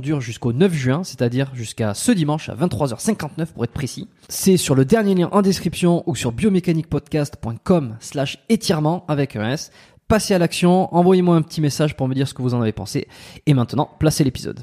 dure 0.00 0.20
jusqu'au 0.20 0.52
9 0.52 0.72
juin, 0.72 1.04
c'est-à-dire 1.04 1.54
jusqu'à 1.54 1.94
ce 1.94 2.12
dimanche 2.12 2.48
à 2.48 2.54
23h59 2.54 3.52
pour 3.52 3.64
être 3.64 3.72
précis. 3.72 4.08
C'est 4.28 4.56
sur 4.56 4.74
le 4.74 4.84
dernier 4.84 5.14
lien 5.14 5.28
en 5.32 5.42
description 5.42 6.02
ou 6.06 6.14
sur 6.14 6.32
biomécaniquepodcast.com 6.32 7.96
slash 8.00 8.38
étirement 8.48 9.04
avec 9.08 9.36
un 9.36 9.50
S. 9.50 9.70
Passez 10.08 10.34
à 10.34 10.38
l'action, 10.38 10.94
envoyez-moi 10.94 11.36
un 11.36 11.42
petit 11.42 11.60
message 11.60 11.96
pour 11.96 12.08
me 12.08 12.14
dire 12.14 12.28
ce 12.28 12.34
que 12.34 12.42
vous 12.42 12.54
en 12.54 12.60
avez 12.60 12.72
pensé. 12.72 13.08
Et 13.46 13.54
maintenant, 13.54 13.88
placez 13.98 14.22
l'épisode. 14.24 14.60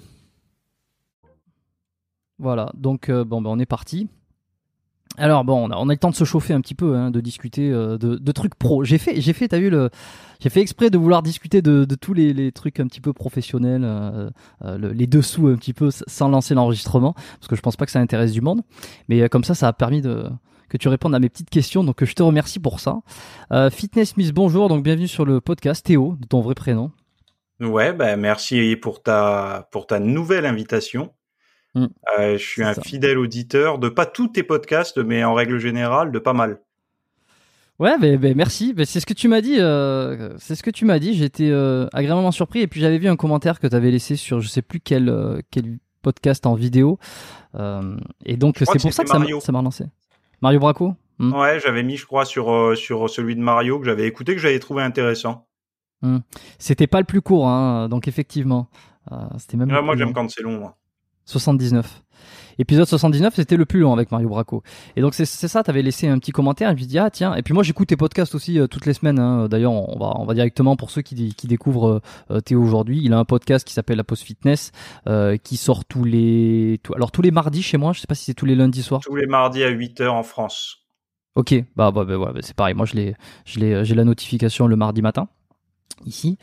Voilà, 2.38 2.72
donc 2.75 3.09
euh, 3.09 3.24
bon, 3.24 3.41
ben, 3.41 3.50
on 3.50 3.59
est 3.59 3.66
parti. 3.66 4.08
Alors 5.18 5.44
bon, 5.44 5.68
on 5.68 5.72
a, 5.72 5.76
on 5.78 5.90
a 5.90 5.92
le 5.92 5.98
temps 5.98 6.10
de 6.10 6.16
se 6.16 6.24
chauffer 6.24 6.54
un 6.54 6.62
petit 6.62 6.74
peu, 6.74 6.96
hein, 6.96 7.12
de 7.12 7.20
discuter 7.20 7.70
euh, 7.70 7.98
de, 7.98 8.16
de 8.16 8.32
trucs 8.32 8.56
pro. 8.56 8.84
J'ai 8.84 8.98
fait, 8.98 9.20
j'ai 9.20 9.34
fait, 9.34 9.50
t'as 9.50 9.60
vu 9.60 9.70
le, 9.70 9.90
j'ai 10.40 10.50
fait 10.50 10.62
exprès 10.62 10.90
de 10.90 10.98
vouloir 10.98 11.22
discuter 11.22 11.62
de, 11.62 11.86
de 11.86 11.96
tous 11.96 12.14
les, 12.14 12.34
les 12.34 12.52
trucs 12.52 12.80
un 12.80 12.88
petit 12.88 13.02
peu 13.02 13.12
professionnels, 13.14 13.84
euh, 13.84 14.30
euh, 14.64 14.78
le- 14.78 14.92
les 14.94 15.08
dessous 15.08 15.48
un 15.48 15.56
petit 15.56 15.74
peu, 15.74 15.90
sans 15.92 16.30
lancer 16.30 16.54
l'enregistrement, 16.56 17.14
parce 17.14 17.48
que 17.48 17.56
je 17.56 17.62
pense 17.62 17.76
pas 17.76 17.86
que 17.86 17.92
ça 17.92 18.00
intéresse 18.00 18.32
du 18.32 18.42
monde. 18.42 18.62
Mais 19.10 19.22
euh, 19.22 19.28
comme 19.28 19.44
ça, 19.44 19.54
ça 19.54 19.68
a 19.68 19.74
permis 19.74 20.02
de 20.02 20.26
que 20.70 20.78
tu 20.78 20.88
répondes 20.88 21.14
à 21.14 21.20
mes 21.20 21.28
petites 21.28 21.50
questions, 21.50 21.84
donc 21.84 22.02
euh, 22.02 22.06
je 22.06 22.14
te 22.14 22.24
remercie 22.24 22.60
pour 22.60 22.80
ça. 22.80 23.02
Euh, 23.52 23.70
Fitness 23.70 24.16
Miss, 24.16 24.32
bonjour, 24.32 24.70
donc 24.70 24.82
bienvenue 24.84 25.10
sur 25.10 25.26
le 25.26 25.42
podcast 25.42 25.86
Théo, 25.86 26.16
de 26.20 26.26
ton 26.26 26.40
vrai 26.40 26.56
prénom. 26.56 26.92
Ouais, 27.60 27.92
bah 27.94 28.16
merci 28.16 28.76
pour 28.82 29.04
ta 29.04 29.68
pour 29.72 29.86
ta 29.86 30.00
nouvelle 30.00 30.46
invitation. 30.46 31.12
Mm. 31.76 31.86
Euh, 32.20 32.38
je 32.38 32.44
suis 32.44 32.64
un 32.64 32.74
ça. 32.74 32.82
fidèle 32.82 33.18
auditeur 33.18 33.80
de 33.80 33.88
pas 33.90 34.06
tous 34.06 34.28
tes 34.30 34.44
podcasts, 34.44 34.98
mais 34.98 35.24
en 35.24 35.34
règle 35.34 35.58
générale 35.58 36.12
de 36.12 36.20
pas 36.20 36.34
mal. 36.34 36.59
Ouais, 37.80 37.98
ben 37.98 38.18
ben, 38.20 38.36
merci. 38.36 38.74
Ben, 38.74 38.86
c'est 38.86 39.00
ce 39.00 39.06
que 39.06 39.14
tu 39.14 39.28
m'as 39.28 39.42
dit. 39.42 39.56
euh, 39.59 40.38
c'est 40.38 40.56
ce 40.56 40.62
que 40.64 40.70
tu 40.70 40.86
m'as 40.86 41.00
dit. 41.00 41.14
J'étais 41.16 41.50
euh, 41.50 41.88
agréablement 41.94 42.32
surpris. 42.32 42.59
Et 42.59 42.68
puis 42.68 42.80
j'avais 42.82 42.98
vu 43.00 43.08
un 43.08 43.16
commentaire 43.16 43.59
que 43.59 43.68
tu 43.68 43.76
avais 43.76 43.90
laissé 43.90 44.16
sur 44.16 44.40
je 44.42 44.48
sais 44.48 44.62
plus 44.62 44.80
quel 44.80 45.42
quel 45.50 45.80
podcast 46.02 46.46
en 46.46 46.54
vidéo. 46.56 47.00
Et 48.26 48.38
donc 48.38 48.56
c'est 48.59 48.66
pour 48.66 48.94
ça 48.94 49.03
que 49.03 49.09
ça 49.09 49.16
m'a- 49.16 49.20
Mario. 49.20 49.40
ça 49.40 49.52
m'a 49.52 49.59
relancé. 49.59 49.86
Mario 50.42 50.59
Braco? 50.59 50.94
Hmm. 51.20 51.34
Ouais, 51.34 51.59
j'avais 51.59 51.84
mis, 51.84 51.98
je 51.98 52.06
crois, 52.06 52.26
sur 52.26 52.76
sur 52.78 53.09
celui 53.09 53.36
de 53.36 53.42
Mario 53.42 53.80
que 53.80 53.86
j'avais 53.86 54.08
écouté 54.08 54.34
que 54.36 54.42
j'avais 54.42 54.59
trouvé 54.59 54.84
intéressant. 54.84 55.48
C'était 56.59 56.88
pas 56.88 57.00
le 57.00 57.06
plus 57.06 57.22
court, 57.22 57.48
hein, 57.48 57.88
donc 57.90 58.08
effectivement. 58.08 58.68
C'était 59.38 59.58
même. 59.58 59.72
Ouais, 59.72 59.82
moi, 59.82 59.96
j'aime 59.96 60.14
quand 60.14 60.30
c'est 60.30 60.42
long. 60.44 60.59
Moi. 60.59 60.78
79. 61.31 62.03
Épisode 62.59 62.86
79, 62.86 63.34
c'était 63.35 63.56
le 63.56 63.66
plus 63.66 63.79
long 63.79 63.94
avec 63.94 64.11
Mario 64.11 64.29
Braco. 64.29 64.61
Et 64.96 65.02
donc 65.02 65.16
c'est 65.16 65.26
ça, 65.26 65.64
t'avais 65.64 65.82
laissé 65.82 66.08
un 66.08 66.20
petit 66.20 66.32
commentaire 66.32 66.70
et 66.70 66.73
me 66.76 66.79
dis 66.79 67.00
ah 67.00 67.09
tiens. 67.09 67.34
Et 67.35 67.41
puis 67.41 67.53
moi 67.53 67.64
j'écoute 67.64 67.88
tes 67.88 67.96
podcasts 67.97 68.35
aussi 68.35 68.59
euh, 68.59 68.67
toutes 68.67 68.85
les 68.85 68.94
semaines. 68.94 69.17
hein. 69.20 69.47
D'ailleurs 69.47 69.72
on 69.72 69.97
va 69.97 70.14
on 70.20 70.26
va 70.26 70.34
directement 70.34 70.76
pour 70.76 70.91
ceux 70.91 71.02
qui, 71.02 71.34
qui 71.34 71.47
découvrent 71.47 71.88
euh, 72.29 72.35
euh, 72.35 72.40
Théo 72.41 72.61
aujourd'hui. 72.61 73.02
Il 73.03 73.14
a 73.14 73.17
un 73.17 73.26
podcast 73.26 73.66
qui 73.66 73.73
s'appelle 73.73 73.97
La 73.97 74.03
Pause 74.03 74.20
Fitness 74.22 74.72
euh, 75.08 75.38
qui 75.38 75.58
sort 75.58 75.85
tous 75.85 76.03
les 76.03 76.79
tout- 76.84 76.94
alors 76.94 77.11
tous 77.11 77.22
les 77.23 77.32
mardis 77.32 77.64
chez 77.64 77.78
moi. 77.78 77.94
Je 77.94 78.02
sais 78.02 78.08
pas 78.08 78.16
si 78.16 78.26
c'est 78.26 78.34
tous 78.35 78.46
les 78.46 78.56
lundis 78.56 78.84
soirs. 78.84 79.02
Tous 79.02 79.16
les 79.16 79.26
mardis 79.28 79.64
à 79.64 79.70
8 79.70 80.02
heures 80.02 80.14
en 80.16 80.23
France. 80.23 80.78
Ok, 81.35 81.56
bah, 81.78 81.91
bah, 81.91 82.03
bah, 82.03 82.17
bah, 82.17 82.34
c'est 82.41 82.53
pareil. 82.56 82.76
Moi, 82.76 82.85
je 82.85 82.94
l'ai, 82.96 83.16
je 83.46 83.59
l'ai, 83.61 83.85
j'ai 83.85 83.96
la 83.96 84.03
notification 84.03 84.67
le 84.67 84.76
mardi 84.76 85.02
matin 85.02 85.29
ici. 86.06 86.38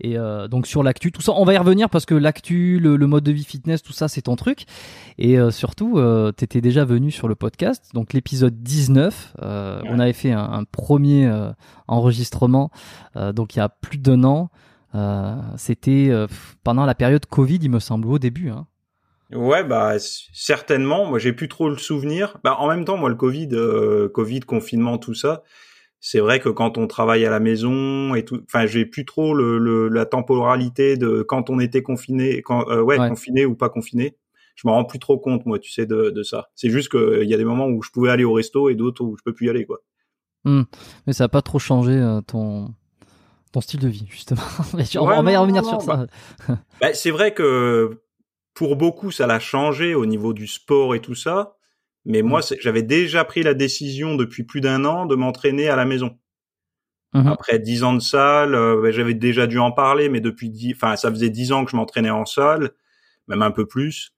Et 0.00 0.18
euh, 0.18 0.48
donc 0.48 0.66
sur 0.66 0.82
l'actu, 0.82 1.12
tout 1.12 1.22
ça, 1.22 1.32
on 1.36 1.44
va 1.44 1.54
y 1.54 1.56
revenir 1.58 1.88
parce 1.88 2.04
que 2.04 2.14
l'actu, 2.14 2.78
le, 2.80 2.96
le 2.96 3.06
mode 3.06 3.24
de 3.24 3.32
vie 3.32 3.44
fitness, 3.44 3.82
tout 3.82 3.92
ça, 3.92 4.08
c'est 4.08 4.22
ton 4.22 4.36
truc. 4.36 4.64
Et 5.18 5.38
euh, 5.38 5.50
surtout, 5.50 5.98
euh, 5.98 6.32
t'étais 6.32 6.60
déjà 6.60 6.84
venu 6.84 7.10
sur 7.10 7.28
le 7.28 7.34
podcast, 7.34 7.90
donc 7.94 8.12
l'épisode 8.12 8.62
19. 8.62 9.34
euh, 9.42 9.80
Ouais. 9.82 9.88
On 9.90 9.98
avait 9.98 10.12
fait 10.12 10.32
un, 10.32 10.42
un 10.52 10.64
premier 10.64 11.26
euh, 11.26 11.50
enregistrement, 11.88 12.70
euh, 13.16 13.32
donc 13.32 13.54
il 13.56 13.58
y 13.58 13.62
a 13.62 13.68
plus 13.68 13.98
d'un 13.98 14.24
an. 14.24 14.50
Euh, 14.94 15.34
c'était 15.56 16.08
euh, 16.10 16.26
pendant 16.62 16.86
la 16.86 16.94
période 16.94 17.26
Covid, 17.26 17.58
il 17.62 17.70
me 17.70 17.80
semble, 17.80 18.08
au 18.08 18.18
début. 18.18 18.50
Hein. 18.50 18.66
Ouais, 19.32 19.64
bah 19.64 19.94
certainement. 20.32 21.06
Moi, 21.06 21.18
j'ai 21.18 21.32
plus 21.32 21.48
trop 21.48 21.68
le 21.68 21.76
souvenir. 21.78 22.36
Bah, 22.44 22.56
en 22.58 22.68
même 22.68 22.84
temps, 22.84 22.96
moi, 22.96 23.08
le 23.08 23.14
Covid, 23.16 23.48
euh, 23.52 24.08
Covid, 24.08 24.40
confinement, 24.40 24.98
tout 24.98 25.14
ça, 25.14 25.42
c'est 26.06 26.20
vrai 26.20 26.38
que 26.38 26.50
quand 26.50 26.76
on 26.76 26.86
travaille 26.86 27.24
à 27.24 27.30
la 27.30 27.40
maison 27.40 28.14
et 28.14 28.26
tout, 28.26 28.42
enfin, 28.44 28.66
j'ai 28.66 28.84
plus 28.84 29.06
trop 29.06 29.32
le, 29.32 29.88
la 29.88 30.04
temporalité 30.04 30.98
de 30.98 31.22
quand 31.22 31.48
on 31.48 31.58
était 31.60 31.82
confiné, 31.82 32.42
quand 32.42 32.68
euh, 32.68 32.82
ouais, 32.82 32.98
confiné 32.98 33.46
ou 33.46 33.54
pas 33.54 33.70
confiné. 33.70 34.14
Je 34.54 34.68
m'en 34.68 34.74
rends 34.74 34.84
plus 34.84 34.98
trop 34.98 35.18
compte, 35.18 35.46
moi, 35.46 35.58
tu 35.58 35.72
sais, 35.72 35.86
de, 35.86 36.10
de 36.10 36.22
ça. 36.22 36.50
C'est 36.54 36.68
juste 36.68 36.90
qu'il 36.90 37.26
y 37.26 37.32
a 37.32 37.38
des 37.38 37.44
moments 37.46 37.68
où 37.68 37.82
je 37.82 37.90
pouvais 37.90 38.10
aller 38.10 38.22
au 38.22 38.34
resto 38.34 38.68
et 38.68 38.74
d'autres 38.74 39.02
où 39.02 39.16
je 39.16 39.22
peux 39.24 39.32
plus 39.32 39.46
y 39.46 39.50
aller, 39.50 39.64
quoi. 39.64 39.78
Hmm. 40.44 40.64
Mais 41.06 41.14
ça 41.14 41.24
a 41.24 41.28
pas 41.28 41.40
trop 41.40 41.58
changé 41.58 41.92
euh, 41.92 42.20
ton 42.20 42.74
ton 43.52 43.62
style 43.62 43.80
de 43.80 43.88
vie, 43.88 44.06
justement. 44.10 44.42
on, 44.74 45.22
va, 45.22 45.32
y 45.32 45.36
revenir 45.38 45.64
sur 45.64 45.80
ça. 45.80 46.06
Bah, 46.46 46.58
bah, 46.82 46.92
c'est 46.92 47.12
vrai 47.12 47.32
que 47.32 48.02
pour 48.52 48.76
beaucoup, 48.76 49.10
ça 49.10 49.26
l'a 49.26 49.40
changé 49.40 49.94
au 49.94 50.04
niveau 50.04 50.34
du 50.34 50.48
sport 50.48 50.94
et 50.94 51.00
tout 51.00 51.14
ça. 51.14 51.56
Mais 52.04 52.22
moi, 52.22 52.40
j'avais 52.60 52.82
déjà 52.82 53.24
pris 53.24 53.42
la 53.42 53.54
décision 53.54 54.14
depuis 54.14 54.44
plus 54.44 54.60
d'un 54.60 54.84
an 54.84 55.06
de 55.06 55.14
m'entraîner 55.14 55.68
à 55.68 55.76
la 55.76 55.84
maison. 55.84 56.18
Mm-hmm. 57.14 57.32
Après 57.32 57.58
dix 57.58 57.84
ans 57.84 57.94
de 57.94 58.00
salle, 58.00 58.54
euh, 58.54 58.90
j'avais 58.90 59.14
déjà 59.14 59.46
dû 59.46 59.58
en 59.58 59.72
parler, 59.72 60.08
mais 60.08 60.20
depuis 60.20 60.50
dix, 60.50 60.74
enfin, 60.74 60.96
ça 60.96 61.10
faisait 61.10 61.30
dix 61.30 61.52
ans 61.52 61.64
que 61.64 61.70
je 61.70 61.76
m'entraînais 61.76 62.10
en 62.10 62.26
salle, 62.26 62.72
même 63.28 63.42
un 63.42 63.52
peu 63.52 63.66
plus. 63.66 64.12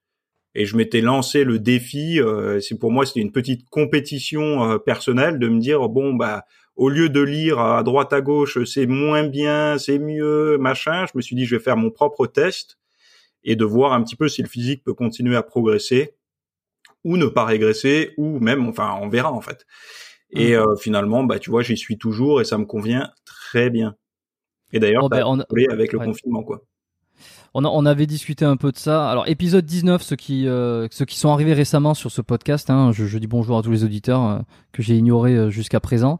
Et 0.55 0.65
je 0.65 0.75
m'étais 0.75 1.01
lancé 1.01 1.43
le 1.43 1.59
défi. 1.59 2.19
Euh, 2.19 2.59
c'est 2.59 2.77
pour 2.77 2.91
moi, 2.91 3.05
c'était 3.05 3.19
une 3.19 3.31
petite 3.31 3.69
compétition 3.69 4.71
euh, 4.71 4.77
personnelle 4.79 5.37
de 5.37 5.47
me 5.47 5.59
dire 5.59 5.87
bon 5.87 6.13
bah 6.15 6.45
au 6.75 6.89
lieu 6.89 7.09
de 7.09 7.21
lire 7.21 7.59
à 7.59 7.81
droite 7.83 8.13
à 8.13 8.21
gauche, 8.21 8.63
c'est 8.65 8.85
moins 8.85 9.23
bien, 9.23 9.77
c'est 9.77 9.99
mieux, 9.99 10.57
machin. 10.59 11.05
Je 11.05 11.11
me 11.15 11.21
suis 11.21 11.35
dit 11.35 11.45
je 11.45 11.55
vais 11.55 11.61
faire 11.61 11.77
mon 11.77 11.91
propre 11.91 12.27
test 12.27 12.77
et 13.43 13.55
de 13.55 13.65
voir 13.65 13.93
un 13.93 14.03
petit 14.03 14.15
peu 14.15 14.27
si 14.27 14.41
le 14.41 14.47
physique 14.47 14.83
peut 14.83 14.93
continuer 14.93 15.35
à 15.35 15.43
progresser 15.43 16.16
ou 17.07 17.15
ne 17.15 17.25
pas 17.25 17.45
régresser, 17.45 18.13
ou 18.17 18.39
même, 18.39 18.67
enfin, 18.67 18.99
on 19.01 19.07
verra 19.07 19.31
en 19.31 19.39
fait. 19.39 19.65
Et 20.31 20.51
mmh. 20.51 20.59
euh, 20.59 20.75
finalement, 20.75 21.23
bah, 21.23 21.39
tu 21.39 21.49
vois, 21.49 21.63
j'y 21.63 21.77
suis 21.77 21.97
toujours 21.97 22.41
et 22.41 22.43
ça 22.43 22.57
me 22.57 22.65
convient 22.65 23.09
très 23.23 23.69
bien. 23.69 23.95
Et 24.73 24.79
d'ailleurs, 24.79 25.05
oh, 25.05 25.09
ben, 25.09 25.23
on... 25.25 25.39
avec 25.71 25.93
le 25.93 25.99
confinement, 25.99 26.43
quoi. 26.43 26.61
On, 27.59 27.87
avait 27.87 28.05
discuté 28.05 28.45
un 28.45 28.55
peu 28.55 28.71
de 28.71 28.77
ça. 28.77 29.09
Alors 29.09 29.27
épisode 29.27 29.65
19, 29.65 30.03
ceux 30.03 30.15
qui 30.15 30.47
euh, 30.47 30.87
ceux 30.91 31.05
qui 31.05 31.17
sont 31.17 31.31
arrivés 31.31 31.53
récemment 31.53 31.95
sur 31.95 32.11
ce 32.11 32.21
podcast, 32.21 32.69
hein, 32.69 32.91
je, 32.93 33.17
dis 33.17 33.25
bonjour 33.25 33.57
à 33.57 33.63
tous 33.63 33.71
les 33.71 33.83
auditeurs 33.83 34.23
euh, 34.23 34.39
que 34.73 34.83
j'ai 34.83 34.95
ignorés 34.95 35.33
euh, 35.33 35.49
jusqu'à 35.49 35.79
présent. 35.79 36.19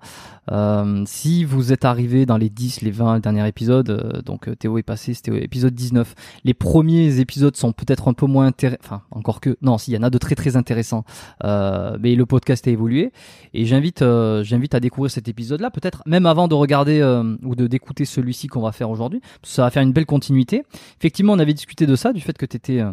si 1.06 1.44
vous 1.44 1.72
êtes 1.72 1.86
arrivés 1.86 2.26
dans 2.26 2.38
les 2.38 2.50
10, 2.50 2.82
les 2.82 2.90
20 2.90 3.20
derniers 3.20 3.48
épisodes, 3.48 4.24
donc 4.26 4.50
Théo 4.58 4.80
est 4.80 4.84
passé, 4.84 5.14
c'était 5.14 5.44
épisode 5.44 5.76
19. 5.76 6.16
Les 6.44 6.56
premiers 6.56 7.20
épisodes 7.20 7.56
sont 7.56 7.72
peut-être 7.72 8.08
un 8.08 8.14
peu 8.14 8.26
moins 8.26 8.48
intéressants, 8.48 8.80
enfin 8.84 9.02
encore 9.12 9.40
que 9.40 9.58
non, 9.62 9.78
s'il 9.78 9.94
y 9.94 9.98
en 9.98 10.04
a 10.04 10.10
de 10.10 10.18
très 10.18 10.34
très 10.34 10.56
intéressants, 10.56 11.04
mais 11.44 12.16
le 12.16 12.26
podcast 12.26 12.68
a 12.68 12.72
évolué 12.72 13.12
et 13.54 13.66
j'invite 13.66 14.04
j'invite 14.42 14.74
à 14.74 14.80
découvrir 14.80 15.12
cet 15.12 15.28
épisode-là, 15.28 15.70
peut-être 15.70 16.02
même 16.08 16.26
avant 16.26 16.48
de 16.48 16.56
regarder 16.56 17.04
ou 17.44 17.56
de 17.56 17.68
d'écouter 17.68 18.06
celui-ci 18.06 18.48
qu'on 18.48 18.62
va 18.62 18.72
faire 18.72 18.90
aujourd'hui. 18.90 19.22
Ça 19.44 19.64
va 19.64 19.70
faire 19.70 19.84
une 19.84 19.94
belle 19.94 20.08
continuité. 20.08 20.64
Effectivement 21.00 21.27
on 21.32 21.40
avait 21.40 21.54
discuté 21.54 21.86
de 21.86 21.96
ça, 21.96 22.14
du 22.14 22.22
fait 22.22 22.38
que 22.38 22.46
tu 22.46 22.58
étais 22.58 22.80
euh, 22.82 22.92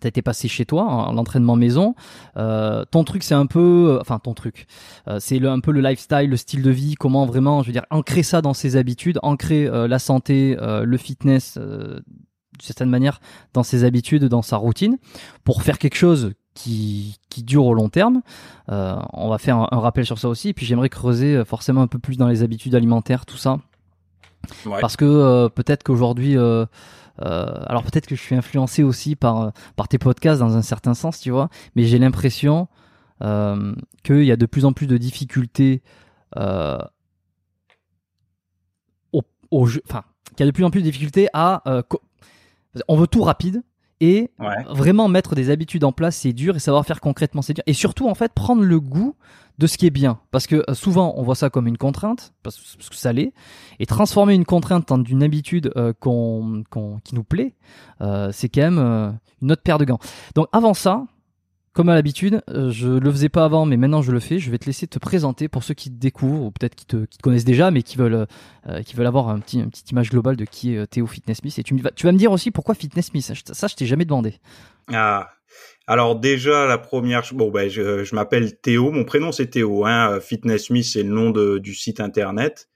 T'as 0.00 0.08
été 0.08 0.22
passé 0.22 0.48
chez 0.48 0.64
toi 0.64 0.84
en 0.84 1.12
l'entraînement 1.12 1.56
maison. 1.56 1.94
Euh, 2.38 2.84
ton 2.90 3.04
truc, 3.04 3.22
c'est 3.22 3.34
un 3.34 3.46
peu, 3.46 3.90
euh, 3.90 4.00
enfin 4.00 4.18
ton 4.18 4.32
truc, 4.32 4.66
c'est 5.18 5.44
un 5.44 5.60
peu 5.60 5.70
le 5.70 5.80
lifestyle, 5.80 6.30
le 6.30 6.36
style 6.36 6.62
de 6.62 6.70
vie. 6.70 6.94
Comment 6.94 7.26
vraiment, 7.26 7.62
je 7.62 7.66
veux 7.66 7.72
dire, 7.72 7.84
ancrer 7.90 8.22
ça 8.22 8.40
dans 8.40 8.54
ses 8.54 8.76
habitudes, 8.76 9.18
ancrer 9.22 9.68
la 9.88 9.98
santé, 9.98 10.56
le 10.58 10.96
fitness, 10.96 11.58
de 11.58 12.02
certaine 12.60 12.88
manière, 12.88 13.20
dans 13.52 13.62
ses 13.62 13.84
habitudes, 13.84 14.24
dans 14.24 14.40
sa 14.40 14.56
routine, 14.56 14.98
pour 15.44 15.62
faire 15.62 15.78
quelque 15.78 15.96
chose 15.96 16.32
qui, 16.54 17.18
qui 17.28 17.42
dure 17.42 17.66
au 17.66 17.74
long 17.74 17.88
terme. 17.88 18.22
on 18.68 19.28
va 19.28 19.38
faire 19.38 19.56
un, 19.58 19.78
rappel 19.78 20.06
sur 20.06 20.18
ça 20.18 20.28
aussi. 20.28 20.50
Et 20.50 20.54
puis 20.54 20.64
j'aimerais 20.64 20.88
creuser 20.88 21.44
forcément 21.44 21.82
un 21.82 21.88
peu 21.88 21.98
plus 21.98 22.16
dans 22.16 22.28
les 22.28 22.42
habitudes 22.42 22.74
alimentaires, 22.74 23.26
tout 23.26 23.36
ça, 23.36 23.58
parce 24.80 24.96
que 24.96 25.48
peut-être 25.48 25.82
qu'aujourd'hui 25.82 26.36
alors 27.18 27.82
peut-être 27.82 28.06
que 28.06 28.16
je 28.16 28.20
suis 28.20 28.34
influencé 28.34 28.82
aussi 28.82 29.16
par 29.16 29.40
euh, 29.40 29.50
par 29.76 29.88
tes 29.88 29.98
podcasts 29.98 30.40
dans 30.40 30.56
un 30.56 30.62
certain 30.62 30.94
sens, 30.94 31.20
tu 31.20 31.30
vois, 31.30 31.48
mais 31.74 31.84
j'ai 31.84 31.98
l'impression 31.98 32.68
euh, 33.22 33.74
qu'il 34.02 34.24
y 34.24 34.32
a 34.32 34.36
de 34.36 34.46
plus 34.46 34.64
en 34.64 34.72
plus 34.72 34.86
de 34.86 34.96
difficultés 34.96 35.82
euh, 36.36 36.78
au, 39.12 39.22
au 39.50 39.66
jeu, 39.66 39.82
enfin, 39.88 40.04
qu'il 40.36 40.40
y 40.40 40.48
a 40.48 40.50
de 40.50 40.54
plus 40.54 40.64
en 40.64 40.70
plus 40.70 40.80
de 40.80 40.86
difficultés 40.86 41.28
à 41.32 41.62
euh, 41.66 41.82
on 42.88 42.96
veut 42.96 43.06
tout 43.06 43.22
rapide 43.22 43.62
et 44.00 44.32
vraiment 44.70 45.06
mettre 45.06 45.36
des 45.36 45.50
habitudes 45.50 45.84
en 45.84 45.92
place, 45.92 46.16
c'est 46.16 46.32
dur 46.32 46.56
et 46.56 46.58
savoir 46.58 46.84
faire 46.84 47.00
concrètement, 47.00 47.40
c'est 47.40 47.54
dur. 47.54 47.62
Et 47.68 47.72
surtout, 47.72 48.08
en 48.08 48.16
fait, 48.16 48.32
prendre 48.32 48.62
le 48.62 48.80
goût 48.80 49.14
de 49.58 49.66
ce 49.66 49.78
qui 49.78 49.86
est 49.86 49.90
bien. 49.90 50.18
Parce 50.30 50.46
que 50.46 50.64
euh, 50.68 50.74
souvent, 50.74 51.14
on 51.16 51.22
voit 51.22 51.34
ça 51.34 51.50
comme 51.50 51.66
une 51.66 51.78
contrainte, 51.78 52.32
parce, 52.42 52.56
que 52.58 52.96
ça 52.96 53.12
l'est. 53.12 53.32
Et 53.78 53.86
transformer 53.86 54.34
une 54.34 54.44
contrainte 54.44 54.90
en 54.90 55.02
une 55.02 55.22
habitude 55.22 55.72
euh, 55.76 55.92
qui 57.04 57.14
nous 57.14 57.24
plaît, 57.24 57.54
euh, 58.00 58.30
c'est 58.32 58.48
quand 58.48 58.62
même 58.62 59.18
une 59.40 59.52
autre 59.52 59.62
paire 59.62 59.78
de 59.78 59.84
gants. 59.84 59.98
Donc 60.34 60.48
avant 60.52 60.74
ça, 60.74 61.06
comme 61.72 61.88
à 61.88 61.94
l'habitude, 61.94 62.42
je 62.48 62.88
le 62.88 63.10
faisais 63.10 63.30
pas 63.30 63.46
avant, 63.46 63.64
mais 63.64 63.78
maintenant 63.78 64.02
je 64.02 64.12
le 64.12 64.20
fais. 64.20 64.38
Je 64.38 64.50
vais 64.50 64.58
te 64.58 64.66
laisser 64.66 64.86
te 64.86 64.98
présenter 64.98 65.48
pour 65.48 65.64
ceux 65.64 65.72
qui 65.72 65.90
te 65.90 65.98
découvrent 65.98 66.42
ou 66.42 66.50
peut-être 66.50 66.74
qui 66.74 66.84
te, 66.84 67.06
connaissent 67.22 67.46
déjà, 67.46 67.70
mais 67.70 67.82
qui 67.82 67.96
veulent, 67.96 68.26
qui 68.84 68.94
veulent 68.94 69.06
avoir 69.06 69.30
un 69.30 69.40
petit, 69.40 69.58
une 69.58 69.70
petite 69.70 69.90
image 69.90 70.10
globale 70.10 70.36
de 70.36 70.44
qui 70.44 70.74
est 70.74 70.86
Théo 70.86 71.06
Fitness 71.06 71.38
Smith. 71.38 71.58
Et 71.58 71.62
tu, 71.62 71.74
tu 71.96 72.06
vas 72.06 72.12
me 72.12 72.18
dire 72.18 72.30
aussi 72.30 72.50
pourquoi 72.50 72.74
Fitness 72.74 73.06
Smith? 73.06 73.32
Ça 73.52 73.66
je 73.66 73.74
t'ai 73.74 73.86
jamais 73.86 74.04
demandé. 74.04 74.38
Ah, 74.92 75.30
alors 75.86 76.16
déjà 76.18 76.66
la 76.66 76.78
première, 76.78 77.22
bon 77.32 77.50
ben 77.50 77.68
je, 77.68 78.04
je 78.04 78.14
m'appelle 78.14 78.58
Théo, 78.60 78.92
mon 78.92 79.04
prénom 79.04 79.32
c'est 79.32 79.48
Théo, 79.48 79.84
hein, 79.84 80.20
Fitness 80.20 80.66
Smith 80.66 80.84
c'est 80.84 81.02
le 81.02 81.10
nom 81.10 81.30
de, 81.30 81.58
du 81.58 81.74
site 81.74 82.00
internet. 82.00 82.68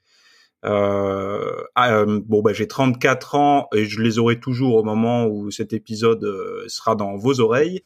Euh, 0.65 1.63
ah, 1.75 1.93
euh, 1.93 2.19
bon 2.25 2.41
ben 2.41 2.53
j'ai 2.53 2.67
34 2.67 3.35
ans 3.35 3.67
et 3.73 3.85
je 3.85 4.01
les 4.01 4.19
aurai 4.19 4.39
toujours 4.39 4.75
au 4.75 4.83
moment 4.83 5.27
où 5.27 5.51
cet 5.51 5.71
épisode 5.71 6.23
euh, 6.23 6.65
sera 6.67 6.95
dans 6.95 7.15
vos 7.15 7.39
oreilles. 7.39 7.83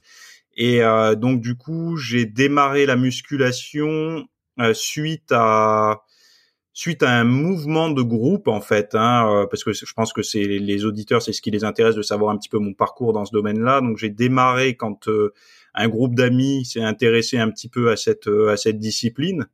Et 0.56 0.84
euh, 0.84 1.16
donc 1.16 1.42
du 1.42 1.56
coup 1.56 1.98
j'ai 1.98 2.26
démarré 2.26 2.86
la 2.86 2.96
musculation 2.96 4.26
suite 4.74 5.32
à 5.32 6.02
suite 6.74 7.04
à 7.04 7.12
un 7.12 7.24
mouvement 7.24 7.90
de 7.90 8.02
groupe 8.02 8.48
en 8.48 8.62
fait, 8.62 8.96
hein, 8.96 9.30
euh, 9.30 9.46
parce 9.46 9.64
que 9.64 9.74
je 9.74 9.94
pense 9.94 10.14
que 10.14 10.22
c'est 10.22 10.44
les 10.44 10.86
auditeurs, 10.86 11.22
c'est 11.22 11.34
ce 11.34 11.42
qui 11.42 11.52
les 11.52 11.64
intéresse 11.64 11.96
de 11.96 12.02
savoir 12.02 12.32
un 12.32 12.38
petit 12.38 12.50
peu 12.50 12.60
mon 12.60 12.74
parcours 12.74 13.14
dans 13.14 13.26
ce 13.26 13.32
domaine-là. 13.32 13.82
Donc 13.82 13.98
j'ai 13.98 14.10
démarré 14.10 14.76
quand 14.76 15.08
euh, 15.08 15.34
un 15.74 15.90
groupe 15.90 16.16
d'amis 16.16 16.66
s'est 16.66 16.82
intéressé 16.82 17.38
un 17.38 17.50
petit 17.50 17.70
peu 17.70 17.92
à 17.92 17.98
cette 17.98 18.28
euh, 18.28 18.50
à 18.50 18.58
cette 18.58 18.80
discipline 18.80 19.48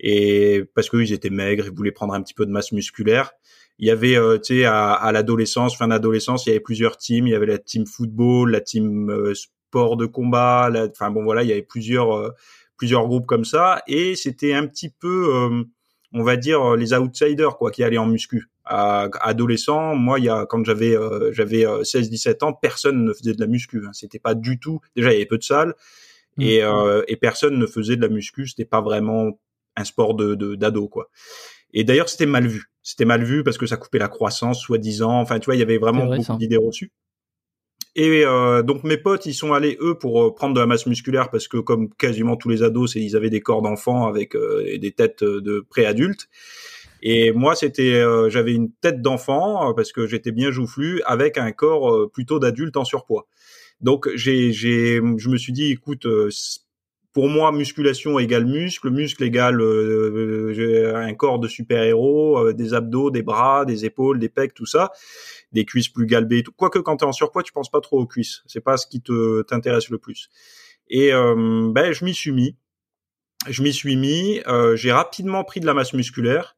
et 0.00 0.64
parce 0.74 0.90
qu'ils 0.90 1.12
étaient 1.12 1.30
maigres, 1.30 1.66
ils 1.66 1.74
voulaient 1.74 1.92
prendre 1.92 2.14
un 2.14 2.22
petit 2.22 2.34
peu 2.34 2.46
de 2.46 2.50
masse 2.50 2.72
musculaire. 2.72 3.32
Il 3.80 3.86
y 3.86 3.90
avait, 3.92 4.16
tu 4.40 4.56
sais, 4.56 4.64
à, 4.64 4.92
à 4.92 5.12
l'adolescence, 5.12 5.76
fin 5.76 5.86
d'adolescence, 5.88 6.46
il 6.46 6.48
y 6.48 6.52
avait 6.52 6.60
plusieurs 6.60 6.96
teams. 6.96 7.28
Il 7.28 7.30
y 7.30 7.34
avait 7.34 7.46
la 7.46 7.58
team 7.58 7.86
football, 7.86 8.50
la 8.50 8.60
team 8.60 9.12
sport 9.34 9.96
de 9.96 10.06
combat. 10.06 10.68
Enfin 10.90 11.10
bon, 11.10 11.22
voilà, 11.22 11.44
il 11.44 11.48
y 11.48 11.52
avait 11.52 11.62
plusieurs 11.62 12.34
plusieurs 12.76 13.06
groupes 13.06 13.26
comme 13.26 13.44
ça, 13.44 13.82
et 13.88 14.14
c'était 14.16 14.52
un 14.52 14.66
petit 14.66 14.88
peu 14.88 15.64
on 16.12 16.22
va 16.22 16.36
dire 16.36 16.62
euh, 16.62 16.76
les 16.76 16.92
outsiders 16.94 17.56
quoi 17.56 17.70
qui 17.70 17.82
allaient 17.82 17.98
en 17.98 18.06
muscu. 18.06 18.48
À, 18.64 19.08
adolescent, 19.20 19.94
moi 19.94 20.18
il 20.18 20.26
y 20.26 20.28
a 20.28 20.46
quand 20.46 20.64
j'avais 20.64 20.96
euh, 20.96 21.32
j'avais 21.32 21.64
16 21.84 22.06
euh, 22.06 22.10
17 22.10 22.42
ans, 22.42 22.52
personne 22.52 23.04
ne 23.04 23.12
faisait 23.12 23.34
de 23.34 23.40
la 23.40 23.46
muscu, 23.46 23.82
hein. 23.86 23.90
c'était 23.92 24.18
pas 24.18 24.34
du 24.34 24.58
tout 24.58 24.80
déjà 24.94 25.10
il 25.10 25.14
y 25.14 25.16
avait 25.16 25.26
peu 25.26 25.38
de 25.38 25.42
salles 25.44 25.74
mmh. 26.36 26.42
et 26.42 26.62
et 27.08 27.16
personne 27.16 27.58
ne 27.58 27.66
faisait 27.66 27.96
de 27.96 28.02
la 28.02 28.08
muscu, 28.08 28.46
c'était 28.46 28.64
pas 28.64 28.80
vraiment 28.80 29.38
un 29.76 29.84
sport 29.84 30.14
de 30.14 30.54
d'ado 30.54 30.88
quoi. 30.88 31.08
Et 31.72 31.84
d'ailleurs, 31.84 32.08
c'était 32.08 32.26
mal 32.26 32.46
vu. 32.46 32.70
C'était 32.82 33.04
mal 33.04 33.22
vu 33.22 33.44
parce 33.44 33.58
que 33.58 33.66
ça 33.66 33.76
coupait 33.76 33.98
la 33.98 34.08
croissance, 34.08 34.60
soi-disant. 34.60 35.20
Enfin, 35.20 35.38
tu 35.38 35.46
vois, 35.46 35.56
il 35.56 35.58
y 35.58 35.62
avait 35.62 35.78
vraiment 35.78 36.06
beaucoup 36.06 36.38
d'idées 36.38 36.56
reçues. 36.56 36.92
Et 38.00 38.24
euh, 38.24 38.62
donc 38.62 38.84
mes 38.84 38.96
potes, 38.96 39.26
ils 39.26 39.34
sont 39.34 39.52
allés 39.52 39.76
eux 39.80 39.96
pour 39.98 40.22
euh, 40.22 40.32
prendre 40.32 40.54
de 40.54 40.60
la 40.60 40.66
masse 40.66 40.86
musculaire 40.86 41.30
parce 41.30 41.48
que 41.48 41.56
comme 41.56 41.92
quasiment 41.94 42.36
tous 42.36 42.48
les 42.48 42.62
ados, 42.62 42.94
ils 42.94 43.16
avaient 43.16 43.28
des 43.28 43.40
corps 43.40 43.60
d'enfants 43.60 44.06
avec 44.06 44.36
euh, 44.36 44.78
des 44.78 44.92
têtes 44.92 45.24
de 45.24 45.66
préadultes. 45.68 46.28
Et 47.02 47.32
moi, 47.32 47.56
c'était, 47.56 48.02
j'avais 48.28 48.54
une 48.54 48.72
tête 48.72 49.02
d'enfant 49.02 49.72
parce 49.74 49.92
que 49.92 50.06
j'étais 50.08 50.32
bien 50.32 50.50
joufflu 50.50 51.00
avec 51.06 51.38
un 51.38 51.52
corps 51.52 52.10
plutôt 52.10 52.40
d'adulte 52.40 52.76
en 52.76 52.84
surpoids. 52.84 53.28
Donc 53.80 54.08
j'ai, 54.16 54.52
j'ai, 54.52 54.96
je 55.16 55.28
me 55.28 55.36
suis 55.36 55.52
dit, 55.52 55.70
écoute, 55.70 56.08
pour 57.12 57.28
moi, 57.28 57.52
musculation 57.52 58.18
égale 58.18 58.46
muscle, 58.46 58.90
muscle 58.90 59.22
égale 59.22 59.62
un 59.62 61.14
corps 61.14 61.38
de 61.38 61.46
super-héros, 61.46 62.52
des 62.52 62.74
abdos, 62.74 63.12
des 63.12 63.22
bras, 63.22 63.64
des 63.64 63.84
épaules, 63.84 64.18
des 64.18 64.28
pecs, 64.28 64.54
tout 64.54 64.66
ça 64.66 64.90
des 65.52 65.64
cuisses 65.64 65.88
plus 65.88 66.06
galbées. 66.06 66.42
Tout. 66.42 66.52
Quoique 66.56 66.78
quand 66.78 66.98
tu 66.98 67.04
es 67.04 67.08
en 67.08 67.12
surpoids, 67.12 67.42
tu 67.42 67.52
penses 67.52 67.70
pas 67.70 67.80
trop 67.80 68.00
aux 68.00 68.06
cuisses. 68.06 68.42
C'est 68.46 68.60
pas 68.60 68.76
ce 68.76 68.86
qui 68.86 69.00
te 69.00 69.42
t'intéresse 69.42 69.88
le 69.88 69.98
plus. 69.98 70.28
Et 70.88 71.12
euh, 71.12 71.70
ben 71.72 71.92
je 71.92 72.04
m'y 72.04 72.14
suis 72.14 72.32
mis. 72.32 72.56
Je 73.46 73.62
m'y 73.62 73.72
suis 73.72 73.96
mis. 73.96 74.40
Euh, 74.46 74.76
j'ai 74.76 74.92
rapidement 74.92 75.44
pris 75.44 75.60
de 75.60 75.66
la 75.66 75.74
masse 75.74 75.92
musculaire, 75.92 76.56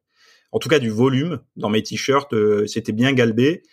en 0.51 0.59
tout 0.59 0.69
cas 0.69 0.79
du 0.79 0.89
volume 0.89 1.39
dans 1.55 1.69
mes 1.69 1.83
t-shirts. 1.83 2.33
Euh, 2.33 2.65
c'était 2.67 2.91
bien 2.91 3.13
galbé. 3.13 3.63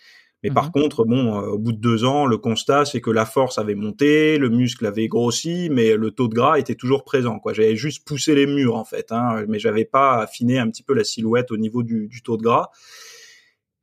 Mais 0.43 0.51
par 0.51 0.65
mhm. 0.65 0.71
contre, 0.71 1.03
bon, 1.03 1.37
euh, 1.37 1.47
au 1.47 1.57
bout 1.57 1.73
de 1.73 1.79
deux 1.79 2.05
ans, 2.05 2.25
le 2.25 2.37
constat, 2.37 2.85
c'est 2.85 3.01
que 3.01 3.11
la 3.11 3.25
force 3.25 3.57
avait 3.57 3.75
monté, 3.75 4.37
le 4.37 4.49
muscle 4.49 4.85
avait 4.85 5.07
grossi, 5.09 5.67
mais 5.69 5.95
le 5.95 6.11
taux 6.11 6.29
de 6.29 6.33
gras 6.33 6.57
était 6.59 6.75
toujours 6.75 7.03
présent. 7.03 7.39
Quoi, 7.39 7.51
j'avais 7.51 7.75
juste 7.75 8.07
poussé 8.07 8.35
les 8.35 8.45
murs 8.45 8.75
en 8.75 8.85
fait, 8.85 9.11
hein, 9.11 9.43
mais 9.49 9.59
j'avais 9.59 9.83
pas 9.83 10.21
affiné 10.21 10.57
un 10.57 10.69
petit 10.69 10.83
peu 10.83 10.93
la 10.93 11.03
silhouette 11.03 11.51
au 11.51 11.57
niveau 11.57 11.83
du, 11.83 12.07
du 12.07 12.21
taux 12.21 12.37
de 12.37 12.43
gras. 12.43 12.69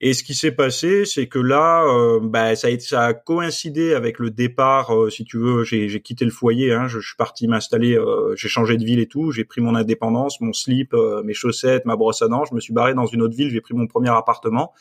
Et 0.00 0.12
ce 0.12 0.23
qui 0.23 0.35
s'est 0.35 0.53
passé, 0.53 1.07
c'est 1.07 1.26
que 1.26 1.38
là, 1.38 1.85
euh, 1.87 2.21
bah, 2.23 2.55
ça, 2.55 2.69
a 2.69 2.79
ça 2.79 3.05
a 3.07 3.15
coïncidé 3.15 3.95
avec 3.95 4.19
le 4.19 4.31
départ. 4.31 4.95
Euh, 4.95 5.09
si 5.09 5.25
tu 5.25 5.38
veux, 5.38 5.65
j'ai 5.65 6.03
quitté 6.03 6.25
le 6.25 6.31
foyer. 6.31 6.73
Hein, 6.73 6.87
je, 6.87 7.00
suis 7.00 7.17
parti 7.17 7.49
m'installer. 7.49 7.99
j'ai 8.35 8.49
changé 8.49 8.76
de 8.76 8.85
ville 8.85 9.00
et 9.00 9.09
tout. 9.09 9.31
J'ai 9.31 9.45
pris 9.45 9.61
mon 9.61 9.75
indépendance, 9.75 10.41
mon 10.41 10.53
slip, 10.53 10.95
mes 11.25 11.35
chaussettes, 11.35 11.87
ma 11.87 11.97
brosse 11.97 12.21
à 12.21 12.29
dents. 12.29 12.45
Je 12.45 12.55
me 12.55 12.61
suis 12.61 12.75
barré 12.75 12.95
dans 12.95 13.07
une 13.07 13.23
autre 13.23 13.37
ville. 13.37 13.50
J'ai 13.50 13.62
pris 13.62 13.75
mon 13.75 13.87
premier 13.87 14.11
appartement. 14.11 14.75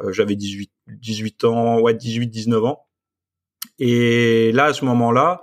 Euh, 0.00 0.12
j'avais 0.12 0.36
18, 0.36 0.70
18 0.88 1.44
ans, 1.44 1.80
ouais, 1.80 1.94
18, 1.94 2.28
19 2.28 2.64
ans. 2.64 2.86
Et 3.78 4.52
là, 4.52 4.66
à 4.66 4.72
ce 4.72 4.84
moment-là, 4.84 5.42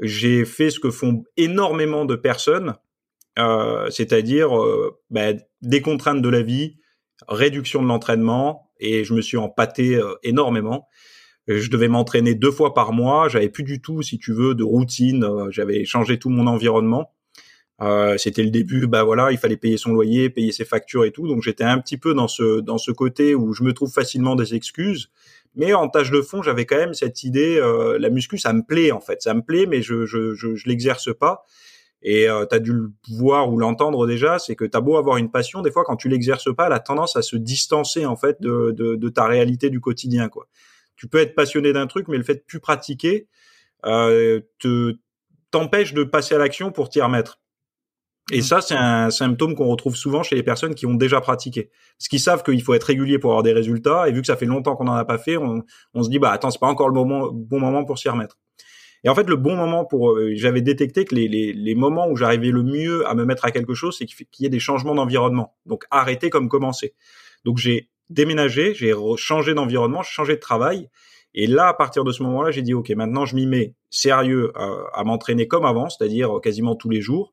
j'ai 0.00 0.44
fait 0.44 0.70
ce 0.70 0.80
que 0.80 0.90
font 0.90 1.24
énormément 1.36 2.04
de 2.04 2.16
personnes, 2.16 2.74
euh, 3.38 3.88
c'est-à-dire 3.90 4.56
euh, 4.58 4.98
bah, 5.10 5.32
des 5.62 5.80
contraintes 5.80 6.22
de 6.22 6.28
la 6.28 6.42
vie, 6.42 6.78
réduction 7.28 7.82
de 7.82 7.88
l'entraînement, 7.88 8.70
et 8.80 9.04
je 9.04 9.14
me 9.14 9.20
suis 9.20 9.36
empâté 9.36 9.96
euh, 9.96 10.14
énormément. 10.22 10.88
Je 11.48 11.68
devais 11.70 11.88
m'entraîner 11.88 12.34
deux 12.34 12.52
fois 12.52 12.72
par 12.72 12.92
mois. 12.92 13.28
J'avais 13.28 13.48
plus 13.48 13.64
du 13.64 13.80
tout, 13.80 14.00
si 14.02 14.18
tu 14.18 14.32
veux, 14.32 14.54
de 14.54 14.62
routine. 14.62 15.26
J'avais 15.50 15.84
changé 15.84 16.16
tout 16.18 16.30
mon 16.30 16.46
environnement. 16.46 17.10
Euh, 17.82 18.16
c'était 18.16 18.44
le 18.44 18.50
début, 18.50 18.86
bah 18.86 19.02
voilà, 19.02 19.32
il 19.32 19.38
fallait 19.38 19.56
payer 19.56 19.76
son 19.76 19.92
loyer, 19.92 20.30
payer 20.30 20.52
ses 20.52 20.64
factures 20.64 21.04
et 21.04 21.10
tout. 21.10 21.26
Donc 21.26 21.42
j'étais 21.42 21.64
un 21.64 21.78
petit 21.78 21.96
peu 21.96 22.14
dans 22.14 22.28
ce 22.28 22.60
dans 22.60 22.78
ce 22.78 22.92
côté 22.92 23.34
où 23.34 23.52
je 23.52 23.64
me 23.64 23.72
trouve 23.72 23.90
facilement 23.92 24.36
des 24.36 24.54
excuses. 24.54 25.10
Mais 25.56 25.74
en 25.74 25.88
tâche 25.88 26.10
de 26.10 26.22
fond, 26.22 26.42
j'avais 26.42 26.64
quand 26.64 26.76
même 26.76 26.94
cette 26.94 27.24
idée, 27.24 27.58
euh, 27.58 27.98
la 27.98 28.08
muscu, 28.08 28.38
ça 28.38 28.52
me 28.52 28.62
plaît 28.62 28.92
en 28.92 29.00
fait, 29.00 29.20
ça 29.20 29.34
me 29.34 29.42
plaît, 29.42 29.66
mais 29.66 29.82
je 29.82 30.06
je 30.06 30.34
je, 30.34 30.54
je 30.54 30.68
l'exerce 30.68 31.12
pas. 31.12 31.44
Et 32.02 32.28
euh, 32.28 32.44
tu 32.46 32.54
as 32.54 32.58
dû 32.58 32.72
le 32.72 32.92
voir 33.10 33.52
ou 33.52 33.58
l'entendre 33.58 34.06
déjà, 34.06 34.38
c'est 34.38 34.56
que 34.56 34.64
tu 34.64 34.76
as 34.76 34.80
beau 34.80 34.96
avoir 34.96 35.18
une 35.18 35.30
passion, 35.30 35.62
des 35.62 35.70
fois 35.70 35.84
quand 35.84 35.96
tu 35.96 36.08
l'exerces 36.08 36.52
pas, 36.54 36.66
elle 36.66 36.72
a 36.72 36.80
tendance 36.80 37.16
à 37.16 37.22
se 37.22 37.36
distancer 37.36 38.06
en 38.06 38.16
fait 38.16 38.40
de, 38.40 38.72
de, 38.76 38.96
de 38.96 39.08
ta 39.08 39.26
réalité 39.26 39.70
du 39.70 39.80
quotidien. 39.80 40.28
quoi. 40.28 40.48
Tu 40.96 41.06
peux 41.06 41.18
être 41.18 41.34
passionné 41.34 41.72
d'un 41.72 41.86
truc, 41.86 42.08
mais 42.08 42.16
le 42.16 42.24
fait 42.24 42.34
de 42.34 42.44
plus 42.46 42.60
pratiquer 42.60 43.28
euh, 43.86 44.40
te 44.58 44.94
t'empêche 45.50 45.92
de 45.92 46.04
passer 46.04 46.34
à 46.34 46.38
l'action 46.38 46.72
pour 46.72 46.88
t'y 46.88 47.00
remettre. 47.00 47.40
Et 48.32 48.38
mm. 48.38 48.42
ça, 48.42 48.60
c'est 48.60 48.74
un 48.74 49.10
symptôme 49.10 49.54
qu'on 49.54 49.66
retrouve 49.66 49.96
souvent 49.96 50.22
chez 50.22 50.34
les 50.34 50.42
personnes 50.42 50.74
qui 50.74 50.86
ont 50.86 50.94
déjà 50.94 51.20
pratiqué. 51.20 51.70
Parce 51.98 52.08
qu'ils 52.08 52.20
savent 52.20 52.42
qu'il 52.42 52.62
faut 52.62 52.74
être 52.74 52.84
régulier 52.84 53.18
pour 53.18 53.30
avoir 53.30 53.42
des 53.42 53.52
résultats, 53.52 54.08
et 54.08 54.12
vu 54.12 54.20
que 54.20 54.26
ça 54.26 54.36
fait 54.36 54.46
longtemps 54.46 54.76
qu'on 54.76 54.84
n'en 54.84 54.94
a 54.94 55.04
pas 55.04 55.18
fait, 55.18 55.36
on, 55.36 55.62
on, 55.94 56.02
se 56.02 56.08
dit, 56.08 56.18
bah 56.18 56.30
attends, 56.30 56.50
c'est 56.50 56.60
pas 56.60 56.68
encore 56.68 56.88
le 56.88 56.94
moment, 56.94 57.30
bon 57.32 57.60
moment 57.60 57.84
pour 57.84 57.98
s'y 57.98 58.08
remettre. 58.08 58.38
Et 59.04 59.08
en 59.08 59.14
fait, 59.14 59.28
le 59.28 59.36
bon 59.36 59.56
moment 59.56 59.84
pour, 59.84 60.12
euh, 60.12 60.32
j'avais 60.34 60.60
détecté 60.60 61.04
que 61.04 61.14
les, 61.14 61.28
les, 61.28 61.52
les 61.52 61.74
moments 61.74 62.08
où 62.08 62.16
j'arrivais 62.16 62.50
le 62.50 62.62
mieux 62.62 63.06
à 63.08 63.14
me 63.14 63.24
mettre 63.24 63.44
à 63.44 63.50
quelque 63.50 63.74
chose, 63.74 63.96
c'est 63.98 64.06
qu'il 64.06 64.26
y 64.40 64.46
ait 64.46 64.50
des 64.50 64.60
changements 64.60 64.94
d'environnement. 64.94 65.54
Donc 65.66 65.84
arrêter 65.90 66.30
comme 66.30 66.48
commencer. 66.48 66.94
Donc 67.44 67.58
j'ai 67.58 67.88
déménagé, 68.10 68.74
j'ai 68.74 68.94
changé 69.16 69.54
d'environnement, 69.54 70.02
changé 70.02 70.34
de 70.34 70.40
travail. 70.40 70.88
Et 71.34 71.46
là, 71.46 71.68
à 71.68 71.74
partir 71.74 72.04
de 72.04 72.12
ce 72.12 72.22
moment-là, 72.22 72.50
j'ai 72.50 72.62
dit, 72.62 72.74
OK, 72.74 72.90
maintenant 72.90 73.24
je 73.24 73.34
m'y 73.34 73.46
mets 73.46 73.74
sérieux 73.90 74.52
à, 74.54 74.70
à 74.94 75.04
m'entraîner 75.04 75.48
comme 75.48 75.64
avant, 75.64 75.88
c'est-à-dire 75.88 76.40
quasiment 76.42 76.76
tous 76.76 76.90
les 76.90 77.00
jours. 77.00 77.32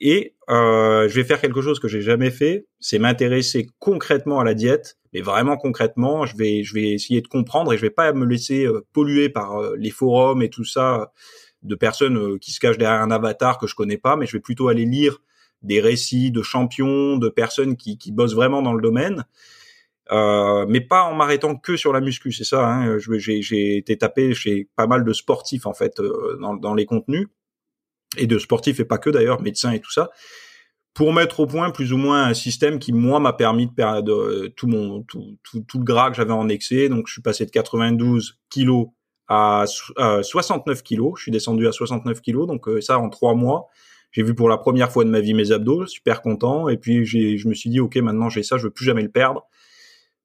Et 0.00 0.34
euh, 0.50 1.08
je 1.08 1.14
vais 1.14 1.24
faire 1.24 1.40
quelque 1.40 1.62
chose 1.62 1.78
que 1.78 1.88
j'ai 1.88 2.00
jamais 2.00 2.30
fait, 2.30 2.66
c'est 2.80 2.98
m'intéresser 2.98 3.68
concrètement 3.78 4.40
à 4.40 4.44
la 4.44 4.54
diète, 4.54 4.98
mais 5.14 5.20
vraiment 5.20 5.56
concrètement, 5.56 6.26
je 6.26 6.36
vais 6.36 6.64
je 6.64 6.74
vais 6.74 6.90
essayer 6.90 7.22
de 7.22 7.28
comprendre 7.28 7.72
et 7.72 7.76
je 7.76 7.82
vais 7.82 7.90
pas 7.90 8.12
me 8.12 8.26
laisser 8.26 8.66
euh, 8.66 8.84
polluer 8.92 9.28
par 9.28 9.56
euh, 9.56 9.76
les 9.78 9.90
forums 9.90 10.42
et 10.42 10.50
tout 10.50 10.64
ça 10.64 11.12
de 11.62 11.76
personnes 11.76 12.18
euh, 12.18 12.38
qui 12.38 12.50
se 12.52 12.60
cachent 12.60 12.78
derrière 12.78 13.00
un 13.00 13.12
avatar 13.12 13.58
que 13.58 13.66
je 13.66 13.76
connais 13.76 13.96
pas, 13.96 14.16
mais 14.16 14.26
je 14.26 14.32
vais 14.32 14.40
plutôt 14.40 14.68
aller 14.68 14.84
lire 14.84 15.22
des 15.62 15.80
récits 15.80 16.30
de 16.30 16.42
champions, 16.42 17.16
de 17.16 17.28
personnes 17.28 17.76
qui, 17.76 17.96
qui 17.96 18.12
bossent 18.12 18.34
vraiment 18.34 18.60
dans 18.60 18.74
le 18.74 18.82
domaine. 18.82 19.24
Euh, 20.12 20.66
mais 20.68 20.82
pas 20.82 21.04
en 21.04 21.14
m'arrêtant 21.14 21.56
que 21.56 21.78
sur 21.78 21.92
la 21.94 22.00
muscu, 22.00 22.32
c'est 22.32 22.44
ça. 22.44 22.68
Hein, 22.68 22.98
j'ai 22.98 23.78
été 23.78 23.96
tapé 23.96 24.34
chez 24.34 24.68
pas 24.76 24.86
mal 24.86 25.04
de 25.04 25.12
sportifs 25.14 25.64
en 25.64 25.72
fait 25.72 26.02
dans, 26.40 26.54
dans 26.54 26.74
les 26.74 26.84
contenus 26.84 27.28
et 28.18 28.26
de 28.26 28.38
sportifs 28.38 28.80
et 28.80 28.84
pas 28.84 28.98
que 28.98 29.08
d'ailleurs, 29.08 29.40
médecins 29.40 29.72
et 29.72 29.80
tout 29.80 29.90
ça, 29.90 30.10
pour 30.94 31.12
mettre 31.12 31.40
au 31.40 31.46
point 31.46 31.70
plus 31.70 31.92
ou 31.92 31.96
moins 31.96 32.24
un 32.24 32.34
système 32.34 32.78
qui 32.78 32.92
moi 32.92 33.18
m'a 33.18 33.32
permis 33.32 33.66
de 33.66 33.72
perdre 33.72 34.46
tout 34.56 34.68
mon 34.68 35.02
tout, 35.02 35.36
tout, 35.42 35.60
tout 35.66 35.78
le 35.78 35.84
gras 35.84 36.10
que 36.10 36.16
j'avais 36.16 36.32
en 36.32 36.48
excès. 36.48 36.88
Donc 36.88 37.08
je 37.08 37.12
suis 37.12 37.22
passé 37.22 37.44
de 37.44 37.50
92 37.50 38.38
kilos 38.48 38.86
à 39.26 39.64
69 39.66 40.82
kilos. 40.82 41.14
Je 41.16 41.22
suis 41.22 41.32
descendu 41.32 41.66
à 41.66 41.72
69 41.72 42.20
kilos, 42.20 42.46
donc 42.46 42.68
euh, 42.68 42.80
ça 42.80 42.98
en 42.98 43.10
trois 43.10 43.34
mois. 43.34 43.66
J'ai 44.12 44.22
vu 44.22 44.36
pour 44.36 44.48
la 44.48 44.56
première 44.56 44.92
fois 44.92 45.04
de 45.04 45.10
ma 45.10 45.18
vie 45.18 45.34
mes 45.34 45.50
abdos, 45.50 45.86
super 45.86 46.22
content. 46.22 46.68
Et 46.68 46.76
puis 46.76 47.04
j'ai, 47.04 47.36
je 47.38 47.48
me 47.48 47.54
suis 47.54 47.70
dit 47.70 47.80
ok 47.80 47.96
maintenant 47.96 48.28
j'ai 48.28 48.44
ça, 48.44 48.56
je 48.56 48.64
veux 48.64 48.70
plus 48.70 48.84
jamais 48.84 49.02
le 49.02 49.10
perdre. 49.10 49.48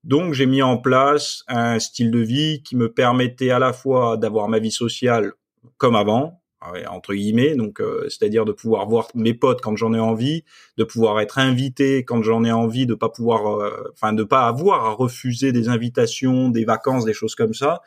Donc 0.04 0.34
j'ai 0.34 0.46
mis 0.46 0.62
en 0.62 0.78
place 0.78 1.44
un 1.48 1.80
style 1.80 2.12
de 2.12 2.20
vie 2.20 2.62
qui 2.64 2.76
me 2.76 2.94
permettait 2.94 3.50
à 3.50 3.58
la 3.58 3.74
fois 3.74 4.18
d'avoir 4.18 4.48
ma 4.48 4.60
vie 4.60 4.72
sociale 4.72 5.34
comme 5.78 5.96
avant, 5.96 6.39
entre 6.62 7.14
guillemets, 7.14 7.56
donc 7.56 7.80
euh, 7.80 8.04
c'est-à-dire 8.10 8.46
de 8.46 8.52
pouvoir 8.52 8.88
voir 8.88 9.08
mes 9.16 9.34
potes 9.34 9.62
quand 9.62 9.76
j'en 9.76 9.94
ai 9.94 10.00
envie, 10.00 10.44
de 10.78 10.84
pouvoir 10.84 11.20
être 11.22 11.38
invité 11.38 12.04
quand 12.04 12.22
j'en 12.22 12.44
ai 12.44 12.52
envie, 12.52 12.86
de 12.86 12.96
pas 12.96 13.10
pouvoir, 13.10 13.62
euh, 13.62 13.92
enfin 13.94 14.14
de 14.14 14.24
pas 14.24 14.46
avoir 14.46 14.86
à 14.86 14.92
refuser 14.92 15.52
des 15.52 15.70
invitations, 15.70 16.50
des 16.50 16.66
vacances, 16.66 17.06
des 17.06 17.14
choses 17.14 17.36
comme 17.36 17.54
ça, 17.54 17.82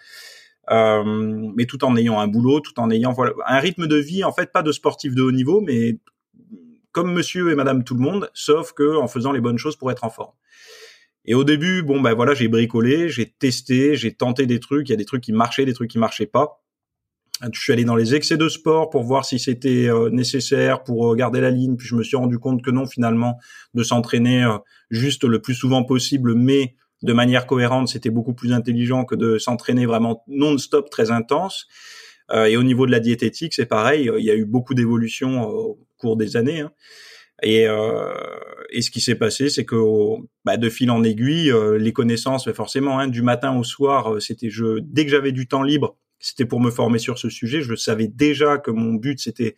euh, 0.70 1.02
mais 1.54 1.66
tout 1.66 1.84
en 1.84 1.96
ayant 1.96 2.18
un 2.18 2.28
boulot, 2.28 2.60
tout 2.60 2.78
en 2.80 2.90
ayant 2.90 3.12
voilà 3.12 3.32
un 3.46 3.58
rythme 3.58 3.86
de 3.86 3.96
vie 3.96 4.24
en 4.24 4.32
fait 4.32 4.52
pas 4.52 4.62
de 4.62 4.72
sportif 4.72 5.14
de 5.14 5.22
haut 5.22 5.32
niveau, 5.32 5.60
mais 5.60 5.98
comme 6.92 7.12
Monsieur 7.12 7.50
et 7.50 7.54
Madame 7.54 7.84
tout 7.84 7.94
le 7.94 8.00
monde, 8.00 8.30
sauf 8.32 8.72
que 8.72 8.96
en 8.96 9.08
faisant 9.08 9.32
les 9.32 9.40
bonnes 9.40 9.58
choses 9.58 9.76
pour 9.76 9.90
être 9.90 10.04
en 10.04 10.10
forme. 10.10 10.32
Et 11.24 11.34
au 11.34 11.44
début, 11.44 11.82
bon 11.82 12.00
ben 12.00 12.14
voilà, 12.14 12.34
j'ai 12.34 12.48
bricolé, 12.48 13.08
j'ai 13.08 13.30
testé, 13.30 13.96
j'ai 13.96 14.12
tenté 14.12 14.46
des 14.46 14.60
trucs, 14.60 14.88
il 14.88 14.92
y 14.92 14.94
a 14.94 14.96
des 14.96 15.04
trucs 15.04 15.22
qui 15.22 15.32
marchaient, 15.32 15.64
des 15.64 15.74
trucs 15.74 15.90
qui 15.90 15.98
marchaient 15.98 16.26
pas. 16.26 16.61
Je 17.50 17.60
suis 17.60 17.72
allé 17.72 17.84
dans 17.84 17.96
les 17.96 18.14
excès 18.14 18.36
de 18.36 18.48
sport 18.48 18.90
pour 18.90 19.02
voir 19.02 19.24
si 19.24 19.38
c'était 19.38 19.88
euh, 19.88 20.10
nécessaire 20.10 20.84
pour 20.84 21.10
euh, 21.10 21.16
garder 21.16 21.40
la 21.40 21.50
ligne, 21.50 21.76
puis 21.76 21.88
je 21.88 21.96
me 21.96 22.04
suis 22.04 22.16
rendu 22.16 22.38
compte 22.38 22.62
que 22.62 22.70
non 22.70 22.86
finalement 22.86 23.38
de 23.74 23.82
s'entraîner 23.82 24.44
euh, 24.44 24.58
juste 24.90 25.24
le 25.24 25.40
plus 25.40 25.54
souvent 25.54 25.82
possible, 25.82 26.34
mais 26.34 26.76
de 27.02 27.12
manière 27.12 27.46
cohérente, 27.46 27.88
c'était 27.88 28.10
beaucoup 28.10 28.34
plus 28.34 28.52
intelligent 28.52 29.04
que 29.04 29.16
de 29.16 29.38
s'entraîner 29.38 29.86
vraiment 29.86 30.22
non-stop 30.28 30.88
très 30.88 31.10
intense. 31.10 31.66
et 32.32 32.56
au 32.56 32.62
niveau 32.62 32.86
de 32.86 32.92
la 32.92 33.00
diététique, 33.00 33.54
c'est 33.54 33.66
pareil, 33.66 34.08
il 34.18 34.24
y 34.24 34.30
a 34.30 34.36
eu 34.36 34.44
beaucoup 34.44 34.72
d'évolutions 34.74 35.42
au 35.42 35.78
cours 35.96 36.16
des 36.16 36.36
années. 36.36 36.60
Hein. 36.60 36.70
Et, 37.42 37.66
ce 37.66 38.90
qui 38.92 39.00
s'est 39.00 39.16
passé, 39.16 39.48
c'est 39.48 39.64
que 39.64 39.76
bah, 40.44 40.56
de 40.56 40.70
fil 40.70 40.92
en 40.92 41.02
aiguille, 41.02 41.52
les 41.76 41.92
connaissances, 41.92 42.50
forcément, 42.52 43.00
hein, 43.00 43.08
du 43.08 43.22
matin 43.22 43.58
au 43.58 43.64
soir, 43.64 44.22
c'était 44.22 44.48
je 44.48 44.78
dès 44.80 45.04
que 45.04 45.10
j'avais 45.10 45.32
du 45.32 45.48
temps 45.48 45.64
libre, 45.64 45.96
c'était 46.22 46.46
pour 46.46 46.60
me 46.60 46.70
former 46.70 46.98
sur 46.98 47.18
ce 47.18 47.28
sujet. 47.28 47.60
Je 47.60 47.74
savais 47.74 48.06
déjà 48.08 48.56
que 48.56 48.70
mon 48.70 48.94
but, 48.94 49.20
c'était 49.20 49.56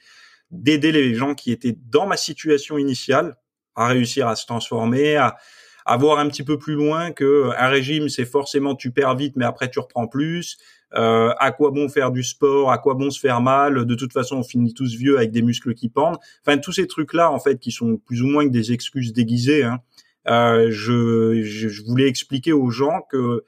d'aider 0.50 0.90
les 0.90 1.14
gens 1.14 1.34
qui 1.34 1.52
étaient 1.52 1.76
dans 1.90 2.06
ma 2.06 2.16
situation 2.16 2.78
initiale 2.78 3.36
à 3.76 3.86
réussir 3.86 4.26
à 4.26 4.34
se 4.34 4.46
transformer, 4.46 5.16
à, 5.16 5.36
à 5.84 5.96
voir 5.96 6.18
un 6.18 6.28
petit 6.28 6.42
peu 6.42 6.58
plus 6.58 6.74
loin 6.74 7.12
que 7.12 7.50
un 7.56 7.68
régime, 7.68 8.08
c'est 8.08 8.24
forcément 8.24 8.74
tu 8.74 8.90
perds 8.90 9.16
vite, 9.16 9.36
mais 9.36 9.44
après 9.44 9.70
tu 9.70 9.78
reprends 9.78 10.08
plus. 10.08 10.58
Euh, 10.94 11.34
à 11.38 11.50
quoi 11.50 11.72
bon 11.72 11.88
faire 11.88 12.12
du 12.12 12.22
sport? 12.22 12.70
À 12.70 12.78
quoi 12.78 12.94
bon 12.94 13.10
se 13.10 13.18
faire 13.18 13.40
mal? 13.40 13.84
De 13.84 13.94
toute 13.96 14.12
façon, 14.12 14.36
on 14.36 14.42
finit 14.44 14.74
tous 14.74 14.94
vieux 14.94 15.16
avec 15.16 15.32
des 15.32 15.42
muscles 15.42 15.74
qui 15.74 15.88
pendent. 15.88 16.18
Enfin, 16.46 16.58
tous 16.58 16.72
ces 16.72 16.86
trucs-là, 16.86 17.32
en 17.32 17.40
fait, 17.40 17.58
qui 17.58 17.72
sont 17.72 17.96
plus 17.96 18.22
ou 18.22 18.28
moins 18.28 18.46
que 18.46 18.52
des 18.52 18.70
excuses 18.72 19.12
déguisées. 19.12 19.64
Hein. 19.64 19.80
Euh, 20.28 20.68
je, 20.70 21.42
je 21.42 21.82
voulais 21.82 22.06
expliquer 22.06 22.52
aux 22.52 22.70
gens 22.70 23.02
que 23.10 23.44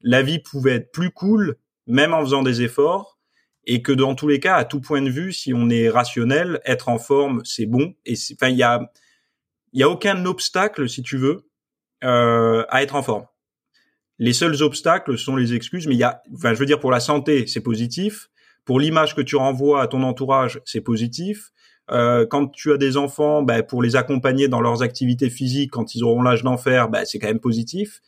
la 0.00 0.22
vie 0.22 0.38
pouvait 0.38 0.76
être 0.76 0.90
plus 0.90 1.10
cool 1.10 1.56
même 1.86 2.14
en 2.14 2.20
faisant 2.20 2.42
des 2.42 2.62
efforts, 2.62 3.18
et 3.64 3.82
que 3.82 3.92
dans 3.92 4.14
tous 4.14 4.28
les 4.28 4.40
cas, 4.40 4.56
à 4.56 4.64
tout 4.64 4.80
point 4.80 5.02
de 5.02 5.10
vue, 5.10 5.32
si 5.32 5.52
on 5.52 5.68
est 5.68 5.88
rationnel, 5.88 6.60
être 6.64 6.88
en 6.88 6.98
forme, 6.98 7.42
c'est 7.44 7.66
bon. 7.66 7.94
Et 8.04 8.14
enfin, 8.32 8.48
il 8.48 8.56
y 8.56 8.62
a, 8.62 8.92
y 9.72 9.82
a 9.82 9.88
aucun 9.88 10.24
obstacle, 10.24 10.88
si 10.88 11.02
tu 11.02 11.16
veux, 11.16 11.48
euh, 12.04 12.64
à 12.68 12.82
être 12.82 12.94
en 12.94 13.02
forme. 13.02 13.26
Les 14.18 14.32
seuls 14.32 14.62
obstacles 14.62 15.18
sont 15.18 15.36
les 15.36 15.52
excuses, 15.52 15.86
mais 15.86 15.94
il 15.94 15.98
y 15.98 16.04
a, 16.04 16.22
enfin, 16.34 16.54
je 16.54 16.58
veux 16.58 16.66
dire, 16.66 16.78
pour 16.78 16.90
la 16.90 17.00
santé, 17.00 17.46
c'est 17.46 17.60
positif. 17.60 18.30
Pour 18.64 18.80
l'image 18.80 19.14
que 19.14 19.20
tu 19.20 19.36
renvoies 19.36 19.82
à 19.82 19.88
ton 19.88 20.02
entourage, 20.02 20.60
c'est 20.64 20.80
positif. 20.80 21.50
Euh, 21.90 22.26
quand 22.26 22.48
tu 22.48 22.72
as 22.72 22.78
des 22.78 22.96
enfants, 22.96 23.42
ben, 23.42 23.62
pour 23.62 23.82
les 23.82 23.94
accompagner 23.94 24.48
dans 24.48 24.60
leurs 24.60 24.82
activités 24.82 25.30
physiques, 25.30 25.70
quand 25.72 25.94
ils 25.94 26.02
auront 26.02 26.22
l'âge 26.22 26.42
d'en 26.42 26.56
faire, 26.56 26.88
ben, 26.88 27.04
c'est 27.04 27.18
quand 27.18 27.28
même 27.28 27.40
positif 27.40 28.00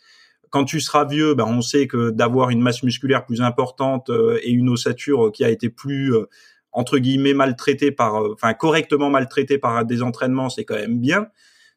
quand 0.50 0.64
tu 0.64 0.81
seras 0.81 1.05
vieux, 1.05 1.35
ben 1.35 1.45
on 1.47 1.61
sait 1.61 1.87
que 1.87 2.11
d'avoir 2.11 2.50
une 2.50 2.61
masse 2.61 2.83
musculaire 2.83 3.25
plus 3.26 3.40
importante 3.40 4.11
euh, 4.11 4.38
et 4.43 4.50
une 4.50 4.69
ossature 4.69 5.31
qui 5.33 5.45
a 5.45 5.50
été 5.50 5.69
plus 5.69 6.14
euh, 6.14 6.28
entre 6.73 6.99
guillemets 6.99 7.35
maltraitée 7.35 7.90
par, 7.90 8.23
euh, 8.23 8.35
enfin 8.35 8.55
correctement 8.55 9.11
maltraitée 9.11 9.59
par 9.59 9.85
des 9.85 10.02
entraînements, 10.02 10.49
c'est 10.49 10.64
quand 10.64 10.76
même 10.76 10.99
bien. 11.00 11.28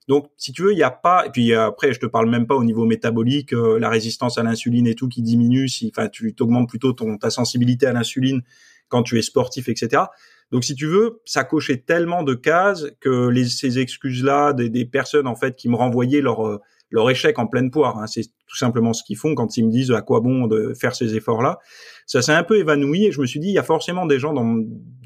Donc, 0.07 0.27
si 0.37 0.51
tu 0.51 0.63
veux, 0.63 0.73
il 0.73 0.75
n'y 0.75 0.83
a 0.83 0.91
pas. 0.91 1.25
Et 1.25 1.29
puis 1.29 1.53
après, 1.53 1.93
je 1.93 1.99
te 1.99 2.05
parle 2.05 2.29
même 2.29 2.47
pas 2.47 2.55
au 2.55 2.63
niveau 2.63 2.85
métabolique, 2.85 3.53
euh, 3.53 3.79
la 3.79 3.89
résistance 3.89 4.37
à 4.37 4.43
l'insuline 4.43 4.87
et 4.87 4.95
tout 4.95 5.07
qui 5.07 5.21
diminue. 5.21 5.69
Si, 5.69 5.91
enfin, 5.95 6.09
tu 6.09 6.33
t'augmentes 6.33 6.69
plutôt 6.69 6.93
ton 6.93 7.17
ta 7.17 7.29
sensibilité 7.29 7.85
à 7.85 7.93
l'insuline 7.93 8.41
quand 8.89 9.03
tu 9.03 9.17
es 9.17 9.21
sportif, 9.21 9.69
etc. 9.69 10.03
Donc, 10.51 10.65
si 10.65 10.75
tu 10.75 10.85
veux, 10.85 11.21
ça 11.23 11.43
cochait 11.43 11.77
tellement 11.77 12.23
de 12.23 12.33
cases 12.33 12.87
que 12.99 13.29
les, 13.29 13.45
ces 13.45 13.79
excuses-là 13.79 14.53
des, 14.53 14.69
des, 14.69 14.85
personnes 14.85 15.27
en 15.27 15.35
fait 15.35 15.55
qui 15.55 15.69
me 15.69 15.75
renvoyaient 15.75 16.21
leur 16.21 16.45
euh, 16.45 16.59
leur 16.91 17.09
échec 17.09 17.39
en 17.39 17.47
pleine 17.47 17.71
poire. 17.71 17.97
Hein, 17.97 18.07
c'est 18.07 18.23
tout 18.47 18.57
simplement 18.57 18.93
ce 18.93 19.03
qu'ils 19.03 19.17
font 19.17 19.33
quand 19.33 19.57
ils 19.57 19.65
me 19.65 19.71
disent 19.71 19.91
à 19.91 20.01
quoi 20.01 20.19
bon 20.19 20.47
de 20.47 20.73
faire 20.73 20.95
ces 20.95 21.15
efforts-là. 21.15 21.59
Ça 22.05 22.21
s'est 22.21 22.33
un 22.33 22.43
peu 22.43 22.59
évanoui 22.59 23.05
et 23.05 23.11
je 23.11 23.21
me 23.21 23.25
suis 23.25 23.39
dit, 23.39 23.47
il 23.47 23.53
y 23.53 23.59
a 23.59 23.63
forcément 23.63 24.05
des 24.05 24.19
gens 24.19 24.33
dans, 24.33 24.57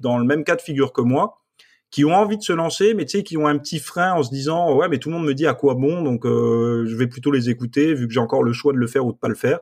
dans 0.01 0.17
le 0.17 0.25
même 0.25 0.43
cas 0.43 0.55
de 0.55 0.61
figure 0.61 0.91
que 0.91 1.01
moi 1.01 1.37
qui 1.91 2.03
ont 2.03 2.13
envie 2.13 2.37
de 2.37 2.41
se 2.41 2.51
lancer, 2.51 2.93
mais 2.93 3.05
tu 3.05 3.19
sais, 3.19 3.23
qui 3.23 3.37
ont 3.37 3.47
un 3.47 3.57
petit 3.57 3.79
frein 3.79 4.13
en 4.13 4.23
se 4.23 4.29
disant, 4.29 4.75
ouais, 4.75 4.89
mais 4.89 4.97
tout 4.97 5.09
le 5.09 5.15
monde 5.15 5.25
me 5.25 5.33
dit 5.33 5.47
à 5.47 5.53
quoi 5.53 5.75
bon, 5.75 6.01
donc 6.01 6.25
euh, 6.25 6.85
je 6.85 6.95
vais 6.97 7.07
plutôt 7.07 7.31
les 7.31 7.49
écouter 7.49 7.93
vu 7.93 8.05
que 8.07 8.13
j'ai 8.13 8.19
encore 8.19 8.43
le 8.43 8.51
choix 8.51 8.73
de 8.73 8.77
le 8.77 8.87
faire 8.87 9.05
ou 9.05 9.13
de 9.13 9.17
pas 9.17 9.29
le 9.29 9.35
faire. 9.35 9.59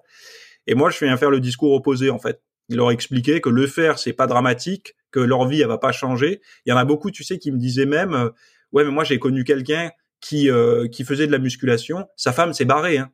Et 0.66 0.74
moi, 0.74 0.90
je 0.90 0.98
viens 1.04 1.16
faire 1.18 1.30
le 1.30 1.40
discours 1.40 1.74
opposé 1.74 2.10
en 2.10 2.18
fait. 2.18 2.42
Il 2.70 2.78
leur 2.78 2.90
expliquer 2.92 3.40
que 3.42 3.50
le 3.50 3.68
faire, 3.68 4.00
c'est 4.00 4.14
pas 4.14 4.26
dramatique, 4.26 4.96
que 5.12 5.20
leur 5.20 5.46
vie, 5.46 5.62
elle 5.62 5.68
va 5.68 5.78
pas 5.78 5.92
changer. 5.92 6.42
Il 6.66 6.72
y 6.72 6.74
en 6.74 6.78
a 6.78 6.86
beaucoup, 6.86 7.12
tu 7.12 7.24
sais, 7.24 7.38
qui 7.38 7.52
me 7.52 7.58
disaient 7.58 7.86
même, 7.86 8.14
euh, 8.14 8.30
ouais, 8.72 8.84
mais 8.84 8.92
moi, 8.92 9.04
j'ai 9.04 9.20
connu 9.20 9.44
quelqu'un 9.44 9.92
qui 10.24 10.50
euh, 10.50 10.88
qui 10.88 11.04
faisait 11.04 11.28
de 11.28 11.32
la 11.32 11.40
musculation, 11.40 12.08
sa 12.16 12.32
femme 12.32 12.54
s'est 12.54 12.66
barrée. 12.66 12.98
Hein. 12.98 13.12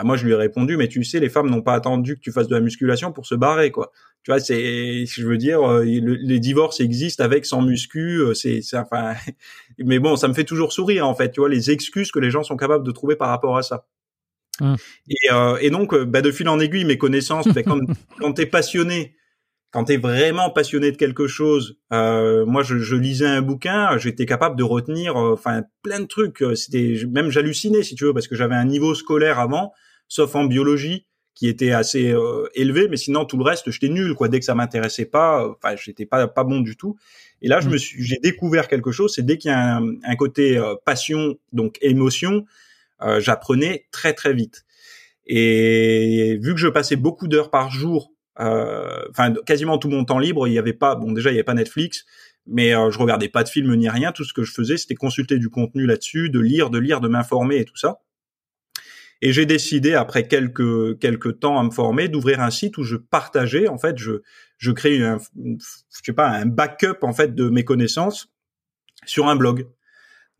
Ah, 0.00 0.04
moi, 0.04 0.16
je 0.16 0.24
lui 0.24 0.32
ai 0.32 0.36
répondu, 0.36 0.76
mais 0.76 0.86
tu 0.86 1.02
sais, 1.02 1.18
les 1.18 1.28
femmes 1.28 1.50
n'ont 1.50 1.60
pas 1.60 1.74
attendu 1.74 2.14
que 2.14 2.20
tu 2.20 2.30
fasses 2.30 2.46
de 2.46 2.54
la 2.54 2.60
musculation 2.60 3.10
pour 3.10 3.26
se 3.26 3.34
barrer, 3.34 3.72
quoi. 3.72 3.90
Tu 4.22 4.30
vois, 4.30 4.38
c'est, 4.38 5.06
je 5.06 5.26
veux 5.26 5.36
dire, 5.36 5.60
euh, 5.68 5.82
les 5.84 6.38
divorces 6.38 6.78
existent 6.78 7.24
avec, 7.24 7.44
sans 7.44 7.62
muscu, 7.62 8.20
euh, 8.20 8.32
c'est, 8.32 8.62
c'est, 8.62 8.76
enfin, 8.76 9.14
mais 9.78 9.98
bon, 9.98 10.14
ça 10.14 10.28
me 10.28 10.34
fait 10.34 10.44
toujours 10.44 10.72
sourire, 10.72 11.04
en 11.04 11.16
fait, 11.16 11.32
tu 11.32 11.40
vois, 11.40 11.48
les 11.48 11.72
excuses 11.72 12.12
que 12.12 12.20
les 12.20 12.30
gens 12.30 12.44
sont 12.44 12.56
capables 12.56 12.86
de 12.86 12.92
trouver 12.92 13.16
par 13.16 13.28
rapport 13.28 13.56
à 13.56 13.64
ça. 13.64 13.88
Hum. 14.60 14.76
Et, 15.08 15.32
euh, 15.32 15.58
et 15.60 15.70
donc, 15.70 15.92
bah, 15.96 16.22
de 16.22 16.30
fil 16.30 16.48
en 16.48 16.60
aiguille, 16.60 16.84
mes 16.84 16.98
connaissances, 16.98 17.48
bah, 17.48 17.64
quand, 17.64 17.80
quand 18.20 18.32
t'es 18.34 18.46
passionné, 18.46 19.16
quand 19.70 19.84
tu 19.84 19.92
es 19.92 19.96
vraiment 19.96 20.50
passionné 20.50 20.90
de 20.90 20.96
quelque 20.96 21.26
chose, 21.26 21.78
euh, 21.92 22.46
moi 22.46 22.62
je, 22.62 22.78
je, 22.78 22.96
lisais 22.96 23.26
un 23.26 23.42
bouquin, 23.42 23.98
j'étais 23.98 24.24
capable 24.24 24.56
de 24.56 24.62
retenir 24.62 25.16
enfin 25.16 25.64
plein 25.82 26.00
de 26.00 26.06
trucs. 26.06 26.42
C'était 26.54 27.02
même 27.10 27.30
j'hallucinais 27.30 27.82
si 27.82 27.94
tu 27.94 28.04
veux 28.04 28.14
parce 28.14 28.28
que 28.28 28.36
j'avais 28.36 28.54
un 28.54 28.64
niveau 28.64 28.94
scolaire 28.94 29.38
avant, 29.38 29.72
sauf 30.08 30.34
en 30.34 30.44
biologie 30.44 31.06
qui 31.34 31.46
était 31.46 31.70
assez 31.70 32.10
euh, 32.10 32.48
élevé, 32.54 32.88
mais 32.88 32.96
sinon 32.96 33.24
tout 33.24 33.36
le 33.36 33.44
reste 33.44 33.70
j'étais 33.70 33.88
nul 33.88 34.14
quoi. 34.14 34.28
Dès 34.28 34.40
que 34.40 34.44
ça 34.44 34.54
m'intéressait 34.54 35.04
pas, 35.04 35.48
enfin 35.48 35.76
j'étais 35.76 36.06
pas 36.06 36.26
pas 36.26 36.44
bon 36.44 36.60
du 36.60 36.76
tout. 36.76 36.96
Et 37.42 37.48
là 37.48 37.60
je 37.60 37.68
mmh. 37.68 37.72
me 37.72 37.76
suis 37.76 38.04
j'ai 38.04 38.18
découvert 38.18 38.68
quelque 38.68 38.90
chose, 38.90 39.14
c'est 39.14 39.24
dès 39.24 39.36
qu'il 39.38 39.50
y 39.50 39.54
a 39.54 39.76
un, 39.76 39.96
un 40.02 40.16
côté 40.16 40.56
euh, 40.56 40.74
passion 40.84 41.36
donc 41.52 41.78
émotion, 41.82 42.46
euh, 43.02 43.20
j'apprenais 43.20 43.86
très 43.92 44.14
très 44.14 44.32
vite. 44.32 44.64
Et 45.26 46.38
vu 46.40 46.54
que 46.54 46.60
je 46.60 46.68
passais 46.68 46.96
beaucoup 46.96 47.28
d'heures 47.28 47.50
par 47.50 47.70
jour 47.70 48.10
euh, 48.10 48.17
enfin 48.38 49.34
quasiment 49.46 49.78
tout 49.78 49.88
mon 49.88 50.04
temps 50.04 50.18
libre, 50.18 50.46
il 50.46 50.54
y 50.54 50.58
avait 50.58 50.72
pas, 50.72 50.94
bon 50.94 51.12
déjà 51.12 51.30
il 51.30 51.34
y 51.34 51.36
avait 51.36 51.44
pas 51.44 51.54
Netflix, 51.54 52.04
mais 52.46 52.74
euh, 52.74 52.90
je 52.90 52.98
regardais 52.98 53.28
pas 53.28 53.44
de 53.44 53.48
films 53.48 53.74
ni 53.76 53.88
rien. 53.88 54.12
Tout 54.12 54.24
ce 54.24 54.32
que 54.32 54.42
je 54.42 54.52
faisais, 54.52 54.76
c'était 54.76 54.94
consulter 54.94 55.38
du 55.38 55.50
contenu 55.50 55.86
là-dessus, 55.86 56.30
de 56.30 56.40
lire, 56.40 56.70
de 56.70 56.78
lire, 56.78 57.00
de 57.00 57.08
m'informer 57.08 57.56
et 57.58 57.64
tout 57.64 57.76
ça. 57.76 58.00
Et 59.20 59.32
j'ai 59.32 59.46
décidé 59.46 59.94
après 59.94 60.28
quelques 60.28 60.98
quelques 61.00 61.40
temps 61.40 61.58
à 61.58 61.64
me 61.64 61.70
former 61.70 62.08
d'ouvrir 62.08 62.40
un 62.40 62.50
site 62.50 62.78
où 62.78 62.84
je 62.84 62.96
partageais 62.96 63.68
en 63.68 63.78
fait, 63.78 63.98
je 63.98 64.22
je 64.56 64.70
crée 64.70 65.02
un 65.02 65.18
je 65.36 65.64
sais 66.04 66.12
pas 66.12 66.28
un 66.28 66.46
backup 66.46 67.02
en 67.02 67.12
fait 67.12 67.34
de 67.34 67.48
mes 67.48 67.64
connaissances 67.64 68.32
sur 69.04 69.28
un 69.28 69.36
blog. 69.36 69.66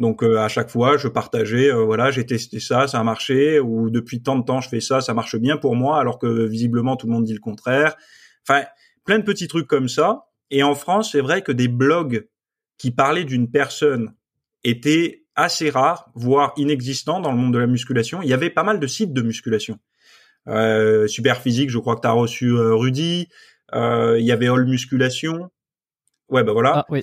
Donc 0.00 0.22
euh, 0.22 0.38
à 0.38 0.48
chaque 0.48 0.70
fois, 0.70 0.96
je 0.96 1.08
partageais, 1.08 1.72
euh, 1.72 1.84
voilà, 1.84 2.10
j'ai 2.10 2.24
testé 2.24 2.60
ça, 2.60 2.86
ça 2.86 3.00
a 3.00 3.04
marché, 3.04 3.58
ou 3.58 3.90
depuis 3.90 4.22
tant 4.22 4.36
de 4.36 4.44
temps 4.44 4.60
je 4.60 4.68
fais 4.68 4.80
ça, 4.80 5.00
ça 5.00 5.12
marche 5.12 5.36
bien 5.36 5.56
pour 5.56 5.74
moi, 5.74 5.98
alors 5.98 6.18
que 6.18 6.46
visiblement 6.46 6.96
tout 6.96 7.06
le 7.06 7.12
monde 7.12 7.24
dit 7.24 7.34
le 7.34 7.40
contraire. 7.40 7.96
Enfin, 8.48 8.64
plein 9.04 9.18
de 9.18 9.24
petits 9.24 9.48
trucs 9.48 9.66
comme 9.66 9.88
ça. 9.88 10.26
Et 10.50 10.62
en 10.62 10.74
France, 10.74 11.12
c'est 11.12 11.20
vrai 11.20 11.42
que 11.42 11.52
des 11.52 11.68
blogs 11.68 12.28
qui 12.78 12.90
parlaient 12.90 13.24
d'une 13.24 13.50
personne 13.50 14.14
étaient 14.64 15.24
assez 15.34 15.68
rares, 15.68 16.10
voire 16.14 16.52
inexistants 16.56 17.20
dans 17.20 17.32
le 17.32 17.38
monde 17.38 17.52
de 17.52 17.58
la 17.58 17.66
musculation. 17.66 18.22
Il 18.22 18.28
y 18.28 18.32
avait 18.32 18.50
pas 18.50 18.62
mal 18.62 18.80
de 18.80 18.86
sites 18.86 19.12
de 19.12 19.22
musculation. 19.22 19.78
Euh, 20.46 21.06
Super 21.06 21.42
Physique, 21.42 21.70
je 21.70 21.78
crois 21.78 21.96
que 21.96 22.00
tu 22.00 22.06
as 22.06 22.12
reçu 22.12 22.46
euh, 22.50 22.74
Rudy. 22.74 23.28
il 23.74 24.24
y 24.24 24.32
avait 24.32 24.48
All 24.48 24.64
Musculation. 24.64 25.50
Ouais, 26.28 26.44
bah 26.44 26.52
voilà. 26.52 26.78
Ah, 26.78 26.86
oui. 26.90 27.00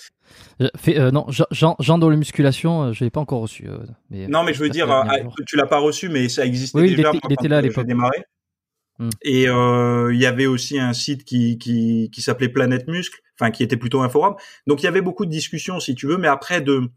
Fait, 0.77 0.99
euh, 0.99 1.11
non, 1.11 1.25
Jean, 1.29 1.75
Jean 1.79 1.97
dans 1.97 2.09
la 2.09 2.15
musculation, 2.15 2.83
euh, 2.83 2.93
je 2.93 3.03
l'ai 3.03 3.09
pas 3.09 3.19
encore 3.19 3.41
reçu. 3.41 3.67
Euh, 3.67 3.79
mais, 4.09 4.27
non, 4.27 4.43
mais 4.43 4.53
je 4.53 4.59
veux 4.59 4.69
dire, 4.69 4.89
ah, 4.89 5.05
tu 5.47 5.55
l'as 5.55 5.65
pas 5.65 5.79
reçu, 5.79 6.09
mais 6.09 6.29
ça 6.29 6.45
existait 6.45 6.79
oui, 6.79 6.95
déjà. 6.95 7.11
Il 7.11 7.17
était, 7.17 7.27
il 7.29 7.33
était 7.33 7.47
là 7.47 7.57
à 7.57 7.61
l'époque. 7.61 7.87
démarré. 7.87 8.23
Hmm. 8.99 9.09
Et 9.23 9.43
il 9.43 10.21
y 10.21 10.25
avait 10.25 10.45
aussi 10.45 10.79
un 10.79 10.93
site 10.93 11.25
qui 11.25 11.57
qui, 11.57 12.09
qui 12.13 12.21
s'appelait 12.21 12.49
Planète 12.49 12.87
Muscle, 12.87 13.19
enfin 13.39 13.51
qui 13.51 13.63
était 13.63 13.77
plutôt 13.77 14.01
un 14.01 14.09
forum. 14.09 14.35
Donc 14.67 14.83
il 14.83 14.85
y 14.85 14.87
avait 14.87 15.01
beaucoup 15.01 15.25
de 15.25 15.31
discussions, 15.31 15.79
si 15.79 15.95
tu 15.95 16.07
veux, 16.07 16.17
mais 16.17 16.27
après 16.27 16.61
de 16.61 16.89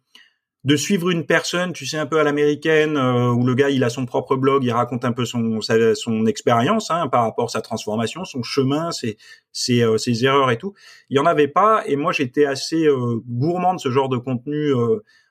de 0.68 0.76
suivre 0.76 1.08
une 1.08 1.24
personne, 1.24 1.72
tu 1.72 1.86
sais, 1.86 1.96
un 1.96 2.04
peu 2.04 2.20
à 2.20 2.24
l'américaine, 2.24 2.98
euh, 2.98 3.30
où 3.30 3.42
le 3.42 3.54
gars, 3.54 3.70
il 3.70 3.82
a 3.84 3.88
son 3.88 4.04
propre 4.04 4.36
blog, 4.36 4.64
il 4.64 4.70
raconte 4.70 5.06
un 5.06 5.12
peu 5.12 5.24
son 5.24 5.60
son 5.62 6.26
expérience 6.26 6.90
hein, 6.90 7.08
par 7.08 7.22
rapport 7.22 7.46
à 7.46 7.48
sa 7.48 7.62
transformation, 7.62 8.26
son 8.26 8.42
chemin, 8.42 8.90
ses 8.90 9.16
ses, 9.50 9.80
euh, 9.82 9.96
ses 9.96 10.26
erreurs 10.26 10.50
et 10.50 10.58
tout. 10.58 10.74
Il 11.08 11.16
y 11.16 11.20
en 11.20 11.24
avait 11.24 11.48
pas, 11.48 11.82
et 11.86 11.96
moi, 11.96 12.12
j'étais 12.12 12.44
assez 12.44 12.84
euh, 12.84 13.18
gourmand 13.26 13.76
de 13.76 13.80
ce 13.80 13.90
genre 13.90 14.10
de 14.10 14.18
contenu, 14.18 14.74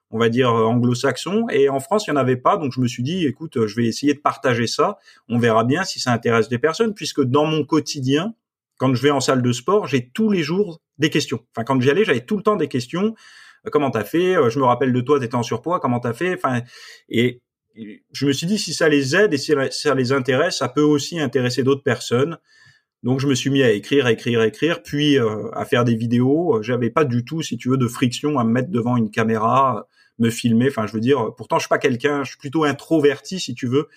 on 0.10 0.18
va 0.18 0.30
dire 0.30 0.52
anglo-saxon, 0.52 1.46
et 1.52 1.70
en 1.70 1.80
France, 1.80 2.08
il 2.08 2.10
y 2.10 2.14
en 2.14 2.16
avait 2.16 2.38
pas, 2.38 2.58
donc 2.58 2.74
je 2.74 2.82
me 2.82 2.88
suis 2.88 3.04
dit, 3.04 3.28
écoute, 3.28 3.68
je 3.68 3.76
vais 3.76 3.86
essayer 3.86 4.16
de 4.16 4.20
partager 4.20 4.66
ça. 4.66 4.98
On 5.30 5.38
verra 5.38 5.66
bien 5.66 5.84
si 5.84 6.00
ça 6.00 6.12
intéresse 6.14 6.50
des 6.50 6.58
personnes, 6.58 6.96
puisque 6.96 7.22
dans 7.22 7.46
mon 7.46 7.64
quotidien, 7.64 8.34
quand 8.80 8.92
je 8.96 9.02
vais 9.04 9.12
en 9.12 9.20
salle 9.20 9.44
de 9.44 9.52
sport, 9.52 9.86
j'ai 9.86 10.10
tous 10.10 10.32
les 10.32 10.42
jours 10.42 10.82
des 10.98 11.12
questions. 11.12 11.42
Enfin, 11.56 11.64
quand 11.64 11.80
j'y 11.80 11.92
allais, 11.92 12.06
j'avais 12.06 12.26
tout 12.26 12.38
le 12.38 12.44
temps 12.44 12.56
des 12.56 12.68
questions 12.68 13.14
comment 13.72 13.92
t'as 13.92 14.04
fait? 14.04 14.36
Euh, 14.36 14.50
Je 14.50 14.60
me 14.60 14.66
rappelle 14.66 14.94
de 14.94 15.02
toi, 15.02 15.20
t'étais 15.20 15.36
en 15.36 15.44
surpoids, 15.44 15.80
comment 15.80 16.00
t'as 16.00 16.14
fait? 16.14 16.34
Enfin, 16.36 16.62
et 17.10 17.42
je 18.12 18.26
me 18.26 18.32
suis 18.32 18.48
dit 18.48 18.58
si 18.58 18.74
ça 18.74 18.90
les 18.90 19.16
aide 19.16 19.34
et 19.34 19.38
si 19.38 19.54
ça 19.72 19.96
les 19.96 20.12
intéresse, 20.12 20.58
ça 20.58 20.70
peut 20.70 20.82
aussi 20.82 21.20
intéresser 21.20 21.64
d'autres 21.64 21.84
personnes. 21.84 22.38
Donc 23.04 23.20
je 23.20 23.28
me 23.28 23.36
suis 23.36 23.50
mis 23.50 23.64
à 23.64 23.72
écrire, 23.72 24.08
à 24.08 24.12
écrire, 24.12 24.42
à 24.42 24.48
écrire, 24.48 24.82
puis 24.82 25.20
euh, 25.20 25.50
à 25.54 25.66
faire 25.66 25.84
des 25.84 25.96
vidéos. 25.96 26.62
J'avais 26.64 26.90
pas 26.90 27.06
du 27.06 27.24
tout, 27.24 27.42
si 27.42 27.58
tu 27.58 27.70
veux, 27.70 27.78
de 27.78 27.88
friction 27.88 28.40
à 28.40 28.44
me 28.44 28.52
mettre 28.52 28.70
devant 28.70 28.98
une 28.98 29.12
caméra, 29.12 29.88
me 30.18 30.30
filmer. 30.30 30.68
Enfin, 30.70 30.88
je 30.88 30.94
veux 30.94 31.00
dire, 31.00 31.34
pourtant 31.38 31.58
je 31.58 31.64
suis 31.64 31.70
pas 31.70 31.78
quelqu'un, 31.78 32.24
je 32.24 32.30
suis 32.30 32.40
plutôt 32.40 32.64
introverti, 32.64 33.40
si 33.40 33.54
tu 33.54 33.68
veux, 33.68 33.88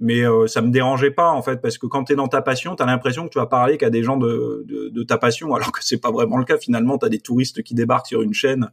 mais 0.00 0.22
euh, 0.26 0.46
ça 0.48 0.60
me 0.60 0.70
dérangeait 0.70 1.12
pas 1.12 1.30
en 1.30 1.42
fait, 1.42 1.60
parce 1.60 1.78
que 1.78 1.86
quand 1.86 2.04
tu 2.04 2.12
es 2.12 2.16
dans 2.16 2.28
ta 2.28 2.42
passion, 2.42 2.74
tu 2.74 2.82
as 2.82 2.86
l'impression 2.86 3.24
que 3.24 3.30
tu 3.32 3.38
vas 3.38 3.46
parler 3.46 3.78
qu'à 3.78 3.90
des 3.90 4.02
gens 4.02 4.16
de, 4.16 4.64
de, 4.66 4.88
de, 4.88 5.02
ta 5.04 5.18
passion, 5.18 5.54
alors 5.54 5.70
que 5.70 5.78
c'est 5.82 6.00
pas 6.00 6.10
vraiment 6.10 6.36
le 6.36 6.44
cas. 6.44 6.58
Finalement, 6.58 6.98
tu 6.98 7.06
as 7.06 7.08
des 7.08 7.20
touristes 7.20 7.62
qui 7.62 7.74
débarquent 7.74 8.08
sur 8.08 8.22
une 8.22 8.34
chaîne 8.34 8.70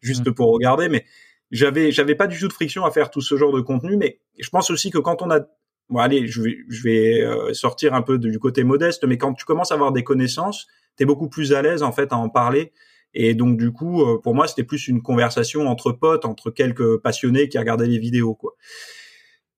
juste 0.00 0.26
mm. 0.26 0.34
pour 0.34 0.52
regarder. 0.52 0.88
Mais 0.88 1.04
j'avais 1.50 1.92
j'avais 1.92 2.14
pas 2.14 2.26
du 2.26 2.38
tout 2.38 2.48
de 2.48 2.52
friction 2.52 2.84
à 2.84 2.90
faire 2.90 3.10
tout 3.10 3.20
ce 3.20 3.36
genre 3.36 3.52
de 3.52 3.60
contenu. 3.60 3.96
Mais 3.96 4.20
je 4.38 4.48
pense 4.50 4.70
aussi 4.70 4.90
que 4.90 4.98
quand 4.98 5.22
on 5.22 5.30
a 5.30 5.40
bon 5.88 5.98
allez, 5.98 6.26
je 6.26 6.42
vais 6.42 6.58
je 6.68 6.82
vais 6.82 7.22
euh, 7.22 7.52
sortir 7.54 7.94
un 7.94 8.02
peu 8.02 8.18
du 8.18 8.38
côté 8.38 8.64
modeste, 8.64 9.04
mais 9.04 9.18
quand 9.18 9.34
tu 9.34 9.44
commences 9.44 9.72
à 9.72 9.74
avoir 9.74 9.92
des 9.92 10.04
connaissances, 10.04 10.66
tu 10.96 11.02
es 11.02 11.06
beaucoup 11.06 11.28
plus 11.28 11.52
à 11.52 11.62
l'aise 11.62 11.82
en 11.82 11.92
fait 11.92 12.12
à 12.12 12.16
en 12.16 12.28
parler. 12.28 12.72
Et 13.12 13.34
donc 13.34 13.58
du 13.58 13.72
coup, 13.72 14.02
euh, 14.02 14.18
pour 14.18 14.34
moi, 14.34 14.46
c'était 14.46 14.62
plus 14.62 14.86
une 14.88 15.02
conversation 15.02 15.66
entre 15.66 15.92
potes, 15.92 16.24
entre 16.24 16.50
quelques 16.50 16.98
passionnés 16.98 17.48
qui 17.48 17.58
regardaient 17.58 17.88
les 17.88 17.98
vidéos, 17.98 18.34
quoi. 18.34 18.54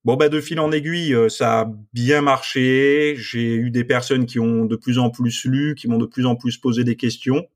Bon 0.04 0.16
bah 0.16 0.28
de 0.28 0.40
fil 0.40 0.58
en 0.58 0.72
aiguille, 0.72 1.14
euh, 1.14 1.28
ça 1.28 1.60
a 1.60 1.72
bien 1.92 2.22
marché. 2.22 3.14
J'ai 3.16 3.54
eu 3.54 3.70
des 3.70 3.84
personnes 3.84 4.26
qui 4.26 4.40
ont 4.40 4.64
de 4.64 4.74
plus 4.74 4.98
en 4.98 5.10
plus 5.10 5.44
lu, 5.44 5.76
qui 5.76 5.86
m'ont 5.86 5.98
de 5.98 6.06
plus 6.06 6.26
en 6.26 6.34
plus 6.34 6.56
posé 6.56 6.82
des 6.82 6.96
questions. 6.96 7.46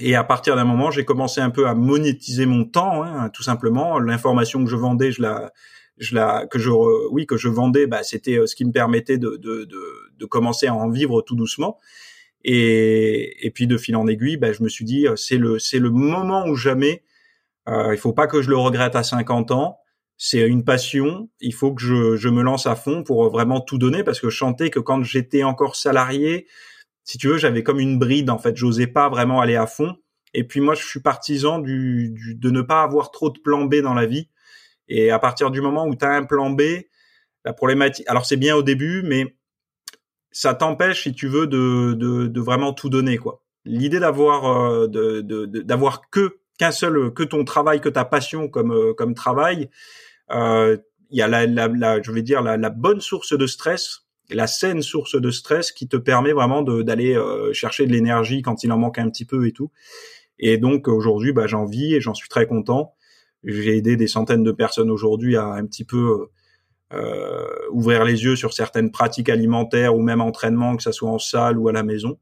Et 0.00 0.16
à 0.16 0.24
partir 0.24 0.56
d'un 0.56 0.64
moment, 0.64 0.90
j'ai 0.90 1.04
commencé 1.04 1.40
un 1.40 1.50
peu 1.50 1.66
à 1.68 1.74
monétiser 1.74 2.46
mon 2.46 2.64
temps, 2.64 3.02
hein, 3.04 3.30
tout 3.30 3.42
simplement. 3.42 3.98
L'information 3.98 4.64
que 4.64 4.70
je 4.70 4.76
vendais, 4.76 5.12
je 5.12 5.22
la, 5.22 5.52
je 5.98 6.14
la, 6.14 6.46
que 6.46 6.58
je, 6.58 6.70
oui, 7.10 7.26
que 7.26 7.36
je 7.36 7.48
vendais, 7.48 7.86
bah, 7.86 8.02
c'était 8.02 8.38
euh, 8.38 8.46
ce 8.46 8.56
qui 8.56 8.64
me 8.64 8.72
permettait 8.72 9.18
de, 9.18 9.36
de, 9.36 9.64
de, 9.64 9.82
de, 10.18 10.26
commencer 10.26 10.66
à 10.66 10.74
en 10.74 10.90
vivre 10.90 11.22
tout 11.22 11.36
doucement. 11.36 11.78
Et, 12.42 13.46
et 13.46 13.50
puis 13.50 13.66
de 13.66 13.76
fil 13.78 13.96
en 13.96 14.06
aiguille, 14.06 14.36
bah, 14.36 14.52
je 14.52 14.62
me 14.62 14.68
suis 14.68 14.84
dit, 14.84 15.06
euh, 15.06 15.16
c'est 15.16 15.38
le, 15.38 15.58
c'est 15.58 15.78
le 15.78 15.90
moment 15.90 16.46
où 16.46 16.56
jamais. 16.56 17.04
Euh, 17.68 17.94
il 17.94 17.98
faut 17.98 18.12
pas 18.12 18.26
que 18.26 18.42
je 18.42 18.50
le 18.50 18.56
regrette 18.56 18.96
à 18.96 19.02
50 19.02 19.52
ans. 19.52 19.78
C'est 20.16 20.46
une 20.46 20.64
passion. 20.64 21.28
Il 21.40 21.54
faut 21.54 21.72
que 21.72 21.82
je, 21.82 22.16
je 22.16 22.28
me 22.28 22.42
lance 22.42 22.66
à 22.66 22.76
fond 22.76 23.02
pour 23.02 23.30
vraiment 23.30 23.60
tout 23.60 23.78
donner 23.78 24.04
parce 24.04 24.20
que 24.20 24.28
je 24.28 24.36
sentais 24.36 24.70
que 24.70 24.80
quand 24.80 25.02
j'étais 25.02 25.44
encore 25.44 25.76
salarié, 25.76 26.46
si 27.04 27.18
tu 27.18 27.28
veux, 27.28 27.38
j'avais 27.38 27.62
comme 27.62 27.80
une 27.80 27.98
bride 27.98 28.30
en 28.30 28.38
fait. 28.38 28.56
J'osais 28.56 28.86
pas 28.86 29.08
vraiment 29.08 29.40
aller 29.40 29.56
à 29.56 29.66
fond. 29.66 29.96
Et 30.32 30.44
puis 30.44 30.60
moi, 30.60 30.74
je 30.74 30.84
suis 30.84 31.00
partisan 31.00 31.60
du, 31.60 32.10
du, 32.10 32.34
de 32.34 32.50
ne 32.50 32.62
pas 32.62 32.82
avoir 32.82 33.10
trop 33.12 33.30
de 33.30 33.38
plan 33.38 33.64
B 33.64 33.76
dans 33.76 33.94
la 33.94 34.06
vie. 34.06 34.28
Et 34.88 35.10
à 35.10 35.18
partir 35.18 35.50
du 35.50 35.60
moment 35.60 35.86
où 35.86 35.94
tu 35.94 36.04
as 36.04 36.10
un 36.10 36.24
plan 36.24 36.50
B, 36.50 36.62
la 37.44 37.52
problématique. 37.52 38.08
Alors 38.08 38.26
c'est 38.26 38.36
bien 38.36 38.56
au 38.56 38.62
début, 38.62 39.02
mais 39.04 39.36
ça 40.30 40.54
t'empêche, 40.54 41.04
si 41.04 41.14
tu 41.14 41.28
veux, 41.28 41.46
de, 41.46 41.92
de, 41.94 42.26
de, 42.26 42.40
vraiment 42.40 42.72
tout 42.72 42.88
donner 42.88 43.18
quoi. 43.18 43.42
L'idée 43.64 44.00
d'avoir 44.00 44.46
euh, 44.46 44.88
de, 44.88 45.20
d'avoir 45.46 46.10
que 46.10 46.38
qu'un 46.58 46.72
seul 46.72 47.12
que 47.12 47.22
ton 47.22 47.44
travail, 47.44 47.80
que 47.80 47.88
ta 47.88 48.04
passion 48.04 48.48
comme 48.48 48.72
euh, 48.72 48.94
comme 48.94 49.14
travail, 49.14 49.70
euh, 50.30 50.76
il 51.10 51.18
y 51.18 51.22
a 51.22 51.28
la, 51.28 51.46
la, 51.46 51.68
la, 51.68 52.02
je 52.02 52.10
vais 52.10 52.22
dire 52.22 52.42
la, 52.42 52.56
la, 52.56 52.70
bonne 52.70 53.00
source 53.00 53.36
de 53.36 53.46
stress, 53.46 54.03
la 54.30 54.46
saine 54.46 54.82
source 54.82 55.20
de 55.20 55.30
stress 55.30 55.72
qui 55.72 55.88
te 55.88 55.96
permet 55.96 56.32
vraiment 56.32 56.62
d'aller 56.62 57.14
euh, 57.14 57.52
chercher 57.52 57.86
de 57.86 57.92
l'énergie 57.92 58.42
quand 58.42 58.64
il 58.64 58.72
en 58.72 58.78
manque 58.78 58.98
un 58.98 59.08
petit 59.10 59.24
peu 59.24 59.46
et 59.46 59.52
tout. 59.52 59.70
Et 60.38 60.58
donc 60.58 60.88
aujourd'hui, 60.88 61.32
bah, 61.32 61.46
j'en 61.46 61.64
vis 61.64 61.94
et 61.94 62.00
j'en 62.00 62.14
suis 62.14 62.28
très 62.28 62.46
content. 62.46 62.94
J'ai 63.44 63.76
aidé 63.76 63.96
des 63.96 64.08
centaines 64.08 64.42
de 64.42 64.52
personnes 64.52 64.90
aujourd'hui 64.90 65.36
à 65.36 65.46
un 65.46 65.66
petit 65.66 65.84
peu 65.84 66.28
euh, 66.92 67.46
ouvrir 67.70 68.04
les 68.04 68.24
yeux 68.24 68.36
sur 68.36 68.52
certaines 68.52 68.90
pratiques 68.90 69.28
alimentaires 69.28 69.94
ou 69.94 70.00
même 70.00 70.20
entraînement, 70.20 70.76
que 70.76 70.82
ça 70.82 70.92
soit 70.92 71.10
en 71.10 71.18
salle 71.18 71.58
ou 71.58 71.68
à 71.68 71.72
la 71.72 71.82
maison. 71.82 72.18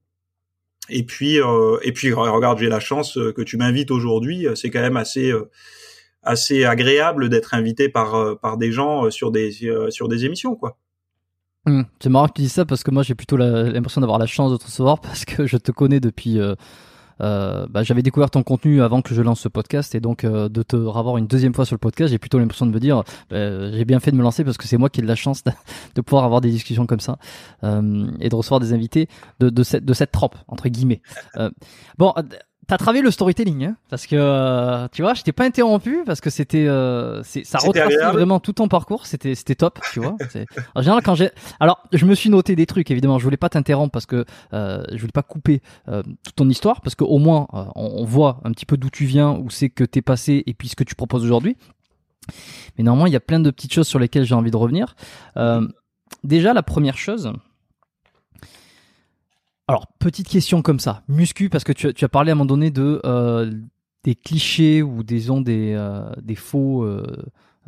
Et 0.88 1.05
puis, 1.05 1.41
euh, 1.41 1.79
et 1.83 1.93
puis, 1.93 2.12
regarde, 2.12 2.59
j'ai 2.59 2.69
la 2.69 2.81
chance 2.81 3.15
que 3.15 3.43
tu 3.43 3.57
m'invites 3.57 3.91
aujourd'hui. 3.91 4.47
C'est 4.55 4.71
quand 4.71 4.81
même 4.81 4.97
assez, 4.97 5.31
euh, 5.31 5.49
assez 6.23 6.65
agréable 6.65 7.29
d'être 7.29 7.55
invité 7.55 7.88
par, 7.88 8.15
euh, 8.15 8.35
par 8.35 8.57
des 8.57 8.73
gens 8.73 9.11
sur 9.11 9.31
des, 9.31 9.53
sur 9.91 10.09
des 10.09 10.25
émissions, 10.25 10.57
quoi. 10.57 10.79
Mmh. 11.66 11.83
C'est 12.01 12.09
marrant 12.09 12.27
que 12.27 12.35
tu 12.35 12.42
dis 12.42 12.48
ça 12.48 12.64
parce 12.64 12.83
que 12.83 12.90
moi 12.90 13.03
j'ai 13.03 13.14
plutôt 13.14 13.37
l'impression 13.37 14.01
d'avoir 14.01 14.18
la 14.18 14.27
chance 14.27 14.51
de 14.51 14.57
te 14.57 14.64
recevoir 14.64 15.01
parce 15.01 15.25
que 15.25 15.46
je 15.46 15.57
te 15.57 15.70
connais 15.70 16.01
depuis 16.01 16.40
euh, 17.22 17.66
bah, 17.68 17.83
j'avais 17.83 18.03
découvert 18.03 18.31
ton 18.31 18.42
contenu 18.42 18.83
avant 18.83 19.03
que 19.03 19.14
je 19.14 19.22
lance 19.22 19.40
ce 19.40 19.48
podcast 19.48 19.94
et 19.94 20.01
donc 20.01 20.25
euh, 20.25 20.48
de 20.48 20.62
te 20.62 20.77
revoir 20.77 21.18
une 21.18 21.27
deuxième 21.27 21.55
fois 21.55 21.64
sur 21.64 21.75
le 21.75 21.79
podcast, 21.79 22.11
j'ai 22.11 22.18
plutôt 22.18 22.38
l'impression 22.38 22.66
de 22.66 22.72
me 22.72 22.81
dire 22.81 23.05
bah, 23.31 23.70
j'ai 23.70 23.85
bien 23.85 24.01
fait 24.01 24.11
de 24.11 24.16
me 24.16 24.22
lancer 24.22 24.44
parce 24.44 24.57
que 24.57 24.66
c'est 24.66 24.77
moi 24.77 24.88
qui 24.90 25.01
ai 25.01 25.03
de 25.03 25.09
la 25.09 25.14
chance 25.14 25.44
de, 25.94 26.01
pouvoir 26.01 26.25
avoir 26.25 26.40
des 26.40 26.51
discussions 26.51 26.87
comme 26.87 27.01
ça 27.01 27.18
euh, 27.64 28.11
et 28.20 28.29
de 28.29 28.35
recevoir 28.35 28.61
des 28.61 28.72
invités 28.72 29.09
de, 29.40 29.51
de 29.51 29.62
cette 29.62 29.85
de 29.85 29.94
cette 29.94 30.12
trope 30.12 30.37
entre 30.48 30.68
guillemets. 30.68 31.03
bon, 31.98 32.12
T'as 32.68 32.79
travaillé 32.79 33.03
le 33.03 33.11
storytelling, 33.11 33.64
hein 33.64 33.77
parce 33.90 34.07
que 34.07 34.14
euh, 34.16 34.87
tu 34.92 35.03
vois, 35.03 35.14
je 35.14 35.22
t'ai 35.22 35.33
pas 35.33 35.44
interrompu 35.44 36.05
parce 36.07 36.20
que 36.20 36.31
c'était, 36.31 36.66
euh, 36.68 37.22
ça 37.22 37.59
retraçait 37.59 37.96
vraiment 38.12 38.38
tout 38.38 38.53
ton 38.53 38.68
parcours, 38.68 39.05
c'était, 39.07 39.35
c'était 39.35 39.57
top, 39.57 39.81
tu 39.92 39.98
vois. 39.98 40.16
En 40.77 40.81
général, 40.81 41.03
quand 41.03 41.16
j'ai, 41.16 41.31
alors, 41.59 41.83
je 41.92 42.07
me 42.07 42.14
suis 42.14 42.31
noté 42.31 42.55
des 42.55 42.66
trucs, 42.66 42.90
évidemment, 42.90 43.18
je 43.18 43.25
voulais 43.25 43.37
pas 43.37 43.48
t'interrompre 43.48 43.90
parce 43.90 44.07
que 44.07 44.25
euh, 44.53 44.85
je 44.92 44.98
voulais 44.98 45.12
pas 45.12 45.22
couper 45.22 45.61
euh, 45.88 46.03
toute 46.25 46.37
ton 46.37 46.48
histoire, 46.48 46.81
parce 46.83 46.94
qu'au 46.94 47.18
moins, 47.18 47.48
euh, 47.53 47.64
on, 47.75 48.05
voit 48.05 48.40
un 48.44 48.53
petit 48.53 48.66
peu 48.66 48.77
d'où 48.77 48.90
tu 48.90 49.07
viens, 49.07 49.33
où 49.33 49.51
c'est 49.51 49.68
que 49.68 49.83
t'es 49.83 50.03
passé, 50.03 50.44
et 50.46 50.55
puis 50.55 50.68
ce 50.68 50.77
que 50.77 50.85
tu 50.85 50.94
proposes 50.94 51.25
aujourd'hui. 51.25 51.57
Mais 52.79 52.85
néanmoins, 52.85 53.09
il 53.09 53.12
y 53.12 53.16
a 53.16 53.20
plein 53.20 53.40
de 53.40 53.51
petites 53.51 53.72
choses 53.72 53.88
sur 53.88 53.98
lesquelles 53.98 54.25
j'ai 54.25 54.37
envie 54.37 54.53
de 54.53 54.57
revenir. 54.57 54.94
déjà, 56.22 56.53
la 56.53 56.62
première 56.62 56.96
chose, 56.96 57.33
alors, 59.68 59.87
petite 59.98 60.29
question 60.29 60.61
comme 60.61 60.81
ça, 60.81 61.03
muscu, 61.09 61.48
parce 61.48 61.64
que 61.64 61.72
tu, 61.72 62.05
as 62.05 62.09
parlé 62.09 62.31
à 62.31 62.33
un 62.33 62.35
moment 62.35 62.46
donné 62.46 62.70
de 62.70 63.01
euh, 63.05 63.51
des 64.03 64.14
clichés 64.16 64.83
ou 64.83 65.05
disons 65.05 65.40
des, 65.40 65.75
euh, 65.77 66.11
des 66.20 66.35
faux, 66.35 66.83
euh, 66.83 67.05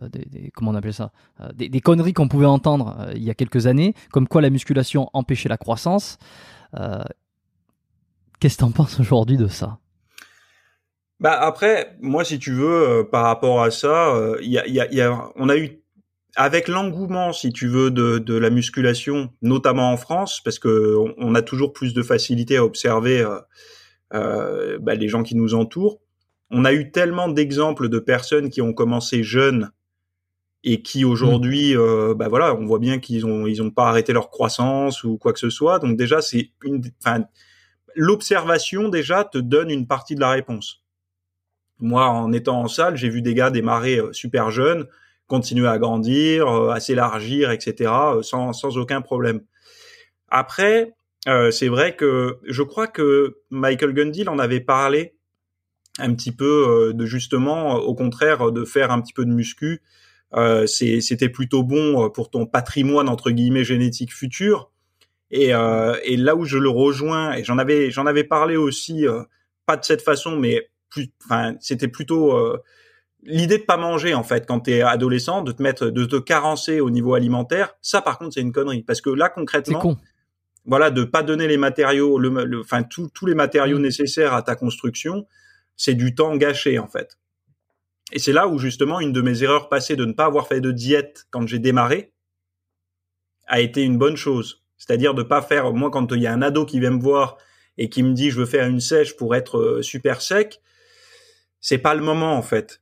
des, 0.03 0.51
comment 0.55 0.73
on 0.73 0.75
appelle 0.75 0.93
ça, 0.93 1.13
des, 1.55 1.81
conneries 1.81 2.13
qu'on 2.13 2.27
pouvait 2.27 2.47
entendre 2.47 3.11
il 3.15 3.23
y 3.23 3.31
a 3.31 3.35
quelques 3.35 3.69
années, 3.69 3.95
comme 4.11 4.27
quoi 4.27 4.43
la 4.43 4.51
musculation 4.51 5.09
empêchait 5.13 5.49
la 5.49 5.57
croissance. 5.57 6.19
Qu'est-ce 8.41 8.57
que 8.57 8.59
tu 8.59 8.65
en 8.65 8.73
penses 8.73 8.99
aujourd'hui 8.99 9.37
de 9.37 9.47
ça? 9.47 9.79
Bah 11.21 11.39
après, 11.41 11.97
moi, 12.03 12.25
si 12.25 12.41
tu 12.41 12.53
veux, 12.53 13.09
par 13.11 13.25
rapport 13.25 13.63
à 13.63 13.71
ça, 13.71 14.13
il 14.43 14.51
y 14.51 14.59
a, 14.59 14.67
y 14.67 15.01
a, 15.01 15.31
on 15.37 15.49
a 15.49 15.57
eu 15.57 15.84
avec 16.37 16.69
l'engouement, 16.69 17.33
si 17.33 17.53
tu 17.53 17.69
veux, 17.69 17.91
de, 17.91 18.19
de, 18.19 18.35
la 18.35 18.51
musculation, 18.51 19.33
notamment 19.43 19.93
en 19.93 19.97
France, 19.97 20.41
parce 20.45 20.59
que 20.59 20.97
on, 21.19 21.35
a 21.35 21.43
toujours 21.43 21.73
plus 21.73 21.95
de 21.95 22.03
facilité 22.03 22.57
à 22.57 22.65
observer 22.65 23.21
euh, 23.21 23.39
euh, 24.15 24.79
bah, 24.81 24.95
les 24.95 25.09
gens 25.09 25.23
qui 25.23 25.37
nous 25.37 25.55
entourent. 25.55 26.01
On 26.51 26.65
a 26.65 26.73
eu 26.73 26.91
tellement 26.91 27.29
d'exemples 27.29 27.89
de 27.89 27.99
personnes 27.99 28.51
qui 28.51 28.61
ont 28.63 28.73
commencé 28.73 29.23
jeunes 29.23 29.71
et 30.63 30.83
qui 30.83 31.05
aujourd'hui, 31.05 31.75
mmh. 31.75 31.79
euh, 31.79 32.15
bah 32.15 32.29
voilà, 32.29 32.55
on 32.55 32.65
voit 32.65 32.79
bien 32.79 32.99
qu'ils 32.99 33.27
ont 33.27 33.47
ils 33.47 33.63
ont 33.63 33.71
pas 33.71 33.89
arrêté 33.89 34.13
leur 34.13 34.31
croissance 34.31 35.05
ou 35.05 35.19
quoi 35.19 35.33
que 35.33 35.39
ce 35.39 35.51
soit. 35.51 35.79
Donc 35.79 35.97
déjà, 35.97 36.23
c'est 36.23 36.51
une, 36.65 36.83
enfin, 37.05 37.25
l'observation 37.95 38.89
déjà 38.89 39.25
te 39.25 39.39
donne 39.39 39.71
une 39.71 39.87
partie 39.87 40.15
de 40.15 40.21
la 40.21 40.31
réponse. 40.31 40.83
Moi, 41.81 42.07
en 42.07 42.33
étant 42.33 42.61
en 42.61 42.69
salle, 42.69 42.97
j'ai 42.97 43.09
vu 43.09 43.21
des 43.21 43.35
gars 43.35 43.51
démarrer 43.51 43.99
euh, 43.99 44.13
super 44.13 44.51
jeunes 44.51 44.87
continuer 45.35 45.67
à 45.67 45.79
grandir, 45.79 46.47
euh, 46.47 46.71
à 46.71 46.79
s'élargir, 46.79 47.51
etc., 47.51 47.91
euh, 47.91 48.23
sans, 48.23 48.53
sans 48.53 48.79
aucun 48.79 49.03
problème. 49.03 49.41
Après, 50.29 50.95
euh, 51.27 51.51
c'est 51.51 51.67
vrai 51.67 51.97
que 51.97 52.39
je 52.47 52.63
crois 52.63 52.87
que 52.87 53.39
Michael 53.51 53.95
Gundil 53.95 54.29
en 54.29 54.39
avait 54.39 54.61
parlé 54.61 55.17
un 55.99 56.15
petit 56.15 56.31
peu 56.31 56.93
de 56.95 57.07
justement, 57.07 57.77
au 57.77 57.95
contraire, 57.95 58.53
de 58.53 58.65
faire 58.65 58.91
un 58.93 59.01
petit 59.01 59.13
peu 59.13 59.25
de 59.25 59.31
muscu. 59.31 59.81
C'était 60.67 61.29
plutôt 61.29 61.63
bon 61.63 62.11
pour 62.11 62.31
ton 62.31 62.47
patrimoine 62.47 63.09
entre 63.09 63.31
guillemets 63.31 63.63
génétique 63.63 64.13
futur. 64.13 64.73
Et, 65.31 65.51
et 65.51 66.17
là 66.17 66.35
où 66.35 66.45
je 66.45 66.59
le 66.59 66.69
rejoins, 66.69 67.35
et 67.35 67.45
j'en 67.45 67.59
avais 67.59 67.93
j'en 67.93 68.07
avais 68.07 68.25
parlé 68.25 68.57
aussi, 68.57 69.07
pas 69.67 69.77
de 69.77 69.85
cette 69.85 70.03
façon, 70.03 70.37
mais 70.37 70.69
enfin, 71.27 71.55
c'était 71.61 71.87
plutôt 71.87 72.59
l'idée 73.25 73.59
de 73.59 73.65
pas 73.65 73.77
manger 73.77 74.15
en 74.15 74.23
fait 74.23 74.47
quand 74.47 74.61
tu 74.61 74.73
es 74.73 74.83
adolescent, 74.83 75.43
de 75.43 75.53
te 75.53 75.63
mettre, 75.63 75.87
de 75.87 76.05
te 76.05 76.17
carencer 76.17 76.81
au 76.81 76.91
niveau 76.91 77.15
alimentaire, 77.15 77.75
ça 77.81 78.03
par 78.03 78.19
contre 78.19 78.35
c'est 78.35 78.41
une 78.41 78.53
connerie 78.53 78.83
parce 78.83 79.01
que 79.01 79.11
là 79.11 79.29
concrètement, 79.29 79.97
voilà, 80.67 80.91
de 80.91 81.05
pas 81.05 81.23
donner 81.23 81.47
les 81.47 81.59
matériaux, 81.59 82.19
le, 82.19 82.61
enfin 82.61 82.83
tous 82.83 83.27
les 83.27 83.35
matériaux 83.35 83.79
mm. 83.79 83.83
nécessaires 83.83 84.35
à 84.35 84.43
ta 84.43 84.57
construction, 84.57 85.27
c'est 85.77 85.95
du 85.95 86.15
temps 86.15 86.37
gâché 86.37 86.79
en 86.79 86.89
fait. 86.89 87.19
Et 88.13 88.19
c'est 88.19 88.33
là 88.33 88.47
où 88.47 88.59
justement 88.59 89.01
une 89.01 89.13
de 89.13 89.23
mes 89.23 89.43
erreurs 89.43 89.69
passées 89.69 89.97
de 89.97 90.05
ne 90.05 90.13
pas 90.13 90.27
avoir 90.27 90.47
fait 90.47 90.61
de 90.61 90.71
diète 90.71 91.27
quand 91.31 91.47
j'ai 91.47 91.59
démarré 91.59 92.13
a 93.47 93.61
été 93.61 93.83
une 93.83 93.99
bonne 93.99 94.17
chose. 94.17 94.63
C'est-à-dire 94.79 95.15
de 95.15 95.23
pas 95.23 95.43
faire, 95.43 95.73
moi 95.73 95.91
quand 95.91 96.13
il 96.13 96.23
y 96.23 96.27
a 96.27 96.33
un 96.33 96.43
ado 96.43 96.65
qui 96.65 96.81
vient 96.81 96.91
me 96.91 97.01
voir 97.01 97.37
et 97.77 97.89
qui 97.89 98.03
me 98.03 98.13
dit 98.13 98.31
je 98.31 98.39
veux 98.39 98.47
faire 98.47 98.67
une 98.67 98.81
sèche 98.81 99.17
pour 99.17 99.35
être 99.35 99.59
euh, 99.59 99.83
super 99.83 100.23
sec, 100.23 100.61
c'est 101.61 101.79
pas 101.79 101.95
le 101.95 102.03
moment 102.03 102.37
en 102.37 102.43
fait 102.43 102.81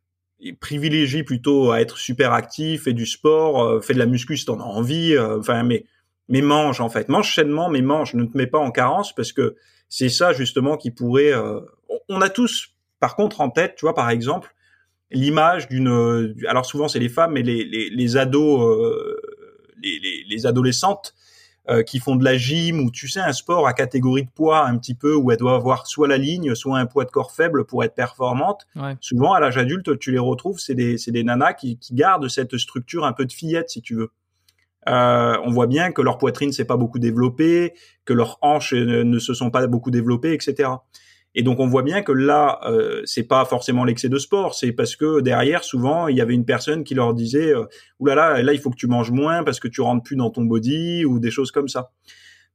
privilégie 0.60 1.22
plutôt 1.22 1.70
à 1.70 1.80
être 1.80 1.98
super 1.98 2.32
actif, 2.32 2.84
fait 2.84 2.92
du 2.92 3.06
sport, 3.06 3.62
euh, 3.62 3.80
fait 3.80 3.94
de 3.94 3.98
la 3.98 4.06
muscu 4.06 4.36
si 4.36 4.44
t'en 4.44 4.60
as 4.60 4.64
envie, 4.64 5.14
euh, 5.14 5.38
enfin 5.38 5.62
mais 5.62 5.84
mais 6.28 6.40
mange 6.40 6.80
en 6.80 6.88
fait, 6.88 7.08
mange 7.08 7.34
sainement, 7.34 7.68
mais 7.68 7.82
mange, 7.82 8.14
ne 8.14 8.24
te 8.24 8.36
mets 8.36 8.46
pas 8.46 8.58
en 8.58 8.70
carence 8.70 9.14
parce 9.14 9.32
que 9.32 9.56
c'est 9.88 10.08
ça 10.08 10.32
justement 10.32 10.76
qui 10.76 10.90
pourrait. 10.90 11.32
Euh, 11.32 11.60
on 12.08 12.20
a 12.20 12.28
tous, 12.28 12.74
par 13.00 13.16
contre, 13.16 13.40
en 13.40 13.50
tête, 13.50 13.74
tu 13.76 13.84
vois, 13.84 13.94
par 13.94 14.08
exemple, 14.10 14.54
l'image 15.10 15.68
d'une. 15.68 16.34
Alors 16.48 16.66
souvent 16.66 16.88
c'est 16.88 16.98
les 16.98 17.08
femmes, 17.08 17.32
mais 17.32 17.42
les 17.42 17.64
les, 17.64 17.90
les 17.90 18.16
ados, 18.16 18.76
les, 19.82 19.98
les, 19.98 20.24
les 20.28 20.46
adolescentes 20.46 21.14
euh, 21.72 21.82
qui 21.82 22.00
font 22.00 22.16
de 22.16 22.24
la 22.24 22.36
gym 22.36 22.80
ou 22.80 22.90
tu 22.90 23.08
sais 23.08 23.20
un 23.20 23.32
sport 23.32 23.66
à 23.66 23.72
catégorie 23.72 24.24
de 24.24 24.30
poids 24.30 24.66
un 24.66 24.76
petit 24.76 24.94
peu 24.94 25.14
où 25.14 25.30
elles 25.30 25.38
doivent 25.38 25.54
avoir 25.54 25.86
soit 25.86 26.06
la 26.06 26.18
ligne, 26.18 26.54
soit 26.54 26.78
un 26.78 26.86
poids 26.86 27.04
de 27.04 27.10
corps 27.10 27.32
faible 27.32 27.64
pour 27.64 27.82
être 27.82 27.94
performantes. 27.94 28.66
Souvent 29.00 29.32
à 29.32 29.40
l'âge 29.40 29.56
adulte, 29.56 29.98
tu 29.98 30.12
les 30.12 30.18
retrouves, 30.18 30.58
c'est 30.58 30.74
des 30.74 30.98
c'est 30.98 31.12
des 31.12 31.24
nanas 31.24 31.54
qui, 31.54 31.78
qui 31.78 31.94
gardent 31.94 32.28
cette 32.28 32.58
structure 32.58 33.04
un 33.06 33.12
peu 33.12 33.24
de 33.24 33.32
fillette 33.32 33.70
si 33.70 33.80
tu 33.80 33.94
veux. 33.94 34.10
Euh, 34.88 35.36
on 35.44 35.50
voit 35.50 35.66
bien 35.66 35.92
que 35.92 36.02
leur 36.02 36.18
poitrine 36.18 36.52
s'est 36.52 36.64
pas 36.64 36.76
beaucoup 36.76 36.98
développée, 36.98 37.74
que 38.04 38.12
leurs 38.12 38.38
hanches 38.42 38.74
ne 38.74 39.18
se 39.18 39.32
sont 39.32 39.50
pas 39.50 39.66
beaucoup 39.66 39.90
développées, 39.90 40.34
etc. 40.34 40.68
Et 41.34 41.42
donc 41.42 41.60
on 41.60 41.66
voit 41.66 41.82
bien 41.82 42.02
que 42.02 42.12
là, 42.12 42.60
euh, 42.66 43.02
c'est 43.04 43.22
pas 43.22 43.44
forcément 43.44 43.84
l'excès 43.84 44.08
de 44.08 44.18
sport, 44.18 44.54
c'est 44.54 44.72
parce 44.72 44.96
que 44.96 45.20
derrière, 45.20 45.64
souvent, 45.64 46.08
il 46.08 46.16
y 46.16 46.20
avait 46.20 46.34
une 46.34 46.44
personne 46.44 46.84
qui 46.84 46.94
leur 46.94 47.14
disait 47.14 47.54
euh, 47.54 47.64
oulala, 47.98 48.30
là, 48.30 48.36
là, 48.36 48.42
là, 48.42 48.52
il 48.52 48.60
faut 48.60 48.70
que 48.70 48.76
tu 48.76 48.86
manges 48.86 49.10
moins 49.10 49.42
parce 49.42 49.58
que 49.58 49.68
tu 49.68 49.80
rentres 49.80 50.02
plus 50.02 50.16
dans 50.16 50.30
ton 50.30 50.42
body 50.42 51.04
ou 51.04 51.18
des 51.18 51.30
choses 51.30 51.50
comme 51.50 51.68
ça. 51.68 51.90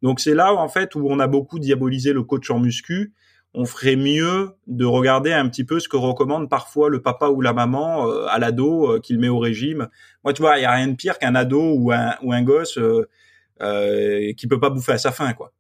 Donc 0.01 0.19
c'est 0.19 0.35
là 0.35 0.53
en 0.53 0.67
fait 0.69 0.95
où 0.95 1.07
on 1.09 1.19
a 1.19 1.27
beaucoup 1.27 1.59
diabolisé 1.59 2.13
le 2.13 2.23
coach 2.23 2.49
en 2.51 2.59
muscu. 2.59 3.13
On 3.53 3.65
ferait 3.65 3.95
mieux 3.95 4.51
de 4.67 4.85
regarder 4.85 5.31
un 5.31 5.49
petit 5.49 5.63
peu 5.63 5.79
ce 5.79 5.89
que 5.89 5.97
recommande 5.97 6.49
parfois 6.49 6.89
le 6.89 7.01
papa 7.01 7.29
ou 7.29 7.41
la 7.41 7.53
maman 7.53 8.07
euh, 8.07 8.27
à 8.27 8.37
l'ado 8.39 8.91
euh, 8.91 8.99
qu'il 8.99 9.19
met 9.19 9.29
au 9.29 9.39
régime. 9.39 9.87
Moi, 10.23 10.33
tu 10.33 10.41
vois, 10.41 10.57
il 10.57 10.61
y 10.61 10.65
a 10.65 10.71
rien 10.71 10.87
de 10.87 10.95
pire 10.95 11.17
qu'un 11.17 11.33
ado 11.33 11.73
ou 11.73 11.91
un 11.91 12.15
ou 12.21 12.33
un 12.33 12.43
gosse 12.43 12.77
euh, 12.77 14.33
qui 14.37 14.47
peut 14.47 14.59
pas 14.59 14.69
bouffer 14.69 14.91
à 14.91 14.97
sa 14.97 15.11
faim, 15.11 15.33
quoi. 15.33 15.53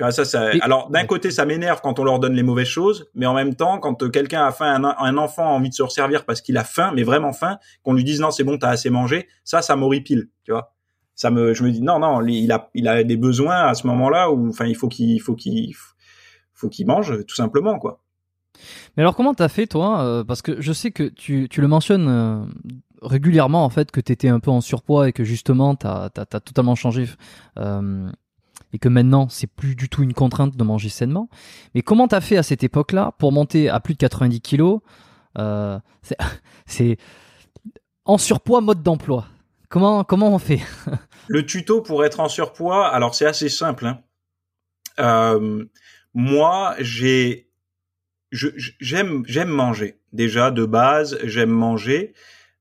Tu 0.00 0.04
vois, 0.04 0.12
ça, 0.12 0.24
ça... 0.24 0.52
Alors, 0.62 0.88
d'un 0.88 1.04
côté, 1.04 1.30
ça 1.30 1.44
m'énerve 1.44 1.82
quand 1.82 1.98
on 1.98 2.04
leur 2.04 2.20
donne 2.20 2.32
les 2.32 2.42
mauvaises 2.42 2.68
choses, 2.68 3.10
mais 3.14 3.26
en 3.26 3.34
même 3.34 3.54
temps, 3.54 3.78
quand 3.78 4.02
euh, 4.02 4.08
quelqu'un 4.08 4.46
a 4.46 4.50
faim, 4.50 4.82
un, 4.82 5.16
enfant 5.18 5.42
a 5.42 5.50
envie 5.50 5.68
de 5.68 5.74
se 5.74 5.82
resservir 5.82 6.24
parce 6.24 6.40
qu'il 6.40 6.56
a 6.56 6.64
faim, 6.64 6.92
mais 6.96 7.02
vraiment 7.02 7.34
faim, 7.34 7.58
qu'on 7.82 7.92
lui 7.92 8.02
dise 8.02 8.18
non, 8.18 8.30
c'est 8.30 8.42
bon, 8.42 8.56
t'as 8.56 8.70
assez 8.70 8.88
mangé, 8.88 9.28
ça, 9.44 9.60
ça 9.60 9.76
m'horripile, 9.76 10.30
tu 10.44 10.52
vois. 10.52 10.72
Ça 11.16 11.30
me, 11.30 11.52
je 11.52 11.62
me 11.62 11.70
dis 11.70 11.82
non, 11.82 11.98
non, 11.98 12.24
il 12.26 12.50
a, 12.50 12.70
il 12.72 12.88
a 12.88 13.04
des 13.04 13.18
besoins 13.18 13.56
à 13.56 13.74
ce 13.74 13.86
moment-là 13.88 14.30
où, 14.30 14.48
enfin, 14.48 14.64
il 14.64 14.74
faut 14.74 14.88
qu'il, 14.88 15.20
faut 15.20 15.34
qu'il, 15.34 15.74
faut 16.54 16.70
qu'il 16.70 16.86
mange, 16.86 17.26
tout 17.26 17.34
simplement, 17.34 17.78
quoi. 17.78 18.00
Mais 18.96 19.02
alors, 19.02 19.14
comment 19.14 19.34
t'as 19.34 19.48
fait, 19.48 19.66
toi 19.66 20.02
euh, 20.02 20.24
Parce 20.24 20.40
que 20.40 20.62
je 20.62 20.72
sais 20.72 20.92
que 20.92 21.02
tu, 21.02 21.46
tu 21.50 21.60
le 21.60 21.68
mentionnes. 21.68 22.08
Euh, 22.08 22.42
régulièrement 23.02 23.64
en 23.64 23.70
fait 23.70 23.90
que 23.90 23.98
tu 23.98 24.12
étais 24.12 24.28
un 24.28 24.40
peu 24.40 24.50
en 24.50 24.60
surpoids 24.60 25.08
et 25.08 25.12
que 25.14 25.24
justement 25.24 25.74
tu 25.74 25.86
as, 25.86 26.10
totalement 26.10 26.74
changé 26.74 27.08
euh, 27.58 28.10
et 28.72 28.78
que 28.78 28.88
maintenant 28.88 29.28
c'est 29.28 29.46
plus 29.46 29.74
du 29.74 29.88
tout 29.88 30.02
une 30.02 30.14
contrainte 30.14 30.56
de 30.56 30.64
manger 30.64 30.88
sainement. 30.88 31.28
Mais 31.74 31.82
comment 31.82 32.08
t'as 32.08 32.20
fait 32.20 32.36
à 32.36 32.42
cette 32.42 32.64
époque-là 32.64 33.12
pour 33.18 33.32
monter 33.32 33.68
à 33.68 33.80
plus 33.80 33.94
de 33.94 33.98
90 33.98 34.40
kilos 34.40 34.80
euh, 35.38 35.78
C'est 36.66 36.96
En 38.04 38.18
surpoids, 38.18 38.60
mode 38.60 38.82
d'emploi. 38.82 39.26
Comment 39.68 40.04
comment 40.04 40.34
on 40.34 40.38
fait? 40.38 40.60
Le 41.28 41.46
tuto 41.46 41.80
pour 41.80 42.04
être 42.04 42.20
en 42.20 42.28
surpoids, 42.28 42.88
alors 42.88 43.14
c'est 43.14 43.26
assez 43.26 43.48
simple. 43.48 43.86
Hein. 43.86 44.00
Euh, 44.98 45.64
moi, 46.12 46.74
j'ai 46.80 47.50
j'aime 48.32 49.24
j'aime 49.26 49.48
manger 49.48 49.98
déjà 50.12 50.50
de 50.50 50.64
base 50.64 51.18
j'aime 51.24 51.50
manger 51.50 52.14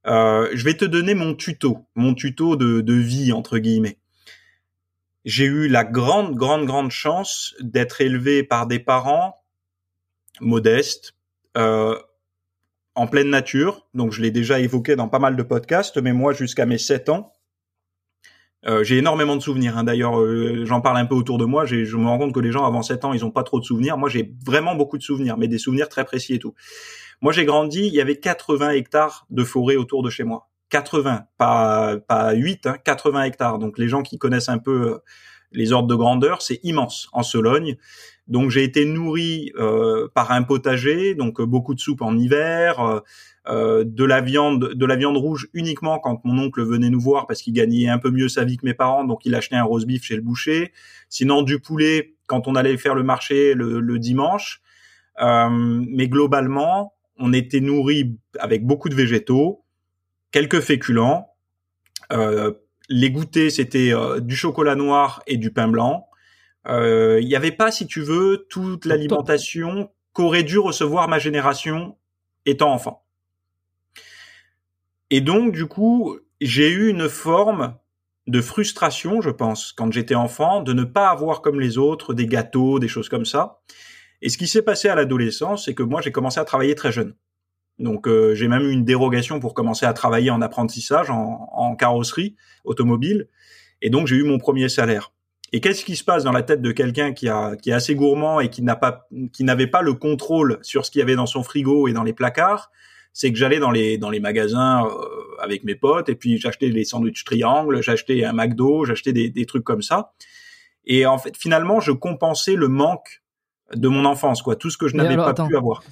euh, 0.08 0.50
je 0.54 0.63
vais 0.63 0.74
te 0.74 0.86
donner 0.86 1.13
mon 1.13 1.36
tuto 1.36 1.86
mon 1.95 2.15
tuto 2.15 2.56
de, 2.56 2.82
de 2.82 2.93
vie 2.93 3.32
entre 3.32 3.60
guillemets 3.60 3.98
j'ai 5.29 5.45
eu 5.45 5.67
la 5.67 5.83
grande 5.83 6.35
grande 6.35 6.65
grande 6.65 6.91
chance 6.91 7.55
d'être 7.59 8.01
élevé 8.01 8.43
par 8.43 8.65
des 8.65 8.79
parents 8.79 9.35
modestes 10.41 11.13
euh, 11.55 11.97
en 12.95 13.07
pleine 13.07 13.29
nature 13.29 13.87
donc 13.93 14.11
je 14.11 14.21
l'ai 14.21 14.31
déjà 14.31 14.59
évoqué 14.59 14.95
dans 14.95 15.07
pas 15.07 15.19
mal 15.19 15.35
de 15.35 15.43
podcasts 15.43 15.97
mais 15.97 16.13
moi 16.13 16.33
jusqu'à 16.33 16.65
mes 16.65 16.77
7 16.77 17.09
ans 17.09 17.33
euh, 18.65 18.83
j'ai 18.83 18.97
énormément 18.97 19.37
de 19.37 19.41
souvenirs. 19.41 19.77
Hein. 19.77 19.85
D'ailleurs, 19.85 20.19
euh, 20.19 20.65
j'en 20.65 20.81
parle 20.81 20.97
un 20.97 21.05
peu 21.05 21.15
autour 21.15 21.37
de 21.37 21.45
moi. 21.45 21.65
Je 21.65 21.95
me 21.95 22.05
rends 22.05 22.17
compte 22.17 22.33
que 22.33 22.41
les 22.41 22.51
gens 22.51 22.65
avant 22.65 22.81
7 22.81 23.05
ans, 23.05 23.13
ils 23.13 23.23
ont 23.23 23.31
pas 23.31 23.43
trop 23.43 23.59
de 23.59 23.63
souvenirs. 23.63 23.97
Moi, 23.97 24.09
j'ai 24.09 24.33
vraiment 24.45 24.75
beaucoup 24.75 24.97
de 24.97 25.03
souvenirs, 25.03 25.37
mais 25.37 25.47
des 25.47 25.57
souvenirs 25.57 25.87
très 25.87 26.03
précis 26.03 26.33
et 26.33 26.39
tout. 26.39 26.53
Moi, 27.21 27.31
j'ai 27.31 27.45
grandi, 27.45 27.87
il 27.87 27.93
y 27.93 28.01
avait 28.01 28.17
80 28.17 28.71
hectares 28.71 29.25
de 29.29 29.43
forêt 29.45 29.77
autour 29.77 30.03
de 30.03 30.09
chez 30.09 30.25
moi. 30.25 30.48
80, 30.69 31.25
pas 31.38 31.97
pas 32.08 32.34
8, 32.34 32.67
hein, 32.67 32.77
80 32.84 33.23
hectares. 33.23 33.60
Donc 33.60 33.77
les 33.77 33.88
gens 33.88 34.03
qui 34.03 34.17
connaissent 34.17 34.49
un 34.49 34.60
peu 34.60 34.93
euh, 34.93 34.97
les 35.51 35.71
ordres 35.71 35.88
de 35.88 35.95
grandeur, 35.95 36.41
c'est 36.41 36.60
immense 36.63 37.10
en 37.12 37.23
Sologne. 37.23 37.77
Donc 38.27 38.51
j'ai 38.51 38.63
été 38.63 38.86
nourri 38.86 39.51
euh, 39.58 40.08
par 40.13 40.32
un 40.32 40.43
potager, 40.43 41.15
donc 41.15 41.41
beaucoup 41.41 41.73
de 41.73 41.79
soupe 41.79 42.03
en 42.03 42.15
hiver, 42.15 43.01
euh, 43.49 43.84
de 43.84 44.03
la 44.03 44.21
viande, 44.21 44.73
de 44.75 44.86
la 44.86 44.95
viande 44.95 45.17
rouge 45.17 45.47
uniquement 45.53 45.97
quand 45.97 46.23
mon 46.23 46.38
oncle 46.38 46.62
venait 46.62 46.91
nous 46.91 46.99
voir 46.99 47.25
parce 47.25 47.41
qu'il 47.41 47.53
gagnait 47.53 47.88
un 47.88 47.97
peu 47.97 48.12
mieux 48.12 48.29
sa 48.29 48.43
vie 48.43 48.58
que 48.58 48.65
mes 48.65 48.75
parents, 48.75 49.05
donc 49.05 49.25
il 49.25 49.34
achetait 49.34 49.55
un 49.55 49.63
rose 49.63 49.88
beef 49.88 50.03
chez 50.03 50.15
le 50.15 50.21
boucher. 50.21 50.71
Sinon 51.10 51.41
du 51.41 51.60
poulet 51.60 52.15
quand 52.27 52.47
on 52.47 52.55
allait 52.55 52.77
faire 52.77 52.93
le 52.93 53.01
marché 53.01 53.55
le, 53.55 53.97
dimanche. 53.97 54.62
Euh, 55.21 55.49
mais 55.51 56.08
globalement, 56.08 56.93
on 57.17 57.34
était 57.34 57.60
nourri 57.60 58.17
avec 58.39 58.65
beaucoup 58.65 58.88
de 58.88 58.95
végétaux, 58.95 59.63
quelques 60.31 60.59
féculents. 60.59 61.33
Euh, 62.11 62.53
les 62.89 63.11
goûters, 63.11 63.51
c'était 63.51 63.93
du 64.19 64.35
chocolat 64.35 64.75
noir 64.75 65.21
et 65.27 65.37
du 65.37 65.51
pain 65.51 65.67
blanc. 65.67 66.07
Il 66.67 67.25
n'y 67.25 67.35
avait 67.35 67.51
pas, 67.51 67.71
si 67.71 67.85
tu 67.85 68.01
veux, 68.01 68.47
toute 68.49 68.85
l'alimentation 68.85 69.91
qu'aurait 70.13 70.43
dû 70.43 70.57
recevoir 70.57 71.07
ma 71.07 71.19
génération 71.19 71.97
étant 72.45 72.73
enfant. 72.73 73.05
Et 75.11 75.21
donc, 75.21 75.53
du 75.53 75.65
coup, 75.65 76.17
j'ai 76.41 76.69
eu 76.69 76.89
une 76.89 77.09
forme 77.09 77.75
de 78.27 78.41
frustration, 78.41 79.21
je 79.21 79.31
pense, 79.31 79.71
quand 79.71 79.91
j'étais 79.91 80.15
enfant, 80.15 80.61
de 80.61 80.73
ne 80.73 80.83
pas 80.83 81.09
avoir 81.09 81.41
comme 81.41 81.59
les 81.59 81.77
autres 81.77 82.13
des 82.13 82.27
gâteaux, 82.27 82.79
des 82.79 82.87
choses 82.87 83.09
comme 83.09 83.25
ça. 83.25 83.59
Et 84.21 84.29
ce 84.29 84.37
qui 84.37 84.47
s'est 84.47 84.61
passé 84.61 84.87
à 84.87 84.95
l'adolescence, 84.95 85.65
c'est 85.65 85.73
que 85.73 85.83
moi, 85.83 86.01
j'ai 86.01 86.11
commencé 86.11 86.39
à 86.39 86.45
travailler 86.45 86.75
très 86.75 86.91
jeune. 86.91 87.15
Donc, 87.79 88.07
euh, 88.07 88.35
j'ai 88.35 88.47
même 88.47 88.63
eu 88.63 88.71
une 88.71 88.83
dérogation 88.83 89.39
pour 89.39 89.53
commencer 89.53 89.85
à 89.85 89.93
travailler 89.93 90.29
en 90.31 90.41
apprentissage, 90.41 91.09
en, 91.09 91.75
carrosserie 91.75 92.35
automobile. 92.65 93.27
Et 93.81 93.89
donc, 93.89 94.07
j'ai 94.07 94.17
eu 94.17 94.23
mon 94.23 94.37
premier 94.37 94.67
salaire. 94.69 95.13
Et 95.51 95.61
qu'est-ce 95.61 95.83
qui 95.83 95.95
se 95.95 96.03
passe 96.03 96.23
dans 96.23 96.31
la 96.31 96.43
tête 96.43 96.61
de 96.61 96.71
quelqu'un 96.71 97.13
qui, 97.13 97.27
a, 97.27 97.55
qui 97.55 97.71
est 97.71 97.73
assez 97.73 97.95
gourmand 97.95 98.39
et 98.39 98.49
qui 98.49 98.61
n'a 98.61 98.75
pas, 98.75 99.07
qui 99.33 99.43
n'avait 99.43 99.67
pas 99.67 99.81
le 99.81 99.93
contrôle 99.93 100.59
sur 100.61 100.85
ce 100.85 100.91
qu'il 100.91 100.99
y 100.99 101.01
avait 101.01 101.15
dans 101.15 101.25
son 101.25 101.41
frigo 101.41 101.87
et 101.87 101.93
dans 101.93 102.03
les 102.03 102.13
placards? 102.13 102.69
C'est 103.13 103.31
que 103.31 103.37
j'allais 103.37 103.57
dans 103.57 103.71
les 103.71 103.97
dans 103.97 104.11
les 104.11 104.19
magasins 104.19 104.85
euh, 104.85 104.91
avec 105.41 105.63
mes 105.63 105.73
potes 105.73 106.09
et 106.09 106.15
puis 106.15 106.37
j'achetais 106.37 106.67
les 106.67 106.85
sandwichs 106.85 107.23
triangles, 107.23 107.81
j'achetais 107.81 108.23
un 108.23 108.33
McDo, 108.33 108.85
j'achetais 108.85 109.13
des, 109.13 109.31
des 109.31 109.45
trucs 109.47 109.63
comme 109.63 109.81
ça. 109.81 110.11
Et 110.85 111.07
en 111.07 111.17
fait, 111.17 111.35
finalement, 111.35 111.79
je 111.79 111.91
compensais 111.91 112.53
le 112.53 112.67
manque 112.67 113.23
de 113.73 113.87
mon 113.87 114.05
enfance, 114.05 114.41
quoi, 114.41 114.55
tout 114.55 114.69
ce 114.69 114.77
que 114.77 114.87
je 114.87 114.95
n'avais 114.95 115.15
pas 115.15 115.33
pu 115.33 115.55
avoir. 115.55 115.83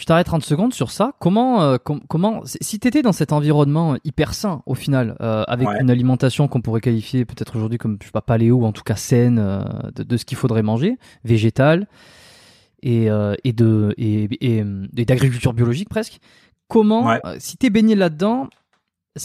Je 0.00 0.06
t'arrête 0.06 0.26
30 0.26 0.42
secondes 0.42 0.72
sur 0.72 0.90
ça. 0.90 1.12
Comment, 1.18 1.62
euh, 1.62 1.76
comment, 1.76 2.40
si 2.44 2.80
tu 2.80 2.88
étais 2.88 3.02
dans 3.02 3.12
cet 3.12 3.32
environnement 3.32 3.96
hyper 4.02 4.32
sain 4.32 4.62
au 4.64 4.74
final, 4.74 5.14
euh, 5.20 5.44
avec 5.46 5.68
une 5.78 5.90
alimentation 5.90 6.48
qu'on 6.48 6.62
pourrait 6.62 6.80
qualifier 6.80 7.26
peut-être 7.26 7.54
aujourd'hui 7.54 7.76
comme 7.76 7.98
je 8.00 8.06
sais 8.06 8.12
pas 8.12 8.22
paléo 8.22 8.56
ou 8.56 8.64
en 8.64 8.72
tout 8.72 8.82
cas 8.82 8.96
saine 8.96 9.36
de, 9.94 10.02
de, 10.02 10.16
ce 10.16 10.24
qu'il 10.24 10.38
faudrait 10.38 10.62
manger, 10.62 10.96
végétal 11.24 11.86
et, 12.82 13.08
et 13.44 13.52
de 13.52 13.94
et, 13.98 14.28
et, 14.40 14.64
et 14.96 15.04
d'agriculture 15.04 15.52
biologique 15.52 15.90
presque. 15.90 16.18
Comment, 16.70 17.10
euh, 17.10 17.34
si 17.40 17.56
tu 17.56 17.66
es 17.66 17.70
baigné 17.70 17.96
là-dedans, 17.96 18.48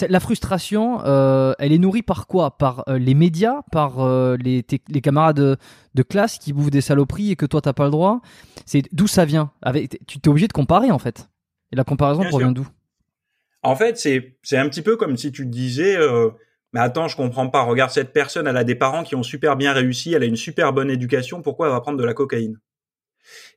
la 0.10 0.19
frustration, 0.19 1.04
euh, 1.06 1.54
elle 1.60 1.71
est 1.71 1.78
nourrie 1.78 2.02
par 2.02 2.28
quoi? 2.28 2.58
Par 2.58 2.84
euh, 2.88 2.98
les 2.98 3.13
médias, 3.13 3.62
par 3.71 3.98
les, 4.38 4.63
camarades 5.02 5.58
de, 5.93 6.04
classe 6.04 6.38
qui 6.38 6.54
bouffent 6.54 6.71
des 6.71 6.82
saloperies 6.82 7.32
et 7.32 7.36
que 7.36 7.45
toi 7.45 7.62
t'as 7.62 7.74
pas 7.74 7.86
le 7.86 7.91
droit? 7.91 8.21
C'est 8.65 8.84
d'où 8.91 9.08
ça 9.08 9.26
vient? 9.26 9.52
Avec, 9.62 10.00
Tu 10.08 10.19
t'es 10.19 10.30
obligé 10.30 10.48
de 10.48 10.54
comparer 10.54 10.91
en 10.91 11.00
fait. 11.00 11.30
Et 11.71 11.76
la 11.76 11.84
comparaison 11.84 12.24
provient 12.24 12.52
d'où? 12.52 12.67
En 13.63 13.76
fait, 13.76 13.98
c'est 13.98 14.38
c'est 14.43 14.58
un 14.58 14.69
petit 14.69 14.82
peu 14.82 14.95
comme 14.98 15.17
si 15.17 15.32
tu 15.32 15.43
te 15.43 15.52
disais. 15.52 15.98
mais 16.74 16.80
attends, 16.80 17.08
je 17.08 17.15
comprends 17.15 17.50
pas. 17.50 17.62
Regarde 17.62 17.91
cette 17.91 18.13
personne, 18.13 18.48
elle 18.48 18.58
a 18.58 18.63
des 18.63 18.76
parents 18.76 19.04
qui 19.04 19.15
ont 19.15 19.24
super 19.24 19.56
bien 19.56 19.74
réussi, 19.74 20.13
elle 20.13 20.24
a 20.24 20.28
une 20.28 20.36
super 20.36 20.74
bonne 20.74 20.89
éducation. 20.89 21.41
Pourquoi 21.41 21.67
elle 21.67 21.74
va 21.74 21.82
prendre 21.82 21.98
de 21.98 22.04
la 22.04 22.13
cocaïne? 22.13 22.60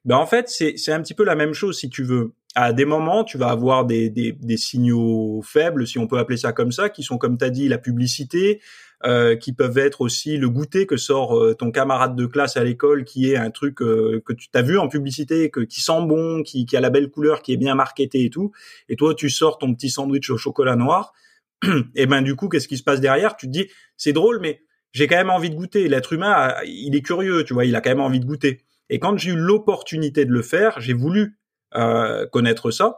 Ben 0.05 0.17
en 0.17 0.27
fait, 0.27 0.49
c'est 0.49 0.77
c'est 0.77 0.93
un 0.93 1.03
petit 1.03 1.15
peu 1.15 1.25
la 1.25 1.35
même 1.35 1.53
chose 1.53 1.79
si 1.79 1.91
tu 1.91 2.03
veux 2.03 2.35
à 2.55 2.73
des 2.73 2.85
moments, 2.85 3.25
tu 3.25 3.39
vas 3.39 3.51
avoir 3.51 3.85
des, 3.85 4.11
des, 4.11 4.33
des, 4.33 4.57
signaux 4.57 5.43
faibles, 5.45 5.87
si 5.87 5.99
on 5.99 6.07
peut 6.07 6.19
appeler 6.19 6.39
ça 6.39 6.53
comme 6.53 6.73
ça, 6.73 6.89
qui 6.89 7.03
sont, 7.03 7.19
comme 7.19 7.39
tu 7.39 7.45
as 7.45 7.51
dit, 7.51 7.69
la 7.69 7.79
publicité, 7.79 8.61
euh, 9.05 9.37
qui 9.37 9.53
peuvent 9.53 9.79
être 9.79 10.01
aussi 10.01 10.39
le 10.39 10.49
goûter 10.49 10.85
que 10.85 10.97
sort 10.97 11.39
euh, 11.39 11.55
ton 11.55 11.71
camarade 11.71 12.17
de 12.17 12.27
classe 12.27 12.57
à 12.57 12.65
l'école, 12.65 13.05
qui 13.05 13.31
est 13.31 13.37
un 13.37 13.53
truc 13.53 13.81
euh, 13.81 14.21
que 14.25 14.33
tu 14.33 14.49
t'as 14.51 14.63
vu 14.63 14.77
en 14.77 14.89
publicité, 14.89 15.51
que, 15.51 15.61
qui 15.61 15.81
sent 15.81 16.01
bon, 16.03 16.43
qui, 16.43 16.67
qui 16.67 16.77
a 16.77 16.81
la 16.81 16.91
belle 16.91 17.09
couleur, 17.09 17.43
qui 17.43 17.53
est 17.53 17.57
bien 17.57 17.77
marketé 17.77 18.25
et 18.25 18.31
tout. 18.31 18.51
Et 18.89 18.97
toi, 18.97 19.15
tu 19.15 19.31
sors 19.31 19.59
ton 19.59 19.73
petit 19.73 19.89
sandwich 19.89 20.29
au 20.31 20.37
chocolat 20.37 20.75
noir. 20.75 21.13
et 21.95 22.07
ben 22.07 22.23
du 22.23 22.35
coup, 22.35 22.49
qu'est-ce 22.49 22.67
qui 22.67 22.77
se 22.77 22.83
passe 22.83 23.01
derrière? 23.01 23.37
Tu 23.37 23.47
te 23.47 23.53
dis, 23.53 23.69
c'est 23.97 24.13
drôle, 24.13 24.41
mais 24.41 24.63
j'ai 24.91 25.07
quand 25.07 25.17
même 25.17 25.31
envie 25.31 25.51
de 25.51 25.55
goûter. 25.55 25.87
L'être 25.87 26.13
humain, 26.13 26.55
il 26.67 26.97
est 26.97 27.03
curieux, 27.03 27.45
tu 27.45 27.55
vois, 27.55 27.67
il 27.67 27.77
a 27.77 27.81
quand 27.81 27.91
même 27.91 28.01
envie 28.01 28.21
de 28.21 28.27
goûter. 28.27 28.63
Et 28.91 28.99
quand 28.99 29.17
j'ai 29.17 29.31
eu 29.31 29.37
l'opportunité 29.37 30.25
de 30.25 30.33
le 30.33 30.43
faire, 30.43 30.81
j'ai 30.81 30.95
voulu 30.95 31.39
euh, 31.75 32.27
connaître 32.27 32.71
ça. 32.71 32.97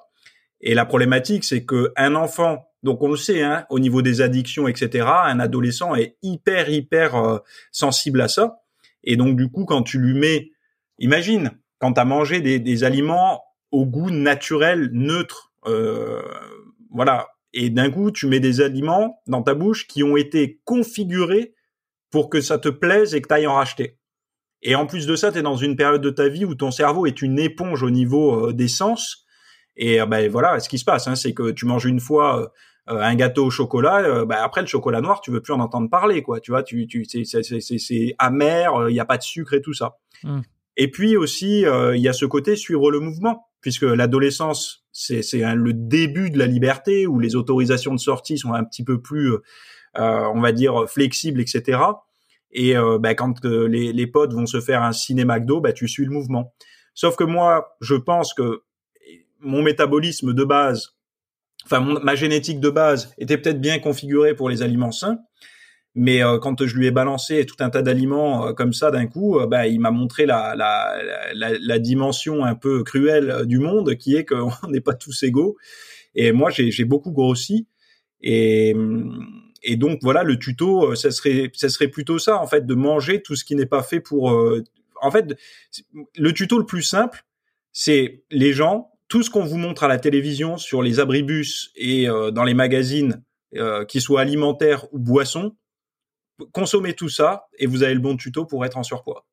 Et 0.61 0.74
la 0.74 0.85
problématique, 0.85 1.44
c'est 1.44 1.64
que 1.64 1.92
un 1.96 2.14
enfant, 2.14 2.66
donc 2.83 3.02
on 3.02 3.09
le 3.09 3.16
sait, 3.16 3.42
hein, 3.42 3.64
au 3.70 3.78
niveau 3.78 4.02
des 4.02 4.20
addictions, 4.20 4.68
etc., 4.68 5.06
un 5.24 5.40
adolescent 5.40 5.94
est 5.94 6.16
hyper, 6.22 6.68
hyper 6.68 7.14
euh, 7.14 7.38
sensible 7.72 8.20
à 8.20 8.28
ça. 8.28 8.61
Et 9.02 9.16
donc 9.16 9.37
du 9.37 9.50
coup, 9.50 9.64
quand 9.64 9.83
tu 9.83 9.98
lui 9.98 10.18
mets, 10.18 10.50
imagine, 10.98 11.52
quand 11.78 11.94
tu 11.94 12.00
as 12.00 12.04
mangé 12.04 12.40
des, 12.40 12.59
des, 12.59 12.85
aliments 12.85 13.42
au 13.70 13.87
goût 13.87 14.11
naturel, 14.11 14.90
neutre, 14.92 15.52
euh, 15.66 16.22
voilà, 16.90 17.28
et 17.52 17.70
d'un 17.70 17.90
coup, 17.90 18.11
tu 18.11 18.26
mets 18.26 18.40
des 18.40 18.61
aliments 18.61 19.20
dans 19.26 19.42
ta 19.42 19.54
bouche 19.54 19.87
qui 19.87 20.02
ont 20.02 20.16
été 20.16 20.61
configurés 20.64 21.54
pour 22.11 22.28
que 22.28 22.40
ça 22.40 22.59
te 22.59 22.68
plaise 22.68 23.14
et 23.14 23.22
que 23.22 23.28
tu 23.28 23.35
ailles 23.35 23.46
en 23.46 23.54
racheter. 23.54 23.99
Et 24.62 24.75
en 24.75 24.87
plus 24.87 25.07
de 25.07 25.16
ça, 25.16 25.33
tu 25.33 25.38
es 25.38 25.42
dans 25.42 25.57
une 25.57 25.77
période 25.77 26.03
de 26.03 26.11
ta 26.11 26.29
vie 26.29 26.44
où 26.44 26.55
ton 26.55 26.70
cerveau 26.70 27.07
est 27.07 27.23
une 27.23 27.38
éponge 27.38 27.83
au 27.83 27.90
niveau 27.90 28.49
euh, 28.49 28.53
des 28.53 28.68
sens. 28.68 29.25
Et 29.77 30.01
euh, 30.01 30.07
ben 30.07 30.31
voilà, 30.31 30.61
ce 30.61 30.68
qui 30.68 30.79
se 30.79 30.85
passe, 30.85 31.09
hein, 31.09 31.14
c'est 31.14 31.33
que 31.33 31.51
tu 31.51 31.64
manges 31.64 31.87
une 31.87 32.01
fois 32.01 32.53
euh, 32.88 33.01
un 33.01 33.14
gâteau 33.14 33.46
au 33.46 33.51
chocolat, 33.51 34.25
ben 34.25 34.38
après 34.42 34.61
le 34.61 34.66
chocolat 34.66 35.01
noir, 35.01 35.20
tu 35.20 35.31
veux 35.31 35.40
plus 35.40 35.53
en 35.53 35.61
entendre 35.61 35.88
parler, 35.88 36.23
quoi. 36.23 36.40
Tu 36.40 36.51
vois, 36.51 36.62
tu, 36.62 36.87
tu, 36.87 37.05
c'est 37.05 38.14
amer, 38.18 38.88
il 38.88 38.92
n'y 38.92 39.01
a 39.01 39.05
pas 39.05 39.16
de 39.16 39.23
sucre 39.23 39.55
et 39.55 39.62
tout 39.62 39.75
ça. 39.75 39.99
Mmh. 40.25 40.40
Et 40.77 40.90
puis 40.90 41.16
aussi, 41.16 41.61
il 41.61 42.01
y 42.01 42.09
a 42.09 42.12
ce 42.12 42.25
côté 42.25 42.57
suivre 42.57 42.90
le 42.90 42.99
mouvement, 42.99 43.46
puisque 43.61 43.83
l'adolescence, 43.83 44.87
c'est 44.90 45.23
le 45.55 45.73
début 45.73 46.31
de 46.31 46.38
la 46.38 46.46
liberté, 46.46 47.07
où 47.07 47.20
les 47.20 47.37
autorisations 47.37 47.94
de 47.94 48.01
sortie 48.01 48.38
sont 48.38 48.55
un 48.55 48.64
petit 48.64 48.83
peu 48.83 49.01
plus, 49.01 49.35
on 49.94 50.40
va 50.40 50.51
dire, 50.51 50.88
flexibles, 50.88 51.40
etc. 51.40 51.79
Et 52.52 52.76
euh, 52.76 52.98
bah, 52.98 53.14
quand 53.14 53.44
euh, 53.44 53.66
les, 53.66 53.92
les, 53.92 54.06
potes 54.06 54.32
vont 54.32 54.46
se 54.46 54.60
faire 54.60 54.82
un 54.82 54.92
cinéma 54.92 55.38
McDo, 55.38 55.60
bah, 55.60 55.72
tu 55.72 55.88
suis 55.88 56.04
le 56.04 56.10
mouvement. 56.10 56.52
Sauf 56.94 57.16
que 57.16 57.24
moi, 57.24 57.76
je 57.80 57.94
pense 57.94 58.34
que 58.34 58.62
mon 59.38 59.62
métabolisme 59.62 60.34
de 60.34 60.44
base, 60.44 60.96
enfin 61.64 61.80
ma 61.80 62.14
génétique 62.14 62.60
de 62.60 62.70
base 62.70 63.14
était 63.18 63.38
peut-être 63.38 63.60
bien 63.60 63.78
configurée 63.78 64.34
pour 64.34 64.50
les 64.50 64.62
aliments 64.62 64.90
sains, 64.90 65.18
mais 65.94 66.22
euh, 66.22 66.38
quand 66.38 66.64
je 66.66 66.76
lui 66.76 66.86
ai 66.86 66.90
balancé 66.90 67.46
tout 67.46 67.56
un 67.60 67.70
tas 67.70 67.82
d'aliments 67.82 68.52
comme 68.54 68.72
ça 68.72 68.90
d'un 68.90 69.06
coup, 69.06 69.38
bah, 69.48 69.66
il 69.66 69.80
m'a 69.80 69.90
montré 69.90 70.26
la, 70.26 70.54
la, 70.56 71.00
la, 71.34 71.52
la, 71.58 71.78
dimension 71.78 72.44
un 72.44 72.54
peu 72.54 72.82
cruelle 72.82 73.46
du 73.46 73.60
monde, 73.60 73.94
qui 73.96 74.16
est 74.16 74.24
qu'on 74.24 74.50
n'est 74.68 74.80
pas 74.80 74.94
tous 74.94 75.22
égaux. 75.22 75.56
Et 76.14 76.32
moi, 76.32 76.50
j'ai 76.50 76.84
beaucoup 76.84 77.12
grossi. 77.12 77.66
Et 78.20 78.74
hum, 78.74 79.24
et 79.62 79.77
donc 79.77 80.01
voilà, 80.03 80.23
le 80.23 80.38
tuto, 80.38 80.92
euh, 80.92 80.94
ça 80.94 81.11
serait, 81.11 81.51
ça 81.55 81.68
serait 81.68 81.88
plutôt 81.88 82.18
ça 82.18 82.40
en 82.40 82.46
fait, 82.46 82.66
de 82.66 82.75
manger 82.75 83.23
tout 83.23 83.37
ce 83.37 83.44
qui 83.44 83.55
n'est 83.55 83.66
pas 83.66 83.83
fait 83.83 84.01
pour. 84.01 84.33
Euh, 84.33 84.64
en 85.03 85.11
fait, 85.11 85.37
le 86.16 86.33
tuto 86.33 86.59
le 86.59 86.66
plus 86.66 86.83
simple, 86.83 87.25
c'est 87.73 88.25
les 88.31 88.53
gens 88.53 88.90
tout 89.09 89.23
ce 89.23 89.31
qu'on 89.31 89.44
vous 89.44 89.57
montre 89.57 89.83
à 89.83 89.88
la 89.88 89.99
télévision 89.99 90.57
sur 90.57 90.83
les 90.83 91.01
abribus 91.01 91.73
et 91.75 92.07
dans 92.07 92.44
les 92.44 92.55
magazines, 92.55 93.25
qu'ils 93.88 94.03
soient 94.03 94.20
alimentaires 94.20 94.87
ou 94.92 95.01
boissons, 95.01 95.57
consommez 96.53 96.94
tout 96.94 97.09
ça 97.09 97.46
et 97.59 97.66
vous 97.66 97.83
avez 97.83 97.94
le 97.94 98.01
bon 98.01 98.16
tuto 98.16 98.44
pour 98.44 98.64
être 98.64 98.77
en 98.77 98.85
surpoids. 98.85 99.27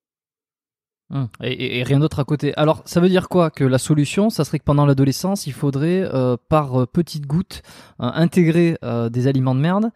Hum, 1.10 1.30
et, 1.42 1.84
rien 1.84 2.00
d'autre 2.00 2.20
à 2.20 2.26
côté. 2.26 2.54
Alors, 2.58 2.82
ça 2.86 3.00
veut 3.00 3.08
dire 3.08 3.30
quoi 3.30 3.50
Que 3.50 3.64
la 3.64 3.78
solution, 3.78 4.30
ça 4.30 4.44
serait 4.44 4.60
que 4.60 4.66
pendant 4.66 4.86
l'adolescence, 4.86 5.48
il 5.48 5.54
faudrait, 5.54 6.02
euh, 6.14 6.36
par 6.50 6.82
euh, 6.82 6.86
petites 6.86 7.26
gouttes, 7.26 7.62
euh, 8.02 8.12
intégrer 8.14 8.78
des 9.10 9.28
aliments 9.28 9.56
de 9.56 9.62
merde 9.62 9.92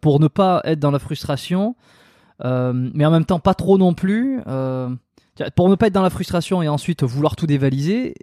pour 0.00 0.20
ne 0.20 0.28
pas 0.28 0.60
être 0.64 0.78
dans 0.78 0.92
la 0.92 1.00
frustration, 1.00 1.74
mais 2.42 3.04
en 3.04 3.10
même 3.10 3.24
temps 3.24 3.40
pas 3.40 3.54
trop 3.54 3.76
non 3.76 3.92
plus. 3.92 4.40
pour 5.56 5.68
ne 5.68 5.74
pas 5.74 5.86
être 5.88 5.92
dans 5.92 6.02
la 6.02 6.10
frustration 6.10 6.62
et 6.62 6.68
ensuite 6.68 7.02
vouloir 7.02 7.34
tout 7.36 7.46
dévaliser. 7.46 8.14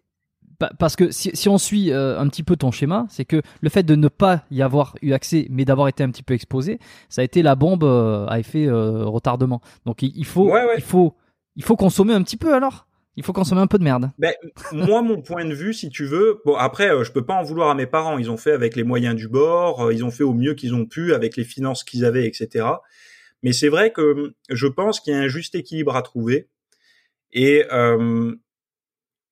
Parce 0.78 0.96
que 0.96 1.12
si, 1.12 1.32
si 1.34 1.50
on 1.50 1.58
suit 1.58 1.92
un 1.92 2.26
petit 2.30 2.44
peu 2.44 2.56
ton 2.56 2.72
schéma, 2.72 3.06
c'est 3.10 3.26
que 3.26 3.42
le 3.60 3.70
fait 3.70 3.84
de 3.84 3.96
ne 3.96 4.08
pas 4.08 4.44
y 4.50 4.62
avoir 4.62 4.96
eu 5.02 5.12
accès, 5.12 5.48
mais 5.50 5.66
d'avoir 5.66 5.90
été 5.90 6.04
un 6.04 6.10
petit 6.10 6.24
peu 6.24 6.34
exposé, 6.34 6.80
ça 7.10 7.22
a 7.22 7.26
été 7.26 7.42
la 7.42 7.56
bombe 7.56 7.84
à 7.84 8.40
effet 8.40 8.70
retardement. 8.70 9.60
Donc 9.86 10.04
il, 10.04 10.26
faut, 10.26 10.54
il 10.78 10.84
faut 10.84 11.16
il 11.56 11.64
faut 11.64 11.76
consommer 11.76 12.14
un 12.14 12.24
petit 12.24 12.38
peu 12.38 12.54
alors 12.54 12.88
il 13.18 13.24
faut 13.24 13.34
consommer 13.34 13.62
un 13.62 13.68
peu 13.68 13.78
de 13.78 13.84
merde. 13.84 14.12
Ben, 14.18 14.34
moi, 14.72 15.02
mon 15.02 15.22
point 15.22 15.46
de 15.46 15.54
vue, 15.54 15.74
si 15.74 15.90
tu 15.90 16.06
veux, 16.06 16.42
bon 16.46 16.56
après, 16.56 16.90
euh, 16.90 17.04
je 17.04 17.12
peux 17.12 17.26
pas 17.26 17.34
en 17.34 17.44
vouloir 17.44 17.70
à 17.70 17.76
mes 17.76 17.86
parents. 17.86 18.18
Ils 18.18 18.32
ont 18.32 18.38
fait 18.38 18.52
avec 18.52 18.76
les 18.76 18.84
moyens 18.84 19.16
du 19.16 19.28
bord, 19.28 19.86
euh, 19.86 19.94
ils 19.94 20.06
ont 20.06 20.12
fait 20.12 20.24
au 20.24 20.34
mieux 20.34 20.54
qu'ils 20.54 20.74
ont 20.74 20.86
pu 20.86 21.14
avec 21.14 21.36
les 21.36 21.44
finances 21.44 21.84
qu'ils 21.84 22.06
avaient, 22.06 22.26
etc. 22.26 22.66
Mais 23.44 23.52
c'est 23.52 23.70
vrai 23.70 23.92
que 23.92 24.02
hum, 24.02 24.34
je 24.50 24.68
pense 24.68 25.00
qu'il 25.00 25.14
y 25.14 25.16
a 25.16 25.20
un 25.20 25.28
juste 25.28 25.56
équilibre 25.56 25.96
à 25.96 26.02
trouver. 26.02 26.48
Et 27.34 27.66
euh, 27.72 28.34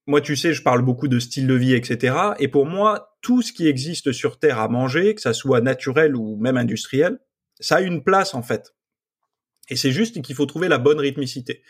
moi, 0.08 0.22
tu 0.22 0.36
sais, 0.36 0.54
je 0.54 0.62
parle 0.62 0.82
beaucoup 0.82 1.08
de 1.08 1.20
style 1.20 1.48
de 1.48 1.54
vie, 1.54 1.74
etc. 1.74 2.16
Et 2.40 2.48
pour 2.48 2.66
moi, 2.66 3.16
tout 3.22 3.42
ce 3.42 3.54
qui 3.54 3.68
existe 3.68 4.12
sur 4.12 4.40
Terre 4.40 4.60
à 4.60 4.68
manger, 4.68 5.16
que 5.16 5.22
ça 5.22 5.34
soit 5.34 5.62
naturel 5.62 6.16
ou 6.16 6.36
même 6.36 6.58
industriel, 6.58 7.20
ça 7.60 7.78
a 7.78 7.82
une 7.82 8.04
place 8.04 8.34
en 8.34 8.42
fait. 8.42 8.76
Et 9.70 9.76
c'est 9.76 9.92
juste 9.92 10.22
qu'il 10.22 10.36
faut 10.36 10.46
trouver 10.46 10.68
la 10.68 10.80
bonne 10.80 11.00
rythmicité. 11.00 11.62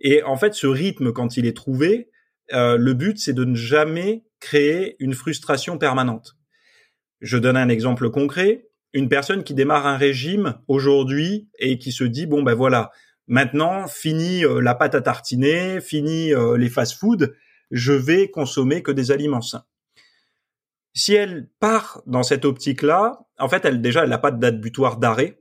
Et 0.00 0.22
en 0.22 0.36
fait, 0.36 0.54
ce 0.54 0.66
rythme, 0.66 1.12
quand 1.12 1.36
il 1.36 1.46
est 1.46 1.56
trouvé, 1.56 2.10
euh, 2.52 2.76
le 2.76 2.94
but, 2.94 3.18
c'est 3.18 3.32
de 3.32 3.44
ne 3.44 3.54
jamais 3.54 4.24
créer 4.40 4.96
une 4.98 5.14
frustration 5.14 5.78
permanente. 5.78 6.36
Je 7.20 7.36
donne 7.36 7.56
un 7.56 7.68
exemple 7.68 8.10
concret. 8.10 8.68
Une 8.92 9.08
personne 9.08 9.44
qui 9.44 9.54
démarre 9.54 9.86
un 9.86 9.96
régime 9.96 10.58
aujourd'hui 10.66 11.48
et 11.58 11.78
qui 11.78 11.92
se 11.92 12.04
dit, 12.04 12.26
bon 12.26 12.42
ben 12.42 12.54
voilà, 12.54 12.90
maintenant, 13.28 13.86
fini 13.86 14.44
euh, 14.44 14.60
la 14.60 14.74
pâte 14.74 14.94
à 14.94 15.02
tartiner, 15.02 15.80
fini 15.80 16.34
euh, 16.34 16.56
les 16.56 16.70
fast-foods, 16.70 17.28
je 17.70 17.92
vais 17.92 18.30
consommer 18.30 18.82
que 18.82 18.90
des 18.90 19.12
aliments 19.12 19.42
sains. 19.42 19.64
Si 20.92 21.14
elle 21.14 21.48
part 21.60 22.02
dans 22.06 22.24
cette 22.24 22.44
optique-là, 22.44 23.20
en 23.38 23.48
fait, 23.48 23.64
elle 23.64 23.80
déjà, 23.80 24.02
elle 24.02 24.10
n'a 24.10 24.18
pas 24.18 24.32
de 24.32 24.40
date 24.40 24.60
butoir 24.60 24.96
d'arrêt 24.96 25.39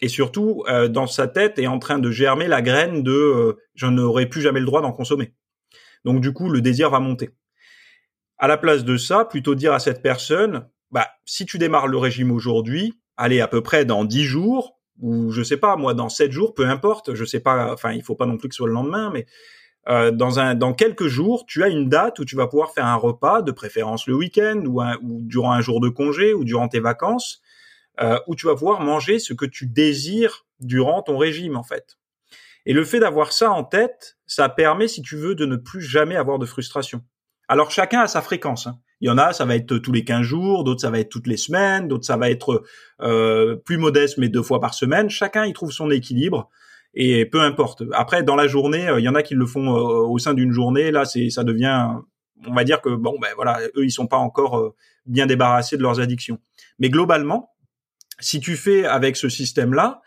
et 0.00 0.08
surtout 0.08 0.64
euh, 0.68 0.88
dans 0.88 1.06
sa 1.06 1.26
tête 1.26 1.58
est 1.58 1.66
en 1.66 1.78
train 1.78 1.98
de 1.98 2.10
germer 2.10 2.48
la 2.48 2.62
graine 2.62 3.02
de 3.02 3.12
euh, 3.12 3.52
je 3.74 3.86
n'aurai 3.86 4.26
plus 4.26 4.42
jamais 4.42 4.60
le 4.60 4.66
droit 4.66 4.82
d'en 4.82 4.92
consommer. 4.92 5.34
Donc 6.04 6.20
du 6.20 6.32
coup 6.32 6.48
le 6.48 6.60
désir 6.60 6.90
va 6.90 7.00
monter. 7.00 7.30
À 8.38 8.48
la 8.48 8.58
place 8.58 8.84
de 8.84 8.96
ça, 8.96 9.24
plutôt 9.24 9.54
dire 9.54 9.72
à 9.72 9.78
cette 9.78 10.02
personne, 10.02 10.68
bah 10.90 11.08
si 11.24 11.46
tu 11.46 11.58
démarres 11.58 11.88
le 11.88 11.96
régime 11.96 12.30
aujourd'hui, 12.30 12.94
allez 13.16 13.40
à 13.40 13.48
peu 13.48 13.62
près 13.62 13.84
dans 13.84 14.04
10 14.04 14.24
jours 14.24 14.78
ou 15.00 15.30
je 15.30 15.42
sais 15.42 15.56
pas 15.56 15.76
moi 15.76 15.94
dans 15.94 16.08
7 16.08 16.30
jours, 16.30 16.54
peu 16.54 16.66
importe, 16.66 17.14
je 17.14 17.24
sais 17.24 17.40
pas, 17.40 17.72
enfin 17.72 17.92
il 17.92 18.02
faut 18.02 18.14
pas 18.14 18.26
non 18.26 18.36
plus 18.36 18.48
que 18.48 18.54
ce 18.54 18.58
soit 18.58 18.68
le 18.68 18.74
lendemain, 18.74 19.10
mais 19.12 19.26
euh, 19.88 20.10
dans 20.10 20.38
un 20.38 20.54
dans 20.54 20.74
quelques 20.74 21.06
jours, 21.06 21.46
tu 21.46 21.62
as 21.62 21.68
une 21.68 21.88
date 21.88 22.18
où 22.18 22.24
tu 22.24 22.36
vas 22.36 22.46
pouvoir 22.46 22.72
faire 22.72 22.86
un 22.86 22.96
repas, 22.96 23.40
de 23.40 23.52
préférence 23.52 24.06
le 24.06 24.14
week-end 24.14 24.62
ou, 24.66 24.82
ou 24.82 25.20
durant 25.22 25.52
un 25.52 25.62
jour 25.62 25.80
de 25.80 25.88
congé 25.88 26.34
ou 26.34 26.44
durant 26.44 26.68
tes 26.68 26.80
vacances 26.80 27.40
euh, 28.00 28.18
où 28.26 28.34
tu 28.34 28.46
vas 28.46 28.54
pouvoir 28.54 28.80
manger 28.80 29.18
ce 29.18 29.32
que 29.32 29.46
tu 29.46 29.66
désires 29.66 30.46
durant 30.60 31.02
ton 31.02 31.18
régime 31.18 31.56
en 31.56 31.62
fait. 31.62 31.98
Et 32.66 32.72
le 32.72 32.84
fait 32.84 32.98
d'avoir 32.98 33.32
ça 33.32 33.50
en 33.50 33.62
tête, 33.62 34.18
ça 34.26 34.48
permet, 34.48 34.88
si 34.88 35.00
tu 35.00 35.16
veux, 35.16 35.34
de 35.34 35.46
ne 35.46 35.56
plus 35.56 35.82
jamais 35.82 36.16
avoir 36.16 36.38
de 36.38 36.46
frustration. 36.46 37.02
Alors 37.48 37.70
chacun 37.70 38.00
a 38.00 38.08
sa 38.08 38.22
fréquence. 38.22 38.66
Hein. 38.66 38.78
Il 39.00 39.06
y 39.06 39.10
en 39.10 39.18
a, 39.18 39.32
ça 39.32 39.44
va 39.44 39.54
être 39.54 39.78
tous 39.78 39.92
les 39.92 40.04
15 40.04 40.22
jours, 40.22 40.64
d'autres 40.64 40.80
ça 40.80 40.90
va 40.90 40.98
être 40.98 41.10
toutes 41.10 41.26
les 41.26 41.36
semaines, 41.36 41.86
d'autres 41.86 42.04
ça 42.04 42.16
va 42.16 42.30
être 42.30 42.64
euh, 43.02 43.56
plus 43.56 43.76
modeste 43.76 44.18
mais 44.18 44.28
deux 44.28 44.42
fois 44.42 44.60
par 44.60 44.74
semaine. 44.74 45.10
Chacun 45.10 45.44
y 45.44 45.52
trouve 45.52 45.70
son 45.70 45.90
équilibre 45.90 46.48
et 46.94 47.26
peu 47.26 47.40
importe. 47.40 47.84
Après, 47.92 48.22
dans 48.22 48.36
la 48.36 48.48
journée, 48.48 48.88
euh, 48.88 48.98
il 48.98 49.04
y 49.04 49.08
en 49.08 49.14
a 49.14 49.22
qui 49.22 49.34
le 49.34 49.46
font 49.46 49.76
euh, 49.76 50.06
au 50.06 50.18
sein 50.18 50.34
d'une 50.34 50.50
journée. 50.50 50.90
Là, 50.90 51.04
c'est 51.04 51.30
ça 51.30 51.44
devient, 51.44 51.88
on 52.46 52.54
va 52.54 52.64
dire 52.64 52.80
que 52.80 52.88
bon 52.88 53.16
ben 53.20 53.28
voilà, 53.36 53.60
eux 53.76 53.84
ils 53.84 53.92
sont 53.92 54.06
pas 54.06 54.16
encore 54.16 54.74
bien 55.04 55.26
débarrassés 55.26 55.76
de 55.76 55.82
leurs 55.82 56.00
addictions. 56.00 56.40
Mais 56.78 56.88
globalement, 56.88 57.50
si 58.18 58.40
tu 58.40 58.56
fais 58.56 58.84
avec 58.84 59.16
ce 59.16 59.28
système-là, 59.28 60.00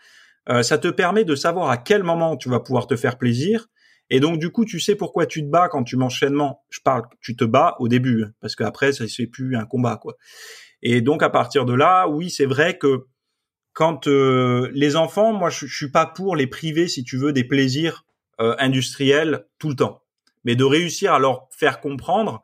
euh, 0.48 0.62
ça 0.62 0.78
te 0.78 0.88
permet 0.88 1.24
de 1.24 1.34
savoir 1.34 1.70
à 1.70 1.76
quel 1.76 2.02
moment 2.02 2.36
tu 2.36 2.48
vas 2.48 2.60
pouvoir 2.60 2.86
te 2.86 2.96
faire 2.96 3.18
plaisir. 3.18 3.66
Et 4.08 4.18
donc 4.18 4.38
du 4.38 4.50
coup, 4.50 4.64
tu 4.64 4.80
sais 4.80 4.96
pourquoi 4.96 5.26
tu 5.26 5.42
te 5.42 5.48
bats 5.48 5.68
quand 5.68 5.84
tu 5.84 5.96
manges 5.96 6.18
sainement. 6.18 6.64
Je 6.70 6.80
parle, 6.80 7.02
tu 7.20 7.36
te 7.36 7.44
bats 7.44 7.76
au 7.78 7.88
début, 7.88 8.24
hein, 8.24 8.32
parce 8.40 8.56
qu'après, 8.56 8.92
ça 8.92 9.06
c'est 9.06 9.26
plus 9.26 9.56
un 9.56 9.64
combat, 9.64 9.96
quoi. 9.96 10.16
Et 10.82 11.00
donc 11.00 11.22
à 11.22 11.30
partir 11.30 11.64
de 11.64 11.74
là, 11.74 12.08
oui, 12.08 12.30
c'est 12.30 12.46
vrai 12.46 12.78
que 12.78 13.06
quand 13.72 14.08
euh, 14.08 14.68
les 14.72 14.96
enfants, 14.96 15.32
moi, 15.32 15.50
je, 15.50 15.66
je, 15.66 15.76
suis 15.76 15.90
pas 15.90 16.06
pour 16.06 16.34
les 16.34 16.48
priver, 16.48 16.88
si 16.88 17.04
tu 17.04 17.16
veux, 17.16 17.32
des 17.32 17.44
plaisirs 17.44 18.04
euh, 18.40 18.56
industriels 18.58 19.46
tout 19.58 19.68
le 19.68 19.76
temps, 19.76 20.02
mais 20.44 20.56
de 20.56 20.64
réussir 20.64 21.12
à 21.12 21.18
leur 21.18 21.46
faire 21.50 21.80
comprendre 21.80 22.42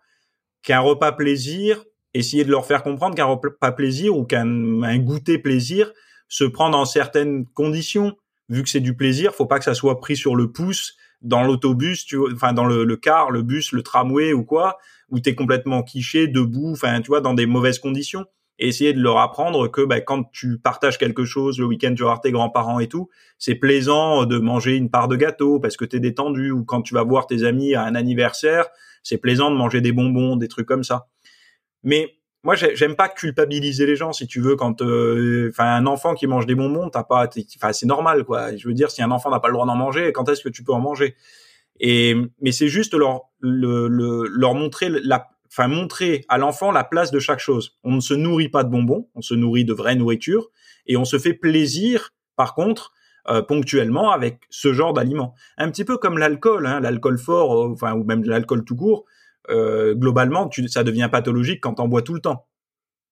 qu'un 0.62 0.80
repas 0.80 1.12
plaisir, 1.12 1.84
essayer 2.16 2.44
de 2.44 2.50
leur 2.50 2.66
faire 2.66 2.82
comprendre 2.82 3.14
qu'un 3.14 3.24
repas 3.24 3.72
plaisir 3.72 4.16
ou 4.16 4.24
qu'un 4.24 4.98
goûter 4.98 5.38
plaisir 5.38 5.92
se 6.28 6.44
prend 6.44 6.70
dans 6.70 6.84
certaines 6.84 7.46
conditions. 7.46 8.16
Vu 8.48 8.62
que 8.62 8.68
c'est 8.68 8.80
du 8.80 8.94
plaisir, 8.94 9.34
faut 9.34 9.46
pas 9.46 9.58
que 9.58 9.64
ça 9.64 9.74
soit 9.74 10.00
pris 10.00 10.16
sur 10.16 10.36
le 10.36 10.52
pouce 10.52 10.96
dans 11.22 11.42
l'autobus, 11.42 12.04
tu 12.04 12.18
enfin 12.32 12.52
dans 12.52 12.64
le, 12.64 12.96
car, 12.96 13.30
le 13.30 13.42
bus, 13.42 13.72
le 13.72 13.82
tramway 13.82 14.32
ou 14.32 14.44
quoi, 14.44 14.78
où 15.10 15.18
tu 15.18 15.30
es 15.30 15.34
complètement 15.34 15.82
quiché, 15.82 16.28
debout, 16.28 16.72
enfin 16.72 17.00
tu 17.00 17.08
vois, 17.08 17.20
dans 17.20 17.34
des 17.34 17.46
mauvaises 17.46 17.78
conditions. 17.78 18.24
Essayer 18.58 18.94
de 18.94 19.00
leur 19.00 19.18
apprendre 19.18 19.68
que 19.68 19.82
bah, 19.82 20.00
quand 20.00 20.30
tu 20.32 20.58
partages 20.58 20.96
quelque 20.96 21.24
chose, 21.24 21.58
le 21.58 21.66
week-end 21.66 21.94
tu 21.94 22.04
vas 22.04 22.18
tes 22.22 22.30
grands-parents 22.30 22.78
et 22.80 22.86
tout, 22.86 23.10
c'est 23.38 23.54
plaisant 23.54 24.24
de 24.24 24.38
manger 24.38 24.76
une 24.76 24.88
part 24.88 25.08
de 25.08 25.16
gâteau 25.16 25.58
parce 25.60 25.76
que 25.76 25.84
tu 25.84 25.96
es 25.96 26.00
détendu, 26.00 26.52
ou 26.52 26.64
quand 26.64 26.82
tu 26.82 26.94
vas 26.94 27.02
voir 27.02 27.26
tes 27.26 27.44
amis 27.44 27.74
à 27.74 27.82
un 27.82 27.94
anniversaire, 27.94 28.66
c'est 29.02 29.18
plaisant 29.18 29.50
de 29.50 29.56
manger 29.56 29.80
des 29.80 29.92
bonbons, 29.92 30.36
des 30.36 30.48
trucs 30.48 30.66
comme 30.66 30.84
ça. 30.84 31.08
Mais 31.86 32.16
moi, 32.42 32.56
j'aime 32.56 32.96
pas 32.96 33.08
culpabiliser 33.08 33.86
les 33.86 33.96
gens, 33.96 34.12
si 34.12 34.26
tu 34.26 34.40
veux. 34.40 34.56
Quand, 34.56 34.82
euh, 34.82 35.50
enfin, 35.50 35.64
un 35.64 35.86
enfant 35.86 36.14
qui 36.14 36.26
mange 36.26 36.44
des 36.44 36.56
bonbons, 36.56 36.90
t'as 36.90 37.04
pas, 37.04 37.28
enfin, 37.56 37.72
c'est 37.72 37.86
normal, 37.86 38.24
quoi. 38.24 38.54
Je 38.56 38.68
veux 38.68 38.74
dire, 38.74 38.90
si 38.90 39.02
un 39.02 39.10
enfant 39.10 39.30
n'a 39.30 39.40
pas 39.40 39.48
le 39.48 39.54
droit 39.54 39.66
d'en 39.66 39.76
manger, 39.76 40.12
quand 40.12 40.28
est-ce 40.28 40.42
que 40.42 40.48
tu 40.48 40.62
peux 40.62 40.72
en 40.72 40.80
manger? 40.80 41.14
Et 41.78 42.16
mais 42.40 42.52
c'est 42.52 42.68
juste 42.68 42.94
leur 42.94 43.22
le, 43.40 43.88
leur 43.88 44.54
montrer 44.54 44.88
la, 44.88 45.28
enfin, 45.46 45.68
montrer 45.68 46.24
à 46.28 46.38
l'enfant 46.38 46.72
la 46.72 46.84
place 46.84 47.10
de 47.10 47.20
chaque 47.20 47.38
chose. 47.38 47.78
On 47.84 47.92
ne 47.92 48.00
se 48.00 48.14
nourrit 48.14 48.48
pas 48.48 48.64
de 48.64 48.70
bonbons, 48.70 49.08
on 49.14 49.22
se 49.22 49.34
nourrit 49.34 49.64
de 49.64 49.72
vraie 49.72 49.94
nourriture, 49.94 50.48
et 50.86 50.96
on 50.96 51.04
se 51.04 51.18
fait 51.18 51.34
plaisir, 51.34 52.14
par 52.34 52.54
contre, 52.54 52.92
euh, 53.28 53.42
ponctuellement 53.42 54.10
avec 54.10 54.40
ce 54.50 54.72
genre 54.72 54.92
d'aliments. 54.92 55.34
Un 55.56 55.70
petit 55.70 55.84
peu 55.84 55.98
comme 55.98 56.18
l'alcool, 56.18 56.66
hein, 56.66 56.80
l'alcool 56.80 57.18
fort, 57.18 57.52
euh, 57.54 57.72
enfin, 57.72 57.94
ou 57.94 58.02
même 58.04 58.24
l'alcool 58.24 58.64
tout 58.64 58.76
court 58.76 59.04
euh, 59.50 59.94
globalement, 59.94 60.48
tu, 60.48 60.66
ça 60.68 60.84
devient 60.84 61.08
pathologique 61.10 61.60
quand 61.60 61.80
on 61.80 61.88
bois 61.88 62.02
tout 62.02 62.14
le 62.14 62.20
temps. 62.20 62.46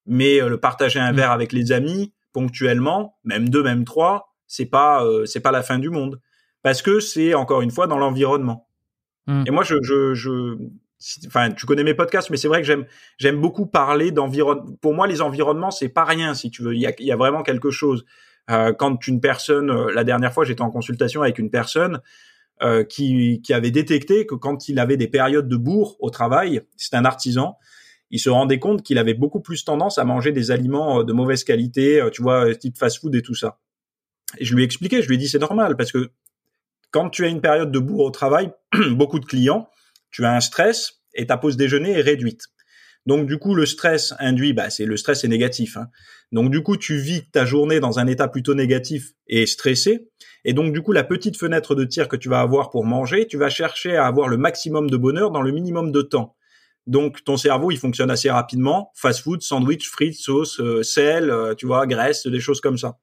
Mais 0.07 0.41
euh, 0.41 0.49
le 0.49 0.59
partager 0.59 1.01
un 1.01 1.13
mm. 1.13 1.17
verre 1.17 1.31
avec 1.31 1.53
les 1.53 1.73
amis 1.73 2.13
ponctuellement, 2.33 3.17
même 3.25 3.49
deux, 3.49 3.63
même 3.63 3.85
trois, 3.85 4.35
c'est 4.47 4.67
pas 4.67 5.05
euh, 5.05 5.25
c'est 5.25 5.41
pas 5.41 5.53
la 5.53 5.63
fin 5.63 5.79
du 5.79 5.91
monde 5.91 6.21
parce 6.63 6.83
que 6.83 7.01
c'est 7.01 7.35
encore 7.35 7.63
une 7.63 7.71
fois 7.71 7.87
dans 7.87 7.99
l'environnement. 7.99 8.69
Mm. 9.27 9.45
Et 9.47 9.51
moi, 9.51 9.65
je, 9.65 9.77
je, 9.83 10.15
je 10.15 10.57
enfin, 11.27 11.51
tu 11.51 11.67
connais 11.67 11.85
mes 11.85 11.95
podcasts, 11.95 12.31
mais 12.31 12.37
c'est 12.37 12.49
vrai 12.49 12.61
que 12.61 12.67
j'aime 12.67 12.87
j'aime 13.19 13.41
beaucoup 13.41 13.67
parler 13.67 14.11
d'environnement. 14.11 14.65
Pour 14.81 14.95
moi, 14.95 15.07
les 15.07 15.21
environnements, 15.23 15.71
c'est 15.71 15.89
pas 15.89 16.05
rien, 16.05 16.35
si 16.35 16.51
tu 16.51 16.63
veux. 16.63 16.75
Il 16.75 16.81
y 16.81 16.87
a, 16.87 16.93
il 16.99 17.07
y 17.07 17.13
a 17.13 17.17
vraiment 17.17 17.43
quelque 17.43 17.71
chose. 17.71 18.05
Euh, 18.51 18.75
quand 18.75 19.07
une 19.07 19.21
personne, 19.21 19.89
la 19.89 20.05
dernière 20.05 20.33
fois, 20.33 20.45
j'étais 20.45 20.61
en 20.61 20.71
consultation 20.71 21.23
avec 21.23 21.39
une 21.39 21.51
personne 21.51 22.01
euh, 22.63 22.85
qui, 22.85 23.43
qui, 23.43 23.53
avait 23.53 23.71
détecté 23.71 24.27
que 24.27 24.35
quand 24.35 24.69
il 24.69 24.79
avait 24.79 24.97
des 24.97 25.09
périodes 25.09 25.49
de 25.49 25.57
bourre 25.57 25.97
au 25.99 26.11
travail, 26.11 26.63
c'est 26.77 26.95
un 26.95 27.05
artisan, 27.05 27.59
il 28.11 28.21
se 28.21 28.31
rendait 28.31 28.61
compte 28.61 28.83
qu'il 28.83 28.99
avait 28.99 29.15
beaucoup 29.15 29.41
plus 29.41 29.65
tendance 29.65 29.99
à 29.99 30.05
manger 30.05 30.31
des 30.31 30.53
aliments 30.53 31.01
euh, 31.01 31.05
de 31.05 31.13
mauvaise 31.13 31.43
qualité, 31.43 32.01
euh, 32.01 32.11
tu 32.11 32.23
vois, 32.23 32.55
type 32.55 32.79
fast-food 32.79 33.15
et 33.17 33.23
tout 33.23 33.35
ça. 33.35 33.59
Et 34.39 34.45
je 34.45 34.55
lui 34.55 34.63
ai 34.63 34.65
expliqué, 34.65 35.03
je 35.03 35.09
lui 35.09 35.17
ai 35.17 35.19
dit 35.19 35.29
c'est 35.29 35.41
normal 35.41 35.77
parce 35.77 35.91
que 35.91 36.11
quand 36.93 37.11
tu 37.11 37.25
as 37.25 37.29
une 37.29 37.41
période 37.41 37.73
de 37.73 37.79
bourre 37.81 38.05
au 38.05 38.11
travail, 38.11 38.53
beaucoup 38.93 39.19
de 39.19 39.25
clients, 39.25 39.69
tu 40.13 40.25
as 40.25 40.33
un 40.33 40.41
stress 40.41 41.03
et 41.15 41.27
ta 41.27 41.37
pause 41.37 41.57
déjeuner 41.57 41.91
est 41.91 42.03
réduite. 42.03 42.45
Donc 43.07 43.27
du 43.27 43.39
coup, 43.39 43.55
le 43.55 43.67
stress 43.67 44.15
induit, 44.19 44.53
bah, 44.53 44.71
c'est 44.71 44.87
le 44.87 44.97
stress 44.97 45.25
est 45.25 45.29
négatif. 45.29 45.77
Hein. 45.77 45.89
Donc 46.33 46.51
du 46.51 46.63
coup, 46.63 46.77
tu 46.77 46.97
vis 46.97 47.29
ta 47.31 47.45
journée 47.45 47.81
dans 47.81 47.99
un 47.99 48.07
état 48.07 48.29
plutôt 48.29 48.55
négatif 48.55 49.13
et 49.27 49.45
stressé. 49.47 50.09
Et 50.45 50.53
donc 50.53 50.73
du 50.73 50.83
coup, 50.83 50.93
la 50.93 51.05
petite 51.05 51.37
fenêtre 51.37 51.75
de 51.75 51.85
tir 51.85 52.09
que 52.09 52.17
tu 52.17 52.29
vas 52.29 52.41
avoir 52.41 52.71
pour 52.71 52.85
manger, 52.85 53.27
tu 53.27 53.37
vas 53.37 53.49
chercher 53.49 53.97
à 53.97 54.07
avoir 54.07 54.29
le 54.29 54.37
maximum 54.37 54.91
de 54.91 54.97
bonheur 54.97 55.31
dans 55.31 55.43
le 55.43 55.53
minimum 55.53 55.91
de 55.91 56.03
temps. 56.03 56.37
Donc 56.87 57.25
ton 57.25 57.37
cerveau, 57.37 57.71
il 57.71 57.79
fonctionne 57.79 58.11
assez 58.11 58.31
rapidement. 58.31 58.91
Fast 58.95 59.21
food, 59.21 59.43
sandwich, 59.43 59.89
frites, 59.89 60.19
sauce, 60.19 60.61
euh, 60.61 60.83
sel, 60.83 61.31
euh, 61.31 61.55
tu 61.55 61.67
vois, 61.67 61.87
graisse, 61.87 62.27
des 62.27 62.41
choses 62.41 62.61
comme 62.61 62.77
ça. 62.77 62.99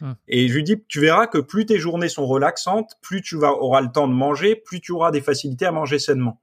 Hmm. 0.00 0.12
Et 0.26 0.48
je 0.48 0.54
lui 0.54 0.64
dis, 0.64 0.82
tu 0.88 1.00
verras 1.00 1.26
que 1.26 1.38
plus 1.38 1.66
tes 1.66 1.78
journées 1.78 2.08
sont 2.08 2.26
relaxantes, 2.26 2.96
plus 3.02 3.22
tu 3.22 3.36
vas 3.36 3.52
auras 3.52 3.82
le 3.82 3.92
temps 3.92 4.08
de 4.08 4.14
manger, 4.14 4.56
plus 4.56 4.80
tu 4.80 4.92
auras 4.92 5.12
des 5.12 5.20
facilités 5.20 5.66
à 5.66 5.72
manger 5.72 5.98
sainement. 5.98 6.40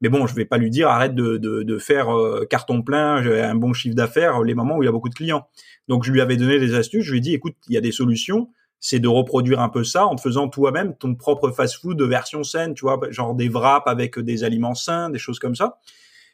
Mais 0.00 0.08
bon, 0.08 0.26
je 0.26 0.34
vais 0.34 0.44
pas 0.44 0.58
lui 0.58 0.70
dire 0.70 0.88
arrête 0.88 1.14
de, 1.14 1.36
de, 1.36 1.62
de 1.62 1.78
faire 1.78 2.14
euh, 2.14 2.44
carton 2.44 2.82
plein, 2.82 3.22
j'ai 3.22 3.40
un 3.40 3.54
bon 3.54 3.72
chiffre 3.72 3.94
d'affaires 3.94 4.42
les 4.42 4.54
moments 4.54 4.76
où 4.76 4.82
il 4.82 4.86
y 4.86 4.88
a 4.88 4.92
beaucoup 4.92 5.08
de 5.08 5.14
clients. 5.14 5.46
Donc 5.88 6.04
je 6.04 6.12
lui 6.12 6.20
avais 6.20 6.36
donné 6.36 6.58
des 6.58 6.74
astuces, 6.74 7.04
je 7.04 7.12
lui 7.12 7.18
ai 7.18 7.20
dit 7.22 7.34
écoute, 7.34 7.54
il 7.68 7.74
y 7.74 7.78
a 7.78 7.80
des 7.80 7.92
solutions, 7.92 8.50
c'est 8.80 9.00
de 9.00 9.08
reproduire 9.08 9.60
un 9.60 9.68
peu 9.68 9.84
ça 9.84 10.06
en 10.06 10.14
te 10.16 10.20
faisant 10.20 10.48
toi-même 10.48 10.96
ton 10.96 11.14
propre 11.14 11.50
fast-food 11.50 11.96
de 11.96 12.04
version 12.04 12.42
saine, 12.44 12.74
tu 12.74 12.82
vois, 12.82 13.00
genre 13.10 13.34
des 13.34 13.48
wraps 13.48 13.86
avec 13.86 14.18
des 14.18 14.44
aliments 14.44 14.74
sains, 14.74 15.10
des 15.10 15.18
choses 15.18 15.38
comme 15.38 15.54
ça. 15.54 15.78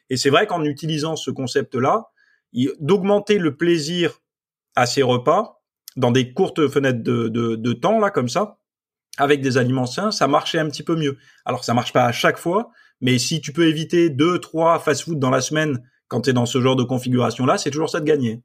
Et 0.09 0.17
c'est 0.17 0.29
vrai 0.29 0.45
qu'en 0.47 0.63
utilisant 0.63 1.15
ce 1.15 1.31
concept-là, 1.31 2.09
d'augmenter 2.79 3.39
le 3.39 3.55
plaisir 3.55 4.19
à 4.75 4.85
ses 4.85 5.01
repas 5.01 5.61
dans 5.95 6.11
des 6.11 6.33
courtes 6.33 6.67
fenêtres 6.67 7.03
de, 7.03 7.73
temps 7.73 7.99
là 7.99 8.09
comme 8.09 8.29
ça, 8.29 8.57
avec 9.17 9.41
des 9.41 9.57
aliments 9.57 9.85
sains, 9.85 10.11
ça 10.11 10.27
marchait 10.27 10.59
un 10.59 10.67
petit 10.67 10.83
peu 10.83 10.95
mieux. 10.95 11.17
Alors 11.45 11.63
ça 11.63 11.73
marche 11.73 11.93
pas 11.93 12.05
à 12.05 12.11
chaque 12.11 12.37
fois, 12.37 12.71
mais 12.99 13.19
si 13.19 13.41
tu 13.41 13.53
peux 13.53 13.67
éviter 13.67 14.09
deux, 14.09 14.39
trois 14.39 14.79
fast-food 14.79 15.19
dans 15.19 15.29
la 15.29 15.41
semaine 15.41 15.83
quand 16.07 16.21
tu 16.21 16.31
es 16.31 16.33
dans 16.33 16.45
ce 16.45 16.61
genre 16.61 16.75
de 16.75 16.83
configuration-là, 16.83 17.57
c'est 17.57 17.71
toujours 17.71 17.89
ça 17.89 17.99
de 17.99 18.05
gagner. 18.05 18.41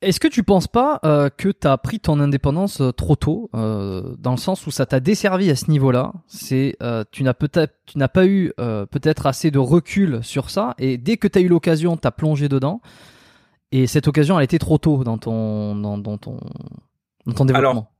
Est-ce 0.00 0.20
que 0.20 0.28
tu 0.28 0.44
penses 0.44 0.68
pas 0.68 1.00
euh, 1.04 1.28
que 1.28 1.48
tu 1.48 1.66
as 1.66 1.76
pris 1.76 1.98
ton 1.98 2.20
indépendance 2.20 2.80
euh, 2.80 2.92
trop 2.92 3.16
tôt, 3.16 3.50
euh, 3.56 4.14
dans 4.18 4.30
le 4.30 4.36
sens 4.36 4.64
où 4.68 4.70
ça 4.70 4.86
t'a 4.86 5.00
desservi 5.00 5.50
à 5.50 5.56
ce 5.56 5.68
niveau-là? 5.72 6.12
C'est 6.28 6.76
tu 7.10 7.24
n'as 7.24 7.34
peut-être 7.34 7.74
tu 7.84 7.98
n'as 7.98 8.06
pas 8.06 8.24
eu 8.26 8.52
peut-être 8.56 9.26
assez 9.26 9.50
de 9.50 9.58
recul 9.58 10.20
sur 10.22 10.50
ça, 10.50 10.74
et 10.78 10.98
dès 10.98 11.16
que 11.16 11.26
tu 11.26 11.38
as 11.38 11.42
eu 11.42 11.48
l'occasion, 11.48 11.96
tu 11.96 12.06
as 12.06 12.12
plongé 12.12 12.48
dedans, 12.48 12.80
et 13.72 13.88
cette 13.88 14.06
occasion 14.06 14.38
elle 14.38 14.44
était 14.44 14.60
trop 14.60 14.78
tôt 14.78 15.02
dans 15.02 15.18
ton 15.18 15.74
dans, 15.74 15.98
dans 15.98 16.16
ton 16.16 16.38
dans 17.26 17.32
ton 17.32 17.44
développement. 17.44 17.70
Alors, 17.70 17.92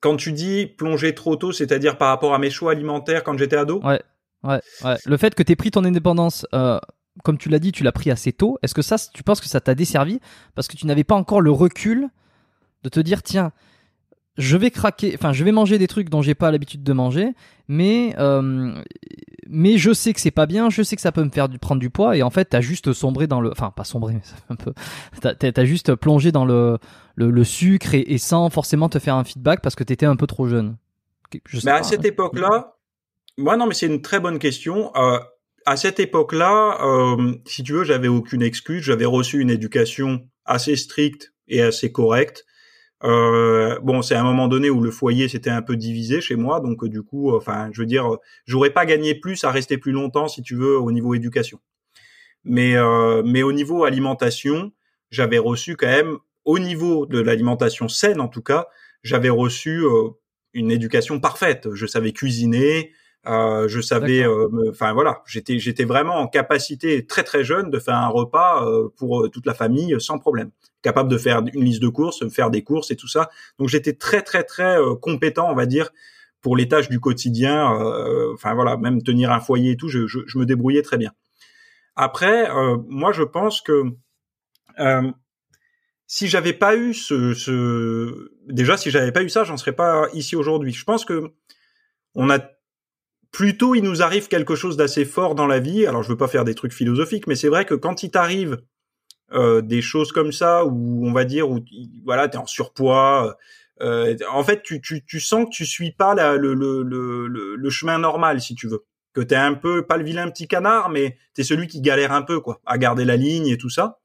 quand 0.00 0.16
tu 0.16 0.32
dis 0.32 0.66
plonger 0.66 1.14
trop 1.14 1.36
tôt, 1.36 1.52
c'est-à-dire 1.52 1.96
par 1.96 2.08
rapport 2.08 2.34
à 2.34 2.38
mes 2.38 2.50
choix 2.50 2.72
alimentaires 2.72 3.24
quand 3.24 3.38
j'étais 3.38 3.56
ado? 3.56 3.80
Ouais, 3.82 4.02
ouais, 4.44 4.60
ouais. 4.84 4.96
Le 5.06 5.16
fait 5.16 5.34
que 5.34 5.42
tu 5.42 5.52
aies 5.52 5.56
pris 5.56 5.70
ton 5.70 5.84
indépendance 5.84 6.46
comme 7.24 7.38
tu 7.38 7.48
l'as 7.48 7.58
dit, 7.58 7.72
tu 7.72 7.84
l'as 7.84 7.92
pris 7.92 8.10
assez 8.10 8.32
tôt. 8.32 8.58
Est-ce 8.62 8.74
que 8.74 8.82
ça, 8.82 8.96
tu 9.12 9.22
penses 9.22 9.40
que 9.40 9.48
ça 9.48 9.60
t'a 9.60 9.74
desservi 9.74 10.20
parce 10.54 10.68
que 10.68 10.76
tu 10.76 10.86
n'avais 10.86 11.04
pas 11.04 11.14
encore 11.14 11.40
le 11.40 11.50
recul 11.50 12.08
de 12.82 12.88
te 12.88 13.00
dire, 13.00 13.22
tiens, 13.22 13.52
je 14.36 14.56
vais 14.56 14.70
craquer, 14.70 15.12
enfin, 15.14 15.32
je 15.32 15.44
vais 15.44 15.50
manger 15.50 15.78
des 15.78 15.88
trucs 15.88 16.08
dont 16.08 16.22
j'ai 16.22 16.36
pas 16.36 16.52
l'habitude 16.52 16.84
de 16.84 16.92
manger, 16.92 17.34
mais 17.66 18.14
euh, 18.18 18.72
mais 19.48 19.78
je 19.78 19.92
sais 19.92 20.12
que 20.12 20.20
c'est 20.20 20.30
pas 20.30 20.46
bien, 20.46 20.70
je 20.70 20.82
sais 20.82 20.94
que 20.94 21.02
ça 21.02 21.10
peut 21.10 21.24
me 21.24 21.30
faire 21.30 21.48
du, 21.48 21.58
prendre 21.58 21.80
du 21.80 21.90
poids, 21.90 22.16
et 22.16 22.22
en 22.22 22.30
fait, 22.30 22.44
t'as 22.44 22.60
juste 22.60 22.92
sombré 22.92 23.26
dans 23.26 23.40
le, 23.40 23.50
enfin, 23.50 23.72
pas 23.72 23.82
sombré, 23.82 24.14
mais 24.14 24.20
un 24.48 24.54
peu, 24.54 24.72
t'as, 25.20 25.34
as 25.56 25.64
juste 25.64 25.94
plongé 25.96 26.30
dans 26.30 26.44
le 26.44 26.78
le, 27.16 27.44
sucre 27.44 27.94
et, 27.94 28.16
sans 28.18 28.48
forcément 28.48 28.88
te 28.88 29.00
faire 29.00 29.16
un 29.16 29.24
feedback 29.24 29.60
parce 29.60 29.74
que 29.74 29.82
t'étais 29.82 30.06
un 30.06 30.14
peu 30.14 30.28
trop 30.28 30.46
jeune. 30.46 30.76
mais 31.64 31.72
à 31.72 31.82
cette 31.82 32.00
hein. 32.00 32.08
époque-là, 32.08 32.76
moi 33.36 33.56
non, 33.56 33.66
mais 33.66 33.74
c'est 33.74 33.86
une 33.86 34.02
très 34.02 34.20
bonne 34.20 34.38
question. 34.38 34.94
Euh, 34.94 35.18
à 35.68 35.76
cette 35.76 36.00
époque-là, 36.00 36.78
euh, 36.82 37.34
si 37.44 37.62
tu 37.62 37.74
veux, 37.74 37.84
j'avais 37.84 38.08
aucune 38.08 38.40
excuse. 38.40 38.82
J'avais 38.82 39.04
reçu 39.04 39.38
une 39.38 39.50
éducation 39.50 40.26
assez 40.46 40.76
stricte 40.76 41.34
et 41.46 41.60
assez 41.60 41.92
correcte. 41.92 42.46
Euh, 43.04 43.78
bon, 43.80 44.00
c'est 44.00 44.14
à 44.14 44.20
un 44.20 44.24
moment 44.24 44.48
donné 44.48 44.70
où 44.70 44.80
le 44.80 44.90
foyer 44.90 45.28
s'était 45.28 45.50
un 45.50 45.60
peu 45.60 45.76
divisé 45.76 46.22
chez 46.22 46.36
moi, 46.36 46.60
donc 46.60 46.82
euh, 46.82 46.88
du 46.88 47.02
coup, 47.02 47.36
enfin, 47.36 47.68
je 47.72 47.82
veux 47.82 47.86
dire, 47.86 48.16
j'aurais 48.46 48.70
pas 48.70 48.86
gagné 48.86 49.14
plus 49.14 49.44
à 49.44 49.50
rester 49.50 49.76
plus 49.76 49.92
longtemps, 49.92 50.26
si 50.26 50.40
tu 50.40 50.56
veux, 50.56 50.78
au 50.78 50.90
niveau 50.90 51.14
éducation. 51.14 51.60
Mais 52.44 52.76
mais 53.24 53.42
au 53.42 53.52
niveau 53.52 53.84
alimentation, 53.84 54.72
j'avais 55.10 55.38
reçu 55.38 55.76
quand 55.76 55.86
même, 55.86 56.16
au 56.46 56.58
niveau 56.58 57.04
de 57.04 57.20
l'alimentation 57.20 57.88
saine 57.88 58.22
en 58.22 58.28
tout 58.28 58.42
cas, 58.42 58.68
j'avais 59.02 59.28
reçu 59.28 59.84
une 60.54 60.70
éducation 60.70 61.20
parfaite. 61.20 61.68
Je 61.74 61.86
savais 61.86 62.12
cuisiner, 62.12 62.92
euh, 63.28 63.68
je 63.68 63.80
savais, 63.80 64.24
euh, 64.24 64.48
enfin 64.70 64.92
voilà, 64.92 65.22
j'étais 65.26 65.58
j'étais 65.58 65.84
vraiment 65.84 66.16
en 66.16 66.28
capacité 66.28 67.06
très 67.06 67.22
très 67.22 67.44
jeune 67.44 67.70
de 67.70 67.78
faire 67.78 67.96
un 67.96 68.08
repas 68.08 68.66
euh, 68.66 68.88
pour 68.96 69.30
toute 69.30 69.44
la 69.44 69.54
famille 69.54 70.00
sans 70.00 70.18
problème, 70.18 70.50
capable 70.82 71.10
de 71.10 71.18
faire 71.18 71.42
une 71.52 71.64
liste 71.64 71.82
de 71.82 71.88
courses, 71.88 72.26
faire 72.30 72.50
des 72.50 72.62
courses 72.62 72.90
et 72.90 72.96
tout 72.96 73.08
ça. 73.08 73.28
Donc 73.58 73.68
j'étais 73.68 73.92
très 73.92 74.22
très 74.22 74.44
très 74.44 74.76
compétent, 75.02 75.50
on 75.50 75.54
va 75.54 75.66
dire, 75.66 75.90
pour 76.40 76.56
les 76.56 76.68
tâches 76.68 76.88
du 76.88 77.00
quotidien. 77.00 77.66
Enfin 78.32 78.54
voilà, 78.54 78.76
même 78.76 79.02
tenir 79.02 79.30
un 79.30 79.40
foyer 79.40 79.72
et 79.72 79.76
tout, 79.76 79.88
je, 79.88 80.06
je, 80.06 80.20
je 80.26 80.38
me 80.38 80.46
débrouillais 80.46 80.82
très 80.82 80.96
bien. 80.96 81.12
Après, 81.96 82.48
moi 82.88 83.12
je 83.12 83.24
pense 83.24 83.60
que 83.60 83.82
si 86.06 86.28
j'avais 86.28 86.54
pas 86.54 86.76
eu 86.76 86.94
ce, 86.94 87.34
ce... 87.34 88.30
déjà 88.46 88.78
si 88.78 88.90
j'avais 88.90 89.12
pas 89.12 89.22
eu 89.22 89.28
ça, 89.28 89.44
j'en 89.44 89.58
serais 89.58 89.74
pas 89.74 90.08
ici 90.14 90.34
aujourd'hui. 90.34 90.72
Je 90.72 90.84
pense 90.84 91.04
que 91.04 91.32
on 92.14 92.30
a 92.30 92.38
plutôt 93.30 93.74
il 93.74 93.82
nous 93.82 94.02
arrive 94.02 94.28
quelque 94.28 94.54
chose 94.54 94.76
d'assez 94.76 95.04
fort 95.04 95.34
dans 95.34 95.46
la 95.46 95.58
vie. 95.58 95.86
Alors 95.86 96.02
je 96.02 96.08
veux 96.08 96.16
pas 96.16 96.28
faire 96.28 96.44
des 96.44 96.54
trucs 96.54 96.72
philosophiques, 96.72 97.26
mais 97.26 97.36
c'est 97.36 97.48
vrai 97.48 97.64
que 97.64 97.74
quand 97.74 98.02
il 98.02 98.10
t'arrive 98.10 98.58
euh, 99.32 99.60
des 99.60 99.82
choses 99.82 100.12
comme 100.12 100.32
ça, 100.32 100.64
où 100.64 101.06
on 101.06 101.12
va 101.12 101.24
dire, 101.24 101.50
où 101.50 101.60
voilà, 102.04 102.28
t'es 102.28 102.38
en 102.38 102.46
surpoids, 102.46 103.36
euh, 103.80 104.16
en 104.30 104.42
fait 104.42 104.62
tu, 104.62 104.80
tu, 104.80 105.04
tu 105.04 105.20
sens 105.20 105.44
que 105.44 105.50
tu 105.50 105.66
suis 105.66 105.92
pas 105.92 106.14
le, 106.36 106.54
le, 106.54 106.82
le, 106.82 107.56
le, 107.56 107.70
chemin 107.70 107.98
normal, 107.98 108.40
si 108.40 108.54
tu 108.54 108.68
veux. 108.68 108.84
Que 109.12 109.20
t'es 109.20 109.36
un 109.36 109.54
peu, 109.54 109.84
pas 109.84 109.96
le 109.96 110.04
vilain 110.04 110.30
petit 110.30 110.48
canard, 110.48 110.88
mais 110.90 111.18
t'es 111.34 111.42
celui 111.42 111.66
qui 111.66 111.80
galère 111.80 112.12
un 112.12 112.22
peu, 112.22 112.40
quoi, 112.40 112.60
à 112.66 112.78
garder 112.78 113.04
la 113.04 113.16
ligne 113.16 113.48
et 113.48 113.58
tout 113.58 113.70
ça. 113.70 113.98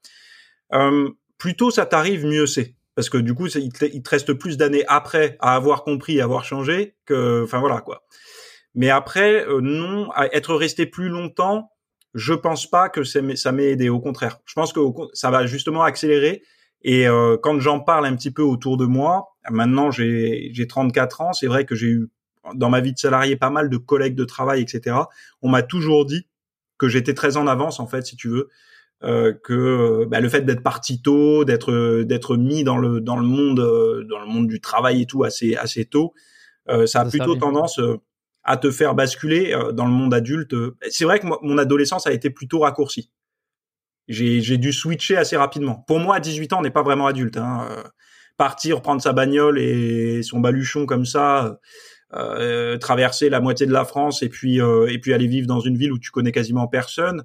Euh, 0.72 1.08
plutôt 1.38 1.70
ça 1.70 1.86
t'arrive, 1.86 2.26
mieux 2.26 2.46
c'est. 2.46 2.74
Parce 2.94 3.10
que 3.10 3.18
du 3.18 3.34
coup, 3.34 3.46
il 3.46 3.72
te, 3.72 3.84
il 3.86 4.02
te 4.02 4.10
reste 4.10 4.34
plus 4.34 4.56
d'années 4.56 4.84
après 4.86 5.36
à 5.40 5.54
avoir 5.54 5.84
compris, 5.84 6.20
à 6.20 6.24
avoir 6.24 6.44
changé, 6.44 6.96
que, 7.06 7.42
enfin 7.44 7.60
voilà, 7.60 7.80
quoi. 7.80 8.04
Mais 8.74 8.90
après, 8.90 9.46
euh, 9.46 9.60
non, 9.60 10.10
à 10.12 10.26
être 10.34 10.54
resté 10.54 10.86
plus 10.86 11.08
longtemps, 11.08 11.70
je 12.14 12.34
pense 12.34 12.68
pas 12.68 12.88
que 12.88 13.04
ça 13.04 13.22
m'ait 13.22 13.70
aidé. 13.70 13.88
Au 13.88 14.00
contraire, 14.00 14.38
je 14.44 14.54
pense 14.54 14.72
que 14.72 14.80
ça 15.12 15.30
va 15.30 15.46
justement 15.46 15.82
accélérer. 15.82 16.42
Et 16.82 17.08
euh, 17.08 17.36
quand 17.40 17.58
j'en 17.60 17.80
parle 17.80 18.06
un 18.06 18.14
petit 18.14 18.30
peu 18.30 18.42
autour 18.42 18.76
de 18.76 18.84
moi, 18.84 19.36
maintenant 19.50 19.90
j'ai 19.90 20.66
34 20.68 21.20
ans, 21.22 21.32
c'est 21.32 21.46
vrai 21.46 21.64
que 21.64 21.74
j'ai 21.74 21.86
eu 21.86 22.10
dans 22.54 22.68
ma 22.68 22.80
vie 22.80 22.92
de 22.92 22.98
salarié 22.98 23.36
pas 23.36 23.50
mal 23.50 23.70
de 23.70 23.76
collègues 23.78 24.14
de 24.14 24.24
travail, 24.24 24.60
etc. 24.60 24.96
On 25.40 25.48
m'a 25.48 25.62
toujours 25.62 26.04
dit 26.04 26.26
que 26.76 26.88
j'étais 26.88 27.14
très 27.14 27.36
en 27.36 27.46
avance 27.46 27.80
en 27.80 27.86
fait, 27.86 28.04
si 28.04 28.16
tu 28.16 28.28
veux, 28.28 28.50
euh, 29.02 29.32
que 29.32 30.04
bah, 30.04 30.20
le 30.20 30.28
fait 30.28 30.42
d'être 30.42 30.62
parti 30.62 31.00
tôt, 31.00 31.44
d'être 31.44 32.02
d'être 32.02 32.36
mis 32.36 32.64
dans 32.64 32.76
le 32.76 33.00
dans 33.00 33.16
le 33.16 33.26
monde 33.26 34.06
dans 34.08 34.20
le 34.20 34.26
monde 34.26 34.46
du 34.46 34.60
travail 34.60 35.02
et 35.02 35.06
tout 35.06 35.24
assez 35.24 35.56
assez 35.56 35.86
tôt, 35.86 36.12
ça 36.84 37.00
a 37.00 37.04
plutôt 37.06 37.34
tendance 37.36 37.80
à 38.44 38.56
te 38.56 38.70
faire 38.70 38.94
basculer 38.94 39.52
euh, 39.52 39.72
dans 39.72 39.86
le 39.86 39.90
monde 39.90 40.14
adulte. 40.14 40.54
C'est 40.90 41.04
vrai 41.04 41.18
que 41.18 41.26
mon 41.26 41.58
adolescence 41.58 42.06
a 42.06 42.12
été 42.12 42.30
plutôt 42.30 42.60
raccourcie. 42.60 43.10
J'ai 44.06 44.58
dû 44.58 44.72
switcher 44.72 45.16
assez 45.16 45.36
rapidement. 45.36 45.82
Pour 45.86 45.98
moi, 45.98 46.16
à 46.16 46.20
18 46.20 46.52
ans, 46.52 46.58
on 46.58 46.62
n'est 46.62 46.70
pas 46.70 46.82
vraiment 46.82 47.06
adulte. 47.06 47.38
Hein. 47.38 47.66
Euh, 47.70 47.82
partir, 48.36 48.82
prendre 48.82 49.00
sa 49.00 49.14
bagnole 49.14 49.58
et 49.58 50.22
son 50.22 50.40
baluchon 50.40 50.84
comme 50.84 51.06
ça, 51.06 51.58
euh, 52.12 52.76
traverser 52.76 53.30
la 53.30 53.40
moitié 53.40 53.64
de 53.64 53.72
la 53.72 53.86
France 53.86 54.22
et 54.22 54.28
puis 54.28 54.58
et 54.58 54.98
puis 54.98 55.14
aller 55.14 55.28
vivre 55.28 55.46
dans 55.46 55.60
une 55.60 55.78
ville 55.78 55.92
où 55.92 55.98
tu 55.98 56.10
connais 56.10 56.32
quasiment 56.32 56.66
personne. 56.66 57.24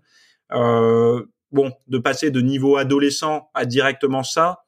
bon, 0.51 1.73
de 1.87 1.97
passer 1.97 2.31
de 2.31 2.41
niveau 2.41 2.77
adolescent 2.77 3.49
à 3.55 3.65
directement 3.65 4.23
ça, 4.23 4.59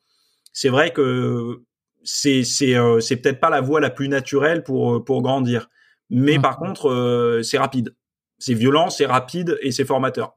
c'est 0.52 0.70
vrai 0.70 0.92
que 0.92 1.62
c'est 2.04 2.44
c'est 2.44 2.76
c'est 3.00 3.18
peut-être 3.18 3.40
pas 3.40 3.52
la 3.52 3.62
voie 3.62 3.80
la 3.80 3.92
plus 3.92 4.10
naturelle 4.10 4.64
pour 4.64 5.06
pour 5.06 5.22
grandir. 5.22 5.70
Mais 6.12 6.38
mmh. 6.38 6.42
par 6.42 6.58
contre, 6.58 6.90
euh, 6.90 7.42
c'est 7.42 7.58
rapide. 7.58 7.96
C'est 8.38 8.54
violent, 8.54 8.90
c'est 8.90 9.06
rapide 9.06 9.58
et 9.62 9.72
c'est 9.72 9.86
formateur. 9.86 10.36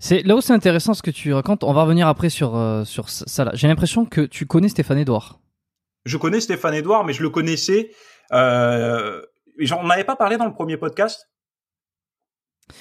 C'est 0.00 0.22
là 0.22 0.36
où 0.36 0.40
c'est 0.40 0.52
intéressant 0.52 0.94
ce 0.94 1.02
que 1.02 1.10
tu 1.10 1.32
racontes. 1.32 1.64
On 1.64 1.72
va 1.72 1.82
revenir 1.82 2.08
après 2.08 2.30
sur 2.30 2.56
euh, 2.56 2.84
sur 2.84 3.08
ça. 3.08 3.44
Là. 3.44 3.52
J'ai 3.54 3.68
l'impression 3.68 4.04
que 4.04 4.22
tu 4.22 4.46
connais 4.46 4.68
Stéphane 4.68 4.98
Edouard. 4.98 5.40
Je 6.04 6.16
connais 6.16 6.40
Stéphane 6.40 6.74
Edouard, 6.74 7.04
mais 7.04 7.12
je 7.12 7.22
le 7.22 7.30
connaissais. 7.30 7.90
Euh, 8.32 9.20
j'en 9.58 9.88
avais 9.88 10.04
pas 10.04 10.16
parlé 10.16 10.36
dans 10.36 10.46
le 10.46 10.52
premier 10.52 10.76
podcast? 10.76 11.28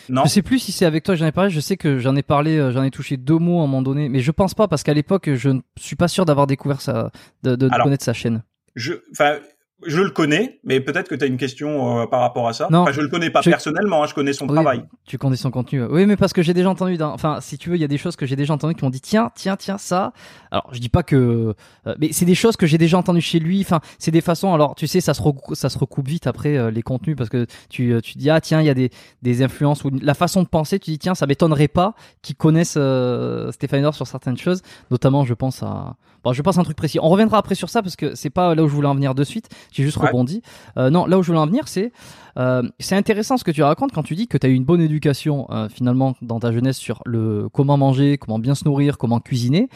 Non. 0.10 0.24
Je 0.26 0.30
sais 0.30 0.42
plus 0.42 0.60
si 0.60 0.72
c'est 0.72 0.86
avec 0.86 1.04
toi 1.04 1.16
que 1.16 1.20
j'en 1.20 1.26
ai 1.26 1.32
parlé. 1.32 1.50
Je 1.50 1.60
sais 1.60 1.78
que 1.78 1.98
j'en 1.98 2.16
ai 2.16 2.24
parlé, 2.24 2.58
euh, 2.58 2.72
j'en 2.72 2.84
ai 2.84 2.92
touché 2.92 3.18
deux 3.18 3.38
mots 3.38 3.60
à 3.60 3.64
un 3.64 3.68
moment 3.68 3.82
donné, 3.82 4.10
mais 4.10 4.20
je 4.20 4.32
pense 4.32 4.54
pas 4.54 4.68
parce 4.68 4.84
qu'à 4.84 4.94
l'époque, 4.94 5.34
je 5.34 5.50
ne 5.50 5.62
suis 5.78 5.96
pas 5.96 6.08
sûr 6.08 6.26
d'avoir 6.26 6.46
découvert 6.46 6.82
ça, 6.82 7.12
de, 7.44 7.56
de 7.56 7.70
connaître 7.82 8.04
sa 8.04 8.14
chaîne. 8.14 8.44
Je, 8.76 8.94
je 9.86 10.02
le 10.02 10.10
connais, 10.10 10.60
mais 10.64 10.80
peut-être 10.80 11.08
que 11.08 11.16
tu 11.16 11.24
as 11.24 11.28
une 11.28 11.38
question 11.38 12.02
euh, 12.02 12.06
par 12.08 12.22
rapport 12.22 12.48
à 12.48 12.54
ça. 12.54 12.68
Non, 12.72 12.80
enfin, 12.80 12.92
je 12.92 13.02
le 13.02 13.10
connais 13.10 13.30
pas 13.30 13.42
personnellement, 13.42 14.04
hein, 14.04 14.08
je 14.08 14.16
connais 14.16 14.34
son 14.34 14.48
Oui, 14.48 14.54
travail. 14.54 14.84
Tu 15.06 15.18
connais 15.20 15.36
son 15.36 15.52
contenu. 15.52 15.84
Oui, 15.84 16.06
mais 16.08 16.18
parce 16.18 16.34
que 16.34 16.42
j'ai 16.42 16.56
déjà 16.56 16.70
entendu. 16.70 16.98
Enfin, 17.02 17.40
si 17.42 17.58
tu 17.58 17.70
veux, 17.70 17.76
il 17.76 17.82
y 17.82 17.86
a 17.86 17.88
des 17.88 18.00
choses 18.00 18.16
que 18.16 18.26
j'ai 18.26 18.36
déjà 18.36 18.54
entendues 18.54 18.74
qui 18.74 18.84
m'ont 18.84 18.90
dit 18.90 19.02
tiens, 19.02 19.32
tiens, 19.36 19.56
tiens, 19.56 19.78
ça. 19.78 20.14
Alors, 20.50 20.68
je 20.72 20.80
dis 20.80 20.90
pas 20.90 21.04
que, 21.04 21.54
euh, 21.86 21.96
mais 22.00 22.12
c'est 22.12 22.26
des 22.26 22.36
choses 22.36 22.58
que 22.58 22.66
j'ai 22.66 22.80
déjà 22.80 22.98
entendues 22.98 23.22
chez 23.22 23.40
lui. 23.40 23.62
Enfin, 23.62 23.80
c'est 24.00 24.12
des 24.12 24.22
façons. 24.22 24.54
Alors, 24.54 24.74
tu 24.74 24.88
sais, 24.88 25.00
ça 25.00 25.14
se 25.14 25.22
ça 25.54 25.70
se 25.70 25.78
recoupe 25.78 26.08
vite 26.08 26.26
après 26.26 26.58
euh, 26.58 26.72
les 26.72 26.82
contenus 26.82 27.16
parce 27.16 27.30
que 27.30 27.46
tu 27.70 27.94
euh, 27.94 28.02
tu 28.02 28.18
dis 28.18 28.30
ah 28.32 28.42
tiens, 28.42 28.62
il 28.62 28.66
y 28.66 28.72
a 28.72 28.74
des 28.74 28.90
des 29.22 29.44
influences 29.44 29.84
ou 29.84 29.92
la 30.02 30.14
façon 30.16 30.42
de 30.42 30.48
penser. 30.48 30.80
Tu 30.80 30.92
dis 30.92 31.00
tiens, 31.00 31.14
ça 31.14 31.28
m'étonnerait 31.28 31.68
pas 31.68 31.94
qu'ils 32.24 32.36
connaissent 32.36 32.78
euh, 32.78 33.52
Stéphane 33.52 33.80
Edwards 33.80 33.94
sur 33.94 34.08
certaines 34.08 34.38
choses, 34.38 34.62
notamment, 34.90 35.24
je 35.24 35.36
pense 35.36 35.62
à. 35.62 35.96
Bon, 36.28 36.34
je 36.34 36.42
pense 36.42 36.58
à 36.58 36.60
un 36.60 36.66
truc 36.66 36.76
précis. 36.76 37.00
On 37.02 37.08
reviendra 37.08 37.38
après 37.38 37.56
sur 37.56 37.70
ça 37.70 37.82
parce 37.82 37.96
que 37.96 38.14
c'est 38.14 38.30
pas 38.30 38.54
là 38.54 38.62
où 38.62 38.68
je 38.68 38.74
voulais 38.74 38.90
en 38.90 38.96
venir 38.96 39.16
de 39.16 39.24
suite. 39.24 39.48
J'ai 39.72 39.84
juste 39.84 39.96
Ouais. 39.96 40.08
rebondi. 40.08 40.42
Euh, 40.78 40.90
non, 40.90 41.06
là 41.06 41.18
où 41.18 41.24
je 41.24 41.28
voulais 41.28 41.40
en 41.40 41.46
venir, 41.48 41.70
c'est 41.70 41.94
euh, 42.38 42.64
c'est 42.80 42.96
intéressant 42.96 43.38
ce 43.38 43.46
que 43.46 43.52
tu 43.52 43.64
racontes 43.64 43.94
quand 43.94 44.04
tu 44.04 44.14
dis 44.14 44.28
que 44.28 44.38
tu 44.38 44.46
as 44.46 44.50
eu 44.50 44.54
une 44.54 44.66
bonne 44.66 44.82
éducation 44.82 45.48
euh, 45.52 45.70
finalement 45.70 46.16
dans 46.22 46.40
ta 46.42 46.52
jeunesse 46.52 46.76
sur 46.78 47.02
le 47.06 47.48
comment 47.48 47.78
manger, 47.78 48.18
comment 48.18 48.40
bien 48.40 48.56
se 48.56 48.66
nourrir, 48.66 48.98
comment 48.98 49.22
cuisiner, 49.22 49.70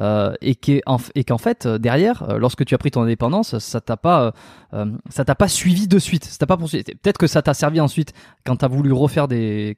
euh, 0.00 0.32
et 0.40 0.54
qu'en 0.54 0.98
et 1.16 1.24
qu'en 1.24 1.38
fait 1.38 1.66
euh, 1.66 1.76
derrière, 1.78 2.22
euh, 2.30 2.38
lorsque 2.38 2.64
tu 2.64 2.74
as 2.76 2.78
pris 2.78 2.92
ton 2.92 3.02
indépendance, 3.02 3.58
ça 3.58 3.80
t'a 3.80 3.96
pas 3.96 4.32
ça 5.10 5.24
t'a 5.24 5.34
pas 5.34 5.48
suivi 5.48 5.88
de 5.88 5.98
suite. 5.98 6.24
Ça 6.24 6.38
t'a 6.38 6.46
pas 6.46 6.56
poursuivi. 6.56 6.84
Peut-être 6.84 7.18
que 7.18 7.26
ça 7.26 7.42
t'a 7.42 7.52
servi 7.52 7.80
ensuite 7.80 8.12
quand 8.44 8.56
tu 8.56 8.64
as 8.64 8.68
voulu 8.68 8.92
refaire 8.92 9.26
des 9.26 9.76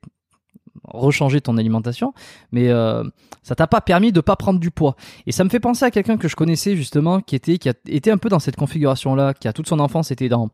rechanger 0.85 1.41
ton 1.41 1.57
alimentation, 1.57 2.13
mais 2.53 2.69
euh, 2.69 3.05
ça 3.43 3.55
t'a 3.55 3.67
pas 3.67 3.81
permis 3.81 4.13
de 4.13 4.21
pas 4.21 4.37
prendre 4.37 4.61
du 4.61 4.71
poids. 4.71 4.97
Et 5.27 5.33
ça 5.33 5.45
me 5.45 5.49
fait 5.49 5.61
penser 5.61 5.85
à 5.85 5.91
quelqu'un 5.91 6.17
que 6.17 6.29
je 6.29 6.37
connaissais 6.37 6.77
justement, 6.77 7.21
qui 7.21 7.37
était 7.37 7.59
qui 7.59 7.69
a 7.69 7.75
été 7.87 8.11
un 8.11 8.19
peu 8.19 8.29
dans 8.29 8.39
cette 8.39 8.57
configuration-là, 8.57 9.35
qui 9.35 9.49
a 9.49 9.53
toute 9.53 9.69
son 9.69 9.81
enfance 9.81 10.11
été 10.11 10.29
dans 10.29 10.51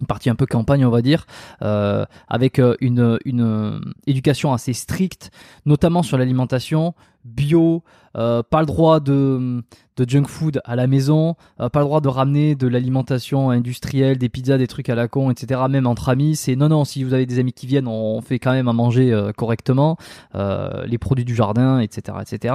une 0.00 0.06
partie 0.06 0.30
un 0.30 0.34
peu 0.34 0.46
campagne, 0.46 0.84
on 0.84 0.90
va 0.90 1.02
dire, 1.02 1.26
euh, 1.62 2.04
avec 2.28 2.58
euh, 2.58 2.76
une, 2.80 3.18
une 3.24 3.42
euh, 3.42 3.80
éducation 4.06 4.52
assez 4.52 4.72
stricte, 4.72 5.30
notamment 5.66 6.02
sur 6.02 6.18
l'alimentation, 6.18 6.94
bio, 7.24 7.84
pas 8.14 8.60
le 8.60 8.66
droit 8.66 8.98
de, 8.98 9.62
de 9.96 10.08
junk 10.08 10.26
food 10.26 10.60
à 10.64 10.74
la 10.74 10.88
maison, 10.88 11.36
pas 11.56 11.78
le 11.78 11.84
droit 11.84 12.00
de 12.00 12.08
ramener 12.08 12.56
de 12.56 12.66
l'alimentation 12.66 13.50
industrielle, 13.50 14.18
des 14.18 14.28
pizzas, 14.28 14.58
des 14.58 14.66
trucs 14.66 14.88
à 14.88 14.96
la 14.96 15.06
con, 15.06 15.30
etc. 15.30 15.60
Même 15.70 15.86
entre 15.86 16.08
amis, 16.08 16.34
c'est 16.34 16.56
non, 16.56 16.68
non, 16.68 16.84
si 16.84 17.04
vous 17.04 17.14
avez 17.14 17.24
des 17.24 17.38
amis 17.38 17.52
qui 17.52 17.68
viennent, 17.68 17.86
on 17.86 18.20
fait 18.22 18.40
quand 18.40 18.50
même 18.52 18.66
à 18.66 18.72
manger 18.72 19.16
correctement, 19.36 19.96
les 20.34 20.98
produits 20.98 21.24
du 21.24 21.36
jardin, 21.36 21.78
etc., 21.78 22.18
etc. 22.20 22.54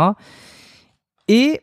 Et 1.30 1.62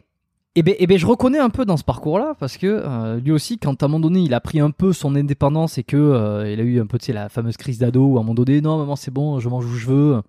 et 0.56 0.62
ben, 0.62 0.74
eh 0.78 0.86
ben, 0.86 0.96
je 0.98 1.06
reconnais 1.06 1.38
un 1.38 1.50
peu 1.50 1.64
dans 1.64 1.76
ce 1.76 1.84
parcours-là 1.84 2.34
parce 2.38 2.56
que 2.56 2.66
euh, 2.66 3.18
lui 3.18 3.32
aussi, 3.32 3.58
quand 3.58 3.82
à 3.82 3.86
un 3.86 3.88
moment 3.88 4.00
donné, 4.00 4.20
il 4.20 4.34
a 4.34 4.40
pris 4.40 4.60
un 4.60 4.70
peu 4.70 4.92
son 4.92 5.16
indépendance 5.16 5.78
et 5.78 5.82
que 5.82 5.96
euh, 5.96 6.50
il 6.50 6.60
a 6.60 6.62
eu 6.62 6.80
un 6.80 6.86
peu, 6.86 6.98
tu 6.98 7.06
sais, 7.06 7.12
la 7.12 7.28
fameuse 7.28 7.56
crise 7.56 7.78
d'ado 7.78 8.06
où 8.06 8.16
à 8.16 8.20
un 8.20 8.22
moment 8.22 8.34
donné, 8.34 8.60
non, 8.60 8.78
maman, 8.78 8.96
c'est 8.96 9.10
bon, 9.10 9.40
je 9.40 9.48
mange 9.48 9.64
où 9.64 9.74
je 9.74 9.86
veux. 9.86 10.22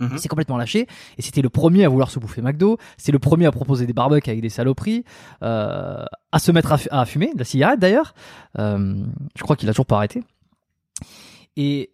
Mhm. 0.00 0.10
Il 0.12 0.18
s'est 0.18 0.28
complètement 0.28 0.56
lâché 0.56 0.86
et 1.18 1.22
c'était 1.22 1.42
le 1.42 1.50
premier 1.50 1.84
à 1.84 1.88
vouloir 1.88 2.10
se 2.10 2.18
bouffer 2.18 2.42
McDo. 2.42 2.78
C'est 2.96 3.12
le 3.12 3.18
premier 3.18 3.46
à 3.46 3.52
proposer 3.52 3.86
des 3.86 3.92
barbecues 3.92 4.30
avec 4.30 4.42
des 4.42 4.48
saloperies, 4.48 5.04
euh, 5.42 6.04
à 6.32 6.38
se 6.38 6.52
mettre 6.52 6.74
à 6.90 7.04
fumer 7.04 7.32
de 7.34 7.38
la 7.38 7.44
cigarette 7.44 7.80
d'ailleurs. 7.80 8.14
Euh, 8.58 9.04
je 9.36 9.42
crois 9.42 9.56
qu'il 9.56 9.68
a 9.68 9.72
toujours 9.72 9.86
pas 9.86 9.96
arrêté. 9.96 10.22
Et 11.56 11.92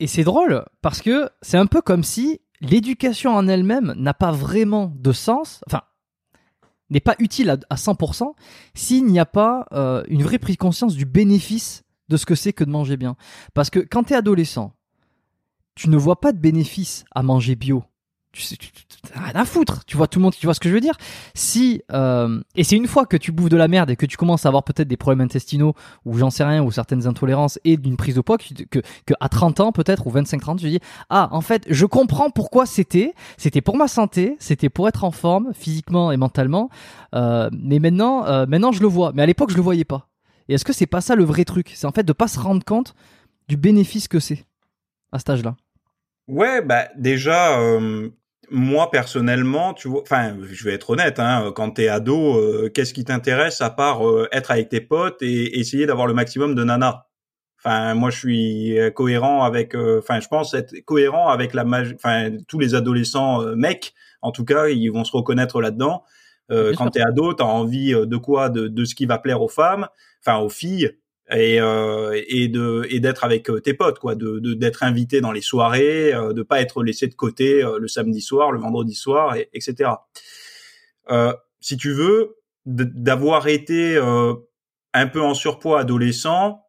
et 0.00 0.08
c'est 0.08 0.24
drôle 0.24 0.64
parce 0.80 1.00
que 1.00 1.28
c'est 1.42 1.58
un 1.58 1.66
peu 1.66 1.80
comme 1.80 2.02
si 2.02 2.40
l'éducation 2.60 3.36
en 3.36 3.46
elle-même 3.46 3.94
n'a 3.96 4.14
pas 4.14 4.32
vraiment 4.32 4.92
de 4.96 5.12
sens. 5.12 5.62
Enfin, 5.68 5.82
n'est 6.92 7.00
pas 7.00 7.16
utile 7.18 7.50
à, 7.50 7.56
à 7.70 7.74
100% 7.76 8.34
s'il 8.74 9.06
n'y 9.06 9.18
a 9.18 9.26
pas 9.26 9.66
euh, 9.72 10.04
une 10.08 10.22
vraie 10.22 10.38
prise 10.38 10.56
conscience 10.56 10.94
du 10.94 11.04
bénéfice 11.04 11.82
de 12.08 12.16
ce 12.16 12.26
que 12.26 12.34
c'est 12.34 12.52
que 12.52 12.64
de 12.64 12.70
manger 12.70 12.96
bien. 12.96 13.16
Parce 13.54 13.70
que 13.70 13.80
quand 13.80 14.04
tu 14.04 14.12
es 14.12 14.16
adolescent, 14.16 14.72
tu 15.74 15.88
ne 15.88 15.96
vois 15.96 16.20
pas 16.20 16.32
de 16.32 16.38
bénéfice 16.38 17.04
à 17.14 17.22
manger 17.22 17.56
bio. 17.56 17.84
Tu 18.32 18.40
sais, 18.42 18.56
tu, 18.56 18.70
t'as 19.12 19.20
rien 19.20 19.34
à 19.34 19.44
foutre. 19.44 19.84
Tu 19.84 19.96
vois 19.96 20.06
tout 20.06 20.18
le 20.18 20.22
monde, 20.22 20.34
tu 20.34 20.46
vois 20.46 20.54
ce 20.54 20.60
que 20.60 20.68
je 20.68 20.74
veux 20.74 20.80
dire? 20.80 20.96
Si 21.34 21.82
euh, 21.92 22.40
et 22.56 22.64
c'est 22.64 22.76
une 22.76 22.86
fois 22.86 23.04
que 23.04 23.16
tu 23.16 23.30
bouffes 23.30 23.50
de 23.50 23.56
la 23.56 23.68
merde 23.68 23.90
et 23.90 23.96
que 23.96 24.06
tu 24.06 24.16
commences 24.16 24.46
à 24.46 24.48
avoir 24.48 24.64
peut-être 24.64 24.88
des 24.88 24.96
problèmes 24.96 25.20
intestinaux 25.20 25.74
ou 26.06 26.16
j'en 26.16 26.30
sais 26.30 26.44
rien 26.44 26.62
ou 26.62 26.70
certaines 26.70 27.06
intolérances 27.06 27.58
et 27.64 27.76
d'une 27.76 27.96
prise 27.96 28.14
de 28.14 28.22
poids 28.22 28.38
que, 28.38 28.62
que, 28.70 28.78
que 29.06 29.14
à 29.20 29.28
30 29.28 29.60
ans 29.60 29.72
peut-être 29.72 30.06
ou 30.06 30.10
25 30.10 30.40
30 30.40 30.60
tu 30.60 30.70
dis 30.70 30.80
ah 31.10 31.28
en 31.32 31.42
fait 31.42 31.64
je 31.68 31.84
comprends 31.84 32.30
pourquoi 32.30 32.64
c'était. 32.64 33.12
C'était 33.36 33.60
pour 33.60 33.76
ma 33.76 33.88
santé. 33.88 34.36
C'était 34.38 34.70
pour 34.70 34.88
être 34.88 35.04
en 35.04 35.10
forme 35.10 35.52
physiquement 35.52 36.10
et 36.10 36.16
mentalement. 36.16 36.70
Euh, 37.14 37.50
mais 37.52 37.80
maintenant 37.80 38.24
euh, 38.26 38.46
maintenant 38.46 38.72
je 38.72 38.80
le 38.80 38.88
vois. 38.88 39.12
Mais 39.14 39.22
à 39.22 39.26
l'époque 39.26 39.50
je 39.50 39.56
le 39.56 39.62
voyais 39.62 39.84
pas. 39.84 40.08
Et 40.48 40.54
est-ce 40.54 40.64
que 40.64 40.72
c'est 40.72 40.86
pas 40.86 41.00
ça 41.00 41.16
le 41.16 41.24
vrai 41.24 41.44
truc? 41.44 41.72
C'est 41.74 41.86
en 41.86 41.92
fait 41.92 42.02
de 42.02 42.12
pas 42.12 42.28
se 42.28 42.38
rendre 42.38 42.64
compte 42.64 42.94
du 43.48 43.56
bénéfice 43.56 44.08
que 44.08 44.20
c'est 44.20 44.46
à 45.12 45.18
cet 45.18 45.30
âge-là 45.30 45.56
Ouais, 46.28 46.62
bah 46.62 46.88
déjà, 46.96 47.58
euh, 47.60 48.10
moi 48.52 48.90
personnellement, 48.90 49.74
tu 49.74 49.88
vois, 49.88 50.02
enfin, 50.02 50.36
je 50.42 50.64
vais 50.64 50.74
être 50.74 50.90
honnête, 50.90 51.18
hein, 51.18 51.52
quand 51.54 51.70
t'es 51.72 51.88
ado, 51.88 52.38
euh, 52.38 52.70
qu'est-ce 52.72 52.94
qui 52.94 53.04
t'intéresse 53.04 53.60
à 53.60 53.70
part 53.70 54.06
euh, 54.08 54.28
être 54.32 54.50
avec 54.50 54.68
tes 54.68 54.80
potes 54.80 55.22
et 55.22 55.58
essayer 55.58 55.86
d'avoir 55.86 56.06
le 56.06 56.14
maximum 56.14 56.54
de 56.54 56.62
nanas? 56.62 57.06
Enfin, 57.58 57.94
moi, 57.94 58.10
je 58.10 58.18
suis 58.18 58.78
euh, 58.78 58.90
cohérent 58.90 59.44
avec, 59.44 59.74
euh, 59.74 60.00
enfin, 60.00 60.20
je 60.20 60.26
pense 60.28 60.52
être 60.54 60.74
cohérent 60.84 61.28
avec 61.28 61.54
la, 61.54 61.64
enfin, 61.94 62.30
tous 62.48 62.58
les 62.58 62.74
adolescents 62.74 63.42
mecs. 63.54 63.94
En 64.20 64.32
tout 64.32 64.44
cas, 64.44 64.68
ils 64.68 64.88
vont 64.88 65.04
se 65.04 65.12
reconnaître 65.12 65.60
là-dedans. 65.60 66.02
Euh, 66.50 66.74
quand 66.76 66.90
t'es 66.90 67.00
ado, 67.00 67.32
t'as 67.34 67.44
envie 67.44 67.92
de 67.92 68.16
quoi? 68.16 68.48
De, 68.48 68.68
de 68.68 68.84
ce 68.84 68.94
qui 68.94 69.06
va 69.06 69.18
plaire 69.18 69.40
aux 69.42 69.48
femmes, 69.48 69.86
enfin 70.24 70.38
aux 70.38 70.48
filles, 70.48 70.90
et 71.30 71.60
euh, 71.60 72.20
et 72.28 72.48
de 72.48 72.86
et 72.90 73.00
d'être 73.00 73.24
avec 73.24 73.48
euh, 73.48 73.60
tes 73.60 73.74
potes, 73.74 73.98
quoi, 73.98 74.14
de 74.14 74.38
d'être 74.54 74.82
invité 74.82 75.20
dans 75.20 75.32
les 75.32 75.40
soirées, 75.40 76.12
euh, 76.12 76.32
de 76.32 76.42
pas 76.42 76.60
être 76.60 76.82
laissé 76.82 77.06
de 77.06 77.14
côté 77.14 77.62
euh, 77.62 77.78
le 77.78 77.88
samedi 77.88 78.20
soir, 78.20 78.52
le 78.52 78.58
vendredi 78.58 78.94
soir, 78.94 79.36
et, 79.36 79.48
etc. 79.54 79.90
Euh, 81.10 81.32
si 81.60 81.76
tu 81.76 81.92
veux, 81.92 82.36
d'avoir 82.66 83.48
été 83.48 83.96
euh, 83.96 84.34
un 84.94 85.06
peu 85.06 85.20
en 85.20 85.34
surpoids 85.34 85.80
adolescent, 85.80 86.64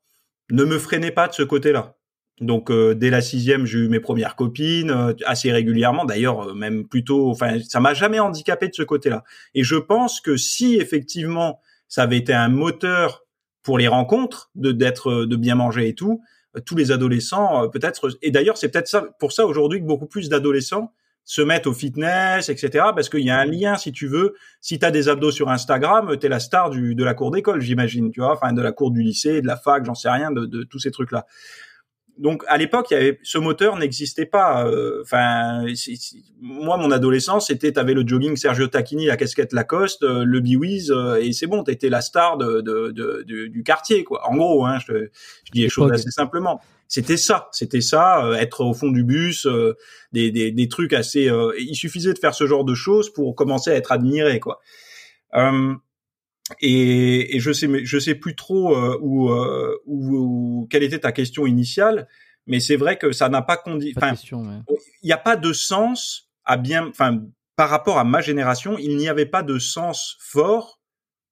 ne 0.52 0.64
me 0.64 0.78
freinait 0.78 1.12
pas 1.12 1.28
de 1.28 1.34
ce 1.34 1.44
côté-là. 1.44 1.96
Donc 2.42 2.72
euh, 2.72 2.96
dès 2.96 3.10
la 3.10 3.22
sixième, 3.22 3.66
j'ai 3.66 3.80
eu 3.80 3.90
mes 3.90 4.00
premières 4.00 4.36
copines 4.36 5.14
assez 5.26 5.52
régulièrement. 5.52 6.06
D'ailleurs, 6.06 6.56
même 6.56 6.88
plutôt, 6.88 7.30
enfin, 7.30 7.58
ça 7.68 7.80
m'a 7.80 7.94
jamais 7.94 8.20
handicapé 8.20 8.68
de 8.68 8.74
ce 8.74 8.84
côté-là. 8.84 9.24
Et 9.56 9.64
je 9.64 9.76
pense 9.76 10.22
que 10.22 10.38
si 10.38 10.76
effectivement 10.76 11.60
ça 11.88 12.04
avait 12.04 12.18
été 12.18 12.34
un 12.34 12.50
moteur 12.50 13.23
pour 13.64 13.78
les 13.78 13.88
rencontres, 13.88 14.52
de 14.56 14.72
d'être, 14.72 15.10
euh, 15.10 15.28
de 15.28 15.36
bien 15.36 15.56
manger 15.56 15.88
et 15.88 15.96
tout, 15.96 16.22
euh, 16.56 16.60
tous 16.60 16.76
les 16.76 16.92
adolescents 16.92 17.64
euh, 17.64 17.68
peut-être. 17.68 18.10
Et 18.22 18.32
d'ailleurs, 18.32 18.58
c'est 18.58 18.70
peut-être 18.70 18.88
ça 18.88 19.04
pour 19.20 19.32
ça 19.32 19.46
aujourd'hui 19.46 19.80
que 19.80 19.86
beaucoup 19.86 20.06
plus 20.06 20.30
d'adolescents 20.30 20.94
se 21.26 21.42
mettent 21.42 21.68
au 21.68 21.74
fitness, 21.74 22.50
etc. 22.50 22.86
Parce 22.94 23.08
qu'il 23.08 23.22
y 23.22 23.30
a 23.30 23.40
un 23.40 23.46
lien, 23.46 23.78
si 23.78 23.94
tu 23.94 24.08
veux. 24.08 24.36
Si 24.60 24.78
tu 24.78 24.86
as 24.86 24.92
des 24.92 25.08
abdos 25.08 25.32
sur 25.32 25.50
Instagram, 25.50 26.18
t'es 26.18 26.28
la 26.28 26.42
star 26.42 26.70
du, 26.70 26.96
de 26.96 27.04
la 27.04 27.14
cour 27.14 27.32
d'école, 27.32 27.62
j'imagine, 27.62 28.12
tu 28.12 28.20
vois, 28.20 28.34
enfin 28.34 28.52
de 28.52 28.62
la 28.62 28.74
cour 28.74 28.92
du 28.92 29.02
lycée, 29.02 29.42
de 29.42 29.48
la 29.48 29.56
fac, 29.56 29.86
j'en 29.86 29.96
sais 29.96 30.10
rien, 30.10 30.32
de, 30.32 30.46
de 30.46 30.64
tous 30.64 30.80
ces 30.80 30.92
trucs-là 30.92 31.26
donc 32.18 32.44
à 32.48 32.58
l'époque, 32.58 32.88
il 32.92 32.94
y 32.94 32.98
avait 32.98 33.20
ce 33.24 33.38
moteur 33.38 33.76
n'existait 33.78 34.26
pas. 34.26 34.68
euh, 34.68 35.02
Enfin, 35.02 35.66
c'est- 35.76 35.94
moi, 36.40 36.78
mon 36.78 36.92
adolescence, 36.92 37.48
c'était 37.48 37.72
t'avais 37.72 37.94
le 37.94 38.04
jogging 38.06 38.36
Sergio 38.38 38.68
Tacchini, 38.68 39.06
la 39.08 39.18
casquette 39.18 39.52
Lacoste, 39.54 40.04
euh, 40.04 40.24
le 40.24 40.40
Biwiz, 40.40 40.92
euh, 40.92 41.16
et 41.16 41.34
c'est 41.34 41.48
bon, 41.48 41.64
t'étais 41.64 41.90
la 41.90 42.02
star 42.02 42.38
de, 42.38 42.62
de, 42.62 42.92
de- 42.92 43.24
de- 43.28 43.48
du 43.48 43.64
quartier, 43.64 44.04
quoi. 44.04 44.28
En 44.30 44.36
gros, 44.36 44.66
hein, 44.66 44.78
je, 44.88 44.94
je 45.46 45.52
dis 45.52 45.62
les 45.62 45.70
choses 45.70 45.90
assez 45.96 46.12
simplement. 46.12 46.62
C'était 46.88 47.18
ça, 47.18 47.50
c'était 47.52 47.82
ça, 47.82 48.24
euh, 48.26 48.34
être 48.36 48.64
au 48.64 48.74
fond 48.76 48.90
du 48.92 49.04
bus, 49.04 49.48
euh, 49.48 49.74
des, 50.12 50.30
des, 50.30 50.52
des 50.52 50.68
trucs 50.68 50.94
assez. 50.94 51.28
euh, 51.30 51.52
il 51.58 51.74
suffisait 51.76 52.14
de 52.14 52.20
faire 52.20 52.36
ce 52.36 52.46
genre 52.46 52.64
de 52.66 52.76
choses 52.76 53.12
pour 53.12 53.34
commencer 53.36 53.72
à 53.72 53.76
être 53.76 53.92
admiré, 53.92 54.40
quoi. 54.40 54.60
Et, 56.62 57.36
et 57.36 57.40
je 57.40 57.52
sais, 57.52 57.68
je 57.86 58.00
sais 58.00 58.16
plus 58.16 58.36
trop 58.36 58.76
euh, 58.76 58.98
où, 59.02 59.30
euh, 59.32 59.78
où, 59.86 60.16
où- 60.18 60.68
quelle 60.70 60.84
était 60.84 61.00
ta 61.00 61.12
question 61.12 61.46
initiale, 61.46 62.08
mais 62.48 62.60
c'est 62.60 62.76
vrai 62.76 62.98
que 62.98 63.12
ça 63.12 63.30
n'a 63.30 63.42
pas 63.42 63.62
Enfin, 63.66 64.12
question, 64.12 64.42
mais... 64.44 64.60
il 65.02 65.06
n'y 65.08 65.12
a 65.14 65.18
pas 65.18 65.36
de 65.36 65.54
sens 65.54 66.30
à 66.46 66.58
bien. 66.58 66.88
Enfin, 66.88 67.22
par 67.56 67.70
rapport 67.70 67.98
à 68.00 68.04
ma 68.04 68.22
génération, 68.22 68.78
il 68.78 68.98
n'y 68.98 69.08
avait 69.08 69.26
pas 69.26 69.44
de 69.44 69.60
sens 69.60 70.18
fort 70.20 70.80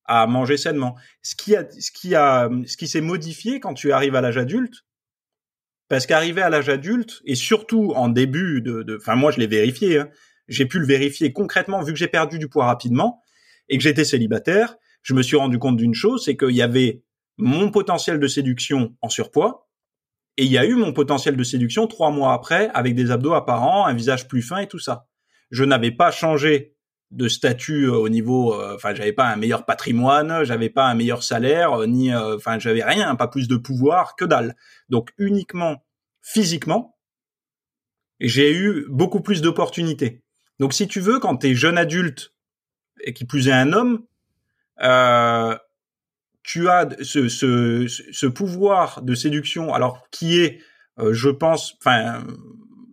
à 0.06 0.28
manger 0.28 0.58
sainement. 0.58 0.96
Ce 1.22 1.36
qui 1.36 1.56
a, 1.56 1.66
ce 1.70 1.92
qui 1.92 2.16
a, 2.16 2.50
ce 2.66 2.78
qui 2.78 2.88
s'est 2.88 3.02
modifié 3.02 3.60
quand 3.60 3.74
tu 3.74 3.92
arrives 3.92 4.16
à 4.16 4.22
l'âge 4.22 4.38
adulte, 4.38 4.84
parce 5.88 6.06
qu'arriver 6.06 6.42
à 6.42 6.50
l'âge 6.50 6.70
adulte 6.70 7.22
et 7.26 7.36
surtout 7.36 7.92
en 7.96 8.08
début 8.10 8.62
de, 8.62 8.84
de- 8.84 8.98
enfin 8.98 9.16
moi 9.16 9.32
je 9.32 9.40
l'ai 9.40 9.48
vérifié, 9.48 10.00
hein, 10.00 10.10
j'ai 10.48 10.66
pu 10.66 10.80
le 10.80 10.86
vérifier 10.86 11.34
concrètement 11.34 11.82
vu 11.82 11.92
que 11.94 12.00
j'ai 12.00 12.08
perdu 12.08 12.40
du 12.40 12.48
poids 12.48 12.66
rapidement 12.66 13.22
et 13.70 13.78
que 13.78 13.84
j'étais 13.84 14.06
célibataire, 14.06 14.76
je 15.02 15.14
me 15.14 15.22
suis 15.22 15.38
rendu 15.38 15.60
compte 15.60 15.78
d'une 15.78 15.94
chose, 15.94 16.24
c'est 16.26 16.38
qu'il 16.38 16.56
y 16.56 16.62
avait 16.62 17.04
mon 17.38 17.72
potentiel 17.72 18.20
de 18.20 18.28
séduction 18.28 18.96
en 19.02 19.10
surpoids 19.10 19.68
et 20.38 20.46
il 20.46 20.52
y 20.52 20.58
a 20.58 20.66
eu 20.66 20.76
mon 20.76 20.94
potentiel 20.94 21.36
de 21.36 21.44
séduction 21.44 21.88
trois 21.88 22.12
mois 22.12 22.34
après 22.34 22.70
avec 22.74 22.96
des 22.96 23.12
abdos 23.12 23.34
apparents, 23.34 23.86
un 23.86 23.94
visage 23.94 24.28
plus 24.28 24.42
fin 24.42 24.60
et 24.60 24.68
tout 24.68 24.80
ça. 24.80 25.08
Je 25.50 25.64
n'avais 25.64 25.92
pas 25.92 26.12
changé 26.12 26.76
de 27.12 27.28
statut 27.28 27.88
au 27.88 28.08
niveau, 28.08 28.56
enfin, 28.74 28.96
j'avais 28.96 29.12
pas 29.12 29.28
un 29.28 29.36
meilleur 29.36 29.66
patrimoine, 29.66 30.46
j'avais 30.46 30.70
pas 30.70 30.86
un 30.86 30.96
meilleur 30.96 31.24
salaire, 31.24 31.86
ni, 31.88 32.16
enfin, 32.16 32.58
j'avais 32.58 32.84
rien, 32.84 33.16
pas 33.16 33.28
plus 33.28 33.50
de 33.50 33.58
pouvoir 33.58 34.16
que 34.16 34.24
dalle. 34.24 34.56
Donc 34.88 35.12
uniquement 35.18 35.84
physiquement, 36.22 36.98
j'ai 38.22 38.54
eu 38.54 38.86
beaucoup 38.90 39.20
plus 39.20 39.42
d'opportunités. 39.42 40.24
Donc 40.60 40.74
si 40.74 40.88
tu 40.88 41.02
veux, 41.02 41.20
quand 41.20 41.38
tu 41.38 41.48
es 41.48 41.56
jeune 41.56 41.78
adulte 41.78 42.34
et 43.04 43.14
qui 43.14 43.26
plus 43.26 43.48
est 43.48 43.54
un 43.54 43.74
homme, 43.74 44.06
euh, 44.82 45.56
tu 46.44 46.70
as 46.70 46.90
ce, 47.02 47.28
ce, 47.28 47.88
ce, 47.88 48.26
pouvoir 48.26 49.02
de 49.02 49.14
séduction, 49.14 49.74
alors 49.74 50.10
qui 50.12 50.40
est, 50.40 50.60
euh, 51.00 51.14
je 51.14 51.30
pense, 51.30 51.76
enfin, 51.80 52.24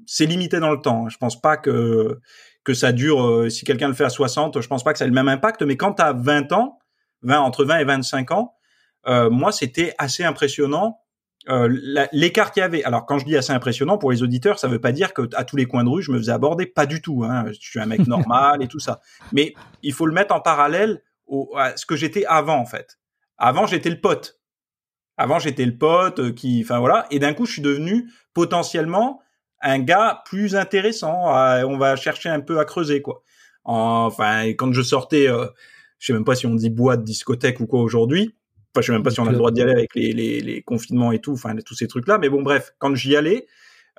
c'est 0.06 0.26
limité 0.26 0.60
dans 0.60 0.70
le 0.70 0.80
temps. 0.80 1.08
Je 1.08 1.16
pense 1.18 1.40
pas 1.40 1.56
que 1.56 2.20
que 2.64 2.74
ça 2.74 2.92
dure. 2.92 3.24
Euh, 3.24 3.48
si 3.48 3.64
quelqu'un 3.64 3.88
le 3.88 3.94
fait 3.94 4.04
à 4.04 4.10
60, 4.10 4.60
je 4.60 4.68
pense 4.68 4.84
pas 4.84 4.92
que 4.92 4.98
ça 4.98 5.06
ait 5.06 5.08
le 5.08 5.14
même 5.14 5.28
impact. 5.28 5.62
Mais 5.62 5.76
quand 5.76 5.94
tu 5.94 6.02
as 6.02 6.12
20 6.12 6.52
ans, 6.52 6.78
20 7.22 7.40
entre 7.40 7.64
20 7.64 7.78
et 7.78 7.84
25 7.84 8.30
ans, 8.32 8.54
euh, 9.06 9.30
moi 9.30 9.52
c'était 9.52 9.94
assez 9.98 10.24
impressionnant. 10.24 11.00
l'écart 12.12 12.52
qu'il 12.52 12.60
y 12.60 12.64
avait. 12.64 12.84
Alors 12.84 13.06
quand 13.06 13.18
je 13.18 13.24
dis 13.24 13.36
assez 13.36 13.52
impressionnant 13.52 13.96
pour 13.96 14.10
les 14.10 14.22
auditeurs, 14.22 14.58
ça 14.58 14.68
veut 14.68 14.80
pas 14.80 14.92
dire 14.92 15.14
que 15.14 15.22
à 15.34 15.44
tous 15.44 15.56
les 15.56 15.64
coins 15.64 15.84
de 15.84 15.88
rue 15.88 16.02
je 16.02 16.12
me 16.12 16.18
faisais 16.18 16.32
aborder, 16.32 16.66
pas 16.66 16.84
du 16.84 17.00
tout. 17.00 17.24
Hein. 17.24 17.46
Je 17.48 17.58
suis 17.58 17.80
un 17.80 17.86
mec 17.86 18.06
normal 18.06 18.62
et 18.62 18.68
tout 18.68 18.80
ça. 18.80 19.00
Mais 19.32 19.54
il 19.82 19.94
faut 19.94 20.04
le 20.04 20.12
mettre 20.12 20.34
en 20.34 20.40
parallèle 20.40 21.00
au, 21.28 21.50
à 21.56 21.76
ce 21.76 21.86
que 21.86 21.96
j'étais 21.96 22.24
avant 22.26 22.58
en 22.58 22.66
fait. 22.66 22.98
Avant, 23.38 23.66
j'étais 23.66 23.90
le 23.90 24.00
pote. 24.00 24.40
Avant, 25.16 25.38
j'étais 25.38 25.64
le 25.64 25.76
pote 25.76 26.18
euh, 26.18 26.32
qui, 26.32 26.60
enfin 26.64 26.80
voilà, 26.80 27.06
et 27.10 27.18
d'un 27.18 27.34
coup, 27.34 27.46
je 27.46 27.52
suis 27.52 27.62
devenu 27.62 28.10
potentiellement 28.34 29.20
un 29.60 29.78
gars 29.78 30.22
plus 30.24 30.56
intéressant. 30.56 31.24
on 31.26 31.78
va 31.78 31.96
chercher 31.96 32.28
un 32.28 32.40
peu 32.40 32.58
à 32.58 32.64
creuser 32.64 33.02
quoi. 33.02 33.22
Enfin, 33.64 34.46
quand 34.52 34.72
je 34.72 34.82
sortais, 34.82 35.28
euh, 35.28 35.46
je 35.98 36.06
sais 36.06 36.12
même 36.12 36.24
pas 36.24 36.34
si 36.34 36.46
on 36.46 36.54
dit 36.54 36.70
boîte, 36.70 37.04
discothèque 37.04 37.60
ou 37.60 37.66
quoi 37.66 37.80
aujourd'hui. 37.80 38.34
Enfin, 38.72 38.80
je 38.82 38.86
sais 38.86 38.92
même 38.92 39.02
pas 39.02 39.10
si 39.10 39.20
on 39.20 39.26
a 39.26 39.30
le 39.30 39.36
droit 39.36 39.50
d'y 39.50 39.60
aller 39.62 39.72
avec 39.72 39.94
les, 39.94 40.12
les, 40.12 40.40
les, 40.40 40.62
confinements 40.62 41.12
et 41.12 41.20
tout, 41.20 41.32
enfin 41.32 41.54
tous 41.66 41.74
ces 41.74 41.88
trucs-là. 41.88 42.18
Mais 42.18 42.28
bon, 42.28 42.42
bref, 42.42 42.72
quand 42.78 42.94
j'y 42.94 43.16
allais, 43.16 43.46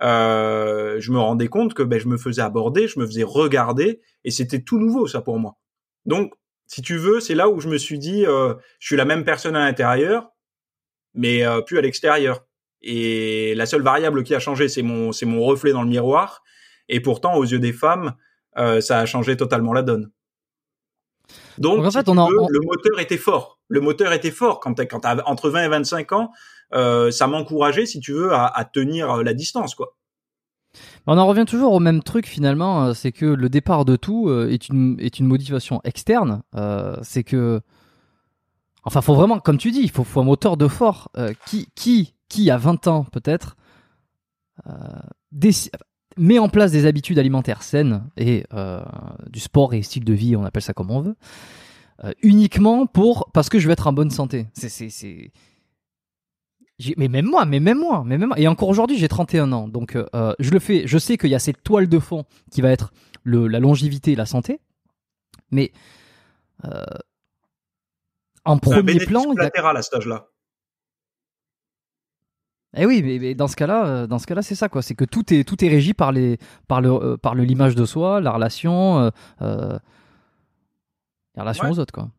euh, 0.02 1.00
je 1.00 1.12
me 1.12 1.20
rendais 1.20 1.48
compte 1.48 1.74
que 1.74 1.84
ben, 1.84 2.00
je 2.00 2.08
me 2.08 2.18
faisais 2.18 2.42
aborder, 2.42 2.88
je 2.88 3.00
me 3.00 3.06
faisais 3.06 3.24
regarder, 3.24 4.02
et 4.24 4.32
c'était 4.32 4.62
tout 4.62 4.80
nouveau 4.80 5.08
ça 5.08 5.22
pour 5.22 5.38
moi. 5.40 5.58
Donc 6.06 6.34
si 6.70 6.84
tu 6.84 6.98
veux, 6.98 7.20
c'est 7.20 7.34
là 7.34 7.50
où 7.50 7.60
je 7.60 7.68
me 7.68 7.80
suis 7.80 7.98
dit, 7.98 8.28
euh, 8.28 8.54
je 8.80 8.86
suis 8.86 8.96
la 8.96 9.04
même 9.04 9.26
personne 9.26 9.56
à 9.56 9.66
l'intérieur, 9.66 10.30
mais 11.16 11.44
euh, 11.44 11.62
plus 11.62 11.80
à 11.80 11.82
l'extérieur. 11.82 12.46
Et 12.84 13.56
la 13.56 13.66
seule 13.66 13.82
variable 13.82 14.24
qui 14.24 14.36
a 14.36 14.40
changé, 14.40 14.70
c'est 14.70 14.84
mon, 14.84 15.12
c'est 15.12 15.26
mon 15.26 15.44
reflet 15.44 15.72
dans 15.72 15.82
le 15.82 15.90
miroir. 15.90 16.44
Et 16.88 17.00
pourtant, 17.00 17.34
aux 17.34 17.44
yeux 17.44 17.58
des 17.58 17.74
femmes, 17.74 18.14
euh, 18.58 18.82
ça 18.82 19.00
a 19.00 19.08
changé 19.08 19.36
totalement 19.36 19.74
la 19.74 19.82
donne. 19.82 20.12
Donc, 21.58 21.84
en 21.84 21.90
fait, 21.90 22.08
on 22.08 22.14
le 22.14 22.60
moteur 22.64 23.00
était 23.00 23.18
fort. 23.18 23.60
Le 23.68 23.82
moteur 23.82 24.14
était 24.14 24.32
fort 24.32 24.60
quand 24.60 24.76
tu 24.76 24.86
quand 24.86 25.06
entre 25.26 25.50
20 25.50 25.64
et 25.64 25.68
25 25.70 26.12
ans. 26.12 26.32
ça 26.72 27.28
m'encourageait, 27.28 27.88
si 27.88 28.00
tu 28.00 28.14
veux, 28.14 28.32
à, 28.32 28.46
à 28.46 28.64
tenir 28.64 29.24
la 29.24 29.34
distance, 29.34 29.74
quoi. 29.74 29.96
On 31.08 31.18
en 31.18 31.26
revient 31.26 31.45
toujours 31.45 31.74
au 31.74 31.80
même 31.80 32.04
truc 32.04 32.28
finalement, 32.28 32.86
euh, 32.86 32.93
c'est 32.93 33.12
que 33.12 33.26
le 33.26 33.50
départ 33.50 33.86
de 33.86 33.95
tout 33.95 34.30
euh, 34.30 34.50
est 34.50 34.70
une, 34.70 34.97
est 35.00 35.20
une 35.20 35.28
motivation 35.28 35.82
externe. 35.84 36.43
Euh, 36.56 36.97
c'est 37.02 37.24
que, 37.24 37.62
enfin, 38.84 39.02
faut 39.02 39.16
vraiment, 39.16 39.39
comme 39.39 39.58
tu 39.58 39.72
dis, 39.72 39.82
il 39.82 39.91
faut, 39.91 40.06
un 40.20 40.24
moteur 40.24 40.58
de 40.58 40.68
fort. 40.68 41.12
qui, 41.45 41.68
qui, 41.76 42.14
qui, 42.28 42.52
à 42.52 42.58
20 42.58 42.88
ans 42.88 43.06
peut-être, 43.06 43.56
met 46.18 46.39
en 46.39 46.50
place 46.50 46.72
des 46.72 46.86
habitudes 46.86 47.18
alimentaires 47.18 47.64
saines 47.64 48.04
et 48.18 48.45
du 49.30 49.39
sport 49.39 49.74
et 49.74 49.82
style 49.82 50.04
de 50.04 50.14
vie, 50.14 50.36
on 50.36 50.43
appelle 50.43 50.62
ça 50.62 50.74
comme 50.74 50.91
on 50.91 51.02
veut, 51.02 51.16
uniquement 52.22 52.86
pour 52.86 53.30
parce 53.34 53.50
que 53.50 53.58
je 53.58 53.68
veux 53.68 53.74
être 53.74 53.88
en 53.88 53.93
bonne 53.93 54.12
santé. 54.12 54.47
C'est 54.54 55.32
mais 56.98 57.08
même 57.08 57.26
moi, 57.26 57.46
mais 57.46 57.60
même 57.60 57.80
moi, 57.80 58.04
mais 58.06 58.18
même 58.18 58.30
moi. 58.30 58.40
Et 58.40 58.48
encore 58.48 58.70
aujourd'hui, 58.70 58.98
j'ai 58.98 59.08
31 59.08 59.52
ans. 59.52 59.68
Donc, 59.68 59.96
euh, 59.96 60.06
euh, 60.16 60.34
je 60.40 60.52
le 60.52 60.60
fais. 60.60 60.88
Je 60.88 60.98
sais 60.98 61.18
qu'il 61.18 61.30
y 61.30 61.36
a 61.36 61.40
cette 61.40 61.64
toile 61.64 61.90
de 61.90 62.00
fond 62.00 62.26
qui 62.52 62.62
va 62.62 62.72
être 62.72 62.94
le, 63.24 63.48
la 63.48 63.60
longévité 63.60 64.14
et 64.14 64.16
la 64.16 64.26
santé. 64.26 64.62
Mais 65.52 65.72
euh, 66.66 66.84
en 68.46 68.58
premier 68.58 69.00
plan. 69.00 69.34
latéral 69.34 69.76
à 69.76 69.82
cet 69.82 69.96
âge-là. 69.96 70.28
Eh 72.78 72.86
oui, 72.86 73.02
mais, 73.02 73.34
dans 73.34 73.48
ce 73.48 73.56
cas-là, 73.56 74.06
dans 74.06 74.20
ce 74.20 74.28
cas-là, 74.28 74.44
c'est 74.44 74.54
ça 74.54 74.70
quoi. 74.70 74.84
C'est 74.84 74.94
que 74.94 75.04
tout 75.04 75.34
est 75.34 75.44
tout 75.44 75.66
est 75.66 75.70
régi 75.70 75.96
par 75.96 76.12
les 76.12 76.38
par 76.68 76.82
le 76.82 77.18
par 77.18 77.34
le 77.34 77.44
l'image 77.44 77.74
de 77.74 77.84
soi, 77.84 78.22
la 78.22 78.32
relation, 78.32 79.12
la 79.40 79.82
relation 81.36 81.72
aux 81.72 81.80
autres 81.80 81.94
quoi. 81.94 82.10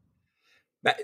Bah, 0.82 0.94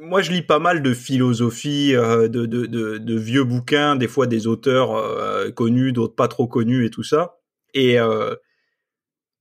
moi, 0.00 0.22
je 0.22 0.32
lis 0.32 0.42
pas 0.42 0.58
mal 0.58 0.82
de 0.82 0.92
philosophie, 0.92 1.94
euh, 1.94 2.26
de, 2.26 2.46
de, 2.46 2.66
de, 2.66 2.98
de, 2.98 3.18
vieux 3.18 3.44
bouquins, 3.44 3.94
des 3.94 4.08
fois 4.08 4.26
des 4.26 4.48
auteurs 4.48 4.96
euh, 4.96 5.52
connus, 5.52 5.92
d'autres 5.92 6.16
pas 6.16 6.26
trop 6.26 6.48
connus 6.48 6.84
et 6.84 6.90
tout 6.90 7.04
ça. 7.04 7.36
Et 7.74 8.00
euh, 8.00 8.34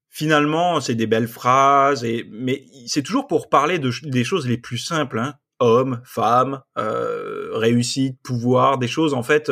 finalement, 0.09 0.79
c'est 0.79 0.93
des 0.93 1.07
belles 1.07 1.27
phrases, 1.27 2.03
et, 2.03 2.29
mais 2.31 2.65
c'est 2.85 3.01
toujours 3.01 3.25
pour 3.25 3.49
parler 3.49 3.79
de, 3.79 3.91
des 4.03 4.23
choses 4.23 4.47
les 4.47 4.57
plus 4.57 4.77
simples. 4.77 5.17
Hein. 5.17 5.35
Hommes, 5.59 6.01
femmes, 6.03 6.61
réussite, 6.75 8.19
pouvoir, 8.21 8.77
des 8.79 8.87
choses 8.87 9.13
en 9.13 9.23
fait... 9.23 9.49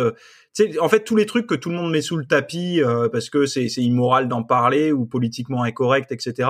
en 0.80 0.90
fait, 0.90 1.04
tous 1.06 1.16
les 1.16 1.26
trucs 1.26 1.48
que 1.48 1.56
tout 1.56 1.70
le 1.70 1.78
monde 1.78 1.92
met 1.92 2.02
sous 2.02 2.18
le 2.18 2.26
tapis 2.26 2.82
parce 3.14 3.30
que 3.30 3.46
c'est 3.46 3.68
immoral 3.78 4.28
d'en 4.28 4.44
parler 4.44 4.92
ou 4.92 5.06
politiquement 5.06 5.64
incorrect, 5.64 6.12
etc 6.12 6.50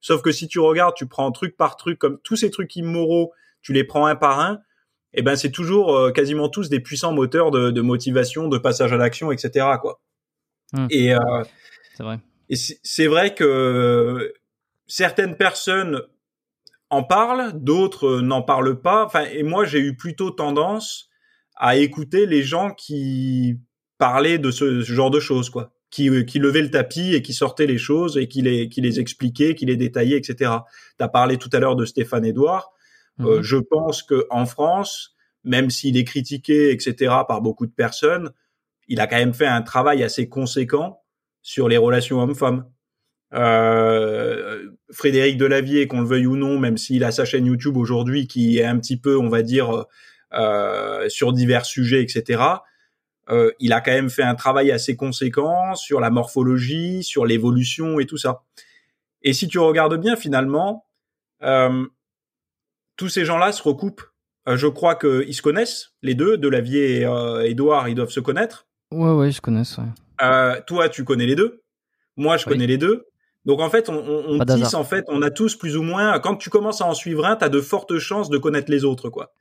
Sauf 0.00 0.22
que 0.22 0.32
si 0.32 0.48
tu 0.48 0.60
regardes, 0.60 0.94
tu 0.94 1.06
prends 1.06 1.30
truc 1.32 1.56
par 1.56 1.76
truc, 1.76 1.98
comme 1.98 2.18
tous 2.20 2.36
ces 2.36 2.50
trucs 2.50 2.74
immoraux, 2.76 3.32
tu 3.62 3.72
les 3.72 3.84
prends 3.84 4.06
un 4.06 4.16
par 4.16 4.40
un, 4.40 4.60
et 5.14 5.20
eh 5.20 5.22
ben 5.22 5.36
c'est 5.36 5.50
toujours 5.50 5.96
euh, 5.96 6.12
quasiment 6.12 6.50
tous 6.50 6.68
des 6.68 6.80
puissants 6.80 7.12
moteurs 7.12 7.50
de, 7.50 7.80
motivation, 7.80 8.46
de 8.46 8.58
passage 8.58 8.92
à 8.92 8.98
l'action, 8.98 9.32
etc. 9.32 9.66
Quoi. 9.80 10.00
Hum. 10.76 10.86
Et 10.90 11.14
euh, 11.14 11.18
c'est 11.96 12.02
vrai. 12.02 12.20
Et 12.50 12.56
c'est 12.56 13.06
vrai 13.06 13.34
que 13.34 14.34
certaines 14.86 15.36
personnes 15.36 16.02
en 16.90 17.02
parlent, 17.02 17.52
d'autres 17.54 18.20
n'en 18.20 18.42
parlent 18.42 18.80
pas. 18.80 19.04
Enfin, 19.06 19.24
et 19.32 19.42
moi 19.42 19.64
j'ai 19.64 19.80
eu 19.80 19.96
plutôt 19.96 20.30
tendance 20.30 21.08
à 21.56 21.76
écouter 21.76 22.26
les 22.26 22.42
gens 22.42 22.72
qui 22.72 23.58
parlaient 23.96 24.38
de 24.38 24.50
ce 24.50 24.82
genre 24.82 25.10
de 25.10 25.20
choses, 25.20 25.48
quoi 25.48 25.72
qui, 25.90 26.08
euh, 26.08 26.22
qui 26.22 26.38
levait 26.38 26.62
le 26.62 26.70
tapis 26.70 27.14
et 27.14 27.22
qui 27.22 27.32
sortait 27.32 27.66
les 27.66 27.78
choses 27.78 28.18
et 28.18 28.28
qui 28.28 28.42
les, 28.42 28.68
qui 28.68 28.80
les 28.80 29.00
expliquait, 29.00 29.54
qui 29.54 29.66
les 29.66 29.76
détaillait, 29.76 30.16
etc. 30.16 30.52
Tu 30.98 31.04
as 31.04 31.08
parlé 31.08 31.36
tout 31.38 31.50
à 31.52 31.58
l'heure 31.58 31.76
de 31.76 31.84
Stéphane 31.84 32.24
Edouard. 32.24 32.72
Euh, 33.20 33.38
mhm. 33.38 33.42
je 33.42 33.56
pense 33.56 34.02
que 34.02 34.26
en 34.30 34.46
France, 34.46 35.16
même 35.44 35.70
s'il 35.70 35.96
est 35.96 36.04
critiqué, 36.04 36.70
etc., 36.70 37.14
par 37.26 37.40
beaucoup 37.40 37.66
de 37.66 37.72
personnes, 37.72 38.30
il 38.88 39.00
a 39.00 39.06
quand 39.06 39.16
même 39.16 39.34
fait 39.34 39.46
un 39.46 39.62
travail 39.62 40.02
assez 40.02 40.28
conséquent 40.28 41.02
sur 41.42 41.68
les 41.68 41.76
relations 41.76 42.20
hommes-femmes. 42.20 42.64
Euh, 43.34 44.70
Frédéric 44.90 45.36
Delavier, 45.36 45.86
qu'on 45.86 46.00
le 46.00 46.06
veuille 46.06 46.26
ou 46.26 46.36
non, 46.36 46.58
même 46.58 46.78
s'il 46.78 47.04
a 47.04 47.10
sa 47.10 47.24
chaîne 47.24 47.46
YouTube 47.46 47.76
aujourd'hui 47.76 48.26
qui 48.26 48.58
est 48.58 48.64
un 48.64 48.78
petit 48.78 48.96
peu, 48.98 49.18
on 49.18 49.28
va 49.28 49.42
dire, 49.42 49.84
euh, 50.34 51.08
sur 51.08 51.32
divers 51.32 51.66
sujets, 51.66 52.02
etc., 52.02 52.42
euh, 53.30 53.50
il 53.60 53.72
a 53.72 53.80
quand 53.80 53.92
même 53.92 54.10
fait 54.10 54.22
un 54.22 54.34
travail 54.34 54.70
assez 54.70 54.96
conséquent 54.96 55.74
sur 55.74 56.00
la 56.00 56.10
morphologie, 56.10 57.02
sur 57.02 57.26
l'évolution 57.26 58.00
et 58.00 58.06
tout 58.06 58.16
ça. 58.16 58.42
Et 59.22 59.32
si 59.32 59.48
tu 59.48 59.58
regardes 59.58 60.00
bien, 60.00 60.16
finalement, 60.16 60.86
euh, 61.42 61.86
tous 62.96 63.08
ces 63.08 63.24
gens-là 63.24 63.52
se 63.52 63.62
recoupent. 63.62 64.02
Euh, 64.48 64.56
je 64.56 64.66
crois 64.66 64.94
qu'ils 64.94 65.34
se 65.34 65.42
connaissent, 65.42 65.92
les 66.02 66.14
deux, 66.14 66.38
Delavier 66.38 67.02
et 67.02 67.50
Edouard, 67.50 67.88
ils 67.88 67.94
doivent 67.94 68.10
se 68.10 68.20
connaître. 68.20 68.66
Ouais, 68.90 69.12
ouais, 69.12 69.28
ils 69.28 69.34
se 69.34 69.40
connaissent. 69.40 69.78
toi, 70.66 70.88
tu 70.88 71.04
connais 71.04 71.26
les 71.26 71.36
deux. 71.36 71.62
Moi, 72.16 72.36
je 72.36 72.46
connais 72.46 72.66
les 72.66 72.78
deux. 72.78 73.06
Donc 73.44 73.60
en 73.60 73.70
fait, 73.70 73.88
on, 73.88 73.94
on, 73.96 74.44
tisse, 74.44 74.74
en 74.74 74.84
fait, 74.84 75.04
on 75.08 75.22
a 75.22 75.30
tous 75.30 75.54
plus 75.56 75.76
ou 75.76 75.82
moins. 75.82 76.18
Quand 76.18 76.36
tu 76.36 76.50
commences 76.50 76.80
à 76.80 76.86
en 76.86 76.94
suivre 76.94 77.24
un, 77.24 77.36
tu 77.36 77.44
as 77.44 77.48
de 77.48 77.60
fortes 77.60 77.98
chances 77.98 78.28
de 78.28 78.36
connaître 78.36 78.70
les 78.70 78.84
autres, 78.84 79.08
quoi. 79.08 79.32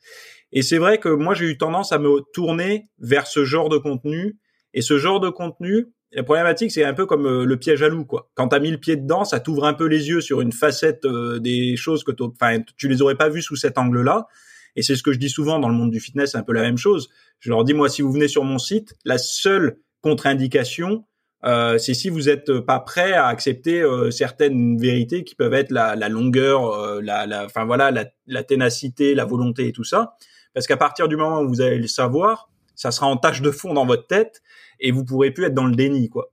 Et 0.51 0.61
c'est 0.61 0.77
vrai 0.77 0.97
que 0.97 1.09
moi, 1.09 1.33
j'ai 1.33 1.45
eu 1.45 1.57
tendance 1.57 1.91
à 1.91 1.99
me 1.99 2.21
tourner 2.33 2.89
vers 2.99 3.27
ce 3.27 3.43
genre 3.45 3.69
de 3.69 3.77
contenu. 3.77 4.37
Et 4.73 4.81
ce 4.81 4.97
genre 4.97 5.19
de 5.19 5.29
contenu, 5.29 5.87
la 6.11 6.23
problématique, 6.23 6.71
c'est 6.71 6.85
un 6.85 6.93
peu 6.93 7.05
comme 7.05 7.25
euh, 7.25 7.45
le 7.45 7.57
piège 7.57 7.83
à 7.83 7.89
loup, 7.89 8.05
quoi. 8.05 8.29
Quand 8.35 8.47
t'as 8.49 8.59
mis 8.59 8.71
le 8.71 8.77
pied 8.77 8.95
dedans, 8.95 9.25
ça 9.25 9.39
t'ouvre 9.39 9.65
un 9.65 9.73
peu 9.73 9.85
les 9.85 10.07
yeux 10.07 10.21
sur 10.21 10.39
une 10.39 10.53
facette 10.53 11.03
euh, 11.05 11.39
des 11.39 11.75
choses 11.75 12.03
que 12.03 12.11
enfin, 12.21 12.59
tu 12.77 12.87
les 12.87 13.01
aurais 13.01 13.15
pas 13.15 13.29
vues 13.29 13.41
sous 13.41 13.57
cet 13.57 13.77
angle-là. 13.77 14.27
Et 14.75 14.83
c'est 14.83 14.95
ce 14.95 15.03
que 15.03 15.11
je 15.11 15.17
dis 15.17 15.29
souvent 15.29 15.59
dans 15.59 15.69
le 15.69 15.75
monde 15.75 15.91
du 15.91 15.99
fitness, 15.99 16.31
c'est 16.31 16.37
un 16.37 16.43
peu 16.43 16.53
la 16.53 16.61
même 16.61 16.77
chose. 16.77 17.09
Je 17.39 17.49
leur 17.49 17.63
dis, 17.63 17.73
moi, 17.73 17.89
si 17.89 18.01
vous 18.01 18.11
venez 18.11 18.27
sur 18.27 18.43
mon 18.43 18.57
site, 18.57 18.95
la 19.03 19.17
seule 19.17 19.79
contre-indication, 20.01 21.03
euh, 21.43 21.77
c'est 21.77 21.93
si 21.93 22.09
vous 22.09 22.23
n'êtes 22.23 22.59
pas 22.61 22.79
prêt 22.79 23.13
à 23.13 23.27
accepter 23.27 23.83
certaines 24.11 24.77
vérités 24.77 25.23
qui 25.23 25.35
peuvent 25.35 25.53
être 25.53 25.71
la, 25.71 25.95
la 25.95 26.09
longueur, 26.09 27.01
la, 27.01 27.25
la, 27.25 27.45
enfin 27.45 27.65
voilà, 27.65 27.91
la, 27.91 28.05
la, 28.27 28.43
ténacité, 28.43 29.15
la 29.15 29.25
volonté 29.25 29.67
et 29.67 29.71
tout 29.71 29.83
ça. 29.83 30.15
Parce 30.53 30.67
qu'à 30.67 30.77
partir 30.77 31.07
du 31.07 31.15
moment 31.15 31.41
où 31.41 31.47
vous 31.47 31.61
allez 31.61 31.77
le 31.77 31.87
savoir, 31.87 32.49
ça 32.75 32.91
sera 32.91 33.07
en 33.07 33.17
tâche 33.17 33.41
de 33.41 33.51
fond 33.51 33.73
dans 33.73 33.85
votre 33.85 34.07
tête 34.07 34.41
et 34.79 34.91
vous 34.91 35.03
pourrez 35.03 35.31
plus 35.31 35.45
être 35.45 35.53
dans 35.53 35.65
le 35.65 35.75
déni, 35.75 36.09
quoi. 36.09 36.31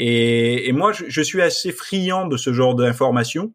Et, 0.00 0.70
moi, 0.72 0.92
je, 0.92 1.22
suis 1.22 1.42
assez 1.42 1.72
friand 1.72 2.28
de 2.28 2.36
ce 2.36 2.52
genre 2.52 2.76
d'informations 2.76 3.52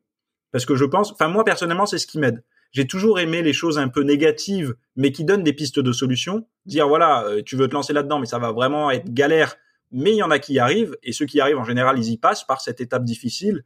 parce 0.52 0.66
que 0.66 0.76
je 0.76 0.84
pense, 0.84 1.14
enfin 1.14 1.30
moi 1.30 1.46
personnellement, 1.46 1.86
c'est 1.86 1.98
ce 1.98 2.06
qui 2.06 2.20
m'aide. 2.20 2.44
J'ai 2.74 2.86
toujours 2.86 3.20
aimé 3.20 3.42
les 3.42 3.54
choses 3.54 3.78
un 3.78 3.88
peu 3.88 4.02
négatives, 4.02 4.76
mais 4.96 5.12
qui 5.12 5.24
donnent 5.24 5.44
des 5.44 5.54
pistes 5.54 5.80
de 5.80 5.92
solutions. 5.94 6.46
Dire 6.66 6.88
voilà, 6.88 7.24
euh, 7.26 7.42
tu 7.46 7.56
veux 7.56 7.68
te 7.68 7.74
lancer 7.74 7.94
là-dedans, 7.94 8.20
mais 8.20 8.26
ça 8.26 8.40
va 8.40 8.52
vraiment 8.52 8.92
être 8.92 9.14
galère. 9.14 9.56
Mais 9.92 10.12
il 10.12 10.18
y 10.18 10.24
en 10.24 10.32
a 10.32 10.40
qui 10.40 10.54
y 10.54 10.60
arrivent, 10.60 10.98
et 11.02 11.14
ceux 11.14 11.26
qui 11.26 11.38
y 11.38 11.42
arrivent 11.42 11.60
en 11.60 11.64
général, 11.64 11.98
ils 11.98 12.12
y 12.12 12.18
passent 12.18 12.44
par 12.44 12.62
cette 12.62 12.82
étape 12.82 13.06
difficile. 13.06 13.64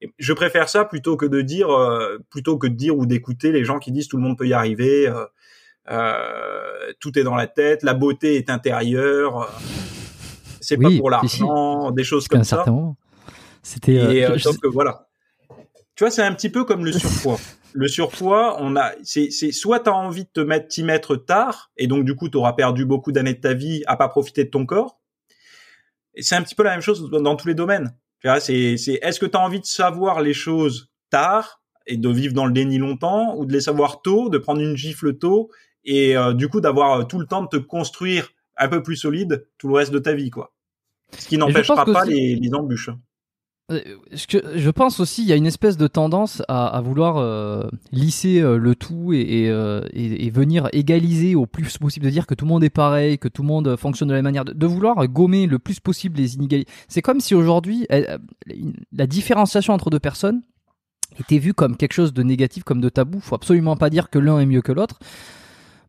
Et 0.00 0.12
je 0.18 0.32
préfère 0.32 0.68
ça 0.68 0.84
plutôt 0.84 1.16
que 1.16 1.26
de 1.26 1.42
dire, 1.42 1.70
euh, 1.70 2.18
plutôt 2.28 2.58
que 2.58 2.66
de 2.66 2.74
dire 2.74 2.96
ou 2.96 3.06
d'écouter 3.06 3.52
les 3.52 3.64
gens 3.64 3.78
qui 3.78 3.92
disent 3.92 4.08
tout 4.08 4.16
le 4.16 4.22
monde 4.22 4.36
peut 4.36 4.48
y 4.48 4.52
arriver. 4.52 5.06
Euh, 5.06 5.26
tout 7.00 7.18
est 7.18 7.22
dans 7.22 7.34
la 7.34 7.46
tête, 7.46 7.82
la 7.82 7.94
beauté 7.94 8.36
est 8.36 8.50
intérieure, 8.50 9.42
euh, 9.42 9.46
c'est 10.60 10.76
pas 10.76 10.88
pour 10.96 11.10
l'argent, 11.10 11.90
des 11.90 12.04
choses 12.04 12.28
comme 12.28 12.44
ça. 12.44 12.64
C'était. 13.62 13.98
Euh, 13.98 14.30
euh 14.30 14.52
que 14.62 14.68
voilà. 14.68 15.08
Tu 15.94 16.04
vois, 16.04 16.10
c'est 16.10 16.22
un 16.22 16.32
petit 16.34 16.50
peu 16.50 16.64
comme 16.64 16.84
le 16.84 16.92
surpoids. 16.92 17.38
le 17.72 17.88
surpoids, 17.88 18.56
on 18.60 18.76
a, 18.76 18.92
c'est, 19.02 19.30
c'est 19.30 19.52
soit 19.52 19.80
t'as 19.80 19.92
envie 19.92 20.24
de 20.24 20.30
te 20.32 20.40
mettre, 20.40 20.68
t'y 20.68 20.82
mettre 20.82 21.16
tard, 21.16 21.70
et 21.76 21.86
donc 21.86 22.04
du 22.04 22.14
coup 22.14 22.28
t'auras 22.28 22.52
perdu 22.52 22.84
beaucoup 22.84 23.12
d'années 23.12 23.34
de 23.34 23.40
ta 23.40 23.54
vie 23.54 23.82
à 23.86 23.96
pas 23.96 24.08
profiter 24.08 24.44
de 24.44 24.50
ton 24.50 24.66
corps. 24.66 25.00
Et 26.14 26.22
c'est 26.22 26.34
un 26.34 26.42
petit 26.42 26.54
peu 26.54 26.62
la 26.62 26.70
même 26.70 26.80
chose 26.80 27.10
dans 27.10 27.36
tous 27.36 27.48
les 27.48 27.54
domaines. 27.54 27.94
Tu 28.20 28.28
vois, 28.28 28.40
c'est, 28.40 28.76
c'est, 28.76 28.98
est-ce 29.02 29.20
que 29.20 29.26
t'as 29.26 29.40
envie 29.40 29.60
de 29.60 29.66
savoir 29.66 30.20
les 30.20 30.32
choses 30.32 30.90
tard 31.10 31.62
et 31.86 31.96
de 31.96 32.08
vivre 32.08 32.34
dans 32.34 32.46
le 32.46 32.52
déni 32.52 32.78
longtemps, 32.78 33.36
ou 33.36 33.44
de 33.44 33.52
les 33.52 33.60
savoir 33.60 34.02
tôt, 34.02 34.28
de 34.28 34.38
prendre 34.38 34.60
une 34.60 34.76
gifle 34.76 35.16
tôt 35.16 35.50
et 35.86 36.16
euh, 36.16 36.34
du 36.34 36.48
coup 36.48 36.60
d'avoir 36.60 37.00
euh, 37.00 37.04
tout 37.04 37.18
le 37.18 37.26
temps 37.26 37.42
de 37.42 37.48
te 37.48 37.56
construire 37.56 38.28
un 38.56 38.68
peu 38.68 38.82
plus 38.82 38.96
solide 38.96 39.46
tout 39.58 39.68
le 39.68 39.74
reste 39.74 39.92
de 39.92 39.98
ta 39.98 40.14
vie, 40.14 40.30
quoi. 40.30 40.52
Ce 41.16 41.28
qui 41.28 41.38
n'empêchera 41.38 41.84
pas 41.84 42.04
les, 42.04 42.34
les, 42.34 42.54
embûches. 42.54 42.90
Euh, 43.70 43.80
je 44.12 44.70
pense 44.70 44.98
aussi 45.00 45.22
il 45.22 45.28
y 45.28 45.32
a 45.32 45.36
une 45.36 45.46
espèce 45.46 45.76
de 45.76 45.86
tendance 45.86 46.42
à, 46.48 46.66
à 46.66 46.80
vouloir 46.80 47.16
euh, 47.16 47.68
lisser 47.92 48.40
le 48.40 48.74
tout 48.74 49.12
et, 49.12 49.20
et, 49.20 50.26
et, 50.26 50.30
venir 50.30 50.68
égaliser 50.72 51.34
au 51.34 51.46
plus 51.46 51.78
possible, 51.78 52.06
de 52.06 52.10
dire 52.10 52.26
que 52.26 52.34
tout 52.34 52.44
le 52.44 52.48
monde 52.48 52.64
est 52.64 52.70
pareil, 52.70 53.18
que 53.18 53.28
tout 53.28 53.42
le 53.42 53.48
monde 53.48 53.76
fonctionne 53.76 54.08
de 54.08 54.14
la 54.14 54.18
même 54.18 54.24
manière, 54.24 54.44
de, 54.44 54.52
de 54.52 54.66
vouloir 54.66 55.06
gommer 55.06 55.46
le 55.46 55.60
plus 55.60 55.78
possible 55.78 56.18
les 56.18 56.34
inégalités. 56.34 56.70
C'est 56.88 57.02
comme 57.02 57.20
si 57.20 57.34
aujourd'hui 57.34 57.86
la 57.90 59.06
différenciation 59.06 59.74
entre 59.74 59.90
deux 59.90 60.00
personnes 60.00 60.42
était 61.18 61.38
vue 61.38 61.54
comme 61.54 61.76
quelque 61.76 61.92
chose 61.92 62.12
de 62.12 62.22
négatif, 62.22 62.64
comme 62.64 62.80
de 62.80 62.88
tabou. 62.88 63.20
Faut 63.20 63.34
absolument 63.34 63.76
pas 63.76 63.90
dire 63.90 64.10
que 64.10 64.18
l'un 64.18 64.40
est 64.40 64.46
mieux 64.46 64.62
que 64.62 64.72
l'autre. 64.72 64.98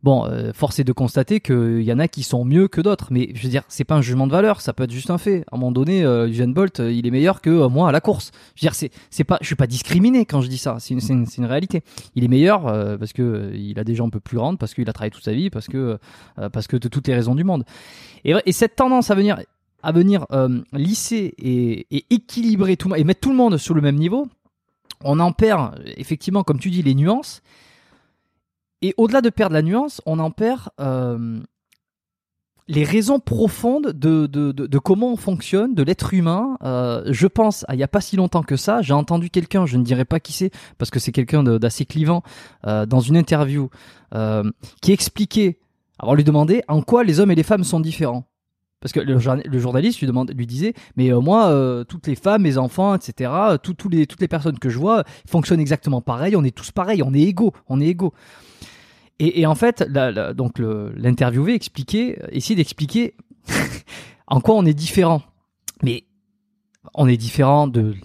Bon, 0.08 0.26
euh, 0.26 0.54
force 0.54 0.80
est 0.80 0.86
de 0.86 0.94
constater 0.94 1.42
qu'il 1.42 1.82
y 1.82 1.92
en 1.92 2.00
a 2.00 2.08
qui 2.08 2.24
sont 2.24 2.46
mieux 2.46 2.70
que 2.70 2.80
d'autres, 2.80 3.08
mais 3.12 3.30
je 3.34 3.44
veux 3.44 3.50
dire, 3.50 3.64
c'est 3.68 3.84
pas 3.84 3.96
un 3.96 4.02
jugement 4.02 4.26
de 4.26 4.32
valeur, 4.32 4.62
ça 4.62 4.72
peut 4.72 4.84
être 4.86 4.92
juste 4.92 5.10
un 5.10 5.18
fait. 5.18 5.44
À 5.52 5.58
un 5.58 5.58
moment 5.58 5.74
donné, 5.74 6.02
euh, 6.06 6.30
Usain 6.30 6.48
Bolt, 6.48 6.80
euh, 6.80 6.94
il 6.94 7.06
est 7.06 7.12
meilleur 7.12 7.42
que 7.42 7.50
euh, 7.50 7.68
moi 7.68 7.90
à 7.90 7.92
la 7.92 8.00
course. 8.00 8.32
Je 8.56 8.62
veux 8.62 8.72
dire, 8.72 8.90
c'est, 9.10 9.24
pas, 9.26 9.38
je 9.42 9.48
suis 9.48 9.58
pas 9.58 9.68
discriminé 9.68 10.26
quand 10.26 10.40
je 10.40 10.48
dis 10.48 10.60
ça, 10.60 10.78
c'est 10.80 10.94
une, 10.94 11.46
réalité. 11.46 11.82
Il 12.16 12.24
est 12.24 12.30
meilleur 12.30 12.62
parce 12.98 13.12
que 13.12 13.52
il 13.54 13.78
a 13.80 13.84
des 13.84 13.96
jambes 13.96 14.08
un 14.08 14.12
peu 14.12 14.22
plus 14.22 14.38
grandes, 14.38 14.58
parce 14.58 14.74
qu'il 14.74 14.90
a 14.90 14.94
travaillé 14.94 15.12
toute 15.12 15.26
sa 15.26 15.34
vie, 15.34 15.50
parce 15.50 15.68
que, 15.68 16.00
parce 16.54 16.68
que 16.68 16.78
de 16.78 16.88
toutes 16.88 17.10
les 17.10 17.14
raisons 17.14 17.36
du 17.36 17.44
monde. 17.44 17.66
Et, 18.24 18.34
et 18.46 18.54
cette 18.54 18.78
tendance 18.78 19.12
à 19.12 19.16
venir, 19.16 19.42
à 19.84 19.92
venir 19.92 20.26
lisser 20.72 21.34
et, 21.38 21.86
et 21.92 22.06
équilibrer 22.12 22.78
tout 22.78 22.96
et 22.96 23.04
mettre 23.04 23.20
tout 23.20 23.32
le 23.32 23.36
monde 23.36 23.58
sur 23.58 23.74
le 23.74 23.82
même 23.82 23.98
niveau, 23.98 24.26
on 25.04 25.20
en 25.20 25.34
perd 25.34 25.84
effectivement, 25.98 26.44
comme 26.44 26.60
tu 26.60 26.70
dis, 26.70 26.82
les 26.82 26.96
nuances. 26.96 27.42
Et 28.82 28.94
au-delà 28.98 29.22
de 29.22 29.30
perdre 29.30 29.54
la 29.54 29.62
nuance, 29.62 30.02
on 30.06 30.20
en 30.20 30.32
perd 30.32 30.70
euh, 30.80 31.40
les 32.68 32.84
raisons 32.84 33.20
profondes 33.20 33.88
de, 33.88 34.28
de, 34.28 34.52
de, 34.52 34.78
comment 34.78 35.14
on 35.14 35.16
fonctionne, 35.16 35.74
de 35.74 35.84
l'être 35.84 36.14
humain. 36.14 36.58
Euh, 36.64 37.04
je 37.08 37.28
pense, 37.28 37.66
il 37.72 37.78
n'y 37.78 37.84
a 37.84 37.88
pas 37.88 38.02
si 38.02 38.16
longtemps 38.18 38.44
que 38.44 38.58
ça, 38.58 38.82
j'ai 38.82 38.94
entendu 38.94 39.30
quelqu'un, 39.30 39.66
je 39.66 39.78
ne 39.78 39.84
dirais 39.84 40.06
pas 40.06 40.20
qui 40.20 40.34
c'est, 40.34 40.52
parce 40.78 40.92
que 40.92 41.00
c'est 41.00 41.12
quelqu'un 41.12 41.44
d'assez 41.44 41.86
clivant, 41.86 42.24
euh, 42.68 42.86
dans 42.86 43.00
une 43.00 43.18
interview, 43.18 43.70
euh, 44.14 44.44
qui 44.82 44.92
expliquait, 44.92 45.60
alors 46.00 46.16
lui 46.16 46.24
demandait 46.24 46.64
en 46.68 46.82
quoi 46.82 47.04
les 47.04 47.20
hommes 47.20 47.32
et 47.32 47.36
les 47.36 47.44
femmes 47.44 47.64
sont 47.64 47.80
différents. 47.80 48.26
Parce 48.80 48.92
que 48.92 49.00
le, 49.00 49.18
journaliste 49.18 50.00
lui, 50.02 50.08
demande, 50.08 50.32
lui 50.36 50.46
disait, 50.46 50.74
mais 50.96 51.12
euh, 51.12 51.20
moi, 51.20 51.48
euh, 51.48 51.84
toutes 51.84 52.06
les 52.06 52.16
femmes, 52.16 52.44
mes 52.44 52.60
enfants, 52.60 52.94
etc., 52.94 53.32
toutes 53.64 53.86
les 53.92 54.28
personnes 54.28 54.60
que 54.60 54.70
je 54.70 54.78
vois 54.78 55.04
fonctionnent 55.28 55.60
exactement 55.60 56.00
pareil, 56.00 56.36
on 56.36 56.44
est 56.44 56.56
tous 56.56 56.72
pareils, 56.72 57.02
on 57.02 57.14
est 57.14 57.22
égaux, 57.22 57.54
on 57.70 57.82
est 57.82 57.88
égaux. 57.88 58.14
Et, 59.20 59.42
et 59.42 59.46
en 59.46 59.56
fait, 59.56 59.86
la, 59.90 60.12
la, 60.12 60.34
donc 60.34 60.60
l'interviewé 60.60 61.54
expliquait, 61.54 62.20
essayait 62.32 62.56
d'expliquer 62.56 63.16
en 64.28 64.42
quoi 64.42 64.56
on 64.56 64.66
est 64.66 64.74
différent. 64.74 65.22
Mais 65.84 66.06
on 66.94 67.08
est 67.08 67.18
différent 67.18 67.68
de, 67.68 67.96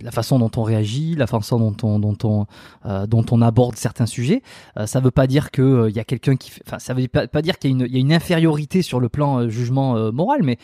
la 0.00 0.10
façon 0.10 0.38
dont 0.38 0.50
on 0.56 0.62
réagit, 0.62 1.14
la 1.14 1.26
façon 1.26 1.58
dont 1.58 1.76
on 1.82 1.98
dont 1.98 2.16
on 2.24 2.46
euh, 2.86 3.06
dont 3.06 3.24
on 3.30 3.42
aborde 3.42 3.76
certains 3.76 4.06
sujets. 4.06 4.42
Euh, 4.78 4.86
ça 4.86 5.00
veut 5.00 5.10
pas 5.10 5.26
dire 5.26 5.50
que 5.50 5.62
euh, 5.62 5.90
y 5.90 5.98
a 5.98 6.04
quelqu'un 6.04 6.36
qui, 6.36 6.52
enfin, 6.66 6.78
ça 6.78 6.94
veut 6.94 7.08
pas, 7.08 7.42
dire 7.42 7.58
qu'il 7.58 7.80
y, 7.80 7.92
y, 7.92 7.96
a 7.96 8.00
une 8.00 8.12
infériorité 8.12 8.82
sur 8.82 9.00
le 9.00 9.08
plan 9.08 9.40
euh, 9.40 9.48
jugement 9.48 9.96
euh, 9.96 10.10
moral, 10.10 10.42
mais 10.42 10.58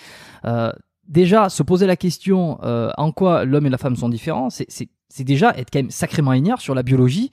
déjà 1.06 1.50
se 1.50 1.62
poser 1.62 1.86
la 1.86 1.96
question 1.96 2.58
en 2.62 3.12
quoi 3.12 3.44
l'homme 3.44 3.66
et 3.66 3.70
la 3.70 3.78
femme 3.78 3.96
sont 3.96 4.08
différents, 4.08 4.48
c'est 4.50 4.66
c'est 5.08 5.24
déjà 5.24 5.50
être 5.56 5.70
quand 5.70 5.78
même 5.78 5.90
sacrément 5.90 6.32
ignare 6.32 6.60
sur 6.60 6.74
la 6.74 6.82
biologie, 6.82 7.30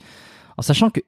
en 0.58 0.62
sachant 0.62 0.90
que 0.90 1.00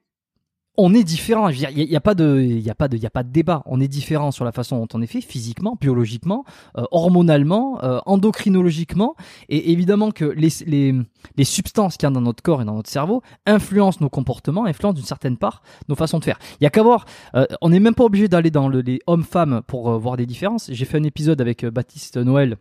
on 0.76 0.94
est 0.94 1.04
différent. 1.04 1.48
Il 1.48 1.58
n'y 1.58 1.96
a, 1.96 2.00
pas 2.00 2.14
de, 2.14 2.40
il 2.40 2.60
y 2.60 2.70
a 2.70 2.74
pas 2.74 2.88
de, 2.88 2.96
il 2.96 3.06
a 3.06 3.10
pas 3.10 3.22
de 3.22 3.30
débat. 3.30 3.62
On 3.66 3.80
est 3.80 3.88
différent 3.88 4.30
sur 4.30 4.44
la 4.44 4.52
façon 4.52 4.78
dont 4.78 4.88
on 4.94 5.02
est 5.02 5.06
fait, 5.06 5.20
physiquement, 5.20 5.76
biologiquement, 5.80 6.44
euh, 6.78 6.84
hormonalement, 6.90 7.82
euh, 7.84 8.00
endocrinologiquement, 8.06 9.14
et 9.48 9.72
évidemment 9.72 10.10
que 10.10 10.24
les, 10.24 10.48
les, 10.66 10.94
les 11.36 11.44
substances 11.44 11.96
qu'il 11.96 12.06
y 12.06 12.10
a 12.10 12.10
dans 12.10 12.20
notre 12.20 12.42
corps 12.42 12.62
et 12.62 12.64
dans 12.64 12.74
notre 12.74 12.90
cerveau 12.90 13.22
influencent 13.46 13.98
nos 14.00 14.08
comportements, 14.08 14.64
influencent 14.64 14.94
d'une 14.94 15.04
certaine 15.04 15.36
part 15.36 15.62
nos 15.88 15.94
façons 15.94 16.18
de 16.18 16.24
faire. 16.24 16.38
Il 16.60 16.64
y 16.64 16.66
a 16.66 16.70
qu'à 16.70 16.82
voir. 16.82 17.04
Euh, 17.34 17.46
on 17.60 17.68
n'est 17.68 17.80
même 17.80 17.94
pas 17.94 18.04
obligé 18.04 18.28
d'aller 18.28 18.50
dans 18.50 18.68
le, 18.68 18.80
les 18.80 19.00
hommes-femmes 19.06 19.62
pour 19.66 19.98
voir 19.98 20.16
des 20.16 20.26
différences. 20.26 20.70
J'ai 20.72 20.84
fait 20.84 20.98
un 20.98 21.04
épisode 21.04 21.40
avec 21.40 21.64
Baptiste 21.64 22.16
Noël 22.16 22.56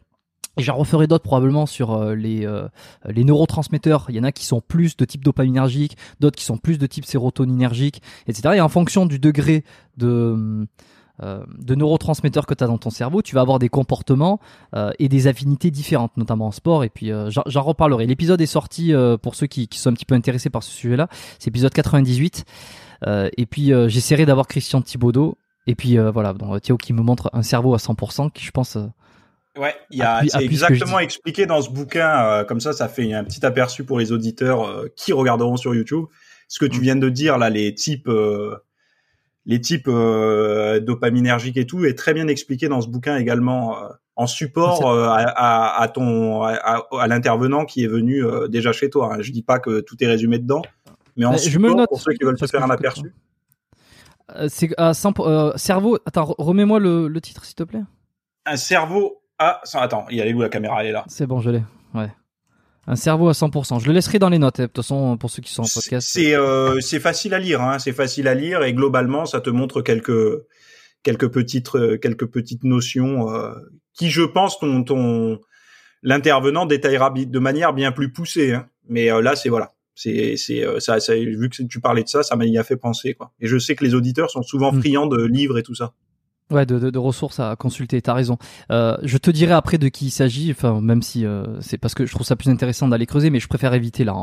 J'en 0.58 0.76
referai 0.76 1.08
d'autres 1.08 1.24
probablement 1.24 1.66
sur 1.66 1.94
euh, 1.94 2.16
les, 2.16 2.46
euh, 2.46 2.68
les 3.08 3.24
neurotransmetteurs. 3.24 4.06
Il 4.10 4.16
y 4.16 4.20
en 4.20 4.24
a 4.24 4.32
qui 4.32 4.46
sont 4.46 4.62
plus 4.62 4.96
de 4.98 5.06
type 5.06 5.24
dopaminergique, 5.24 5.98
d'autres 6.20 6.38
qui 6.38 6.46
sont 6.46 6.58
plus 6.58 6.78
de 6.78 6.86
type 6.86 7.06
sérotoninergique, 7.06 8.02
etc. 8.28 8.56
Et 8.58 8.62
en 8.62 8.70
fonction 8.70 9.06
du 9.06 9.20
degré 9.20 9.64
de, 9.98 10.68
euh, 11.22 11.44
de 11.60 11.76
neurotransmetteurs 11.76 12.48
que 12.48 12.56
tu 12.56 12.64
as 12.64 12.68
dans 12.68 12.80
ton 12.80 12.90
cerveau, 12.90 13.22
tu 13.22 13.36
vas 13.36 13.42
avoir 13.42 13.60
des 13.60 13.70
comportements 13.70 14.40
euh, 14.76 14.92
et 14.98 15.10
des 15.10 15.28
affinités 15.28 15.70
différentes, 15.70 16.18
notamment 16.18 16.48
en 16.48 16.52
sport. 16.52 16.84
Et 16.84 16.90
puis 16.90 17.12
euh, 17.12 17.30
j'en 17.30 17.62
reparlerai. 17.62 18.08
L'épisode 18.08 18.42
est 18.42 18.48
sorti 18.48 18.94
pour 19.22 19.36
ceux 19.36 19.46
qui, 19.46 19.68
qui, 19.68 19.78
sont 19.78 19.92
un 19.92 19.94
petit 19.94 20.06
peu 20.06 20.16
intéressés 20.16 20.50
par 20.50 20.64
ce 20.64 20.72
sujet-là. 20.72 21.08
C'est 21.38 21.48
l'épisode 21.48 21.74
98. 21.74 22.46
et 23.06 23.46
puis 23.46 23.72
j'essaierai 23.88 24.26
d'avoir 24.26 24.48
Christian 24.48 24.82
Thibaudot. 24.82 25.38
Et 25.68 25.76
puis 25.76 25.98
voilà, 25.98 26.34
donc 26.34 26.62
Thio 26.62 26.78
qui 26.78 26.94
me 26.94 27.02
montre 27.02 27.30
un 27.34 27.44
cerveau 27.44 27.74
à 27.74 27.78
100%, 27.78 28.32
qui 28.32 28.44
je 28.44 28.52
pense 28.52 28.78
Ouais, 29.56 29.76
il 29.92 30.00
y 30.00 30.02
a, 30.02 30.22
c'est 30.28 30.44
exactement 30.44 30.98
expliqué 30.98 31.46
dans 31.46 31.62
ce 31.62 31.70
bouquin. 31.70 32.26
Euh, 32.26 32.44
comme 32.44 32.60
ça, 32.60 32.74
ça 32.74 32.88
fait 32.88 33.14
un 33.14 33.24
petit 33.24 33.46
aperçu 33.46 33.84
pour 33.84 34.00
les 34.00 34.12
auditeurs 34.12 34.68
euh, 34.68 34.88
qui 34.96 35.14
regarderont 35.14 35.58
sur 35.58 35.76
YouTube. 35.76 36.06
Ce 36.48 36.58
que 36.60 36.66
tu 36.66 36.80
mm. 36.80 36.82
viens 36.82 36.96
de 36.96 37.10
dire 37.10 37.38
là, 37.38 37.52
les 37.52 37.76
types, 37.76 38.08
euh, 38.08 38.56
les 39.46 39.62
types 39.62 39.88
dopaminergiques 39.88 41.58
et 41.58 41.68
tout, 41.68 41.86
est 41.86 41.94
très 41.94 42.16
bien 42.16 42.28
expliqué 42.28 42.68
dans 42.68 42.82
ce 42.82 42.88
bouquin 42.88 43.18
également 43.18 43.78
en 44.16 44.26
support 44.26 44.88
à, 44.88 45.18
à, 45.18 45.82
à, 45.82 45.88
ton 45.88 46.44
à, 46.44 46.88
à 47.00 47.08
l'intervenant 47.08 47.66
qui 47.66 47.84
est 47.84 47.88
venu 47.88 48.24
déjà 48.50 48.72
chez 48.72 48.90
toi. 48.90 49.14
Hein. 49.14 49.18
Je 49.22 49.32
dis 49.32 49.44
pas 49.44 49.60
que 49.60 49.82
tout 49.82 50.02
est 50.04 50.08
résumé 50.08 50.40
dedans, 50.40 50.62
mais 51.18 51.26
en 51.26 51.38
support 51.38 51.52
je 51.52 51.60
me 51.60 51.74
note 51.74 51.90
pour 51.90 52.00
ceux 52.00 52.14
qui 52.14 52.24
veulent 52.24 52.40
se 52.40 52.46
faire 52.46 52.64
un 52.64 52.70
aperçu. 52.70 53.14
C'est 54.48 54.70
cerveau. 54.94 55.98
Attends, 56.06 56.36
remets-moi 56.38 56.80
le, 56.80 57.08
le 57.08 57.22
titre 57.22 57.44
s'il 57.44 57.56
te 57.56 57.64
plaît. 57.64 57.84
Un 58.46 58.58
cerveau 58.58 59.23
ah, 59.44 59.62
attends, 59.74 60.06
il 60.10 60.20
est 60.20 60.34
où 60.34 60.42
la 60.42 60.50
caméra 60.50 60.82
Elle 60.82 60.90
est 60.90 60.92
là. 60.92 61.04
C'est 61.08 61.28
bon, 61.28 61.42
je 61.42 61.50
l'ai. 61.50 61.64
Ouais. 61.94 62.10
Un 62.86 62.96
cerveau 62.96 63.30
à 63.30 63.32
100%. 63.32 63.82
Je 63.82 63.88
le 63.88 63.94
laisserai 63.94 64.20
dans 64.20 64.30
les 64.30 64.40
notes, 64.40 64.60
hein, 64.60 64.64
de 64.64 64.68
toute 64.68 64.78
façon, 64.84 65.16
pour 65.18 65.30
ceux 65.30 65.42
qui 65.42 65.54
sont 65.54 65.64
en 65.64 65.68
podcast. 65.74 66.08
C'est 66.12 66.36
euh, 66.36 66.82
c'est 66.82 67.00
facile 67.00 67.34
à 67.34 67.40
lire, 67.40 67.62
hein. 67.62 67.80
c'est 67.80 67.94
facile 67.94 68.28
à 68.28 68.34
lire 68.34 68.64
et 68.64 68.74
globalement, 68.74 69.26
ça 69.26 69.40
te 69.40 69.50
montre 69.50 69.82
quelques 69.82 70.44
quelques 71.04 71.30
petites 71.30 71.74
euh, 71.76 71.98
quelques 71.98 72.26
petites 72.26 72.64
notions 72.66 73.34
euh, 73.34 73.54
qui, 73.94 74.10
je 74.10 74.24
pense, 74.24 74.60
ton 74.60 74.84
ton 74.84 75.40
l'intervenant 76.02 76.66
détaillera 76.66 77.12
de 77.12 77.40
manière 77.40 77.74
bien 77.74 77.94
plus 77.94 78.12
poussée. 78.12 78.54
Hein. 78.54 78.68
Mais 78.90 79.10
euh, 79.10 79.22
là, 79.22 79.38
c'est 79.38 79.48
voilà, 79.48 79.72
c'est 79.96 80.36
c'est 80.36 80.66
ça, 80.80 81.00
ça, 81.00 81.16
vu 81.16 81.50
que 81.50 81.64
tu 81.64 81.80
parlais 81.80 82.04
de 82.04 82.10
ça, 82.10 82.22
ça 82.22 82.36
m'a 82.36 82.64
fait 82.64 82.76
penser 82.76 83.14
quoi. 83.14 83.32
Et 83.40 83.48
je 83.48 83.58
sais 83.58 83.76
que 83.76 83.86
les 83.86 83.96
auditeurs 83.96 84.30
sont 84.30 84.44
souvent 84.44 84.74
mm. 84.74 84.80
friands 84.82 85.08
de 85.08 85.24
livres 85.24 85.58
et 85.58 85.64
tout 85.64 85.76
ça. 85.76 85.94
Ouais, 86.54 86.68
de, 86.68 86.98
ressources 87.00 87.40
à 87.40 87.56
consulter. 87.56 88.00
T'as 88.02 88.14
raison. 88.14 88.38
Euh, 88.70 88.96
je 89.02 89.18
te 89.18 89.32
dirai 89.32 89.54
après 89.54 89.80
de 89.80 89.88
qui 89.88 90.06
il 90.06 90.12
s'agit. 90.12 90.52
Enfin, 90.52 90.82
même 90.82 91.02
si 91.02 91.26
euh, 91.26 91.60
c'est 91.62 91.80
parce 91.80 91.96
que 91.96 92.06
je 92.06 92.14
trouve 92.14 92.28
ça 92.28 92.36
plus 92.36 92.52
intéressant 92.52 92.88
d'aller 92.88 93.08
creuser, 93.08 93.32
mais 93.32 93.40
je 93.40 93.48
préfère 93.48 93.74
éviter 93.74 94.04
là 94.04 94.14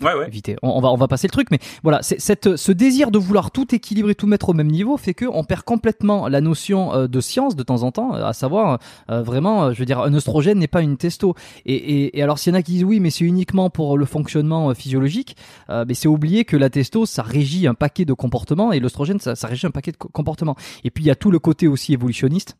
Ouais, 0.00 0.14
ouais. 0.14 0.28
Éviter. 0.28 0.56
On, 0.62 0.80
va 0.80 0.90
on 0.90 0.96
va 0.96 1.08
passer 1.08 1.26
le 1.26 1.32
truc, 1.32 1.48
mais 1.50 1.58
voilà, 1.82 2.02
cette 2.02 2.56
ce 2.56 2.72
désir 2.72 3.10
de 3.10 3.18
vouloir 3.18 3.50
tout 3.50 3.74
équilibrer, 3.74 4.14
tout 4.14 4.28
mettre 4.28 4.48
au 4.48 4.52
même 4.52 4.70
niveau, 4.70 4.96
fait 4.96 5.14
que 5.14 5.24
on 5.24 5.42
perd 5.42 5.62
complètement 5.62 6.28
la 6.28 6.40
notion 6.40 6.94
euh, 6.94 7.06
de 7.08 7.20
science 7.20 7.56
de 7.56 7.62
temps 7.64 7.82
en 7.82 7.90
temps, 7.90 8.12
à 8.12 8.32
savoir 8.32 8.78
euh, 9.10 9.22
vraiment, 9.22 9.72
je 9.72 9.78
veux 9.80 9.86
dire, 9.86 10.00
un 10.00 10.14
oestrogène 10.14 10.58
n'est 10.58 10.68
pas 10.68 10.82
une 10.82 10.96
testo. 10.96 11.34
Et, 11.66 11.74
et, 11.74 12.18
et 12.18 12.22
alors 12.22 12.38
s'il 12.38 12.52
y 12.52 12.56
en 12.56 12.58
a 12.58 12.62
qui 12.62 12.72
disent 12.72 12.84
oui, 12.84 13.00
mais 13.00 13.10
c'est 13.10 13.24
uniquement 13.24 13.70
pour 13.70 13.98
le 13.98 14.04
fonctionnement 14.04 14.72
physiologique, 14.74 15.36
mais 15.68 15.94
c'est 15.94 16.08
oublier 16.08 16.44
que 16.44 16.56
la 16.56 16.70
testo 16.70 17.04
ça 17.04 17.22
régit 17.22 17.66
un 17.66 17.74
paquet 17.74 18.04
de 18.04 18.12
comportements 18.12 18.72
et 18.72 18.80
l'oestrogène 18.80 19.18
ça, 19.18 19.34
ça 19.34 19.48
régit 19.48 19.66
un 19.66 19.70
paquet 19.70 19.92
de 19.92 19.96
comportements. 19.96 20.56
Et 20.84 20.90
puis 20.90 21.04
il 21.04 21.06
y 21.08 21.10
a 21.10 21.16
tout 21.16 21.30
le 21.30 21.38
côté 21.38 21.66
aussi 21.66 21.92
évolutionniste 21.92 22.56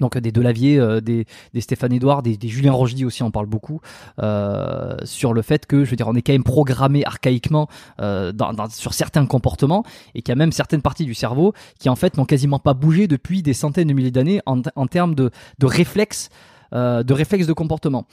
donc 0.00 0.18
des 0.18 0.32
Delavier, 0.32 0.78
euh, 0.78 1.00
des, 1.00 1.26
des 1.52 1.60
Stéphane 1.60 1.92
Edouard, 1.92 2.22
des, 2.22 2.36
des 2.36 2.48
Julien 2.48 2.72
Rochdy 2.72 3.04
aussi 3.04 3.22
en 3.22 3.30
parle 3.30 3.46
beaucoup 3.46 3.80
euh, 4.20 4.96
sur 5.04 5.32
le 5.32 5.42
fait 5.42 5.66
que 5.66 5.84
je 5.84 5.90
veux 5.90 5.96
dire 5.96 6.08
on 6.08 6.14
est 6.14 6.22
quand 6.22 6.32
même 6.32 6.44
programmé 6.44 7.04
archaïquement 7.04 7.68
euh, 8.00 8.32
sur 8.70 8.92
certains 8.92 9.26
comportements 9.26 9.84
et 10.14 10.22
qu'il 10.22 10.32
y 10.32 10.36
a 10.36 10.36
même 10.36 10.52
certaines 10.52 10.82
parties 10.82 11.04
du 11.04 11.14
cerveau 11.14 11.52
qui 11.78 11.88
en 11.88 11.96
fait 11.96 12.16
n'ont 12.16 12.24
quasiment 12.24 12.58
pas 12.58 12.74
bougé 12.74 13.06
depuis 13.06 13.42
des 13.42 13.54
centaines 13.54 13.88
de 13.88 13.92
milliers 13.92 14.10
d'années 14.10 14.40
en, 14.46 14.62
en 14.74 14.86
termes 14.86 15.14
de, 15.14 15.30
de 15.58 15.66
réflexes 15.66 16.28
de 16.72 17.12
réflexes 17.12 17.46
de 17.46 17.52
comportement. 17.52 18.06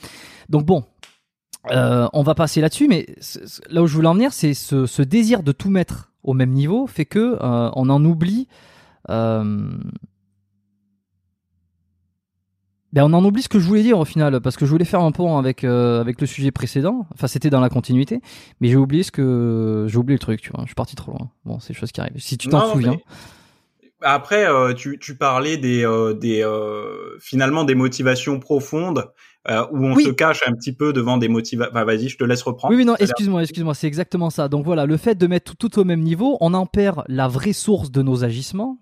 Donc 0.48 0.64
bon. 0.64 0.84
On 1.68 2.22
va 2.22 2.34
passer 2.36 2.60
là-dessus, 2.60 2.86
mais 2.86 3.06
là 3.70 3.82
où 3.82 3.88
je 3.88 3.94
voulais 3.94 4.06
en 4.06 4.14
venir, 4.14 4.32
c'est 4.32 4.54
ce, 4.54 4.86
ce, 4.86 5.02
désir 5.02 5.42
de 5.42 5.50
tout 5.50 5.70
mettre 5.70 6.12
au 6.22 6.32
même 6.32 6.50
niveau 6.50 6.86
fait 6.86 7.04
que 7.04 7.38
on 7.40 7.90
en 7.90 8.04
oublie 8.04 8.46
ben 12.92 13.04
on 13.04 13.12
en 13.14 13.24
oublie 13.24 13.42
ce 13.42 13.48
que 13.48 13.58
je 13.58 13.66
voulais 13.66 13.82
dire 13.82 13.98
au 13.98 14.04
final, 14.04 14.40
parce 14.40 14.56
que 14.56 14.66
je 14.66 14.70
voulais 14.70 14.84
faire 14.84 15.00
un 15.00 15.12
pont 15.12 15.38
avec 15.38 15.64
euh, 15.64 16.00
avec 16.00 16.20
le 16.20 16.26
sujet 16.26 16.50
précédent. 16.50 17.06
Enfin, 17.14 17.26
c'était 17.26 17.50
dans 17.50 17.60
la 17.60 17.70
continuité, 17.70 18.20
mais 18.60 18.68
j'ai 18.68 18.76
oublié 18.76 19.02
ce 19.02 19.10
que 19.10 19.86
j'ai 19.88 19.96
oublié 19.96 20.16
le 20.16 20.20
truc. 20.20 20.40
Tu 20.42 20.50
vois, 20.50 20.60
je 20.62 20.66
suis 20.66 20.74
parti 20.74 20.94
trop 20.94 21.12
loin. 21.12 21.30
Bon, 21.44 21.58
c'est 21.58 21.72
des 21.72 21.78
choses 21.78 21.92
qui 21.92 22.00
arrivent. 22.00 22.18
Si 22.18 22.36
tu 22.36 22.48
t'en 22.48 22.70
souviens. 22.70 22.98
Après, 24.04 24.46
euh, 24.46 24.74
tu, 24.74 24.98
tu 24.98 25.16
parlais 25.16 25.56
des 25.56 25.86
euh, 25.86 26.12
des 26.12 26.44
finalement 27.20 27.64
des 27.64 27.74
motivations 27.74 28.38
profondes 28.38 29.10
où 29.48 29.86
on 29.86 29.96
se 29.96 30.10
cache 30.10 30.40
un 30.46 30.52
petit 30.52 30.74
peu 30.74 30.92
devant 30.92 31.16
des 31.16 31.28
motivations. 31.28 31.72
Enfin, 31.74 31.84
vas-y, 31.84 32.08
je 32.08 32.18
te 32.18 32.24
laisse 32.24 32.42
reprendre. 32.42 32.74
Oui, 32.74 32.78
oui 32.78 32.84
non, 32.84 32.96
excuse-moi, 32.96 33.42
excuse-moi, 33.42 33.74
c'est 33.74 33.86
exactement 33.86 34.28
ça. 34.28 34.48
Donc 34.48 34.64
voilà, 34.66 34.84
le 34.84 34.96
fait 34.98 35.14
de 35.14 35.26
mettre 35.26 35.56
tout 35.56 35.78
au 35.78 35.84
même 35.84 36.00
niveau, 36.00 36.36
on 36.40 36.52
en 36.52 36.66
perd 36.66 37.04
la 37.08 37.26
vraie 37.26 37.54
source 37.54 37.90
de 37.90 38.02
nos 38.02 38.22
agissements 38.22 38.78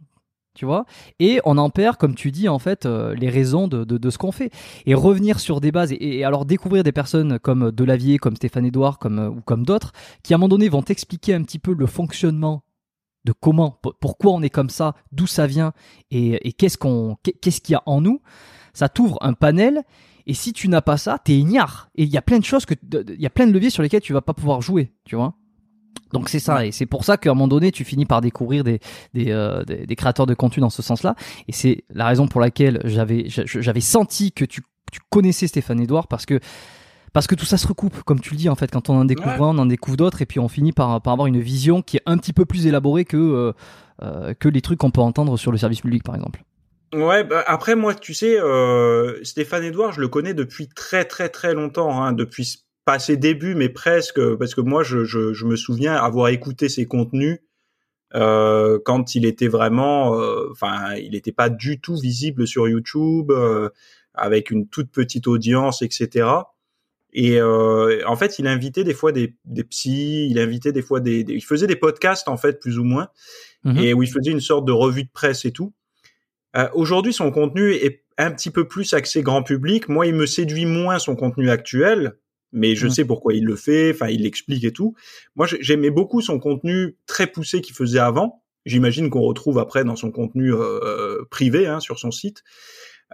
et 1.19 1.41
on 1.45 1.59
en 1.59 1.71
perd 1.71 1.97
comme 1.97 2.15
tu 2.15 2.31
dis 2.31 2.49
en 2.49 2.59
fait 2.59 2.87
euh, 2.87 3.15
les 3.15 3.29
raisons 3.29 3.69
de, 3.69 4.11
ce 4.11 4.19
qu'on 4.19 4.33
fait. 4.33 4.51
Et 4.87 4.95
revenir 4.95 5.41
sur 5.41 5.61
des 5.61 5.73
bases 5.73 5.93
et, 5.93 6.25
alors 6.25 6.45
découvrir 6.45 6.85
des 6.85 6.93
personnes 6.93 7.39
comme 7.39 7.71
Delavier 7.71 8.19
comme 8.19 8.37
Stéphane 8.37 8.67
Edouard 8.67 8.99
comme 8.99 9.19
euh, 9.19 9.29
ou 9.29 9.41
comme 9.41 9.65
d'autres 9.65 9.93
qui 10.23 10.33
à 10.33 10.37
un 10.37 10.39
moment 10.39 10.49
donné 10.49 10.69
vont 10.69 10.83
t'expliquer 10.83 11.35
un 11.35 11.43
petit 11.43 11.59
peu 11.59 11.75
le 11.75 11.87
fonctionnement 11.87 12.63
de 13.25 13.33
comment 13.33 13.79
pourquoi 14.01 14.33
on 14.33 14.43
est 14.43 14.51
comme 14.51 14.71
ça 14.71 14.95
d'où 15.13 15.27
ça 15.27 15.47
vient 15.47 15.73
et, 16.11 16.53
qu'est-ce 16.53 16.79
qu'il 16.79 17.73
y 17.73 17.75
a 17.75 17.83
en 17.87 18.01
nous 18.01 18.21
ça 18.73 18.89
t'ouvre 18.89 19.19
un 19.21 19.33
panel. 19.33 19.83
Et 20.27 20.35
si 20.35 20.53
tu 20.53 20.69
n'as 20.69 20.81
pas 20.81 20.97
ça 20.97 21.19
t'es 21.19 21.37
ignare. 21.37 21.91
Et 21.97 22.05
il 22.05 22.09
y 22.11 22.17
a 22.17 22.23
plein 22.23 22.39
de 22.39 22.45
choses 22.45 22.65
que 22.67 22.75
il 22.93 23.21
y 23.21 23.27
a 23.27 23.31
plein 23.31 23.47
de 23.47 23.53
leviers 23.53 23.71
sur 23.71 23.83
lesquels 23.83 24.01
tu 24.01 24.13
vas 24.13 24.23
pas 24.23 24.35
pouvoir 24.35 24.63
jouer 24.63 24.93
tu 25.05 25.17
vois 25.17 25.35
donc 26.13 26.29
c'est 26.29 26.39
ça, 26.39 26.67
et 26.67 26.73
c'est 26.73 26.87
pour 26.87 27.05
ça 27.05 27.17
qu'à 27.17 27.31
un 27.31 27.35
moment 27.35 27.49
donné, 27.49 27.73
tu 27.73 27.85
finis 27.85 28.07
par 28.07 28.21
découvrir 28.21 28.65
des, 28.65 28.81
des, 29.15 29.31
euh, 29.31 29.65
des, 29.65 29.97
créateurs 29.97 30.27
de 30.27 30.35
contenu 30.35 30.61
dans 30.61 30.71
ce 30.71 30.83
sens-là. 30.83 31.15
Et 31.49 31.53
c'est 31.53 31.85
la 31.91 32.07
raison 32.07 32.27
pour 32.27 32.41
laquelle 32.41 32.81
j'avais 32.85 33.27
j'avais 33.29 33.81
senti 33.81 34.33
que 34.33 34.45
tu, 34.45 34.63
tu 34.91 35.01
connaissais 35.11 35.47
Stéphane 35.47 35.81
Edouard 35.81 36.09
parce 36.09 36.27
que 36.27 36.41
parce 37.13 37.27
que 37.27 37.35
tout 37.35 37.45
ça 37.45 37.57
se 37.57 37.67
recoupe, 37.67 38.03
comme 38.03 38.21
tu 38.21 38.31
le 38.31 38.37
dis 38.37 38.49
en 38.49 38.55
fait. 38.55 38.71
Quand 38.71 38.89
on 38.89 39.01
en 39.01 39.05
découvre 39.05 39.45
un, 39.45 39.57
on 39.57 39.59
en 39.59 39.67
découvre 39.67 39.97
d'autres, 39.97 40.23
et 40.23 40.27
puis 40.27 40.39
on 40.39 40.49
finit 40.49 40.73
par, 40.73 41.01
par 41.01 41.13
avoir 41.13 41.27
une 41.27 41.41
vision 41.41 41.83
qui 41.83 41.97
est 41.97 42.03
un 42.07 42.17
petit 42.19 42.33
peu 42.33 42.45
plus 42.45 42.67
élaborée 42.67 43.05
que 43.05 43.17
euh, 43.17 43.53
euh, 44.03 44.35
que 44.35 44.49
les 44.49 44.61
trucs 44.61 44.79
qu'on 44.79 44.91
peut 44.91 45.01
entendre 45.01 45.37
sur 45.37 45.53
le 45.53 45.59
service 45.59 45.81
public, 45.81 46.03
par 46.03 46.15
exemple. 46.15 46.43
Ouais, 46.93 47.23
bah 47.23 47.45
après 47.47 47.77
moi, 47.77 47.95
tu 47.95 48.15
sais, 48.15 48.41
euh, 48.41 49.23
Stéphane 49.23 49.63
Edouard, 49.63 49.93
je 49.93 50.01
le 50.01 50.09
connais 50.09 50.35
depuis 50.35 50.69
très 50.69 51.05
très 51.05 51.29
très 51.29 51.55
longtemps, 51.55 52.03
hein, 52.03 52.13
depuis 52.13 52.65
pas 52.85 52.99
ses 52.99 53.17
débuts, 53.17 53.55
mais 53.55 53.69
presque, 53.69 54.21
parce 54.37 54.55
que 54.55 54.61
moi, 54.61 54.83
je, 54.83 55.05
je, 55.05 55.33
je 55.33 55.45
me 55.45 55.57
souviens 55.57 55.95
avoir 55.95 56.29
écouté 56.29 56.69
ses 56.69 56.87
contenus 56.87 57.41
euh, 58.15 58.79
quand 58.85 59.15
il 59.15 59.25
était 59.25 59.49
vraiment, 59.49 60.19
euh, 60.19 60.49
enfin, 60.51 60.95
il 60.97 61.13
n'était 61.13 61.33
pas 61.33 61.49
du 61.49 61.81
tout 61.81 61.97
visible 61.97 62.47
sur 62.47 62.69
YouTube, 62.69 63.31
euh, 63.31 63.69
avec 64.15 64.51
une 64.51 64.69
toute 64.69 64.91
petite 64.91 65.27
audience, 65.27 65.83
etc. 65.83 66.27
Et 67.13 67.41
euh, 67.41 68.01
en 68.07 68.17
fait, 68.17 68.39
il 68.39 68.47
invitait 68.47 68.85
des 68.85 68.95
fois 68.95 69.13
des, 69.13 69.35
des 69.45 69.65
psys, 69.65 70.29
il 70.31 70.39
invitait 70.39 70.73
des 70.73 70.83
fois 70.83 71.01
des, 71.01 71.25
il 71.29 71.45
faisait 71.45 71.67
des 71.67 71.77
podcasts 71.77 72.29
en 72.29 72.37
fait 72.37 72.61
plus 72.61 72.79
ou 72.79 72.85
moins, 72.85 73.09
mhm. 73.65 73.79
et 73.79 73.95
où 73.95 74.03
il 74.03 74.11
faisait 74.11 74.31
une 74.31 74.41
sorte 74.41 74.65
de 74.65 74.73
revue 74.73 75.05
de 75.05 75.11
presse 75.13 75.45
et 75.45 75.53
tout. 75.53 75.73
Euh, 76.57 76.69
Aujourd'hui, 76.75 77.13
son 77.13 77.31
contenu 77.31 77.73
est 77.73 78.05
un 78.19 78.31
petit 78.31 78.51
peu 78.51 78.67
plus 78.67 78.93
axé 78.93 79.23
grand 79.23 79.43
public. 79.43 79.89
Moi, 79.89 80.07
il 80.07 80.15
me 80.15 80.27
séduit 80.27 80.67
moins 80.67 80.99
son 80.99 81.17
contenu 81.17 81.51
actuel, 81.51 82.17
mais 82.53 82.75
je 82.75 82.87
mmh. 82.87 82.91
sais 82.91 83.05
pourquoi 83.05 83.35
il 83.35 83.45
le 83.45 83.57
fait, 83.57 83.93
enfin 83.95 84.09
il 84.09 84.23
l'explique 84.23 84.65
et 84.65 84.73
tout. 84.73 84.95
Moi 85.37 85.47
j'aimais 85.61 85.91
beaucoup 85.91 86.21
son 86.21 86.39
contenu 86.39 86.97
très 87.07 87.27
poussé 87.27 87.61
qu'il 87.61 87.75
faisait 87.75 87.99
avant. 87.99 88.43
J'imagine 88.67 89.09
qu'on 89.09 89.23
retrouve 89.23 89.59
après 89.59 89.85
dans 89.85 89.97
son 89.97 90.11
contenu 90.11 90.53
euh, 90.53 91.25
privé 91.31 91.67
hein, 91.67 91.81
sur 91.81 91.99
son 91.99 92.11
site. 92.11 92.43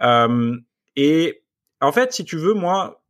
Euh, 0.01 0.57
et 0.95 1.43
en 1.79 1.91
fait, 1.91 2.11
si 2.11 2.25
tu 2.25 2.37
veux, 2.37 2.53
moi, 2.53 3.01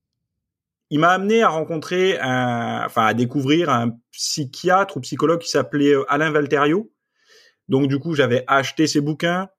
il 0.90 1.00
m'a 1.00 1.10
amené 1.10 1.42
à 1.42 1.50
rencontrer, 1.50 2.18
un, 2.20 2.84
enfin 2.86 3.06
à 3.06 3.14
découvrir 3.14 3.70
un 3.70 3.98
psychiatre 4.12 4.98
ou 4.98 5.02
psychologue 5.02 5.40
qui 5.40 5.50
s'appelait 5.50 5.94
euh, 5.94 6.06
Alain 6.10 6.32
Valterio. 6.32 6.92
Donc 7.68 7.88
du 7.88 8.00
coup, 8.00 8.14
j'avais 8.14 8.44
acheté 8.48 8.88
ses 8.88 9.02
bouquins, 9.02 9.50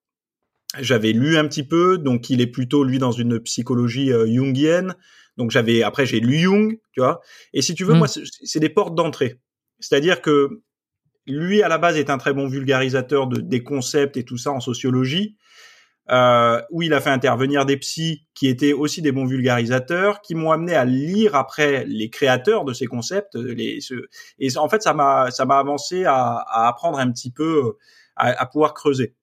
j'avais 0.79 1.13
lu 1.13 1.37
un 1.37 1.47
petit 1.47 1.65
peu. 1.65 1.99
Donc 1.99 2.31
il 2.31 2.41
est 2.41 2.47
plutôt 2.47 2.85
lui 2.85 2.99
dans 2.99 3.13
une 3.13 3.41
psychologie 3.41 4.13
euh, 4.13 4.27
jungienne. 4.27 4.95
Donc 5.39 5.51
j'avais 5.51 5.83
après 5.83 6.05
j'ai 6.05 6.21
lu 6.21 6.39
Jung, 6.39 6.79
tu 6.93 7.01
vois. 7.01 7.21
Et 7.55 7.63
si 7.63 7.75
tu 7.75 7.85
veux, 7.85 7.95
mm. 7.95 7.99
moi 7.99 8.09
c'est 8.09 8.61
des 8.61 8.69
portes 8.69 8.95
d'entrée. 8.95 9.41
C'est-à-dire 9.79 10.21
que 10.21 10.63
lui 11.27 11.63
à 11.63 11.69
la 11.69 11.79
base 11.79 11.97
est 11.97 12.11
un 12.11 12.19
très 12.19 12.35
bon 12.35 12.49
vulgarisateur 12.49 13.29
de 13.29 13.41
des 13.41 13.63
concepts 13.63 14.17
et 14.17 14.25
tout 14.25 14.37
ça 14.37 14.51
en 14.51 14.61
sociologie. 14.61 15.37
Euh, 16.11 16.63
où 16.71 16.81
il 16.81 16.95
a 16.95 17.03
fait 17.03 17.11
intervenir 17.11 17.67
des 17.67 17.77
psys 17.77 18.25
qui 18.33 18.49
étaient 18.49 18.73
aussi 18.73 19.03
des 19.03 19.13
bons 19.13 19.27
vulgarisateurs, 19.27 20.23
qui 20.23 20.35
m'ont 20.35 20.51
amené 20.51 20.75
à 20.75 20.87
lire 20.87 21.35
après 21.35 21.85
les 21.85 22.09
créateurs 22.09 22.65
de 22.65 22.73
ces 22.73 22.87
concepts. 22.87 23.35
Les, 23.35 23.81
et 24.39 24.57
en 24.57 24.71
fait, 24.71 24.83
ça 24.83 24.95
m'a 24.95 25.31
ça 25.31 25.45
m'a 25.45 25.59
avancé 25.59 26.07
à, 26.07 26.37
à, 26.49 26.67
apprendre 26.67 26.99
un 26.99 27.13
petit 27.13 27.31
peu, 27.31 27.77
à, 28.17 28.41
à 28.41 28.47
pouvoir 28.47 28.73
creuser. 28.73 29.17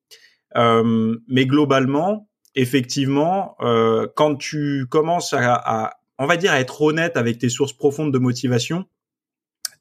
Euh, 0.58 1.18
mais 1.28 1.48
globalement, 1.48 2.30
effectivement, 2.56 3.56
euh, 3.62 4.08
quand 4.16 4.36
tu 4.36 4.86
commences 4.90 5.34
à, 5.34 5.54
à, 5.56 5.94
on 6.18 6.28
va 6.28 6.38
dire, 6.38 6.52
à 6.52 6.60
être 6.60 6.82
honnête 6.82 7.18
avec 7.18 7.38
tes 7.38 7.50
sources 7.50 7.74
profondes 7.74 8.14
de 8.14 8.18
motivation. 8.18 8.86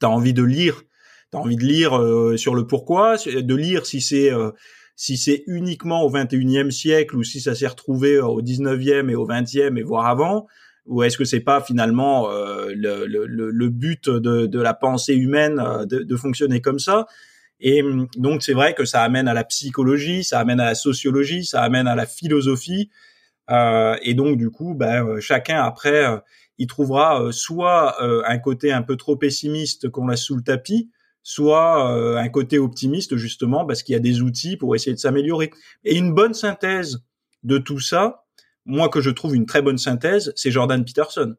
Tu 0.01 0.07
as 0.07 0.11
envie 0.11 0.33
de 0.35 0.43
lire, 0.43 0.83
tu 1.31 1.39
as 1.39 1.41
envie 1.41 1.57
de 1.57 1.65
lire 1.65 1.97
euh, 1.99 2.37
sur 2.37 2.55
le 2.55 2.67
pourquoi, 2.67 3.17
de 3.17 3.55
lire 3.55 3.87
si 3.87 4.01
c'est 4.01 4.33
euh, 4.33 4.51
si 4.97 5.17
c'est 5.17 5.43
uniquement 5.47 6.03
au 6.03 6.11
21e 6.11 6.71
siècle 6.71 7.17
ou 7.17 7.25
si 7.25 7.41
ça 7.41 7.55
s'est 7.55 7.67
retrouvé 7.67 8.21
au 8.21 8.41
19e 8.41 9.11
et 9.11 9.17
au 9.17 9.27
20e 9.27 9.77
et 9.77 9.83
voire 9.83 10.07
avant, 10.07 10.47
ou 10.87 11.03
est-ce 11.03 11.19
que 11.19 11.25
c'est 11.25 11.41
pas 11.41 11.61
finalement 11.61 12.31
euh, 12.31 12.73
le, 12.75 13.07
le, 13.07 13.27
le, 13.27 13.69
but 13.71 14.09
de, 14.09 14.47
de, 14.47 14.61
la 14.61 14.73
pensée 14.73 15.15
humaine 15.15 15.61
de, 15.89 16.01
de 16.01 16.17
fonctionner 16.17 16.61
comme 16.61 16.79
ça? 16.79 17.07
Et 17.59 17.83
donc 18.17 18.43
c'est 18.43 18.53
vrai 18.53 18.75
que 18.75 18.85
ça 18.85 19.03
amène 19.03 19.27
à 19.27 19.35
la 19.35 19.45
psychologie, 19.45 20.23
ça 20.23 20.39
amène 20.39 20.61
à 20.61 20.67
la 20.67 20.75
sociologie, 20.75 21.45
ça 21.45 21.63
amène 21.63 21.89
à 21.89 21.95
la 21.95 22.07
philosophie, 22.07 22.91
euh, 23.51 23.97
et 24.03 24.15
donc 24.15 24.37
du 24.37 24.51
coup, 24.51 24.75
ben, 24.75 25.07
euh, 25.07 25.21
chacun 25.21 25.63
après, 25.63 26.07
euh, 26.07 26.19
il 26.59 26.67
trouvera 26.67 27.33
soit 27.33 28.01
un 28.01 28.39
côté 28.39 28.71
un 28.73 28.83
peu 28.83 28.97
trop 28.97 29.17
pessimiste 29.17 29.89
qu'on 29.89 30.07
laisse 30.07 30.21
sous 30.21 30.37
le 30.37 30.43
tapis, 30.43 30.89
soit 31.25 31.91
un 32.17 32.29
côté 32.29 32.61
optimiste 32.61 33.17
justement 33.17 33.67
parce 33.67 33.83
qu'il 33.83 33.95
y 33.95 33.97
a 33.97 34.01
des 34.01 34.23
outils 34.23 34.57
pour 34.57 34.77
essayer 34.77 34.93
de 34.93 35.01
s'améliorer. 35.01 35.51
Et 35.83 35.97
une 35.97 36.15
bonne 36.15 36.33
synthèse 36.33 37.05
de 37.43 37.59
tout 37.59 37.81
ça, 37.81 38.23
moi 38.67 38.89
que 38.89 39.01
je 39.01 39.11
trouve 39.11 39.35
une 39.35 39.47
très 39.47 39.63
bonne 39.63 39.79
synthèse, 39.79 40.33
c'est 40.37 40.53
Jordan 40.53 40.85
Peterson. 40.85 41.35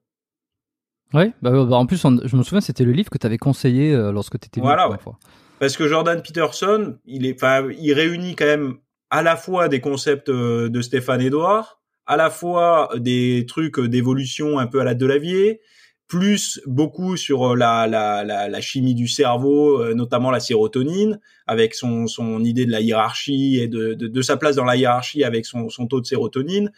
Oui, 1.13 1.31
bah, 1.41 1.51
bah 1.51 1.77
en 1.77 1.85
plus, 1.85 2.01
je 2.01 2.35
me 2.35 2.43
souviens, 2.43 2.59
c'était 2.59 2.83
le 2.83 2.91
livre 2.91 3.09
que 3.09 3.17
tu 3.17 3.25
avais 3.25 3.37
conseillé 3.37 3.95
lorsque 4.11 4.37
tu 4.37 4.47
étais 4.47 4.59
venu 4.59 4.67
voilà, 4.67 4.97
fois. 4.97 5.17
Parce 5.59 5.77
que 5.77 5.87
Jordan 5.87 6.21
Peterson, 6.21 6.97
il 7.05 7.25
est, 7.25 7.41
enfin, 7.41 7.69
il 7.79 7.93
réunit 7.93 8.35
quand 8.35 8.47
même 8.47 8.79
à 9.11 9.21
la 9.21 9.37
fois 9.37 9.69
des 9.69 9.79
concepts 9.79 10.29
de 10.29 10.81
Stéphane 10.81 11.21
Edouard, 11.21 11.79
à 12.05 12.17
la 12.17 12.29
fois 12.29 12.89
des 12.95 13.45
trucs 13.47 13.79
d'évolution 13.79 14.59
un 14.59 14.67
peu 14.67 14.79
à 14.79 14.83
la 14.83 14.93
Delavier, 14.93 15.61
plus 16.07 16.61
beaucoup 16.65 17.17
sur 17.17 17.51
euh, 17.51 17.55
la, 17.55 17.87
la, 17.87 18.23
la, 18.23 18.47
la, 18.47 18.61
chimie 18.61 18.93
du 18.93 19.07
cerveau, 19.07 19.81
euh, 19.81 19.93
notamment 19.93 20.29
la 20.29 20.39
sérotonine, 20.39 21.19
avec 21.47 21.73
son, 21.73 22.07
son 22.07 22.43
idée 22.43 22.65
de 22.65 22.71
la 22.71 22.81
hiérarchie 22.81 23.57
et 23.59 23.67
de, 23.67 23.93
de, 23.93 24.07
de, 24.07 24.21
sa 24.21 24.37
place 24.37 24.55
dans 24.55 24.65
la 24.65 24.75
hiérarchie 24.75 25.23
avec 25.23 25.45
son, 25.45 25.69
son 25.69 25.87
taux 25.87 26.01
de 26.01 26.05
sérotonine. 26.05 26.71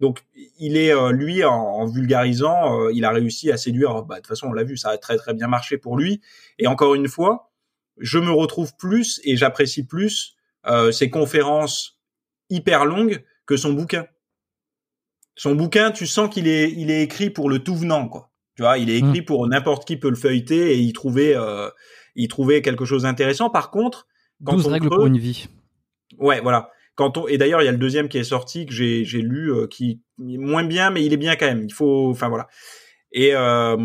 Donc 0.00 0.24
il 0.60 0.76
est 0.76 0.94
lui 1.10 1.42
en, 1.42 1.84
vulgarisant, 1.86 2.88
il 2.90 3.04
a 3.04 3.10
réussi 3.10 3.50
à 3.50 3.56
séduire. 3.56 4.04
Bah, 4.04 4.14
de 4.14 4.20
toute 4.20 4.28
façon, 4.28 4.46
on 4.46 4.52
l'a 4.52 4.62
vu, 4.62 4.76
ça 4.76 4.90
a 4.90 4.96
très 4.96 5.16
très 5.16 5.34
bien 5.34 5.48
marché 5.48 5.76
pour 5.76 5.96
lui. 5.96 6.20
Et 6.60 6.68
encore 6.68 6.94
une 6.94 7.08
fois, 7.08 7.50
je 7.98 8.20
me 8.20 8.30
retrouve 8.30 8.76
plus 8.76 9.20
et 9.24 9.36
j'apprécie 9.36 9.84
plus 9.84 10.36
ses 10.92 11.10
conférences 11.10 11.98
hyper 12.48 12.84
longues 12.84 13.24
que 13.44 13.56
son 13.56 13.72
bouquin. 13.72 14.06
Son 15.38 15.54
bouquin, 15.54 15.90
tu 15.90 16.06
sens 16.06 16.28
qu'il 16.28 16.46
est 16.46 16.70
il 16.70 16.90
est 16.90 17.02
écrit 17.02 17.30
pour 17.30 17.48
le 17.48 17.60
tout 17.60 17.76
venant 17.76 18.08
quoi. 18.08 18.30
Tu 18.56 18.62
vois, 18.62 18.76
il 18.76 18.90
est 18.90 18.98
écrit 18.98 19.20
mmh. 19.20 19.24
pour 19.24 19.46
n'importe 19.46 19.86
qui 19.86 19.96
peut 19.96 20.10
le 20.10 20.16
feuilleter 20.16 20.72
et 20.72 20.78
y 20.78 20.92
trouver 20.92 21.34
il 22.16 22.28
trouvait 22.28 22.60
quelque 22.60 22.84
chose 22.84 23.04
d'intéressant. 23.04 23.48
Par 23.48 23.70
contre, 23.70 24.06
quand 24.44 24.54
12 24.54 24.66
règles 24.66 24.88
pour 24.90 25.06
une 25.06 25.18
vie. 25.18 25.48
Ouais, 26.18 26.40
voilà. 26.40 26.70
Quand 26.96 27.16
on 27.16 27.28
et 27.28 27.38
d'ailleurs 27.38 27.62
il 27.62 27.66
y 27.66 27.68
a 27.68 27.72
le 27.72 27.78
deuxième 27.78 28.08
qui 28.08 28.18
est 28.18 28.24
sorti 28.24 28.66
que 28.66 28.74
j'ai 28.74 29.04
j'ai 29.04 29.22
lu 29.22 29.52
euh, 29.52 29.68
qui 29.68 30.00
est 30.20 30.36
moins 30.36 30.64
bien 30.64 30.90
mais 30.90 31.04
il 31.04 31.12
est 31.12 31.18
bien 31.18 31.36
quand 31.36 31.46
même. 31.46 31.62
Il 31.62 31.72
faut 31.72 32.10
enfin 32.10 32.28
voilà. 32.28 32.48
Et 33.12 33.34
euh, 33.34 33.76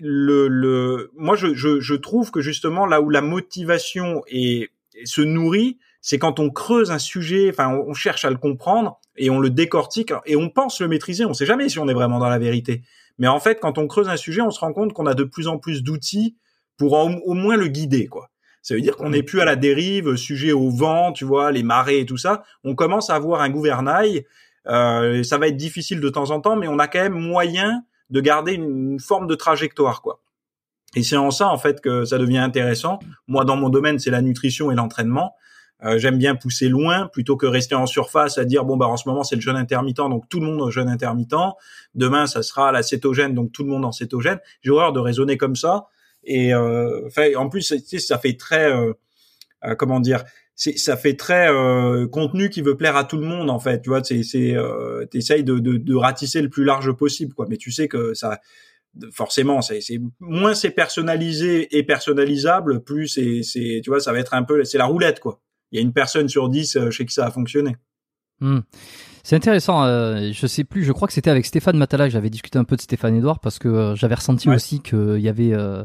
le 0.00 0.48
le 0.48 1.10
moi 1.14 1.36
je, 1.36 1.52
je 1.52 1.80
je 1.80 1.94
trouve 1.94 2.30
que 2.30 2.40
justement 2.40 2.86
là 2.86 3.02
où 3.02 3.10
la 3.10 3.20
motivation 3.20 4.22
est 4.28 4.70
se 5.04 5.20
nourrit, 5.20 5.78
c'est 6.00 6.18
quand 6.18 6.40
on 6.40 6.50
creuse 6.50 6.90
un 6.90 6.98
sujet, 6.98 7.50
enfin 7.50 7.68
on, 7.68 7.92
cherche 7.92 8.24
à 8.24 8.30
le 8.30 8.36
comprendre 8.36 9.00
et 9.16 9.30
on 9.30 9.40
le 9.40 9.50
décortique 9.50 10.12
et 10.26 10.36
on 10.36 10.48
pense 10.48 10.80
le 10.80 10.88
maîtriser. 10.88 11.24
On 11.24 11.34
sait 11.34 11.46
jamais 11.46 11.68
si 11.68 11.78
on 11.78 11.88
est 11.88 11.94
vraiment 11.94 12.18
dans 12.18 12.28
la 12.28 12.38
vérité. 12.38 12.82
Mais 13.18 13.28
en 13.28 13.40
fait, 13.40 13.60
quand 13.60 13.78
on 13.78 13.86
creuse 13.86 14.08
un 14.08 14.16
sujet, 14.16 14.40
on 14.40 14.50
se 14.50 14.60
rend 14.60 14.72
compte 14.72 14.92
qu'on 14.92 15.06
a 15.06 15.14
de 15.14 15.24
plus 15.24 15.48
en 15.48 15.58
plus 15.58 15.82
d'outils 15.82 16.36
pour 16.76 16.94
au, 16.94 17.34
moins 17.34 17.56
le 17.56 17.68
guider, 17.68 18.06
quoi. 18.06 18.30
Ça 18.62 18.74
veut 18.74 18.80
dire 18.80 18.96
qu'on 18.96 19.10
n'est 19.10 19.24
plus 19.24 19.40
à 19.40 19.44
la 19.44 19.56
dérive, 19.56 20.14
sujet 20.16 20.52
au 20.52 20.70
vent, 20.70 21.12
tu 21.12 21.24
vois, 21.24 21.50
les 21.50 21.64
marées 21.64 22.00
et 22.00 22.06
tout 22.06 22.16
ça. 22.16 22.44
On 22.62 22.76
commence 22.76 23.10
à 23.10 23.16
avoir 23.16 23.40
un 23.40 23.50
gouvernail. 23.50 24.24
Euh, 24.68 25.24
ça 25.24 25.36
va 25.36 25.48
être 25.48 25.56
difficile 25.56 26.00
de 26.00 26.08
temps 26.08 26.30
en 26.30 26.40
temps, 26.40 26.54
mais 26.54 26.68
on 26.68 26.78
a 26.78 26.86
quand 26.86 27.02
même 27.02 27.18
moyen 27.18 27.84
de 28.10 28.20
garder 28.20 28.52
une, 28.52 29.00
forme 29.00 29.26
de 29.26 29.34
trajectoire, 29.34 30.00
quoi. 30.00 30.20
Et 30.94 31.02
c'est 31.02 31.16
en 31.16 31.30
ça, 31.30 31.48
en 31.48 31.58
fait, 31.58 31.80
que 31.80 32.04
ça 32.04 32.18
devient 32.18 32.38
intéressant. 32.38 32.98
Moi, 33.26 33.44
dans 33.44 33.56
mon 33.56 33.68
domaine, 33.68 33.98
c'est 33.98 34.10
la 34.10 34.20
nutrition 34.20 34.70
et 34.70 34.74
l'entraînement. 34.74 35.34
Euh, 35.84 35.98
j'aime 35.98 36.18
bien 36.18 36.36
pousser 36.36 36.68
loin 36.68 37.08
plutôt 37.08 37.36
que 37.36 37.46
rester 37.46 37.74
en 37.74 37.86
surface 37.86 38.38
à 38.38 38.44
dire 38.44 38.64
bon 38.64 38.76
bah 38.76 38.86
en 38.86 38.96
ce 38.96 39.08
moment 39.08 39.24
c'est 39.24 39.34
le 39.34 39.40
jeûne 39.40 39.56
intermittent 39.56 39.96
donc 39.96 40.28
tout 40.28 40.38
le 40.38 40.46
monde 40.46 40.60
au 40.60 40.70
jeûne 40.70 40.88
intermittent. 40.88 41.34
Demain 41.94 42.26
ça 42.26 42.42
sera 42.42 42.70
la 42.70 42.82
cétogène 42.82 43.34
donc 43.34 43.50
tout 43.50 43.64
le 43.64 43.70
monde 43.70 43.84
en 43.84 43.92
cétogène. 43.92 44.38
J'ai 44.60 44.70
horreur 44.70 44.92
de 44.92 45.00
raisonner 45.00 45.36
comme 45.36 45.56
ça 45.56 45.88
et 46.24 46.54
euh, 46.54 47.08
en 47.36 47.48
plus, 47.48 47.74
ça 47.98 48.18
fait 48.18 48.36
très, 48.36 48.72
euh, 48.72 48.92
euh, 49.64 49.74
comment 49.74 50.00
dire, 50.00 50.24
ça 50.54 50.96
fait 50.96 51.16
très 51.16 51.48
contenu 52.12 52.48
qui 52.50 52.60
veut 52.60 52.76
plaire 52.76 52.94
à 52.94 53.04
tout 53.04 53.16
le 53.16 53.26
monde 53.26 53.50
en 53.50 53.58
fait. 53.58 53.82
Tu 53.82 53.90
vois, 53.90 54.04
c'est, 54.04 54.22
c'est, 54.22 54.54
t'essayes 55.10 55.44
de, 55.44 55.58
de, 55.58 55.76
de 55.76 55.94
ratisser 55.94 56.40
le 56.40 56.50
plus 56.50 56.64
large 56.64 56.92
possible, 56.92 57.34
quoi. 57.34 57.46
Mais 57.48 57.56
tu 57.56 57.72
sais 57.72 57.88
que 57.88 58.14
ça, 58.14 58.38
forcément, 59.10 59.60
c'est, 59.62 59.80
moins 60.20 60.54
c'est 60.54 60.70
personnalisé 60.70 61.76
et 61.76 61.82
personnalisable, 61.82 62.84
plus 62.84 63.08
c'est, 63.08 63.80
tu 63.82 63.90
vois, 63.90 63.98
ça 63.98 64.12
va 64.12 64.18
être 64.18 64.34
un 64.34 64.44
peu, 64.44 64.62
c'est 64.64 64.78
la 64.78 64.84
roulette, 64.84 65.18
quoi. 65.18 65.40
Il 65.72 65.76
y 65.76 65.78
a 65.78 65.82
une 65.82 65.92
personne 65.92 66.28
sur 66.28 66.48
dix 66.48 66.78
chez 66.90 67.06
qui 67.06 67.14
ça 67.14 67.26
a 67.26 67.30
fonctionné. 67.30 67.76
Hmm. 68.40 68.60
C'est 69.22 69.36
intéressant. 69.36 69.84
Euh, 69.84 70.30
je 70.32 70.46
sais 70.46 70.64
plus. 70.64 70.84
Je 70.84 70.92
crois 70.92 71.06
que 71.06 71.14
c'était 71.14 71.30
avec 71.30 71.46
Stéphane 71.46 71.76
Matala 71.76 72.06
que 72.06 72.12
j'avais 72.12 72.30
discuté 72.30 72.58
un 72.58 72.64
peu 72.64 72.76
de 72.76 72.80
Stéphane 72.80 73.14
Edouard 73.14 73.38
parce 73.38 73.58
que 73.58 73.68
euh, 73.68 73.94
j'avais 73.94 74.16
ressenti 74.16 74.48
aussi 74.48 74.80
qu'il 74.80 75.20
y 75.20 75.28
avait, 75.28 75.52
euh, 75.52 75.84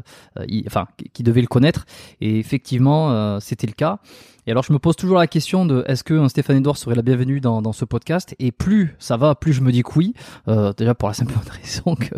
enfin, 0.66 0.88
qui 1.12 1.22
devait 1.22 1.40
le 1.40 1.46
connaître. 1.46 1.84
Et 2.20 2.38
effectivement, 2.38 3.38
c'était 3.40 3.66
le 3.66 3.74
cas. 3.74 4.00
Et 4.48 4.50
alors, 4.50 4.64
je 4.64 4.72
me 4.72 4.78
pose 4.78 4.96
toujours 4.96 5.18
la 5.18 5.26
question 5.26 5.66
de 5.66 5.84
est-ce 5.88 6.02
que 6.02 6.14
un 6.14 6.30
Stéphane 6.30 6.56
Edouard 6.56 6.78
serait 6.78 6.94
la 6.94 7.02
bienvenue 7.02 7.38
dans, 7.38 7.74
ce 7.74 7.84
podcast? 7.84 8.34
Et 8.38 8.50
plus 8.50 8.96
ça 8.98 9.18
va, 9.18 9.34
plus 9.34 9.52
je 9.52 9.60
me 9.60 9.70
dis 9.70 9.82
que 9.82 9.90
oui. 9.94 10.14
déjà 10.78 10.94
pour 10.94 11.08
la 11.08 11.12
simple 11.12 11.34
raison 11.62 11.94
que 11.94 12.14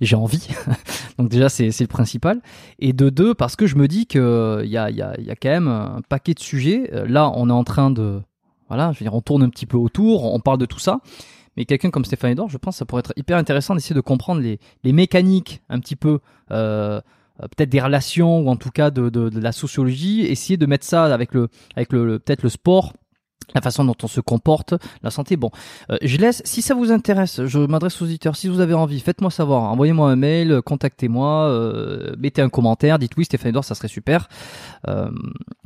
j'ai 0.00 0.16
envie. 0.16 0.48
Donc 1.18 1.28
déjà, 1.28 1.50
c'est 1.50 1.78
le 1.78 1.86
principal. 1.86 2.40
Et 2.78 2.94
de 2.94 3.10
deux, 3.10 3.34
parce 3.34 3.54
que 3.54 3.66
je 3.66 3.76
me 3.76 3.86
dis 3.86 4.06
que 4.06 4.62
il 4.64 4.70
y 4.70 4.78
a, 4.78 4.88
y, 4.88 5.02
a, 5.02 5.14
y 5.20 5.26
quand 5.36 5.50
même 5.50 5.68
un 5.68 6.00
paquet 6.08 6.32
de 6.32 6.40
sujets. 6.40 6.90
Là, 7.06 7.30
on 7.34 7.50
est 7.50 7.52
en 7.52 7.64
train 7.64 7.90
de 7.90 8.22
voilà, 8.68 8.92
je 8.92 9.00
veux 9.00 9.04
dire, 9.04 9.14
on 9.14 9.20
tourne 9.20 9.42
un 9.42 9.50
petit 9.50 9.66
peu 9.66 9.76
autour, 9.76 10.32
on 10.32 10.40
parle 10.40 10.56
de 10.56 10.64
tout 10.64 10.78
ça. 10.78 11.00
Mais 11.58 11.66
quelqu'un 11.66 11.90
comme 11.90 12.06
Stéphane 12.06 12.30
Edouard, 12.30 12.48
je 12.48 12.56
pense 12.56 12.76
que 12.76 12.78
ça 12.78 12.86
pourrait 12.86 13.00
être 13.00 13.12
hyper 13.16 13.36
intéressant 13.36 13.74
d'essayer 13.74 13.94
de 13.94 14.00
comprendre 14.00 14.40
les, 14.40 14.92
mécaniques 14.94 15.60
un 15.68 15.80
petit 15.80 15.96
peu, 15.96 16.20
euh, 16.50 16.54
euh, 16.54 17.00
peut-être 17.38 17.68
des 17.68 17.80
relations 17.80 18.40
ou 18.40 18.48
en 18.48 18.56
tout 18.56 18.70
cas 18.70 18.90
de, 18.90 19.08
de, 19.08 19.28
de, 19.28 19.40
la 19.40 19.52
sociologie, 19.52 20.22
essayer 20.22 20.56
de 20.56 20.66
mettre 20.66 20.86
ça 20.86 21.04
avec 21.12 21.34
le, 21.34 21.48
avec 21.76 21.92
le 21.92 22.18
peut-être 22.18 22.42
le 22.42 22.48
sport 22.48 22.92
la 23.54 23.60
façon 23.60 23.84
dont 23.84 23.96
on 24.02 24.06
se 24.06 24.20
comporte, 24.20 24.74
la 25.02 25.10
santé. 25.10 25.36
Bon, 25.36 25.50
euh, 25.90 25.96
je 26.02 26.16
laisse. 26.16 26.42
Si 26.44 26.62
ça 26.62 26.74
vous 26.74 26.92
intéresse, 26.92 27.44
je 27.44 27.58
m'adresse 27.58 28.00
aux 28.00 28.04
auditeurs. 28.04 28.36
Si 28.36 28.48
vous 28.48 28.60
avez 28.60 28.74
envie, 28.74 29.00
faites-moi 29.00 29.30
savoir. 29.30 29.62
Envoyez-moi 29.64 30.10
un 30.10 30.16
mail, 30.16 30.60
contactez-moi, 30.64 31.48
euh, 31.48 32.14
mettez 32.18 32.42
un 32.42 32.48
commentaire, 32.48 32.98
dites 32.98 33.12
oui, 33.16 33.24
Stéphane 33.24 33.50
Edouard, 33.50 33.64
ça 33.64 33.74
serait 33.74 33.88
super. 33.88 34.28
Euh, 34.88 35.10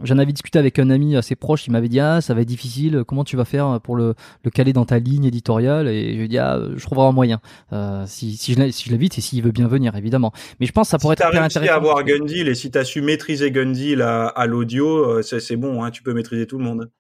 J'en 0.03 0.19
avais 0.19 0.33
discuté 0.33 0.59
avec 0.59 0.79
un 0.79 0.91
ami 0.91 1.17
assez 1.17 1.35
proche. 1.35 1.67
Il 1.67 1.73
m'avait 1.73 1.89
dit 1.89 2.01
ah, 2.01 2.21
ça 2.21 2.35
va 2.35 2.43
être 2.43 2.49
difficile. 2.49 3.05
Comment 3.07 3.25
tu 3.25 3.37
vas 3.37 3.45
faire 3.45 3.81
pour 3.83 3.97
le, 3.97 4.15
le 4.45 4.51
caler 4.51 4.73
dans 4.73 4.85
ta 4.85 4.99
ligne 4.99 5.25
éditoriale? 5.25 5.89
Et 5.89 6.13
je 6.13 6.17
lui 6.19 6.25
ai 6.25 6.29
dit 6.29 6.39
ah, 6.39 6.61
je 6.77 6.83
trouverai 6.83 7.09
un 7.09 7.13
moyen. 7.13 7.41
Euh, 7.73 8.05
si 8.07 8.37
si 8.37 8.55
je 8.55 8.71
si 8.71 8.89
je 8.89 8.93
l'invite 8.93 9.19
et 9.19 9.21
s'il 9.21 9.43
veut 9.43 9.51
bien 9.51 9.69
venir, 9.69 9.97
évidemment. 9.97 10.33
Mais 10.61 10.67
je 10.67 10.73
pense 10.73 10.89
que 10.89 10.91
ça 10.91 10.99
pourrait 10.99 11.17
si 11.17 11.23
être 11.23 11.29
intéressant. 11.29 11.61
Si 11.63 11.69
avoir 11.69 12.05
Gundil 12.05 12.49
et 12.49 12.55
si 12.55 12.71
tu 12.71 12.79
as 12.79 12.85
su 12.85 13.03
maîtriser 13.03 13.51
Gundil 13.51 14.03
à, 14.03 14.27
à 14.27 14.47
l'audio, 14.47 15.23
c'est 15.23 15.57
bon. 15.57 15.83
Hein, 15.83 15.91
tu 15.91 16.03
peux 16.03 16.15
maîtriser 16.15 16.47
tout 16.47 16.59
le 16.59 16.65
monde. 16.65 16.91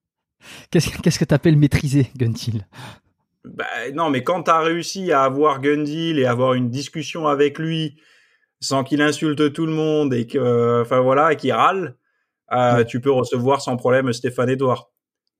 Qu'est-ce 0.70 1.18
que 1.18 1.24
tu 1.24 1.34
appelles 1.34 1.56
maîtriser, 1.56 2.10
Guntil 2.16 2.64
bah, 3.44 3.64
Non, 3.94 4.10
mais 4.10 4.22
quand 4.22 4.44
tu 4.44 4.50
as 4.50 4.60
réussi 4.60 5.12
à 5.12 5.22
avoir 5.22 5.60
Gundil 5.60 6.18
et 6.18 6.26
avoir 6.26 6.54
une 6.54 6.70
discussion 6.70 7.26
avec 7.26 7.58
lui 7.58 7.96
sans 8.60 8.84
qu'il 8.84 9.02
insulte 9.02 9.52
tout 9.52 9.66
le 9.66 9.72
monde 9.72 10.12
et 10.14 10.26
que, 10.26 10.82
enfin 10.82 11.00
voilà, 11.00 11.32
et 11.32 11.36
qu'il 11.36 11.52
râle, 11.52 11.96
euh, 12.52 12.84
tu 12.84 13.00
peux 13.00 13.10
recevoir 13.10 13.60
sans 13.60 13.76
problème 13.76 14.12
Stéphane 14.12 14.50
Edouard. 14.50 14.90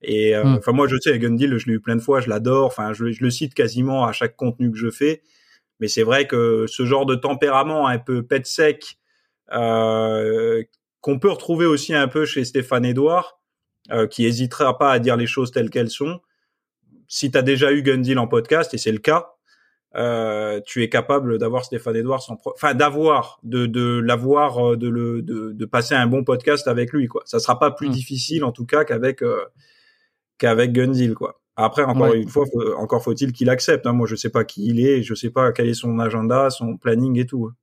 Et 0.03 0.37
euh, 0.37 0.45
enfin 0.59 0.73
moi 0.73 0.87
je 0.87 0.97
sais 1.01 1.19
Gundil, 1.19 1.59
je 1.59 1.67
l'ai 1.67 1.75
eu 1.75 1.81
plein 1.81 1.97
de 1.97 2.01
fois, 2.01 2.21
je 2.21 2.29
l'adore. 2.29 2.67
Enfin 2.67 2.93
je, 2.93 3.05
le 3.05 3.31
cite 3.31 3.55
quasiment 3.55 4.05
à 4.05 4.13
chaque 4.13 4.37
contenu 4.37 4.71
que 4.71 4.79
je 4.79 4.91
fais. 4.91 5.23
Mais 5.81 5.89
c'est 5.89 6.03
vrai 6.03 6.27
que 6.27 6.67
ce 6.69 6.85
genre 6.85 7.07
de 7.07 7.15
tempérament 7.15 7.87
un 7.87 7.99
peu 7.99 8.23
pet 8.23 8.47
sec 8.47 8.99
euh, 9.53 10.63
qu'on 11.01 11.19
peut 11.19 11.31
retrouver 11.31 11.67
aussi 11.67 11.95
un 11.95 12.09
peu 12.09 12.27
chez 12.27 12.45
Stéphane 12.45 12.85
Edouard, 12.85 13.38
euh, 13.91 14.07
qui 14.07 14.27
hésitera 14.27 14.79
pas 14.79 14.93
à 14.93 14.99
dire 14.99 15.17
les 15.17 15.27
choses 15.27 15.51
telles 15.51 15.71
qu'elles 15.71 15.91
sont. 15.91 16.21
Si 17.07 17.31
tu 17.31 17.39
as 17.39 17.43
déjà 17.43 17.73
eu 17.73 17.83
Gundil 17.83 18.19
en 18.19 18.29
podcast, 18.29 18.75
et 18.75 18.79
c'est 18.79 18.93
le 18.93 18.99
cas, 18.99 19.39
euh, 19.97 20.61
tu 20.67 20.83
es 20.83 20.91
capable 20.91 21.39
d'avoir 21.39 21.65
Stéphane 21.65 21.97
Edouard 21.97 22.23
sans 22.23 22.37
enfin 22.45 22.75
d'avoir 22.75 23.41
de 23.43 23.65
de 23.65 23.99
l'avoir 23.99 24.73
euh, 24.73 24.77
de 24.77 24.87
le 24.87 25.23
de, 25.23 25.53
de, 25.53 25.65
passer 25.65 25.95
un 25.95 26.07
bon 26.07 26.25
podcast 26.25 26.69
avec 26.69 26.93
lui 26.93 27.07
quoi 27.07 27.23
ça 27.25 27.39
sera 27.39 27.59
pas 27.59 27.71
plus 27.71 27.89
mmh. 27.89 27.93
difficile 27.93 28.45
en 28.45 28.53
tout 28.53 28.67
cas 28.67 28.85
qu'avec 28.85 29.23
euh, 29.23 29.47
qu'avec 30.37 30.73
Gundil 30.73 31.15
quoi 31.15 31.41
après 31.57 31.85
encore 31.85 32.13
une 32.13 32.29
fois 32.29 32.45
encore 32.77 33.03
faut-il 33.03 33.33
qu'il 33.33 33.49
accepte 33.49 33.87
hein. 33.87 33.95
moi 33.95 34.07
je 34.07 34.15
sais 34.15 34.29
pas 34.29 34.45
qui 34.45 34.67
il 34.67 34.79
est 34.79 35.03
je 35.03 35.15
sais 35.15 35.31
pas 35.31 35.53
quel 35.53 35.69
est 35.69 35.75
son 35.75 35.99
agenda 36.01 36.51
son 36.51 36.77
planning 36.77 37.19
et 37.19 37.25
tout 37.25 37.47
hein. 37.47 37.55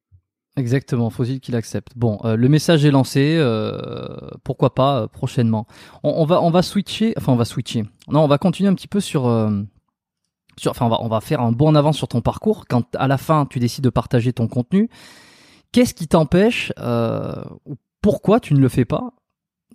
Exactement, 0.57 1.09
faut-il 1.09 1.41
qu'il 1.41 1.55
accepte. 1.55 1.91
Bon, 1.97 2.17
euh, 2.23 2.37
le 2.37 2.47
message 2.47 2.85
est 2.85 2.91
lancé, 2.91 3.35
euh, 3.37 4.07
pourquoi 4.45 4.73
pas 4.73 5.01
euh, 5.01 5.07
prochainement. 5.07 5.67
On, 6.03 6.23
va 6.25 6.41
on 6.41 6.49
va 6.49 6.61
switcher, 6.61 7.13
enfin 7.17 7.33
on 7.33 7.35
va 7.35 7.43
switcher. 7.43 7.83
Non, 8.07 8.23
on 8.23 8.27
va 8.27 8.37
continuer 8.37 8.69
un 8.69 8.73
petit 8.73 8.87
peu 8.87 9.01
sur, 9.01 9.23
sur 10.57 10.71
enfin 10.71 10.85
on 10.85 10.89
va 10.89 11.01
on 11.01 11.09
va 11.09 11.19
faire 11.19 11.41
un 11.41 11.51
bon 11.51 11.75
avant 11.75 11.91
sur 11.91 12.07
ton 12.07 12.21
parcours. 12.21 12.65
Quand 12.69 12.95
à 12.95 13.09
la 13.09 13.17
fin 13.17 13.45
tu 13.45 13.59
décides 13.59 13.83
de 13.83 13.89
partager 13.89 14.31
ton 14.31 14.47
contenu, 14.47 14.89
qu'est-ce 15.73 15.93
qui 15.93 16.07
t'empêche 16.07 16.71
ou 17.65 17.75
pourquoi 18.01 18.39
tu 18.39 18.53
ne 18.53 18.59
le 18.59 18.69
fais 18.69 18.85
pas 18.85 19.11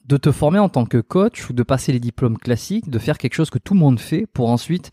de 0.06 0.16
te 0.16 0.32
former 0.32 0.60
en 0.60 0.70
tant 0.70 0.86
que 0.86 0.98
coach 0.98 1.50
ou 1.50 1.52
de 1.52 1.62
passer 1.62 1.92
les 1.92 2.00
diplômes 2.00 2.38
classiques, 2.38 2.88
de 2.88 2.98
faire 2.98 3.18
quelque 3.18 3.34
chose 3.34 3.50
que 3.50 3.58
tout 3.58 3.74
le 3.74 3.80
monde 3.80 4.00
fait 4.00 4.26
pour 4.26 4.48
ensuite 4.48 4.92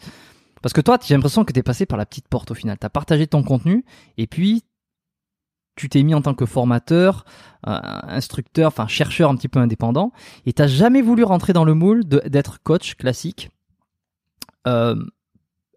parce 0.62 0.74
que 0.74 0.82
toi, 0.82 0.98
j'ai 1.02 1.14
l'impression 1.14 1.46
que 1.46 1.54
tu 1.54 1.60
es 1.60 1.64
passé 1.64 1.86
par 1.86 1.98
la 1.98 2.06
petite 2.06 2.28
porte 2.28 2.52
au 2.52 2.54
final. 2.54 2.78
Tu 2.80 2.86
as 2.86 2.90
partagé 2.90 3.28
ton 3.28 3.44
contenu 3.44 3.86
et 4.18 4.28
puis 4.28 4.64
tu 5.78 5.88
t'es 5.88 6.04
mis 6.04 6.14
en 6.14 6.22
tant 6.22 6.34
que 6.34 6.46
formateur, 6.46 7.24
euh, 7.68 7.78
instructeur, 8.08 8.68
enfin 8.68 8.88
chercheur 8.88 9.30
un 9.30 9.36
petit 9.38 9.48
peu 9.48 9.60
indépendant, 9.60 10.12
et 10.46 10.52
t'as 10.52 10.68
jamais 10.68 11.02
voulu 11.02 11.24
rentrer 11.24 11.54
dans 11.54 11.64
le 11.64 11.74
moule 11.74 12.04
d'être 12.04 12.62
coach 12.64 12.96
classique. 12.96 13.50
Euh, 14.68 14.96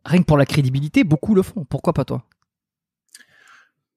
rien 0.05 0.21
que 0.21 0.27
pour 0.27 0.39
la 0.39 0.47
crédibilité, 0.47 1.05
beaucoup 1.05 1.35
le 1.35 1.43
font. 1.43 1.65
Pourquoi 1.65 1.93
pas 1.93 2.05
toi? 2.05 2.25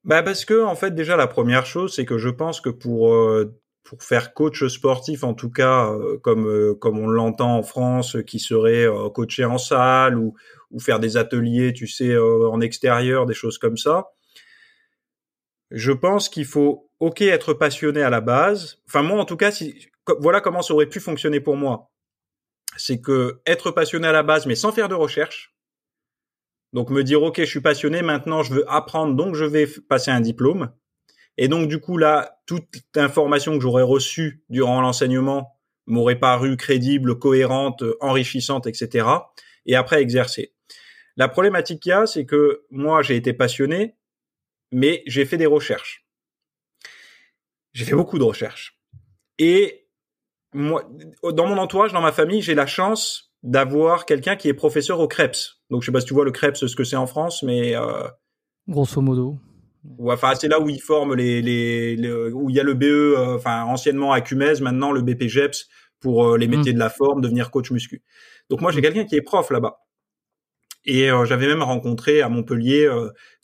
Bah 0.04 0.22
parce 0.22 0.43
que 0.43 0.64
en 0.66 0.76
fait 0.76 0.93
déjà 0.93 1.16
la 1.16 1.28
première 1.28 1.66
chose, 1.66 1.95
c'est 1.95 2.06
que 2.06 2.18
je 2.18 2.30
pense 2.30 2.60
que 2.60 2.70
pour 2.70 3.14
euh, 3.14 3.58
pour 3.86 4.04
faire 4.04 4.34
coach 4.34 4.66
sportif, 4.68 5.24
en 5.24 5.34
tout 5.34 5.49
cas 5.49 5.89
comme 6.22 6.76
comme 6.80 6.99
on 6.99 7.08
l'entend 7.08 7.58
en 7.58 7.64
France, 7.64 8.18
qui 8.28 8.39
serait 8.39 8.86
coacher 9.14 9.45
en 9.45 9.58
salle 9.58 10.18
ou 10.18 10.36
ou 10.72 10.80
faire 10.80 10.99
des 10.99 11.16
ateliers, 11.16 11.72
tu 11.72 11.88
sais, 11.88 12.18
en 12.18 12.60
extérieur, 12.60 13.26
des 13.26 13.34
choses 13.34 13.58
comme 13.58 13.78
ça 13.78 14.08
je 15.74 15.91
pense 15.91 16.30
qu'il 16.30 16.45
faut, 16.45 16.89
ok, 16.99 17.21
être 17.21 17.53
passionné 17.53 18.03
à 18.03 18.11
la 18.11 18.21
base. 18.21 18.78
Enfin, 18.88 19.01
moi, 19.01 19.19
en 19.19 19.26
tout 19.26 19.38
cas, 19.38 19.51
voilà 20.19 20.39
comment 20.39 20.61
ça 20.61 20.74
aurait 20.76 20.86
pu 20.86 20.99
fonctionner 20.99 21.39
pour 21.39 21.57
moi. 21.57 21.89
C'est 22.78 23.01
que 23.01 23.41
être 23.47 23.71
passionné 23.71 24.07
à 24.07 24.11
la 24.11 24.24
base, 24.24 24.45
mais 24.45 24.55
sans 24.55 24.71
faire 24.71 24.88
de 24.88 24.95
recherche, 24.95 25.55
Donc 26.74 26.89
me 26.89 27.03
dire 27.03 27.21
ok, 27.21 27.39
je 27.39 27.45
suis 27.45 27.61
passionné, 27.61 28.01
maintenant 28.01 28.41
je 28.41 28.53
veux 28.53 28.71
apprendre, 28.71 29.15
donc 29.15 29.36
je 29.36 29.45
vais 29.45 29.67
passer 29.67 30.09
un 30.09 30.21
diplôme. 30.21 30.71
Et 31.38 31.47
donc 31.47 31.67
du 31.67 31.80
coup 31.80 31.97
là, 31.97 32.39
toute 32.47 32.67
information 32.95 33.53
que 33.53 33.59
j'aurais 33.61 33.84
reçue 33.84 34.43
durant 34.49 34.82
l'enseignement 34.82 35.55
m'aurait 35.86 36.19
paru 36.19 36.57
crédible, 36.57 37.19
cohérente, 37.19 37.84
enrichissante, 38.01 38.65
etc. 38.65 39.07
Et 39.67 39.76
après 39.76 40.01
exercer. 40.01 40.53
La 41.15 41.28
problématique 41.28 41.82
qu'il 41.82 41.91
y 41.91 41.93
a, 41.93 42.07
c'est 42.07 42.26
que 42.26 42.63
moi 42.71 43.03
j'ai 43.03 43.15
été 43.15 43.34
passionné, 43.34 43.95
mais 44.74 45.03
j'ai 45.05 45.26
fait 45.26 45.38
des 45.38 45.45
recherches. 45.45 46.05
J'ai 47.74 47.86
fait 47.86 47.95
beaucoup 47.95 48.19
de 48.19 48.24
recherches. 48.24 48.80
Et 49.39 49.88
moi, 50.53 50.88
dans 51.24 51.47
mon 51.47 51.57
entourage, 51.57 51.91
dans 51.93 52.01
ma 52.01 52.11
famille, 52.11 52.41
j'ai 52.41 52.55
la 52.55 52.67
chance 52.67 53.34
d'avoir 53.41 54.05
quelqu'un 54.05 54.36
qui 54.36 54.47
est 54.47 54.53
professeur 54.53 54.99
au 54.99 55.07
CREPS. 55.07 55.61
Donc 55.69 55.82
je 55.82 55.88
sais 55.88 55.91
pas 55.91 55.99
si 55.99 56.07
tu 56.07 56.13
vois 56.13 56.26
le 56.26 56.32
CREPS, 56.32 56.67
ce 56.67 56.76
que 56.76 56.84
c'est 56.84 56.95
en 56.95 57.07
France, 57.07 57.43
mais 57.43 57.76
euh, 57.76 58.07
grosso 58.67 59.01
modo. 59.01 59.38
enfin, 60.07 60.34
c'est 60.36 60.47
là 60.47 60.61
où 60.61 60.69
ils 60.69 60.82
forment 60.82 61.15
les, 61.15 61.41
les, 61.41 62.32
où 62.32 62.49
il 62.49 62.55
y 62.55 62.59
a 62.59 62.63
le 62.63 62.74
BE, 62.74 62.86
euh, 62.86 63.36
enfin 63.36 63.63
anciennement 63.63 64.13
à 64.13 64.21
Cumez, 64.21 64.61
maintenant 64.61 64.91
le 64.91 65.01
BPGEPS 65.01 65.67
pour 65.99 66.26
euh, 66.26 66.38
les 66.38 66.47
métiers 66.47 66.71
mm. 66.71 66.76
de 66.76 66.80
la 66.80 66.89
forme, 66.89 67.21
devenir 67.21 67.51
coach 67.51 67.71
muscu. 67.71 68.01
Donc 68.49 68.61
moi 68.61 68.71
j'ai 68.71 68.80
mm. 68.80 68.84
quelqu'un 68.84 69.05
qui 69.05 69.15
est 69.15 69.21
prof 69.21 69.49
là-bas. 69.49 69.80
Et 70.86 71.09
euh, 71.09 71.25
j'avais 71.25 71.47
même 71.47 71.63
rencontré 71.63 72.21
à 72.21 72.29
Montpellier 72.29 72.89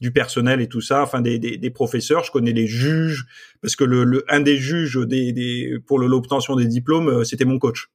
du 0.01 0.11
personnel 0.11 0.61
et 0.61 0.67
tout 0.67 0.81
ça, 0.81 1.01
enfin 1.01 1.21
des, 1.21 1.39
des, 1.39 1.57
des, 1.57 1.69
professeurs. 1.69 2.23
Je 2.23 2.31
connais 2.31 2.51
les 2.51 2.67
juges 2.67 3.25
parce 3.61 3.75
que 3.75 3.83
le, 3.83 4.03
le 4.03 4.25
un 4.27 4.41
des 4.41 4.57
juges 4.57 4.97
des, 4.97 5.31
des 5.31 5.77
pour 5.85 5.99
l'obtention 5.99 6.55
des 6.55 6.67
diplômes, 6.67 7.23
c'était 7.23 7.45
mon 7.45 7.59
coach 7.59 7.89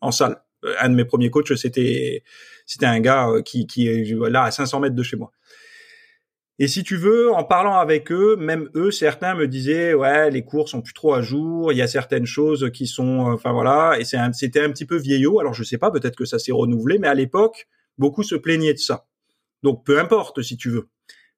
en 0.00 0.10
salle. 0.10 0.42
Euh, 0.64 0.74
un 0.80 0.88
de 0.88 0.94
mes 0.94 1.04
premiers 1.04 1.30
coachs, 1.30 1.56
c'était 1.56 2.24
c'était 2.66 2.86
un 2.86 3.00
gars 3.00 3.28
euh, 3.28 3.42
qui 3.42 3.66
qui 3.66 3.88
est 3.88 4.12
là 4.30 4.44
à 4.44 4.50
500 4.50 4.80
mètres 4.80 4.96
de 4.96 5.02
chez 5.02 5.16
moi. 5.16 5.32
Et 6.60 6.66
si 6.66 6.82
tu 6.82 6.96
veux, 6.96 7.30
en 7.32 7.44
parlant 7.44 7.76
avec 7.76 8.10
eux, 8.10 8.34
même 8.36 8.68
eux, 8.74 8.90
certains 8.90 9.36
me 9.36 9.46
disaient, 9.46 9.94
ouais, 9.94 10.28
les 10.28 10.44
cours 10.44 10.68
sont 10.68 10.82
plus 10.82 10.92
trop 10.92 11.14
à 11.14 11.22
jour, 11.22 11.70
il 11.72 11.78
y 11.78 11.82
a 11.82 11.86
certaines 11.86 12.26
choses 12.26 12.70
qui 12.74 12.88
sont, 12.88 13.28
euh, 13.28 13.34
enfin 13.34 13.52
voilà, 13.52 13.96
et 14.00 14.04
c'était 14.04 14.60
un, 14.60 14.70
petit 14.72 14.84
peu 14.84 14.96
vieillot. 14.96 15.38
Alors 15.38 15.54
je 15.54 15.62
sais 15.62 15.78
pas, 15.78 15.92
peut-être 15.92 16.16
que 16.16 16.24
ça 16.24 16.40
s'est 16.40 16.52
renouvelé, 16.52 16.98
mais 16.98 17.06
à 17.06 17.14
l'époque, 17.14 17.68
beaucoup 17.98 18.22
se 18.22 18.34
plaignaient 18.34 18.74
de 18.74 18.78
ça. 18.78 19.06
Donc 19.62 19.84
peu 19.84 19.98
importe 19.98 20.42
si 20.42 20.56
tu 20.56 20.70
veux. 20.70 20.88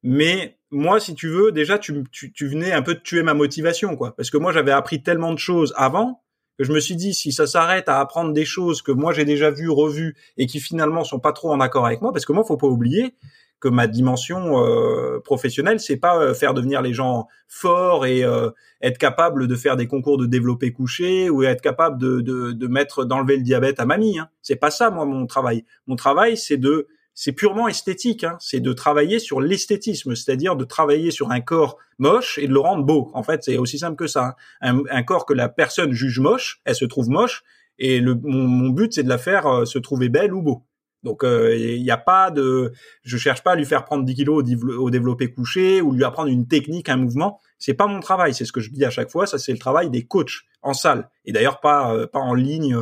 Mais 0.02 0.58
moi, 0.70 1.00
si 1.00 1.14
tu 1.14 1.28
veux, 1.28 1.52
déjà, 1.52 1.78
tu, 1.78 2.04
tu, 2.10 2.32
tu 2.32 2.46
venais 2.48 2.72
un 2.72 2.80
peu 2.80 2.94
de 2.94 3.00
tuer 3.00 3.22
ma 3.22 3.34
motivation, 3.34 3.96
quoi. 3.96 4.16
Parce 4.16 4.30
que 4.30 4.38
moi, 4.38 4.50
j'avais 4.50 4.70
appris 4.70 5.02
tellement 5.02 5.32
de 5.32 5.38
choses 5.38 5.74
avant 5.76 6.22
je 6.60 6.72
me 6.72 6.80
suis 6.80 6.94
dit 6.94 7.14
si 7.14 7.32
ça 7.32 7.46
s'arrête 7.46 7.88
à 7.88 8.00
apprendre 8.00 8.32
des 8.32 8.44
choses 8.44 8.82
que 8.82 8.92
moi 8.92 9.12
j'ai 9.12 9.24
déjà 9.24 9.50
vues, 9.50 9.70
revues 9.70 10.14
et 10.36 10.46
qui 10.46 10.60
finalement 10.60 11.04
sont 11.04 11.18
pas 11.18 11.32
trop 11.32 11.50
en 11.50 11.58
accord 11.58 11.86
avec 11.86 12.02
moi, 12.02 12.12
parce 12.12 12.26
que 12.26 12.32
moi 12.32 12.44
faut 12.44 12.58
pas 12.58 12.66
oublier 12.66 13.14
que 13.60 13.68
ma 13.68 13.86
dimension 13.86 14.64
euh, 14.64 15.20
professionnelle, 15.20 15.80
c'est 15.80 15.96
pas 15.96 16.18
euh, 16.18 16.34
faire 16.34 16.54
devenir 16.54 16.82
les 16.82 16.94
gens 16.94 17.28
forts 17.46 18.06
et 18.06 18.24
euh, 18.24 18.50
être 18.80 18.98
capable 18.98 19.46
de 19.46 19.54
faire 19.54 19.76
des 19.76 19.86
concours 19.86 20.16
de 20.18 20.26
développé 20.26 20.72
couché 20.72 21.30
ou 21.30 21.42
être 21.42 21.60
capable 21.60 21.98
de, 21.98 22.20
de, 22.20 22.52
de 22.52 22.66
mettre 22.66 23.04
d'enlever 23.04 23.36
le 23.36 23.42
diabète 23.42 23.80
à 23.80 23.84
mamie. 23.84 24.18
Hein. 24.18 24.28
C'est 24.42 24.56
pas 24.56 24.70
ça 24.70 24.90
moi 24.90 25.04
mon 25.04 25.26
travail. 25.26 25.64
Mon 25.86 25.96
travail 25.96 26.36
c'est 26.36 26.56
de 26.56 26.88
c'est 27.14 27.32
purement 27.32 27.68
esthétique. 27.68 28.24
Hein. 28.24 28.36
C'est 28.40 28.60
de 28.60 28.72
travailler 28.72 29.18
sur 29.18 29.42
l'esthétisme, 29.42 30.14
c'est-à-dire 30.14 30.56
de 30.56 30.64
travailler 30.64 31.10
sur 31.10 31.30
un 31.30 31.40
corps 31.40 31.76
moche 31.98 32.38
et 32.38 32.48
de 32.48 32.52
le 32.52 32.60
rendre 32.60 32.84
beau. 32.84 33.10
En 33.12 33.22
fait, 33.22 33.44
c'est 33.44 33.58
aussi 33.58 33.78
simple 33.78 33.96
que 33.96 34.06
ça. 34.06 34.36
Hein. 34.62 34.82
Un, 34.90 35.02
corps 35.02 35.26
que 35.26 35.34
la 35.34 35.50
personne 35.50 35.92
juge 35.92 36.18
moche, 36.18 36.62
elle 36.64 36.74
se 36.74 36.86
trouve 36.86 37.10
moche, 37.10 37.42
et 37.78 38.00
le, 38.00 38.14
mon, 38.14 38.70
but, 38.70 38.94
c'est 38.94 39.02
de 39.02 39.08
la 39.08 39.18
faire 39.18 39.46
euh, 39.46 39.64
se 39.64 39.78
trouver 39.78 40.08
belle 40.08 40.32
ou 40.32 40.42
beau. 40.42 40.64
Donc, 41.02 41.24
euh, 41.24 41.56
il 41.56 41.82
n'y 41.82 41.90
a 41.90 41.96
pas 41.96 42.30
de, 42.30 42.72
je 43.02 43.16
cherche 43.16 43.42
pas 43.42 43.52
à 43.52 43.56
lui 43.56 43.64
faire 43.64 43.84
prendre 43.84 44.04
10 44.04 44.14
kilos 44.14 44.44
au, 44.78 44.90
développé 44.90 45.32
couché 45.32 45.80
ou 45.80 45.92
lui 45.92 46.04
apprendre 46.04 46.28
une 46.28 46.46
technique, 46.46 46.88
un 46.88 46.96
mouvement. 46.96 47.40
C'est 47.58 47.74
pas 47.74 47.86
mon 47.86 48.00
travail. 48.00 48.34
C'est 48.34 48.44
ce 48.44 48.52
que 48.52 48.60
je 48.60 48.70
dis 48.70 48.84
à 48.84 48.90
chaque 48.90 49.10
fois. 49.10 49.26
Ça, 49.26 49.38
c'est 49.38 49.52
le 49.52 49.58
travail 49.58 49.90
des 49.90 50.04
coachs 50.06 50.42
en 50.62 50.74
salle. 50.74 51.08
Et 51.24 51.32
d'ailleurs, 51.32 51.60
pas, 51.60 51.94
euh, 51.94 52.06
pas 52.06 52.20
en 52.20 52.34
ligne 52.34 52.76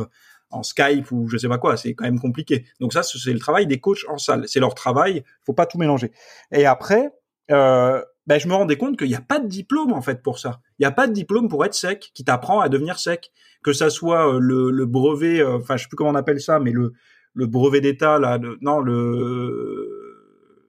en 0.51 0.63
Skype 0.63 1.11
ou 1.11 1.27
je 1.27 1.37
sais 1.37 1.47
pas 1.47 1.57
quoi, 1.57 1.77
c'est 1.77 1.93
quand 1.93 2.05
même 2.05 2.19
compliqué. 2.19 2.65
Donc 2.79 2.93
ça, 2.93 3.03
c'est 3.03 3.31
le 3.31 3.39
travail 3.39 3.67
des 3.67 3.79
coachs 3.79 4.05
en 4.07 4.17
salle, 4.17 4.45
c'est 4.47 4.59
leur 4.59 4.73
travail, 4.73 5.23
faut 5.45 5.53
pas 5.53 5.65
tout 5.65 5.77
mélanger. 5.77 6.11
Et 6.51 6.65
après, 6.65 7.11
euh, 7.51 8.01
ben, 8.27 8.39
je 8.39 8.47
me 8.47 8.53
rendais 8.53 8.77
compte 8.77 8.97
qu'il 8.97 9.07
n'y 9.07 9.15
a 9.15 9.21
pas 9.21 9.39
de 9.39 9.47
diplôme 9.47 9.93
en 9.93 10.01
fait 10.01 10.21
pour 10.21 10.39
ça. 10.39 10.61
Il 10.77 10.83
n'y 10.83 10.87
a 10.87 10.91
pas 10.91 11.07
de 11.07 11.13
diplôme 11.13 11.49
pour 11.49 11.65
être 11.65 11.73
sec 11.73 12.11
qui 12.13 12.23
t'apprend 12.23 12.59
à 12.59 12.69
devenir 12.69 12.99
sec, 12.99 13.31
que 13.63 13.73
ça 13.73 13.89
soit 13.89 14.35
euh, 14.35 14.39
le, 14.39 14.71
le 14.71 14.85
brevet, 14.85 15.39
euh, 15.39 15.57
enfin 15.57 15.77
je 15.77 15.83
sais 15.83 15.87
plus 15.89 15.95
comment 15.95 16.11
on 16.11 16.15
appelle 16.15 16.41
ça, 16.41 16.59
mais 16.59 16.71
le 16.71 16.93
le 17.39 17.47
brevet 17.47 17.79
d'état 17.79 18.19
là, 18.19 18.37
non 18.59 18.79
le 18.79 20.09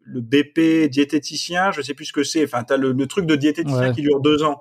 le 0.04 0.20
BP 0.20 0.88
diététicien, 0.90 1.70
je 1.72 1.82
sais 1.82 1.94
plus 1.94 2.06
ce 2.06 2.12
que 2.12 2.24
c'est. 2.24 2.44
Enfin, 2.44 2.64
t'as 2.64 2.76
le, 2.76 2.92
le 2.92 3.06
truc 3.06 3.26
de 3.26 3.36
diététicien 3.36 3.92
qui 3.92 4.02
dure 4.02 4.20
deux 4.20 4.42
ans. 4.42 4.60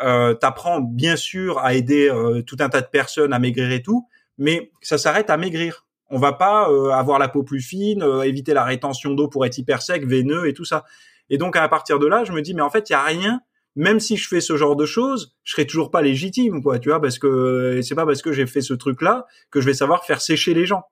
Euh, 0.00 0.34
t'apprends 0.34 0.80
bien 0.80 1.16
sûr 1.16 1.58
à 1.58 1.74
aider 1.74 2.08
euh, 2.08 2.42
tout 2.42 2.56
un 2.60 2.68
tas 2.68 2.82
de 2.82 2.86
personnes 2.86 3.32
à 3.32 3.38
maigrir 3.38 3.70
et 3.72 3.82
tout, 3.82 4.06
mais 4.38 4.70
ça 4.82 4.98
s'arrête 4.98 5.30
à 5.30 5.36
maigrir. 5.36 5.86
On 6.10 6.18
va 6.18 6.32
pas 6.32 6.70
euh, 6.70 6.90
avoir 6.90 7.18
la 7.18 7.28
peau 7.28 7.42
plus 7.42 7.60
fine, 7.60 8.02
euh, 8.02 8.22
éviter 8.22 8.54
la 8.54 8.64
rétention 8.64 9.14
d'eau 9.14 9.28
pour 9.28 9.46
être 9.46 9.56
hyper 9.58 9.82
sec, 9.82 10.06
veineux 10.06 10.46
et 10.48 10.52
tout 10.52 10.64
ça. 10.66 10.84
Et 11.30 11.38
donc 11.38 11.56
à 11.56 11.66
partir 11.68 11.98
de 11.98 12.06
là, 12.06 12.24
je 12.24 12.32
me 12.32 12.42
dis 12.42 12.54
mais 12.54 12.62
en 12.62 12.70
fait 12.70 12.90
il 12.90 12.92
y 12.92 12.96
a 12.96 13.02
rien. 13.02 13.40
Même 13.74 14.00
si 14.00 14.16
je 14.16 14.26
fais 14.26 14.40
ce 14.40 14.56
genre 14.56 14.74
de 14.74 14.86
choses, 14.86 15.34
je 15.44 15.52
serai 15.52 15.66
toujours 15.66 15.90
pas 15.90 16.00
légitime, 16.00 16.62
quoi, 16.62 16.78
tu 16.78 16.88
vois, 16.88 17.00
parce 17.00 17.18
que 17.18 17.80
c'est 17.82 17.94
pas 17.94 18.06
parce 18.06 18.22
que 18.22 18.32
j'ai 18.32 18.46
fait 18.46 18.62
ce 18.62 18.72
truc-là 18.72 19.26
que 19.50 19.60
je 19.60 19.66
vais 19.66 19.74
savoir 19.74 20.04
faire 20.06 20.22
sécher 20.22 20.54
les 20.54 20.64
gens. 20.64 20.84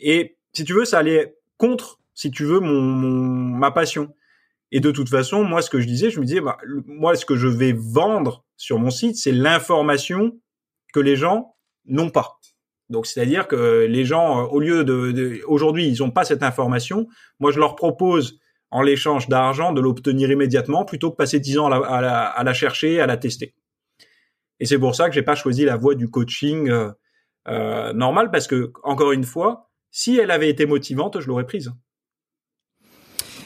Et 0.00 0.36
si 0.52 0.64
tu 0.64 0.74
veux, 0.74 0.84
ça 0.84 0.98
allait 0.98 1.36
contre, 1.56 2.00
si 2.14 2.30
tu 2.30 2.44
veux, 2.44 2.60
mon, 2.60 2.72
ma 2.72 3.70
passion. 3.70 4.14
Et 4.72 4.80
de 4.80 4.90
toute 4.90 5.08
façon, 5.08 5.44
moi, 5.44 5.62
ce 5.62 5.70
que 5.70 5.80
je 5.80 5.86
disais, 5.86 6.10
je 6.10 6.20
me 6.20 6.24
disais, 6.24 6.40
bah, 6.40 6.58
moi, 6.86 7.14
ce 7.16 7.24
que 7.24 7.36
je 7.36 7.48
vais 7.48 7.72
vendre 7.72 8.44
sur 8.56 8.78
mon 8.78 8.90
site, 8.90 9.16
c'est 9.16 9.32
l'information 9.32 10.38
que 10.92 11.00
les 11.00 11.16
gens 11.16 11.56
n'ont 11.86 12.10
pas. 12.10 12.40
Donc 12.90 13.06
c'est-à-dire 13.06 13.46
que 13.46 13.86
les 13.88 14.04
gens, 14.04 14.40
euh, 14.40 14.46
au 14.48 14.58
lieu 14.58 14.84
de, 14.84 15.40
aujourd'hui, 15.46 15.86
ils 15.86 16.00
n'ont 16.00 16.10
pas 16.10 16.24
cette 16.24 16.42
information. 16.42 17.06
Moi, 17.38 17.52
je 17.52 17.58
leur 17.58 17.76
propose 17.76 18.40
en 18.72 18.82
l'échange 18.82 19.28
d'argent 19.28 19.72
de 19.72 19.80
l'obtenir 19.80 20.30
immédiatement 20.30 20.84
plutôt 20.84 21.10
que 21.10 21.16
passer 21.16 21.40
dix 21.40 21.58
ans 21.58 21.70
à 21.70 22.42
la, 22.42 22.52
chercher, 22.52 23.00
à 23.00 23.06
la 23.06 23.16
tester. 23.16 23.54
Et 24.58 24.66
c'est 24.66 24.78
pour 24.78 24.94
ça 24.94 25.08
que 25.08 25.14
j'ai 25.14 25.22
pas 25.22 25.36
choisi 25.36 25.64
la 25.64 25.76
voie 25.76 25.94
du 25.94 26.10
coaching 26.10 26.68
euh, 26.68 26.90
euh 27.48 27.92
normal 27.92 28.30
parce 28.30 28.46
que 28.46 28.72
encore 28.82 29.12
une 29.12 29.24
fois, 29.24 29.69
si 29.90 30.16
elle 30.16 30.30
avait 30.30 30.48
été 30.48 30.66
motivante, 30.66 31.20
je 31.20 31.26
l'aurais 31.26 31.46
prise. 31.46 31.72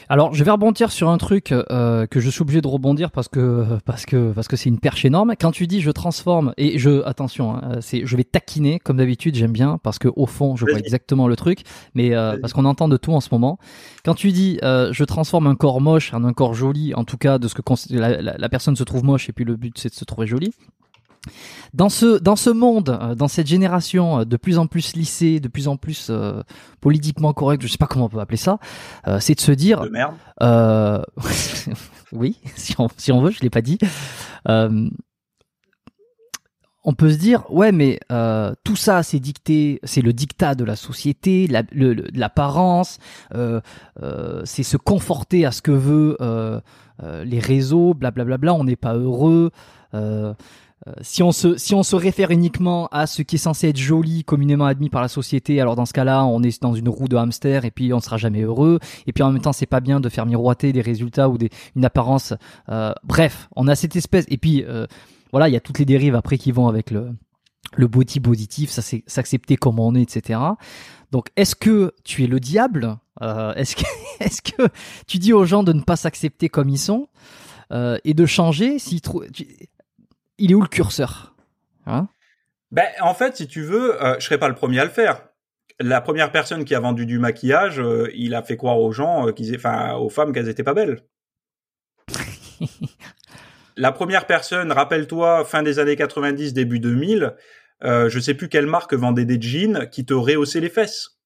Alors, 0.07 0.35
je 0.35 0.43
vais 0.43 0.51
rebondir 0.51 0.91
sur 0.91 1.09
un 1.09 1.17
truc 1.17 1.51
euh, 1.51 2.05
que 2.05 2.19
je 2.19 2.29
suis 2.29 2.43
obligé 2.43 2.61
de 2.61 2.67
rebondir 2.67 3.09
parce 3.09 3.27
que 3.27 3.79
parce 3.85 4.05
que 4.05 4.31
parce 4.33 4.47
que 4.47 4.55
c'est 4.55 4.69
une 4.69 4.79
perche 4.79 5.03
énorme. 5.03 5.33
Quand 5.39 5.51
tu 5.51 5.65
dis 5.65 5.81
je 5.81 5.89
transforme 5.89 6.53
et 6.57 6.77
je 6.77 7.03
attention, 7.05 7.55
hein, 7.55 7.81
c'est 7.81 8.05
je 8.05 8.15
vais 8.15 8.23
taquiner 8.23 8.79
comme 8.79 8.97
d'habitude, 8.97 9.35
j'aime 9.35 9.51
bien 9.51 9.79
parce 9.81 9.97
que 9.97 10.07
au 10.15 10.27
fond, 10.27 10.55
je 10.55 10.65
vois 10.65 10.77
exactement 10.77 11.27
le 11.27 11.35
truc, 11.35 11.61
mais 11.95 12.15
euh, 12.15 12.37
parce 12.39 12.53
qu'on 12.53 12.65
entend 12.65 12.87
de 12.87 12.97
tout 12.97 13.13
en 13.13 13.19
ce 13.19 13.29
moment. 13.31 13.57
Quand 14.03 14.13
tu 14.13 14.31
dis 14.31 14.59
euh, 14.63 14.93
je 14.93 15.03
transforme 15.03 15.47
un 15.47 15.55
corps 15.55 15.81
moche 15.81 16.13
en 16.13 16.23
un 16.23 16.33
corps 16.33 16.53
joli, 16.53 16.93
en 16.93 17.03
tout 17.03 17.17
cas 17.17 17.39
de 17.39 17.47
ce 17.47 17.55
que 17.55 17.61
la, 17.95 18.21
la 18.21 18.49
personne 18.49 18.75
se 18.75 18.83
trouve 18.83 19.03
moche 19.03 19.27
et 19.29 19.33
puis 19.33 19.45
le 19.45 19.55
but 19.55 19.75
c'est 19.77 19.89
de 19.89 19.95
se 19.95 20.05
trouver 20.05 20.27
joli. 20.27 20.53
Dans 21.75 21.89
ce, 21.89 22.19
dans 22.19 22.37
ce 22.37 22.49
monde, 22.49 22.89
euh, 22.89 23.15
dans 23.15 23.27
cette 23.27 23.47
génération 23.47 24.21
euh, 24.21 24.25
de 24.25 24.37
plus 24.37 24.57
en 24.57 24.65
plus 24.65 24.95
lissée, 24.95 25.41
de 25.41 25.49
plus 25.49 25.67
en 25.67 25.75
plus 25.75 26.07
euh, 26.09 26.41
politiquement 26.79 27.33
correct, 27.33 27.61
je 27.61 27.67
sais 27.67 27.77
pas 27.77 27.87
comment 27.87 28.05
on 28.05 28.09
peut 28.09 28.19
appeler 28.19 28.37
ça, 28.37 28.59
c'est 29.19 29.35
de 29.35 29.41
se 29.41 29.51
dire... 29.51 29.81
De 29.81 29.89
merde. 29.89 30.15
oui, 32.11 32.37
si 32.55 32.75
on, 32.79 32.87
si 32.95 33.11
on 33.11 33.21
veut, 33.21 33.31
je 33.31 33.41
l'ai 33.41 33.49
pas 33.49 33.61
dit. 33.61 33.77
on 34.47 34.89
peut 36.95 37.09
se 37.09 37.17
dire, 37.17 37.43
ouais, 37.51 37.71
mais 37.71 37.99
tout 38.63 38.75
ça, 38.75 39.03
c'est 39.03 39.19
dicté, 39.19 39.79
c'est 39.83 40.01
le 40.01 40.13
dictat 40.13 40.55
de 40.55 40.63
la 40.63 40.75
société, 40.75 41.47
l'apparence, 42.13 42.99
c'est 43.33 44.63
se 44.63 44.77
conforter 44.77 45.45
à 45.45 45.51
ce 45.51 45.61
que 45.61 45.71
veut 45.71 46.17
les 47.01 47.39
réseaux, 47.39 47.93
blablabla. 47.93 48.37
Bla, 48.37 48.37
bla, 48.37 48.53
bla, 48.53 48.53
on 48.53 48.63
n'est 48.63 48.75
pas 48.75 48.93
heureux. 48.95 49.51
Euh, 50.87 50.91
si 51.01 51.23
on 51.23 51.31
se 51.31 51.57
si 51.57 51.73
on 51.73 51.81
se 51.81 51.95
réfère 51.95 52.29
uniquement 52.29 52.87
à 52.91 53.07
ce 53.07 53.23
qui 53.23 53.35
est 53.35 53.39
censé 53.39 53.69
être 53.69 53.77
joli, 53.77 54.23
communément 54.23 54.65
admis 54.65 54.89
par 54.89 55.01
la 55.01 55.07
société, 55.07 55.59
alors 55.59 55.75
dans 55.75 55.85
ce 55.85 55.93
cas-là, 55.93 56.25
on 56.25 56.43
est 56.43 56.61
dans 56.61 56.75
une 56.75 56.89
roue 56.89 57.07
de 57.07 57.15
hamster 57.15 57.65
et 57.65 57.71
puis 57.71 57.91
on 57.91 57.99
sera 57.99 58.17
jamais 58.17 58.41
heureux. 58.41 58.79
Et 59.07 59.13
puis 59.13 59.23
en 59.23 59.31
même 59.31 59.41
temps, 59.41 59.53
c'est 59.53 59.65
pas 59.65 59.79
bien 59.79 59.99
de 59.99 60.09
faire 60.09 60.25
miroiter 60.25 60.73
des 60.73 60.81
résultats 60.81 61.29
ou 61.29 61.37
des 61.37 61.49
une 61.75 61.85
apparence. 61.85 62.33
Euh, 62.69 62.93
bref, 63.03 63.49
on 63.55 63.67
a 63.67 63.75
cette 63.75 63.95
espèce. 63.95 64.25
Et 64.29 64.37
puis 64.37 64.63
euh, 64.63 64.85
voilà, 65.31 65.49
il 65.49 65.53
y 65.53 65.57
a 65.57 65.59
toutes 65.59 65.79
les 65.79 65.85
dérives 65.85 66.15
après 66.15 66.37
qui 66.37 66.51
vont 66.51 66.67
avec 66.67 66.91
le 66.91 67.11
le 67.75 67.87
body 67.87 68.19
positif, 68.19 68.69
ça 68.69 68.83
c'est 68.83 69.03
s'accepter 69.07 69.57
comme 69.57 69.79
on 69.79 69.95
est, 69.95 70.03
etc. 70.15 70.39
Donc, 71.11 71.29
est-ce 71.35 71.55
que 71.55 71.93
tu 72.03 72.23
es 72.23 72.27
le 72.27 72.39
diable? 72.39 72.97
Est-ce 73.21 73.75
que 73.75 73.83
est-ce 74.19 74.41
que 74.43 74.69
tu 75.07 75.17
dis 75.17 75.33
aux 75.33 75.45
gens 75.45 75.63
de 75.63 75.73
ne 75.73 75.81
pas 75.81 75.95
s'accepter 75.95 76.47
comme 76.47 76.69
ils 76.69 76.77
sont? 76.77 77.07
Et 77.71 78.13
de 78.13 78.25
changer 78.27 78.77
si 78.77 79.01
il 80.37 80.51
est 80.51 80.55
où 80.55 80.61
le 80.61 80.67
curseur? 80.67 81.35
Hein? 81.85 82.07
Ben, 82.71 82.87
en 83.01 83.13
fait, 83.13 83.37
si 83.37 83.47
tu 83.47 83.61
veux, 83.61 84.01
euh, 84.03 84.15
je 84.19 84.25
serais 84.25 84.37
pas 84.37 84.49
le 84.49 84.55
premier 84.55 84.79
à 84.79 84.83
le 84.85 84.89
faire. 84.91 85.27
la 85.79 85.99
première 86.01 86.31
personne 86.31 86.63
qui 86.65 86.73
a 86.75 86.79
vendu 86.79 87.05
du 87.05 87.19
maquillage, 87.19 87.79
euh, 87.79 88.09
il 88.15 88.33
a 88.35 88.41
fait 88.43 88.57
croire 88.57 88.79
aux 88.79 88.91
gens, 88.91 89.27
euh, 89.27 89.31
qu'ils, 89.31 89.55
enfin, 89.55 89.95
aux 89.95 90.09
femmes 90.09 90.31
qu'elles 90.33 90.47
étaient 90.49 90.63
pas 90.63 90.73
belles. 90.73 91.01
la 93.77 93.91
première 93.91 94.25
personne, 94.27 94.71
rappelle-toi, 94.71 95.43
fin 95.45 95.63
des 95.63 95.79
années 95.79 95.95
90, 95.95 96.53
début 96.53 96.79
2000, 96.79 97.35
euh, 97.83 98.09
je 98.09 98.19
sais 98.19 98.33
plus 98.33 98.47
quelle 98.49 98.67
marque 98.67 98.93
vendait 98.93 99.25
des 99.25 99.39
jeans 99.41 99.89
qui 99.89 100.05
te 100.05 100.13
rehaussaient 100.13 100.61
les 100.61 100.69
fesses. 100.69 101.19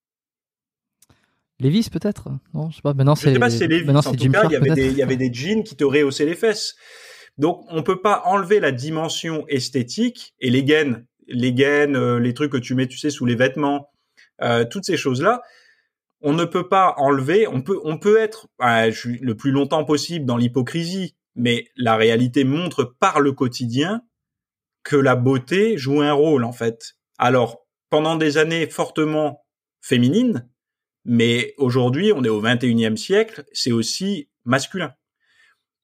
Levis 1.59 1.89
peut-être? 1.91 2.29
Non, 2.53 2.69
je 2.69 2.77
sais 2.77 2.81
pas. 2.81 2.93
Maintenant 2.93 3.15
Je 3.15 3.21
c'est. 3.21 3.33
sais 3.33 3.39
pas 3.39 3.49
si 3.49 3.57
c'est 3.57 3.67
Levi's. 3.67 3.85
Maintenant 3.85 3.99
En 3.99 4.13
c'est 4.13 4.17
tout 4.17 4.29
cas, 4.31 4.43
il 4.45 4.51
y 4.53 4.55
Clark, 4.55 4.55
avait 4.55 4.69
des, 4.71 4.81
peut-être. 4.81 4.91
il 4.93 4.97
y 4.97 5.03
avait 5.03 5.15
des 5.17 5.33
jeans 5.33 5.63
qui 5.63 5.75
te 5.75 5.83
rehaussaient 5.83 6.25
les 6.25 6.35
fesses. 6.35 6.75
Donc, 7.39 7.65
on 7.69 7.83
peut 7.83 8.01
pas 8.01 8.21
enlever 8.25 8.59
la 8.59 8.73
dimension 8.73 9.45
esthétique 9.47 10.35
et 10.41 10.49
les 10.49 10.63
gaines, 10.63 11.05
les 11.27 11.53
gaines, 11.53 11.95
euh, 11.95 12.19
les 12.19 12.33
trucs 12.33 12.51
que 12.51 12.57
tu 12.57 12.75
mets, 12.75 12.85
tu 12.85 12.97
sais, 12.97 13.09
sous 13.09 13.25
les 13.25 13.35
vêtements, 13.35 13.89
euh, 14.41 14.65
toutes 14.69 14.83
ces 14.83 14.97
choses-là. 14.97 15.41
On 16.21 16.33
ne 16.33 16.43
peut 16.43 16.67
pas 16.67 16.93
enlever. 16.97 17.47
On 17.47 17.61
peut, 17.61 17.79
on 17.85 17.97
peut 17.97 18.17
être 18.17 18.49
suis 18.91 19.19
le 19.19 19.35
plus 19.35 19.51
longtemps 19.51 19.85
possible 19.85 20.25
dans 20.25 20.35
l'hypocrisie, 20.35 21.15
mais 21.35 21.69
la 21.77 21.95
réalité 21.95 22.43
montre 22.43 22.83
par 22.83 23.21
le 23.21 23.31
quotidien 23.31 24.01
que 24.83 24.97
la 24.97 25.15
beauté 25.15 25.77
joue 25.77 26.01
un 26.01 26.11
rôle 26.11 26.43
en 26.43 26.51
fait. 26.51 26.97
Alors, 27.17 27.65
pendant 27.89 28.17
des 28.17 28.37
années 28.37 28.67
fortement 28.67 29.45
féminines, 29.81 30.49
mais 31.05 31.53
aujourd'hui, 31.57 32.11
on 32.13 32.25
est 32.25 32.29
au 32.29 32.41
21e 32.41 32.97
siècle, 32.97 33.45
c'est 33.53 33.71
aussi 33.71 34.29
masculin. 34.43 34.93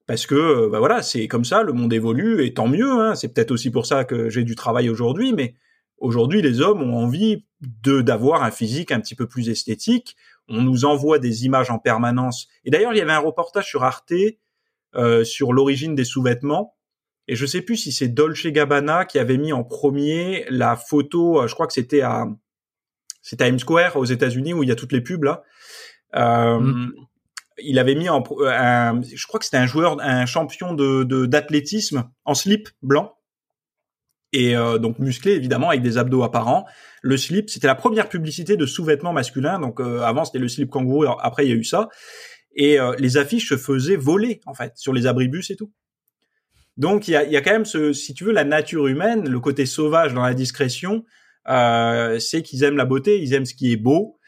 Parce 0.07 0.27
que, 0.27 0.35
euh, 0.35 0.69
bah 0.69 0.79
voilà, 0.79 1.01
c'est 1.01 1.27
comme 1.27 1.45
ça, 1.45 1.63
le 1.63 1.73
monde 1.73 1.91
évolue, 1.91 2.45
et 2.45 2.53
tant 2.53 2.67
mieux, 2.67 2.91
hein, 2.91 3.15
c'est 3.15 3.33
peut-être 3.33 3.51
aussi 3.51 3.71
pour 3.71 3.85
ça 3.85 4.05
que 4.05 4.29
j'ai 4.29 4.43
du 4.43 4.55
travail 4.55 4.89
aujourd'hui, 4.89 5.33
mais 5.33 5.55
aujourd'hui, 5.97 6.41
les 6.41 6.61
hommes 6.61 6.83
ont 6.83 6.97
envie 6.97 7.45
de 7.61 8.01
d'avoir 8.01 8.43
un 8.43 8.51
physique 8.51 8.91
un 8.91 8.99
petit 8.99 9.15
peu 9.15 9.27
plus 9.27 9.49
esthétique. 9.49 10.15
On 10.47 10.61
nous 10.61 10.85
envoie 10.85 11.17
des 11.17 11.45
images 11.45 11.71
en 11.71 11.79
permanence. 11.79 12.47
Et 12.65 12.69
d'ailleurs, 12.69 12.93
il 12.93 12.97
y 12.97 13.01
avait 13.01 13.11
un 13.11 13.19
reportage 13.19 13.65
sur 13.65 13.83
Arte 13.83 14.13
euh, 14.95 15.23
sur 15.23 15.53
l'origine 15.53 15.95
des 15.95 16.05
sous-vêtements, 16.05 16.75
et 17.27 17.35
je 17.35 17.45
sais 17.45 17.61
plus 17.61 17.75
si 17.75 17.91
c'est 17.91 18.07
Dolce 18.07 18.45
Gabbana 18.47 19.05
qui 19.05 19.17
avait 19.17 19.37
mis 19.37 19.53
en 19.53 19.63
premier 19.63 20.45
la 20.49 20.75
photo, 20.75 21.41
euh, 21.41 21.47
je 21.47 21.53
crois 21.55 21.67
que 21.67 21.73
c'était 21.73 22.01
à 22.01 22.27
c'est 23.21 23.37
Times 23.37 23.57
Square 23.57 23.97
aux 23.97 24.05
États-Unis 24.05 24.53
où 24.53 24.61
il 24.61 24.69
y 24.69 24.71
a 24.71 24.75
toutes 24.75 24.91
les 24.91 25.01
pubs 25.01 25.23
là. 25.23 25.43
Euh, 26.15 26.59
Mm. 26.59 26.91
Il 27.57 27.79
avait 27.79 27.95
mis 27.95 28.09
en, 28.09 28.23
euh, 28.39 28.49
un, 28.49 29.01
je 29.01 29.27
crois 29.27 29.39
que 29.39 29.45
c'était 29.45 29.57
un 29.57 29.65
joueur, 29.65 29.97
un 30.01 30.25
champion 30.25 30.73
de 30.73 31.25
d'athlétisme 31.25 32.09
en 32.25 32.33
slip 32.33 32.69
blanc 32.81 33.15
et 34.35 34.55
euh, 34.55 34.77
donc 34.77 34.99
musclé 34.99 35.31
évidemment 35.31 35.69
avec 35.69 35.81
des 35.81 35.97
abdos 35.97 36.23
apparents. 36.23 36.65
Le 37.01 37.15
slip, 37.15 37.49
c'était 37.49 37.67
la 37.67 37.75
première 37.75 38.09
publicité 38.09 38.57
de 38.57 38.65
sous-vêtements 38.65 39.13
masculins. 39.13 39.59
Donc 39.59 39.79
euh, 39.79 40.01
avant 40.01 40.25
c'était 40.25 40.39
le 40.39 40.49
slip 40.49 40.69
kangourou, 40.69 41.05
après 41.05 41.45
il 41.45 41.49
y 41.49 41.53
a 41.53 41.55
eu 41.55 41.63
ça. 41.63 41.87
Et 42.55 42.79
euh, 42.79 42.93
les 42.99 43.17
affiches 43.17 43.49
se 43.49 43.57
faisaient 43.57 43.95
voler 43.95 44.41
en 44.45 44.53
fait 44.53 44.73
sur 44.75 44.91
les 44.91 45.07
abribus 45.07 45.49
et 45.51 45.55
tout. 45.55 45.71
Donc 46.77 47.07
il 47.07 47.11
y 47.11 47.15
a, 47.15 47.23
y 47.23 47.37
a 47.37 47.41
quand 47.41 47.51
même 47.51 47.65
ce, 47.65 47.93
si 47.93 48.13
tu 48.13 48.25
veux, 48.25 48.33
la 48.33 48.43
nature 48.43 48.87
humaine, 48.87 49.29
le 49.29 49.39
côté 49.39 49.65
sauvage 49.65 50.13
dans 50.13 50.23
la 50.23 50.33
discrétion, 50.33 51.05
euh, 51.47 52.19
c'est 52.19 52.43
qu'ils 52.43 52.63
aiment 52.63 52.77
la 52.77 52.85
beauté, 52.85 53.21
ils 53.21 53.33
aiment 53.33 53.45
ce 53.45 53.53
qui 53.53 53.71
est 53.71 53.77
beau. 53.77 54.19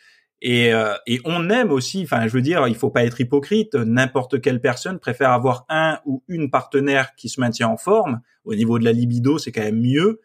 Et, 0.42 0.72
euh, 0.74 0.94
et 1.08 1.20
on 1.26 1.50
aime 1.50 1.72
aussi, 1.72 2.04
enfin 2.04 2.28
je 2.28 2.34
veux 2.34 2.42
dire, 2.42 2.68
il 2.68 2.76
faut 2.76 2.92
pas 2.92 3.04
être 3.04 3.20
hypocrite, 3.20 3.74
n'importe 3.74 4.40
quelle 4.40 4.62
personne 4.62 5.00
préfère 5.00 5.32
avoir 5.32 5.66
un 5.68 6.00
ou 6.06 6.24
une 6.28 6.52
partenaire 6.52 7.16
qui 7.16 7.30
se 7.30 7.40
maintient 7.40 7.70
en 7.70 7.78
forme. 7.78 8.22
Au 8.46 8.54
niveau 8.54 8.78
de 8.78 8.86
la 8.86 8.92
libido, 8.92 9.40
c'est 9.40 9.52
quand 9.52 9.64
même 9.64 9.82
mieux. 9.82 10.22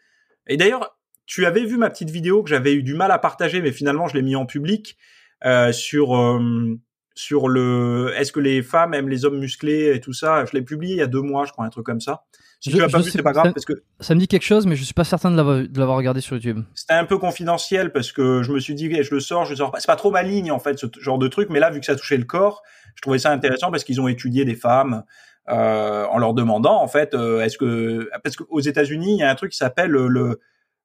Et 0.47 0.57
d'ailleurs, 0.57 0.99
tu 1.25 1.47
avais 1.47 1.65
vu 1.65 1.79
ma 1.79 1.89
petite 1.89 2.11
vidéo 2.11 2.43
que 2.43 2.51
j'avais 2.51 2.75
eu 2.75 2.83
du 2.83 2.95
mal 2.95 3.11
à 3.11 3.19
partager, 3.19 3.63
mais 3.63 3.73
finalement 3.73 4.07
je 4.07 4.15
l'ai 4.15 4.23
mis 4.23 4.37
en 4.37 4.45
public 4.45 4.99
euh, 5.47 5.73
sur 5.73 6.17
euh, 6.17 6.79
sur 7.15 7.49
le 7.49 8.13
est-ce 8.17 8.33
que 8.33 8.41
les 8.41 8.63
femmes 8.63 8.95
aiment 8.95 9.09
les 9.09 9.25
hommes 9.25 9.39
musclés 9.39 9.95
et 9.95 10.01
tout 10.01 10.13
ça? 10.13 10.45
Je 10.45 10.53
l'ai 10.53 10.63
publié 10.63 10.95
il 10.95 10.99
y 10.99 11.03
a 11.03 11.07
deux 11.07 11.23
mois, 11.23 11.47
je 11.47 11.53
crois, 11.53 11.65
un 11.65 11.71
truc 11.71 11.87
comme 11.87 12.01
ça. 12.01 12.25
Si 12.65 12.71
Je- 12.71 12.77
tu 12.77 12.81
l'as 12.83 12.89
pas 12.89 12.99
vu, 13.01 13.11
c'est 13.11 13.23
pas 13.25 13.33
grave 13.33 13.47
ça- 13.47 13.53
parce 13.53 13.65
que 13.65 13.83
Ça 13.99 14.15
me 14.15 14.21
dit 14.21 14.29
quelque 14.29 14.45
chose, 14.45 14.67
mais 14.67 14.77
je 14.77 14.85
suis 14.85 14.95
pas 14.95 15.03
certain 15.03 15.33
de 15.33 15.37
l'avoir 15.77 15.97
regardé 15.97 16.21
sur 16.21 16.37
YouTube. 16.37 16.61
c'était 16.77 16.95
un 16.95 17.05
peu 17.05 17.19
confidentiel 17.19 17.91
parce 17.93 18.13
que 18.13 18.43
je 18.45 18.53
me 18.53 18.61
suis 18.61 18.75
dit 18.77 18.89
eh, 18.93 19.03
je 19.03 19.13
le 19.13 19.19
sors, 19.21 19.45
je 19.47 19.51
le 19.51 19.57
sors 19.57 19.73
pas. 19.73 19.81
C'est 19.81 19.89
pas 19.89 19.97
trop 19.97 20.13
ma 20.13 20.23
ligne 20.23 20.53
en 20.53 20.61
fait 20.61 20.79
ce 20.79 20.87
genre 21.01 21.19
de 21.19 21.27
truc, 21.27 21.49
mais 21.51 21.59
là 21.59 21.71
vu 21.71 21.81
que 21.81 21.87
ça 21.87 21.97
touchait 21.97 22.17
le 22.17 22.25
corps, 22.25 22.63
je 22.95 23.03
trouvais 23.03 23.19
ça 23.19 23.33
intéressant 23.33 23.71
parce 23.73 23.83
qu'ils 23.83 24.01
ont 24.01 24.07
étudié 24.07 24.45
des 24.45 24.55
femmes 24.55 25.03
euh, 25.49 26.05
en 26.07 26.19
leur 26.19 26.35
demandant 26.35 26.81
en 26.81 26.87
fait 26.87 27.15
euh, 27.15 27.41
est-ce 27.43 27.59
que 27.59 28.09
parce 28.23 28.37
qu'aux 28.37 28.61
États-Unis 28.61 29.15
il 29.17 29.19
y 29.19 29.23
a 29.25 29.31
un 29.31 29.35
truc 29.35 29.51
qui 29.51 29.59
s'appelle 29.59 29.91
le, 29.91 30.07
le 30.07 30.39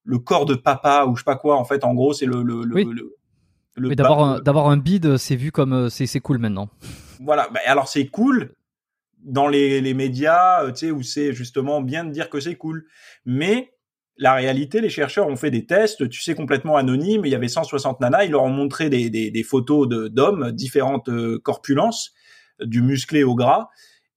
le 0.03 0.17
corps 0.17 0.45
de 0.47 0.55
papa 0.55 1.05
ou 1.07 1.15
je 1.15 1.21
sais 1.21 1.25
pas 1.25 1.35
quoi 1.35 1.57
en 1.57 1.63
fait 1.63 1.83
en 1.83 1.93
gros 1.93 2.11
c'est 2.13 2.25
le 2.25 2.41
le 2.41 2.63
le, 2.63 2.73
Oui. 2.73 2.89
le- 3.75 3.93
d'avoir 3.95 4.19
un, 4.23 4.39
d'avoir 4.39 4.67
un 4.69 4.77
bide, 4.77 5.17
c'est 5.17 5.35
vu 5.35 5.51
comme 5.51 5.73
euh, 5.73 5.89
c'est 5.89 6.07
c'est 6.07 6.21
cool 6.21 6.39
maintenant. 6.39 6.69
Voilà. 7.19 7.47
Bah, 7.53 7.59
alors 7.67 7.87
c'est 7.87 8.07
cool 8.07 8.53
dans 9.27 9.47
les, 9.47 9.81
les 9.81 9.93
médias, 9.93 10.63
euh, 10.63 10.71
tu 10.71 10.87
sais, 10.87 10.91
où 10.91 11.03
c'est 11.03 11.33
justement 11.33 11.81
bien 11.81 12.03
de 12.03 12.11
dire 12.11 12.29
que 12.29 12.39
c'est 12.39 12.55
cool. 12.55 12.87
Mais 13.25 13.73
la 14.17 14.33
réalité, 14.33 14.81
les 14.81 14.89
chercheurs 14.89 15.27
ont 15.27 15.35
fait 15.35 15.51
des 15.51 15.67
tests, 15.67 16.09
tu 16.09 16.21
sais, 16.21 16.33
complètement 16.33 16.75
anonymes. 16.75 17.25
Il 17.25 17.31
y 17.31 17.35
avait 17.35 17.47
160 17.47 17.99
nanas, 17.99 18.25
ils 18.25 18.31
leur 18.31 18.43
ont 18.43 18.49
montré 18.49 18.89
des, 18.89 19.11
des, 19.11 19.29
des 19.29 19.43
photos 19.43 19.87
d'hommes, 19.87 20.51
différentes 20.51 21.09
euh, 21.09 21.39
corpulences, 21.39 22.13
du 22.59 22.81
musclé 22.81 23.23
au 23.23 23.35
gras. 23.35 23.69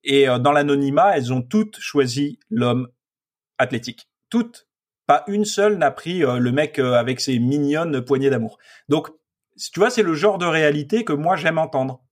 Et 0.04 0.28
euh, 0.28 0.38
dans 0.38 0.52
l'anonymat, 0.52 1.16
elles 1.16 1.32
ont 1.32 1.42
toutes 1.42 1.78
choisi 1.78 2.38
l'homme 2.48 2.88
athlétique. 3.58 4.08
Toutes. 4.30 4.68
Pas 5.06 5.24
une 5.26 5.44
seule 5.44 5.76
n'a 5.76 5.90
pris 5.90 6.24
euh, 6.24 6.38
le 6.38 6.52
mec 6.52 6.78
euh, 6.78 6.94
avec 6.94 7.20
ses 7.20 7.38
mignonnes 7.38 8.00
poignées 8.00 8.30
d'amour. 8.30 8.58
Donc, 8.88 9.08
tu 9.56 9.80
vois, 9.80 9.90
c'est 9.90 10.02
le 10.02 10.14
genre 10.14 10.38
de 10.38 10.46
réalité 10.46 11.04
que 11.04 11.12
moi 11.12 11.36
j'aime 11.36 11.58
entendre. 11.58 12.02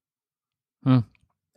Hmm. 0.82 1.00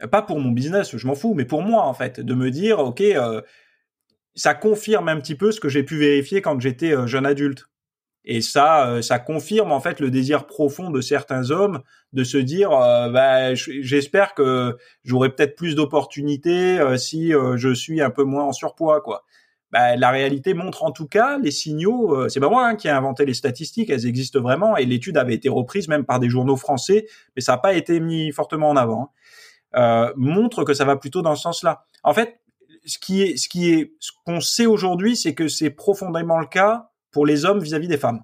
Pas 0.10 0.22
pour 0.22 0.40
mon 0.40 0.52
business, 0.52 0.96
je 0.96 1.08
m'en 1.08 1.16
fous, 1.16 1.34
mais 1.36 1.46
pour 1.46 1.62
moi 1.62 1.84
en 1.84 1.94
fait, 1.94 2.20
de 2.20 2.34
me 2.34 2.50
dire, 2.52 2.80
ok, 2.80 3.02
euh, 3.02 3.42
ça 4.36 4.54
confirme 4.54 5.10
un 5.10 5.20
petit 5.20 5.36
peu 5.36 5.52
ce 5.52 5.60
que 5.60 5.70
j'ai 5.70 5.84
pu 5.84 5.98
vérifier 5.98 6.42
quand 6.42 6.60
j'étais 6.60 6.94
euh, 6.96 7.08
jeune 7.08 7.26
adulte. 7.26 7.68
Et 8.24 8.42
ça, 8.42 8.88
euh, 8.88 9.02
ça 9.02 9.18
confirme 9.20 9.72
en 9.72 9.80
fait 9.80 10.00
le 10.00 10.12
désir 10.12 10.46
profond 10.46 10.92
de 10.92 11.02
certains 11.02 11.50
hommes 11.50 11.82
de 12.14 12.24
se 12.24 12.38
dire, 12.38 12.72
euh, 12.72 13.10
bah, 13.10 13.56
j'espère 13.56 14.36
que 14.36 14.78
j'aurai 15.04 15.30
peut-être 15.34 15.56
plus 15.56 15.76
d'opportunités 15.76 16.80
euh, 16.80 16.98
si 16.98 17.32
je 17.32 17.74
suis 17.74 18.02
un 18.02 18.12
peu 18.12 18.24
moins 18.24 18.44
en 18.44 18.54
surpoids, 18.54 19.02
quoi. 19.02 19.26
Bah, 19.72 19.96
la 19.96 20.12
réalité 20.12 20.54
montre 20.54 20.84
en 20.84 20.92
tout 20.92 21.08
cas 21.08 21.38
les 21.40 21.50
signaux. 21.52 22.28
c'est 22.30 22.42
pas 22.42 22.50
moi 22.50 22.68
hein, 22.68 22.76
qui 22.76 22.88
ai 22.90 22.92
inventé 22.92 23.26
les 23.26 23.34
statistiques, 23.34 23.90
elles 23.90 24.06
existent 24.06 24.42
vraiment 24.42 24.76
et 24.76 24.86
l'étude 24.86 25.16
avait 25.18 25.34
été 25.34 25.48
reprise 25.48 25.88
même 25.88 26.04
par 26.04 26.20
des 26.20 26.30
journaux 26.30 26.58
français, 26.58 27.08
mais 27.36 27.42
ça 27.42 27.54
n'a 27.54 27.58
pas 27.58 27.74
été 27.74 28.02
mis 28.02 28.32
fortement 28.34 28.70
en 28.70 28.76
avant. 28.76 29.04
hein. 29.04 29.10
Euh, 29.76 30.12
montre 30.16 30.64
que 30.64 30.74
ça 30.74 30.86
va 30.86 30.98
plutôt 30.98 31.22
dans 31.22 31.36
ce 31.36 31.44
sens-là. 31.44 31.86
En 32.04 32.14
fait, 32.14 32.40
ce 32.86 32.98
qui 32.98 33.22
est, 33.22 33.38
ce 33.38 33.48
qui 33.48 33.72
est, 33.72 33.94
ce 34.00 34.12
qu'on 34.26 34.42
sait 34.42 34.66
aujourd'hui, 34.66 35.16
c'est 35.16 35.34
que 35.34 35.48
c'est 35.48 35.70
profondément 35.70 36.40
le 36.40 36.48
cas 36.48 36.92
pour 37.12 37.26
les 37.26 37.46
hommes 37.46 37.60
vis-à-vis 37.60 37.88
des 37.88 37.98
femmes. 37.98 38.22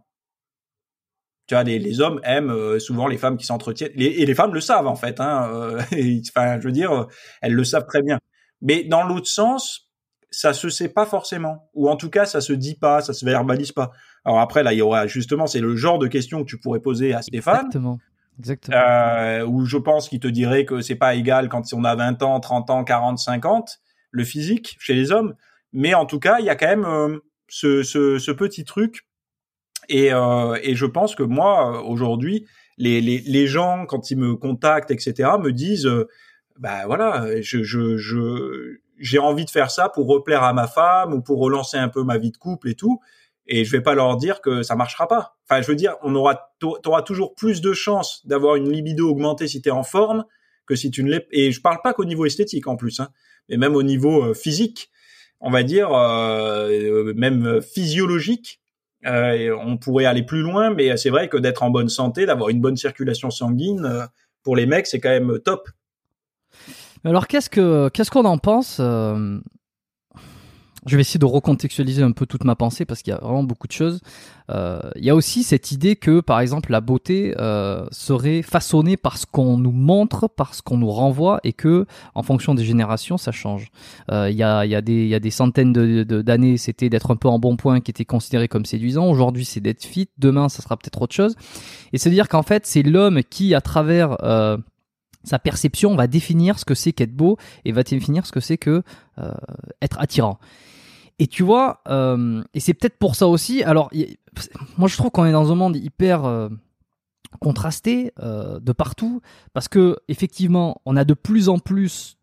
Tu 1.48 1.56
vois, 1.56 1.64
les, 1.64 1.80
les 1.80 2.02
hommes 2.02 2.20
aiment 2.24 2.52
euh, 2.52 2.80
souvent 2.80 3.08
les 3.08 3.18
femmes 3.18 3.38
qui 3.38 3.46
s'entretiennent, 3.46 3.94
et 3.96 4.26
les 4.26 4.36
femmes 4.36 4.54
le 4.54 4.60
savent 4.60 4.88
en 4.88 4.96
fait. 4.96 5.22
Hein, 5.22 5.50
euh, 5.54 5.82
enfin, 6.30 6.60
je 6.60 6.66
veux 6.66 6.74
dire, 6.74 7.08
elles 7.42 7.54
le 7.54 7.64
savent 7.64 7.86
très 7.86 8.02
bien. 8.02 8.20
Mais 8.62 8.84
dans 8.84 9.04
l'autre 9.04 9.28
sens, 9.28 9.88
ça 10.30 10.54
se 10.54 10.70
sait 10.70 10.90
pas 10.90 11.06
forcément, 11.06 11.70
ou 11.74 11.90
en 11.90 11.96
tout 11.96 12.10
cas, 12.10 12.26
ça 12.26 12.42
se 12.42 12.52
dit 12.52 12.76
pas, 12.76 13.02
ça 13.02 13.14
se 13.14 13.24
verbalise 13.24 13.72
pas. 13.72 13.92
Alors 14.26 14.42
après, 14.42 14.64
là, 14.64 14.74
il 14.74 14.80
y 14.80 14.82
aura 14.82 15.08
justement, 15.08 15.48
c'est 15.48 15.62
le 15.62 15.76
genre 15.78 16.00
de 16.00 16.08
questions 16.08 16.44
que 16.44 16.50
tu 16.50 16.60
pourrais 16.60 16.82
poser 16.82 17.14
à 17.14 17.22
Stéphane 17.22 17.68
Exactement. 17.68 18.00
Exactement. 18.40 18.78
euh, 18.78 19.46
où 19.46 19.66
je 19.66 19.78
pense 19.78 20.10
qu'il 20.10 20.20
te 20.20 20.28
dirait 20.28 20.66
que 20.66 20.82
c'est 20.82 20.96
pas 20.96 21.16
égal 21.16 21.50
quand 21.50 21.64
on 21.74 21.84
a 21.84 21.96
20 21.96 22.22
ans, 22.24 22.40
30 22.40 22.70
ans, 22.70 22.84
40, 22.84 23.18
50, 23.18 23.80
le 24.12 24.24
physique 24.24 24.78
chez 24.80 24.94
les 24.94 25.12
hommes. 25.12 25.36
Mais 25.74 25.94
en 25.94 26.06
tout 26.06 26.20
cas, 26.20 26.38
il 26.40 26.46
y 26.46 26.50
a 26.50 26.56
quand 26.56 26.68
même 26.68 26.86
euh, 26.86 27.20
ce, 27.48 27.84
ce, 27.84 28.20
ce 28.20 28.32
petit 28.32 28.64
truc. 28.64 29.08
Et, 29.90 30.14
euh, 30.14 30.58
et 30.64 30.76
je 30.76 30.86
pense 30.86 31.16
que 31.16 31.24
moi, 31.24 31.78
euh, 31.78 31.82
aujourd'hui, 31.82 32.46
les, 32.78 33.02
les, 33.02 33.20
les 33.20 33.48
gens, 33.48 33.86
quand 33.86 34.12
ils 34.12 34.18
me 34.18 34.36
contactent, 34.36 34.92
etc., 34.92 35.32
me 35.42 35.52
disent, 35.52 35.88
euh, 35.88 36.08
bah 36.60 36.86
voilà, 36.88 37.42
je, 37.42 37.64
je, 37.64 37.98
je, 37.98 38.78
j'ai 39.00 39.20
envie 39.20 39.46
de 39.46 39.50
faire 39.50 39.72
ça 39.72 39.90
pour 39.90 40.08
replaire 40.08 40.44
à 40.44 40.54
ma 40.54 40.68
femme 40.68 41.14
ou 41.14 41.22
pour 41.22 41.40
relancer 41.40 41.78
un 41.78 41.90
peu 41.90 42.04
ma 42.04 42.18
vie 42.18 42.32
de 42.32 42.38
couple 42.38 42.70
et 42.70 42.76
tout. 42.76 43.00
Et 43.48 43.66
je 43.66 43.72
vais 43.72 43.82
pas 43.82 43.96
leur 43.96 44.18
dire 44.18 44.42
que 44.42 44.62
ça 44.64 44.76
marchera 44.76 45.08
pas. 45.08 45.38
Enfin, 45.50 45.62
je 45.62 45.68
veux 45.68 45.76
dire, 45.76 45.96
on 46.04 46.14
aura, 46.16 46.52
t'auras 46.60 47.02
toujours 47.02 47.36
plus 47.36 47.62
de 47.62 47.74
chances 47.74 48.26
d'avoir 48.26 48.56
une 48.56 48.72
libido 48.72 49.10
augmentée 49.10 49.48
si 49.48 49.62
t'es 49.62 49.72
en 49.72 49.84
forme 49.84 50.26
que 50.66 50.76
si 50.76 50.92
tu 50.92 51.04
ne 51.04 51.12
l'es. 51.12 51.28
Et 51.32 51.52
je 51.52 51.62
parle 51.62 51.80
pas 51.84 51.94
qu'au 51.94 52.06
niveau 52.06 52.26
esthétique 52.26 52.68
en 52.68 52.76
plus, 52.76 53.00
hein, 53.00 53.10
mais 53.50 53.58
même 53.58 53.76
au 53.76 53.84
niveau 53.84 54.26
euh, 54.26 54.34
physique, 54.34 54.90
on 55.40 55.50
va 55.50 55.64
dire, 55.64 55.94
euh, 55.94 56.70
euh, 56.70 57.14
même 57.16 57.62
physiologique. 57.62 58.60
Euh, 59.06 59.56
on 59.64 59.78
pourrait 59.78 60.06
aller 60.06 60.24
plus 60.24 60.42
loin, 60.42 60.74
mais 60.74 60.98
c'est 60.98 61.12
vrai 61.12 61.30
que 61.30 61.38
d'être 61.38 61.64
en 61.64 61.70
bonne 61.70 61.88
santé, 61.88 62.26
d'avoir 62.26 62.50
une 62.50 62.60
bonne 62.60 62.76
circulation 62.76 63.30
sanguine, 63.30 63.86
euh, 63.86 64.06
pour 64.44 64.56
les 64.56 64.66
mecs, 64.66 64.88
c'est 64.88 65.00
quand 65.00 65.10
même 65.10 65.40
top. 65.40 65.70
Alors 67.06 67.28
qu'est-ce 67.28 67.50
que 67.50 67.90
qu'est-ce 67.90 68.10
qu'on 68.10 68.26
en 68.26 68.38
pense 68.38 68.78
euh, 68.80 69.40
je 70.88 70.96
vais 70.96 71.02
essayer 71.02 71.20
de 71.20 71.26
recontextualiser 71.26 72.02
un 72.02 72.12
peu 72.12 72.26
toute 72.26 72.44
ma 72.44 72.56
pensée 72.56 72.86
parce 72.86 73.02
qu'il 73.02 73.12
y 73.12 73.16
a 73.16 73.20
vraiment 73.20 73.44
beaucoup 73.44 73.68
de 73.68 73.74
choses. 73.74 74.02
Euh, 74.50 74.80
il 74.96 75.04
y 75.04 75.10
a 75.10 75.16
aussi 75.16 75.44
cette 75.44 75.72
idée 75.72 75.98
que, 75.98 76.22
par 76.22 76.40
exemple, 76.40 76.72
la 76.72 76.80
beauté 76.80 77.36
euh, 77.38 77.86
serait 77.92 78.42
façonnée 78.42 78.96
par 78.96 79.18
ce 79.18 79.26
qu'on 79.26 79.58
nous 79.58 79.72
montre, 79.72 80.28
par 80.30 80.56
ce 80.56 80.62
qu'on 80.62 80.78
nous 80.78 80.90
renvoie, 80.90 81.40
et 81.44 81.52
que, 81.52 81.86
en 82.16 82.24
fonction 82.24 82.56
des 82.56 82.64
générations, 82.64 83.18
ça 83.18 83.32
change. 83.34 83.70
Euh, 84.12 84.30
il, 84.30 84.38
y 84.38 84.44
a, 84.44 84.66
il, 84.66 84.72
y 84.72 84.76
a 84.76 84.82
des, 84.82 85.04
il 85.04 85.10
y 85.10 85.16
a 85.16 85.20
des 85.20 85.32
centaines 85.32 85.74
d'années, 85.74 86.58
c'était 86.58 86.90
d'être 86.90 87.12
un 87.12 87.18
peu 87.18 87.28
en 87.28 87.40
bon 87.40 87.58
point 87.58 87.82
qui 87.82 87.92
était 87.92 88.06
considéré 88.06 88.48
comme 88.48 88.66
séduisant. 88.66 89.10
Aujourd'hui, 89.10 89.44
c'est 89.44 89.60
d'être 89.60 89.84
fit. 89.84 90.10
Demain, 90.18 90.48
ça 90.48 90.64
sera 90.64 90.78
peut-être 90.78 91.02
autre 91.02 91.16
chose. 91.16 91.36
Et 91.92 91.98
c'est 91.98 92.10
dire 92.10 92.30
qu'en 92.30 92.44
fait, 92.44 92.66
c'est 92.66 92.84
l'homme 92.84 93.22
qui, 93.30 93.54
à 93.54 93.62
travers 93.62 94.24
euh, 94.24 94.58
sa 95.24 95.40
perception 95.40 95.96
va 95.96 96.08
définir 96.08 96.58
ce 96.58 96.66
que 96.66 96.74
c'est 96.74 96.94
qu'être 96.94 97.14
beau 97.14 97.38
et 97.66 97.72
va 97.72 97.84
définir 97.84 98.26
ce 98.26 98.32
que 98.32 98.40
c'est 98.40 98.58
que 98.58 98.84
euh, 99.20 99.32
être 99.82 100.00
attirant. 100.00 100.40
Et 101.20 101.28
tu 101.28 101.44
vois, 101.44 101.82
euh, 101.88 102.44
et 102.54 102.60
c'est 102.60 102.74
peut-être 102.76 102.98
pour 102.98 103.16
ça 103.16 103.28
aussi. 103.28 103.64
Alors, 103.64 103.90
moi, 104.78 104.88
je 104.88 104.96
trouve 104.96 105.10
qu'on 105.10 105.26
est 105.26 105.32
dans 105.32 105.52
un 105.52 105.56
monde 105.56 105.76
hyper 105.76 106.26
euh, 106.26 106.50
contrasté 107.40 108.12
euh, 108.20 108.60
de 108.60 108.72
partout, 108.72 109.22
parce 109.54 109.68
que 109.68 109.98
effectivement, 110.08 110.82
on 110.86 110.96
a 110.96 111.06
de 111.06 111.16
plus 111.16 111.50
en 111.50 111.58
plus 111.58 112.18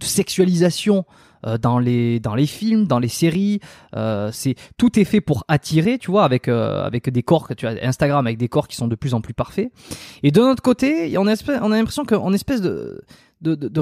de 0.00 0.06
sexualisation 0.06 1.04
euh, 1.46 1.58
dans 1.58 1.78
les 1.78 2.18
dans 2.18 2.34
les 2.34 2.46
films, 2.46 2.86
dans 2.86 2.98
les 2.98 3.08
séries. 3.08 3.60
Euh, 3.94 4.30
c'est 4.32 4.54
tout 4.78 4.98
est 4.98 5.04
fait 5.04 5.20
pour 5.20 5.44
attirer, 5.48 5.98
tu 5.98 6.10
vois, 6.10 6.24
avec 6.24 6.48
euh, 6.48 6.82
avec 6.82 7.10
des 7.10 7.22
corps 7.22 7.46
que 7.46 7.54
tu 7.54 7.66
as 7.66 7.76
Instagram 7.82 8.26
avec 8.26 8.38
des 8.38 8.48
corps 8.48 8.68
qui 8.68 8.76
sont 8.76 8.88
de 8.88 8.96
plus 8.96 9.12
en 9.12 9.20
plus 9.20 9.34
parfaits. 9.34 9.70
Et 10.22 10.30
de 10.30 10.40
notre 10.40 10.62
côté, 10.62 11.16
on 11.18 11.26
a, 11.26 11.34
on 11.60 11.72
a 11.72 11.76
l'impression 11.76 12.04
qu'on 12.04 12.32
espèce 12.32 12.62
de 12.62 13.02
de, 13.42 13.54
de, 13.54 13.68
de 13.68 13.80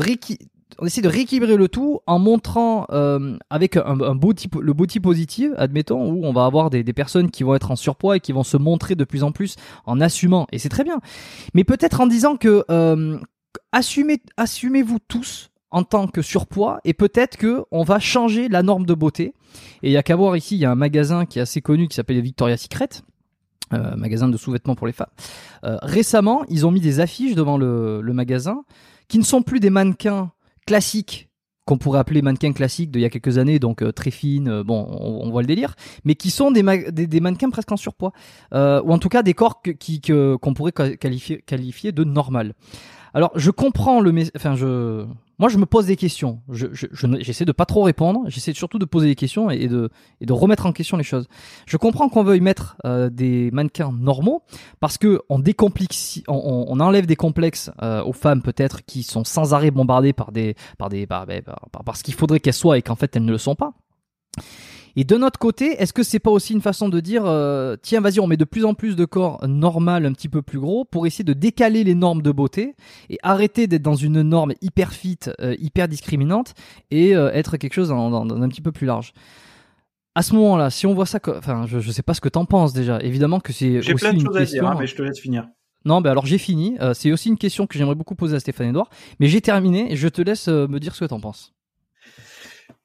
on 0.78 0.86
essaie 0.86 1.00
de 1.00 1.08
rééquilibrer 1.08 1.56
le 1.56 1.68
tout 1.68 2.00
en 2.06 2.18
montrant 2.18 2.86
euh, 2.90 3.36
avec 3.50 3.76
un, 3.76 4.14
beau 4.14 4.32
le 4.60 4.72
beau 4.72 4.86
type 4.86 5.02
positif, 5.02 5.50
admettons, 5.56 6.10
où 6.10 6.24
on 6.24 6.32
va 6.32 6.44
avoir 6.44 6.70
des, 6.70 6.84
personnes 6.92 7.30
qui 7.30 7.42
vont 7.42 7.54
être 7.54 7.70
en 7.70 7.76
surpoids 7.76 8.16
et 8.16 8.20
qui 8.20 8.32
vont 8.32 8.42
se 8.42 8.56
montrer 8.56 8.94
de 8.94 9.04
plus 9.04 9.22
en 9.22 9.32
plus 9.32 9.56
en 9.86 10.00
assumant, 10.00 10.46
et 10.52 10.58
c'est 10.58 10.68
très 10.68 10.84
bien. 10.84 11.00
Mais 11.54 11.64
peut-être 11.64 12.00
en 12.00 12.06
disant 12.06 12.36
que 12.36 12.64
euh, 12.70 13.18
assumez, 13.72 14.20
assumez-vous 14.36 14.98
tous 15.08 15.50
en 15.70 15.84
tant 15.84 16.06
que 16.06 16.20
surpoids 16.20 16.80
et 16.84 16.92
peut-être 16.92 17.36
que 17.36 17.64
on 17.70 17.82
va 17.82 17.98
changer 17.98 18.48
la 18.48 18.62
norme 18.62 18.84
de 18.84 18.94
beauté. 18.94 19.34
Et 19.82 19.88
il 19.88 19.92
y 19.92 19.96
a 19.96 20.02
qu'à 20.02 20.16
voir 20.16 20.36
ici, 20.36 20.56
il 20.56 20.60
y 20.60 20.66
a 20.66 20.70
un 20.70 20.76
magasin 20.76 21.24
qui 21.24 21.38
est 21.38 21.42
assez 21.42 21.62
connu 21.62 21.88
qui 21.88 21.96
s'appelle 21.96 22.20
Victoria's 22.20 22.62
Secret. 22.62 22.88
Euh, 23.72 23.96
magasin 23.96 24.28
de 24.28 24.36
sous-vêtements 24.36 24.74
pour 24.74 24.86
les 24.86 24.92
femmes. 24.92 25.06
Récemment, 25.62 26.44
ils 26.50 26.66
ont 26.66 26.70
mis 26.70 26.80
des 26.80 27.00
affiches 27.00 27.34
devant 27.34 27.56
le 27.56 28.02
magasin 28.12 28.64
qui 29.08 29.18
ne 29.18 29.24
sont 29.24 29.42
plus 29.42 29.60
des 29.60 29.70
mannequins 29.70 30.30
classiques 30.66 31.28
qu'on 31.64 31.78
pourrait 31.78 32.00
appeler 32.00 32.22
mannequins 32.22 32.52
classiques 32.52 32.90
d'il 32.90 33.02
y 33.02 33.04
a 33.04 33.10
quelques 33.10 33.38
années, 33.38 33.58
donc 33.58 33.82
euh, 33.82 33.92
très 33.92 34.10
fines, 34.10 34.48
euh, 34.48 34.64
bon, 34.64 34.84
on, 34.90 35.30
voit 35.30 35.42
le 35.42 35.46
délire, 35.46 35.76
mais 36.04 36.14
qui 36.14 36.30
sont 36.30 36.50
des, 36.50 36.62
mannequins 36.62 37.50
presque 37.50 37.70
en 37.70 37.76
surpoids, 37.76 38.12
euh, 38.52 38.82
ou 38.82 38.92
en 38.92 38.98
tout 38.98 39.08
cas 39.08 39.22
des 39.22 39.34
corps 39.34 39.62
qu'on 39.62 40.54
pourrait 40.54 40.72
qualifier, 40.72 41.42
qualifier 41.42 41.92
de 41.92 42.04
normal. 42.04 42.54
Alors, 43.14 43.30
je 43.34 43.50
comprends 43.50 44.00
le, 44.00 44.14
enfin, 44.36 44.54
je, 44.56 45.04
moi, 45.38 45.48
je 45.48 45.58
me 45.58 45.66
pose 45.66 45.86
des 45.86 45.96
questions. 45.96 46.40
Je, 46.48 46.68
je, 46.72 46.86
j'essaie 47.20 47.44
de 47.44 47.52
pas 47.52 47.66
trop 47.66 47.82
répondre. 47.82 48.20
J'essaie 48.28 48.52
surtout 48.52 48.78
de 48.78 48.84
poser 48.84 49.08
des 49.08 49.14
questions 49.14 49.50
et, 49.50 49.68
de, 49.68 49.90
et 50.20 50.26
de 50.26 50.32
remettre 50.32 50.66
en 50.66 50.72
question 50.72 50.96
les 50.96 51.04
choses. 51.04 51.26
Je 51.66 51.76
comprends 51.76 52.08
qu'on 52.08 52.22
veuille 52.22 52.40
mettre 52.40 52.76
euh, 52.84 53.10
des 53.10 53.50
mannequins 53.50 53.92
normaux 53.92 54.42
parce 54.80 54.98
que 54.98 55.20
on 55.28 55.38
décomplexe, 55.38 56.22
on, 56.28 56.66
on 56.68 56.80
enlève 56.80 57.06
des 57.06 57.16
complexes 57.16 57.70
euh, 57.82 58.02
aux 58.04 58.12
femmes 58.12 58.40
peut-être 58.40 58.84
qui 58.84 59.02
sont 59.02 59.24
sans 59.24 59.52
arrêt 59.52 59.70
bombardées 59.70 60.12
par 60.12 60.32
des, 60.32 60.54
par 60.78 60.88
des, 60.88 61.06
par, 61.06 61.26
par, 61.26 61.42
par, 61.70 61.84
par 61.84 61.96
ce 61.96 62.04
qu'il 62.04 62.14
faudrait 62.14 62.40
qu'elles 62.40 62.54
soient 62.54 62.78
et 62.78 62.82
qu'en 62.82 62.96
fait 62.96 63.14
elles 63.16 63.24
ne 63.24 63.32
le 63.32 63.38
sont 63.38 63.54
pas. 63.54 63.72
Et 64.96 65.04
de 65.04 65.16
notre 65.16 65.38
côté, 65.38 65.80
est-ce 65.80 65.92
que 65.92 66.02
c'est 66.02 66.18
pas 66.18 66.30
aussi 66.30 66.52
une 66.52 66.60
façon 66.60 66.88
de 66.88 67.00
dire 67.00 67.24
euh, 67.24 67.76
tiens 67.80 68.00
vas-y 68.00 68.20
on 68.20 68.26
met 68.26 68.36
de 68.36 68.44
plus 68.44 68.64
en 68.64 68.74
plus 68.74 68.94
de 68.94 69.04
corps 69.04 69.46
normal 69.46 70.04
un 70.04 70.12
petit 70.12 70.28
peu 70.28 70.42
plus 70.42 70.58
gros 70.58 70.84
pour 70.84 71.06
essayer 71.06 71.24
de 71.24 71.32
décaler 71.32 71.82
les 71.82 71.94
normes 71.94 72.22
de 72.22 72.30
beauté 72.30 72.74
et 73.08 73.18
arrêter 73.22 73.66
d'être 73.66 73.82
dans 73.82 73.94
une 73.94 74.22
norme 74.22 74.52
hyper 74.60 74.92
fit, 74.92 75.18
euh, 75.40 75.56
hyper 75.58 75.88
discriminante 75.88 76.54
et 76.90 77.16
euh, 77.16 77.32
être 77.32 77.56
quelque 77.56 77.74
chose 77.74 77.88
d'un 77.88 78.48
petit 78.48 78.60
peu 78.60 78.72
plus 78.72 78.86
large. 78.86 79.12
À 80.14 80.22
ce 80.22 80.34
moment-là, 80.34 80.68
si 80.68 80.86
on 80.86 80.92
voit 80.92 81.06
ça, 81.06 81.20
enfin 81.38 81.64
je, 81.66 81.80
je 81.80 81.90
sais 81.90 82.02
pas 82.02 82.12
ce 82.12 82.20
que 82.20 82.28
t'en 82.28 82.44
penses 82.44 82.74
déjà. 82.74 83.00
Évidemment 83.00 83.40
que 83.40 83.54
c'est 83.54 83.78
aussi 83.78 83.94
plein 83.94 84.12
de 84.12 84.18
une 84.18 84.26
choses 84.26 84.36
question. 84.36 84.66
À 84.66 84.68
dire, 84.68 84.70
hein, 84.72 84.76
mais 84.78 84.86
je 84.86 84.94
te 84.94 85.00
laisse 85.00 85.18
finir. 85.18 85.48
Non, 85.86 86.02
ben 86.02 86.10
alors 86.10 86.26
j'ai 86.26 86.38
fini. 86.38 86.76
C'est 86.92 87.10
aussi 87.10 87.30
une 87.30 87.38
question 87.38 87.66
que 87.66 87.78
j'aimerais 87.78 87.94
beaucoup 87.94 88.14
poser 88.14 88.36
à 88.36 88.40
Stéphane 88.40 88.68
Edouard, 88.68 88.90
mais 89.20 89.26
j'ai 89.26 89.40
terminé. 89.40 89.90
Et 89.90 89.96
je 89.96 90.08
te 90.08 90.20
laisse 90.20 90.48
me 90.48 90.78
dire 90.78 90.94
ce 90.94 91.00
que 91.00 91.06
t'en 91.06 91.18
penses. 91.18 91.54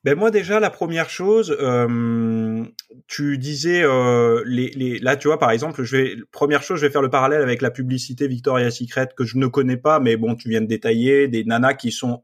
Ben 0.07 0.17
moi 0.17 0.31
déjà 0.31 0.61
la 0.61 0.69
première 0.69 1.09
chose, 1.09 1.53
euh, 1.59 2.63
tu 3.07 3.37
disais 3.37 3.83
euh, 3.83 4.41
les, 4.45 4.69
les, 4.69 4.99
là 4.99 5.17
tu 5.17 5.27
vois 5.27 5.37
par 5.37 5.51
exemple 5.51 5.83
je 5.83 5.97
vais 5.97 6.15
première 6.31 6.63
chose 6.63 6.79
je 6.79 6.85
vais 6.85 6.91
faire 6.93 7.01
le 7.01 7.09
parallèle 7.09 7.41
avec 7.41 7.61
la 7.61 7.71
publicité 7.71 8.25
Victoria's 8.29 8.77
Secret 8.77 9.09
que 9.17 9.25
je 9.25 9.37
ne 9.37 9.47
connais 9.47 9.75
pas 9.75 9.99
mais 9.99 10.15
bon 10.15 10.35
tu 10.35 10.47
viens 10.47 10.61
de 10.61 10.65
détailler 10.65 11.27
des 11.27 11.43
nanas 11.43 11.73
qui 11.73 11.91
sont 11.91 12.23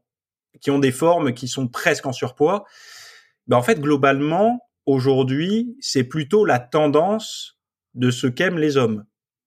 qui 0.62 0.70
ont 0.70 0.78
des 0.78 0.92
formes 0.92 1.34
qui 1.34 1.46
sont 1.46 1.68
presque 1.68 2.06
en 2.06 2.12
surpoids. 2.12 2.64
Ben 3.48 3.58
en 3.58 3.62
fait 3.62 3.78
globalement 3.78 4.66
aujourd'hui 4.86 5.76
c'est 5.78 6.04
plutôt 6.04 6.46
la 6.46 6.60
tendance 6.60 7.58
de 7.92 8.10
ce 8.10 8.26
qu'aiment 8.26 8.56
les 8.56 8.78
hommes 8.78 9.04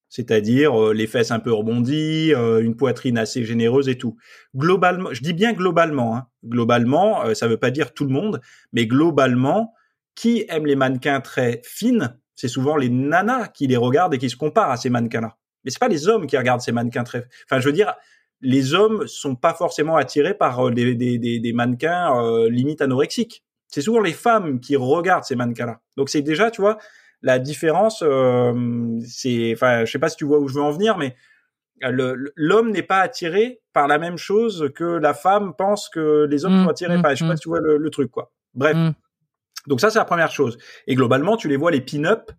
c'est-à-dire 0.08 0.80
euh, 0.80 0.94
les 0.94 1.06
fesses 1.06 1.30
un 1.30 1.38
peu 1.38 1.52
rebondies, 1.52 2.32
euh, 2.34 2.62
une 2.62 2.76
poitrine 2.76 3.18
assez 3.18 3.44
généreuse 3.44 3.88
et 3.88 3.98
tout. 3.98 4.16
Globalement, 4.56 5.12
je 5.12 5.22
dis 5.22 5.32
bien 5.32 5.52
globalement, 5.52 6.16
hein, 6.16 6.26
globalement, 6.44 7.24
euh, 7.24 7.34
ça 7.34 7.48
veut 7.48 7.56
pas 7.58 7.70
dire 7.70 7.92
tout 7.92 8.04
le 8.04 8.12
monde, 8.12 8.40
mais 8.72 8.86
globalement, 8.86 9.74
qui 10.14 10.44
aime 10.48 10.66
les 10.66 10.76
mannequins 10.76 11.20
très 11.20 11.60
fines, 11.64 12.18
c'est 12.34 12.48
souvent 12.48 12.76
les 12.76 12.88
nanas 12.88 13.48
qui 13.48 13.66
les 13.66 13.76
regardent 13.76 14.14
et 14.14 14.18
qui 14.18 14.30
se 14.30 14.36
comparent 14.36 14.70
à 14.70 14.76
ces 14.76 14.90
mannequins-là. 14.90 15.36
Mais 15.64 15.70
c'est 15.70 15.80
pas 15.80 15.88
les 15.88 16.08
hommes 16.08 16.26
qui 16.26 16.36
regardent 16.36 16.60
ces 16.60 16.72
mannequins 16.72 17.04
très. 17.04 17.26
Enfin, 17.44 17.60
je 17.60 17.66
veux 17.66 17.72
dire, 17.72 17.94
les 18.40 18.74
hommes 18.74 19.06
sont 19.06 19.34
pas 19.34 19.54
forcément 19.54 19.96
attirés 19.96 20.34
par 20.34 20.70
des, 20.70 20.94
des, 20.94 21.18
des, 21.18 21.40
des 21.40 21.52
mannequins 21.52 22.16
euh, 22.16 22.48
limite 22.48 22.80
anorexiques. 22.80 23.44
C'est 23.66 23.82
souvent 23.82 24.00
les 24.00 24.12
femmes 24.12 24.60
qui 24.60 24.76
regardent 24.76 25.24
ces 25.24 25.36
mannequins-là. 25.36 25.80
Donc 25.96 26.08
c'est 26.08 26.22
déjà, 26.22 26.50
tu 26.50 26.60
vois, 26.60 26.78
la 27.22 27.38
différence, 27.38 28.02
euh, 28.02 28.98
c'est, 29.06 29.52
enfin, 29.54 29.84
je 29.84 29.90
sais 29.90 29.98
pas 29.98 30.08
si 30.08 30.16
tu 30.16 30.24
vois 30.24 30.38
où 30.38 30.48
je 30.48 30.54
veux 30.54 30.62
en 30.62 30.70
venir, 30.70 30.98
mais 30.98 31.16
l'homme 31.80 32.70
n'est 32.70 32.82
pas 32.82 33.00
attiré 33.00 33.60
par 33.72 33.86
la 33.86 33.98
même 33.98 34.16
chose 34.16 34.70
que 34.74 34.84
la 34.84 35.14
femme 35.14 35.54
pense 35.56 35.88
que 35.88 36.26
les 36.28 36.44
hommes 36.44 36.60
Mmh, 36.60 36.64
sont 36.64 36.70
attirés 36.70 36.98
mmh, 36.98 37.02
par. 37.02 37.10
Je 37.12 37.16
sais 37.16 37.24
pas 37.24 37.34
mmh. 37.34 37.36
si 37.36 37.42
tu 37.42 37.48
vois 37.48 37.60
le, 37.60 37.76
le 37.76 37.90
truc, 37.90 38.10
quoi. 38.10 38.32
Bref. 38.54 38.76
Mmh. 38.76 38.94
Donc 39.66 39.80
ça, 39.80 39.90
c'est 39.90 39.98
la 39.98 40.04
première 40.04 40.30
chose. 40.30 40.58
Et 40.86 40.94
globalement, 40.94 41.36
tu 41.36 41.48
les 41.48 41.56
vois, 41.56 41.70
les 41.70 41.80
pin-up 41.80 42.30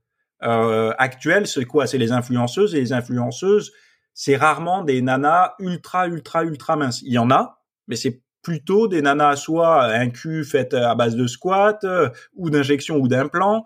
euh, 0.43 0.93
actuels, 0.97 1.47
c'est 1.47 1.65
quoi? 1.65 1.87
C'est 1.87 1.97
les 1.97 2.11
influenceuses. 2.11 2.75
Et 2.75 2.79
les 2.79 2.93
influenceuses, 2.93 3.71
c'est 4.13 4.35
rarement 4.35 4.83
des 4.83 5.01
nanas 5.01 5.53
ultra, 5.59 6.07
ultra, 6.07 6.43
ultra 6.43 6.75
minces. 6.75 7.01
Il 7.03 7.13
y 7.13 7.17
en 7.17 7.29
a, 7.31 7.61
mais 7.87 7.95
c'est 7.95 8.21
plutôt 8.41 8.87
des 8.87 9.01
nanas 9.01 9.35
soit 9.35 9.83
un 9.85 10.09
cul 10.09 10.43
fait 10.43 10.73
à 10.73 10.95
base 10.95 11.15
de 11.15 11.27
squat 11.27 11.83
euh, 11.83 12.09
ou 12.35 12.49
d'injection 12.49 12.97
ou 12.97 13.07
d'implant, 13.07 13.57
euh, 13.57 13.61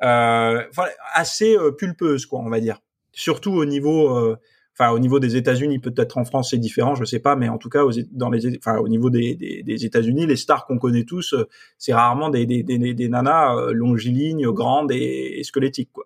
voilà, 0.00 0.92
assez 1.14 1.56
euh, 1.56 1.70
pulpeuse, 1.72 2.26
quoi, 2.26 2.40
on 2.40 2.48
va 2.48 2.60
dire. 2.60 2.80
Surtout 3.12 3.52
au 3.52 3.64
niveau, 3.64 4.16
euh, 4.16 4.36
enfin 4.74 4.90
au 4.90 4.98
niveau 4.98 5.18
des 5.20 5.36
États-Unis, 5.36 5.78
peut-être 5.78 6.18
en 6.18 6.24
France 6.26 6.50
c'est 6.50 6.58
différent, 6.58 6.94
je 6.94 7.04
sais 7.04 7.18
pas, 7.18 7.34
mais 7.34 7.48
en 7.48 7.56
tout 7.56 7.70
cas 7.70 7.82
dans 8.12 8.28
les, 8.28 8.58
enfin 8.58 8.76
au 8.78 8.88
niveau 8.88 9.08
des, 9.08 9.34
des, 9.34 9.62
des 9.62 9.84
États-Unis, 9.86 10.26
les 10.26 10.36
stars 10.36 10.66
qu'on 10.66 10.78
connaît 10.78 11.04
tous, 11.04 11.32
euh, 11.32 11.48
c'est 11.78 11.94
rarement 11.94 12.28
des, 12.28 12.44
des, 12.44 12.62
des, 12.62 12.92
des 12.92 13.08
nanas 13.08 13.56
euh, 13.56 13.72
longilignes, 13.72 14.50
grandes 14.50 14.92
et, 14.92 15.38
et 15.38 15.44
squelettiques, 15.44 15.92
quoi. 15.92 16.04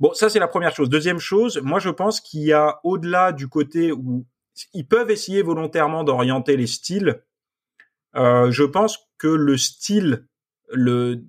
Bon, 0.00 0.12
ça 0.12 0.28
c'est 0.28 0.40
la 0.40 0.48
première 0.48 0.74
chose. 0.74 0.90
Deuxième 0.90 1.20
chose, 1.20 1.60
moi 1.62 1.78
je 1.78 1.88
pense 1.88 2.20
qu'il 2.20 2.42
y 2.42 2.52
a 2.52 2.78
au-delà 2.84 3.32
du 3.32 3.48
côté 3.48 3.92
où 3.92 4.26
ils 4.74 4.86
peuvent 4.86 5.10
essayer 5.10 5.40
volontairement 5.42 6.04
d'orienter 6.04 6.56
les 6.58 6.66
styles. 6.66 7.22
Euh, 8.16 8.50
je 8.50 8.64
pense 8.64 8.98
que 9.16 9.28
le 9.28 9.56
style, 9.56 10.26
le 10.70 11.24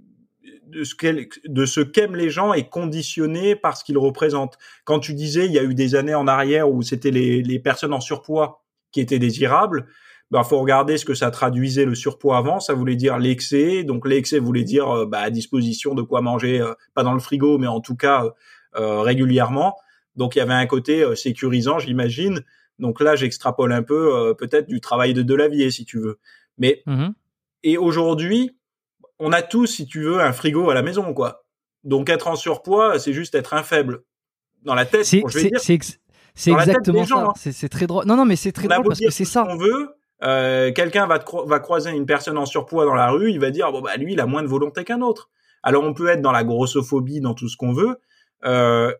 de 0.73 1.65
ce 1.65 1.81
qu'aiment 1.81 2.15
les 2.15 2.29
gens 2.29 2.53
est 2.53 2.69
conditionné 2.69 3.55
par 3.55 3.77
ce 3.77 3.83
qu'ils 3.83 3.97
représentent. 3.97 4.57
Quand 4.83 4.99
tu 4.99 5.13
disais, 5.13 5.45
il 5.45 5.51
y 5.51 5.59
a 5.59 5.63
eu 5.63 5.73
des 5.73 5.95
années 5.95 6.15
en 6.15 6.27
arrière 6.27 6.69
où 6.69 6.81
c'était 6.81 7.11
les, 7.11 7.41
les 7.41 7.59
personnes 7.59 7.93
en 7.93 8.01
surpoids 8.01 8.63
qui 8.91 9.01
étaient 9.01 9.19
désirables, 9.19 9.87
ben 10.31 10.43
faut 10.43 10.59
regarder 10.59 10.97
ce 10.97 11.05
que 11.05 11.13
ça 11.13 11.29
traduisait 11.31 11.85
le 11.85 11.95
surpoids 11.95 12.37
avant. 12.37 12.59
Ça 12.59 12.73
voulait 12.73 12.95
dire 12.95 13.19
l'excès, 13.19 13.83
donc 13.83 14.07
l'excès 14.07 14.39
voulait 14.39 14.63
dire 14.63 14.89
euh, 14.89 15.05
bah, 15.05 15.19
à 15.19 15.29
disposition 15.29 15.93
de 15.93 16.01
quoi 16.01 16.21
manger, 16.21 16.59
euh, 16.59 16.73
pas 16.95 17.03
dans 17.03 17.13
le 17.13 17.19
frigo, 17.19 17.57
mais 17.59 17.67
en 17.67 17.81
tout 17.81 17.95
cas 17.95 18.25
euh, 18.75 19.01
régulièrement. 19.01 19.75
Donc 20.15 20.35
il 20.35 20.39
y 20.39 20.41
avait 20.41 20.53
un 20.53 20.65
côté 20.65 21.15
sécurisant, 21.15 21.79
j'imagine. 21.79 22.41
Donc 22.79 22.99
là, 23.01 23.15
j'extrapole 23.15 23.71
un 23.71 23.83
peu 23.83 24.35
peut-être 24.37 24.67
du 24.67 24.81
travail 24.81 25.13
de 25.13 25.21
Delavier, 25.21 25.71
si 25.71 25.85
tu 25.85 25.99
veux. 25.99 26.19
Mais 26.57 26.81
Mhm. 26.85 27.13
et 27.63 27.77
aujourd'hui, 27.77 28.55
on 29.19 29.31
a 29.31 29.41
tous, 29.41 29.67
si 29.67 29.85
tu 29.85 30.01
veux, 30.03 30.19
un 30.21 30.33
frigo 30.33 30.69
à 30.69 30.73
la 30.73 30.81
maison, 30.81 31.13
quoi. 31.13 31.43
Donc 31.83 32.09
être 32.09 32.27
en 32.27 32.35
surpoids, 32.35 32.99
c'est 32.99 33.13
juste 33.13 33.35
être 33.35 33.53
un 33.53 33.63
faible. 33.63 34.03
Dans 34.63 34.75
la 34.75 34.85
tête, 34.85 35.05
C'est 35.05 35.19
bon, 35.21 35.27
je 35.27 35.39
vais 35.39 35.49
dire, 35.49 35.59
c'est 35.59 35.73
ex- 35.73 35.99
exactement 36.47 37.01
des 37.01 37.05
gens, 37.07 37.33
ça. 37.33 37.49
hein. 37.49 37.51
C'est 37.53 37.69
très 37.69 37.85
drôle. 37.87 38.05
Non, 38.05 38.15
non, 38.15 38.25
mais 38.25 38.35
c'est 38.37 38.51
très 38.53 38.65
on 38.67 38.69
drôle 38.69 38.87
parce 38.87 38.99
que 38.99 39.09
c'est 39.11 39.25
ça. 39.25 39.43
qu'on 39.43 39.57
veut, 39.57 39.89
Euh, 40.23 40.71
quelqu'un 40.71 41.05
va, 41.05 41.19
va 41.47 41.59
croiser 41.59 41.91
une 41.91 42.05
personne 42.05 42.37
en 42.37 42.45
surpoids 42.45 42.85
dans 42.85 42.93
la 42.95 43.09
rue, 43.09 43.29
il 43.31 43.39
va 43.41 43.51
dire 43.51 43.69
bon 43.73 43.81
bah 43.81 43.97
lui 43.97 44.13
il 44.13 44.21
a 44.21 44.25
moins 44.25 44.41
de 44.41 44.47
volonté 44.47 44.85
qu'un 44.85 45.01
autre. 45.01 45.29
Alors 45.63 45.83
on 45.83 45.93
peut 45.93 46.07
être 46.07 46.21
dans 46.21 46.31
la 46.31 46.45
grossophobie, 46.45 47.19
dans 47.19 47.33
tout 47.33 47.49
ce 47.49 47.57
qu'on 47.57 47.73
veut. 47.73 47.97
Euh, 48.45 48.93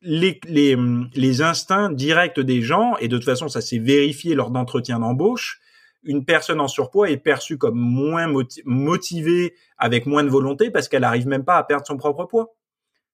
les, 0.00 0.38
les, 0.46 0.76
les 1.14 1.42
instincts 1.42 1.90
directs 1.90 2.38
des 2.38 2.62
gens, 2.62 2.96
et 3.00 3.08
de 3.08 3.16
toute 3.16 3.24
façon 3.26 3.48
ça 3.48 3.60
s'est 3.60 3.78
vérifié 3.80 4.36
lors 4.36 4.50
d'entretiens 4.52 5.00
d'embauche, 5.00 5.58
une 6.02 6.24
personne 6.24 6.60
en 6.60 6.68
surpoids 6.68 7.10
est 7.10 7.16
perçue 7.16 7.58
comme 7.58 7.78
moins 7.78 8.26
motivée, 8.64 9.54
avec 9.78 10.06
moins 10.06 10.24
de 10.24 10.30
volonté, 10.30 10.70
parce 10.70 10.88
qu'elle 10.88 11.04
arrive 11.04 11.26
même 11.26 11.44
pas 11.44 11.56
à 11.56 11.64
perdre 11.64 11.86
son 11.86 11.96
propre 11.96 12.24
poids. 12.24 12.54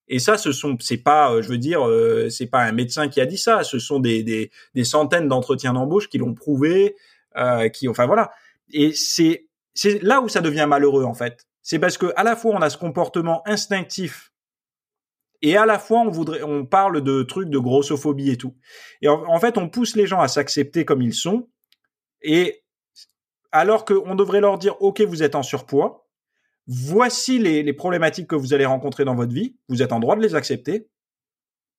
Et 0.07 0.19
ça, 0.19 0.37
ce 0.37 0.51
sont, 0.51 0.77
c'est 0.79 0.97
pas, 0.97 1.33
euh, 1.33 1.41
je 1.41 1.49
veux 1.49 1.57
dire, 1.57 1.85
euh, 1.85 2.29
c'est 2.29 2.47
pas 2.47 2.61
un 2.61 2.71
médecin 2.71 3.09
qui 3.09 3.19
a 3.19 3.25
dit 3.25 3.37
ça. 3.37 3.63
Ce 3.63 3.77
sont 3.77 3.99
des, 3.99 4.23
des, 4.23 4.51
des 4.73 4.83
centaines 4.85 5.27
d'entretiens 5.27 5.73
d'embauche 5.73 6.07
qui 6.07 6.17
l'ont 6.17 6.33
prouvé, 6.33 6.95
euh, 7.35 7.67
qui, 7.69 7.87
enfin 7.89 8.05
voilà. 8.05 8.31
Et 8.71 8.93
c'est, 8.93 9.47
c'est 9.73 10.01
là 10.01 10.21
où 10.21 10.29
ça 10.29 10.41
devient 10.41 10.65
malheureux 10.67 11.03
en 11.03 11.13
fait. 11.13 11.45
C'est 11.61 11.79
parce 11.79 11.97
que 11.97 12.13
à 12.15 12.23
la 12.23 12.35
fois 12.35 12.55
on 12.55 12.61
a 12.61 12.69
ce 12.69 12.77
comportement 12.77 13.41
instinctif 13.45 14.31
et 15.41 15.57
à 15.57 15.65
la 15.65 15.77
fois 15.77 15.99
on 15.99 16.09
voudrait, 16.09 16.41
on 16.43 16.65
parle 16.65 17.01
de 17.01 17.23
trucs 17.23 17.49
de 17.49 17.59
grossophobie 17.59 18.31
et 18.31 18.37
tout. 18.37 18.55
Et 19.01 19.09
en, 19.09 19.39
fait, 19.39 19.57
on 19.57 19.69
pousse 19.69 19.95
les 19.95 20.07
gens 20.07 20.21
à 20.21 20.27
s'accepter 20.27 20.85
comme 20.85 21.01
ils 21.01 21.13
sont. 21.13 21.49
Et 22.21 22.63
alors 23.51 23.85
qu'on 23.85 24.15
devrait 24.15 24.41
leur 24.41 24.57
dire, 24.57 24.81
ok, 24.81 25.01
vous 25.01 25.23
êtes 25.23 25.35
en 25.35 25.43
surpoids, 25.43 26.07
voici 26.67 27.39
les, 27.39 27.73
problématiques 27.73 28.27
que 28.27 28.35
vous 28.35 28.53
allez 28.53 28.65
rencontrer 28.65 29.05
dans 29.05 29.15
votre 29.15 29.33
vie, 29.33 29.55
vous 29.69 29.81
êtes 29.81 29.91
en 29.91 29.99
droit 29.99 30.15
de 30.15 30.21
les 30.21 30.35
accepter. 30.35 30.89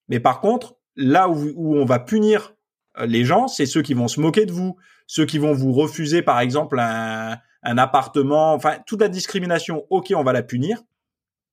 Mais 0.08 0.20
par 0.20 0.40
contre, 0.40 0.76
là 0.96 1.28
où, 1.28 1.76
on 1.76 1.84
va 1.84 1.98
punir 1.98 2.54
euh, 2.98 3.06
les 3.06 3.24
gens, 3.24 3.48
c'est 3.48 3.66
ceux 3.66 3.82
qui 3.82 3.94
vont 3.94 4.08
se 4.08 4.20
moquer 4.20 4.46
de 4.46 4.52
vous, 4.52 4.76
ceux 5.06 5.26
qui 5.26 5.38
vont 5.38 5.52
vous 5.52 5.72
refuser, 5.72 6.22
par 6.22 6.40
exemple, 6.40 6.78
un, 6.80 7.38
appartement, 7.62 8.54
enfin, 8.54 8.78
toute 8.86 9.00
la 9.00 9.08
discrimination, 9.08 9.84
ok, 9.90 10.12
on 10.16 10.24
va 10.24 10.32
la 10.32 10.42
punir. 10.42 10.82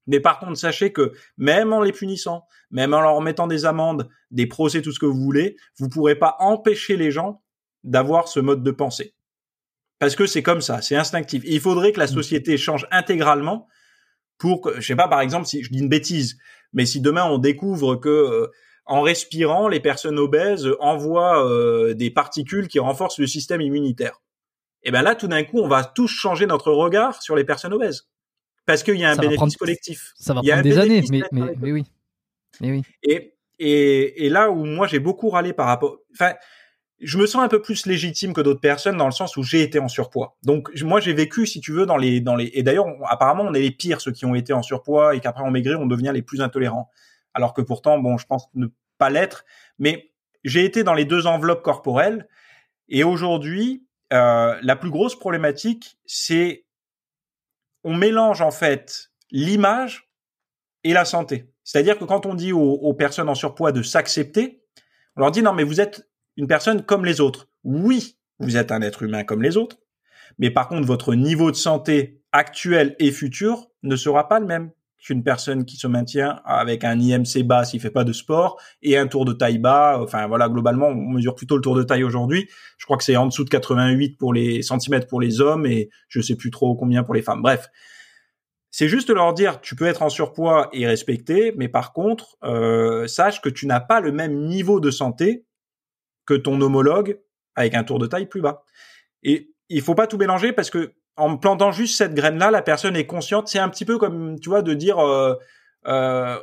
Mais 0.08 0.20
par 0.20 0.40
contre, 0.40 0.56
sachez 0.56 0.94
que 0.94 1.14
même 1.38 1.74
en 1.74 1.82
les 1.82 1.92
punissant, 1.92 2.46
même 2.70 2.94
en 2.94 3.02
leur 3.02 3.20
mettant 3.22 3.48
des 3.48 3.66
amendes, 3.66 4.08
des 4.32 4.46
procès, 4.46 4.82
tout 4.82 4.92
ce 4.92 5.00
que 5.00 5.06
vous 5.06 5.20
voulez, 5.20 5.58
vous 5.78 5.90
pourrez 5.90 6.16
pas 6.16 6.36
empêcher 6.40 6.96
les 6.96 7.12
gens 7.12 7.42
d'avoir 7.84 8.28
ce 8.28 8.40
mode 8.40 8.64
de 8.64 8.72
pensée. 8.72 9.16
Parce 10.06 10.15
que 10.15 10.27
c'est 10.27 10.44
comme 10.44 10.61
ça, 10.61 10.84
c'est 10.84 10.95
instinctif. 10.95 11.41
il 11.48 11.60
faudrait 11.60 11.91
que 11.91 11.98
la 11.99 12.06
mmh. 12.06 12.10
société 12.10 12.57
change 12.60 12.86
intégralement 12.91 13.68
pour 14.38 14.61
que, 14.61 14.80
je 14.80 14.86
sais 14.86 14.95
pas, 14.95 15.07
par 15.07 15.19
exemple, 15.19 15.48
si 15.48 15.64
je 15.64 15.72
dis 15.72 15.80
une 15.80 15.90
bêtise, 15.90 16.38
mais 16.73 16.86
si 16.86 17.02
demain 17.02 17.26
on 17.26 17.40
découvre 17.40 17.95
que 17.95 18.10
euh, 18.10 18.52
en 18.86 19.02
respirant, 19.02 19.68
les 19.68 19.80
personnes 19.80 20.19
obèses 20.19 20.69
envoient 20.80 21.44
euh, 21.49 21.95
des 21.95 22.11
particules 22.11 22.68
qui 22.68 22.77
renforcent 22.77 23.18
le 23.18 23.26
système 23.26 23.61
immunitaire. 23.61 24.22
Et 24.84 24.91
ben 24.91 25.02
là, 25.02 25.15
tout 25.15 25.27
d'un 25.27 25.44
coup, 25.44 25.57
on 25.57 25.68
va 25.68 25.84
tous 25.84 26.07
changer 26.07 26.45
notre 26.45 26.72
regard 26.72 27.23
sur 27.23 27.36
les 27.36 27.44
personnes 27.44 27.73
obèses 27.73 28.07
parce 28.68 28.84
qu'il 28.84 28.98
y 28.98 29.06
a 29.06 29.10
un 29.10 29.15
bénéfice 29.15 29.57
collectif. 29.57 30.14
Ça 30.19 30.36
va 30.36 30.41
prendre 30.44 30.61
des 30.61 30.77
années, 30.77 31.03
mais, 31.10 31.23
mais, 31.32 31.72
oui. 31.72 31.84
Mais 32.61 32.69
oui. 32.69 32.84
Et, 33.02 33.34
et, 33.57 34.27
et 34.27 34.30
là 34.30 34.52
où 34.52 34.65
moi 34.65 34.86
j'ai 34.86 34.99
beaucoup 34.99 35.32
râlé 35.32 35.52
par 35.52 35.65
rapport, 35.65 35.98
enfin, 36.14 36.36
je 37.02 37.18
me 37.18 37.26
sens 37.26 37.44
un 37.44 37.48
peu 37.48 37.62
plus 37.62 37.86
légitime 37.86 38.34
que 38.34 38.42
d'autres 38.42 38.62
personnes 38.62 38.98
dans 38.98 39.06
le 39.06 39.12
sens 39.12 39.36
où 39.36 39.44
j'ai 39.44 39.62
été 39.62 39.80
en 39.80 39.88
surpoids. 39.88 40.38
Donc 40.44 40.70
moi 40.82 41.00
j'ai 41.00 41.14
vécu, 41.14 41.46
si 41.46 41.60
tu 41.60 41.74
veux, 41.74 41.86
dans 41.86 41.98
les 41.98 42.22
dans 42.22 42.36
les 42.36 42.50
et 42.54 42.64
d'ailleurs 42.64 42.88
apparemment 43.08 43.44
on 43.44 43.54
est 43.54 43.62
les 43.62 43.72
pires 43.72 44.02
ceux 44.02 44.12
qui 44.12 44.26
ont 44.26 44.36
été 44.36 44.54
en 44.54 44.62
surpoids 44.62 45.16
et 45.16 45.20
qu'après 45.20 45.44
on 45.44 45.52
maigrit, 45.52 45.76
on 45.76 45.86
devient 45.86 46.12
les 46.14 46.22
plus 46.22 46.42
intolérants. 46.42 46.90
Alors 47.34 47.54
que 47.54 47.62
pourtant 47.62 48.00
bon, 48.00 48.18
je 48.18 48.26
pense 48.26 48.48
ne 48.54 48.68
pas 48.98 49.10
l'être. 49.10 49.44
Mais 49.78 50.14
j'ai 50.44 50.64
été 50.64 50.84
dans 50.84 50.94
les 50.94 51.06
deux 51.06 51.28
enveloppes 51.28 51.64
corporelles 51.64 52.28
et 52.88 53.04
aujourd'hui 53.04 53.86
euh, 54.14 54.58
la 54.62 54.76
plus 54.76 54.90
grosse 54.90 55.18
problématique 55.18 55.98
c'est 56.06 56.66
on 57.84 57.94
mélange 57.94 58.42
en 58.42 58.52
fait 58.52 59.12
l'image 59.32 60.10
et 60.84 60.94
la 60.94 61.04
santé. 61.04 61.52
C'est-à-dire 61.64 61.98
que 61.98 62.06
quand 62.06 62.26
on 62.26 62.36
dit 62.36 62.54
aux, 62.54 62.62
aux 62.62 62.94
personnes 62.94 63.28
en 63.28 63.36
surpoids 63.36 63.72
de 63.72 63.82
s'accepter, 63.82 64.64
on 65.18 65.22
leur 65.22 65.32
dit 65.32 65.42
non 65.42 65.52
mais 65.52 65.64
vous 65.64 65.82
êtes 65.82 66.08
une 66.38 66.48
personne 66.48 66.84
comme 66.84 67.06
les 67.06 67.22
autres. 67.22 67.48
Oui, 67.64 68.18
vous 68.40 68.57
êtes 68.57 68.72
un 68.72 68.82
être 68.82 69.03
humain 69.03 69.24
comme 69.24 69.41
les 69.41 69.57
autres, 69.57 69.78
mais 70.38 70.52
par 70.52 70.68
contre, 70.68 70.86
votre 70.86 71.16
niveau 71.16 71.52
de 71.52 71.56
santé 71.56 72.22
actuel 72.32 72.95
et 72.99 73.12
futur 73.12 73.68
ne 73.84 73.95
sera 73.95 74.28
pas 74.28 74.40
le 74.40 74.45
même 74.45 74.72
qu'une 75.06 75.24
personne 75.24 75.66
qui 75.66 75.78
se 75.78 75.86
maintient 75.86 76.41
avec 76.45 76.84
un 76.84 76.99
IMC 76.99 77.44
bas 77.44 77.64
s'il 77.64 77.80
fait 77.80 77.91
pas 77.91 78.03
de 78.03 78.12
sport 78.12 78.60
et 78.82 78.98
un 78.98 79.06
tour 79.06 79.24
de 79.24 79.34
taille 79.34 79.60
bas. 79.60 79.99
Enfin 80.02 80.26
voilà, 80.28 80.49
globalement, 80.49 80.88
on 80.88 80.95
mesure 80.95 81.36
plutôt 81.36 81.56
le 81.56 81.62
tour 81.62 81.76
de 81.76 81.84
taille 81.84 82.03
aujourd'hui. 82.03 82.49
Je 82.80 82.86
crois 82.86 82.98
que 82.98 83.03
c'est 83.03 83.16
en 83.16 83.28
dessous 83.28 83.44
de 83.44 83.49
88 83.49 84.18
pour 84.18 84.34
les 84.34 84.64
centimètres 84.64 85.07
pour 85.07 85.22
les 85.22 85.41
hommes 85.41 85.68
et 85.68 85.90
je 86.07 86.22
sais 86.22 86.36
plus 86.36 86.49
trop 86.49 86.76
combien 86.76 87.03
pour 87.03 87.14
les 87.14 87.22
femmes. 87.22 87.44
Bref, 87.44 87.70
c'est 88.72 88.90
juste 88.90 89.12
leur 89.12 89.34
dire 89.36 89.62
tu 89.62 89.76
peux 89.76 89.86
être 89.86 90.02
en 90.02 90.10
surpoids 90.10 90.70
et 90.74 90.88
respecter, 90.88 91.53
mais 91.56 91.68
par 91.68 91.94
contre, 91.94 92.36
euh, 92.44 93.06
sache 93.06 93.41
que 93.41 93.49
tu 93.49 93.68
n'as 93.68 93.80
pas 93.80 94.02
le 94.02 94.12
même 94.12 94.48
niveau 94.48 94.80
de 94.80 94.90
santé 94.90 95.45
que 96.26 96.34
ton 96.34 96.60
homologue 96.62 97.20
avec 97.56 97.74
un 97.74 97.84
tour 97.84 98.00
de 98.00 98.08
taille 98.08 98.28
plus 98.28 98.42
bas. 98.42 98.64
Et 99.24 99.52
il 99.70 99.82
faut 99.82 99.96
pas 99.96 100.08
tout 100.08 100.18
mélanger 100.18 100.54
parce 100.54 100.70
que 100.70 100.94
en 101.18 101.38
plantant 101.38 101.72
juste 101.72 101.96
cette 101.96 102.14
graine-là, 102.14 102.52
la 102.52 102.62
personne 102.62 102.96
est 102.96 103.06
consciente. 103.06 103.48
C'est 103.48 103.60
un 103.60 103.70
petit 103.70 103.86
peu 103.86 103.98
comme, 103.98 104.40
tu 104.40 104.50
vois, 104.50 104.62
de 104.62 104.74
dire 104.74 105.00
euh, 105.00 105.36
euh, 105.88 106.38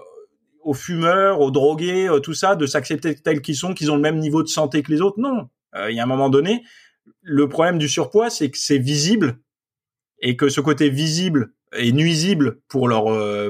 aux 0.62 0.74
fumeurs, 0.74 1.40
aux 1.40 1.50
drogués, 1.50 2.08
euh, 2.08 2.20
tout 2.20 2.34
ça, 2.34 2.56
de 2.56 2.66
s'accepter 2.66 3.14
tels 3.14 3.42
qu'ils 3.42 3.56
sont, 3.56 3.74
qu'ils 3.74 3.90
ont 3.90 3.96
le 3.96 4.02
même 4.02 4.18
niveau 4.18 4.42
de 4.42 4.48
santé 4.48 4.82
que 4.82 4.90
les 4.90 5.00
autres. 5.00 5.20
Non. 5.20 5.48
Euh, 5.74 5.90
il 5.90 5.96
y 5.96 6.00
a 6.00 6.04
un 6.04 6.06
moment 6.06 6.30
donné, 6.30 6.62
le 7.20 7.48
problème 7.48 7.78
du 7.78 7.88
surpoids, 7.88 8.30
c'est 8.30 8.50
que 8.50 8.58
c'est 8.58 8.78
visible 8.78 9.38
et 10.20 10.36
que 10.36 10.48
ce 10.48 10.60
côté 10.60 10.88
visible 10.88 11.52
est 11.72 11.92
nuisible 11.92 12.60
pour 12.68 12.86
leur, 12.86 13.04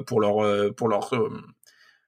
pour 0.05 0.21
leur, 0.21 0.75
pour 0.75 0.89
leur 0.89 1.11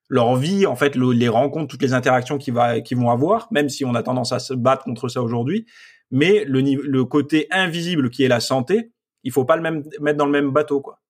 leur 0.08 0.36
vie, 0.36 0.66
en 0.66 0.76
fait, 0.76 0.96
les 0.96 1.28
rencontres, 1.28 1.68
toutes 1.68 1.82
les 1.82 1.94
interactions 1.94 2.38
qu'ils 2.38 2.54
vont 2.54 3.10
avoir, 3.10 3.48
même 3.50 3.68
si 3.68 3.84
on 3.84 3.94
a 3.94 4.02
tendance 4.02 4.32
à 4.32 4.38
se 4.38 4.54
battre 4.54 4.84
contre 4.84 5.08
ça 5.08 5.22
aujourd'hui. 5.22 5.66
Mais 6.10 6.44
le, 6.46 7.02
côté 7.04 7.46
invisible 7.50 8.10
qui 8.10 8.22
est 8.22 8.28
la 8.28 8.40
santé, 8.40 8.90
il 9.22 9.32
faut 9.32 9.44
pas 9.44 9.56
le 9.56 9.62
même 9.62 9.82
mettre 10.00 10.18
dans 10.18 10.26
le 10.26 10.32
même 10.32 10.50
bateau, 10.50 10.80
quoi. 10.80 11.00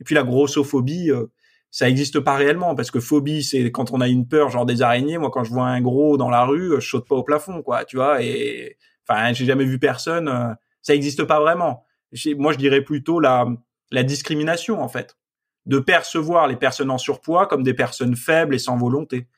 Et 0.00 0.04
puis 0.04 0.14
la 0.14 0.22
grossophobie, 0.22 1.10
euh, 1.10 1.26
ça 1.72 1.86
n'existe 1.86 2.20
pas 2.20 2.36
réellement 2.36 2.76
parce 2.76 2.92
que 2.92 3.00
phobie, 3.00 3.42
c'est 3.42 3.72
quand 3.72 3.90
on 3.92 4.00
a 4.00 4.06
une 4.06 4.28
peur, 4.28 4.48
genre 4.48 4.64
des 4.64 4.80
araignées. 4.80 5.18
Moi, 5.18 5.30
quand 5.30 5.42
je 5.42 5.50
vois 5.50 5.66
un 5.66 5.80
gros 5.80 6.16
dans 6.16 6.30
la 6.30 6.44
rue, 6.44 6.80
je 6.80 6.88
saute 6.88 7.08
pas 7.08 7.16
au 7.16 7.24
plafond, 7.24 7.62
quoi, 7.62 7.84
tu 7.84 7.96
vois. 7.96 8.22
Et 8.22 8.76
enfin, 9.08 9.32
j'ai 9.32 9.44
jamais 9.44 9.64
vu 9.64 9.80
personne. 9.80 10.28
Euh, 10.28 10.54
ça 10.82 10.92
n'existe 10.92 11.24
pas 11.24 11.40
vraiment. 11.40 11.84
Moi, 12.36 12.52
je 12.52 12.58
dirais 12.58 12.82
plutôt 12.82 13.18
la 13.18 13.46
discrimination, 14.04 14.80
en 14.80 14.88
fait 14.88 15.17
de 15.66 15.78
percevoir 15.78 16.46
les 16.46 16.56
personnes 16.56 16.90
en 16.90 16.98
surpoids 16.98 17.46
comme 17.46 17.62
des 17.62 17.74
personnes 17.74 18.16
faibles 18.16 18.54
et 18.54 18.58
sans 18.58 18.76
volonté, 18.76 19.28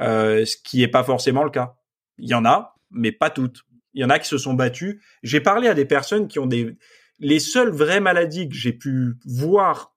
euh, 0.00 0.44
ce 0.44 0.56
qui 0.56 0.80
n'est 0.80 0.88
pas 0.88 1.04
forcément 1.04 1.44
le 1.44 1.50
cas. 1.50 1.76
Il 2.18 2.28
y 2.28 2.34
en 2.34 2.44
a, 2.44 2.76
mais 2.90 3.12
pas 3.12 3.30
toutes. 3.30 3.64
Il 3.92 4.02
y 4.02 4.04
en 4.04 4.10
a 4.10 4.18
qui 4.18 4.28
se 4.28 4.38
sont 4.38 4.54
battues. 4.54 5.02
J'ai 5.22 5.40
parlé 5.40 5.68
à 5.68 5.74
des 5.74 5.84
personnes 5.84 6.28
qui 6.28 6.38
ont 6.38 6.46
des... 6.46 6.76
Les 7.20 7.38
seules 7.38 7.70
vraies 7.70 8.00
maladies 8.00 8.48
que 8.48 8.56
j'ai 8.56 8.72
pu 8.72 9.14
voir 9.24 9.94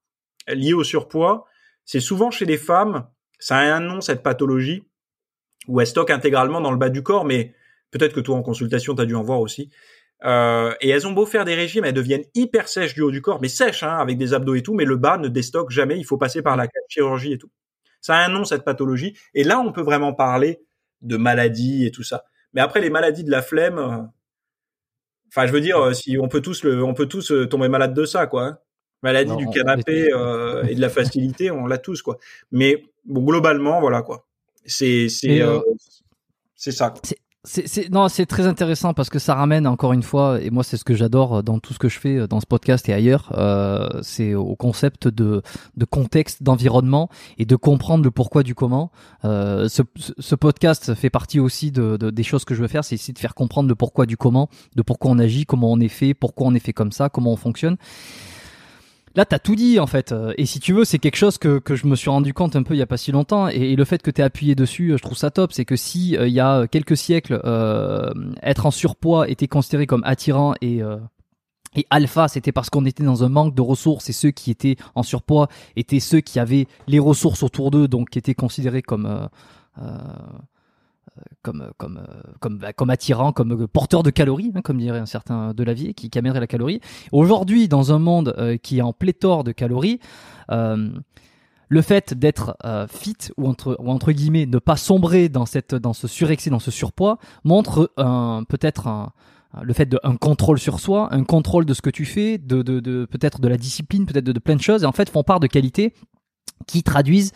liées 0.48 0.74
au 0.74 0.84
surpoids, 0.84 1.46
c'est 1.84 2.00
souvent 2.00 2.32
chez 2.32 2.46
les 2.46 2.58
femmes, 2.58 3.08
ça 3.40 3.58
a 3.58 3.74
un 3.74 3.80
nom 3.80 4.02
cette 4.02 4.24
pathologie, 4.24 4.84
où 5.68 5.82
elles 5.82 5.88
stockent 5.88 6.12
intégralement 6.12 6.62
dans 6.62 6.72
le 6.72 6.78
bas 6.78 6.90
du 6.90 7.04
corps, 7.04 7.26
mais 7.26 7.54
peut-être 7.92 8.14
que 8.14 8.20
toi 8.20 8.38
en 8.38 8.44
consultation, 8.44 8.96
tu 8.96 9.02
as 9.02 9.06
dû 9.06 9.16
en 9.16 9.24
voir 9.24 9.40
aussi. 9.40 9.70
Euh, 10.24 10.74
et 10.82 10.90
elles 10.90 11.06
ont 11.06 11.12
beau 11.12 11.26
faire 11.26 11.46
des 11.46 11.54
régimes, 11.54 11.86
elles 11.86 11.94
deviennent 11.94 12.26
hyper 12.34 12.68
sèches 12.68 12.96
du 12.96 13.02
haut 13.02 13.12
du 13.12 13.22
corps, 13.22 13.40
mais 13.40 13.50
sèches, 13.50 13.84
hein, 13.84 13.98
avec 13.98 14.18
des 14.18 14.34
abdos 14.34 14.56
et 14.56 14.64
tout, 14.64 14.74
mais 14.74 14.86
le 14.86 14.98
bas 14.98 15.18
ne 15.18 15.28
déstocke 15.28 15.70
jamais, 15.70 15.98
il 15.98 16.06
faut 16.06 16.18
passer 16.18 16.42
par 16.42 16.58
la 16.58 16.68
chirurgie 16.90 17.34
et 17.34 17.38
tout. 17.38 17.52
Ça 18.02 18.16
a 18.18 18.26
un 18.26 18.30
nom, 18.30 18.44
cette 18.44 18.64
pathologie. 18.64 19.18
Et 19.34 19.44
là, 19.44 19.60
on 19.60 19.72
peut 19.72 19.82
vraiment 19.82 20.14
parler 20.14 20.62
de 21.02 21.18
maladies 21.18 21.86
et 21.86 21.92
tout 21.92 22.04
ça. 22.04 22.26
Mais 22.54 22.62
après, 22.62 22.82
les 22.82 22.90
maladies 22.90 23.24
de 23.24 23.32
la 23.32 23.42
flemme, 23.42 23.78
euh, 23.78 24.02
enfin, 25.30 25.46
je 25.46 25.52
veux 25.52 25.62
dire, 25.62 25.78
euh, 25.78 25.94
si 25.94 26.18
on 26.20 26.28
peut 26.28 26.42
tous 26.42 26.64
le, 26.64 26.84
on 26.84 26.94
peut 26.94 27.08
tous 27.08 27.32
tomber 27.50 27.68
malade 27.68 27.94
de 27.94 28.06
ça, 28.06 28.26
quoi. 28.26 28.44
Hein. 28.44 28.58
Maladie 29.04 29.36
du 29.36 29.48
canapé 29.50 30.08
et 30.68 30.74
de 30.76 30.82
la 30.82 30.90
facilité, 30.90 31.52
on 31.52 31.68
l'a 31.68 31.78
tous, 31.78 32.02
quoi. 32.02 32.18
Mais 32.52 32.84
bon, 33.06 33.22
globalement, 33.22 33.80
voilà, 33.80 34.02
quoi. 34.02 34.26
C'est, 34.66 35.08
c'est, 35.10 35.44
c'est 36.56 36.72
ça. 36.72 36.92
C'est, 37.50 37.90
non, 37.90 38.10
c'est 38.10 38.26
très 38.26 38.46
intéressant 38.46 38.94
parce 38.94 39.10
que 39.10 39.20
ça 39.20 39.34
ramène 39.34 39.68
encore 39.68 39.94
une 39.94 40.04
fois, 40.04 40.42
et 40.42 40.50
moi 40.50 40.66
c'est 40.66 40.76
ce 40.76 40.84
que 40.84 40.94
j'adore 40.94 41.44
dans 41.44 41.60
tout 41.60 41.74
ce 41.74 41.80
que 41.80 41.88
je 41.88 41.98
fais 41.98 42.28
dans 42.28 42.42
ce 42.42 42.46
podcast 42.46 42.90
et 42.90 42.94
ailleurs, 42.94 43.32
euh, 43.38 43.88
c'est 44.02 44.34
au 44.34 44.58
concept 44.58 45.08
de, 45.08 45.42
de 45.78 45.86
contexte, 45.86 46.44
d'environnement 46.44 47.10
et 47.38 47.46
de 47.46 47.56
comprendre 47.56 48.04
le 48.04 48.12
pourquoi 48.12 48.44
du 48.44 48.54
comment. 48.54 48.92
Euh, 49.24 49.70
ce, 49.70 49.82
ce, 49.96 50.36
podcast 50.36 50.94
fait 50.94 51.10
partie 51.10 51.40
aussi 51.40 51.72
de, 51.72 51.96
de, 51.96 52.10
des 52.10 52.24
choses 52.24 52.44
que 52.44 52.54
je 52.54 52.62
veux 52.62 52.68
faire, 52.68 52.84
c'est 52.84 52.96
essayer 52.96 53.14
de 53.14 53.20
faire 53.20 53.34
comprendre 53.34 53.70
le 53.70 53.76
pourquoi 53.76 54.06
du 54.06 54.18
comment, 54.18 54.50
de 54.76 54.82
pourquoi 54.82 55.12
on 55.12 55.18
agit, 55.18 55.46
comment 55.46 55.72
on 55.72 55.80
est 55.80 55.88
fait, 55.88 56.14
pourquoi 56.14 56.48
on 56.48 56.54
est 56.54 56.60
fait 56.60 56.74
comme 56.74 56.92
ça, 56.92 57.08
comment 57.08 57.32
on 57.32 57.38
fonctionne 57.38 57.78
là, 59.18 59.26
t'as 59.26 59.40
tout 59.40 59.56
dit 59.56 59.80
en 59.80 59.88
fait. 59.88 60.16
Et 60.38 60.46
si 60.46 60.62
tu 60.62 60.72
veux, 60.72 60.86
c'est 60.86 61.00
quelque 61.00 61.18
chose 61.18 61.38
que, 61.38 61.62
je 61.70 61.88
me 61.88 61.96
suis 61.98 62.10
rendu 62.10 62.34
compte 62.34 62.56
un 62.56 62.64
peu 62.64 62.74
il 62.74 62.78
y 62.78 62.82
a 62.82 62.88
pas 62.88 62.98
si 62.98 63.12
longtemps. 63.12 63.50
Et, 63.50 63.76
le 63.76 63.84
fait 63.84 64.02
que 64.02 64.12
t'aies 64.12 64.24
appuyé 64.24 64.56
dessus, 64.56 64.94
je 64.96 65.02
trouve 65.02 65.18
ça 65.18 65.32
top. 65.32 65.52
C'est 65.52 65.66
que 65.66 65.76
si 65.76 66.12
il 66.12 66.30
y 66.30 66.40
a 66.40 66.68
quelques 66.68 66.96
siècles, 66.96 67.42
être 68.42 68.66
en 68.66 68.72
surpoids 68.72 69.28
était 69.28 69.48
considéré 69.48 69.86
comme 69.88 70.04
attirant 70.06 70.54
et 70.62 70.82
alpha, 71.90 72.28
c'était 72.28 72.52
parce 72.52 72.70
qu'on 72.70 72.86
était 72.86 73.04
dans 73.04 73.24
un 73.24 73.30
manque 73.30 73.54
de 73.54 73.62
ressources 73.62 74.10
et 74.10 74.14
ceux 74.14 74.32
qui 74.32 74.52
étaient 74.52 74.78
en 74.96 75.04
surpoids 75.04 75.48
étaient 75.76 76.00
ceux 76.00 76.22
qui 76.22 76.40
avaient 76.40 76.68
les 76.88 77.00
ressources 77.00 77.44
autour 77.44 77.72
d'eux, 77.72 77.88
donc 77.88 78.10
qui 78.10 78.20
étaient 78.20 78.36
considérés 78.36 78.82
comme 78.82 79.06
euh, 79.06 79.28
euh, 79.82 79.98
comme 81.42 81.72
comme 81.78 82.02
comme 82.40 82.58
bah, 82.58 82.74
comme 82.74 82.90
attirants, 82.90 83.32
comme 83.32 83.68
porteurs 83.68 84.04
de 84.04 84.10
calories, 84.10 84.52
hein, 84.56 84.62
comme 84.62 84.78
dirait 84.78 85.00
un 85.00 85.06
certain 85.06 85.54
de 85.54 85.64
la 85.64 85.74
vie, 85.74 85.94
qui, 85.94 86.10
qui 86.10 86.20
amènerait 86.20 86.40
la 86.40 86.48
calorie. 86.48 86.82
Aujourd'hui, 87.12 87.68
dans 87.68 87.94
un 87.94 88.00
monde 88.00 88.34
euh, 88.38 88.58
qui 88.58 88.80
est 88.80 88.82
en 88.82 88.94
pléthore 88.94 89.44
de 89.44 89.52
calories, 89.52 90.00
le 91.70 91.82
fait 91.82 92.14
d'être 92.14 92.58
fit 92.90 93.18
ou 93.36 93.48
entre 93.48 93.76
ou 93.80 93.90
entre 93.90 94.12
guillemets 94.12 94.46
ne 94.46 94.60
pas 94.60 94.78
sombrer 94.78 95.30
dans 95.30 95.46
cette 95.46 95.76
dans 95.76 95.94
ce 95.94 96.08
surexcès, 96.08 96.50
dans 96.50 96.60
ce 96.60 96.72
surpoids, 96.72 97.18
montre 97.44 97.92
peut-être 98.48 99.12
le 99.62 99.74
fait 99.74 99.86
d'un 99.86 100.16
contrôle 100.18 100.60
sur 100.60 100.80
soi, 100.80 101.14
un 101.14 101.24
contrôle 101.24 101.66
de 101.66 101.74
ce 101.74 101.82
que 101.82 101.90
tu 101.90 102.06
fais, 102.06 102.38
de, 102.38 102.62
de 102.62 103.06
peut-être 103.06 103.42
de 103.42 103.48
la 103.48 103.58
discipline, 103.58 104.06
peut-être 104.06 104.26
de, 104.26 104.40
plein 104.40 104.56
de 104.56 104.62
choses, 104.62 104.84
et 104.84 104.86
en 104.86 104.92
fait 104.92 105.10
font 105.10 105.24
part 105.24 105.40
de 105.40 105.48
qualités 105.48 105.94
qui 106.68 106.84
traduisent 106.84 107.32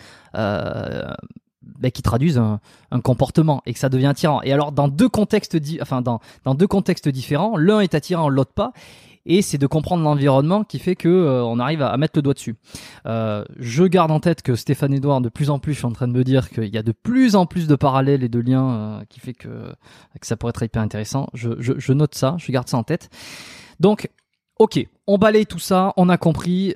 euh, 1.71 1.79
ben, 1.79 1.91
qui 1.91 2.01
traduisent 2.01 2.37
un, 2.37 2.59
un, 2.91 2.99
comportement 2.99 3.61
et 3.65 3.73
que 3.73 3.79
ça 3.79 3.89
devient 3.89 4.07
attirant. 4.07 4.41
Et 4.43 4.51
alors 4.51 4.71
dans 4.71 4.87
deux 4.87 5.09
contextes, 5.09 5.57
enfin 5.81 6.01
dans, 6.01 6.19
dans 6.45 6.55
deux 6.55 6.67
contextes 6.67 7.09
différents, 7.09 7.57
l'un 7.57 7.79
est 7.79 7.95
attirant, 7.95 8.29
l'autre 8.29 8.53
pas 8.53 8.73
et 9.25 9.41
c'est 9.41 9.57
de 9.57 9.67
comprendre 9.67 10.03
l'environnement 10.03 10.63
qui 10.63 10.79
fait 10.79 10.95
que 10.95 11.07
euh, 11.07 11.43
on 11.43 11.59
arrive 11.59 11.81
à, 11.81 11.95
mettre 11.97 12.17
le 12.17 12.21
doigt 12.21 12.33
dessus. 12.33 12.55
Euh, 13.05 13.43
je 13.57 13.83
garde 13.83 14.11
en 14.11 14.19
tête 14.19 14.41
que 14.41 14.55
Stéphane 14.55 14.93
Edouard, 14.93 15.21
de 15.21 15.29
plus 15.29 15.49
en 15.49 15.59
plus, 15.59 15.73
je 15.73 15.79
suis 15.79 15.85
en 15.85 15.91
train 15.91 16.07
de 16.07 16.13
me 16.13 16.23
dire 16.23 16.49
qu'il 16.49 16.73
y 16.73 16.77
a 16.77 16.83
de 16.83 16.91
plus 16.91 17.35
en 17.35 17.45
plus 17.45 17.67
de 17.67 17.75
parallèles 17.75 18.23
et 18.23 18.29
de 18.29 18.39
liens 18.39 18.71
euh, 18.71 19.01
qui 19.09 19.19
fait 19.19 19.33
que, 19.33 19.73
que 20.19 20.27
ça 20.27 20.37
pourrait 20.37 20.51
être 20.51 20.63
hyper 20.63 20.81
intéressant. 20.81 21.27
Je, 21.33 21.51
je, 21.59 21.73
je, 21.77 21.93
note 21.93 22.15
ça, 22.15 22.35
je 22.39 22.51
garde 22.51 22.67
ça 22.67 22.77
en 22.77 22.83
tête. 22.83 23.09
Donc, 23.79 24.09
ok, 24.57 24.85
on 25.07 25.17
balaye 25.17 25.45
tout 25.45 25.59
ça, 25.59 25.93
on 25.97 26.09
a 26.09 26.17
compris. 26.17 26.73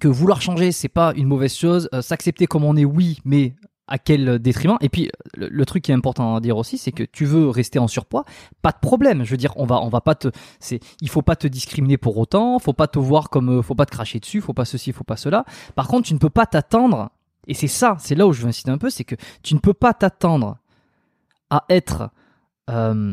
Que 0.00 0.08
vouloir 0.08 0.40
changer, 0.40 0.72
c'est 0.72 0.88
pas 0.88 1.12
une 1.16 1.26
mauvaise 1.26 1.54
chose. 1.54 1.88
S'accepter 2.00 2.46
comme 2.46 2.64
on 2.64 2.76
est, 2.76 2.84
oui, 2.84 3.18
mais 3.24 3.54
à 3.92 3.98
quel 3.98 4.38
détriment 4.38 4.78
Et 4.80 4.88
puis 4.88 5.10
le, 5.34 5.66
truc 5.66 5.84
qui 5.84 5.90
est 5.90 5.94
important 5.94 6.36
à 6.36 6.40
dire 6.40 6.56
aussi, 6.56 6.78
c'est 6.78 6.92
que 6.92 7.02
tu 7.02 7.24
veux 7.24 7.48
rester 7.50 7.78
en 7.78 7.88
surpoids, 7.88 8.24
pas 8.62 8.70
de 8.70 8.78
problème. 8.80 9.24
Je 9.24 9.30
veux 9.30 9.36
dire, 9.36 9.52
on 9.56 9.66
va 9.66 9.80
on 9.82 9.88
va 9.88 10.00
pas 10.00 10.14
te 10.14 10.28
il 11.00 11.08
faut 11.10 11.20
pas 11.22 11.36
te 11.36 11.46
discriminer 11.46 11.98
pour 11.98 12.16
autant, 12.16 12.58
faut 12.58 12.72
pas 12.72 12.86
te 12.86 12.98
voir 12.98 13.28
comme 13.28 13.58
euh, 13.58 13.62
faut 13.62 13.74
pas 13.74 13.86
te 13.86 13.90
cracher 13.90 14.18
dessus, 14.18 14.40
faut 14.40 14.54
pas 14.54 14.64
ceci, 14.64 14.92
faut 14.92 15.04
pas 15.04 15.16
cela. 15.16 15.44
Par 15.74 15.88
contre, 15.88 16.08
tu 16.08 16.14
ne 16.14 16.18
peux 16.18 16.30
pas 16.30 16.46
t'attendre 16.46 17.10
et 17.46 17.54
c'est 17.54 17.68
ça, 17.68 17.96
c'est 17.98 18.14
là 18.14 18.26
où 18.26 18.32
je 18.32 18.42
veux 18.42 18.48
insister 18.48 18.70
un 18.70 18.78
peu, 18.78 18.88
c'est 18.88 19.04
que 19.04 19.16
tu 19.42 19.54
ne 19.54 19.58
peux 19.58 19.74
pas 19.74 19.92
t'attendre 19.92 20.58
à 21.50 21.64
être 21.68 22.08
euh, 22.70 23.12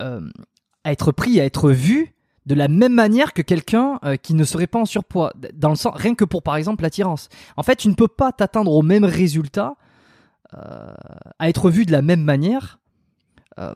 euh, 0.00 0.30
à 0.84 0.92
être 0.92 1.12
pris, 1.12 1.40
à 1.40 1.44
être 1.44 1.70
vu 1.72 2.14
de 2.50 2.54
la 2.56 2.66
même 2.66 2.94
manière 2.94 3.32
que 3.32 3.42
quelqu'un 3.42 4.00
euh, 4.04 4.16
qui 4.16 4.34
ne 4.34 4.42
serait 4.42 4.66
pas 4.66 4.80
en 4.80 4.84
surpoids, 4.84 5.32
rien 5.94 6.16
que 6.16 6.24
pour 6.24 6.42
par 6.42 6.56
exemple 6.56 6.82
l'attirance. 6.82 7.28
En 7.56 7.62
fait, 7.62 7.76
tu 7.76 7.88
ne 7.88 7.94
peux 7.94 8.08
pas 8.08 8.32
t'atteindre 8.32 8.72
au 8.72 8.82
même 8.82 9.04
résultat 9.04 9.76
euh, 10.54 10.92
à 11.38 11.48
être 11.48 11.70
vu 11.70 11.86
de 11.86 11.92
la 11.92 12.02
même 12.02 12.22
manière 12.22 12.80
euh, 13.60 13.72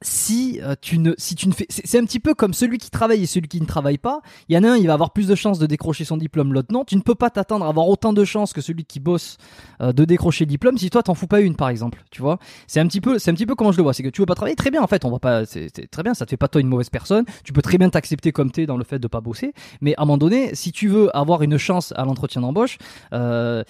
si 0.00 0.60
euh, 0.62 0.74
tu 0.80 0.98
ne 0.98 1.12
si 1.18 1.34
tu 1.34 1.48
ne 1.48 1.52
fais 1.52 1.66
c'est 1.68 1.98
un 1.98 2.04
petit 2.04 2.20
peu 2.20 2.34
comme 2.34 2.54
celui 2.54 2.78
qui 2.78 2.90
travaille 2.90 3.22
et 3.22 3.26
celui 3.26 3.48
qui 3.48 3.60
ne 3.60 3.66
travaille 3.66 3.98
pas. 3.98 4.20
Il 4.48 4.54
y 4.54 4.58
en 4.58 4.62
a 4.62 4.70
un 4.70 4.76
il 4.76 4.86
va 4.86 4.92
avoir 4.92 5.12
plus 5.12 5.26
de 5.26 5.34
chances 5.34 5.58
de 5.58 5.66
décrocher 5.66 6.04
son 6.04 6.16
diplôme. 6.16 6.52
L'autre 6.52 6.68
non. 6.70 6.84
Tu 6.84 6.96
ne 6.96 7.00
peux 7.00 7.16
pas 7.16 7.30
t'attendre 7.30 7.64
à 7.64 7.68
avoir 7.68 7.88
autant 7.88 8.12
de 8.12 8.24
chances 8.24 8.52
que 8.52 8.60
celui 8.60 8.84
qui 8.84 9.00
bosse 9.00 9.38
euh, 9.80 9.92
de 9.92 10.04
décrocher 10.04 10.44
le 10.44 10.50
diplôme 10.50 10.78
si 10.78 10.88
toi 10.90 11.02
t'en 11.02 11.14
fous 11.14 11.26
pas 11.26 11.40
une 11.40 11.56
par 11.56 11.68
exemple 11.68 12.04
tu 12.10 12.22
vois. 12.22 12.38
C'est 12.68 12.78
un 12.80 12.86
petit 12.86 13.00
peu 13.00 13.18
c'est 13.18 13.30
un 13.30 13.34
petit 13.34 13.46
peu 13.46 13.56
comment 13.56 13.72
je 13.72 13.78
le 13.78 13.82
vois. 13.82 13.92
C'est 13.92 14.04
que 14.04 14.08
tu 14.08 14.22
veux 14.22 14.26
pas 14.26 14.36
travailler. 14.36 14.56
Très 14.56 14.70
bien 14.70 14.82
en 14.82 14.86
fait 14.86 15.04
on 15.04 15.10
va 15.10 15.18
pas 15.18 15.44
c'est 15.46 15.70
très 15.90 16.02
bien. 16.04 16.14
Ça 16.14 16.26
te 16.26 16.30
fait 16.30 16.36
pas 16.36 16.48
toi 16.48 16.60
une 16.60 16.68
mauvaise 16.68 16.90
personne. 16.90 17.24
Tu 17.42 17.52
peux 17.52 17.62
très 17.62 17.78
bien 17.78 17.90
t'accepter 17.90 18.30
comme 18.30 18.52
t'es 18.52 18.66
dans 18.66 18.76
le 18.76 18.84
fait 18.84 19.00
de 19.00 19.08
pas 19.08 19.20
bosser. 19.20 19.52
Mais 19.80 19.96
à 19.96 20.02
un 20.02 20.04
moment 20.04 20.18
donné 20.18 20.54
si 20.54 20.70
tu 20.70 20.88
veux 20.88 21.14
avoir 21.16 21.42
une 21.42 21.58
chance 21.58 21.92
à 21.96 22.04
l'entretien 22.04 22.40
d'embauche 22.42 22.78
euh, 23.12 23.64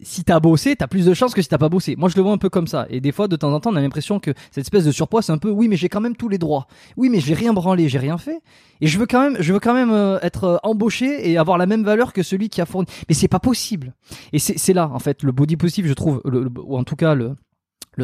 si 0.00 0.24
t'as 0.24 0.40
bossé, 0.40 0.76
t'as 0.76 0.86
plus 0.86 1.04
de 1.04 1.14
chances 1.14 1.34
que 1.34 1.42
si 1.42 1.48
t'as 1.48 1.58
pas 1.58 1.68
bossé. 1.68 1.96
Moi, 1.96 2.08
je 2.08 2.16
le 2.16 2.22
vois 2.22 2.32
un 2.32 2.38
peu 2.38 2.48
comme 2.48 2.66
ça. 2.66 2.86
Et 2.90 3.00
des 3.00 3.12
fois, 3.12 3.28
de 3.28 3.36
temps 3.36 3.52
en 3.52 3.60
temps, 3.60 3.70
on 3.72 3.76
a 3.76 3.80
l'impression 3.80 4.20
que 4.20 4.32
cette 4.50 4.64
espèce 4.64 4.84
de 4.84 4.92
surpoids, 4.92 5.22
c'est 5.22 5.32
un 5.32 5.38
peu, 5.38 5.50
oui, 5.50 5.68
mais 5.68 5.76
j'ai 5.76 5.88
quand 5.88 6.00
même 6.00 6.16
tous 6.16 6.28
les 6.28 6.38
droits. 6.38 6.66
Oui, 6.96 7.08
mais 7.08 7.20
j'ai 7.20 7.34
rien 7.34 7.52
branlé, 7.52 7.88
j'ai 7.88 7.98
rien 7.98 8.18
fait. 8.18 8.40
Et 8.80 8.86
je 8.86 8.98
veux 8.98 9.06
quand 9.06 9.20
même, 9.20 9.36
je 9.40 9.52
veux 9.52 9.60
quand 9.60 9.74
même 9.74 9.92
euh, 9.92 10.18
être 10.22 10.44
euh, 10.44 10.56
embauché 10.62 11.30
et 11.30 11.38
avoir 11.38 11.58
la 11.58 11.66
même 11.66 11.84
valeur 11.84 12.12
que 12.12 12.22
celui 12.22 12.48
qui 12.48 12.60
a 12.60 12.66
fourni. 12.66 12.86
Mais 13.08 13.14
c'est 13.14 13.28
pas 13.28 13.40
possible. 13.40 13.94
Et 14.32 14.38
c'est 14.38 14.72
là, 14.72 14.88
en 14.92 14.98
fait, 14.98 15.22
le 15.22 15.32
body 15.32 15.56
positive, 15.56 15.86
je 15.86 15.94
trouve, 15.94 16.22
ou 16.24 16.76
en 16.76 16.84
tout 16.84 16.96
cas 16.96 17.14
le 17.14 17.36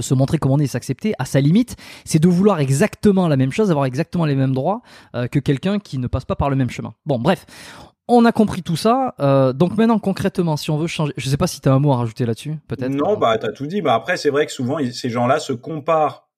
se 0.00 0.14
montrer 0.14 0.38
comme 0.38 0.52
on 0.52 0.58
est, 0.58 0.66
s'accepter, 0.66 1.14
à 1.18 1.24
sa 1.24 1.40
limite, 1.40 1.76
c'est 2.04 2.18
de 2.18 2.28
vouloir 2.28 2.60
exactement 2.60 3.28
la 3.28 3.36
même 3.36 3.52
chose, 3.52 3.70
avoir 3.70 3.86
exactement 3.86 4.26
les 4.26 4.34
mêmes 4.34 4.54
droits 4.54 4.82
euh, 5.14 5.26
que 5.26 5.38
quelqu'un 5.38 5.78
qui 5.78 5.98
ne 5.98 6.06
passe 6.06 6.24
pas 6.24 6.36
par 6.36 6.50
le 6.50 6.56
même 6.56 6.70
chemin. 6.70 6.94
Bon, 7.06 7.18
bref, 7.18 7.46
on 8.08 8.24
a 8.24 8.32
compris 8.32 8.62
tout 8.62 8.76
ça. 8.76 9.14
Euh, 9.20 9.52
donc 9.52 9.76
maintenant, 9.76 9.98
concrètement, 9.98 10.56
si 10.56 10.70
on 10.70 10.78
veut 10.78 10.86
changer, 10.86 11.12
je 11.16 11.28
sais 11.28 11.36
pas 11.36 11.46
si 11.46 11.60
tu 11.60 11.68
as 11.68 11.72
un 11.72 11.78
mot 11.78 11.92
à 11.92 11.98
rajouter 11.98 12.24
là-dessus, 12.24 12.56
peut-être. 12.66 12.90
Non, 12.90 13.16
bah 13.16 13.36
t'as 13.38 13.52
tout 13.52 13.66
dit. 13.66 13.82
Bah 13.82 13.94
après, 13.94 14.16
c'est 14.16 14.30
vrai 14.30 14.46
que 14.46 14.52
souvent 14.52 14.78
ces 14.90 15.10
gens-là 15.10 15.38
se 15.38 15.52
comparent. 15.52 16.28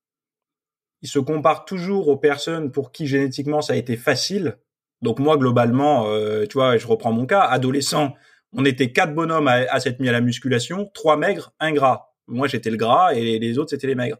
Ils 1.02 1.09
se 1.09 1.18
comparent 1.18 1.64
toujours 1.64 2.09
aux 2.09 2.16
personnes 2.16 2.70
pour 2.72 2.92
qui 2.92 3.06
génétiquement 3.06 3.62
ça 3.62 3.72
a 3.72 3.76
été 3.76 3.97
facile. 3.97 4.59
Donc 5.01 5.18
moi, 5.18 5.38
globalement, 5.38 6.09
euh, 6.09 6.44
tu 6.44 6.55
vois, 6.55 6.76
je 6.76 6.86
reprends 6.86 7.12
mon 7.12 7.24
cas. 7.24 7.40
Adolescent, 7.40 8.14
on 8.52 8.64
était 8.66 8.92
quatre 8.92 9.14
bonhommes 9.14 9.48
à, 9.48 9.80
s'être 9.80 10.01
mis 10.01 10.09
à 10.10 10.12
la 10.12 10.20
musculation, 10.20 10.90
trois 10.92 11.16
maigres, 11.16 11.52
un 11.60 11.72
gras. 11.72 12.12
Moi, 12.26 12.48
j'étais 12.48 12.70
le 12.70 12.76
gras 12.76 13.14
et 13.14 13.38
les 13.38 13.59
autres 13.59 13.70
c'était 13.70 13.86
les 13.86 13.94
maigres. 13.94 14.18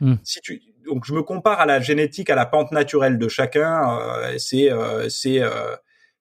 Hmm. 0.00 0.14
Si 0.22 0.40
tu 0.40 0.62
donc 0.86 1.06
je 1.06 1.14
me 1.14 1.22
compare 1.22 1.60
à 1.60 1.66
la 1.66 1.80
génétique, 1.80 2.28
à 2.30 2.34
la 2.34 2.46
pente 2.46 2.70
naturelle 2.70 3.18
de 3.18 3.28
chacun. 3.28 3.98
Euh, 3.98 4.38
c'est 4.38 4.70
c'est 5.08 5.42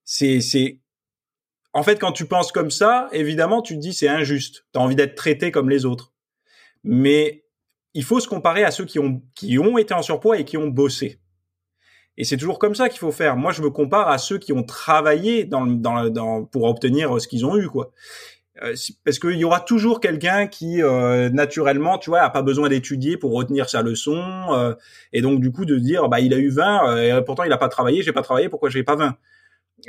c'est 0.06 0.42
c'est 0.42 0.80
en 1.74 1.84
fait 1.84 2.00
quand 2.00 2.12
tu 2.12 2.26
penses 2.26 2.52
comme 2.52 2.72
ça, 2.72 3.10
évidemment 3.12 3.62
tu 3.62 3.76
te 3.76 3.80
dis 3.80 3.94
c'est 3.94 4.08
injuste. 4.08 4.66
Tu 4.74 4.80
as 4.80 4.82
envie 4.82 4.96
d'être 4.96 5.16
traité 5.16 5.52
comme 5.52 5.70
les 5.70 5.86
autres. 5.86 6.14
Mais 6.84 7.46
il 7.94 8.04
faut 8.04 8.20
se 8.20 8.28
comparer 8.28 8.64
à 8.64 8.72
ceux 8.72 8.86
qui 8.86 9.00
ont 9.00 9.22
qui 9.36 9.58
ont 9.60 9.78
été 9.78 9.94
en 9.94 10.02
surpoids 10.02 10.40
et 10.40 10.46
qui 10.46 10.58
ont 10.58 10.68
bossé. 10.68 11.20
Et 12.16 12.26
c'est 12.26 12.38
toujours 12.38 12.60
comme 12.60 12.76
ça 12.76 12.90
qu'il 12.90 13.00
faut 13.00 13.12
faire. 13.12 13.36
Moi, 13.36 13.52
je 13.54 13.64
me 13.64 13.72
compare 13.72 14.08
à 14.08 14.20
ceux 14.20 14.38
qui 14.38 14.54
ont 14.54 14.62
travaillé 14.62 15.46
dans, 15.46 15.66
dans, 15.66 16.10
dans 16.12 16.46
pour 16.46 16.66
obtenir 16.66 17.20
ce 17.20 17.28
qu'ils 17.28 17.44
ont 17.44 17.58
eu, 17.58 17.68
quoi. 17.68 17.92
Euh, 18.62 18.76
parce 19.04 19.18
qu'il 19.18 19.38
y 19.38 19.44
aura 19.44 19.60
toujours 19.60 20.00
quelqu'un 20.00 20.46
qui 20.46 20.84
euh, 20.84 21.30
naturellement, 21.30 21.98
tu 21.98 22.12
vois, 22.12 22.22
a 22.22 22.30
pas 22.30 22.44
besoin 22.44 22.70
d'étudier 22.70 23.18
pour 23.18 23.34
retenir 23.34 23.68
sa 23.68 23.82
leçon, 23.82 24.22
euh, 24.52 24.76
et 25.12 25.22
donc 25.22 25.42
du 25.42 25.52
coup 25.52 25.66
de 25.66 25.78
dire, 25.80 26.08
bah 26.08 26.20
il 26.20 26.36
a 26.36 26.38
eu 26.38 26.50
20, 26.50 26.98
et 26.98 27.22
pourtant 27.26 27.44
il 27.46 27.52
a 27.52 27.58
pas 27.58 27.68
travaillé, 27.70 28.04
j'ai 28.04 28.12
pas 28.12 28.22
travaillé, 28.22 28.50
pourquoi 28.50 28.70
j'ai 28.70 28.84
pas 28.84 28.96
20 28.96 29.18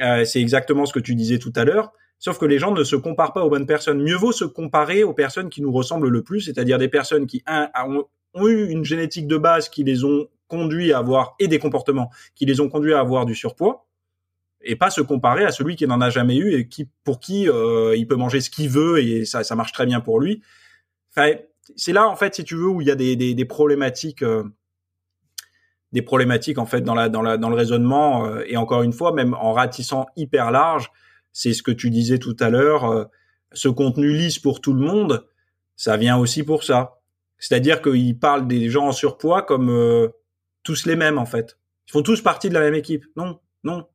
euh, 0.00 0.24
c'est 0.24 0.40
exactement 0.40 0.86
ce 0.86 0.92
que 0.92 0.98
tu 0.98 1.14
disais 1.14 1.38
tout 1.38 1.52
à 1.56 1.64
l'heure. 1.64 1.92
Sauf 2.18 2.38
que 2.38 2.46
les 2.46 2.58
gens 2.58 2.72
ne 2.72 2.84
se 2.84 2.96
comparent 2.96 3.32
pas 3.32 3.44
aux 3.44 3.50
bonnes 3.50 3.66
personnes. 3.66 4.02
Mieux 4.02 4.16
vaut 4.16 4.32
se 4.32 4.44
comparer 4.44 5.04
aux 5.04 5.12
personnes 5.12 5.50
qui 5.50 5.60
nous 5.60 5.72
ressemblent 5.72 6.08
le 6.08 6.22
plus, 6.22 6.40
c'est-à-dire 6.40 6.78
des 6.78 6.88
personnes 6.88 7.26
qui 7.26 7.42
un, 7.46 7.68
ont, 8.34 8.48
eu 8.48 8.68
une 8.70 8.84
génétique 8.84 9.26
de 9.26 9.36
base 9.36 9.68
qui 9.68 9.84
les 9.84 10.04
ont 10.04 10.28
conduits 10.48 10.92
à 10.92 10.98
avoir 10.98 11.34
et 11.38 11.48
des 11.48 11.58
comportements 11.58 12.10
qui 12.34 12.46
les 12.46 12.60
ont 12.60 12.68
conduits 12.68 12.94
à 12.94 13.00
avoir 13.00 13.26
du 13.26 13.34
surpoids, 13.34 13.86
et 14.62 14.76
pas 14.76 14.90
se 14.90 15.00
comparer 15.00 15.44
à 15.44 15.52
celui 15.52 15.76
qui 15.76 15.86
n'en 15.86 16.00
a 16.00 16.10
jamais 16.10 16.36
eu 16.36 16.54
et 16.54 16.68
qui 16.68 16.88
pour 17.02 17.20
qui 17.20 17.48
euh, 17.48 17.94
il 17.96 18.06
peut 18.06 18.16
manger 18.16 18.40
ce 18.40 18.50
qu'il 18.50 18.68
veut 18.68 19.02
et 19.02 19.24
ça, 19.24 19.44
ça 19.44 19.54
marche 19.54 19.72
très 19.72 19.86
bien 19.86 20.00
pour 20.00 20.20
lui. 20.20 20.42
Enfin, 21.14 21.36
c'est 21.76 21.92
là 21.92 22.08
en 22.08 22.16
fait, 22.16 22.34
si 22.34 22.44
tu 22.44 22.56
veux, 22.56 22.68
où 22.68 22.80
il 22.80 22.88
y 22.88 22.90
a 22.90 22.94
des, 22.94 23.16
des, 23.16 23.34
des 23.34 23.44
problématiques. 23.44 24.22
Euh, 24.22 24.44
des 25.94 26.02
problématiques 26.02 26.58
en 26.58 26.66
fait 26.66 26.82
dans 26.82 26.94
la 26.94 27.08
dans 27.08 27.22
la 27.22 27.38
dans 27.38 27.48
le 27.48 27.54
raisonnement 27.54 28.26
euh, 28.26 28.42
et 28.48 28.56
encore 28.56 28.82
une 28.82 28.92
fois 28.92 29.12
même 29.12 29.32
en 29.34 29.52
ratissant 29.52 30.06
hyper 30.16 30.50
large 30.50 30.90
c'est 31.32 31.54
ce 31.54 31.62
que 31.62 31.70
tu 31.70 31.88
disais 31.88 32.18
tout 32.18 32.36
à 32.40 32.50
l'heure 32.50 32.84
euh, 32.84 33.04
ce 33.52 33.68
contenu 33.68 34.12
lisse 34.12 34.40
pour 34.40 34.60
tout 34.60 34.72
le 34.74 34.80
monde 34.80 35.24
ça 35.76 35.96
vient 35.96 36.18
aussi 36.18 36.42
pour 36.44 36.62
ça. 36.62 37.00
C'est-à-dire 37.38 37.82
qu'il 37.82 38.18
parle 38.18 38.46
des 38.46 38.70
gens 38.70 38.86
en 38.88 38.92
surpoids 38.92 39.42
comme 39.42 39.70
euh, 39.70 40.08
tous 40.62 40.86
les 40.86 40.94
mêmes 40.94 41.18
en 41.18 41.26
fait. 41.26 41.58
Ils 41.88 41.92
font 41.92 42.02
tous 42.02 42.22
partie 42.22 42.48
de 42.48 42.54
la 42.54 42.60
même 42.60 42.74
équipe. 42.74 43.04
Non 43.16 43.38
non. 43.62 43.86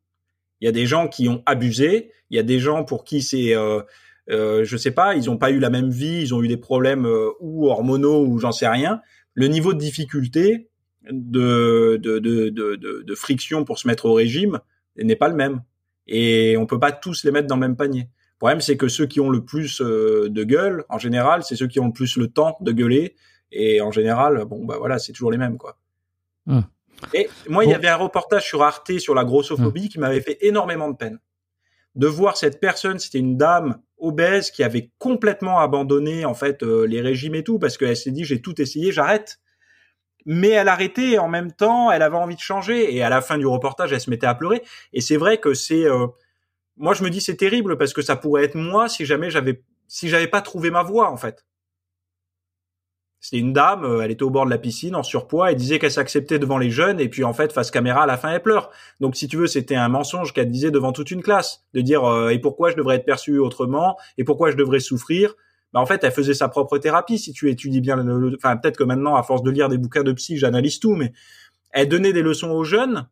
Il 0.61 0.65
y 0.65 0.67
a 0.69 0.71
des 0.71 0.85
gens 0.85 1.09
qui 1.09 1.27
ont 1.27 1.43
abusé 1.45 2.11
il 2.30 2.38
y 2.38 2.39
a 2.39 2.43
des 2.43 2.59
gens 2.59 2.85
pour 2.85 3.03
qui 3.03 3.21
c'est 3.21 3.55
euh, 3.55 3.84
je 4.30 4.77
sais 4.77 4.91
pas 4.91 5.15
ils 5.15 5.30
ont 5.30 5.38
pas 5.38 5.51
eu 5.51 5.59
la 5.59 5.69
même 5.69 5.89
vie 5.89 6.21
ils 6.21 6.34
ont 6.34 6.41
eu 6.43 6.47
des 6.47 6.57
problèmes 6.57 7.05
ou 7.41 7.67
hormonaux 7.67 8.26
ou 8.26 8.39
j'en 8.39 8.53
sais 8.53 8.69
rien. 8.69 9.01
Le 9.34 9.47
niveau 9.47 9.73
de 9.73 9.80
difficulté 9.80 10.68
de, 11.11 11.99
de, 12.02 12.19
de, 12.19 12.49
de, 12.49 12.76
de 13.06 13.15
friction 13.15 13.65
pour 13.65 13.80
se 13.80 13.88
mettre 13.88 14.06
au 14.06 14.14
régime 14.14 14.60
n'est 14.98 15.15
pas 15.15 15.27
le 15.27 15.36
même. 15.36 15.61
Et 16.07 16.57
on 16.57 16.65
peut 16.65 16.80
pas 16.80 16.91
tous 16.91 17.23
les 17.23 17.31
mettre 17.31 17.48
dans 17.48 17.56
le 17.56 17.61
même 17.61 17.76
panier. 17.76 18.02
Le 18.02 18.40
problème, 18.40 18.61
c'est 18.61 18.77
que 18.77 18.88
ceux 18.88 19.06
qui 19.06 19.19
ont 19.19 19.30
le 19.30 19.44
plus 19.44 19.81
euh, 19.81 20.30
de 20.30 20.44
gueule, 20.44 20.86
en 20.90 20.98
général, 20.98 21.44
c'est 21.44 21.56
ceux 21.56 21.68
qui 21.68 21.80
ont 21.80 21.88
le 21.88 21.94
plus 21.94 22.18
le 22.18 22.27
temps 22.27 22.57
de 22.61 22.72
gueuler. 22.72 23.15
Et 23.52 23.81
en 23.81 23.91
général, 23.91 24.45
bon, 24.45 24.65
bah 24.65 24.77
voilà, 24.77 24.98
c'est 24.98 25.11
toujours 25.11 25.31
les 25.31 25.38
mêmes, 25.38 25.57
quoi. 25.57 25.77
Hum. 26.48 26.64
Et 27.14 27.30
moi, 27.48 27.65
il 27.65 27.72
y 27.72 27.73
avait 27.73 27.88
un 27.88 27.95
reportage 27.95 28.45
sur 28.45 28.64
Arte 28.64 28.99
sur 28.99 29.15
la 29.15 29.23
grossophobie 29.23 29.90
qui 29.90 29.99
m'avait 29.99 30.22
fait 30.22 30.38
énormément 30.41 30.90
de 30.90 30.98
peine. 30.98 31.19
De 31.95 32.07
voir 32.07 32.38
cette 32.38 32.60
personne, 32.60 32.99
c'était 32.99 33.19
une 33.19 33.38
dame 33.38 33.81
obèse 33.98 34.52
qui 34.52 34.64
avait 34.64 34.91
complètement 34.98 35.60
abandonné 35.60 36.26
en 36.26 36.34
fait 36.34 36.64
euh, 36.64 36.86
les 36.86 37.02
régimes 37.02 37.36
et 37.36 37.44
tout 37.44 37.60
parce 37.60 37.77
qu'elle 37.77 37.98
s'est 37.98 38.11
dit 38.11 38.23
j'ai 38.23 38.41
tout 38.41 38.61
essayé, 38.61 38.91
j'arrête. 38.91 39.40
Mais 40.25 40.49
elle 40.49 40.67
arrêtait 40.67 41.11
et 41.11 41.19
en 41.19 41.27
même 41.27 41.51
temps, 41.51 41.91
elle 41.91 42.01
avait 42.01 42.17
envie 42.17 42.35
de 42.35 42.41
changer 42.41 42.95
et 42.95 43.03
à 43.03 43.09
la 43.09 43.21
fin 43.21 43.37
du 43.37 43.47
reportage, 43.47 43.93
elle 43.93 44.01
se 44.01 44.09
mettait 44.09 44.27
à 44.27 44.35
pleurer. 44.35 44.61
Et 44.93 45.01
c'est 45.01 45.17
vrai 45.17 45.39
que 45.39 45.53
c'est, 45.53 45.85
euh, 45.85 46.07
moi 46.77 46.93
je 46.93 47.03
me 47.03 47.09
dis 47.09 47.21
c'est 47.21 47.37
terrible 47.37 47.77
parce 47.77 47.93
que 47.93 48.01
ça 48.01 48.15
pourrait 48.15 48.43
être 48.43 48.55
moi 48.55 48.89
si 48.89 49.05
jamais 49.05 49.29
j'avais, 49.29 49.63
si 49.87 50.09
j'avais 50.09 50.27
pas 50.27 50.41
trouvé 50.41 50.71
ma 50.71 50.83
voie 50.83 51.11
en 51.11 51.17
fait. 51.17 51.45
C'était 53.21 53.39
une 53.39 53.51
dame, 53.51 53.83
euh, 53.83 54.01
elle 54.01 54.11
était 54.11 54.23
au 54.23 54.29
bord 54.29 54.45
de 54.45 54.49
la 54.49 54.57
piscine 54.57 54.95
en 54.95 55.03
surpoids, 55.03 55.51
elle 55.51 55.57
disait 55.57 55.77
qu'elle 55.77 55.91
s'acceptait 55.91 56.39
devant 56.39 56.57
les 56.57 56.71
jeunes 56.71 57.01
et 57.01 57.09
puis 57.09 57.25
en 57.25 57.33
fait 57.33 57.51
face 57.51 57.69
caméra 57.69 58.03
à 58.03 58.05
la 58.05 58.17
fin 58.17 58.31
elle 58.31 58.41
pleure. 58.41 58.71
Donc 59.01 59.17
si 59.17 59.27
tu 59.27 59.35
veux, 59.35 59.47
c'était 59.47 59.75
un 59.75 59.89
mensonge 59.89 60.33
qu'elle 60.33 60.49
disait 60.49 60.71
devant 60.71 60.93
toute 60.93 61.11
une 61.11 61.21
classe 61.21 61.65
de 61.73 61.81
dire 61.81 62.05
euh, 62.05 62.29
et 62.29 62.39
pourquoi 62.39 62.71
je 62.71 62.77
devrais 62.77 62.95
être 62.95 63.05
perçue 63.05 63.39
autrement? 63.39 63.97
Et 64.17 64.23
pourquoi 64.23 64.51
je 64.51 64.55
devrais 64.55 64.79
souffrir? 64.79 65.35
Bah 65.73 65.79
en 65.79 65.85
fait, 65.85 66.03
elle 66.03 66.11
faisait 66.11 66.33
sa 66.33 66.47
propre 66.47 66.77
thérapie 66.77 67.19
si 67.19 67.31
tu 67.31 67.49
étudies 67.49 67.81
bien 67.81 67.95
le, 67.95 68.35
enfin 68.35 68.57
peut-être 68.57 68.77
que 68.77 68.83
maintenant 68.83 69.15
à 69.15 69.23
force 69.23 69.43
de 69.43 69.51
lire 69.51 69.69
des 69.69 69.77
bouquins 69.77 70.03
de 70.03 70.11
psy, 70.13 70.37
j'analyse 70.37 70.79
tout 70.79 70.95
mais 70.95 71.13
elle 71.71 71.87
donnait 71.87 72.13
des 72.13 72.23
leçons 72.23 72.49
aux 72.49 72.63
jeunes 72.63 73.07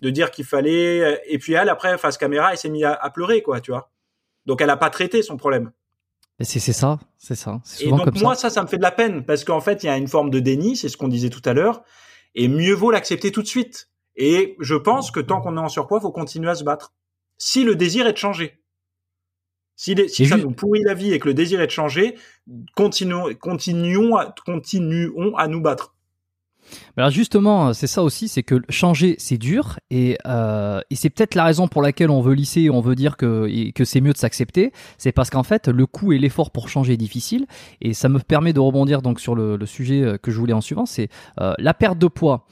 de 0.00 0.10
dire 0.10 0.32
qu'il 0.32 0.44
fallait 0.44 1.22
et 1.26 1.38
puis 1.38 1.52
elle 1.52 1.68
après 1.68 1.96
face 1.98 2.18
caméra, 2.18 2.50
elle 2.50 2.58
s'est 2.58 2.68
mise 2.68 2.84
à, 2.84 2.94
à 2.94 3.10
pleurer 3.10 3.42
quoi, 3.42 3.60
tu 3.60 3.70
vois. 3.70 3.90
Donc 4.46 4.60
elle 4.60 4.70
a 4.70 4.76
pas 4.76 4.90
traité 4.90 5.22
son 5.22 5.36
problème. 5.36 5.70
C'est 6.40 6.58
ça, 6.58 6.98
c'est 7.18 7.34
ça. 7.34 7.60
Et 7.80 7.90
donc 7.90 8.20
moi 8.20 8.34
ça. 8.34 8.50
ça, 8.50 8.62
me 8.62 8.66
fait 8.66 8.78
de 8.78 8.82
la 8.82 8.90
peine 8.90 9.24
parce 9.24 9.44
qu'en 9.44 9.60
fait 9.60 9.84
il 9.84 9.86
y 9.86 9.88
a 9.88 9.96
une 9.96 10.08
forme 10.08 10.30
de 10.30 10.40
déni, 10.40 10.76
c'est 10.76 10.88
ce 10.88 10.96
qu'on 10.96 11.08
disait 11.08 11.30
tout 11.30 11.42
à 11.44 11.52
l'heure, 11.52 11.82
et 12.34 12.48
mieux 12.48 12.74
vaut 12.74 12.90
l'accepter 12.90 13.30
tout 13.30 13.42
de 13.42 13.46
suite. 13.46 13.90
Et 14.16 14.56
je 14.58 14.74
pense 14.74 15.10
que 15.10 15.20
tant 15.20 15.40
qu'on 15.40 15.56
est 15.56 15.60
en 15.60 15.68
surpoids, 15.68 16.00
faut 16.00 16.10
continuer 16.10 16.50
à 16.50 16.54
se 16.54 16.64
battre. 16.64 16.92
Si 17.38 17.64
le 17.64 17.76
désir 17.76 18.06
est 18.06 18.12
de 18.12 18.18
changer, 18.18 18.61
si, 19.76 19.96
si 20.08 20.26
ça 20.26 20.36
nous 20.36 20.52
pourrit 20.52 20.82
la 20.82 20.94
vie 20.94 21.12
et 21.12 21.18
que 21.18 21.28
le 21.28 21.34
désir 21.34 21.60
est 21.60 21.66
de 21.66 21.72
changer, 21.72 22.14
continuons, 22.74 23.34
continuons, 23.40 24.16
continuons 24.44 25.36
à 25.36 25.48
nous 25.48 25.60
battre. 25.60 25.94
Alors 26.96 27.10
justement, 27.10 27.72
c'est 27.72 27.86
ça 27.86 28.02
aussi, 28.02 28.28
c'est 28.28 28.42
que 28.42 28.62
changer, 28.68 29.16
c'est 29.18 29.38
dur, 29.38 29.78
et, 29.90 30.18
euh, 30.26 30.80
et 30.90 30.96
c'est 30.96 31.10
peut-être 31.10 31.34
la 31.34 31.44
raison 31.44 31.68
pour 31.68 31.82
laquelle 31.82 32.10
on 32.10 32.20
veut 32.20 32.34
lisser, 32.34 32.70
on 32.70 32.80
veut 32.80 32.94
dire 32.94 33.16
que, 33.16 33.72
que 33.72 33.84
c'est 33.84 34.00
mieux 34.00 34.12
de 34.12 34.18
s'accepter, 34.18 34.72
c'est 34.98 35.12
parce 35.12 35.30
qu'en 35.30 35.42
fait, 35.42 35.68
le 35.68 35.86
coût 35.86 36.12
et 36.12 36.18
l'effort 36.18 36.50
pour 36.50 36.68
changer 36.68 36.94
est 36.94 36.98
difficile, 36.98 37.46
et 37.80 37.94
ça 37.94 38.08
me 38.08 38.18
permet 38.18 38.52
de 38.52 38.60
rebondir 38.60 39.02
donc 39.02 39.20
sur 39.20 39.34
le, 39.34 39.58
sujet 39.66 40.02
euh, 40.02 40.18
que 40.18 40.30
je 40.30 40.38
voulais 40.38 40.52
en 40.52 40.60
suivant, 40.60 40.86
c'est 40.86 41.08
euh, 41.40 41.54
la 41.58 41.74
perte 41.74 41.98
de 41.98 42.08
poids. 42.08 42.46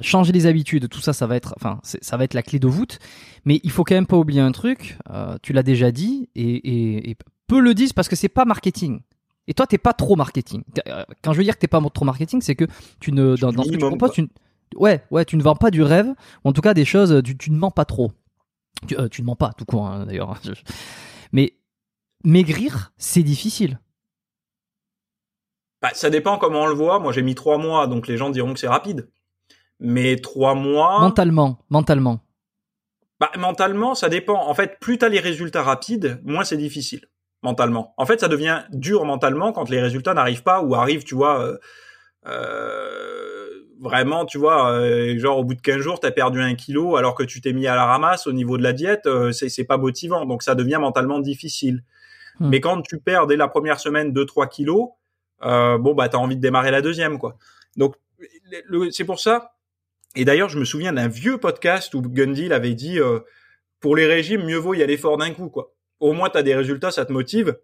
Changer 0.00 0.32
les 0.32 0.46
habitudes, 0.46 0.88
tout 0.88 1.00
ça, 1.00 1.12
ça 1.12 1.26
va 1.26 1.36
être, 1.36 1.54
enfin, 1.56 1.80
ça 1.82 2.16
va 2.16 2.24
être 2.24 2.34
la 2.34 2.42
clé 2.42 2.58
de 2.58 2.66
voûte. 2.66 2.98
Mais 3.44 3.60
il 3.62 3.70
faut 3.70 3.84
quand 3.84 3.94
même 3.94 4.06
pas 4.06 4.16
oublier 4.16 4.40
un 4.40 4.52
truc. 4.52 4.98
tu 5.42 5.52
l'as 5.52 5.62
déjà 5.62 5.90
dit 5.90 6.28
et, 6.34 6.42
et, 6.42 7.10
et 7.10 7.16
peu 7.46 7.60
le 7.60 7.74
disent 7.74 7.92
parce 7.92 8.08
que 8.08 8.16
c'est 8.16 8.28
pas 8.28 8.44
marketing. 8.44 9.00
Et 9.48 9.54
toi, 9.54 9.66
t'es 9.66 9.78
pas 9.78 9.92
trop 9.92 10.16
marketing. 10.16 10.64
Euh, 10.88 11.04
quand 11.22 11.32
je 11.32 11.38
veux 11.38 11.44
dire 11.44 11.54
que 11.54 11.60
t'es 11.60 11.68
pas 11.68 11.80
trop 11.92 12.04
marketing, 12.04 12.40
c'est 12.42 12.56
que 12.56 12.64
tu 13.00 13.12
ne 13.12 13.36
dans, 13.36 13.52
ce 13.52 13.70
que 13.70 13.76
tu 13.76 13.78
proposes, 13.78 14.12
tu, 14.12 14.28
ouais, 14.76 15.04
ouais, 15.10 15.24
tu 15.24 15.36
ne 15.36 15.42
vends 15.42 15.54
pas 15.54 15.70
du 15.70 15.82
rêve, 15.82 16.08
ou 16.44 16.48
en 16.48 16.52
tout 16.52 16.62
cas 16.62 16.74
des 16.74 16.84
choses, 16.84 17.22
tu, 17.38 17.50
ne 17.50 17.56
mens 17.56 17.70
pas 17.70 17.84
trop. 17.84 18.12
Tu, 18.88 18.98
euh, 18.98 19.08
tu 19.08 19.22
ne 19.22 19.26
mens 19.26 19.36
pas 19.36 19.52
tout 19.56 19.64
court 19.64 19.86
hein, 19.86 20.06
d'ailleurs. 20.06 20.40
Mais 21.32 21.54
maigrir, 22.24 22.92
c'est 22.98 23.22
difficile. 23.22 23.78
Bah, 25.80 25.90
ça 25.94 26.10
dépend 26.10 26.38
comment 26.38 26.62
on 26.62 26.66
le 26.66 26.74
voit. 26.74 26.98
Moi, 26.98 27.12
j'ai 27.12 27.22
mis 27.22 27.34
trois 27.34 27.58
mois, 27.58 27.86
donc 27.86 28.08
les 28.08 28.16
gens 28.16 28.30
diront 28.30 28.52
que 28.52 28.58
c'est 28.58 28.66
rapide. 28.66 29.08
Mais 29.80 30.16
trois 30.16 30.54
mois. 30.54 31.00
Mentalement, 31.00 31.58
mentalement. 31.70 32.20
Bah, 33.20 33.30
mentalement, 33.36 33.94
ça 33.94 34.08
dépend. 34.08 34.46
En 34.48 34.54
fait, 34.54 34.78
plus 34.80 34.98
t'as 34.98 35.08
les 35.08 35.20
résultats 35.20 35.62
rapides, 35.62 36.20
moins 36.24 36.44
c'est 36.44 36.56
difficile 36.56 37.06
mentalement. 37.46 37.94
En 37.96 38.06
fait, 38.06 38.20
ça 38.20 38.28
devient 38.28 38.62
dur 38.72 39.04
mentalement 39.04 39.52
quand 39.52 39.70
les 39.70 39.80
résultats 39.80 40.14
n'arrivent 40.14 40.42
pas 40.42 40.62
ou 40.62 40.74
arrivent, 40.74 41.04
tu 41.04 41.14
vois, 41.14 41.40
euh, 41.42 41.56
euh, 42.26 43.48
vraiment, 43.80 44.24
tu 44.24 44.36
vois, 44.36 44.70
euh, 44.72 45.16
genre 45.18 45.38
au 45.38 45.44
bout 45.44 45.54
de 45.54 45.60
15 45.60 45.78
jours, 45.78 46.00
tu 46.00 46.06
as 46.06 46.10
perdu 46.10 46.40
un 46.40 46.54
kilo 46.54 46.96
alors 46.96 47.14
que 47.14 47.22
tu 47.22 47.40
t'es 47.40 47.52
mis 47.52 47.66
à 47.66 47.74
la 47.74 47.86
ramasse 47.86 48.26
au 48.26 48.32
niveau 48.32 48.58
de 48.58 48.62
la 48.62 48.72
diète, 48.72 49.08
c'est 49.32 49.64
pas 49.64 49.76
motivant, 49.76 50.26
donc 50.26 50.42
ça 50.42 50.54
devient 50.54 50.78
mentalement 50.80 51.20
difficile. 51.20 51.84
Hmm. 52.40 52.48
Mais 52.48 52.60
quand 52.60 52.82
tu 52.82 52.98
perds 52.98 53.26
dès 53.26 53.36
la 53.36 53.48
première 53.48 53.78
semaine 53.78 54.12
2-3 54.12 54.48
kilos, 54.48 54.88
bon, 55.40 55.94
bah, 55.94 56.08
tu 56.08 56.16
as 56.16 56.18
envie 56.18 56.36
de 56.36 56.40
démarrer 56.40 56.70
la 56.70 56.82
deuxième, 56.82 57.18
quoi. 57.18 57.36
Donc, 57.76 57.94
c'est 58.90 59.04
pour 59.04 59.20
ça. 59.20 59.52
Et 60.16 60.24
d'ailleurs, 60.24 60.48
je 60.48 60.58
me 60.58 60.64
souviens 60.64 60.92
d'un 60.92 61.08
vieux 61.08 61.38
podcast 61.38 61.94
où 61.94 62.02
Gundil 62.02 62.52
avait 62.52 62.74
dit, 62.74 62.98
pour 63.80 63.94
les 63.94 64.06
régimes, 64.06 64.44
mieux 64.44 64.56
vaut 64.56 64.74
y 64.74 64.82
aller 64.82 64.96
fort 64.96 65.16
d'un 65.16 65.30
coup, 65.32 65.48
quoi 65.48 65.76
au 66.00 66.12
moins 66.12 66.30
tu 66.30 66.38
as 66.38 66.42
des 66.42 66.54
résultats, 66.54 66.90
ça 66.90 67.04
te 67.04 67.12
motive. 67.12 67.56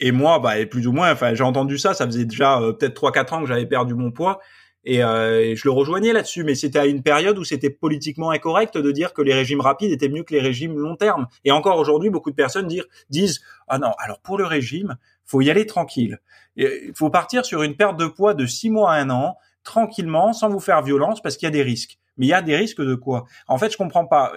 Et 0.00 0.10
moi, 0.10 0.38
bah, 0.38 0.58
et 0.58 0.66
plus 0.66 0.86
ou 0.86 0.92
moins, 0.92 1.12
enfin, 1.12 1.34
j'ai 1.34 1.44
entendu 1.44 1.78
ça, 1.78 1.94
ça 1.94 2.06
faisait 2.06 2.24
déjà 2.24 2.60
euh, 2.60 2.72
peut-être 2.72 3.00
3-4 3.00 3.34
ans 3.34 3.40
que 3.42 3.46
j'avais 3.46 3.66
perdu 3.66 3.94
mon 3.94 4.10
poids. 4.10 4.40
Euh, 4.88 5.38
et, 5.38 5.54
je 5.54 5.62
le 5.64 5.70
rejoignais 5.70 6.12
là-dessus, 6.12 6.42
mais 6.42 6.56
c'était 6.56 6.80
à 6.80 6.86
une 6.86 7.04
période 7.04 7.38
où 7.38 7.44
c'était 7.44 7.70
politiquement 7.70 8.30
incorrect 8.30 8.76
de 8.76 8.90
dire 8.90 9.12
que 9.12 9.22
les 9.22 9.32
régimes 9.32 9.60
rapides 9.60 9.92
étaient 9.92 10.08
mieux 10.08 10.24
que 10.24 10.34
les 10.34 10.40
régimes 10.40 10.76
long 10.76 10.96
terme. 10.96 11.28
Et 11.44 11.52
encore 11.52 11.78
aujourd'hui, 11.78 12.10
beaucoup 12.10 12.30
de 12.30 12.36
personnes 12.36 12.66
dire, 12.66 12.84
disent 13.08 13.42
ah 13.68 13.78
non, 13.78 13.92
alors 13.98 14.18
pour 14.20 14.38
le 14.38 14.44
régime, 14.44 14.96
faut 15.24 15.40
y 15.40 15.50
aller 15.50 15.66
tranquille. 15.66 16.18
Il 16.56 16.92
faut 16.96 17.10
partir 17.10 17.44
sur 17.44 17.62
une 17.62 17.76
perte 17.76 17.96
de 17.96 18.06
poids 18.06 18.34
de 18.34 18.44
6 18.44 18.70
mois 18.70 18.92
à 18.92 18.96
un 18.96 19.10
an, 19.10 19.36
tranquillement, 19.64 20.32
sans 20.32 20.48
vous 20.48 20.60
faire 20.60 20.82
violence, 20.82 21.22
parce 21.22 21.36
qu'il 21.36 21.46
y 21.46 21.48
a 21.48 21.52
des 21.52 21.62
risques. 21.62 21.98
Mais 22.16 22.26
il 22.26 22.28
y 22.28 22.34
a 22.34 22.42
des 22.42 22.56
risques 22.56 22.82
de 22.82 22.94
quoi? 22.94 23.24
En 23.48 23.58
fait, 23.58 23.72
je 23.72 23.76
comprends 23.76 24.06
pas. 24.06 24.32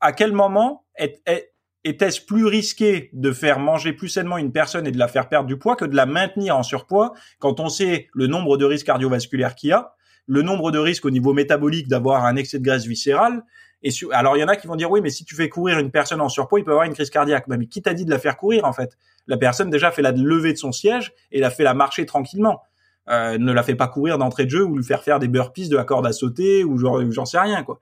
À, 0.00 0.12
quel 0.12 0.32
moment 0.32 0.84
est, 0.96 1.20
est, 1.26 1.52
était-ce 1.84 2.20
plus 2.20 2.46
risqué 2.46 3.10
de 3.12 3.32
faire 3.32 3.58
manger 3.58 3.92
plus 3.92 4.08
sainement 4.08 4.38
une 4.38 4.52
personne 4.52 4.86
et 4.86 4.90
de 4.90 4.98
la 4.98 5.08
faire 5.08 5.28
perdre 5.28 5.46
du 5.46 5.58
poids 5.58 5.76
que 5.76 5.84
de 5.84 5.96
la 5.96 6.06
maintenir 6.06 6.56
en 6.56 6.62
surpoids 6.62 7.14
quand 7.38 7.60
on 7.60 7.68
sait 7.68 8.08
le 8.12 8.26
nombre 8.26 8.56
de 8.56 8.64
risques 8.64 8.86
cardiovasculaires 8.86 9.54
qu'il 9.54 9.70
y 9.70 9.72
a, 9.72 9.94
le 10.26 10.42
nombre 10.42 10.70
de 10.70 10.78
risques 10.78 11.04
au 11.04 11.10
niveau 11.10 11.32
métabolique 11.32 11.88
d'avoir 11.88 12.24
un 12.24 12.36
excès 12.36 12.58
de 12.58 12.64
graisse 12.64 12.84
viscérale 12.84 13.42
et 13.82 13.90
alors 14.12 14.36
il 14.36 14.40
y 14.40 14.44
en 14.44 14.48
a 14.48 14.56
qui 14.56 14.66
vont 14.66 14.74
dire 14.74 14.90
oui 14.90 15.00
mais 15.00 15.10
si 15.10 15.24
tu 15.24 15.36
fais 15.36 15.48
courir 15.48 15.78
une 15.78 15.92
personne 15.92 16.20
en 16.20 16.28
surpoids 16.28 16.58
il 16.58 16.64
peut 16.64 16.72
avoir 16.72 16.84
une 16.84 16.94
crise 16.94 17.10
cardiaque 17.10 17.46
mais 17.46 17.66
qui 17.66 17.80
t'a 17.80 17.94
dit 17.94 18.04
de 18.04 18.10
la 18.10 18.18
faire 18.18 18.36
courir 18.36 18.64
en 18.64 18.72
fait? 18.72 18.98
La 19.28 19.36
personne 19.36 19.70
déjà 19.70 19.90
fait 19.90 20.02
la 20.02 20.10
levée 20.10 20.52
de 20.52 20.58
son 20.58 20.72
siège 20.72 21.12
et 21.30 21.40
la 21.40 21.50
fait 21.50 21.62
la 21.62 21.74
marcher 21.74 22.06
tranquillement 22.06 22.62
euh, 23.10 23.38
ne 23.38 23.52
la 23.52 23.62
fait 23.62 23.74
pas 23.74 23.88
courir 23.88 24.18
d'entrée 24.18 24.44
de 24.44 24.50
jeu 24.50 24.64
ou 24.64 24.76
lui 24.76 24.84
faire 24.84 25.02
faire 25.02 25.18
des 25.18 25.28
burpees 25.28 25.68
de 25.68 25.76
la 25.76 25.84
corde 25.84 26.06
à 26.06 26.12
sauter 26.12 26.64
ou 26.64 26.78
j'en 26.78 27.24
sais 27.24 27.38
rien 27.38 27.62
quoi 27.62 27.80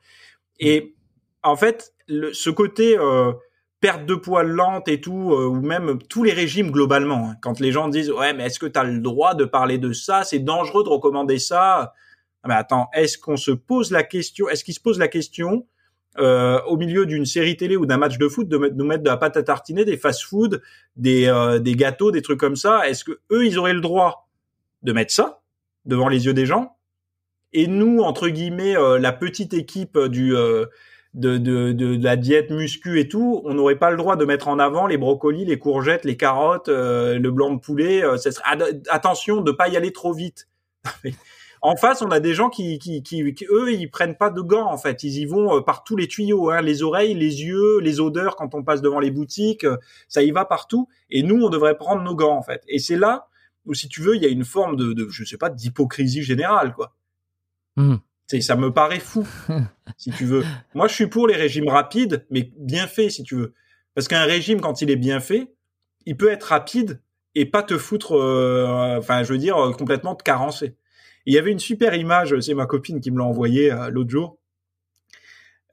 et 0.58 0.94
en 1.42 1.56
fait 1.56 1.94
le, 2.08 2.32
ce 2.32 2.50
côté 2.50 2.98
euh, 2.98 3.32
perte 3.80 4.06
de 4.06 4.14
poids 4.14 4.42
lente 4.42 4.88
et 4.88 5.00
tout, 5.00 5.32
euh, 5.32 5.46
ou 5.46 5.60
même 5.60 5.98
tous 6.08 6.24
les 6.24 6.32
régimes 6.32 6.70
globalement. 6.70 7.30
Hein. 7.30 7.36
Quand 7.42 7.60
les 7.60 7.72
gens 7.72 7.88
disent 7.88 8.10
ouais 8.10 8.32
mais 8.32 8.46
est-ce 8.46 8.58
que 8.58 8.66
tu 8.66 8.78
as 8.78 8.84
le 8.84 9.00
droit 9.00 9.34
de 9.34 9.44
parler 9.44 9.78
de 9.78 9.92
ça? 9.92 10.24
C'est 10.24 10.38
dangereux 10.38 10.84
de 10.84 10.88
recommander 10.88 11.38
ça. 11.38 11.92
Ah, 12.42 12.48
mais 12.48 12.54
attends, 12.54 12.88
est-ce 12.94 13.18
qu'on 13.18 13.36
se 13.36 13.50
pose 13.50 13.90
la 13.90 14.02
question 14.02 14.48
Est-ce 14.48 14.64
qu'ils 14.64 14.74
se 14.74 14.80
pose 14.80 14.98
la 14.98 15.08
question 15.08 15.66
euh, 16.18 16.60
au 16.62 16.76
milieu 16.76 17.04
d'une 17.04 17.26
série 17.26 17.56
télé 17.56 17.76
ou 17.76 17.84
d'un 17.84 17.98
match 17.98 18.16
de 18.18 18.28
foot 18.28 18.48
de, 18.48 18.56
nous 18.56 18.86
mettre 18.86 19.02
de 19.02 19.08
la 19.08 19.18
pâte 19.18 19.36
à 19.36 19.42
tartiner, 19.42 19.84
des 19.84 19.98
fast-food, 19.98 20.62
des, 20.96 21.26
euh, 21.26 21.58
des 21.58 21.74
gâteaux, 21.74 22.10
des 22.10 22.22
trucs 22.22 22.40
comme 22.40 22.56
ça? 22.56 22.88
Est-ce 22.88 23.04
que 23.04 23.20
eux 23.30 23.44
ils 23.44 23.58
auraient 23.58 23.74
le 23.74 23.80
droit? 23.80 24.25
De 24.86 24.92
mettre 24.92 25.12
ça 25.12 25.42
devant 25.84 26.08
les 26.08 26.24
yeux 26.24 26.32
des 26.32 26.46
gens 26.46 26.78
Et 27.52 27.66
nous 27.66 28.00
entre 28.00 28.28
guillemets 28.28 28.74
la 28.98 29.12
petite 29.12 29.52
équipe 29.52 29.98
du 29.98 30.34
de, 31.16 31.38
de, 31.38 31.72
de, 31.72 32.02
la 32.02 32.16
diète 32.16 32.50
muscu 32.50 33.00
et 33.00 33.08
tout, 33.08 33.40
on 33.44 33.54
n'aurait 33.54 33.78
pas 33.78 33.90
le 33.90 33.96
droit 33.96 34.16
de 34.16 34.24
mettre 34.24 34.48
en 34.48 34.58
avant 34.58 34.86
les 34.86 34.98
brocolis, 34.98 35.46
les 35.46 35.58
courgettes, 35.58 36.04
les 36.04 36.16
carottes, 36.16 36.68
euh, 36.68 37.18
le 37.18 37.30
blanc 37.30 37.54
de 37.54 37.58
poulet. 37.58 38.04
Euh, 38.04 38.18
ça 38.18 38.30
serait... 38.30 38.44
attention 38.90 39.40
de 39.40 39.50
pas 39.50 39.68
y 39.68 39.76
aller 39.78 39.92
trop 39.92 40.12
vite. 40.12 40.46
en 41.62 41.74
face, 41.76 42.02
on 42.02 42.10
a 42.10 42.20
des 42.20 42.34
gens 42.34 42.50
qui, 42.50 42.78
qui, 42.78 43.02
qui, 43.02 43.46
eux, 43.50 43.72
ils 43.72 43.90
prennent 43.90 44.16
pas 44.16 44.28
de 44.28 44.42
gants 44.42 44.70
en 44.70 44.76
fait. 44.76 45.02
Ils 45.04 45.16
y 45.16 45.24
vont 45.24 45.56
euh, 45.56 45.60
par 45.62 45.84
tous 45.84 45.96
les 45.96 46.06
tuyaux, 46.06 46.50
hein, 46.50 46.60
les 46.60 46.82
oreilles, 46.82 47.14
les 47.14 47.42
yeux, 47.42 47.80
les 47.80 47.98
odeurs 47.98 48.36
quand 48.36 48.54
on 48.54 48.62
passe 48.62 48.82
devant 48.82 49.00
les 49.00 49.10
boutiques, 49.10 49.66
ça 50.08 50.22
y 50.22 50.30
va 50.32 50.44
partout. 50.44 50.86
Et 51.08 51.22
nous, 51.22 51.42
on 51.42 51.48
devrait 51.48 51.78
prendre 51.78 52.02
nos 52.02 52.14
gants 52.14 52.36
en 52.36 52.42
fait. 52.42 52.62
Et 52.68 52.78
c'est 52.78 52.98
là 52.98 53.28
où, 53.66 53.74
si 53.74 53.88
tu 53.88 54.00
veux, 54.00 54.16
il 54.16 54.22
y 54.22 54.26
a 54.26 54.30
une 54.30 54.44
forme 54.44 54.76
de, 54.76 54.92
de 54.92 55.08
je 55.08 55.24
sais 55.24 55.36
pas, 55.36 55.50
d'hypocrisie 55.50 56.22
générale 56.22 56.72
quoi. 56.74 56.96
Mmh 57.76 57.96
ça 58.40 58.56
me 58.56 58.72
paraît 58.72 59.00
fou, 59.00 59.26
si 59.96 60.10
tu 60.10 60.24
veux. 60.24 60.44
Moi, 60.74 60.88
je 60.88 60.94
suis 60.94 61.06
pour 61.06 61.28
les 61.28 61.36
régimes 61.36 61.68
rapides, 61.68 62.26
mais 62.30 62.50
bien 62.58 62.86
faits, 62.86 63.10
si 63.10 63.22
tu 63.22 63.36
veux. 63.36 63.54
Parce 63.94 64.08
qu'un 64.08 64.24
régime, 64.24 64.60
quand 64.60 64.82
il 64.82 64.90
est 64.90 64.96
bien 64.96 65.20
fait, 65.20 65.52
il 66.06 66.16
peut 66.16 66.30
être 66.30 66.44
rapide 66.44 67.00
et 67.34 67.46
pas 67.46 67.62
te 67.62 67.78
foutre, 67.78 68.16
euh, 68.16 68.96
enfin, 68.98 69.22
je 69.22 69.32
veux 69.32 69.38
dire, 69.38 69.56
euh, 69.56 69.72
complètement 69.72 70.14
te 70.14 70.22
carencer. 70.22 70.76
Il 71.24 71.34
y 71.34 71.38
avait 71.38 71.50
une 71.52 71.58
super 71.58 71.94
image, 71.94 72.38
c'est 72.40 72.54
ma 72.54 72.66
copine 72.66 73.00
qui 73.00 73.10
me 73.10 73.18
l'a 73.18 73.24
envoyée 73.24 73.72
euh, 73.72 73.90
l'autre 73.90 74.10
jour. 74.10 74.38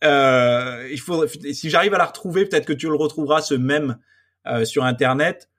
il 0.02 1.00
faut, 1.00 1.26
si 1.28 1.70
j'arrive 1.70 1.94
à 1.94 1.98
la 1.98 2.06
retrouver, 2.06 2.46
peut-être 2.46 2.66
que 2.66 2.74
tu 2.74 2.88
le 2.88 2.96
retrouveras 2.96 3.42
ce 3.42 3.54
même 3.54 3.98
sur 4.66 4.84
internet 4.84 5.50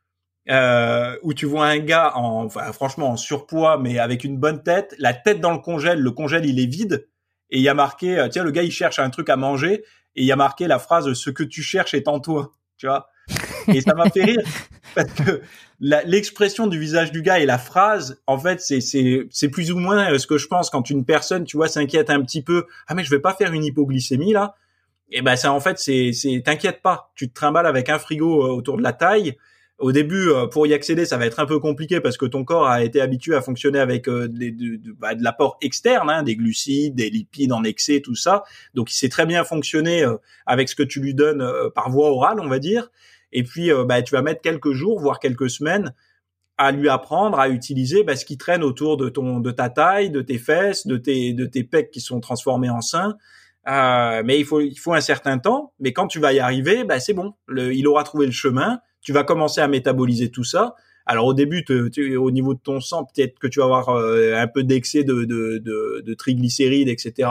euh, 0.51 1.17
où 1.23 1.33
tu 1.35 1.47
vois 1.47 1.67
un 1.67 1.79
gars 1.79 2.13
en, 2.17 2.45
enfin, 2.45 2.73
franchement 2.73 3.11
en 3.11 3.17
surpoids, 3.17 3.79
mais 3.79 3.99
avec 3.99 4.25
une 4.25 4.37
bonne 4.39 4.63
tête, 4.63 4.95
la 4.99 5.15
tête 5.15 5.41
dans 5.41 5.53
le 5.53 5.59
congèle, 5.59 6.01
le 6.01 6.11
congèle 6.11 6.45
il 6.47 6.61
est 6.61 6.67
vide, 6.67 7.09
et 7.51 7.59
il 7.59 7.63
y 7.63 7.69
a 7.69 7.75
marqué, 7.75 8.19
euh, 8.19 8.29
tiens, 8.29 8.45
le 8.45 8.51
gars 8.51 8.63
il 8.63 8.73
cherche 8.73 8.99
un 8.99 9.11
truc 9.11 9.31
à 9.31 9.37
manger, 9.37 9.85
et 10.17 10.23
il 10.23 10.25
y 10.27 10.33
a 10.33 10.37
marqué 10.37 10.67
la 10.67 10.79
phrase 10.79 11.13
"ce 11.15 11.31
que 11.31 11.43
tu 11.45 11.63
cherches 11.63 11.95
est 11.95 12.09
en 12.09 12.21
toi", 12.21 12.53
tu 12.77 12.87
vois? 12.87 13.09
Et 13.73 13.81
ça 13.81 13.95
m'a 13.95 14.11
fait 14.11 14.25
rire 14.25 14.43
parce 14.95 15.11
que 15.13 15.41
l'expression 15.81 16.67
du 16.67 16.79
visage 16.79 17.11
du 17.13 17.23
gars 17.23 17.39
et 17.41 17.47
la 17.47 17.59
phrase, 17.59 18.21
en 18.27 18.39
fait, 18.39 18.61
c'est 18.61 18.81
c'est 18.81 19.27
c'est 19.31 19.49
plus 19.49 19.73
ou 19.73 19.79
moins 19.79 20.13
euh, 20.13 20.19
ce 20.19 20.27
que 20.27 20.39
je 20.39 20.47
pense 20.47 20.71
quand 20.71 20.91
une 20.91 21.05
personne, 21.05 21.45
tu 21.45 21.57
vois, 21.57 21.69
s'inquiète 21.69 22.11
un 22.11 22.23
petit 22.23 22.43
peu. 22.43 22.67
Ah 22.87 22.95
mais 22.95 23.05
je 23.05 23.11
vais 23.11 23.21
pas 23.21 23.35
faire 23.35 23.53
une 23.53 23.65
hypoglycémie 23.65 24.33
là. 24.33 24.55
Et 25.11 25.23
ben 25.23 25.37
ça 25.37 25.53
en 25.53 25.61
fait 25.61 25.79
c'est 25.79 26.13
c'est 26.13 26.43
t'inquiète 26.45 26.83
pas, 26.83 27.13
tu 27.15 27.29
te 27.29 27.35
trimbales 27.35 27.67
avec 27.67 27.89
un 27.91 27.99
frigo 27.99 28.43
autour 28.57 28.77
de 28.79 28.83
la 28.83 28.93
taille 28.93 29.37
au 29.79 29.91
début, 29.91 30.29
euh, 30.29 30.47
pour 30.47 30.67
y 30.67 30.75
accéder, 30.75 31.05
ça 31.05 31.17
va 31.17 31.27
être 31.27 31.41
un 31.41 31.47
peu 31.47 31.59
compliqué 31.59 32.01
parce 32.01 32.17
que 32.17 32.27
ton 32.27 32.45
corps 32.45 32.69
a 32.69 32.85
été 32.85 33.01
habitué 33.01 33.35
à 33.35 33.43
fonctionner 33.43 33.81
avec 33.81 34.09
euh, 34.09 34.29
de, 34.29 34.93
bah, 34.93 35.15
de 35.15 35.23
l'apport 35.23 35.59
externe, 35.63 36.09
hein, 36.11 36.23
des 36.23 36.37
glucides, 36.37 36.95
des 36.95 37.11
lipides 37.11 37.53
en 37.53 37.65
excès, 37.65 38.01
tout 38.01 38.15
ça. 38.15 38.45
Donc, 38.75 38.93
il 38.93 38.95
sait 38.95 39.09
très 39.09 39.27
bien 39.27 39.43
fonctionner 39.43 40.05
euh, 40.05 40.17
avec 40.47 40.69
ce 40.69 40.77
que 40.77 40.85
tu 40.85 41.01
lui 41.01 41.15
donnes 41.15 41.45
par 41.75 41.91
voie 41.91 42.11
orale, 42.11 42.39
on 42.41 42.49
va 42.49 42.61
dire. 42.61 42.91
Et 43.33 43.43
puis, 43.43 43.71
bah, 43.87 44.01
tu 44.03 44.15
vas 44.15 44.23
mettre 44.23 44.43
quelques 44.43 44.73
jours, 44.73 45.01
voire 45.01 45.19
quelques 45.19 45.51
semaines, 45.51 45.93
à 46.57 46.71
lui 46.71 46.89
apprendre 46.89 47.41
à 47.41 47.49
utiliser 47.49 48.05
bah, 48.05 48.15
ce 48.15 48.25
qui 48.25 48.39
traîne 48.39 48.63
autour 48.63 48.97
de 48.97 49.09
ton, 49.09 49.41
de 49.41 49.51
ta 49.51 49.71
taille, 49.71 50.11
de 50.11 50.23
tes 50.23 50.39
fesses, 50.39 50.87
de 50.87 50.97
tes, 50.97 51.33
de 51.33 51.47
tes 51.47 51.65
pecs 51.65 51.91
qui 51.91 52.01
sont 52.01 52.21
transformés 52.21 52.71
en 52.71 52.81
seins. 52.81 53.17
mais 53.67 54.39
il 54.39 54.45
faut, 54.45 54.61
il 54.61 54.79
faut 54.79 54.95
un 54.95 55.01
certain 55.01 55.39
temps. 55.39 55.73
Mais 55.81 55.93
quand 55.93 56.07
tu 56.07 56.21
vas 56.21 56.33
y 56.33 56.39
arriver, 56.39 56.85
bah, 56.85 57.01
c'est 57.01 57.15
bon. 57.15 57.35
Il 57.49 57.89
aura 57.89 58.05
trouvé 58.05 58.27
le 58.27 58.33
chemin 58.33 58.79
tu 59.05 59.13
vas 59.13 59.23
commencer 59.23 59.61
à 59.61 59.69
métaboliser 59.69 60.31
tout 60.31 60.43
ça. 60.43 60.75
Alors 61.07 61.27
au 61.27 61.35
début, 61.35 61.63
au 62.17 62.31
niveau 62.31 62.55
de 62.55 62.61
ton 62.61 62.81
sang, 62.81 63.05
peut-être 63.05 63.39
que 63.39 63.47
tu 63.47 63.59
vas 63.59 63.67
avoir 63.67 63.91
euh, 63.91 64.35
un 64.37 64.47
peu 64.47 64.65
d'excès 64.65 65.05
de, 65.05 65.25
de, 65.25 65.59
de, 65.59 66.03
de, 66.05 66.15
triglycérides, 66.15 66.89
etc. 66.89 67.29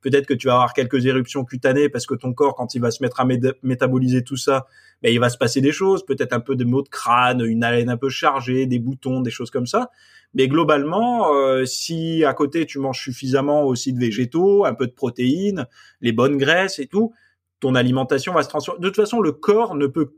Peut-être 0.00 0.26
que 0.26 0.34
tu 0.34 0.48
vas 0.48 0.54
avoir 0.54 0.72
quelques 0.72 1.06
éruptions 1.06 1.44
cutanées 1.44 1.88
parce 1.88 2.04
que 2.04 2.16
ton 2.16 2.32
corps, 2.32 2.56
quand 2.56 2.74
il 2.74 2.80
va 2.80 2.90
se 2.90 3.00
mettre 3.00 3.20
à 3.20 3.26
métaboliser 3.62 4.24
tout 4.24 4.36
ça, 4.36 4.66
ben, 5.02 5.12
il 5.12 5.20
va 5.20 5.28
se 5.28 5.38
passer 5.38 5.60
des 5.60 5.70
choses. 5.70 6.04
Peut-être 6.04 6.32
un 6.32 6.40
peu 6.40 6.56
de 6.56 6.64
maux 6.64 6.82
de 6.82 6.88
crâne, 6.88 7.44
une 7.46 7.62
haleine 7.62 7.90
un 7.90 7.96
peu 7.96 8.08
chargée, 8.08 8.66
des 8.66 8.80
boutons, 8.80 9.20
des 9.20 9.30
choses 9.30 9.52
comme 9.52 9.66
ça. 9.66 9.90
Mais 10.34 10.48
globalement, 10.48 11.32
euh, 11.32 11.64
si 11.64 12.24
à 12.24 12.34
côté 12.34 12.66
tu 12.66 12.80
manges 12.80 13.00
suffisamment 13.00 13.62
aussi 13.62 13.92
de 13.92 14.00
végétaux, 14.00 14.64
un 14.64 14.74
peu 14.74 14.88
de 14.88 14.92
protéines, 14.92 15.66
les 16.00 16.10
bonnes 16.10 16.38
graisses 16.38 16.80
et 16.80 16.86
tout, 16.86 17.12
ton 17.60 17.76
alimentation 17.76 18.32
va 18.32 18.42
se 18.42 18.48
transformer. 18.48 18.80
De 18.80 18.88
toute 18.88 18.96
façon, 18.96 19.20
le 19.20 19.30
corps 19.30 19.76
ne 19.76 19.86
peut 19.86 20.10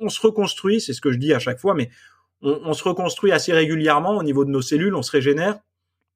on 0.00 0.08
se 0.08 0.20
reconstruit, 0.20 0.80
c'est 0.80 0.92
ce 0.92 1.00
que 1.00 1.12
je 1.12 1.18
dis 1.18 1.32
à 1.32 1.38
chaque 1.38 1.58
fois, 1.58 1.74
mais 1.74 1.90
on, 2.42 2.72
se 2.72 2.82
reconstruit 2.84 3.32
assez 3.32 3.52
régulièrement 3.52 4.16
au 4.16 4.22
niveau 4.22 4.44
de 4.44 4.50
nos 4.50 4.62
cellules, 4.62 4.94
on 4.94 5.02
se 5.02 5.10
régénère. 5.10 5.58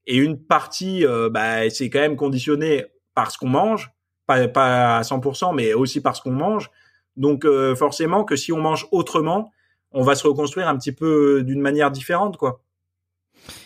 Et 0.06 0.16
une 0.16 0.38
partie, 0.38 1.06
euh, 1.06 1.28
bah, 1.30 1.68
c'est 1.70 1.90
quand 1.90 2.00
même 2.00 2.16
conditionné 2.16 2.86
par 3.14 3.30
ce 3.30 3.38
qu'on 3.38 3.48
mange, 3.48 3.92
pas, 4.26 4.48
pas 4.48 4.98
à 4.98 5.02
100%, 5.02 5.54
mais 5.54 5.74
aussi 5.74 6.00
par 6.00 6.16
ce 6.16 6.22
qu'on 6.22 6.32
mange. 6.32 6.70
Donc 7.16 7.44
euh, 7.44 7.76
forcément 7.76 8.24
que 8.24 8.36
si 8.36 8.52
on 8.52 8.60
mange 8.60 8.88
autrement, 8.90 9.52
on 9.92 10.02
va 10.02 10.14
se 10.14 10.26
reconstruire 10.26 10.66
un 10.66 10.76
petit 10.76 10.92
peu 10.92 11.42
d'une 11.42 11.60
manière 11.60 11.90
différente, 11.90 12.36
quoi. 12.36 12.60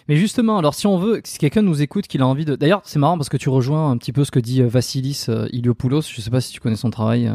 Mais 0.09 0.17
justement, 0.17 0.59
alors 0.59 0.75
si 0.75 0.87
on 0.89 0.99
veut, 0.99 1.21
si 1.25 1.39
quelqu'un 1.39 1.63
nous 1.63 1.81
écoute, 1.81 2.09
qu'il 2.09 2.23
a 2.23 2.27
envie 2.27 2.45
de. 2.45 2.57
D'ailleurs, 2.57 2.83
c'est 2.85 2.99
marrant 2.99 3.17
parce 3.17 3.29
que 3.29 3.37
tu 3.37 3.49
rejoins 3.49 3.91
un 3.91 3.97
petit 3.97 4.13
peu 4.13 4.25
ce 4.25 4.33
que 4.33 4.41
dit 4.41 4.63
euh, 4.63 4.67
Vassilis 4.67 5.27
Iliopoulos. 5.53 6.03
Je 6.03 6.17
ne 6.17 6.23
sais 6.23 6.31
pas 6.31 6.41
si 6.41 6.53
tu 6.53 6.61
connais 6.61 6.77
son 6.77 6.91
travail. 6.91 7.33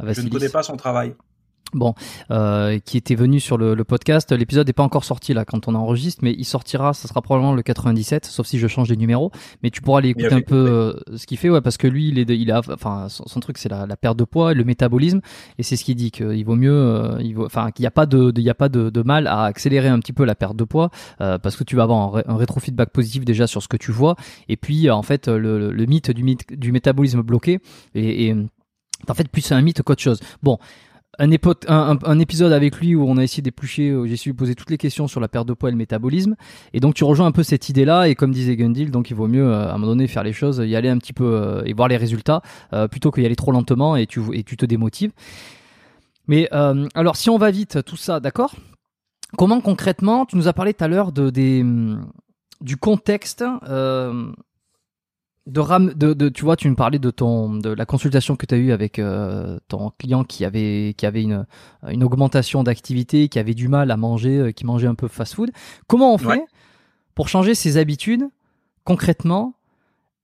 Je 0.00 0.20
ne 0.20 0.28
connais 0.28 0.48
pas 0.48 0.62
son 0.62 0.76
travail 0.76 1.14
bon, 1.74 1.94
euh, 2.30 2.78
qui 2.78 2.96
était 2.96 3.14
venu 3.14 3.40
sur 3.40 3.58
le, 3.58 3.74
podcast. 3.84 4.32
L'épisode 4.32 4.66
n'est 4.66 4.72
pas 4.72 4.82
encore 4.82 5.04
sorti 5.04 5.34
là 5.34 5.44
quand 5.44 5.68
on 5.68 5.74
enregistre, 5.74 6.20
mais 6.22 6.34
il 6.38 6.44
sortira, 6.44 6.94
ça 6.94 7.06
sera 7.06 7.20
probablement 7.20 7.52
le 7.52 7.62
97, 7.62 8.24
sauf 8.24 8.46
si 8.46 8.58
je 8.58 8.66
change 8.66 8.88
les 8.88 8.96
numéros. 8.96 9.30
Mais 9.62 9.70
tu 9.70 9.82
pourras 9.82 9.98
aller 9.98 10.10
écouter 10.10 10.32
un 10.32 10.40
peu 10.40 10.56
euh, 10.56 11.16
ce 11.16 11.26
qu'il 11.26 11.36
fait, 11.36 11.50
ouais, 11.50 11.60
parce 11.60 11.76
que 11.76 11.86
lui, 11.86 12.08
il 12.08 12.18
est, 12.18 12.38
il 12.38 12.50
a, 12.50 12.62
enfin, 12.72 13.08
son, 13.08 13.40
truc 13.40 13.58
c'est 13.58 13.68
la, 13.68 13.86
perte 13.96 14.16
de 14.16 14.24
poids, 14.24 14.54
le 14.54 14.64
métabolisme, 14.64 15.20
et 15.58 15.62
c'est 15.62 15.76
ce 15.76 15.84
qu'il 15.84 15.96
dit 15.96 16.10
qu'il 16.10 16.44
vaut 16.44 16.56
mieux, 16.56 16.72
euh, 16.72 17.18
il 17.20 17.34
vaut, 17.34 17.44
enfin, 17.44 17.70
qu'il 17.72 17.82
n'y 17.82 17.88
a 17.88 17.90
pas 17.90 18.06
de, 18.06 18.32
il 18.34 18.42
y 18.42 18.50
a 18.50 18.54
pas 18.54 18.68
de, 18.68 19.02
mal 19.02 19.26
à 19.26 19.42
accélérer 19.42 19.88
un 19.88 19.98
petit 19.98 20.14
peu 20.14 20.24
la 20.24 20.34
perte 20.34 20.56
de 20.56 20.64
poids, 20.64 20.90
parce 21.18 21.56
que 21.56 21.64
tu 21.64 21.76
vas 21.76 21.82
avoir 21.82 22.16
un, 22.26 22.36
rétrofeedback 22.36 22.90
positif 22.90 23.24
déjà 23.24 23.46
sur 23.46 23.62
ce 23.62 23.68
que 23.68 23.76
tu 23.76 23.92
vois, 23.92 24.16
et 24.48 24.56
puis 24.56 24.90
en 24.90 25.02
fait 25.02 25.28
le, 25.28 25.86
mythe 25.86 26.10
du, 26.10 26.36
du 26.56 26.72
métabolisme 26.72 27.20
bloqué 27.20 27.58
et, 27.94 28.28
et 28.28 28.36
en 29.10 29.14
fait 29.14 29.28
plus 29.28 29.52
un 29.52 29.60
mythe 29.60 29.82
qu'autre 29.82 30.02
chose. 30.02 30.20
Bon, 30.42 30.58
un, 31.18 32.18
épisode 32.18 32.52
avec 32.52 32.78
lui 32.78 32.94
où 32.94 33.08
on 33.08 33.16
a 33.16 33.22
essayé 33.22 33.42
d'éplucher, 33.42 33.96
j'ai 34.06 34.12
essayé 34.12 34.32
de 34.32 34.36
poser 34.36 34.54
toutes 34.54 34.70
les 34.70 34.78
questions 34.78 35.08
sur 35.08 35.20
la 35.20 35.28
perte 35.28 35.46
de 35.46 35.54
poids 35.54 35.68
et 35.68 35.72
le 35.72 35.78
métabolisme. 35.78 36.34
Et 36.72 36.80
donc 36.80 36.94
tu 36.94 37.04
rejoins 37.04 37.26
un 37.26 37.32
peu 37.32 37.42
cette 37.42 37.68
idée-là. 37.68 38.08
Et 38.08 38.14
comme 38.14 38.32
disait 38.32 38.56
Gundil, 38.56 38.90
donc 38.90 39.10
il 39.10 39.16
vaut 39.16 39.28
mieux 39.28 39.46
euh, 39.46 39.68
à 39.68 39.74
un 39.74 39.78
moment 39.78 39.88
donné 39.88 40.06
faire 40.06 40.22
les 40.22 40.32
choses, 40.32 40.62
y 40.64 40.76
aller 40.76 40.88
un 40.88 40.98
petit 40.98 41.12
peu 41.12 41.24
euh, 41.24 41.62
et 41.64 41.72
voir 41.72 41.88
les 41.88 41.96
résultats 41.96 42.42
euh, 42.72 42.88
plutôt 42.88 43.10
qu'y 43.10 43.24
aller 43.24 43.36
trop 43.36 43.52
lentement 43.52 43.96
et 43.96 44.06
tu, 44.06 44.20
et 44.32 44.42
tu 44.42 44.56
te 44.56 44.66
démotives. 44.66 45.12
Mais 46.26 46.48
alors 46.50 47.16
si 47.16 47.28
on 47.28 47.36
va 47.36 47.50
vite, 47.50 47.84
tout 47.84 47.98
ça, 47.98 48.18
d'accord? 48.18 48.54
Comment 49.36 49.60
concrètement, 49.60 50.24
tu 50.24 50.36
nous 50.36 50.48
as 50.48 50.54
parlé 50.54 50.72
tout 50.72 50.84
à 50.84 50.88
l'heure 50.88 51.12
de, 51.12 51.28
des, 51.28 51.62
du 52.62 52.78
contexte 52.78 53.44
de, 55.46 55.60
ram, 55.60 55.92
de, 55.94 56.14
de, 56.14 56.28
tu 56.28 56.44
vois, 56.44 56.56
tu 56.56 56.70
me 56.70 56.74
parlais 56.74 56.98
de 56.98 57.10
ton, 57.10 57.56
de 57.56 57.70
la 57.70 57.84
consultation 57.84 58.36
que 58.36 58.46
tu 58.46 58.54
as 58.54 58.58
eue 58.58 58.72
avec 58.72 58.98
euh, 58.98 59.58
ton 59.68 59.90
client 59.98 60.24
qui 60.24 60.44
avait, 60.44 60.94
qui 60.96 61.06
avait 61.06 61.22
une, 61.22 61.46
une 61.88 62.02
augmentation 62.02 62.62
d'activité, 62.62 63.28
qui 63.28 63.38
avait 63.38 63.54
du 63.54 63.68
mal 63.68 63.90
à 63.90 63.96
manger, 63.96 64.38
euh, 64.38 64.52
qui 64.52 64.64
mangeait 64.64 64.86
un 64.86 64.94
peu 64.94 65.08
fast-food. 65.08 65.50
Comment 65.86 66.14
on 66.14 66.18
fait 66.18 66.42
pour 67.14 67.28
changer 67.28 67.54
ses 67.54 67.76
habitudes 67.76 68.24
concrètement? 68.84 69.54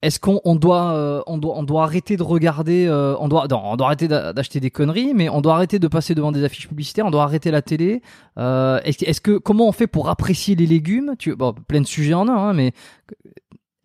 Est-ce 0.02 0.18
qu'on 0.18 0.40
on 0.46 0.56
doit, 0.56 0.92
euh, 0.92 1.20
on 1.26 1.36
doit, 1.36 1.58
on 1.58 1.62
doit 1.62 1.82
arrêter 1.82 2.16
de 2.16 2.22
regarder, 2.22 2.88
on 3.20 3.28
doit, 3.28 3.46
non, 3.50 3.60
on 3.62 3.76
doit 3.76 3.88
arrêter 3.88 4.08
d'acheter 4.08 4.58
des 4.58 4.70
conneries, 4.70 5.12
mais 5.12 5.28
on 5.28 5.42
doit 5.42 5.54
arrêter 5.54 5.78
de 5.78 5.88
passer 5.88 6.14
devant 6.14 6.32
des 6.32 6.42
affiches 6.42 6.68
publicitaires, 6.68 7.04
on 7.04 7.10
doit 7.10 7.24
arrêter 7.24 7.50
la 7.50 7.60
télé. 7.60 8.00
Est-ce 8.38 9.20
que 9.20 9.36
comment 9.36 9.68
on 9.68 9.72
fait 9.72 9.86
pour 9.86 10.08
apprécier 10.08 10.56
les 10.56 10.64
légumes? 10.64 11.16
Tu, 11.18 11.36
bon, 11.36 11.52
plein 11.52 11.82
de 11.82 11.86
sujets 11.86 12.14
en 12.14 12.30
un, 12.30 12.34
hein, 12.34 12.52
mais 12.54 12.72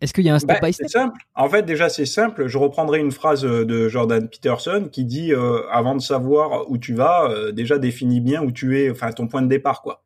est-ce 0.02 0.12
qu'il 0.12 0.24
y 0.24 0.28
a 0.28 0.34
un 0.34 0.38
step 0.38 0.60
bah, 0.60 0.66
by 0.66 0.72
step? 0.72 0.88
C'est 0.88 0.98
simple. 0.98 1.18
En 1.34 1.48
fait, 1.48 1.62
déjà, 1.62 1.88
c'est 1.88 2.04
simple. 2.04 2.48
Je 2.48 2.58
reprendrai 2.58 2.98
une 3.00 3.12
phrase 3.12 3.46
euh, 3.46 3.64
de 3.64 3.88
Jordan 3.88 4.28
Peterson 4.28 4.88
qui 4.92 5.04
dit 5.04 5.32
euh, 5.32 5.66
avant 5.70 5.94
de 5.94 6.02
savoir 6.02 6.70
où 6.70 6.76
tu 6.76 6.92
vas, 6.92 7.30
euh, 7.30 7.50
déjà 7.50 7.78
définis 7.78 8.20
bien 8.20 8.42
où 8.42 8.52
tu 8.52 8.78
es, 8.78 8.90
enfin 8.90 9.10
ton 9.12 9.26
point 9.26 9.40
de 9.40 9.48
départ, 9.48 9.80
quoi. 9.82 10.02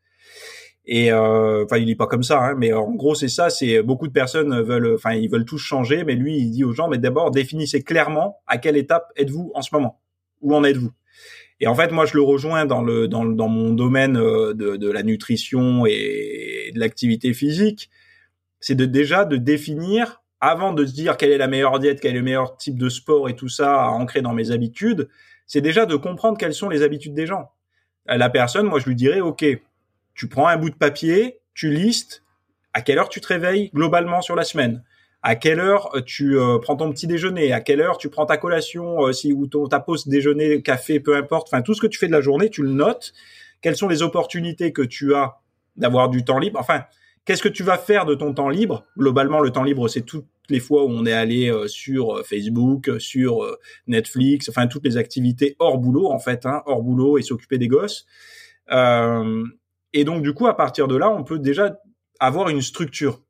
Et 0.87 1.12
enfin, 1.12 1.77
il 1.77 1.85
dit 1.85 1.95
pas 1.95 2.09
comme 2.09 2.25
ça, 2.25 2.43
hein, 2.43 2.55
mais 2.57 2.73
en 2.73 2.91
gros, 2.95 3.15
c'est 3.15 3.29
ça. 3.29 3.49
C'est 3.49 3.81
beaucoup 3.81 4.09
de 4.09 4.12
personnes 4.12 4.61
veulent, 4.61 4.95
enfin, 4.95 5.12
ils 5.12 5.31
veulent 5.31 5.45
tous 5.45 5.59
changer, 5.59 6.03
mais 6.03 6.17
lui, 6.17 6.37
il 6.39 6.51
dit 6.51 6.65
aux 6.65 6.73
gens, 6.73 6.89
mais 6.89 6.99
d'abord 6.99 7.31
définissez 7.31 7.83
clairement 7.83 8.39
à 8.49 8.59
quelle 8.59 8.77
étape 8.77 9.12
êtes-vous 9.15 9.53
en 9.55 9.62
ce 9.62 9.73
moment, 9.73 10.01
où 10.41 10.53
en 10.53 10.65
êtes-vous? 10.65 10.91
Et 11.61 11.69
en 11.69 11.77
fait, 11.77 11.93
moi, 11.93 12.07
je 12.07 12.15
le 12.15 12.23
rejoins 12.23 12.65
dans 12.65 12.83
le 12.83 13.07
dans, 13.07 13.25
dans 13.25 13.47
mon 13.47 13.73
domaine 13.73 14.15
de, 14.15 14.53
de 14.77 14.91
la 14.91 15.05
nutrition 15.05 15.87
et 15.87 16.73
de 16.75 16.81
l'activité 16.81 17.35
physique 17.35 17.89
c'est 18.61 18.74
de 18.74 18.85
déjà 18.85 19.24
de 19.24 19.37
définir 19.37 20.23
avant 20.41 20.73
de 20.73 20.87
se 20.87 20.95
dire 20.95 21.16
quelle 21.16 21.32
est 21.32 21.39
la 21.39 21.49
meilleure 21.49 21.78
diète, 21.78 22.01
quel 22.01 22.12
est 22.12 22.19
le 22.19 22.23
meilleur 22.23 22.57
type 22.57 22.78
de 22.78 22.89
sport 22.89 23.28
et 23.28 23.37
tout 23.37 23.49
ça 23.49 23.82
à 23.82 23.89
ancrer 23.89 24.23
dans 24.23 24.32
mes 24.32 24.53
habitudes, 24.53 25.09
c'est 25.47 25.61
déjà 25.61 25.85
de 25.85 25.97
comprendre 25.97 26.39
quelles 26.39 26.55
sont 26.55 26.69
les 26.69 26.82
habitudes 26.82 27.15
des 27.15 27.27
gens. 27.27 27.51
La 28.07 28.31
personne, 28.31 28.66
moi, 28.66 28.78
je 28.78 28.87
lui 28.87 28.95
dirais, 28.95 29.20
OK, 29.20 29.45
tu 30.15 30.28
prends 30.28 30.47
un 30.47 30.57
bout 30.57 30.70
de 30.70 30.77
papier, 30.77 31.41
tu 31.55 31.70
listes 31.70 32.23
à 32.73 32.81
quelle 32.82 32.99
heure 32.99 33.09
tu 33.09 33.20
te 33.20 33.27
réveilles 33.27 33.70
globalement 33.74 34.23
sur 34.23 34.37
la 34.37 34.45
semaine, 34.45 34.82
à 35.23 35.37
quelle 35.37 35.61
heure 35.61 35.95
euh, 35.95 36.03
tu 36.03 36.39
euh, 36.39 36.59
prends 36.59 36.77
ton 36.77 36.91
petit 36.91 37.07
déjeuner, 37.07 37.53
à 37.53 37.61
quelle 37.61 37.81
heure 37.81 37.99
tu 37.99 38.09
prends 38.09 38.27
ta 38.27 38.37
collation, 38.37 39.07
euh, 39.07 39.12
si 39.12 39.32
ou 39.32 39.47
ton, 39.47 39.66
ta 39.66 39.81
pause 39.81 40.09
déjeuner, 40.09 40.62
café, 40.62 41.01
peu 41.01 41.16
importe, 41.16 41.49
enfin 41.53 41.62
tout 41.62 41.74
ce 41.74 41.81
que 41.81 41.87
tu 41.87 41.99
fais 41.99 42.07
de 42.07 42.12
la 42.12 42.20
journée, 42.20 42.49
tu 42.49 42.62
le 42.62 42.70
notes. 42.70 43.12
Quelles 43.61 43.77
sont 43.77 43.89
les 43.89 44.03
opportunités 44.03 44.73
que 44.73 44.82
tu 44.82 45.15
as 45.15 45.37
d'avoir 45.77 46.09
du 46.09 46.24
temps 46.24 46.39
libre? 46.39 46.59
Enfin, 46.59 46.85
Qu'est-ce 47.31 47.44
que 47.44 47.48
tu 47.48 47.62
vas 47.62 47.78
faire 47.78 48.07
de 48.07 48.16
ton 48.16 48.35
temps 48.35 48.48
libre? 48.48 48.85
Globalement, 48.98 49.39
le 49.39 49.52
temps 49.52 49.62
libre, 49.62 49.86
c'est 49.86 50.01
toutes 50.01 50.27
les 50.48 50.59
fois 50.59 50.85
où 50.85 50.89
on 50.89 51.07
est 51.07 51.12
allé 51.12 51.48
euh, 51.48 51.69
sur 51.69 52.16
euh, 52.16 52.23
Facebook, 52.24 52.89
euh, 52.89 52.98
sur 52.98 53.47
Netflix, 53.86 54.48
enfin 54.48 54.66
toutes 54.66 54.85
les 54.85 54.97
activités 54.97 55.55
hors 55.61 55.78
boulot 55.78 56.11
en 56.11 56.19
fait, 56.19 56.44
hein, 56.44 56.65
hors 56.66 56.82
boulot 56.82 57.19
et 57.19 57.23
s'occuper 57.23 57.57
des 57.57 57.69
gosses. 57.69 58.05
et 58.73 60.05
donc 60.05 60.24
du 60.24 60.35
coup, 60.35 60.48
à 60.48 60.57
partir 60.57 60.89
de 60.89 60.97
là, 60.97 61.09
on 61.09 61.23
peut 61.23 61.39
déjà 61.39 61.78
avoir 62.19 62.48
une 62.48 62.62
structure. 62.62 63.23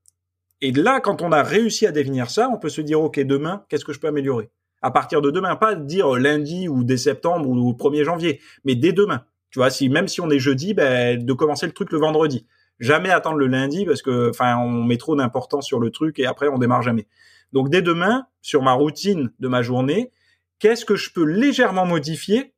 Et 0.62 0.72
là, 0.72 1.00
quand 1.00 1.20
on 1.20 1.30
a 1.30 1.42
réussi 1.42 1.86
à 1.86 1.92
définir 1.92 2.30
ça, 2.30 2.48
on 2.48 2.56
peut 2.56 2.70
se 2.70 2.80
dire, 2.80 3.02
OK, 3.02 3.20
demain, 3.20 3.66
qu'est-ce 3.68 3.84
que 3.84 3.92
je 3.92 4.00
peux 4.00 4.08
améliorer? 4.08 4.48
À 4.80 4.90
partir 4.90 5.20
de 5.20 5.30
demain, 5.30 5.56
pas 5.56 5.74
dire 5.74 6.16
lundi 6.16 6.68
ou 6.68 6.84
dès 6.84 6.96
septembre 6.96 7.50
ou 7.50 7.72
1er 7.74 8.04
janvier, 8.04 8.40
mais 8.64 8.76
dès 8.76 8.94
demain. 8.94 9.26
Tu 9.50 9.58
vois, 9.58 9.68
même 9.90 10.08
si 10.08 10.22
on 10.22 10.30
est 10.30 10.38
jeudi, 10.38 10.72
ben, 10.72 11.22
de 11.22 11.32
commencer 11.34 11.66
le 11.66 11.72
truc 11.72 11.92
le 11.92 11.98
vendredi 11.98 12.46
jamais 12.80 13.10
attendre 13.10 13.36
le 13.36 13.46
lundi 13.46 13.84
parce 13.84 14.02
que, 14.02 14.30
enfin, 14.30 14.56
on 14.58 14.82
met 14.82 14.96
trop 14.96 15.14
d'importance 15.14 15.66
sur 15.66 15.78
le 15.78 15.90
truc 15.90 16.18
et 16.18 16.26
après 16.26 16.48
on 16.48 16.58
démarre 16.58 16.82
jamais. 16.82 17.06
Donc 17.52 17.68
dès 17.68 17.82
demain, 17.82 18.26
sur 18.42 18.62
ma 18.62 18.72
routine 18.72 19.30
de 19.38 19.48
ma 19.48 19.62
journée, 19.62 20.10
qu'est-ce 20.58 20.84
que 20.84 20.96
je 20.96 21.12
peux 21.12 21.24
légèrement 21.24 21.86
modifier 21.86 22.54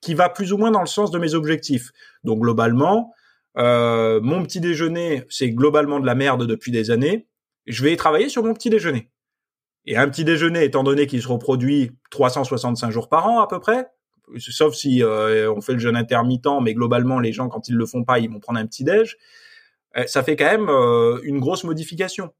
qui 0.00 0.14
va 0.14 0.28
plus 0.28 0.52
ou 0.52 0.58
moins 0.58 0.70
dans 0.70 0.80
le 0.80 0.86
sens 0.86 1.10
de 1.10 1.18
mes 1.18 1.34
objectifs? 1.34 1.92
Donc 2.24 2.40
globalement, 2.40 3.14
euh, 3.56 4.20
mon 4.20 4.42
petit 4.42 4.60
déjeuner, 4.60 5.24
c'est 5.28 5.50
globalement 5.50 6.00
de 6.00 6.06
la 6.06 6.14
merde 6.14 6.46
depuis 6.46 6.72
des 6.72 6.90
années. 6.90 7.28
Je 7.66 7.82
vais 7.82 7.96
travailler 7.96 8.28
sur 8.28 8.44
mon 8.44 8.52
petit 8.52 8.70
déjeuner. 8.70 9.10
Et 9.86 9.96
un 9.96 10.08
petit 10.08 10.24
déjeuner, 10.24 10.64
étant 10.64 10.82
donné 10.82 11.06
qu'il 11.06 11.22
se 11.22 11.28
reproduit 11.28 11.92
365 12.10 12.90
jours 12.90 13.08
par 13.08 13.28
an 13.28 13.40
à 13.40 13.46
peu 13.46 13.60
près, 13.60 13.86
sauf 14.38 14.74
si 14.74 15.02
euh, 15.02 15.52
on 15.52 15.60
fait 15.60 15.72
le 15.72 15.78
jeûne 15.78 15.96
intermittent, 15.96 16.48
mais 16.62 16.74
globalement 16.74 17.20
les 17.20 17.32
gens 17.32 17.48
quand 17.48 17.68
ils 17.68 17.74
le 17.74 17.86
font 17.86 18.04
pas, 18.04 18.18
ils 18.18 18.30
vont 18.30 18.40
prendre 18.40 18.58
un 18.58 18.66
petit 18.66 18.84
déj. 18.84 19.16
Euh, 19.96 20.06
ça 20.06 20.22
fait 20.22 20.36
quand 20.36 20.46
même 20.46 20.68
euh, 20.68 21.20
une 21.22 21.40
grosse 21.40 21.64
modification. 21.64 22.32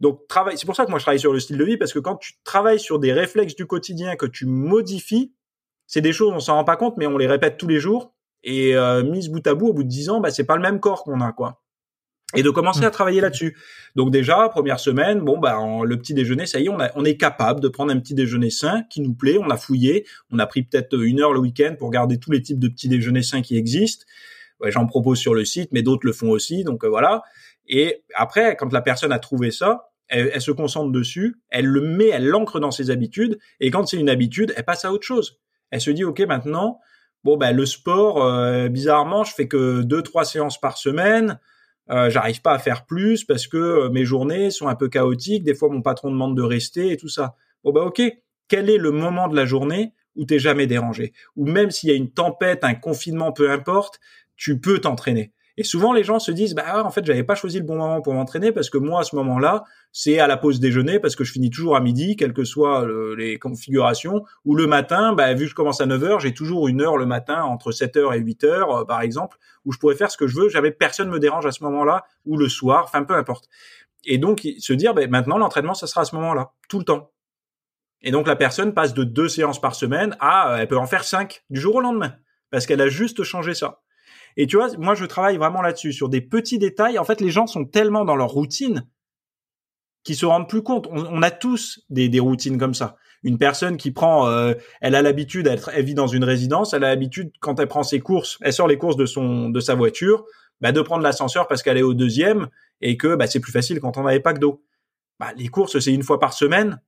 Donc 0.00 0.20
c'est 0.54 0.66
pour 0.66 0.76
ça 0.76 0.84
que 0.84 0.90
moi 0.90 0.98
je 0.98 1.04
travaille 1.04 1.18
sur 1.18 1.32
le 1.32 1.40
style 1.40 1.58
de 1.58 1.64
vie 1.64 1.76
parce 1.76 1.92
que 1.92 1.98
quand 1.98 2.16
tu 2.16 2.34
travailles 2.44 2.78
sur 2.78 3.00
des 3.00 3.12
réflexes 3.12 3.56
du 3.56 3.66
quotidien 3.66 4.14
que 4.14 4.26
tu 4.26 4.46
modifies, 4.46 5.32
c'est 5.86 6.00
des 6.00 6.12
choses 6.12 6.32
on 6.32 6.40
s'en 6.40 6.54
rend 6.54 6.64
pas 6.64 6.76
compte 6.76 6.96
mais 6.98 7.06
on 7.06 7.18
les 7.18 7.26
répète 7.26 7.56
tous 7.56 7.66
les 7.66 7.80
jours 7.80 8.14
et 8.44 8.76
mise 9.02 9.28
bout 9.28 9.44
à 9.44 9.54
bout 9.54 9.70
au 9.70 9.72
bout 9.72 9.82
de 9.82 9.88
dix 9.88 10.08
ans, 10.08 10.20
bah 10.20 10.30
c'est 10.30 10.44
pas 10.44 10.54
le 10.54 10.62
même 10.62 10.78
corps 10.78 11.02
qu'on 11.02 11.20
a 11.20 11.32
quoi. 11.32 11.60
Et 12.34 12.42
de 12.42 12.50
commencer 12.50 12.84
à 12.84 12.90
travailler 12.90 13.22
là-dessus. 13.22 13.56
Donc 13.96 14.10
déjà 14.10 14.48
première 14.50 14.78
semaine, 14.80 15.20
bon 15.20 15.38
bah 15.38 15.58
le 15.82 15.98
petit 15.98 16.12
déjeuner, 16.12 16.44
ça 16.44 16.60
y 16.60 16.66
est, 16.66 16.68
on, 16.68 16.78
a, 16.78 16.90
on 16.94 17.04
est 17.06 17.16
capable 17.16 17.60
de 17.60 17.68
prendre 17.68 17.90
un 17.90 17.98
petit 17.98 18.14
déjeuner 18.14 18.50
sain 18.50 18.82
qui 18.90 19.00
nous 19.00 19.14
plaît. 19.14 19.38
On 19.38 19.48
a 19.48 19.56
fouillé, 19.56 20.06
on 20.30 20.38
a 20.38 20.46
pris 20.46 20.62
peut-être 20.62 20.92
une 21.02 21.20
heure 21.20 21.32
le 21.32 21.40
week-end 21.40 21.74
pour 21.78 21.90
garder 21.90 22.18
tous 22.18 22.30
les 22.30 22.42
types 22.42 22.58
de 22.58 22.68
petits 22.68 22.88
déjeuners 22.88 23.22
sains 23.22 23.40
qui 23.40 23.56
existent. 23.56 24.04
Ouais, 24.60 24.70
J'en 24.70 24.86
propose 24.86 25.18
sur 25.18 25.34
le 25.34 25.46
site, 25.46 25.70
mais 25.72 25.80
d'autres 25.82 26.04
le 26.04 26.12
font 26.12 26.28
aussi. 26.28 26.64
Donc 26.64 26.84
euh, 26.84 26.88
voilà. 26.88 27.22
Et 27.66 28.04
après, 28.14 28.56
quand 28.56 28.72
la 28.74 28.82
personne 28.82 29.12
a 29.12 29.18
trouvé 29.18 29.50
ça, 29.50 29.90
elle, 30.08 30.30
elle 30.34 30.42
se 30.42 30.50
concentre 30.50 30.92
dessus, 30.92 31.36
elle 31.48 31.66
le 31.66 31.80
met, 31.80 32.08
elle 32.08 32.26
l'ancre 32.26 32.60
dans 32.60 32.70
ses 32.70 32.90
habitudes. 32.90 33.38
Et 33.60 33.70
quand 33.70 33.86
c'est 33.86 33.98
une 33.98 34.10
habitude, 34.10 34.52
elle 34.54 34.64
passe 34.64 34.84
à 34.84 34.92
autre 34.92 35.06
chose. 35.06 35.38
Elle 35.70 35.80
se 35.80 35.90
dit, 35.90 36.04
ok, 36.04 36.20
maintenant, 36.20 36.80
bon 37.24 37.38
ben 37.38 37.56
le 37.56 37.64
sport, 37.64 38.22
euh, 38.22 38.68
bizarrement, 38.68 39.24
je 39.24 39.32
fais 39.32 39.48
que 39.48 39.82
deux 39.82 40.02
trois 40.02 40.24
séances 40.24 40.60
par 40.60 40.76
semaine. 40.76 41.38
Euh, 41.90 42.10
j'arrive 42.10 42.42
pas 42.42 42.52
à 42.52 42.58
faire 42.58 42.84
plus 42.84 43.24
parce 43.24 43.46
que 43.46 43.56
euh, 43.56 43.90
mes 43.90 44.04
journées 44.04 44.50
sont 44.50 44.68
un 44.68 44.74
peu 44.74 44.88
chaotiques. 44.88 45.44
Des 45.44 45.54
fois, 45.54 45.68
mon 45.70 45.82
patron 45.82 46.10
demande 46.10 46.36
de 46.36 46.42
rester 46.42 46.92
et 46.92 46.96
tout 46.96 47.08
ça. 47.08 47.36
Bon 47.64 47.72
bah 47.72 47.82
ok. 47.82 48.02
Quel 48.48 48.70
est 48.70 48.78
le 48.78 48.90
moment 48.90 49.28
de 49.28 49.36
la 49.36 49.46
journée 49.46 49.92
où 50.16 50.24
t'es 50.24 50.38
jamais 50.38 50.66
dérangé? 50.66 51.12
Ou 51.36 51.46
même 51.46 51.70
s'il 51.70 51.90
y 51.90 51.92
a 51.92 51.96
une 51.96 52.10
tempête, 52.10 52.64
un 52.64 52.74
confinement, 52.74 53.32
peu 53.32 53.50
importe, 53.50 54.00
tu 54.36 54.60
peux 54.60 54.78
t'entraîner. 54.78 55.32
Et 55.58 55.64
souvent, 55.64 55.92
les 55.92 56.04
gens 56.04 56.20
se 56.20 56.30
disent, 56.30 56.54
bah, 56.54 56.84
en 56.84 56.90
fait, 56.90 57.04
j'avais 57.04 57.24
pas 57.24 57.34
choisi 57.34 57.58
le 57.58 57.64
bon 57.64 57.76
moment 57.76 58.00
pour 58.00 58.14
m'entraîner 58.14 58.52
parce 58.52 58.70
que 58.70 58.78
moi, 58.78 59.00
à 59.00 59.02
ce 59.02 59.16
moment-là, 59.16 59.64
c'est 59.90 60.20
à 60.20 60.28
la 60.28 60.36
pause 60.36 60.60
déjeuner 60.60 61.00
parce 61.00 61.16
que 61.16 61.24
je 61.24 61.32
finis 61.32 61.50
toujours 61.50 61.74
à 61.74 61.80
midi, 61.80 62.14
quelles 62.14 62.32
que 62.32 62.44
soient 62.44 62.86
les 63.16 63.40
configurations. 63.40 64.22
Ou 64.44 64.54
le 64.54 64.68
matin, 64.68 65.14
bah, 65.14 65.34
vu 65.34 65.46
que 65.46 65.50
je 65.50 65.54
commence 65.56 65.80
à 65.80 65.86
9 65.86 66.04
heures, 66.04 66.20
j'ai 66.20 66.32
toujours 66.32 66.68
une 66.68 66.80
heure 66.80 66.96
le 66.96 67.06
matin 67.06 67.42
entre 67.42 67.72
7 67.72 67.96
heures 67.96 68.14
et 68.14 68.20
8 68.20 68.44
heures, 68.44 68.70
euh, 68.70 68.84
par 68.84 69.00
exemple, 69.00 69.36
où 69.64 69.72
je 69.72 69.78
pourrais 69.78 69.96
faire 69.96 70.12
ce 70.12 70.16
que 70.16 70.28
je 70.28 70.36
veux. 70.36 70.48
J'avais 70.48 70.70
personne 70.70 71.10
me 71.10 71.18
dérange 71.18 71.44
à 71.44 71.50
ce 71.50 71.64
moment-là 71.64 72.04
ou 72.24 72.36
le 72.36 72.48
soir, 72.48 72.84
enfin, 72.84 73.02
peu 73.02 73.14
importe. 73.14 73.48
Et 74.04 74.18
donc, 74.18 74.46
se 74.60 74.72
dire, 74.72 74.94
bah, 74.94 75.08
maintenant, 75.08 75.38
l'entraînement, 75.38 75.74
ça 75.74 75.88
sera 75.88 76.02
à 76.02 76.04
ce 76.04 76.14
moment-là, 76.14 76.52
tout 76.68 76.78
le 76.78 76.84
temps. 76.84 77.10
Et 78.00 78.12
donc, 78.12 78.28
la 78.28 78.36
personne 78.36 78.74
passe 78.74 78.94
de 78.94 79.02
deux 79.02 79.28
séances 79.28 79.60
par 79.60 79.74
semaine 79.74 80.16
à, 80.20 80.56
elle 80.60 80.68
peut 80.68 80.78
en 80.78 80.86
faire 80.86 81.02
cinq 81.02 81.42
du 81.50 81.60
jour 81.60 81.74
au 81.74 81.80
lendemain 81.80 82.14
parce 82.52 82.64
qu'elle 82.64 82.80
a 82.80 82.88
juste 82.88 83.24
changé 83.24 83.54
ça. 83.54 83.80
Et 84.36 84.46
tu 84.46 84.56
vois, 84.56 84.68
moi, 84.78 84.94
je 84.94 85.04
travaille 85.04 85.36
vraiment 85.36 85.62
là-dessus, 85.62 85.92
sur 85.92 86.08
des 86.08 86.20
petits 86.20 86.58
détails. 86.58 86.98
En 86.98 87.04
fait, 87.04 87.20
les 87.20 87.30
gens 87.30 87.46
sont 87.46 87.64
tellement 87.64 88.04
dans 88.04 88.16
leur 88.16 88.30
routine 88.30 88.86
qu'ils 90.04 90.16
se 90.16 90.26
rendent 90.26 90.48
plus 90.48 90.62
compte. 90.62 90.86
On, 90.90 91.22
a 91.22 91.30
tous 91.30 91.84
des, 91.90 92.08
des, 92.08 92.20
routines 92.20 92.58
comme 92.58 92.74
ça. 92.74 92.96
Une 93.24 93.36
personne 93.36 93.76
qui 93.76 93.90
prend, 93.90 94.28
euh, 94.28 94.54
elle 94.80 94.94
a 94.94 95.02
l'habitude, 95.02 95.46
elle, 95.46 95.60
elle, 95.74 95.84
vit 95.84 95.94
dans 95.94 96.06
une 96.06 96.24
résidence, 96.24 96.72
elle 96.72 96.84
a 96.84 96.88
l'habitude 96.88 97.32
quand 97.40 97.58
elle 97.58 97.66
prend 97.66 97.82
ses 97.82 98.00
courses, 98.00 98.38
elle 98.40 98.52
sort 98.52 98.68
les 98.68 98.78
courses 98.78 98.96
de 98.96 99.06
son 99.06 99.50
de 99.50 99.60
sa 99.60 99.74
voiture, 99.74 100.24
bah, 100.60 100.72
de 100.72 100.80
prendre 100.80 101.02
l'ascenseur 101.02 101.46
parce 101.48 101.62
qu'elle 101.62 101.78
est 101.78 101.82
au 101.82 101.94
deuxième 101.94 102.48
et 102.80 102.96
que 102.96 103.16
bah, 103.16 103.26
c'est 103.26 103.40
plus 103.40 103.52
facile 103.52 103.80
quand 103.80 103.96
on 103.96 104.04
n'avait 104.04 104.20
pas 104.20 104.34
que 104.34 104.38
d'eau. 104.38 104.62
Bah, 105.18 105.32
les 105.36 105.48
courses, 105.48 105.78
c'est 105.78 105.92
une 105.92 106.04
fois 106.04 106.20
par 106.20 106.32
semaine. 106.32 106.80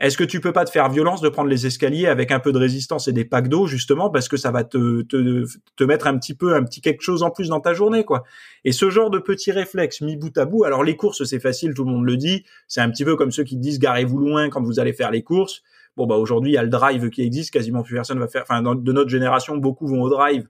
Est-ce 0.00 0.18
que 0.18 0.24
tu 0.24 0.40
peux 0.40 0.52
pas 0.52 0.64
te 0.64 0.70
faire 0.70 0.88
violence 0.88 1.20
de 1.20 1.28
prendre 1.28 1.48
les 1.48 1.66
escaliers 1.66 2.08
avec 2.08 2.32
un 2.32 2.40
peu 2.40 2.52
de 2.52 2.58
résistance 2.58 3.06
et 3.06 3.12
des 3.12 3.24
packs 3.24 3.48
d'eau 3.48 3.66
justement 3.66 4.10
parce 4.10 4.28
que 4.28 4.36
ça 4.36 4.50
va 4.50 4.64
te, 4.64 5.02
te, 5.02 5.44
te 5.76 5.84
mettre 5.84 6.08
un 6.08 6.18
petit 6.18 6.34
peu 6.34 6.56
un 6.56 6.64
petit 6.64 6.80
quelque 6.80 7.02
chose 7.02 7.22
en 7.22 7.30
plus 7.30 7.48
dans 7.48 7.60
ta 7.60 7.74
journée 7.74 8.04
quoi. 8.04 8.24
Et 8.64 8.72
ce 8.72 8.90
genre 8.90 9.08
de 9.08 9.20
petits 9.20 9.52
réflexes 9.52 10.00
mis 10.00 10.16
bout 10.16 10.36
à 10.36 10.46
bout. 10.46 10.64
Alors 10.64 10.82
les 10.82 10.96
courses 10.96 11.22
c'est 11.24 11.38
facile, 11.38 11.74
tout 11.74 11.84
le 11.84 11.92
monde 11.92 12.04
le 12.06 12.16
dit. 12.16 12.44
C'est 12.66 12.80
un 12.80 12.90
petit 12.90 13.04
peu 13.04 13.14
comme 13.14 13.30
ceux 13.30 13.44
qui 13.44 13.56
disent 13.56 13.78
garez-vous 13.78 14.18
loin 14.18 14.50
quand 14.50 14.62
vous 14.62 14.80
allez 14.80 14.92
faire 14.92 15.12
les 15.12 15.22
courses. 15.22 15.62
Bon 15.96 16.06
bah 16.06 16.16
aujourd'hui 16.16 16.50
il 16.50 16.54
y 16.54 16.58
a 16.58 16.64
le 16.64 16.70
drive 16.70 17.08
qui 17.10 17.22
existe, 17.22 17.52
quasiment 17.52 17.84
plus 17.84 17.94
personne 17.94 18.18
va 18.18 18.26
faire. 18.26 18.42
Enfin 18.42 18.62
de 18.62 18.92
notre 18.92 19.10
génération 19.10 19.56
beaucoup 19.56 19.86
vont 19.86 20.02
au 20.02 20.10
drive 20.10 20.48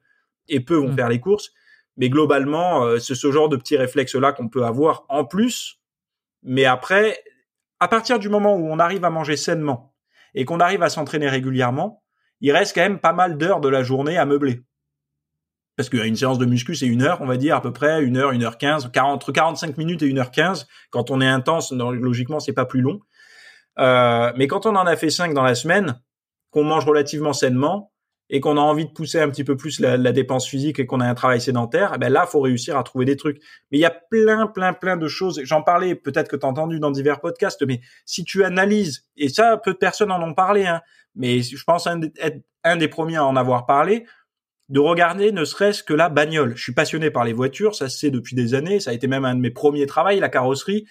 et 0.48 0.60
peu 0.60 0.76
vont 0.76 0.88
mmh. 0.88 0.96
faire 0.96 1.08
les 1.10 1.20
courses. 1.20 1.52
Mais 1.98 2.08
globalement 2.08 2.86
euh, 2.86 2.98
c'est 2.98 3.14
ce 3.14 3.30
genre 3.30 3.50
de 3.50 3.58
petits 3.58 3.76
réflexes 3.76 4.14
là 4.14 4.32
qu'on 4.32 4.48
peut 4.48 4.64
avoir 4.64 5.04
en 5.10 5.26
plus. 5.26 5.80
Mais 6.42 6.64
après 6.64 7.18
à 7.84 7.88
partir 7.88 8.18
du 8.18 8.30
moment 8.30 8.56
où 8.56 8.66
on 8.66 8.78
arrive 8.78 9.04
à 9.04 9.10
manger 9.10 9.36
sainement 9.36 9.94
et 10.34 10.46
qu'on 10.46 10.58
arrive 10.58 10.82
à 10.82 10.88
s'entraîner 10.88 11.28
régulièrement, 11.28 12.02
il 12.40 12.50
reste 12.50 12.74
quand 12.74 12.80
même 12.80 12.98
pas 12.98 13.12
mal 13.12 13.36
d'heures 13.36 13.60
de 13.60 13.68
la 13.68 13.82
journée 13.82 14.16
à 14.16 14.24
meubler. 14.24 14.62
Parce 15.76 15.90
qu'une 15.90 16.16
séance 16.16 16.38
de 16.38 16.46
muscu, 16.46 16.74
c'est 16.74 16.86
une 16.86 17.02
heure, 17.02 17.20
on 17.20 17.26
va 17.26 17.36
dire, 17.36 17.54
à 17.54 17.60
peu 17.60 17.74
près, 17.74 18.02
une 18.02 18.16
heure, 18.16 18.30
une 18.30 18.42
heure 18.42 18.56
quinze, 18.56 18.90
entre 18.96 19.32
45 19.32 19.76
minutes 19.76 20.02
et 20.02 20.06
une 20.06 20.18
heure 20.18 20.30
quinze. 20.30 20.66
Quand 20.88 21.10
on 21.10 21.20
est 21.20 21.28
intense, 21.28 21.72
logiquement, 21.72 22.40
c'est 22.40 22.54
pas 22.54 22.64
plus 22.64 22.80
long. 22.80 23.00
Euh, 23.78 24.32
mais 24.34 24.46
quand 24.46 24.64
on 24.64 24.76
en 24.76 24.86
a 24.86 24.96
fait 24.96 25.10
cinq 25.10 25.34
dans 25.34 25.42
la 25.42 25.54
semaine, 25.54 26.00
qu'on 26.52 26.64
mange 26.64 26.86
relativement 26.86 27.34
sainement, 27.34 27.92
et 28.30 28.40
qu'on 28.40 28.56
a 28.56 28.60
envie 28.60 28.86
de 28.86 28.90
pousser 28.90 29.20
un 29.20 29.28
petit 29.28 29.44
peu 29.44 29.56
plus 29.56 29.80
la, 29.80 30.12
dépense 30.12 30.46
physique 30.48 30.78
et 30.78 30.86
qu'on 30.86 31.00
a 31.00 31.06
un 31.06 31.14
travail 31.14 31.40
sédentaire, 31.40 31.92
eh 31.94 31.98
ben 31.98 32.10
là, 32.10 32.26
faut 32.26 32.40
réussir 32.40 32.76
à 32.76 32.82
trouver 32.82 33.04
des 33.04 33.16
trucs. 33.16 33.38
Mais 33.70 33.78
il 33.78 33.80
y 33.80 33.84
a 33.84 33.90
plein, 33.90 34.46
plein, 34.46 34.72
plein 34.72 34.96
de 34.96 35.08
choses. 35.08 35.40
J'en 35.44 35.62
parlais, 35.62 35.94
peut-être 35.94 36.28
que 36.28 36.36
tu 36.36 36.46
as 36.46 36.48
entendu 36.48 36.80
dans 36.80 36.90
divers 36.90 37.20
podcasts, 37.20 37.64
mais 37.66 37.80
si 38.06 38.24
tu 38.24 38.42
analyses, 38.44 39.06
et 39.16 39.28
ça, 39.28 39.58
peu 39.58 39.72
de 39.72 39.78
personnes 39.78 40.10
en 40.10 40.22
ont 40.22 40.34
parlé, 40.34 40.66
hein, 40.66 40.80
mais 41.14 41.42
je 41.42 41.62
pense 41.64 41.86
être 41.86 42.42
un 42.64 42.76
des 42.76 42.88
premiers 42.88 43.16
à 43.16 43.24
en 43.24 43.36
avoir 43.36 43.66
parlé, 43.66 44.06
de 44.70 44.80
regarder 44.80 45.30
ne 45.30 45.44
serait-ce 45.44 45.82
que 45.82 45.92
la 45.92 46.08
bagnole. 46.08 46.56
Je 46.56 46.62
suis 46.62 46.72
passionné 46.72 47.10
par 47.10 47.24
les 47.24 47.34
voitures, 47.34 47.74
ça 47.74 47.90
c'est 47.90 48.10
depuis 48.10 48.34
des 48.34 48.54
années, 48.54 48.80
ça 48.80 48.90
a 48.90 48.94
été 48.94 49.06
même 49.06 49.26
un 49.26 49.34
de 49.34 49.40
mes 49.40 49.50
premiers 49.50 49.86
travaux, 49.86 50.18
la 50.18 50.28
carrosserie. 50.30 50.86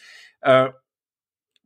Euh, 0.45 0.69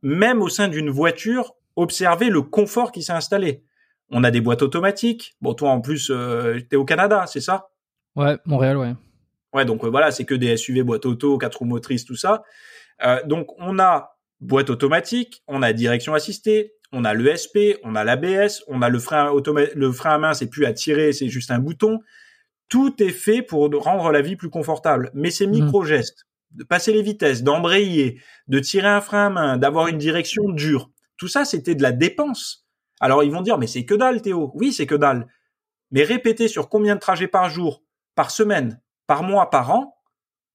même 0.02 0.42
au 0.42 0.48
sein 0.48 0.68
d'une 0.68 0.90
voiture, 0.90 1.54
observer 1.76 2.30
le 2.30 2.42
confort 2.42 2.92
qui 2.92 3.02
s'est 3.02 3.12
installé. 3.12 3.64
On 4.10 4.24
a 4.24 4.30
des 4.30 4.40
boîtes 4.40 4.62
automatiques. 4.62 5.36
Bon, 5.40 5.54
toi 5.54 5.70
en 5.70 5.80
plus, 5.80 6.10
euh, 6.10 6.60
t'es 6.68 6.76
au 6.76 6.84
Canada, 6.84 7.24
c'est 7.26 7.40
ça? 7.40 7.68
Ouais, 8.16 8.38
Montréal, 8.46 8.76
ouais. 8.78 8.94
Ouais, 9.52 9.64
donc 9.64 9.84
euh, 9.84 9.88
voilà, 9.88 10.10
c'est 10.10 10.24
que 10.24 10.34
des 10.34 10.56
SUV, 10.56 10.82
boîte 10.82 11.06
auto, 11.06 11.38
quatre 11.38 11.56
roues 11.56 11.64
motrices, 11.64 12.04
tout 12.04 12.16
ça. 12.16 12.42
Euh, 13.04 13.22
donc 13.24 13.48
on 13.58 13.78
a 13.78 14.16
boîte 14.40 14.70
automatique, 14.70 15.42
on 15.46 15.62
a 15.62 15.72
direction 15.72 16.14
assistée, 16.14 16.74
on 16.92 17.04
a 17.04 17.14
l'ESP, 17.14 17.78
on 17.82 17.94
a 17.94 18.04
l'ABS, 18.04 18.62
on 18.68 18.82
a 18.82 18.88
le 18.88 18.98
frein 18.98 19.32
le 19.32 19.92
frein 19.92 20.14
à 20.14 20.18
main, 20.18 20.34
c'est 20.34 20.48
plus 20.48 20.64
à 20.64 20.72
tirer, 20.72 21.12
c'est 21.12 21.28
juste 21.28 21.50
un 21.50 21.58
bouton. 21.58 22.00
Tout 22.68 23.02
est 23.02 23.10
fait 23.10 23.42
pour 23.42 23.70
rendre 23.82 24.10
la 24.10 24.20
vie 24.20 24.36
plus 24.36 24.50
confortable. 24.50 25.10
Mais 25.14 25.30
ces 25.30 25.46
mmh. 25.46 25.50
micro-gestes, 25.50 26.26
de 26.52 26.64
passer 26.64 26.92
les 26.92 27.02
vitesses, 27.02 27.42
d'embrayer, 27.42 28.20
de 28.46 28.58
tirer 28.58 28.88
un 28.88 29.00
frein 29.00 29.26
à 29.26 29.30
main, 29.30 29.56
d'avoir 29.56 29.88
une 29.88 29.98
direction 29.98 30.48
dure, 30.50 30.90
tout 31.16 31.28
ça, 31.28 31.44
c'était 31.44 31.74
de 31.74 31.82
la 31.82 31.92
dépense. 31.92 32.67
Alors 33.00 33.22
ils 33.22 33.32
vont 33.32 33.42
dire, 33.42 33.58
mais 33.58 33.66
c'est 33.66 33.84
que 33.84 33.94
dalle, 33.94 34.22
Théo. 34.22 34.50
Oui, 34.54 34.72
c'est 34.72 34.86
que 34.86 34.94
dalle. 34.94 35.26
Mais 35.90 36.02
répéter 36.02 36.48
sur 36.48 36.68
combien 36.68 36.94
de 36.94 37.00
trajets 37.00 37.28
par 37.28 37.48
jour, 37.48 37.82
par 38.14 38.30
semaine, 38.30 38.80
par 39.06 39.22
mois, 39.22 39.50
par 39.50 39.70
an, 39.70 39.98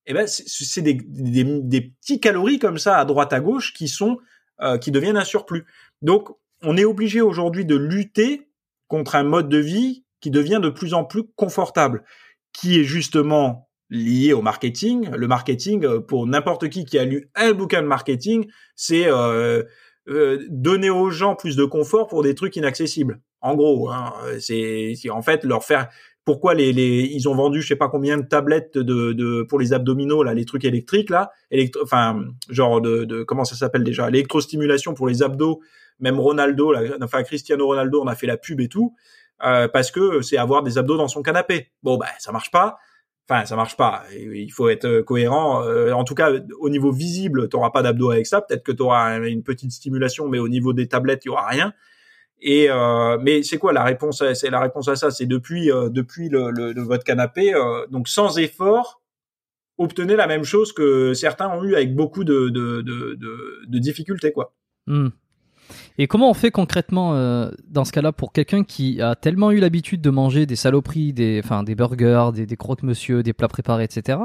eh 0.06 0.14
ben 0.14 0.28
c'est 0.28 0.82
des, 0.82 0.96
des, 0.96 1.82
petits 1.82 2.20
calories 2.20 2.60
comme 2.60 2.78
ça 2.78 2.98
à 2.98 3.06
droite 3.06 3.32
à 3.32 3.40
gauche 3.40 3.74
qui 3.74 3.88
sont 3.88 4.18
euh, 4.62 4.78
qui 4.78 4.92
deviennent 4.92 5.18
un 5.18 5.24
surplus. 5.24 5.66
Donc 6.02 6.30
on 6.62 6.78
est 6.78 6.86
obligé 6.86 7.22
aujourd'hui 7.22 7.66
de 7.66 7.76
lutter 7.76 8.50
contre 8.88 9.16
un 9.16 9.24
mode 9.24 9.50
de 9.50 9.58
vie 9.58 10.04
qui 10.20 10.30
devient 10.30 10.60
de 10.62 10.70
plus 10.70 10.94
en 10.94 11.04
plus 11.04 11.24
confortable, 11.36 12.04
qui 12.52 12.80
est 12.80 12.84
justement 12.84 13.70
lié 13.90 14.34
au 14.34 14.42
marketing. 14.42 15.10
Le 15.12 15.28
marketing, 15.28 15.86
euh, 15.86 16.00
pour 16.00 16.28
n'importe 16.28 16.70
qui 16.70 16.86
qui 16.86 16.98
a 17.00 17.06
lu 17.06 17.30
un 17.36 17.54
bouquin 17.54 17.82
de 17.82 17.88
marketing, 17.88 18.48
c'est 18.76 19.06
euh, 19.08 19.64
euh, 20.10 20.46
donner 20.50 20.90
aux 20.90 21.10
gens 21.10 21.36
plus 21.36 21.56
de 21.56 21.66
confort 21.66 22.08
pour 22.08 22.24
des 22.24 22.36
trucs 22.36 22.56
inaccessibles. 22.56 23.22
En 23.42 23.56
gros, 23.56 23.90
hein, 23.90 24.14
c'est 24.40 24.96
en 25.10 25.22
fait 25.22 25.44
leur 25.44 25.64
faire. 25.64 25.90
Pourquoi 26.26 26.54
les, 26.54 26.72
les 26.72 27.10
ils 27.12 27.28
ont 27.28 27.36
vendu 27.36 27.62
je 27.62 27.68
sais 27.68 27.76
pas 27.76 27.90
combien 27.90 28.18
de 28.18 28.24
tablettes 28.26 28.78
de, 28.78 29.12
de 29.12 29.44
pour 29.44 29.60
les 29.60 29.74
abdominaux 29.74 30.24
là, 30.24 30.34
les 30.34 30.46
trucs 30.46 30.64
électriques 30.64 31.10
là, 31.10 31.32
enfin 31.82 32.24
genre 32.48 32.80
de, 32.80 33.04
de 33.04 33.24
comment 33.24 33.44
ça 33.44 33.56
s'appelle 33.56 33.84
déjà, 33.84 34.10
l'électrostimulation 34.10 34.94
pour 34.94 35.08
les 35.08 35.22
abdos. 35.22 35.60
Même 36.00 36.20
Ronaldo, 36.20 36.72
là, 36.72 36.82
enfin 37.02 37.24
Cristiano 37.24 37.68
Ronaldo, 37.68 38.02
on 38.02 38.08
a 38.08 38.16
fait 38.16 38.28
la 38.28 38.38
pub 38.38 38.62
et 38.62 38.70
tout. 38.70 38.96
Euh, 39.44 39.68
parce 39.68 39.92
que 39.92 40.22
c'est 40.22 40.38
avoir 40.38 40.64
des 40.64 40.78
abdos 40.78 40.98
dans 40.98 41.08
son 41.10 41.22
canapé. 41.22 41.72
Bon, 41.82 41.98
ben 41.98 42.08
ça 42.20 42.32
marche 42.32 42.52
pas. 42.52 42.78
Enfin, 43.30 43.46
ça 43.46 43.56
marche 43.56 43.78
pas. 43.78 44.04
Il 44.14 44.52
faut 44.52 44.68
être 44.68 44.86
euh, 44.86 45.04
cohérent. 45.04 45.64
Euh, 45.64 45.94
en 45.94 46.04
tout 46.04 46.16
cas, 46.16 46.32
au 46.60 46.70
niveau 46.70 46.92
visible, 46.92 47.48
tu 47.48 47.56
n'auras 47.56 47.70
pas 47.70 47.82
d'abdos 47.82 48.12
avec 48.12 48.28
ça. 48.28 48.42
Peut-être 48.42 48.64
que 48.64 48.72
tu 48.74 48.84
auras 48.84 49.18
une 49.20 49.44
petite 49.44 49.72
stimulation, 49.72 50.28
mais 50.28 50.40
au 50.40 50.50
niveau 50.50 50.74
des 50.74 50.88
tablettes, 50.88 51.24
il 51.24 51.30
y 51.30 51.32
aura 51.32 51.48
rien. 51.48 51.74
Et 52.44 52.70
euh, 52.70 53.18
mais 53.22 53.42
c'est 53.42 53.58
quoi 53.58 53.72
la 53.72 53.84
réponse 53.86 54.22
C'est 54.34 54.50
la 54.50 54.60
réponse 54.60 54.90
à 54.90 54.98
ça, 54.98 55.12
c'est 55.12 55.26
depuis 55.26 55.72
euh, 55.72 55.88
depuis 55.88 56.28
le, 56.28 56.52
le, 56.52 56.74
votre 56.82 57.06
canapé, 57.06 57.56
euh, 57.56 57.88
donc 57.88 58.10
sans 58.10 58.38
effort, 58.38 59.02
obtenez 59.78 60.18
la 60.18 60.28
même 60.28 60.44
chose 60.44 60.74
que 60.74 61.14
certains 61.14 61.48
ont 61.48 61.64
eu 61.64 61.74
avec 61.74 61.96
beaucoup 61.96 62.26
de 62.26 62.50
de, 62.50 62.82
de, 62.82 63.18
de, 63.66 63.80
difficultés 63.80 64.34
quoi. 64.34 64.54
Hmm. 64.88 65.08
Et 65.98 66.08
comment 66.08 66.30
on 66.30 66.34
fait 66.34 66.52
concrètement 66.52 67.14
euh, 67.14 67.52
dans 67.68 67.86
ce 67.86 67.92
cas-là 67.92 68.12
pour 68.12 68.34
quelqu'un 68.34 68.64
qui 68.64 69.02
a 69.02 69.16
tellement 69.16 69.52
eu 69.52 69.60
l'habitude 69.60 70.02
de 70.02 70.10
manger 70.10 70.46
des 70.46 70.56
saloperies, 70.56 71.14
des, 71.14 71.42
enfin, 71.44 71.64
des 71.64 71.76
burgers, 71.76 72.30
des, 72.34 72.46
des 72.46 72.58
croque-monsieur, 72.58 73.22
des 73.22 73.34
plats 73.34 73.48
préparés, 73.48 73.84
etc. 73.84 74.20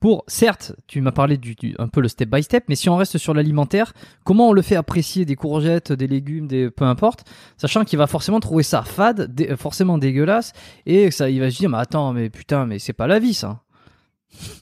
Pour, 0.00 0.24
certes, 0.26 0.74
tu 0.86 1.00
m'as 1.00 1.12
parlé 1.12 1.36
du, 1.36 1.56
un 1.78 1.88
peu 1.88 2.00
le 2.00 2.08
step 2.08 2.28
by 2.28 2.42
step, 2.42 2.64
mais 2.68 2.74
si 2.74 2.88
on 2.88 2.96
reste 2.96 3.18
sur 3.18 3.34
l'alimentaire, 3.34 3.92
comment 4.24 4.48
on 4.48 4.52
le 4.52 4.62
fait 4.62 4.76
apprécier 4.76 5.24
des 5.24 5.36
courgettes, 5.36 5.92
des 5.92 6.06
légumes, 6.06 6.46
des 6.46 6.70
peu 6.70 6.84
importe, 6.84 7.24
sachant 7.56 7.84
qu'il 7.84 7.98
va 7.98 8.06
forcément 8.06 8.40
trouver 8.40 8.62
ça 8.62 8.82
fade, 8.82 9.34
forcément 9.56 9.98
dégueulasse, 9.98 10.52
et 10.86 11.10
ça, 11.10 11.30
il 11.30 11.40
va 11.40 11.50
se 11.50 11.56
dire, 11.56 11.70
mais 11.70 11.78
attends, 11.78 12.12
mais 12.12 12.30
putain, 12.30 12.66
mais 12.66 12.78
c'est 12.78 12.92
pas 12.92 13.06
la 13.06 13.18
vie 13.18 13.34
ça. 13.34 13.60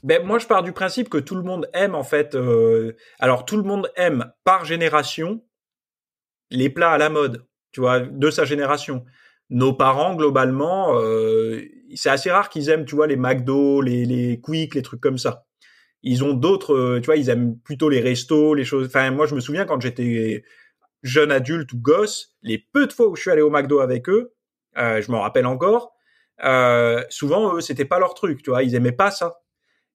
Ben 0.03 0.23
moi 0.23 0.39
je 0.39 0.45
pars 0.45 0.61
du 0.61 0.71
principe 0.71 1.09
que 1.09 1.17
tout 1.17 1.35
le 1.35 1.41
monde 1.41 1.67
aime 1.73 1.95
en 1.95 2.03
fait. 2.03 2.35
Euh, 2.35 2.95
alors 3.19 3.43
tout 3.43 3.57
le 3.57 3.63
monde 3.63 3.89
aime 3.95 4.31
par 4.43 4.65
génération 4.65 5.41
les 6.53 6.69
plats 6.69 6.91
à 6.91 6.97
la 6.97 7.09
mode, 7.09 7.45
tu 7.71 7.81
vois, 7.81 7.99
de 7.99 8.29
sa 8.29 8.45
génération. 8.45 9.03
Nos 9.49 9.73
parents, 9.73 10.15
globalement, 10.15 10.97
euh, 10.99 11.61
c'est 11.95 12.09
assez 12.09 12.31
rare 12.31 12.49
qu'ils 12.49 12.69
aiment, 12.69 12.85
tu 12.85 12.95
vois, 12.95 13.07
les 13.07 13.17
McDo, 13.17 13.81
les, 13.81 14.05
les 14.05 14.39
Quick, 14.39 14.75
les 14.75 14.81
trucs 14.81 15.01
comme 15.01 15.17
ça. 15.17 15.45
Ils 16.03 16.23
ont 16.23 16.33
d'autres, 16.33 16.75
euh, 16.75 16.99
tu 16.99 17.07
vois, 17.07 17.17
ils 17.17 17.29
aiment 17.29 17.59
plutôt 17.59 17.89
les 17.89 17.99
restos, 17.99 18.53
les 18.53 18.65
choses. 18.65 18.87
Enfin, 18.87 19.11
moi, 19.11 19.25
je 19.25 19.35
me 19.35 19.39
souviens 19.39 19.65
quand 19.65 19.81
j'étais 19.81 20.43
jeune 21.01 21.31
adulte 21.31 21.73
ou 21.73 21.77
gosse, 21.77 22.35
les 22.41 22.57
peu 22.57 22.87
de 22.87 22.93
fois 22.93 23.07
où 23.07 23.15
je 23.15 23.21
suis 23.21 23.31
allé 23.31 23.41
au 23.41 23.49
McDo 23.49 23.79
avec 23.79 24.09
eux, 24.09 24.33
euh, 24.77 25.01
je 25.01 25.11
m'en 25.11 25.21
rappelle 25.21 25.45
encore. 25.45 25.93
Euh, 26.43 27.03
souvent, 27.09 27.55
eux, 27.55 27.61
c'était 27.61 27.85
pas 27.85 27.99
leur 27.99 28.13
truc, 28.13 28.41
tu 28.43 28.49
vois, 28.49 28.63
ils 28.63 28.75
aimaient 28.75 28.91
pas 28.91 29.11
ça. 29.11 29.41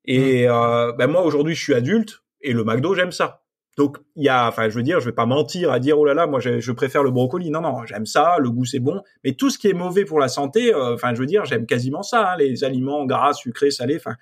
Et 0.04 0.46
mmh. 0.46 0.50
euh, 0.50 0.92
ben 0.92 1.06
moi, 1.08 1.22
aujourd'hui, 1.22 1.54
je 1.54 1.62
suis 1.62 1.74
adulte 1.74 2.22
et 2.40 2.52
le 2.52 2.64
McDo, 2.64 2.94
j'aime 2.94 3.12
ça. 3.12 3.44
Donc 3.78 3.98
il 4.16 4.24
y 4.24 4.28
a, 4.28 4.48
enfin 4.48 4.68
je 4.68 4.74
veux 4.74 4.82
dire, 4.82 4.98
je 4.98 5.04
vais 5.04 5.14
pas 5.14 5.24
mentir 5.24 5.70
à 5.70 5.78
dire 5.78 5.96
oh 6.00 6.04
là 6.04 6.12
là, 6.12 6.26
moi 6.26 6.40
je, 6.40 6.72
préfère 6.72 7.04
le 7.04 7.12
brocoli. 7.12 7.48
Non 7.48 7.60
non, 7.60 7.86
j'aime 7.86 8.06
ça, 8.06 8.36
le 8.40 8.50
goût 8.50 8.64
c'est 8.64 8.80
bon, 8.80 9.02
mais 9.22 9.34
tout 9.34 9.50
ce 9.50 9.58
qui 9.58 9.68
est 9.68 9.72
mauvais 9.72 10.04
pour 10.04 10.18
la 10.18 10.26
santé, 10.26 10.74
euh, 10.74 10.96
je 10.96 11.18
veux 11.18 11.26
dire, 11.26 11.44
j'aime 11.44 11.64
quasiment 11.64 12.02
ça, 12.02 12.32
hein, 12.32 12.36
les 12.36 12.64
aliments 12.64 13.06
gras, 13.06 13.34
sucrés, 13.34 13.70
salés. 13.70 13.94
Enfin 13.96 14.16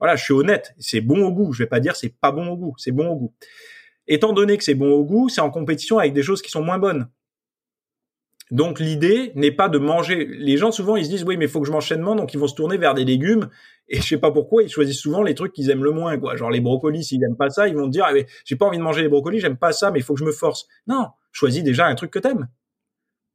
voilà, 0.00 0.16
je 0.16 0.24
suis 0.24 0.32
honnête, 0.32 0.74
c'est 0.78 1.02
bon 1.02 1.26
au 1.26 1.30
goût. 1.30 1.52
Je 1.52 1.62
vais 1.62 1.68
pas 1.68 1.78
dire 1.78 1.94
c'est 1.94 2.14
pas 2.22 2.32
bon 2.32 2.48
au 2.48 2.56
goût, 2.56 2.74
c'est 2.78 2.90
bon 2.90 3.06
au 3.06 3.16
goût. 3.16 3.34
Étant 4.08 4.32
donné 4.32 4.56
que 4.56 4.64
c'est 4.64 4.74
bon 4.74 4.90
au 4.90 5.04
goût, 5.04 5.28
c'est 5.28 5.42
en 5.42 5.50
compétition 5.50 5.98
avec 5.98 6.14
des 6.14 6.22
choses 6.22 6.40
qui 6.40 6.50
sont 6.50 6.62
moins 6.62 6.78
bonnes. 6.78 7.06
Donc 8.52 8.80
l'idée 8.80 9.32
n'est 9.34 9.50
pas 9.50 9.70
de 9.70 9.78
manger. 9.78 10.26
Les 10.26 10.58
gens 10.58 10.70
souvent 10.72 10.96
ils 10.96 11.06
se 11.06 11.10
disent 11.10 11.24
oui 11.24 11.38
mais 11.38 11.46
il 11.46 11.50
faut 11.50 11.62
que 11.62 11.66
je 11.66 11.72
mange 11.72 11.88
sainement 11.88 12.14
donc 12.14 12.34
ils 12.34 12.38
vont 12.38 12.46
se 12.46 12.54
tourner 12.54 12.76
vers 12.76 12.92
des 12.92 13.06
légumes 13.06 13.48
et 13.88 13.96
je 13.96 14.06
sais 14.06 14.18
pas 14.18 14.30
pourquoi 14.30 14.62
ils 14.62 14.68
choisissent 14.68 15.00
souvent 15.00 15.22
les 15.22 15.34
trucs 15.34 15.54
qu'ils 15.54 15.70
aiment 15.70 15.82
le 15.82 15.90
moins 15.90 16.18
quoi. 16.18 16.36
Genre 16.36 16.50
les 16.50 16.60
brocolis 16.60 17.02
s'ils 17.02 17.24
aiment 17.24 17.38
pas 17.38 17.48
ça 17.48 17.66
ils 17.66 17.74
vont 17.74 17.88
dire 17.88 18.04
eh, 18.14 18.26
j'ai 18.44 18.56
pas 18.56 18.66
envie 18.66 18.76
de 18.76 18.82
manger 18.82 19.00
les 19.00 19.08
brocolis 19.08 19.40
j'aime 19.40 19.56
pas 19.56 19.72
ça 19.72 19.90
mais 19.90 20.00
il 20.00 20.02
faut 20.02 20.12
que 20.12 20.20
je 20.20 20.26
me 20.26 20.32
force. 20.32 20.66
Non 20.86 21.06
choisis 21.32 21.64
déjà 21.64 21.86
un 21.86 21.94
truc 21.94 22.10
que 22.10 22.18
t'aimes. 22.18 22.46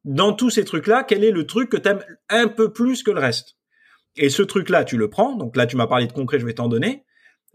Dans 0.05 0.33
tous 0.33 0.51
ces 0.51 0.63
trucs 0.63 0.85
là 0.85 1.03
quel 1.03 1.23
est 1.23 1.31
le 1.31 1.47
truc 1.47 1.71
que 1.71 1.77
t'aimes 1.77 2.03
un 2.29 2.47
peu 2.47 2.71
plus 2.71 3.01
que 3.01 3.09
le 3.09 3.19
reste? 3.19 3.57
Et 4.17 4.29
ce 4.29 4.43
truc 4.43 4.69
là 4.69 4.83
tu 4.83 4.97
le 4.97 5.09
prends 5.09 5.35
donc 5.35 5.55
là 5.55 5.65
tu 5.65 5.77
m'as 5.77 5.87
parlé 5.87 6.05
de 6.05 6.13
concret 6.13 6.37
je 6.37 6.45
vais 6.45 6.53
t'en 6.53 6.67
donner. 6.67 7.05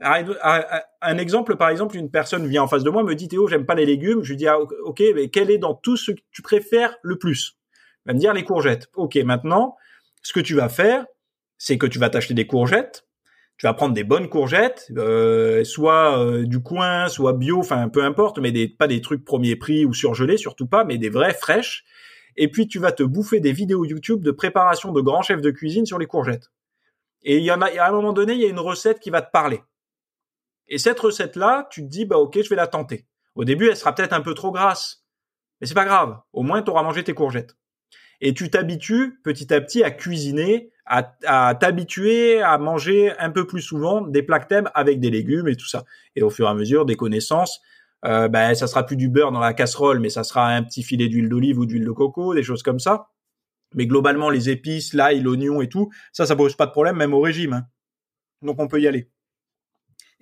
Un 0.02 1.18
exemple, 1.18 1.56
par 1.56 1.68
exemple, 1.68 1.96
une 1.96 2.10
personne 2.10 2.46
vient 2.46 2.62
en 2.62 2.68
face 2.68 2.84
de 2.84 2.90
moi, 2.90 3.02
me 3.02 3.14
dit 3.14 3.28
Théo, 3.28 3.48
j'aime 3.48 3.66
pas 3.66 3.74
les 3.74 3.86
légumes. 3.86 4.22
Je 4.22 4.30
lui 4.30 4.36
dis 4.36 4.46
ah, 4.46 4.58
ok, 4.58 5.02
mais 5.14 5.28
quel 5.28 5.50
est 5.50 5.58
dans 5.58 5.74
tout 5.74 5.96
ce 5.96 6.12
que 6.12 6.20
tu 6.30 6.42
préfères 6.42 6.96
le 7.02 7.18
plus? 7.18 7.58
Il 8.04 8.08
va 8.08 8.14
me 8.14 8.18
dire 8.18 8.34
les 8.34 8.44
courgettes. 8.44 8.88
Ok, 8.94 9.16
maintenant, 9.16 9.76
ce 10.22 10.32
que 10.32 10.40
tu 10.40 10.54
vas 10.54 10.68
faire, 10.68 11.06
c'est 11.58 11.78
que 11.78 11.86
tu 11.86 11.98
vas 11.98 12.10
t'acheter 12.10 12.34
des 12.34 12.46
courgettes. 12.46 13.06
Tu 13.58 13.66
vas 13.66 13.74
prendre 13.74 13.94
des 13.94 14.02
bonnes 14.02 14.28
courgettes, 14.28 14.90
euh, 14.96 15.62
soit 15.62 16.18
euh, 16.18 16.44
du 16.44 16.60
coin, 16.60 17.08
soit 17.08 17.34
bio, 17.34 17.60
enfin 17.60 17.88
peu 17.88 18.02
importe, 18.02 18.38
mais 18.38 18.66
pas 18.66 18.88
des 18.88 19.00
trucs 19.00 19.24
premier 19.24 19.54
prix 19.54 19.84
ou 19.84 19.94
surgelés, 19.94 20.36
surtout 20.36 20.66
pas, 20.66 20.84
mais 20.84 20.98
des 20.98 21.10
vraies 21.10 21.34
fraîches. 21.34 21.84
Et 22.36 22.50
puis 22.50 22.66
tu 22.66 22.80
vas 22.80 22.90
te 22.90 23.04
bouffer 23.04 23.38
des 23.38 23.52
vidéos 23.52 23.84
YouTube 23.84 24.24
de 24.24 24.32
préparation 24.32 24.90
de 24.90 25.00
grands 25.00 25.22
chefs 25.22 25.42
de 25.42 25.50
cuisine 25.50 25.86
sur 25.86 25.98
les 25.98 26.06
courgettes. 26.06 26.50
Et 27.22 27.36
il 27.36 27.44
y 27.44 27.52
en 27.52 27.60
a, 27.60 27.66
à 27.66 27.88
un 27.88 27.92
moment 27.92 28.12
donné, 28.12 28.32
il 28.32 28.40
y 28.40 28.46
a 28.46 28.48
une 28.48 28.58
recette 28.58 28.98
qui 28.98 29.10
va 29.10 29.22
te 29.22 29.30
parler. 29.30 29.60
Et 30.68 30.78
cette 30.78 31.00
recette-là, 31.00 31.68
tu 31.70 31.82
te 31.82 31.88
dis, 31.88 32.04
bah 32.04 32.18
ok, 32.18 32.40
je 32.42 32.48
vais 32.48 32.56
la 32.56 32.66
tenter. 32.66 33.06
Au 33.34 33.44
début, 33.44 33.68
elle 33.68 33.76
sera 33.76 33.94
peut-être 33.94 34.12
un 34.12 34.20
peu 34.20 34.34
trop 34.34 34.52
grasse, 34.52 35.04
mais 35.60 35.66
c'est 35.66 35.74
pas 35.74 35.84
grave. 35.84 36.18
Au 36.32 36.42
moins, 36.42 36.62
tu 36.62 36.70
auras 36.70 36.82
mangé 36.82 37.02
tes 37.04 37.14
courgettes. 37.14 37.56
Et 38.20 38.34
tu 38.34 38.50
t'habitues 38.50 39.20
petit 39.24 39.52
à 39.52 39.60
petit 39.60 39.82
à 39.82 39.90
cuisiner, 39.90 40.70
à, 40.86 41.14
à 41.24 41.54
t'habituer 41.54 42.40
à 42.40 42.56
manger 42.58 43.12
un 43.18 43.30
peu 43.30 43.46
plus 43.46 43.62
souvent 43.62 44.00
des 44.00 44.22
plats 44.22 44.38
que 44.38 44.54
avec 44.74 45.00
des 45.00 45.10
légumes 45.10 45.48
et 45.48 45.56
tout 45.56 45.66
ça. 45.66 45.84
Et 46.14 46.22
au 46.22 46.30
fur 46.30 46.46
et 46.46 46.50
à 46.50 46.54
mesure, 46.54 46.84
des 46.84 46.94
connaissances, 46.94 47.60
euh, 48.04 48.28
ben, 48.28 48.54
ça 48.54 48.66
sera 48.66 48.84
plus 48.84 48.96
du 48.96 49.08
beurre 49.08 49.32
dans 49.32 49.40
la 49.40 49.54
casserole, 49.54 50.00
mais 50.00 50.10
ça 50.10 50.24
sera 50.24 50.48
un 50.48 50.62
petit 50.62 50.82
filet 50.82 51.08
d'huile 51.08 51.28
d'olive 51.28 51.58
ou 51.58 51.66
d'huile 51.66 51.84
de 51.84 51.90
coco, 51.90 52.34
des 52.34 52.42
choses 52.42 52.62
comme 52.62 52.80
ça. 52.80 53.08
Mais 53.74 53.86
globalement, 53.86 54.30
les 54.30 54.50
épices, 54.50 54.92
l'ail, 54.92 55.20
l'oignon 55.20 55.62
et 55.62 55.68
tout, 55.68 55.90
ça, 56.12 56.26
ça 56.26 56.36
pose 56.36 56.56
pas 56.56 56.66
de 56.66 56.72
problème, 56.72 56.96
même 56.96 57.14
au 57.14 57.20
régime. 57.20 57.54
Hein. 57.54 57.66
Donc 58.42 58.60
on 58.60 58.68
peut 58.68 58.80
y 58.80 58.88
aller 58.88 59.10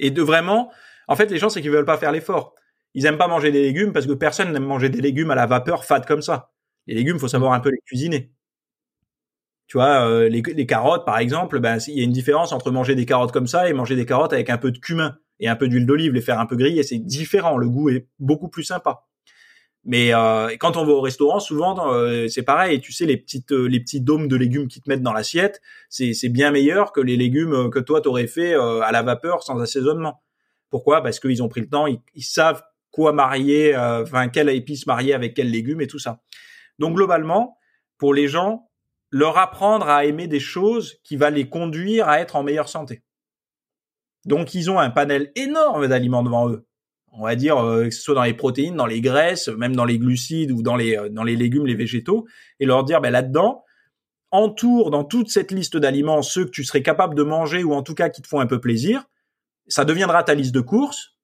et 0.01 0.10
de 0.10 0.22
vraiment, 0.22 0.72
en 1.06 1.14
fait, 1.14 1.31
les 1.31 1.39
gens 1.39 1.48
c'est 1.48 1.62
qu'ils 1.62 1.70
veulent 1.70 1.85
pas 1.85 1.98
faire 1.98 2.10
l'effort. 2.10 2.55
Ils 2.94 3.06
aiment 3.06 3.18
pas 3.18 3.28
manger 3.28 3.52
des 3.52 3.62
légumes 3.62 3.93
parce 3.93 4.06
que 4.06 4.12
personne 4.12 4.52
n'aime 4.52 4.64
manger 4.64 4.89
des 4.89 5.01
légumes 5.01 5.31
à 5.31 5.36
la 5.36 5.47
vapeur 5.47 5.85
fade 5.85 6.06
comme 6.06 6.22
ça. 6.22 6.51
Les 6.86 6.94
légumes, 6.94 7.18
faut 7.18 7.28
savoir 7.28 7.52
un 7.52 7.60
peu 7.60 7.70
les 7.70 7.81
cuisiner. 7.86 8.32
Tu 9.68 9.77
vois, 9.77 10.09
euh, 10.09 10.28
les, 10.28 10.66
carottes, 10.66 11.06
par 11.06 11.18
exemple, 11.18 11.60
ben 11.60 11.78
il 11.86 11.98
y 11.98 12.01
a 12.01 12.05
une 12.05 12.10
différence 12.10 12.51
entre 12.51 12.72
manger 12.72 12.97
des 12.97 13.06
carottes 13.06 13.31
comme 13.31 13.47
ça 13.47 13.68
et 13.68 13.72
manger 13.72 13.94
des 13.94 14.06
carottes 14.06 14.32
avec 14.32 14.51
un 14.51 14.59
peu 14.59 14.72
de 14.72 14.78
cumin 14.78 15.16
et 15.39 15.48
un 15.48 15.55
peu 15.55 15.68
d'huile 15.68 15.86
d'olive, 15.86 16.12
les 16.12 16.20
faire 16.20 16.40
un 16.40 16.47
peu 16.47 16.56
griller, 16.56 16.82
c'est 16.82 16.98
différent. 16.98 17.56
Le 17.56 17.68
goût 17.68 17.89
est 17.89 18.09
beaucoup 18.18 18.48
plus 18.48 18.64
sympa. 18.64 19.06
Mais 19.85 20.12
euh, 20.12 20.55
quand 20.59 20.77
on 20.77 20.85
va 20.85 20.93
au 20.93 21.01
restaurant, 21.01 21.40
souvent 21.40 21.93
euh, 21.93 22.28
c'est 22.28 22.43
pareil. 22.43 22.81
Tu 22.81 22.93
sais 22.93 23.07
les 23.07 23.16
petites 23.16 23.52
euh, 23.52 23.66
les 23.66 23.81
petits 23.81 24.01
dômes 24.01 24.28
de 24.28 24.36
légumes 24.36 24.69
qui 24.69 24.81
te 24.82 24.89
mettent 24.90 25.02
dans 25.02 25.15
l'assiette, 25.15 25.62
c'est 25.89 26.12
c'est 26.12 26.28
bien 26.28 26.51
meilleur 26.51 26.93
que 26.93 27.01
les 27.01 27.16
légumes 27.16 27.55
euh, 27.55 27.70
que 27.70 27.78
toi 27.78 28.02
t'aurais 28.02 28.27
fait 28.27 28.55
à 28.55 28.93
la 28.93 29.02
vapeur 29.02 29.43
sans 29.43 29.59
assaisonnement. 29.61 30.23
Pourquoi? 30.69 31.02
Parce 31.02 31.19
qu'ils 31.19 31.43
ont 31.43 31.48
pris 31.48 31.62
le 31.62 31.69
temps, 31.69 31.86
ils, 31.86 32.23
savent 32.23 32.62
quoi 32.93 33.12
marier, 33.12 33.77
enfin 33.77 34.28
quelle 34.28 34.48
épice 34.51 34.86
marier 34.86 35.15
avec 35.15 35.35
quel 35.35 35.51
légume 35.51 35.81
et 35.81 35.86
tout 35.89 35.98
ça. 35.98 36.20
Donc 36.78 36.94
globalement, 36.94 37.59
pour 37.98 38.15
les 38.15 38.28
gens, 38.28 38.70
leur 39.11 39.39
apprendre 39.39 39.89
à 39.89 40.05
aimer 40.05 40.28
des 40.28 40.40
choses 40.40 41.01
qui 41.02 41.16
va 41.16 41.31
les 41.31 41.48
conduire 41.48 42.09
à 42.09 42.20
être 42.20 42.36
en 42.36 42.44
meilleure 42.44 42.69
santé. 42.69 43.02
Donc 44.27 44.55
ils 44.55 44.70
ont 44.70 44.78
un 44.78 44.90
panel 44.90 45.32
énorme 45.35 45.89
d'aliments 45.89 46.23
devant 46.23 46.48
eux 46.48 46.66
on 47.12 47.24
va 47.24 47.34
dire 47.36 47.58
euh, 47.58 47.84
que 47.84 47.90
ce 47.90 48.02
soit 48.02 48.14
dans 48.14 48.22
les 48.22 48.34
protéines, 48.34 48.76
dans 48.76 48.86
les 48.86 49.00
graisses, 49.00 49.48
même 49.48 49.74
dans 49.74 49.84
les 49.84 49.98
glucides 49.98 50.52
ou 50.52 50.62
dans 50.62 50.76
les 50.76 50.96
euh, 50.96 51.08
dans 51.08 51.24
les 51.24 51.36
légumes, 51.36 51.66
les 51.66 51.74
végétaux, 51.74 52.26
et 52.58 52.66
leur 52.66 52.84
dire 52.84 53.00
ben 53.00 53.10
là-dedans 53.10 53.64
entoure 54.30 54.90
dans 54.90 55.04
toute 55.04 55.28
cette 55.28 55.50
liste 55.50 55.76
d'aliments 55.76 56.22
ceux 56.22 56.44
que 56.44 56.50
tu 56.50 56.64
serais 56.64 56.82
capable 56.82 57.14
de 57.14 57.22
manger 57.22 57.64
ou 57.64 57.74
en 57.74 57.82
tout 57.82 57.94
cas 57.94 58.08
qui 58.08 58.22
te 58.22 58.28
font 58.28 58.40
un 58.40 58.46
peu 58.46 58.60
plaisir. 58.60 59.04
Ça 59.66 59.84
deviendra 59.84 60.22
ta 60.22 60.34
liste 60.34 60.54
de 60.54 60.60
courses. 60.60 61.16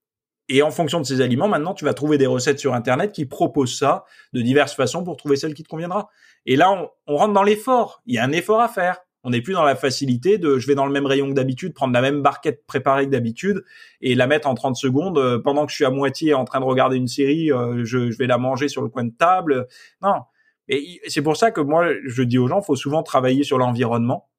Et 0.48 0.62
en 0.62 0.70
fonction 0.70 1.00
de 1.00 1.04
ces 1.04 1.20
aliments, 1.20 1.48
maintenant, 1.48 1.74
tu 1.74 1.84
vas 1.84 1.94
trouver 1.94 2.18
des 2.18 2.26
recettes 2.26 2.60
sur 2.60 2.72
Internet 2.72 3.10
qui 3.10 3.26
proposent 3.26 3.76
ça 3.76 4.04
de 4.32 4.40
diverses 4.40 4.74
façons 4.74 5.02
pour 5.02 5.16
trouver 5.16 5.34
celle 5.34 5.54
qui 5.54 5.64
te 5.64 5.68
conviendra. 5.68 6.08
Et 6.46 6.54
là, 6.54 6.70
on, 6.70 6.88
on 7.08 7.16
rentre 7.16 7.32
dans 7.32 7.42
l'effort. 7.42 8.00
Il 8.06 8.14
y 8.14 8.18
a 8.18 8.24
un 8.24 8.30
effort 8.30 8.60
à 8.60 8.68
faire. 8.68 8.98
On 9.26 9.30
n'est 9.30 9.42
plus 9.42 9.54
dans 9.54 9.64
la 9.64 9.74
facilité 9.74 10.38
de 10.38 10.56
je 10.56 10.68
vais 10.68 10.76
dans 10.76 10.86
le 10.86 10.92
même 10.92 11.04
rayon 11.04 11.28
que 11.28 11.32
d'habitude, 11.32 11.74
prendre 11.74 11.92
la 11.92 12.00
même 12.00 12.22
barquette 12.22 12.64
préparée 12.64 13.06
que 13.06 13.10
d'habitude 13.10 13.64
et 14.00 14.14
la 14.14 14.28
mettre 14.28 14.46
en 14.46 14.54
30 14.54 14.76
secondes 14.76 15.18
euh, 15.18 15.40
pendant 15.40 15.66
que 15.66 15.72
je 15.72 15.74
suis 15.74 15.84
à 15.84 15.90
moitié 15.90 16.32
en 16.32 16.44
train 16.44 16.60
de 16.60 16.64
regarder 16.64 16.96
une 16.96 17.08
série, 17.08 17.50
euh, 17.50 17.84
je, 17.84 18.16
vais 18.16 18.28
la 18.28 18.38
manger 18.38 18.68
sur 18.68 18.82
le 18.82 18.88
coin 18.88 19.02
de 19.02 19.10
table. 19.10 19.66
Non. 20.00 20.20
Et 20.68 21.00
c'est 21.08 21.22
pour 21.22 21.36
ça 21.36 21.50
que 21.50 21.60
moi 21.60 21.88
je 22.06 22.22
dis 22.22 22.38
aux 22.38 22.46
gens, 22.46 22.62
faut 22.62 22.76
souvent 22.76 23.02
travailler 23.02 23.42
sur 23.42 23.58
l'environnement 23.58 24.30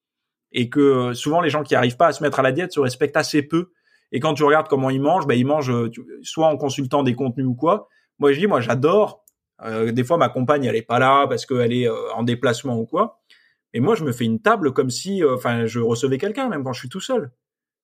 et 0.54 0.70
que 0.70 0.80
euh, 0.80 1.14
souvent 1.14 1.42
les 1.42 1.50
gens 1.50 1.64
qui 1.64 1.76
arrivent 1.76 1.98
pas 1.98 2.08
à 2.08 2.14
se 2.14 2.24
mettre 2.24 2.40
à 2.40 2.42
la 2.42 2.54
diète 2.54 2.72
se 2.72 2.80
respectent 2.80 3.18
assez 3.18 3.42
peu. 3.42 3.72
Et 4.14 4.22
quand 4.22 4.36
tu 4.36 4.46
regardes 4.46 4.70
comment 4.70 4.90
ils 4.90 5.02
mangent, 5.02 5.28
ben 5.28 5.38
ils 5.38 5.46
mangent 5.46 5.90
soit 6.22 6.48
en 6.48 6.56
consultant 6.56 7.04
des 7.04 7.14
contenus 7.14 7.46
ou 7.46 7.56
quoi. 7.56 7.90
Moi 8.20 8.32
je 8.32 8.40
dis 8.40 8.48
moi 8.48 8.62
j'adore. 8.62 9.26
des 9.66 10.04
fois 10.06 10.16
ma 10.16 10.30
compagne 10.30 10.64
elle 10.64 10.78
est 10.78 10.82
pas 10.82 10.98
là 10.98 11.28
parce 11.28 11.46
qu'elle 11.46 11.74
est 11.74 11.90
en 12.16 12.24
déplacement 12.24 12.80
ou 12.80 12.86
quoi. 12.86 13.20
Et 13.74 13.80
moi, 13.80 13.96
je 13.96 14.04
me 14.04 14.12
fais 14.12 14.26
une 14.26 14.40
table 14.40 14.74
comme 14.74 14.90
si, 14.90 15.24
euh, 15.24 15.36
enfin, 15.36 15.66
je 15.66 15.80
recevais 15.80 16.18
quelqu'un, 16.18 16.50
même 16.50 16.64
quand 16.64 16.74
je 16.74 16.80
suis 16.80 16.90
tout 16.90 17.02
seul. 17.02 17.32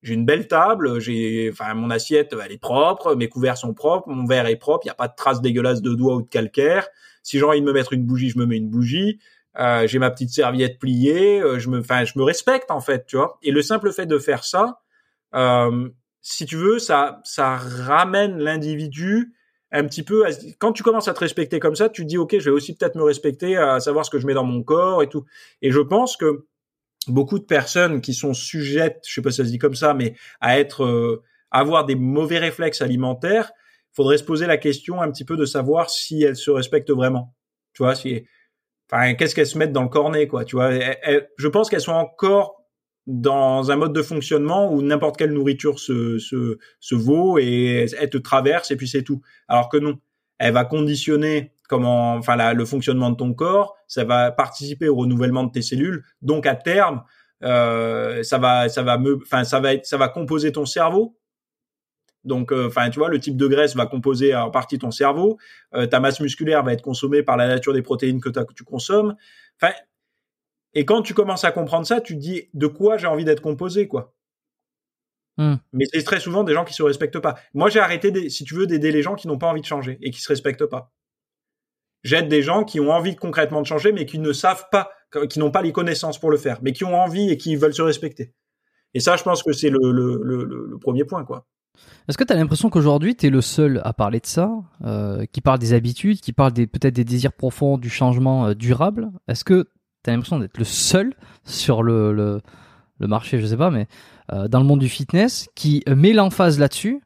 J'ai 0.02 0.14
une 0.16 0.26
belle 0.26 0.48
table, 0.48 1.00
j'ai, 1.00 1.50
enfin, 1.52 1.74
mon 1.74 1.90
assiette, 1.90 2.36
elle 2.44 2.52
est 2.52 2.58
propre, 2.58 3.16
mes 3.16 3.30
couverts 3.30 3.58
sont 3.58 3.74
propres, 3.74 4.10
mon 4.10 4.26
verre 4.26 4.48
est 4.48 4.58
propre, 4.58 4.86
il 4.86 4.88
n'y 4.88 4.92
a 4.92 4.96
pas 4.96 5.08
de 5.08 5.16
traces 5.16 5.42
dégueulasses 5.42 5.82
de 5.82 5.94
doigts 5.94 6.16
ou 6.16 6.22
de 6.22 6.28
calcaire. 6.28 6.88
Si 7.24 7.40
j'ai 7.40 7.46
envie 7.46 7.62
de 7.62 7.66
me 7.66 7.72
mettre 7.72 7.94
une 7.94 8.06
bougie, 8.06 8.30
je 8.30 8.38
me 8.38 8.46
mets 8.46 8.58
une 8.58 8.70
bougie. 8.70 9.20
Euh, 9.60 9.88
j'ai 9.88 10.00
ma 10.00 10.10
petite 10.10 10.32
serviette 10.32 10.80
pliée, 10.80 11.40
euh, 11.40 11.60
je 11.60 11.70
me, 11.70 11.80
enfin, 11.80 12.06
je 12.06 12.18
me 12.18 12.24
respecte 12.24 12.72
en 12.72 12.82
fait, 12.82 13.06
tu 13.06 13.18
vois. 13.18 13.38
Et 13.44 13.52
le 13.52 13.62
simple 13.62 13.92
fait 13.94 14.08
de 14.08 14.18
faire 14.18 14.44
ça, 14.44 14.82
euh, 15.36 15.90
si 16.22 16.46
tu 16.46 16.56
veux, 16.56 16.80
ça, 16.80 17.22
ça 17.24 17.56
ramène 17.58 18.40
l'individu 18.40 19.34
un 19.74 19.86
petit 19.86 20.04
peu, 20.04 20.24
quand 20.60 20.72
tu 20.72 20.84
commences 20.84 21.08
à 21.08 21.14
te 21.14 21.20
respecter 21.20 21.60
comme 21.60 21.76
ça, 21.76 21.90
tu 21.90 22.06
dis 22.06 22.18
ok, 22.18 22.38
je 22.38 22.46
vais 22.46 22.56
aussi 22.56 22.76
peut-être 22.76 22.96
me 22.96 23.04
respecter, 23.04 23.58
à 23.58 23.80
savoir 23.80 24.06
ce 24.06 24.12
que 24.12 24.20
je 24.20 24.28
mets 24.28 24.36
dans 24.36 24.44
mon 24.44 24.62
corps 24.62 25.02
et 25.02 25.10
tout. 25.10 25.26
Et 25.64 25.72
je 25.72 25.80
pense 25.80 26.16
que 26.16 26.46
beaucoup 27.08 27.40
de 27.40 27.44
personnes 27.44 28.00
qui 28.00 28.14
sont 28.14 28.36
sujettes, 28.36 29.04
je 29.06 29.16
sais 29.16 29.22
pas 29.22 29.32
si 29.32 29.38
ça 29.38 29.46
se 29.46 29.50
dit 29.50 29.58
comme 29.58 29.76
ça, 29.76 29.96
mais 29.96 30.16
à 30.40 30.60
être, 30.60 30.84
euh, 30.86 31.24
avoir 31.50 31.86
des 31.86 31.96
mauvais 31.96 32.38
réflexes 32.38 32.82
alimentaires, 32.82 33.52
faudrait 33.92 34.20
se 34.20 34.24
poser 34.24 34.46
la 34.46 34.58
question 34.58 35.02
un 35.02 35.12
petit 35.12 35.26
peu 35.26 35.38
de 35.38 35.46
savoir 35.46 35.90
si 35.90 36.24
elles 36.24 36.36
se 36.36 36.52
respectent 36.52 36.92
vraiment. 36.92 37.34
Tu 37.74 37.82
vois, 37.82 37.96
si, 37.96 38.26
enfin, 38.92 39.16
qu'est-ce 39.16 39.34
qu'elles 39.34 39.48
se 39.48 39.58
mettent 39.58 39.74
dans 39.74 39.84
le 39.84 39.90
cornet, 39.90 40.28
quoi. 40.28 40.46
Tu 40.46 40.56
vois, 40.56 40.72
je 40.72 41.48
pense 41.48 41.70
qu'elles 41.70 41.82
sont 41.82 41.94
encore 41.94 42.63
dans 43.06 43.72
un 43.72 43.76
mode 43.76 43.94
de 43.94 44.02
fonctionnement 44.02 44.72
où 44.72 44.82
n'importe 44.82 45.18
quelle 45.18 45.34
nourriture 45.34 45.80
se, 45.80 46.20
se, 46.20 46.58
se 46.80 46.96
vaut 46.96 47.38
et 47.38 47.88
elle 48.00 48.10
te 48.10 48.18
traverse 48.18 48.72
et 48.72 48.78
puis 48.78 48.88
c'est 48.88 49.04
tout. 49.04 49.22
Alors 49.48 49.70
que 49.70 49.78
non, 49.78 50.00
elle 50.40 50.54
va 50.54 50.66
conditionner 50.66 51.54
comment, 51.68 52.16
enfin 52.16 52.36
la, 52.36 52.54
le 52.54 52.66
fonctionnement 52.66 53.10
de 53.10 53.16
ton 53.16 53.34
corps, 53.34 53.76
ça 53.88 54.04
va 54.06 54.32
participer 54.32 54.88
au 54.88 54.96
renouvellement 54.96 55.44
de 55.44 55.52
tes 55.52 55.62
cellules, 55.62 56.04
donc 56.22 56.46
à 56.46 56.56
terme, 56.56 57.04
euh, 57.44 58.24
ça 58.24 58.38
va, 58.38 58.70
ça 58.70 58.84
va 58.84 58.98
me, 58.98 59.20
enfin 59.22 59.44
ça 59.44 59.60
va 59.60 59.74
être, 59.74 59.86
ça 59.86 59.98
va 59.98 60.08
composer 60.08 60.52
ton 60.52 60.66
cerveau. 60.66 61.18
Donc, 62.24 62.54
euh, 62.54 62.68
enfin, 62.68 62.90
tu 62.90 63.00
vois, 63.00 63.10
le 63.10 63.20
type 63.20 63.36
de 63.36 63.48
graisse 63.48 63.76
va 63.76 63.86
composer 63.86 64.34
en 64.34 64.50
partie 64.50 64.80
ton 64.80 64.92
cerveau. 64.92 65.38
Euh, 65.76 65.88
ta 65.88 66.00
masse 66.00 66.22
musculaire 66.22 66.64
va 66.64 66.72
être 66.72 66.82
consommée 66.82 67.22
par 67.22 67.36
la 67.36 67.50
nature 67.50 67.74
des 67.74 67.82
protéines 67.82 68.22
que, 68.22 68.30
que 68.30 68.54
tu 68.54 68.64
consommes. 68.64 69.16
Enfin, 69.62 69.74
et 70.74 70.86
quand 70.86 71.02
tu 71.02 71.14
commences 71.14 71.44
à 71.44 71.52
comprendre 71.52 71.86
ça, 71.86 72.02
tu 72.02 72.16
te 72.16 72.20
dis 72.20 72.50
de 72.54 72.68
quoi 72.68 72.98
j'ai 72.98 73.08
envie 73.08 73.26
d'être 73.26 73.42
composé, 73.42 73.88
quoi? 73.88 74.16
Hmm. 75.38 75.56
Mais 75.72 75.86
c'est 75.92 76.04
très 76.04 76.20
souvent 76.20 76.44
des 76.44 76.54
gens 76.54 76.64
qui 76.64 76.74
se 76.74 76.84
respectent 76.84 77.20
pas. 77.20 77.36
Moi, 77.54 77.70
j'ai 77.70 77.80
arrêté, 77.80 78.30
si 78.30 78.44
tu 78.44 78.54
veux, 78.56 78.68
d'aider 78.68 78.92
les 78.92 79.02
gens 79.02 79.16
qui 79.16 79.28
n'ont 79.28 79.38
pas 79.38 79.48
envie 79.48 79.62
de 79.62 79.66
changer 79.66 79.98
et 80.02 80.12
qui 80.12 80.22
se 80.22 80.30
respectent 80.30 80.66
pas. 80.66 80.92
J'aide 82.04 82.28
des 82.28 82.42
gens 82.42 82.64
qui 82.64 82.80
ont 82.80 82.92
envie 82.92 83.16
concrètement 83.16 83.62
de 83.62 83.66
changer, 83.66 83.92
mais 83.92 84.06
qui 84.06 84.20
ne 84.20 84.34
savent 84.34 84.66
pas, 84.72 84.92
qui 85.30 85.40
n'ont 85.40 85.52
pas 85.52 85.62
les 85.62 85.72
connaissances 85.72 86.20
pour 86.20 86.32
le 86.32 86.38
faire, 86.38 86.60
mais 86.62 86.74
qui 86.74 86.84
ont 86.84 86.96
envie 86.96 87.30
et 87.30 87.38
qui 87.38 87.56
veulent 87.56 87.74
se 87.74 87.82
respecter. 87.82 88.34
Et 88.94 89.00
ça, 89.00 89.16
je 89.16 89.24
pense 89.24 89.42
que 89.42 89.54
c'est 89.54 89.70
le, 89.70 89.92
le, 89.92 90.22
le, 90.22 90.78
premier 90.78 91.06
point, 91.06 91.24
quoi. 91.24 91.48
Est-ce 92.08 92.18
que 92.18 92.24
tu 92.24 92.34
as 92.34 92.36
l'impression 92.36 92.70
qu'aujourd'hui, 92.70 93.16
tu 93.16 93.28
es 93.28 93.30
le 93.30 93.42
seul 93.42 93.82
à 93.84 93.94
parler 93.94 94.20
de 94.20 94.28
ça, 94.28 94.52
euh, 94.84 95.26
qui 95.32 95.42
parle 95.42 95.58
des 95.58 95.74
habitudes, 95.74 96.20
qui 96.20 96.34
parle 96.34 96.54
des, 96.54 96.68
peut-être 96.68 96.94
des 96.94 97.06
désirs 97.06 97.34
profonds 97.34 97.78
du 97.78 97.90
changement 97.90 98.48
euh, 98.48 98.54
durable? 98.54 99.10
Est-ce 99.28 99.44
que 99.44 99.68
tu 100.04 100.10
as 100.10 100.14
l'impression 100.14 100.40
d'être 100.40 100.58
le 100.58 100.66
seul 100.66 101.14
sur 101.46 101.84
le, 101.84 102.14
le, 102.14 102.42
le, 103.00 103.08
marché, 103.08 103.40
je 103.40 103.46
sais 103.46 103.58
pas, 103.58 103.70
mais 103.70 103.88
euh, 104.32 104.48
dans 104.48 104.60
le 104.60 104.66
monde 104.66 104.80
du 104.80 104.90
fitness, 104.90 105.48
qui 105.56 105.84
met 105.88 106.14
l'emphase 106.14 106.60
là-dessus. 106.60 107.02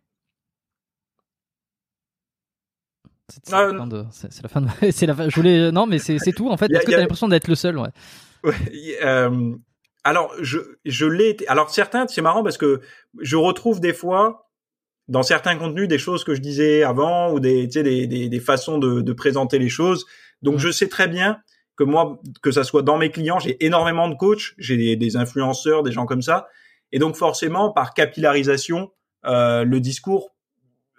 C'est 3.30 3.52
la, 3.52 3.74
fin 3.78 3.88
de. 3.88 4.06
C'est 4.12 4.44
la 4.44 4.50
fin 4.50 4.62
de. 4.62 4.68
c'est 4.92 5.06
la 5.06 5.16
fin. 5.16 5.30
Je 5.30 5.36
voulais. 5.36 5.72
Non, 5.72 5.86
mais 5.86 6.00
c'est 6.00 6.18
tout 6.32 6.50
en 6.50 6.58
fait. 6.58 6.72
Est-ce 6.72 6.86
que 6.86 6.92
tu 6.92 6.96
as 6.96 7.00
l'impression 7.00 7.28
d'être 7.28 7.48
le 7.48 7.56
seul 7.56 7.78
Ouais. 7.78 7.90
ouais 8.44 8.56
euh, 9.04 9.54
alors, 10.04 10.34
je, 10.40 10.60
je 10.86 11.06
l'ai. 11.06 11.36
Alors, 11.48 11.70
certains, 11.70 12.08
c'est 12.08 12.22
marrant 12.22 12.42
parce 12.42 12.58
que 12.58 12.80
je 13.20 13.36
retrouve 13.36 13.82
des 13.82 13.94
fois 13.94 14.50
dans 15.10 15.24
certains 15.24 15.58
contenus 15.58 15.90
des 15.90 15.98
choses 15.98 16.24
que 16.24 16.34
je 16.34 16.42
disais 16.42 16.84
avant 16.84 17.34
ou 17.34 17.42
des, 17.42 17.68
des, 17.68 18.08
des, 18.08 18.30
des 18.30 18.40
façons 18.40 18.78
de, 18.78 19.02
de 19.02 19.14
présenter 19.14 19.60
les 19.60 19.70
choses. 19.70 20.06
Donc, 20.42 20.56
mmh. 20.56 20.60
je 20.60 20.72
sais 20.72 20.88
très 20.88 21.10
bien 21.10 21.42
que 21.78 21.84
moi, 21.84 22.20
que 22.42 22.52
ça 22.52 22.64
soit 22.64 22.82
dans 22.82 22.98
mes 22.98 23.12
clients, 23.12 23.40
j'ai 23.40 23.64
énormément 23.66 24.10
de 24.10 24.16
coachs, 24.16 24.56
j'ai 24.58 24.96
des, 24.96 25.16
influenceurs, 25.16 25.84
des 25.84 25.92
gens 25.92 26.06
comme 26.06 26.24
ça, 26.24 26.48
et 26.92 27.00
donc 27.00 27.16
forcément, 27.16 27.72
par 27.72 27.94
capillarisation, 27.94 28.92
euh, 29.26 29.64
le 29.64 29.80
discours 29.80 30.36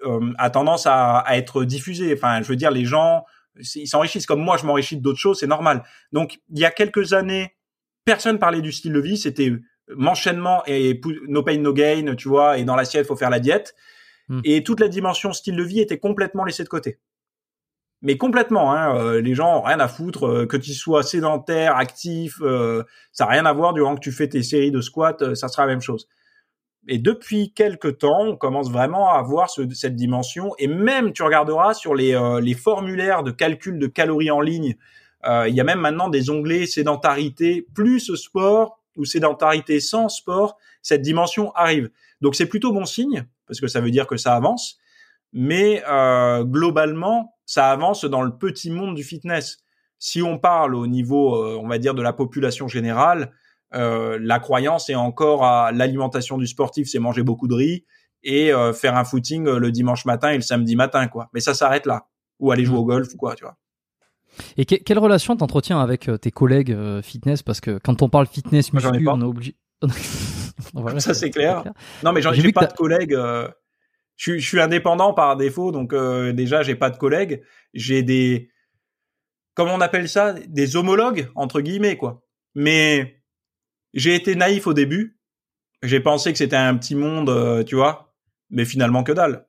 euh, 0.07 0.33
a 0.39 0.51
tendance 0.51 0.87
à, 0.87 1.19
à, 1.19 1.37
être 1.37 1.65
diffusé. 1.65 2.15
Enfin, 2.15 2.43
je 2.43 2.49
veux 2.49 2.57
dire, 2.57 2.71
les 2.71 2.85
gens, 2.85 3.25
ils 3.75 3.89
s'enrichissent 3.89 4.27
comme 4.27 4.41
moi, 4.41 4.57
je 4.57 4.65
m'enrichis 4.67 4.97
d'autres 4.97 5.19
choses, 5.19 5.41
c'est 5.41 5.49
normal. 5.49 5.83
Donc, 6.13 6.39
il 6.51 6.61
y 6.61 6.65
a 6.65 6.71
quelques 6.71 7.13
années, 7.13 7.57
personne 8.05 8.39
parlait 8.39 8.63
du 8.63 8.71
style 8.71 8.93
de 8.93 9.01
vie, 9.01 9.19
c'était 9.19 9.53
m'enchaînement 9.89 10.63
et 10.67 11.01
no 11.27 11.43
pain 11.43 11.59
no 11.59 11.73
gain, 11.73 12.15
tu 12.17 12.29
vois, 12.29 12.59
et 12.59 12.65
dans 12.65 12.77
l'assiette, 12.77 13.07
faut 13.07 13.17
faire 13.17 13.31
la 13.31 13.41
diète. 13.41 13.75
Hmm. 14.29 14.41
Et 14.45 14.63
toute 14.63 14.79
la 14.79 14.89
dimension 14.89 15.33
style 15.33 15.57
de 15.57 15.63
vie 15.63 15.81
était 15.81 15.99
complètement 15.99 16.45
laissée 16.45 16.63
de 16.63 16.69
côté 16.69 16.99
mais 18.03 18.17
complètement. 18.17 18.73
Hein, 18.73 18.97
euh, 18.97 19.21
les 19.21 19.35
gens 19.35 19.59
ont 19.59 19.63
rien 19.63 19.81
à 19.81 19.89
foutre 19.89 20.27
euh, 20.27 20.47
que 20.47 20.57
tu 20.57 20.73
sois 20.73 21.03
sédentaire, 21.03 21.77
actif, 21.77 22.37
euh, 22.43 22.85
ça 23.13 23.25
n'a 23.25 23.31
rien 23.33 23.47
à 23.47 23.53
voir. 23.53 23.73
Durant 23.73 23.95
que 23.95 24.01
tu 24.01 24.13
fais 24.13 24.29
tes 24.29 24.43
séries 24.43 24.71
de 24.71 24.81
squats, 24.81 25.35
ça 25.35 25.49
sera 25.49 25.67
la 25.67 25.73
même 25.73 25.81
chose. 25.81 26.09
Et 26.87 26.99
depuis 26.99 27.53
quelques 27.53 27.99
temps, 27.99 28.23
on 28.23 28.37
commence 28.37 28.71
vraiment 28.71 29.11
à 29.13 29.19
avoir 29.19 29.51
cette 29.51 29.97
dimension. 29.97 30.55
Et 30.59 30.69
même, 30.69 31.13
tu 31.13 31.23
regarderas 31.23 31.75
sur 31.75 31.95
les, 31.95 32.19
les 32.41 32.55
formulaires 32.55 33.23
de 33.23 33.31
calcul 33.31 33.79
de 33.79 33.87
calories 33.87 34.31
en 34.31 34.41
ligne, 34.41 34.77
il 35.27 35.55
y 35.55 35.61
a 35.61 35.65
même 35.65 35.81
maintenant 35.81 36.09
des 36.09 36.31
onglets 36.31 36.65
sédentarité 36.65 37.67
plus 37.75 38.15
sport 38.15 38.81
ou 38.97 39.05
sédentarité 39.05 39.81
sans 39.81 40.09
sport. 40.09 40.57
Cette 40.81 41.03
dimension 41.03 41.53
arrive. 41.53 41.91
Donc 42.23 42.37
c'est 42.37 42.47
plutôt 42.47 42.73
bon 42.73 42.87
signe 42.87 43.27
parce 43.47 43.61
que 43.61 43.67
ça 43.67 43.83
veut 43.83 43.91
dire 43.91 44.07
que 44.07 44.17
ça 44.17 44.35
avance. 44.35 44.79
Mais 45.33 45.83
globalement, 46.45 47.35
ça 47.49 47.71
avance 47.71 48.05
dans 48.05 48.23
le 48.23 48.37
petit 48.37 48.71
monde 48.71 48.95
du 48.95 49.03
fitness. 49.03 49.65
Si 49.99 50.23
on 50.23 50.39
parle 50.39 50.75
au 50.75 50.87
niveau, 50.87 51.35
euh, 51.35 51.59
on 51.61 51.67
va 51.67 51.79
dire, 51.79 51.95
de 51.95 52.03
la 52.03 52.13
population 52.13 52.69
générale, 52.69 53.33
euh, 53.75 54.19
la 54.21 54.39
croyance 54.39 54.91
est 54.91 54.95
encore 54.95 55.45
à 55.45 55.73
l'alimentation 55.73 56.37
du 56.37 56.47
sportif, 56.47 56.89
c'est 56.89 56.99
manger 56.99 57.23
beaucoup 57.23 57.49
de 57.49 57.55
riz 57.55 57.85
et 58.23 58.53
euh, 58.53 58.75
faire 58.75 58.97
un 58.97 59.05
footing 59.05 59.45
le 59.45 59.73
dimanche 59.73 60.05
matin 60.05 60.31
et 60.31 60.37
le 60.37 60.43
samedi 60.43 60.77
matin, 60.77 61.09
quoi. 61.09 61.31
Mais 61.33 61.41
ça 61.41 61.55
s'arrête 61.55 61.87
là. 61.87 62.07
Ou 62.39 62.53
aller 62.53 62.67
jouer 62.67 62.79
au 62.79 62.85
golf 62.85 63.09
ou 63.15 63.17
quoi, 63.17 63.35
tu 63.35 63.45
vois. 63.45 63.57
Et 64.57 64.67
quelle 64.67 64.99
relation 64.99 65.35
t'entretiens 65.35 65.81
avec 65.81 66.09
tes 66.21 66.31
collègues 66.31 66.77
fitness? 67.01 67.43
Parce 67.43 67.61
que 67.61 67.79
quand 67.83 68.03
on 68.03 68.11
parle 68.11 68.27
fitness 68.27 68.73
muscu, 68.75 69.09
on 69.09 69.21
est 69.21 69.25
obligé. 69.25 69.57
ça 70.99 71.15
c'est 71.15 71.31
clair. 71.31 71.65
Non, 72.05 72.13
mais 72.13 72.21
j'en 72.21 72.33
ai 72.33 72.53
pas 72.53 72.67
de 72.67 72.75
collègues 72.75 73.17
je, 74.19 74.37
je, 74.37 74.47
suis 74.47 74.61
indépendant 74.61 75.15
par 75.15 75.37
défaut, 75.37 75.73
donc 75.73 75.95
euh, 75.95 76.33
déjà 76.33 76.63
j'ai 76.63 76.75
pas 76.75 76.91
de 76.91 76.99
collègues, 76.99 77.43
j'ai 77.73 78.03
des, 78.03 78.51
comment 79.55 79.75
on 79.75 79.81
appelle 79.81 80.09
ça, 80.09 80.35
des 80.35 80.77
homologues 80.77 81.31
entre 81.35 81.63
guillemets 81.63 81.97
quoi. 81.97 82.23
Mais 82.55 83.23
j'ai 83.95 84.15
été 84.15 84.35
naïf 84.35 84.67
au 84.67 84.75
début, 84.75 85.19
j'ai 85.83 86.01
pensé 86.01 86.33
que 86.33 86.39
c'était 86.39 86.57
un 86.57 86.77
petit 86.77 86.97
monde, 86.97 87.31
euh, 87.31 87.63
tu 87.63 87.77
vois, 87.77 88.13
mais 88.51 88.65
finalement 88.65 89.05
que 89.05 89.13
dalle. 89.13 89.47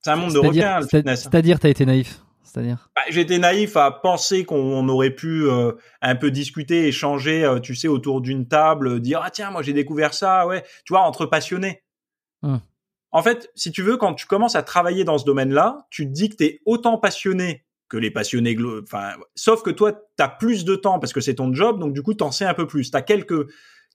C'est 0.00 0.10
un 0.10 0.16
monde 0.16 0.34
de 0.34 0.38
requins, 0.38 0.80
le 0.80 0.86
fitness. 0.86 1.22
C'est-à-dire, 1.22 1.58
t'as 1.58 1.68
été 1.68 1.84
naïf. 1.86 2.20
C'est-à-dire? 2.42 2.90
Bah, 2.96 3.02
J'étais 3.10 3.38
naïf 3.38 3.76
à 3.76 3.90
penser 3.90 4.44
qu'on 4.44 4.88
aurait 4.88 5.10
pu 5.10 5.44
euh, 5.44 5.72
un 6.00 6.16
peu 6.16 6.30
discuter, 6.30 6.88
échanger, 6.88 7.44
euh, 7.44 7.60
tu 7.60 7.74
sais, 7.74 7.88
autour 7.88 8.20
d'une 8.20 8.48
table, 8.48 9.00
dire 9.00 9.20
ah 9.22 9.30
tiens 9.30 9.50
moi 9.50 9.62
j'ai 9.62 9.74
découvert 9.74 10.14
ça, 10.14 10.46
ouais, 10.46 10.64
tu 10.84 10.92
vois, 10.92 11.02
entre 11.02 11.26
passionnés. 11.26 11.82
Hum 12.42 12.60
en 13.10 13.22
fait, 13.22 13.50
si 13.54 13.72
tu 13.72 13.82
veux, 13.82 13.96
quand 13.96 14.14
tu 14.14 14.26
commences 14.26 14.56
à 14.56 14.62
travailler 14.62 15.04
dans 15.04 15.18
ce 15.18 15.24
domaine-là, 15.24 15.86
tu 15.90 16.04
te 16.06 16.10
dis 16.10 16.28
que 16.28 16.36
tu 16.36 16.44
es 16.44 16.60
autant 16.66 16.98
passionné 16.98 17.64
que 17.88 17.96
les 17.96 18.10
passionnés, 18.10 18.56
enfin, 18.82 19.12
sauf 19.34 19.62
que 19.62 19.70
toi, 19.70 19.92
tu 19.92 20.22
as 20.22 20.28
plus 20.28 20.64
de 20.64 20.76
temps 20.76 20.98
parce 20.98 21.14
que 21.14 21.20
c'est 21.20 21.36
ton 21.36 21.52
job, 21.54 21.80
donc 21.80 21.94
du 21.94 22.02
coup, 22.02 22.12
tu 22.12 22.22
en 22.22 22.30
sais 22.30 22.44
un 22.44 22.52
peu 22.52 22.66
plus. 22.66 22.90
Tu 22.90 22.96
as 22.96 23.02
quelques 23.02 23.48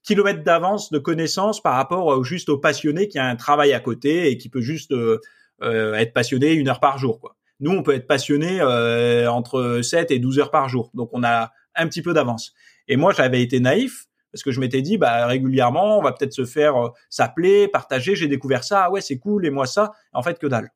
kilomètres 0.04 0.44
d'avance 0.44 0.92
de 0.92 1.00
connaissances 1.00 1.62
par 1.62 1.76
rapport 1.76 2.24
juste 2.24 2.50
au 2.50 2.58
passionné 2.58 3.08
qui 3.08 3.20
a 3.20 3.26
un 3.26 3.36
travail 3.36 3.72
à 3.72 3.80
côté 3.80 4.30
et 4.30 4.38
qui 4.38 4.50
peut 4.50 4.62
juste 4.62 4.92
euh, 4.92 5.20
euh, 5.62 5.94
être 5.94 6.14
passionné 6.14 6.54
une 6.54 6.70
heure 6.70 6.80
par 6.80 6.98
jour. 6.98 7.20
Quoi. 7.20 7.36
Nous, 7.60 7.72
on 7.72 7.84
peut 7.84 7.94
être 7.94 8.08
passionné 8.08 8.60
euh, 8.62 9.30
entre 9.32 9.82
7 9.82 10.12
et 10.12 10.20
12 10.20 10.40
heures 10.40 10.52
par 10.52 10.70
jour, 10.70 10.90
donc 10.94 11.10
on 11.14 11.24
a 11.24 11.52
un 11.76 11.88
petit 11.88 12.02
peu 12.02 12.14
d'avance. 12.14 12.54
Et 12.88 12.98
moi, 12.98 13.14
j'avais 13.14 13.42
été 13.42 13.60
naïf 13.60 14.08
parce 14.34 14.42
que 14.42 14.52
je 14.52 14.60
m'étais 14.60 14.82
dit 14.82 14.98
bah 14.98 15.28
régulièrement 15.28 16.00
on 16.00 16.02
va 16.02 16.12
peut-être 16.12 16.34
se 16.34 16.44
faire 16.44 16.76
euh, 16.76 16.90
s'appeler 17.10 17.68
partager. 17.68 18.16
J'ai 18.16 18.28
découvert 18.28 18.64
ça. 18.64 18.86
Ah 18.86 18.92
ouais 18.92 19.00
c'est 19.00 19.20
cool. 19.20 19.46
Et 19.46 19.52
moi 19.52 19.68
ça. 19.68 19.92
En 20.12 20.24
fait 20.24 20.40
que 20.40 20.48
dalle. 20.48 20.72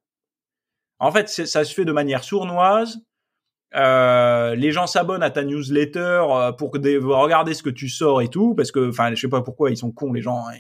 En 1.00 1.12
fait 1.12 1.28
ça 1.28 1.66
se 1.66 1.74
fait 1.74 1.84
de 1.84 1.92
manière 1.92 2.24
sournoise. 2.24 3.00
Euh, 3.76 4.56
les 4.56 4.72
gens 4.72 4.88
s'abonnent 4.88 5.24
à 5.24 5.30
ta 5.30 5.44
newsletter 5.44 6.22
euh, 6.30 6.52
pour 6.54 6.72
regarder 6.72 7.54
ce 7.54 7.64
que 7.64 7.70
tu 7.70 7.90
sors 7.90 8.22
et 8.22 8.28
tout. 8.28 8.54
Parce 8.54 8.72
que 8.72 8.90
enfin 8.90 9.10
je 9.14 9.20
sais 9.20 9.28
pas 9.28 9.42
pourquoi 9.42 9.72
ils 9.72 9.78
sont 9.78 9.92
cons 9.92 10.14
les 10.14 10.22
gens 10.22 10.46
hein. 10.48 10.58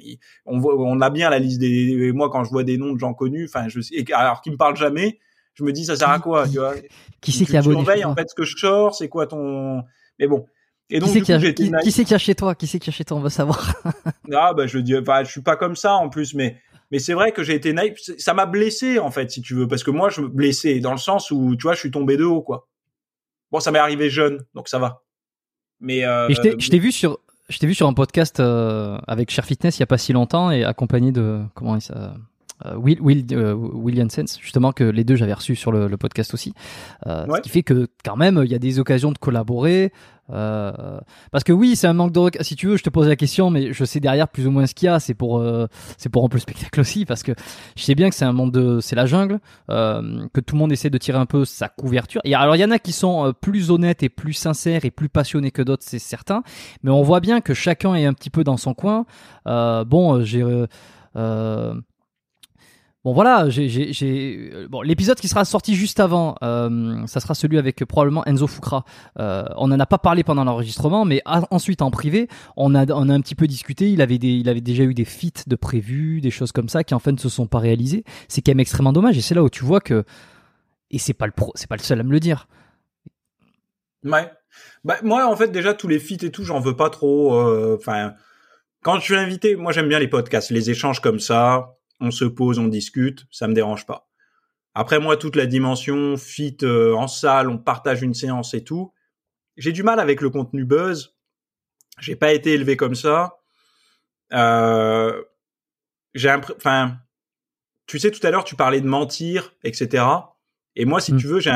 on 0.47 0.57
voit, 0.57 0.75
on 0.75 0.99
a 0.99 1.11
bien 1.11 1.29
la 1.29 1.37
liste 1.37 1.59
des 1.59 2.11
moi 2.13 2.31
quand 2.31 2.43
je 2.43 2.49
vois 2.49 2.63
des 2.63 2.79
noms 2.79 2.93
de 2.93 2.99
gens 2.99 3.13
connus 3.13 3.45
enfin 3.45 3.67
je 3.67 3.79
sais 3.79 4.03
alors 4.11 4.41
qu'ils 4.41 4.53
me 4.53 4.57
parlent 4.57 4.75
jamais 4.75 5.19
je 5.53 5.63
me 5.63 5.71
dis 5.71 5.85
ça 5.85 5.95
sert 5.95 6.09
à 6.09 6.19
quoi 6.19 6.47
tu 6.47 6.57
vois? 6.57 6.73
qui 7.21 7.31
c'est 7.31 7.45
qui 7.45 7.55
a 7.55 7.59
abonné 7.59 8.05
en 8.05 8.15
fait 8.15 8.29
ce 8.29 8.35
que 8.35 8.43
je 8.43 8.57
sors 8.57 8.93
c'est 8.93 9.07
quoi 9.07 9.25
ton 9.27 9.83
mais 10.19 10.27
bon 10.27 10.45
et 10.89 10.99
donc, 10.99 11.09
qui 11.09 11.15
c'est 11.15 11.21
qui, 11.21 12.13
a 12.13 12.17
chez 12.17 12.35
toi? 12.35 12.55
Qui 12.55 12.67
c'est 12.67 12.79
qui 12.79 12.89
a 12.89 12.93
chez 12.93 13.03
toi? 13.03 13.17
On 13.17 13.19
veut 13.19 13.29
savoir. 13.29 13.73
ah 14.33 14.53
bah 14.53 14.67
je 14.67 14.79
dis, 14.79 14.97
enfin, 14.97 15.23
je 15.23 15.31
suis 15.31 15.41
pas 15.41 15.57
comme 15.57 15.75
ça 15.75 15.95
en 15.95 16.09
plus, 16.09 16.33
mais 16.33 16.61
mais 16.91 16.99
c'est 16.99 17.13
vrai 17.13 17.33
que 17.33 17.43
j'ai 17.43 17.55
été 17.55 17.73
naïf. 17.73 17.95
Ça 18.17 18.33
m'a 18.33 18.45
blessé 18.45 18.97
en 18.99 19.11
fait, 19.11 19.29
si 19.29 19.41
tu 19.41 19.53
veux, 19.53 19.67
parce 19.67 19.83
que 19.83 19.91
moi 19.91 20.09
je 20.09 20.21
me 20.21 20.27
blessais 20.29 20.79
dans 20.79 20.91
le 20.91 20.97
sens 20.97 21.29
où 21.31 21.55
tu 21.57 21.63
vois, 21.63 21.73
je 21.73 21.79
suis 21.79 21.91
tombé 21.91 22.15
de 22.15 22.23
haut 22.23 22.41
quoi. 22.41 22.67
Bon, 23.51 23.59
ça 23.59 23.71
m'est 23.71 23.79
arrivé 23.79 24.09
jeune, 24.09 24.45
donc 24.53 24.69
ça 24.69 24.79
va. 24.79 25.03
Mais 25.79 26.05
euh, 26.05 26.29
je 26.29 26.69
t'ai 26.69 26.79
vu 26.79 26.91
sur 26.91 27.19
je 27.49 27.59
t'ai 27.59 27.67
vu 27.67 27.73
sur 27.73 27.87
un 27.87 27.93
podcast 27.93 28.39
euh, 28.39 28.97
avec 29.07 29.29
Cher 29.29 29.45
Fitness 29.45 29.77
il 29.77 29.81
y 29.81 29.83
a 29.83 29.87
pas 29.87 29.97
si 29.97 30.13
longtemps 30.13 30.51
et 30.51 30.63
accompagné 30.63 31.11
de 31.11 31.41
comment 31.53 31.75
il 31.75 31.81
ça 31.81 32.15
Will, 32.75 32.99
Will, 33.01 33.25
Will 33.35 34.07
justement 34.41 34.71
que 34.71 34.83
les 34.83 35.03
deux 35.03 35.15
j'avais 35.15 35.33
reçu 35.33 35.55
sur 35.55 35.71
le, 35.71 35.95
podcast 35.97 36.33
aussi. 36.33 36.53
Ce 37.05 37.41
qui 37.41 37.49
fait 37.49 37.63
que 37.63 37.87
quand 38.03 38.15
même 38.15 38.41
il 38.43 38.51
y 38.51 38.55
a 38.55 38.59
des 38.59 38.79
occasions 38.79 39.11
de 39.11 39.17
collaborer. 39.17 39.91
Euh, 40.29 40.99
parce 41.31 41.43
que 41.43 41.53
oui, 41.53 41.75
c'est 41.75 41.87
un 41.87 41.93
manque 41.93 42.11
de 42.11 42.31
Si 42.41 42.55
tu 42.55 42.67
veux, 42.67 42.77
je 42.77 42.83
te 42.83 42.89
pose 42.89 43.07
la 43.07 43.15
question, 43.15 43.49
mais 43.49 43.73
je 43.73 43.85
sais 43.85 43.99
derrière 43.99 44.27
plus 44.27 44.47
ou 44.47 44.51
moins 44.51 44.65
ce 44.65 44.73
qu'il 44.73 44.87
y 44.87 44.89
a. 44.89 44.99
C'est 44.99 45.13
pour, 45.13 45.39
euh, 45.39 45.67
c'est 45.97 46.09
pour 46.09 46.27
peu 46.29 46.35
le 46.35 46.41
spectacle 46.41 46.79
aussi, 46.79 47.05
parce 47.05 47.23
que 47.23 47.31
je 47.75 47.83
sais 47.83 47.95
bien 47.95 48.09
que 48.09 48.15
c'est 48.15 48.25
un 48.25 48.33
monde 48.33 48.51
de, 48.51 48.79
c'est 48.79 48.95
la 48.95 49.05
jungle, 49.05 49.39
euh, 49.69 50.27
que 50.33 50.41
tout 50.41 50.55
le 50.55 50.59
monde 50.59 50.71
essaie 50.71 50.89
de 50.89 50.97
tirer 50.97 51.17
un 51.17 51.25
peu 51.25 51.45
sa 51.45 51.69
couverture. 51.69 52.21
Et 52.23 52.35
alors, 52.35 52.55
il 52.55 52.59
y 52.59 52.65
en 52.65 52.71
a 52.71 52.79
qui 52.79 52.91
sont 52.91 53.33
plus 53.39 53.71
honnêtes 53.71 54.03
et 54.03 54.09
plus 54.09 54.33
sincères 54.33 54.85
et 54.85 54.91
plus 54.91 55.09
passionnés 55.09 55.51
que 55.51 55.61
d'autres, 55.61 55.83
c'est 55.85 55.99
certain. 55.99 56.43
Mais 56.83 56.91
on 56.91 57.01
voit 57.03 57.19
bien 57.19 57.41
que 57.41 57.53
chacun 57.53 57.95
est 57.95 58.05
un 58.05 58.13
petit 58.13 58.29
peu 58.29 58.43
dans 58.43 58.57
son 58.57 58.73
coin. 58.73 59.05
bon, 59.45 60.23
j'ai 60.23 60.43
Bon 63.07 63.13
voilà, 63.13 63.47
j'ai, 63.47 64.51
euh, 64.51 64.67
l'épisode 64.83 65.17
qui 65.17 65.29
sera 65.29 65.45
sorti 65.45 65.75
juste 65.75 66.01
avant, 66.01 66.35
euh, 66.43 67.07
ça 67.07 67.21
sera 67.21 67.35
celui 67.35 67.57
avec 67.57 67.85
probablement 67.85 68.25
Enzo 68.25 68.47
Fukra. 68.47 68.83
Euh, 69.17 69.45
on 69.55 69.69
n'en 69.69 69.79
a 69.79 69.85
pas 69.85 69.97
parlé 69.97 70.25
pendant 70.25 70.43
l'enregistrement, 70.43 71.05
mais 71.05 71.21
ensuite 71.25 71.81
en 71.81 71.89
privé, 71.89 72.27
on 72.57 72.75
a 72.75 72.81
a 72.81 72.93
un 72.93 73.21
petit 73.21 73.35
peu 73.35 73.47
discuté. 73.47 73.89
Il 73.89 74.01
avait 74.01 74.17
des, 74.17 74.33
il 74.33 74.49
avait 74.49 74.59
déjà 74.59 74.83
eu 74.83 74.93
des 74.93 75.05
feats 75.05 75.47
de 75.47 75.55
prévus, 75.55 76.19
des 76.19 76.31
choses 76.31 76.51
comme 76.51 76.67
ça 76.67 76.83
qui 76.83 76.93
en 76.95 76.99
fait 76.99 77.13
ne 77.13 77.17
se 77.17 77.29
sont 77.29 77.47
pas 77.47 77.59
réalisées. 77.59 78.03
C'est 78.27 78.41
quand 78.41 78.51
même 78.51 78.59
extrêmement 78.59 78.91
dommage 78.91 79.17
et 79.17 79.21
c'est 79.21 79.35
là 79.35 79.41
où 79.41 79.49
tu 79.49 79.63
vois 79.63 79.79
que 79.79 80.03
et 80.91 80.99
c'est 80.99 81.13
pas 81.13 81.27
le 81.27 81.31
pro, 81.31 81.53
c'est 81.55 81.69
pas 81.69 81.77
le 81.77 81.83
seul 81.83 82.01
à 82.01 82.03
me 82.03 82.11
le 82.11 82.19
dire. 82.19 82.49
Ouais. 84.03 84.29
Bah, 84.83 84.95
moi 85.01 85.25
en 85.31 85.35
fait 85.37 85.47
déjà 85.47 85.73
tous 85.73 85.87
les 85.87 85.99
feats 85.99 86.25
et 86.25 86.31
tout, 86.31 86.43
j'en 86.43 86.59
veux 86.59 86.75
pas 86.75 86.89
trop. 86.89 87.39
Enfin, 87.73 88.15
quand 88.83 88.99
je 88.99 89.05
suis 89.05 89.15
invité, 89.15 89.55
moi 89.55 89.71
j'aime 89.71 89.87
bien 89.87 89.99
les 89.99 90.09
podcasts, 90.09 90.51
les 90.51 90.71
échanges 90.71 90.99
comme 90.99 91.21
ça 91.21 91.76
on 91.99 92.11
se 92.11 92.25
pose, 92.25 92.59
on 92.59 92.67
discute, 92.67 93.25
ça 93.31 93.47
me 93.47 93.53
dérange 93.53 93.85
pas. 93.85 94.09
Après 94.73 94.99
moi, 94.99 95.17
toute 95.17 95.35
la 95.35 95.47
dimension 95.47 96.17
fit 96.17 96.57
euh, 96.61 96.93
en 96.93 97.07
salle, 97.07 97.49
on 97.49 97.57
partage 97.57 98.03
une 98.03 98.13
séance 98.13 98.53
et 98.53 98.63
tout, 98.63 98.93
j'ai 99.57 99.71
du 99.71 99.83
mal 99.83 99.99
avec 99.99 100.21
le 100.21 100.29
contenu 100.29 100.65
buzz. 100.65 101.15
J'ai 101.99 102.15
pas 102.15 102.31
été 102.31 102.53
élevé 102.53 102.77
comme 102.77 102.93
ça. 102.93 103.39
Euh, 104.33 105.23
j'ai 106.13 106.31
enfin, 106.31 106.97
tu 107.87 107.97
sais, 107.97 108.11
tout 108.11 108.25
à 108.25 108.29
l'heure, 108.29 108.43
tu 108.43 108.55
parlais 108.55 108.81
de 108.81 108.87
mentir, 108.87 109.55
etc. 109.63 110.05
Et 110.75 110.85
moi, 110.85 111.01
si 111.01 111.13
mm. 111.13 111.17
tu 111.17 111.27
veux, 111.27 111.39
j'ai 111.39 111.51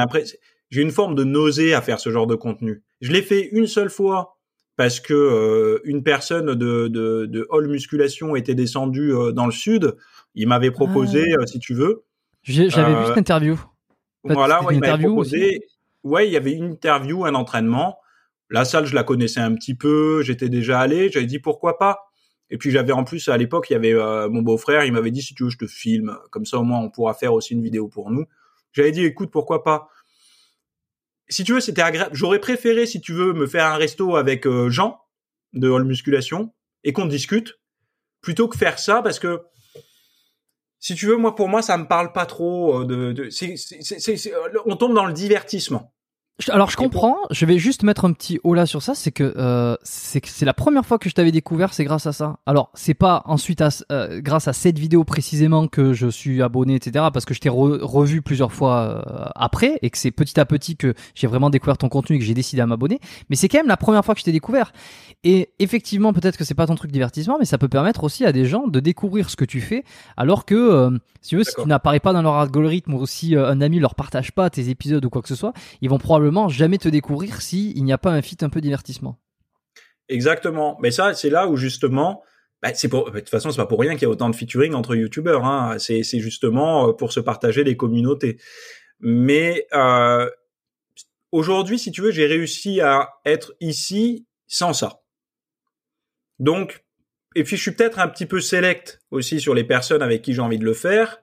j'ai 0.71 0.81
une 0.81 0.91
forme 0.91 1.15
de 1.15 1.23
nausée 1.23 1.73
à 1.73 1.81
faire 1.81 1.99
ce 1.99 2.09
genre 2.09 2.27
de 2.27 2.35
contenu. 2.35 2.83
Je 3.01 3.11
l'ai 3.11 3.21
fait 3.21 3.49
une 3.51 3.67
seule 3.67 3.89
fois 3.89 4.40
parce 4.77 4.99
que 4.99 5.13
euh, 5.13 5.79
une 5.83 6.03
personne 6.03 6.55
de, 6.55 6.87
de, 6.87 7.25
de 7.25 7.47
Hall 7.49 7.67
Musculation 7.67 8.35
était 8.35 8.55
descendue 8.55 9.13
dans 9.33 9.45
le 9.45 9.51
sud. 9.51 9.95
Il 10.35 10.47
m'avait 10.47 10.71
proposé, 10.71 11.25
ah. 11.37 11.41
euh, 11.41 11.45
si 11.45 11.59
tu 11.59 11.73
veux. 11.73 12.03
J'avais 12.43 12.91
vu 12.91 12.97
euh, 12.97 13.07
cette 13.07 13.17
interview. 13.17 13.59
voilà, 14.23 14.63
ouais, 14.63 14.75
il 14.75 14.79
m'avait 14.79 15.03
proposé. 15.03 15.61
Ouais, 16.03 16.27
il 16.27 16.33
y 16.33 16.37
avait 16.37 16.53
une 16.53 16.71
interview, 16.71 17.25
un 17.25 17.35
entraînement. 17.35 17.99
La 18.49 18.65
salle, 18.65 18.85
je 18.85 18.95
la 18.95 19.03
connaissais 19.03 19.39
un 19.39 19.53
petit 19.53 19.75
peu. 19.75 20.23
J'étais 20.23 20.49
déjà 20.49 20.79
allé. 20.79 21.09
J'avais 21.09 21.25
dit 21.25 21.39
pourquoi 21.39 21.77
pas? 21.77 22.11
Et 22.49 22.57
puis 22.57 22.71
j'avais 22.71 22.91
en 22.91 23.05
plus 23.05 23.29
à 23.29 23.37
l'époque, 23.37 23.69
il 23.69 23.73
y 23.73 23.75
avait 23.77 23.93
euh, 23.93 24.27
mon 24.29 24.41
beau-frère. 24.41 24.83
Il 24.83 24.91
m'avait 24.91 25.11
dit 25.11 25.21
si 25.21 25.33
tu 25.35 25.43
veux, 25.43 25.49
je 25.49 25.57
te 25.57 25.67
filme. 25.67 26.17
Comme 26.31 26.45
ça, 26.45 26.57
au 26.57 26.63
moins, 26.63 26.79
on 26.79 26.89
pourra 26.89 27.13
faire 27.13 27.33
aussi 27.33 27.53
une 27.53 27.63
vidéo 27.63 27.87
pour 27.87 28.11
nous. 28.11 28.25
J'avais 28.73 28.91
dit 28.91 29.05
écoute, 29.05 29.29
pourquoi 29.31 29.63
pas? 29.63 29.89
Si 31.31 31.43
tu 31.43 31.53
veux, 31.53 31.61
c'était 31.61 31.81
agréable. 31.81 32.13
J'aurais 32.13 32.39
préféré, 32.39 32.85
si 32.85 33.01
tu 33.01 33.13
veux, 33.13 33.33
me 33.33 33.47
faire 33.47 33.65
un 33.65 33.77
resto 33.77 34.15
avec 34.15 34.47
Jean 34.67 34.99
de 35.53 35.69
Hall 35.69 35.85
Musculation 35.85 36.53
et 36.83 36.93
qu'on 36.93 37.05
discute 37.05 37.59
plutôt 38.21 38.47
que 38.47 38.57
faire 38.57 38.79
ça 38.79 39.01
parce 39.01 39.17
que 39.17 39.41
si 40.81 40.95
tu 40.95 41.05
veux, 41.05 41.15
moi, 41.15 41.35
pour 41.35 41.47
moi, 41.47 41.61
ça 41.61 41.77
me 41.77 41.87
parle 41.87 42.11
pas 42.11 42.25
trop 42.25 42.81
euh, 42.81 42.85
de. 42.85 43.11
de 43.13 43.29
c'est, 43.29 43.55
c'est, 43.55 44.33
on 44.65 44.75
tombe 44.75 44.95
dans 44.95 45.05
le 45.05 45.13
divertissement. 45.13 45.93
Alors 46.49 46.69
je 46.69 46.77
comprends, 46.77 47.17
je 47.29 47.45
vais 47.45 47.57
juste 47.57 47.83
mettre 47.83 48.05
un 48.05 48.13
petit 48.13 48.39
haut 48.43 48.53
là 48.53 48.65
sur 48.65 48.81
ça, 48.81 48.95
c'est 48.95 49.11
que 49.11 49.33
euh, 49.37 49.75
c'est 49.83 50.45
la 50.45 50.53
première 50.53 50.85
fois 50.85 50.97
que 50.97 51.09
je 51.09 51.13
t'avais 51.13 51.31
découvert, 51.31 51.73
c'est 51.73 51.83
grâce 51.83 52.07
à 52.07 52.13
ça. 52.13 52.37
Alors 52.45 52.71
c'est 52.73 52.93
pas 52.93 53.23
ensuite 53.25 53.61
à, 53.61 53.69
euh, 53.91 54.21
grâce 54.21 54.47
à 54.47 54.53
cette 54.53 54.79
vidéo 54.79 55.03
précisément 55.03 55.67
que 55.67 55.93
je 55.93 56.07
suis 56.07 56.41
abonné, 56.41 56.75
etc. 56.75 57.05
Parce 57.13 57.25
que 57.25 57.33
je 57.33 57.39
t'ai 57.39 57.49
revu 57.49 58.21
plusieurs 58.21 58.51
fois 58.51 59.03
euh, 59.07 59.25
après 59.35 59.77
et 59.81 59.89
que 59.89 59.97
c'est 59.97 60.11
petit 60.11 60.39
à 60.39 60.45
petit 60.45 60.77
que 60.77 60.93
j'ai 61.15 61.27
vraiment 61.27 61.49
découvert 61.49 61.77
ton 61.77 61.89
contenu 61.89 62.15
et 62.15 62.19
que 62.19 62.25
j'ai 62.25 62.33
décidé 62.33 62.61
à 62.61 62.65
m'abonner. 62.65 62.99
Mais 63.29 63.35
c'est 63.35 63.47
quand 63.47 63.59
même 63.59 63.67
la 63.67 63.77
première 63.77 64.03
fois 64.03 64.15
que 64.15 64.19
je 64.19 64.25
t'ai 64.25 64.31
découvert. 64.31 64.71
Et 65.23 65.49
effectivement, 65.59 66.13
peut-être 66.13 66.37
que 66.37 66.43
c'est 66.43 66.55
pas 66.55 66.65
ton 66.65 66.75
truc 66.75 66.91
divertissement, 66.91 67.37
mais 67.39 67.45
ça 67.45 67.57
peut 67.57 67.69
permettre 67.69 68.03
aussi 68.03 68.25
à 68.25 68.31
des 68.31 68.45
gens 68.45 68.67
de 68.67 68.79
découvrir 68.79 69.29
ce 69.29 69.35
que 69.35 69.45
tu 69.45 69.61
fais, 69.61 69.83
alors 70.17 70.45
que 70.45 70.55
euh, 70.55 70.97
si 71.21 71.29
tu 71.29 71.37
veux, 71.37 71.43
si 71.43 71.53
tu 71.53 71.67
n'apparais 71.67 71.99
pas 71.99 72.13
dans 72.13 72.21
leur 72.21 72.35
algorithme 72.35 72.95
ou 72.95 73.05
si 73.05 73.35
un 73.35 73.61
ami 73.61 73.79
leur 73.79 73.93
partage 73.93 74.31
pas 74.31 74.49
tes 74.49 74.69
épisodes 74.69 75.03
ou 75.05 75.09
quoi 75.09 75.21
que 75.21 75.27
ce 75.27 75.35
soit, 75.35 75.53
ils 75.81 75.89
vont 75.89 75.99
probablement 75.99 76.30
jamais 76.49 76.77
te 76.77 76.89
découvrir 76.89 77.41
si 77.41 77.71
il 77.75 77.83
n'y 77.83 77.93
a 77.93 77.97
pas 77.97 78.11
un 78.11 78.21
fit 78.21 78.37
un 78.41 78.49
peu 78.49 78.61
divertissement. 78.61 79.19
Exactement. 80.09 80.77
Mais 80.81 80.91
ça, 80.91 81.13
c'est 81.13 81.29
là 81.29 81.47
où 81.47 81.55
justement, 81.55 82.23
bah, 82.61 82.73
c'est 82.73 82.89
pour, 82.89 83.11
de 83.11 83.19
toute 83.19 83.29
façon, 83.29 83.49
c'est 83.49 83.57
pas 83.57 83.65
pour 83.65 83.79
rien 83.79 83.93
qu'il 83.93 84.03
y 84.03 84.05
a 84.05 84.09
autant 84.09 84.29
de 84.29 84.35
featuring 84.35 84.73
entre 84.73 84.95
youtubeurs. 84.95 85.45
Hein. 85.45 85.77
C'est, 85.79 86.03
justement 86.19 86.89
euh, 86.89 86.93
pour 86.93 87.11
se 87.11 87.19
partager 87.19 87.63
les 87.63 87.77
communautés. 87.77 88.37
Mais 88.99 89.67
euh, 89.73 90.29
aujourd'hui, 91.31 91.79
si 91.79 91.91
tu 91.91 92.01
veux, 92.01 92.11
j'ai 92.11 92.27
réussi 92.27 92.81
à 92.81 93.09
être 93.25 93.53
ici 93.59 94.27
sans 94.47 94.73
ça. 94.73 95.01
Donc, 96.39 96.83
et 97.35 97.43
puis 97.43 97.55
je 97.55 97.61
suis 97.61 97.71
peut-être 97.71 97.99
un 97.99 98.07
petit 98.07 98.25
peu 98.25 98.41
select 98.41 98.99
aussi 99.11 99.39
sur 99.39 99.53
les 99.53 99.63
personnes 99.63 100.01
avec 100.01 100.21
qui 100.21 100.33
j'ai 100.33 100.41
envie 100.41 100.59
de 100.59 100.65
le 100.65 100.73
faire. 100.73 101.19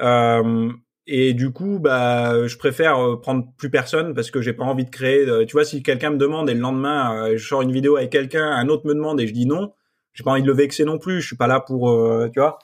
Euh, 0.00 0.70
et 1.12 1.34
du 1.34 1.50
coup, 1.50 1.80
bah, 1.80 2.46
je 2.46 2.56
préfère 2.56 2.96
euh, 2.98 3.20
prendre 3.20 3.44
plus 3.56 3.68
personne 3.68 4.14
parce 4.14 4.30
que 4.30 4.40
j'ai 4.40 4.52
pas 4.52 4.62
envie 4.62 4.84
de 4.84 4.90
créer. 4.90 5.26
tu 5.44 5.54
vois, 5.54 5.64
si 5.64 5.82
quelqu'un 5.82 6.10
me 6.10 6.18
demande 6.18 6.48
et 6.48 6.54
le 6.54 6.60
lendemain, 6.60 7.30
euh, 7.30 7.36
je 7.36 7.44
sors 7.44 7.62
une 7.62 7.72
vidéo 7.72 7.96
avec 7.96 8.10
quelqu'un, 8.10 8.48
un 8.48 8.68
autre 8.68 8.86
me 8.86 8.94
demande 8.94 9.20
et 9.20 9.26
je 9.26 9.32
dis 9.32 9.44
non, 9.44 9.74
j'ai 10.12 10.22
pas 10.22 10.30
envie 10.30 10.42
de 10.42 10.46
le 10.46 10.52
vexer 10.52 10.84
non 10.84 10.98
plus. 10.98 11.20
Je 11.20 11.26
suis 11.26 11.36
pas 11.36 11.48
là 11.48 11.58
pour, 11.58 11.90
euh, 11.90 12.28
tu 12.32 12.38
vois. 12.38 12.60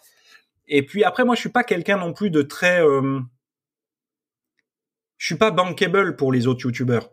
Et 0.68 0.86
puis 0.86 1.02
après, 1.02 1.24
moi, 1.24 1.34
je 1.34 1.40
suis 1.40 1.48
pas 1.48 1.64
quelqu'un 1.64 1.96
non 1.98 2.12
plus 2.12 2.30
de 2.30 2.40
très. 2.42 2.82
je 5.18 5.26
suis 5.26 5.34
pas 5.34 5.50
bankable 5.50 6.14
pour 6.14 6.32
les 6.32 6.46
autres 6.46 6.64
youtubeurs. 6.66 7.10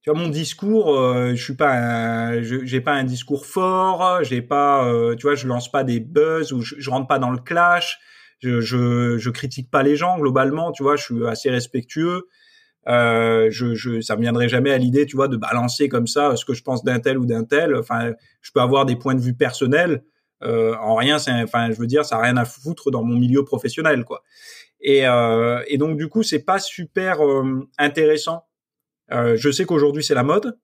Tu 0.00 0.10
vois, 0.10 0.18
mon 0.18 0.28
discours, 0.28 0.96
je 0.96 1.42
suis 1.42 1.54
pas, 1.54 2.40
j'ai 2.42 2.80
pas 2.80 2.92
un 2.92 3.04
discours 3.04 3.44
fort. 3.44 4.24
J'ai 4.24 4.40
pas, 4.40 4.90
tu 5.18 5.26
vois, 5.26 5.34
je 5.34 5.46
lance 5.46 5.70
pas 5.70 5.84
des 5.84 6.00
buzz 6.00 6.54
ou 6.54 6.62
je, 6.62 6.76
je 6.78 6.90
rentre 6.90 7.08
pas 7.08 7.18
dans 7.18 7.30
le 7.30 7.38
clash 7.38 7.98
je, 8.40 8.60
je, 8.60 9.18
je 9.18 9.30
critique 9.30 9.70
pas 9.70 9.82
les 9.82 9.96
gens 9.96 10.18
globalement, 10.18 10.72
tu 10.72 10.82
vois, 10.82 10.96
je 10.96 11.04
suis 11.04 11.26
assez 11.26 11.50
respectueux. 11.50 12.28
Euh, 12.86 13.48
je, 13.50 13.74
je, 13.74 14.00
ça 14.00 14.16
me 14.16 14.22
viendrait 14.22 14.48
jamais 14.48 14.70
à 14.70 14.78
l'idée, 14.78 15.04
tu 15.04 15.16
vois, 15.16 15.28
de 15.28 15.36
balancer 15.36 15.88
comme 15.88 16.06
ça 16.06 16.36
ce 16.36 16.44
que 16.44 16.54
je 16.54 16.62
pense 16.62 16.84
d'un 16.84 17.00
tel 17.00 17.18
ou 17.18 17.26
d'un 17.26 17.44
tel. 17.44 17.74
Enfin, 17.76 18.12
je 18.40 18.50
peux 18.52 18.60
avoir 18.60 18.86
des 18.86 18.96
points 18.96 19.14
de 19.14 19.20
vue 19.20 19.34
personnels. 19.34 20.04
Euh, 20.42 20.74
en 20.76 20.94
rien, 20.94 21.18
c'est, 21.18 21.32
enfin, 21.32 21.70
je 21.70 21.76
veux 21.78 21.86
dire, 21.86 22.04
ça 22.04 22.16
a 22.16 22.22
rien 22.22 22.36
à 22.36 22.44
foutre 22.44 22.90
dans 22.90 23.02
mon 23.02 23.16
milieu 23.16 23.44
professionnel, 23.44 24.04
quoi. 24.04 24.22
Et, 24.80 25.06
euh, 25.06 25.62
et 25.66 25.76
donc, 25.76 25.98
du 25.98 26.08
coup, 26.08 26.22
c'est 26.22 26.44
pas 26.44 26.60
super 26.60 27.22
euh, 27.26 27.68
intéressant. 27.78 28.44
Euh, 29.12 29.36
je 29.36 29.50
sais 29.50 29.64
qu'aujourd'hui 29.64 30.04
c'est 30.04 30.14
la 30.14 30.22
mode. 30.22 30.58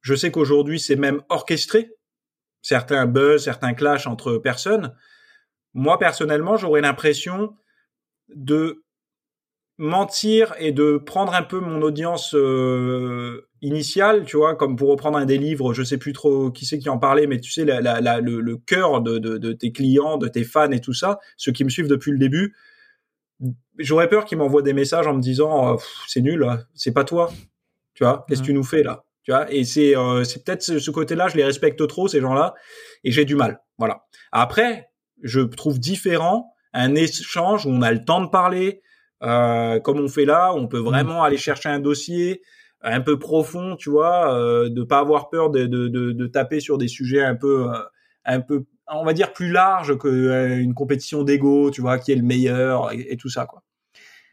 Je 0.00 0.14
sais 0.14 0.30
qu'aujourd'hui 0.30 0.78
c'est 0.78 0.96
même 0.96 1.22
orchestré. 1.28 1.90
Certains 2.62 3.06
buzz, 3.06 3.44
certains 3.44 3.74
clashs 3.74 4.06
entre 4.06 4.38
personnes 4.38 4.94
moi 5.78 5.98
personnellement, 5.98 6.56
j'aurais 6.56 6.80
l'impression 6.80 7.54
de 8.34 8.82
mentir 9.78 10.54
et 10.58 10.72
de 10.72 10.98
prendre 10.98 11.32
un 11.34 11.44
peu 11.44 11.60
mon 11.60 11.80
audience 11.82 12.34
euh, 12.34 13.48
initiale, 13.62 14.24
tu 14.24 14.36
vois, 14.36 14.56
comme 14.56 14.74
pour 14.74 14.90
reprendre 14.90 15.16
un 15.18 15.24
des 15.24 15.38
livres, 15.38 15.72
je 15.72 15.84
sais 15.84 15.96
plus 15.96 16.12
trop 16.12 16.50
qui 16.50 16.66
c'est 16.66 16.80
qui 16.80 16.88
en 16.88 16.98
parlait, 16.98 17.28
mais 17.28 17.38
tu 17.38 17.52
sais, 17.52 17.64
le, 17.64 18.56
cœur 18.56 19.00
de, 19.02 19.52
tes 19.52 19.70
clients, 19.70 20.16
de 20.16 20.26
tes 20.26 20.42
fans 20.42 20.72
et 20.72 20.80
tout 20.80 20.94
ça, 20.94 21.20
ceux 21.36 21.52
qui 21.52 21.62
me 21.62 21.70
suivent 21.70 21.86
depuis 21.86 22.10
le 22.10 22.18
début, 22.18 22.56
j'aurais 23.78 24.08
peur 24.08 24.24
qu'ils 24.24 24.38
m'envoient 24.38 24.62
des 24.62 24.72
messages 24.72 25.06
en 25.06 25.14
me 25.14 25.22
disant 25.22 25.74
oh, 25.74 25.80
c'est 26.08 26.22
nul, 26.22 26.44
c'est 26.74 26.92
pas 26.92 27.04
toi, 27.04 27.30
tu 27.94 28.02
vois, 28.02 28.26
qu'est-ce 28.28 28.40
que 28.40 28.46
tu 28.46 28.52
nous 28.52 28.64
fais 28.64 28.82
là, 28.82 29.04
tu 29.22 29.30
vois, 29.30 29.50
et 29.52 29.62
c'est 29.62 29.96
euh, 29.96 30.24
c'est 30.24 30.44
peut-être 30.44 30.62
ce 30.62 30.90
côté-là, 30.90 31.28
je 31.28 31.36
les 31.36 31.44
respecte 31.44 31.86
trop 31.86 32.08
ces 32.08 32.20
gens-là, 32.20 32.54
et 33.04 33.12
j'ai 33.12 33.24
du 33.24 33.36
mal, 33.36 33.60
voilà. 33.78 34.06
Après, 34.32 34.87
je 35.22 35.40
trouve 35.40 35.78
différent 35.78 36.52
un 36.72 36.94
échange 36.94 37.66
où 37.66 37.70
on 37.70 37.82
a 37.82 37.92
le 37.92 38.04
temps 38.04 38.20
de 38.20 38.28
parler, 38.28 38.82
euh, 39.22 39.80
comme 39.80 40.00
on 40.00 40.08
fait 40.08 40.24
là, 40.24 40.52
on 40.54 40.68
peut 40.68 40.80
mmh. 40.80 40.84
vraiment 40.84 41.22
aller 41.22 41.38
chercher 41.38 41.68
un 41.68 41.80
dossier 41.80 42.42
un 42.82 43.00
peu 43.00 43.18
profond, 43.18 43.76
tu 43.76 43.90
vois, 43.90 44.34
euh, 44.34 44.68
de 44.68 44.82
pas 44.82 44.98
avoir 44.98 45.30
peur 45.30 45.50
de, 45.50 45.66
de, 45.66 45.88
de, 45.88 46.12
de, 46.12 46.26
taper 46.26 46.60
sur 46.60 46.78
des 46.78 46.88
sujets 46.88 47.22
un 47.22 47.34
peu, 47.34 47.70
euh, 47.72 47.78
un 48.24 48.40
peu, 48.40 48.66
on 48.86 49.04
va 49.04 49.12
dire 49.12 49.32
plus 49.32 49.50
larges 49.50 49.98
que 49.98 50.08
euh, 50.08 50.58
une 50.58 50.74
compétition 50.74 51.24
d'ego, 51.24 51.70
tu 51.70 51.80
vois, 51.80 51.98
qui 51.98 52.12
est 52.12 52.16
le 52.16 52.22
meilleur 52.22 52.92
et, 52.92 53.16
tout 53.16 53.28
ça, 53.28 53.46
quoi. 53.46 53.62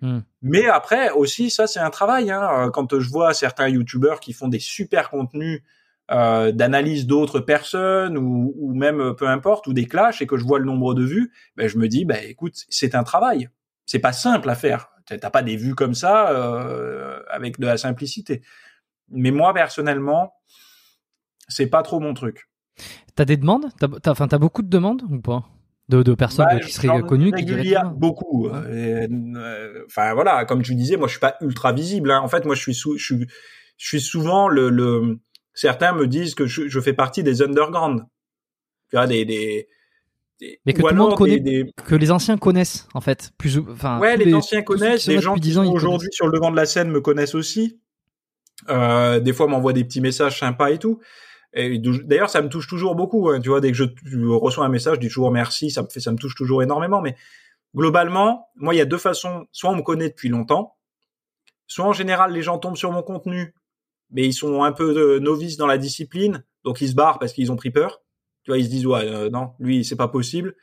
Mmh. 0.01 0.19
Mais 0.41 0.67
après 0.67 1.09
aussi, 1.11 1.49
ça 1.49 1.67
c'est 1.67 1.79
un 1.79 1.89
travail. 1.89 2.29
Hein, 2.29 2.69
quand 2.73 2.99
je 2.99 3.09
vois 3.09 3.33
certains 3.33 3.69
youtubeurs 3.69 4.19
qui 4.19 4.33
font 4.33 4.49
des 4.49 4.59
super 4.59 5.09
contenus 5.09 5.61
euh, 6.11 6.51
d'analyse 6.51 7.07
d'autres 7.07 7.39
personnes 7.39 8.15
ou, 8.17 8.53
ou, 8.57 8.75
même 8.75 9.15
peu 9.15 9.27
importe 9.27 9.65
ou 9.65 9.73
des 9.73 9.85
clashs 9.85 10.21
et 10.21 10.27
que 10.27 10.37
je 10.37 10.43
vois 10.43 10.59
le 10.59 10.65
nombre 10.65 10.93
de 10.93 11.03
vues, 11.03 11.31
ben 11.55 11.67
je 11.67 11.79
me 11.79 11.87
dis 11.87 12.05
ben 12.05 12.19
écoute 12.27 12.63
c'est 12.69 12.93
un 12.93 13.03
travail, 13.03 13.49
c'est 13.87 13.99
pas 13.99 14.13
simple 14.13 14.49
à 14.49 14.55
faire. 14.55 14.91
T'as 15.07 15.29
pas 15.29 15.41
des 15.41 15.55
vues 15.55 15.75
comme 15.75 15.93
ça 15.93 16.29
euh, 16.31 17.21
avec 17.29 17.59
de 17.59 17.65
la 17.65 17.77
simplicité. 17.77 18.41
Mais 19.09 19.31
moi 19.31 19.53
personnellement, 19.53 20.33
c'est 21.47 21.67
pas 21.67 21.81
trop 21.81 21.99
mon 21.99 22.13
truc. 22.13 22.49
T'as 23.15 23.25
des 23.25 23.37
demandes? 23.37 23.67
T'as 23.79 24.11
enfin 24.11 24.27
t'as 24.27 24.37
beaucoup 24.37 24.61
de 24.61 24.69
demandes 24.69 25.01
ou 25.09 25.19
pas? 25.19 25.43
De, 25.87 26.01
de 26.01 26.15
personnes 26.15 26.47
bah, 26.49 26.59
qui 26.59 26.71
seraient 26.71 27.01
connues 27.03 27.31
qui 27.31 27.45
diraient 27.45 27.75
beaucoup 27.93 28.47
euh, 28.47 29.85
enfin 29.85 30.15
voilà 30.15 30.43
comme 30.45 30.63
tu 30.63 30.73
disais 30.73 30.97
moi 30.97 31.07
je 31.07 31.11
suis 31.11 31.19
pas 31.19 31.35
ultra 31.41 31.73
visible 31.73 32.09
hein. 32.09 32.21
en 32.21 32.27
fait 32.27 32.43
moi 32.43 32.55
je 32.55 32.61
suis 32.61 32.73
je 32.73 33.03
suis 33.03 33.27
je 33.77 33.87
suis 33.87 34.01
souvent 34.01 34.47
le, 34.47 34.71
le 34.71 35.19
certains 35.55 35.93
me 35.93 36.07
disent 36.07 36.35
que 36.35 36.45
je, 36.45 36.67
je 36.67 36.79
fais 36.79 36.93
partie 36.93 37.23
des 37.23 37.41
underground. 37.41 38.05
Tu 38.89 38.97
vois, 38.97 39.07
des, 39.07 39.25
des, 39.25 39.67
mais 40.65 40.73
que 40.73 40.81
tout 40.81 40.87
le 40.87 40.95
monde 40.95 41.15
connaît, 41.15 41.71
que 41.85 41.95
les 41.95 42.11
anciens 42.11 42.37
connaissent 42.37 42.87
en 42.93 43.01
fait. 43.01 43.31
Plus, 43.37 43.59
enfin, 43.69 43.99
ouais, 43.99 44.17
les, 44.17 44.33
anciens 44.33 44.61
connaissent. 44.61 45.07
Les 45.07 45.21
gens 45.21 45.35
qui 45.35 45.53
sont 45.53 45.65
aujourd'hui 45.65 46.09
sur 46.11 46.27
le 46.27 46.33
devant 46.33 46.51
de 46.51 46.57
la 46.57 46.65
scène 46.65 46.89
me 46.89 47.01
connaissent 47.01 47.35
aussi. 47.35 47.79
Euh, 48.69 49.19
des 49.19 49.33
fois, 49.33 49.47
m'envoient 49.47 49.73
des 49.73 49.83
petits 49.83 50.01
messages 50.01 50.39
sympas 50.39 50.71
et 50.71 50.77
tout. 50.77 50.99
Et 51.53 51.79
d'ailleurs, 51.79 52.29
ça 52.29 52.41
me 52.41 52.49
touche 52.49 52.67
toujours 52.67 52.95
beaucoup. 52.95 53.29
Hein, 53.29 53.39
tu 53.39 53.49
vois, 53.49 53.61
dès 53.61 53.71
que 53.71 53.77
je, 53.77 53.85
reçois 54.27 54.65
un 54.65 54.69
message, 54.69 54.95
je 54.95 54.99
dis 55.01 55.07
toujours 55.07 55.31
merci. 55.31 55.71
Ça 55.71 55.83
me 55.83 55.87
fait, 55.87 56.01
ça 56.01 56.11
me 56.11 56.17
touche 56.17 56.35
toujours 56.35 56.61
énormément. 56.61 57.01
Mais 57.01 57.15
globalement, 57.73 58.49
moi, 58.55 58.73
il 58.75 58.77
y 58.77 58.81
a 58.81 58.85
deux 58.85 58.97
façons. 58.97 59.45
Soit 59.53 59.69
on 59.69 59.77
me 59.77 59.81
connaît 59.81 60.09
depuis 60.09 60.27
longtemps, 60.27 60.75
soit 61.65 61.85
en 61.85 61.93
général, 61.93 62.33
les 62.33 62.41
gens 62.41 62.57
tombent 62.57 62.77
sur 62.77 62.91
mon 62.91 63.03
contenu 63.03 63.53
mais 64.11 64.25
ils 64.25 64.33
sont 64.33 64.63
un 64.63 64.71
peu 64.71 64.95
euh, 64.97 65.19
novices 65.19 65.57
dans 65.57 65.67
la 65.67 65.77
discipline, 65.77 66.43
donc 66.63 66.81
ils 66.81 66.89
se 66.89 66.95
barrent 66.95 67.19
parce 67.19 67.33
qu'ils 67.33 67.51
ont 67.51 67.55
pris 67.55 67.71
peur. 67.71 68.01
Tu 68.43 68.51
vois, 68.51 68.57
ils 68.59 68.65
se 68.65 68.69
disent 68.69 68.85
ouais, 68.85 69.03
euh, 69.03 69.29
non, 69.29 69.51
lui 69.59 69.83
c'est 69.83 69.95
pas 69.95 70.07
possible. 70.07 70.55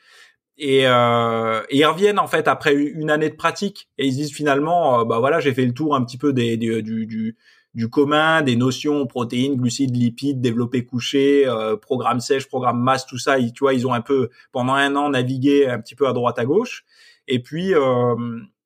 Et, 0.58 0.86
euh, 0.86 1.62
ils 1.70 1.84
reviennent 1.84 2.18
en 2.18 2.26
fait 2.26 2.46
après 2.46 2.74
une 2.74 3.10
année 3.10 3.30
de 3.30 3.34
pratique 3.34 3.88
et 3.98 4.06
ils 4.06 4.12
se 4.12 4.18
disent 4.18 4.32
finalement, 4.32 5.00
euh, 5.00 5.04
bah 5.04 5.18
voilà, 5.18 5.40
j'ai 5.40 5.52
fait 5.54 5.66
le 5.66 5.72
tour 5.72 5.94
un 5.94 6.04
petit 6.04 6.18
peu 6.18 6.32
des, 6.32 6.56
du, 6.56 6.82
du, 6.82 7.36
du, 7.74 7.88
commun, 7.88 8.42
des 8.42 8.54
notions 8.54 9.06
protéines, 9.06 9.56
glucides, 9.56 9.96
lipides, 9.96 10.40
développé 10.40 10.84
couché, 10.84 11.48
euh, 11.48 11.76
programme 11.76 12.20
sèche, 12.20 12.46
programme 12.48 12.80
masse, 12.80 13.06
tout 13.06 13.18
ça. 13.18 13.38
Ils, 13.38 13.52
tu 13.52 13.64
vois, 13.64 13.74
ils 13.74 13.86
ont 13.86 13.94
un 13.94 14.02
peu 14.02 14.28
pendant 14.52 14.74
un 14.74 14.94
an 14.94 15.10
navigué 15.10 15.66
un 15.66 15.80
petit 15.80 15.94
peu 15.94 16.06
à 16.06 16.12
droite 16.12 16.38
à 16.38 16.44
gauche. 16.44 16.84
Et 17.28 17.42
puis 17.42 17.72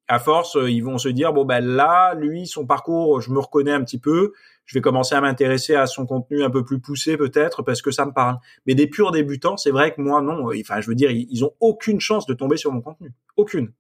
à 0.09 0.19
force, 0.19 0.57
ils 0.67 0.81
vont 0.81 0.99
se 0.99 1.09
dire 1.09 1.33
bon 1.33 1.45
ben 1.45 1.65
là, 1.65 2.15
lui, 2.15 2.47
son 2.47 2.67
parcours, 2.67 3.21
je 3.21 3.31
me 3.31 3.39
reconnais 3.39 3.73
un 3.73 3.83
petit 3.83 3.99
peu 3.99 4.33
je 4.67 4.77
vais 4.77 4.83
commencer 4.83 5.15
à 5.15 5.21
m'intéresser 5.21 5.75
à 5.75 5.87
son 5.87 6.07
contenu 6.07 6.43
un 6.43 6.51
peu 6.51 6.65
plus 6.65 6.81
poussé 6.81 7.17
peut-être 7.17 7.63
parce 7.63 7.81
que 7.83 7.91
ça 7.93 8.05
me 8.05 8.13
parle. 8.13 8.39
Mais 8.67 8.75
des 8.75 8.89
purs 8.89 9.13
débutants, 9.13 9.57
c'est 9.57 9.71
vrai 9.71 9.95
que 9.95 10.01
moi 10.01 10.21
non. 10.21 10.51
Enfin, 10.61 10.81
je 10.81 10.89
veux 10.89 10.97
dire, 10.97 11.11
ils, 11.11 11.45
ont 11.45 11.53
aucune 11.61 12.01
chance 12.01 12.27
de 12.27 12.35
tomber 12.35 12.57
sur 12.57 12.73
mon 12.73 12.81
contenu, 12.81 13.13
aucune. 13.37 13.73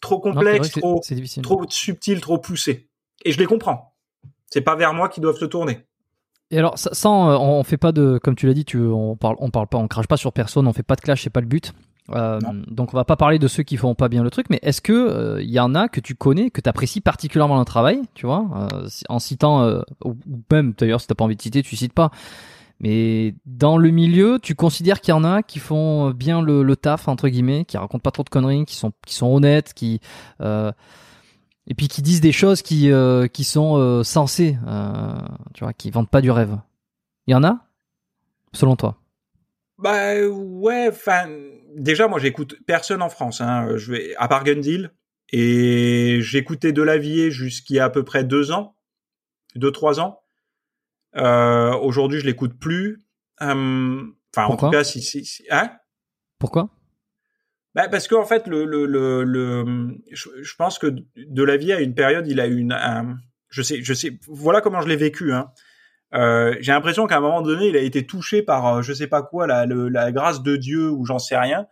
Trop 0.00 0.20
complexe, 0.20 0.70
trop, 0.70 1.00
trop 1.42 1.64
subtil, 1.68 2.20
trop 2.20 2.38
poussé. 2.38 2.88
Et 3.24 3.32
je 3.32 3.38
les 3.38 3.46
comprends. 3.46 3.96
C'est 4.46 4.60
pas 4.60 4.76
vers 4.76 4.94
moi 4.94 5.08
qu'ils 5.08 5.22
doivent 5.22 5.38
se 5.38 5.46
tourner. 5.46 5.80
Et 6.50 6.58
alors, 6.58 6.78
sans, 6.78 7.30
euh, 7.30 7.36
on 7.36 7.62
fait 7.62 7.76
pas 7.76 7.92
de, 7.92 8.18
comme 8.22 8.34
tu 8.34 8.46
l'as 8.46 8.54
dit, 8.54 8.64
tu, 8.64 8.78
on 8.78 9.16
parle, 9.16 9.36
on 9.38 9.50
parle 9.50 9.66
pas, 9.66 9.76
on 9.76 9.88
crache 9.88 10.06
pas 10.06 10.16
sur 10.16 10.32
personne, 10.32 10.66
on 10.66 10.72
fait 10.72 10.82
pas 10.82 10.96
de 10.96 11.00
clash, 11.00 11.22
c'est 11.22 11.30
pas 11.30 11.40
le 11.40 11.46
but. 11.46 11.72
Euh, 12.10 12.40
donc 12.68 12.94
on 12.94 12.96
va 12.96 13.04
pas 13.04 13.16
parler 13.16 13.38
de 13.38 13.48
ceux 13.48 13.62
qui 13.62 13.76
font 13.76 13.94
pas 13.94 14.08
bien 14.08 14.22
le 14.22 14.30
truc, 14.30 14.46
mais 14.50 14.58
est-ce 14.62 14.80
que 14.80 14.92
il 14.92 14.96
euh, 14.96 15.42
y 15.42 15.60
en 15.60 15.74
a 15.74 15.88
que 15.88 16.00
tu 16.00 16.14
connais, 16.14 16.50
que 16.50 16.60
tu 16.60 16.68
apprécies 16.68 17.00
particulièrement 17.00 17.58
le 17.58 17.64
travail, 17.64 18.00
tu 18.14 18.26
vois, 18.26 18.46
euh, 18.72 18.88
en 19.08 19.18
citant 19.18 19.62
euh, 19.62 19.82
ou 20.04 20.16
même 20.50 20.74
d'ailleurs 20.78 21.00
si 21.00 21.06
t'as 21.06 21.14
pas 21.14 21.24
envie 21.24 21.36
de 21.36 21.42
citer, 21.42 21.62
tu 21.62 21.76
cites 21.76 21.92
pas. 21.92 22.10
Mais 22.80 23.34
dans 23.44 23.76
le 23.76 23.90
milieu, 23.90 24.38
tu 24.40 24.54
considères 24.54 25.00
qu'il 25.00 25.12
y 25.12 25.16
en 25.16 25.24
a 25.24 25.42
qui 25.42 25.58
font 25.58 26.10
bien 26.10 26.40
le, 26.40 26.62
le, 26.62 26.76
taf 26.76 27.08
entre 27.08 27.28
guillemets, 27.28 27.64
qui 27.64 27.76
racontent 27.76 28.02
pas 28.02 28.12
trop 28.12 28.22
de 28.22 28.28
conneries, 28.28 28.64
qui 28.64 28.76
sont 28.76 28.92
qui 29.04 29.14
sont 29.14 29.26
honnêtes, 29.26 29.74
qui 29.74 30.00
et 30.40 31.74
puis 31.76 31.88
qui 31.88 32.00
disent 32.02 32.20
des 32.20 32.32
choses 32.32 32.62
qui 32.62 32.90
qui 33.32 33.44
sont 33.44 34.02
sensées, 34.04 34.56
tu 35.54 35.64
vois, 35.64 35.72
qui 35.72 35.90
vendent 35.90 36.08
pas 36.08 36.20
du 36.20 36.30
rêve. 36.30 36.56
Il 37.26 37.32
y 37.32 37.34
en 37.34 37.42
a, 37.44 37.58
selon 38.52 38.76
toi 38.76 38.96
Bah 39.78 40.26
ouais, 40.26 40.88
enfin 40.88 41.28
déjà, 41.76 42.08
moi, 42.08 42.18
j'écoute 42.18 42.56
personne 42.66 43.02
en 43.02 43.08
France. 43.08 43.40
Hein. 43.40 43.76
Je 43.76 43.92
vais 43.92 44.16
à 44.16 44.28
part 44.28 44.44
Gundil 44.44 44.90
et 45.30 46.18
j'écoutais 46.20 46.72
Delavier 46.72 47.30
jusqu'il 47.30 47.76
y 47.76 47.80
a 47.80 47.84
à 47.84 47.90
peu 47.90 48.04
près 48.04 48.24
deux 48.24 48.50
ans, 48.50 48.76
deux 49.54 49.70
trois 49.70 50.00
ans. 50.00 50.20
Euh, 51.16 51.74
Aujourd'hui, 51.76 52.20
je 52.20 52.26
l'écoute 52.26 52.58
plus. 52.58 52.98
Hum, 53.40 54.14
enfin, 54.34 54.46
en 54.46 54.56
tout 54.56 54.70
cas, 54.70 54.84
si, 54.84 55.00
si, 55.00 55.44
hein? 55.50 55.70
Pourquoi? 56.38 56.70
Bah 57.74 57.88
parce 57.88 58.08
qu'en 58.08 58.24
fait, 58.24 58.46
le, 58.46 58.64
le, 58.64 58.86
le, 58.86 59.22
le 59.22 59.96
je, 60.10 60.54
pense 60.56 60.78
que 60.78 60.96
Delavier 61.16 61.74
à 61.74 61.80
une 61.80 61.94
période, 61.94 62.26
il 62.26 62.40
a 62.40 62.48
eu 62.48 62.56
une, 62.56 62.72
un, 62.72 63.18
je 63.48 63.62
sais, 63.62 63.82
je 63.82 63.94
sais, 63.94 64.18
voilà 64.26 64.60
comment 64.60 64.80
je 64.80 64.88
l'ai 64.88 64.96
vécu. 64.96 65.32
Hein. 65.32 65.52
Euh, 66.14 66.56
j'ai 66.60 66.72
l'impression 66.72 67.06
qu'à 67.06 67.18
un 67.18 67.20
moment 67.20 67.42
donné, 67.42 67.68
il 67.68 67.76
a 67.76 67.80
été 67.80 68.06
touché 68.06 68.42
par 68.42 68.66
euh, 68.66 68.82
je 68.82 68.92
sais 68.92 69.06
pas 69.06 69.22
quoi, 69.22 69.46
la, 69.46 69.66
la 69.66 70.12
grâce 70.12 70.42
de 70.42 70.56
Dieu 70.56 70.90
ou 70.90 71.04
j'en 71.04 71.18
sais 71.18 71.36
rien, 71.36 71.66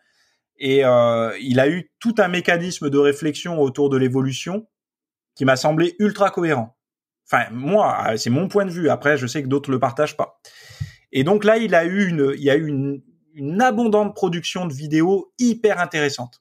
et 0.59 0.85
euh, 0.85 1.37
il 1.41 1.61
a 1.61 1.69
eu 1.69 1.91
tout 1.99 2.15
un 2.19 2.29
mécanisme 2.29 2.91
de 2.91 2.99
réflexion 2.99 3.61
autour 3.61 3.89
de 3.91 3.97
l'évolution 3.97 4.67
qui 5.35 5.45
m'a 5.45 5.57
semblé 5.57 5.97
ultra 5.99 6.31
cohérent. 6.31 6.77
Enfin, 7.27 7.45
moi, 7.51 8.17
c'est 8.17 8.31
mon 8.31 8.49
point 8.49 8.65
de 8.65 8.71
vue. 8.71 8.89
Après, 8.89 9.19
je 9.19 9.27
sais 9.27 9.43
que 9.43 9.49
d'autres 9.49 9.71
le 9.71 9.81
partagent 9.81 10.17
pas. 10.17 10.41
Et 11.13 11.25
donc 11.25 11.45
là, 11.45 11.59
il 11.59 11.75
a 11.75 11.85
eu 11.85 12.09
une, 12.09 12.33
il 12.37 12.43
y 12.43 12.51
a 12.51 12.57
eu 12.57 12.67
une, 12.69 13.03
une 13.35 13.61
abondante 13.61 14.15
production 14.15 14.65
de 14.65 14.73
vidéos 14.73 15.33
hyper 15.39 15.81
intéressante 15.81 16.41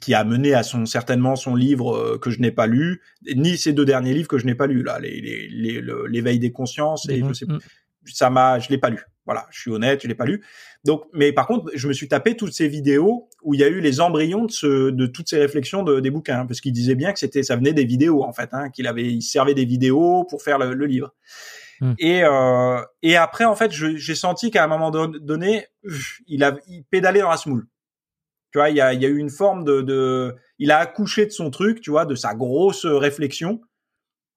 qui 0.00 0.14
a 0.14 0.24
mené 0.24 0.54
à 0.54 0.62
son 0.62 0.86
certainement 0.86 1.36
son 1.36 1.54
livre 1.54 1.94
euh, 1.94 2.18
que 2.18 2.30
je 2.30 2.40
n'ai 2.40 2.50
pas 2.50 2.66
lu, 2.66 3.02
ni 3.34 3.56
ses 3.56 3.72
deux 3.72 3.84
derniers 3.84 4.14
livres 4.14 4.28
que 4.28 4.38
je 4.38 4.46
n'ai 4.46 4.54
pas 4.54 4.66
lus 4.66 4.82
là, 4.82 4.98
l'éveil 4.98 5.48
les, 5.50 6.20
les, 6.20 6.38
des 6.38 6.52
consciences 6.52 7.08
et 7.08 7.22
je 7.26 7.32
sais 7.32 7.46
mm. 7.46 7.58
ça 8.06 8.30
m'a, 8.30 8.58
je 8.58 8.68
l'ai 8.70 8.78
pas 8.78 8.90
lu. 8.90 9.04
Voilà, 9.24 9.46
je 9.50 9.60
suis 9.60 9.70
honnête, 9.70 10.02
je 10.02 10.08
l'ai 10.08 10.16
pas 10.16 10.24
lu. 10.24 10.42
Donc, 10.84 11.04
mais 11.12 11.32
par 11.32 11.46
contre, 11.46 11.70
je 11.74 11.86
me 11.86 11.92
suis 11.92 12.08
tapé 12.08 12.36
toutes 12.36 12.52
ces 12.52 12.66
vidéos 12.66 13.28
où 13.42 13.54
il 13.54 13.60
y 13.60 13.64
a 13.64 13.68
eu 13.68 13.80
les 13.80 14.00
embryons 14.00 14.46
de, 14.46 14.50
ce, 14.50 14.90
de 14.90 15.06
toutes 15.06 15.28
ces 15.28 15.38
réflexions 15.38 15.84
de, 15.84 16.00
des 16.00 16.10
bouquins, 16.10 16.40
hein, 16.40 16.46
parce 16.46 16.60
qu'il 16.60 16.72
disait 16.72 16.96
bien 16.96 17.12
que 17.12 17.20
c'était, 17.20 17.44
ça 17.44 17.54
venait 17.54 17.72
des 17.72 17.84
vidéos 17.84 18.24
en 18.24 18.32
fait, 18.32 18.48
hein, 18.52 18.68
qu'il 18.70 18.88
avait, 18.88 19.04
il 19.04 19.22
servait 19.22 19.54
des 19.54 19.64
vidéos 19.64 20.24
pour 20.24 20.42
faire 20.42 20.58
le, 20.58 20.86
livre. 20.86 21.14
Mm. 21.80 21.92
Et 22.00 22.24
euh, 22.24 22.80
et 23.02 23.16
après, 23.16 23.44
en 23.44 23.54
fait, 23.54 23.70
j'ai 23.70 24.14
senti 24.16 24.50
qu'à 24.50 24.64
un 24.64 24.66
moment 24.66 24.90
donné, 24.90 25.66
il 26.26 26.42
a 26.42 26.56
il 26.66 26.82
pédalait 26.84 27.20
dans 27.20 27.30
la 27.30 27.36
smoule. 27.36 27.68
Tu 28.52 28.58
vois, 28.58 28.68
il 28.68 28.76
y 28.76 28.80
a, 28.80 28.92
y 28.92 29.04
a 29.04 29.08
eu 29.08 29.16
une 29.16 29.30
forme 29.30 29.64
de, 29.64 29.80
de, 29.80 30.36
il 30.58 30.70
a 30.70 30.78
accouché 30.78 31.24
de 31.24 31.30
son 31.30 31.50
truc, 31.50 31.80
tu 31.80 31.90
vois, 31.90 32.04
de 32.04 32.14
sa 32.14 32.34
grosse 32.34 32.84
réflexion. 32.84 33.62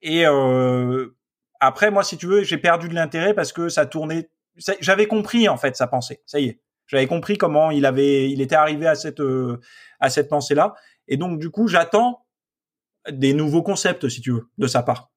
Et 0.01 0.25
euh, 0.25 1.07
après, 1.59 1.91
moi, 1.91 2.03
si 2.03 2.17
tu 2.17 2.25
veux, 2.25 2.43
j'ai 2.43 2.57
perdu 2.57 2.87
de 2.87 2.95
l'intérêt 2.95 3.33
parce 3.33 3.51
que 3.51 3.67
ça 3.69 3.85
tournait. 3.85 4.29
J'avais 4.79 5.07
compris 5.07 5.49
en 5.49 5.57
fait 5.57 5.75
sa 5.75 5.87
pensée. 5.87 6.21
Ça 6.25 6.39
y 6.39 6.45
est, 6.45 6.61
j'avais 6.87 7.07
compris 7.07 7.37
comment 7.37 7.71
il 7.71 7.85
avait, 7.85 8.31
il 8.31 8.39
était 8.39 8.55
arrivé 8.55 8.87
à 8.87 8.95
cette 8.95 9.19
euh, 9.19 9.59
à 9.99 10.09
cette 10.09 10.29
pensée-là. 10.29 10.75
Et 11.07 11.17
donc, 11.17 11.39
du 11.39 11.49
coup, 11.49 11.67
j'attends 11.67 12.25
des 13.11 13.33
nouveaux 13.33 13.63
concepts, 13.63 14.07
si 14.07 14.21
tu 14.21 14.31
veux, 14.31 14.47
de 14.57 14.67
sa 14.67 14.81
part, 14.81 15.11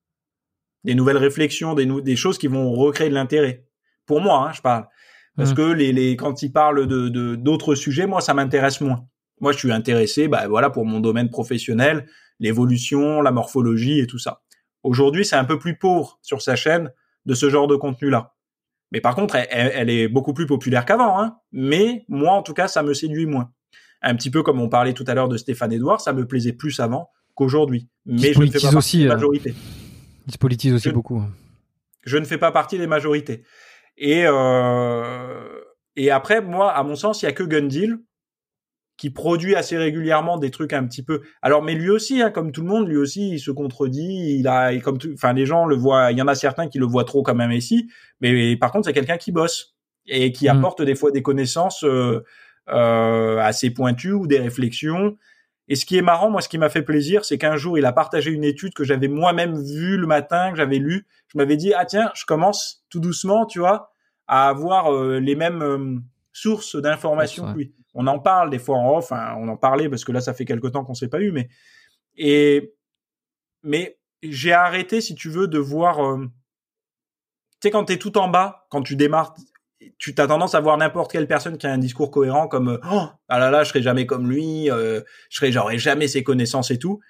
des 0.85 0.95
nouvelles 0.95 1.17
réflexions, 1.19 1.75
des, 1.75 1.87
des 1.87 2.17
choses 2.17 2.37
qui 2.37 2.49
vont 2.49 2.73
recréer 2.73 3.09
de 3.09 3.15
l'intérêt. 3.15 3.65
Pour 4.07 4.21
moi, 4.21 4.49
hein, 4.49 4.53
je 4.53 4.61
parle. 4.61 4.87
Parce 5.39 5.53
mmh. 5.53 5.55
que 5.55 5.63
les, 5.63 5.93
les, 5.93 6.17
quand 6.17 6.43
ils 6.43 6.53
parlent 6.53 6.87
de 6.87 7.37
d'autres 7.37 7.77
sujets, 7.77 8.07
moi, 8.07 8.21
ça 8.21 8.35
m'intéresse 8.35 8.81
moins. 8.81 9.07
Moi, 9.41 9.53
je 9.53 9.59
suis 9.59 9.73
intéressé, 9.73 10.29
bah, 10.29 10.49
voilà, 10.49 10.69
pour 10.69 10.85
mon 10.85 11.01
domaine 11.01 11.31
professionnel, 11.31 12.07
l'évolution, 12.41 13.23
la 13.23 13.31
morphologie 13.31 14.01
et 14.01 14.07
tout 14.07 14.19
ça. 14.19 14.43
Aujourd'hui, 14.83 15.25
c'est 15.25 15.37
un 15.37 15.45
peu 15.45 15.59
plus 15.59 15.79
pauvre 15.79 16.19
sur 16.23 16.43
sa 16.43 16.57
chaîne 16.57 16.91
de 17.25 17.35
ce 17.35 17.49
genre 17.49 17.69
de 17.69 17.77
contenu-là. 17.77 18.35
Mais 18.91 19.01
par 19.01 19.15
contre, 19.15 19.37
elle, 19.37 19.91
est 19.91 20.09
beaucoup 20.09 20.33
plus 20.33 20.47
populaire 20.47 20.85
qu'avant. 20.85 21.21
Hein. 21.21 21.37
Mais 21.53 22.05
moi, 22.09 22.33
en 22.33 22.43
tout 22.43 22.55
cas, 22.55 22.69
ça 22.69 22.83
me 22.83 22.95
séduit 22.95 23.27
moins. 23.27 23.53
Un 24.03 24.17
petit 24.17 24.31
peu 24.31 24.43
comme 24.43 24.61
on 24.61 24.69
parlait 24.69 24.95
tout 24.95 25.05
à 25.07 25.15
l'heure 25.15 25.29
de 25.29 25.37
Stéphane 25.37 25.73
Edouard, 25.73 26.01
ça 26.01 26.13
me 26.13 26.27
plaisait 26.27 26.53
plus 26.53 26.81
avant 26.81 27.11
qu'aujourd'hui. 27.35 27.89
Mais 28.07 28.33
je 28.33 28.41
ne 28.41 28.51
fais 28.51 28.61
pas 28.61 28.73
partie 28.73 28.99
des 28.99 29.07
euh, 29.07 29.15
majorités. 29.15 29.55
Il 30.27 30.33
se 30.33 30.39
politise 30.39 30.73
aussi 30.73 30.91
beaucoup. 30.91 31.19
Hein. 31.19 31.31
Je 32.05 32.17
ne 32.17 32.25
fais 32.25 32.39
pas 32.39 32.51
partie 32.51 32.79
des 32.79 32.87
majorités. 32.87 33.45
Et 33.99 34.25
euh, 34.27 35.49
et 35.97 36.11
après, 36.11 36.41
moi, 36.41 36.73
à 36.73 36.83
mon 36.85 36.95
sens, 36.95 37.23
il 37.23 37.27
y 37.27 37.29
a 37.29 37.33
que 37.33 37.43
Gundil 37.43 37.99
qui 38.97 39.11
produit 39.11 39.55
assez 39.55 39.77
régulièrement 39.77 40.39
des 40.39 40.51
trucs 40.51 40.73
un 40.73 40.85
petit 40.85 41.05
peu. 41.05 41.23
Alors, 41.41 41.63
mais 41.63 41.75
lui 41.75 41.89
aussi, 41.89 42.21
hein, 42.21 42.31
comme 42.31 42.51
tout 42.53 42.63
le 42.63 42.69
monde, 42.69 42.89
lui 42.89 42.97
aussi, 42.97 43.31
il 43.31 43.39
se 43.39 43.53
contredit. 43.53 44.39
Il 44.39 44.49
a, 44.49 44.77
comme 44.79 44.99
tout, 44.99 45.11
enfin, 45.15 45.33
les 45.33 45.47
gens 45.47 45.67
le 45.67 45.77
voient. 45.77 46.11
Il 46.13 46.19
y 46.19 46.23
en 46.23 46.29
a 46.29 46.35
certains 46.35 46.69
qui 46.69 46.79
le 46.79 46.87
voient 46.87 47.05
trop 47.05 47.23
comme 47.23 47.41
un 47.41 47.49
messie, 47.49 47.89
mais 48.21 48.57
par 48.57 48.73
contre, 48.73 48.87
c'est 48.87 48.93
quelqu'un 48.93 49.17
qui 49.17 49.33
bosse 49.33 49.77
et 50.07 50.33
qui 50.33 50.47
mm. 50.47 50.57
apporte 50.57 50.83
des 50.83 50.97
fois 50.97 51.13
des 51.13 51.23
connaissances 51.23 51.85
euh, 51.85 52.25
euh, 52.71 53.39
assez 53.39 53.71
pointues 53.71 54.13
ou 54.13 54.27
des 54.27 54.41
réflexions. 54.41 55.17
Et 55.69 55.77
ce 55.77 55.85
qui 55.85 55.99
est 55.99 56.03
marrant, 56.03 56.31
moi, 56.31 56.41
ce 56.41 56.49
qui 56.49 56.57
m'a 56.57 56.71
fait 56.71 56.83
plaisir, 56.83 57.25
c'est 57.25 57.37
qu'un 57.37 57.57
jour, 57.57 57.77
il 57.77 57.85
a 57.85 57.93
partagé 57.93 58.31
une 58.31 58.45
étude 58.45 58.73
que 58.73 58.85
j'avais 58.85 59.09
moi-même 59.09 59.63
vue 59.63 59.99
le 59.99 60.07
matin, 60.07 60.51
que 60.51 60.57
j'avais 60.57 60.79
lu. 60.79 61.07
Je 61.29 61.37
m'avais 61.37 61.57
dit, 61.57 61.75
ah 61.75 61.85
tiens, 61.85 62.11
je 62.15 62.25
commence 62.25 62.85
tout 62.89 63.01
doucement, 63.01 63.45
tu 63.45 63.59
vois, 63.59 63.93
à 64.27 64.49
avoir 64.49 64.95
euh, 64.95 65.21
les 65.21 65.35
mêmes 65.35 65.63
euh, 65.63 65.99
sources 66.33 66.77
d'informations 66.77 67.53
que 67.53 67.59
lui. 67.59 67.75
On 67.95 68.07
en 68.07 68.19
parle 68.19 68.51
des 68.51 68.59
fois 68.59 68.77
en 68.77 68.97
off, 68.97 69.13
hein, 69.13 69.35
on 69.39 69.49
en 69.49 69.57
parlait 69.57 69.89
parce 69.89 70.05
que 70.05 70.13
là, 70.13 70.21
ça 70.21 70.33
fait 70.33 70.45
quelque 70.45 70.69
temps 70.69 70.85
qu'on 70.85 70.95
s'est 70.95 71.09
pas 71.09 71.21
eu, 71.21 71.33
mais 71.33 71.49
et 72.17 72.75
mais 73.63 73.99
j'ai 74.23 74.53
arrêté, 74.53 75.01
si 75.01 75.15
tu 75.15 75.31
veux, 75.31 75.49
de 75.49 75.59
voir. 75.59 76.05
Euh, 76.05 76.27
tu 77.61 77.69
sais, 77.69 77.71
quand 77.71 77.85
t'es 77.85 77.97
tout 77.97 78.17
en 78.19 78.29
bas, 78.29 78.67
quand 78.71 78.83
tu 78.83 78.97
démarres 78.97 79.35
tu 79.99 80.15
as 80.19 80.27
tendance 80.27 80.55
à 80.55 80.61
voir 80.61 80.77
n'importe 80.77 81.13
quelle 81.13 81.27
personne 81.27 81.57
qui 81.57 81.67
a 81.67 81.73
un 81.73 81.79
discours 81.79 82.11
cohérent 82.11 82.49
comme 82.49 82.69
euh, 82.69 82.79
oh, 82.91 83.07
ah 83.29 83.39
là 83.39 83.51
là 83.51 83.63
je 83.63 83.69
serai 83.69 83.83
jamais 83.83 84.07
comme 84.07 84.29
lui 84.29 84.71
euh, 84.71 85.01
je 85.31 85.37
serai 85.37 85.53
j'aurai 85.53 85.79
jamais 85.79 86.09
ses 86.09 86.25
connaissances 86.25 86.71
et 86.71 86.79
tout 86.79 87.01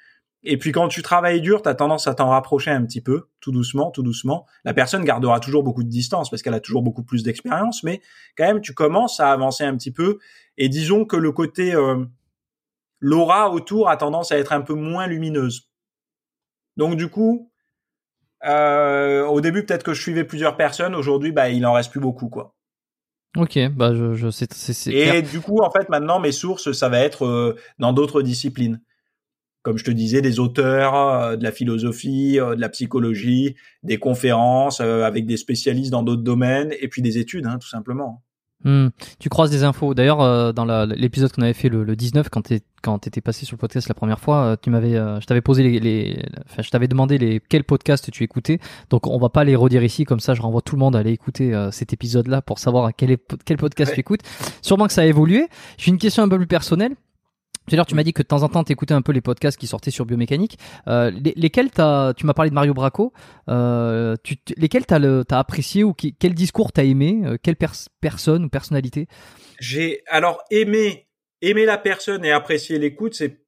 et 0.42 0.56
puis 0.56 0.72
quand 0.72 0.88
tu 0.88 1.02
travailles 1.02 1.40
dur 1.40 1.62
tu 1.62 1.68
as 1.68 1.74
tendance 1.74 2.06
à 2.06 2.14
t'en 2.14 2.28
rapprocher 2.28 2.70
un 2.70 2.84
petit 2.84 3.00
peu 3.00 3.28
tout 3.40 3.50
doucement 3.50 3.90
tout 3.90 4.02
doucement. 4.02 4.46
La 4.64 4.72
personne 4.72 5.04
gardera 5.04 5.40
toujours 5.40 5.62
beaucoup 5.62 5.82
de 5.82 5.88
distance 5.88 6.30
parce 6.30 6.42
qu'elle 6.42 6.54
a 6.54 6.60
toujours 6.60 6.82
beaucoup 6.82 7.02
plus 7.02 7.22
d'expérience 7.22 7.82
mais 7.82 8.00
quand 8.36 8.44
même 8.44 8.60
tu 8.60 8.72
commences 8.72 9.20
à 9.20 9.32
avancer 9.32 9.64
un 9.64 9.76
petit 9.76 9.92
peu. 9.92 10.18
Et 10.56 10.68
disons 10.68 11.04
que 11.04 11.16
le 11.16 11.32
côté 11.32 11.74
euh, 11.74 12.04
l'aura 13.00 13.50
autour 13.50 13.88
a 13.88 13.96
tendance 13.96 14.30
à 14.32 14.38
être 14.38 14.52
un 14.52 14.60
peu 14.60 14.74
moins 14.74 15.06
lumineuse. 15.06 15.70
Donc 16.76 16.96
du 16.96 17.08
coup 17.08 17.50
euh, 18.44 19.26
au 19.26 19.40
début 19.40 19.66
peut-être 19.66 19.82
que 19.82 19.94
je 19.94 20.00
suivais 20.00 20.24
plusieurs 20.24 20.56
personnes. 20.56 20.94
Aujourd'hui 20.94 21.32
bah 21.32 21.48
il 21.48 21.66
en 21.66 21.72
reste 21.72 21.90
plus 21.90 22.00
beaucoup 22.00 22.28
quoi 22.28 22.54
Ok, 23.38 23.58
bah 23.70 23.94
je, 23.94 24.14
je 24.14 24.30
sais. 24.30 24.46
c'est 24.50 24.92
Et 24.92 25.22
du 25.22 25.40
coup, 25.40 25.60
en 25.60 25.70
fait, 25.70 25.88
maintenant, 25.88 26.18
mes 26.18 26.32
sources, 26.32 26.72
ça 26.72 26.88
va 26.88 26.98
être 26.98 27.24
euh, 27.24 27.56
dans 27.78 27.92
d'autres 27.92 28.20
disciplines. 28.20 28.80
Comme 29.62 29.78
je 29.78 29.84
te 29.84 29.92
disais, 29.92 30.22
des 30.22 30.40
auteurs, 30.40 30.94
euh, 30.96 31.36
de 31.36 31.44
la 31.44 31.52
philosophie, 31.52 32.40
euh, 32.40 32.56
de 32.56 32.60
la 32.60 32.68
psychologie, 32.68 33.54
des 33.84 33.98
conférences 33.98 34.80
avec 34.80 35.24
des 35.24 35.36
spécialistes 35.36 35.92
dans 35.92 36.02
d'autres 36.02 36.22
domaines, 36.22 36.74
et 36.80 36.88
puis 36.88 37.00
des 37.00 37.18
études, 37.18 37.46
hein, 37.46 37.58
tout 37.58 37.68
simplement. 37.68 38.24
Hmm. 38.64 38.88
Tu 39.20 39.28
croises 39.28 39.50
des 39.50 39.62
infos. 39.62 39.94
D'ailleurs, 39.94 40.20
euh, 40.20 40.52
dans 40.52 40.64
l'épisode 40.86 41.30
qu'on 41.32 41.42
avait 41.42 41.52
fait 41.52 41.68
le, 41.68 41.84
le 41.84 41.94
19, 41.94 42.28
quand 42.28 42.42
tu 42.42 42.60
quand 42.82 43.06
étais 43.06 43.20
passé 43.20 43.44
sur 43.44 43.56
le 43.56 43.58
podcast 43.58 43.88
la 43.88 43.94
première 43.94 44.20
fois, 44.20 44.42
euh, 44.42 44.56
tu 44.60 44.70
m'avais, 44.70 44.94
euh, 44.94 45.20
je 45.20 45.26
t'avais 45.26 45.40
posé 45.40 45.64
les, 45.64 45.80
les 45.80 46.24
enfin, 46.44 46.62
je 46.62 46.70
t'avais 46.70 46.86
demandé 46.86 47.18
les 47.18 47.40
quels 47.40 47.64
podcasts 47.64 48.10
tu 48.10 48.24
écoutais. 48.24 48.58
Donc, 48.90 49.06
on 49.06 49.18
va 49.18 49.28
pas 49.28 49.44
les 49.44 49.56
redire 49.56 49.82
ici. 49.82 50.04
Comme 50.04 50.20
ça, 50.20 50.34
je 50.34 50.42
renvoie 50.42 50.62
tout 50.62 50.74
le 50.76 50.80
monde 50.80 50.96
à 50.96 51.00
aller 51.00 51.12
écouter 51.12 51.52
cet 51.72 51.92
épisode-là 51.92 52.42
pour 52.42 52.58
savoir 52.58 52.90
quel, 52.96 53.10
est, 53.10 53.34
quel 53.44 53.56
podcast 53.56 53.94
tu 53.94 54.00
écoutes. 54.00 54.20
Sûrement 54.62 54.86
que 54.86 54.92
ça 54.92 55.02
a 55.02 55.06
évolué. 55.06 55.48
J'ai 55.76 55.90
une 55.90 55.98
question 55.98 56.22
un 56.22 56.28
peu 56.28 56.36
plus 56.36 56.46
personnelle. 56.46 56.94
Tout 57.68 57.74
à 57.74 57.76
l'heure, 57.76 57.86
tu 57.86 57.94
m'as 57.94 58.02
dit 58.02 58.14
que 58.14 58.22
de 58.22 58.26
temps 58.26 58.42
en 58.42 58.48
temps, 58.48 58.64
tu 58.64 58.72
écoutais 58.72 58.94
un 58.94 59.02
peu 59.02 59.12
les 59.12 59.20
podcasts 59.20 59.58
qui 59.58 59.66
sortaient 59.66 59.90
sur 59.90 60.06
biomécanique. 60.06 60.58
Euh, 60.86 61.10
lesquels 61.36 61.68
as, 61.76 62.14
tu 62.16 62.24
m'as 62.24 62.32
parlé 62.32 62.48
de 62.48 62.54
Mario 62.54 62.72
Bracco. 62.72 63.12
Euh, 63.48 64.16
tu, 64.22 64.36
lesquels 64.56 64.86
t'as 64.86 64.98
as 64.98 65.38
apprécié 65.38 65.84
ou 65.84 65.92
quel 65.92 66.34
discours 66.34 66.72
t'as 66.72 66.84
aimé 66.84 67.22
euh, 67.26 67.36
Quelle 67.42 67.56
personne 67.56 68.44
ou 68.44 68.48
personnalité? 68.48 69.06
J'ai 69.60 70.02
alors 70.06 70.42
aimé 70.50 71.08
aimer 71.42 71.66
la 71.66 71.76
personne 71.76 72.24
et 72.24 72.32
apprécier 72.32 72.78
l'écoute. 72.78 73.14
C'est 73.14 73.44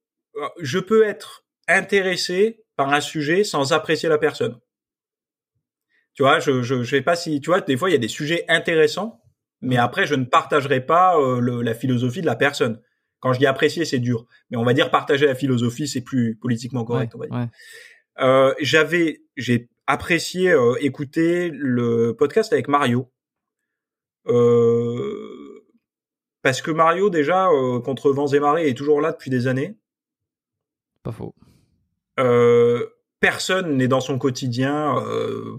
je 0.61 0.79
peux 0.79 1.05
être 1.05 1.47
intéressé 1.67 2.65
par 2.77 2.93
un 2.93 3.01
sujet 3.01 3.43
sans 3.43 3.73
apprécier 3.73 4.09
la 4.09 4.19
personne. 4.19 4.59
Tu 6.15 6.23
vois, 6.23 6.41
je 6.41 6.63
je, 6.63 6.83
je 6.83 6.97
sais 6.97 7.03
pas 7.03 7.17
si 7.17 7.41
tu 7.41 7.49
vois. 7.49 7.63
Des 7.63 7.77
fois, 7.77 7.89
il 7.89 7.93
y 7.93 7.97
a 7.97 7.99
des 7.99 8.09
sujets 8.09 8.45
intéressants, 8.49 9.23
mais 9.63 9.79
après, 9.79 10.07
je 10.07 10.15
ne 10.15 10.25
partagerai 10.25 10.85
pas 10.85 11.17
le, 11.41 11.63
la 11.63 11.75
philosophie 11.75 12.21
de 12.21 12.27
la 12.27 12.37
personne. 12.37 12.83
Quand 13.21 13.33
je 13.33 13.39
dis 13.39 13.47
apprécier, 13.47 13.85
c'est 13.85 13.99
dur, 13.99 14.27
mais 14.51 14.57
on 14.57 14.65
va 14.65 14.73
dire 14.73 14.91
partager 14.91 15.27
la 15.27 15.35
philosophie, 15.35 15.87
c'est 15.87 16.01
plus 16.01 16.37
politiquement 16.37 16.85
correct, 16.85 17.13
on 17.15 17.19
va 17.19 17.27
dire. 17.27 17.49
Euh, 18.21 18.55
j'avais, 18.61 19.23
j'ai 19.37 19.69
apprécié 19.87 20.51
euh, 20.51 20.75
écouter 20.81 21.51
le 21.53 22.15
podcast 22.17 22.53
avec 22.53 22.69
Mario, 22.69 23.11
euh, 24.29 25.65
parce 26.43 26.63
que 26.63 26.71
Mario 26.71 27.11
déjà 27.11 27.49
euh, 27.49 27.81
contre 27.81 28.11
vents 28.13 28.29
et 28.29 28.41
marées 28.41 28.69
est 28.69 28.75
toujours 28.75 29.01
là 29.01 29.13
depuis 29.13 29.31
des 29.31 29.47
années. 29.47 29.77
Pas 31.03 31.13
faux. 31.13 31.35
Euh, 32.19 32.87
personne 33.21 33.77
n'est 33.77 33.89
dans 33.89 34.01
son 34.01 34.19
quotidien 34.19 34.95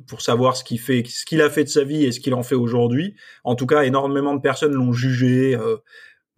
pour 0.07 0.21
savoir 0.21 0.55
ce 0.55 0.63
qu'il 0.63 0.79
fait, 0.79 1.03
ce 1.07 1.25
qu'il 1.25 1.41
a 1.41 1.49
fait 1.49 1.63
de 1.63 1.69
sa 1.69 1.83
vie 1.83 2.05
et 2.05 2.11
ce 2.11 2.19
qu'il 2.19 2.33
en 2.33 2.43
fait 2.43 2.55
aujourd'hui. 2.55 3.15
En 3.43 3.55
tout 3.55 3.67
cas, 3.67 3.83
énormément 3.83 4.35
de 4.35 4.41
personnes 4.41 4.73
l'ont 4.73 4.93
jugé 4.93 5.57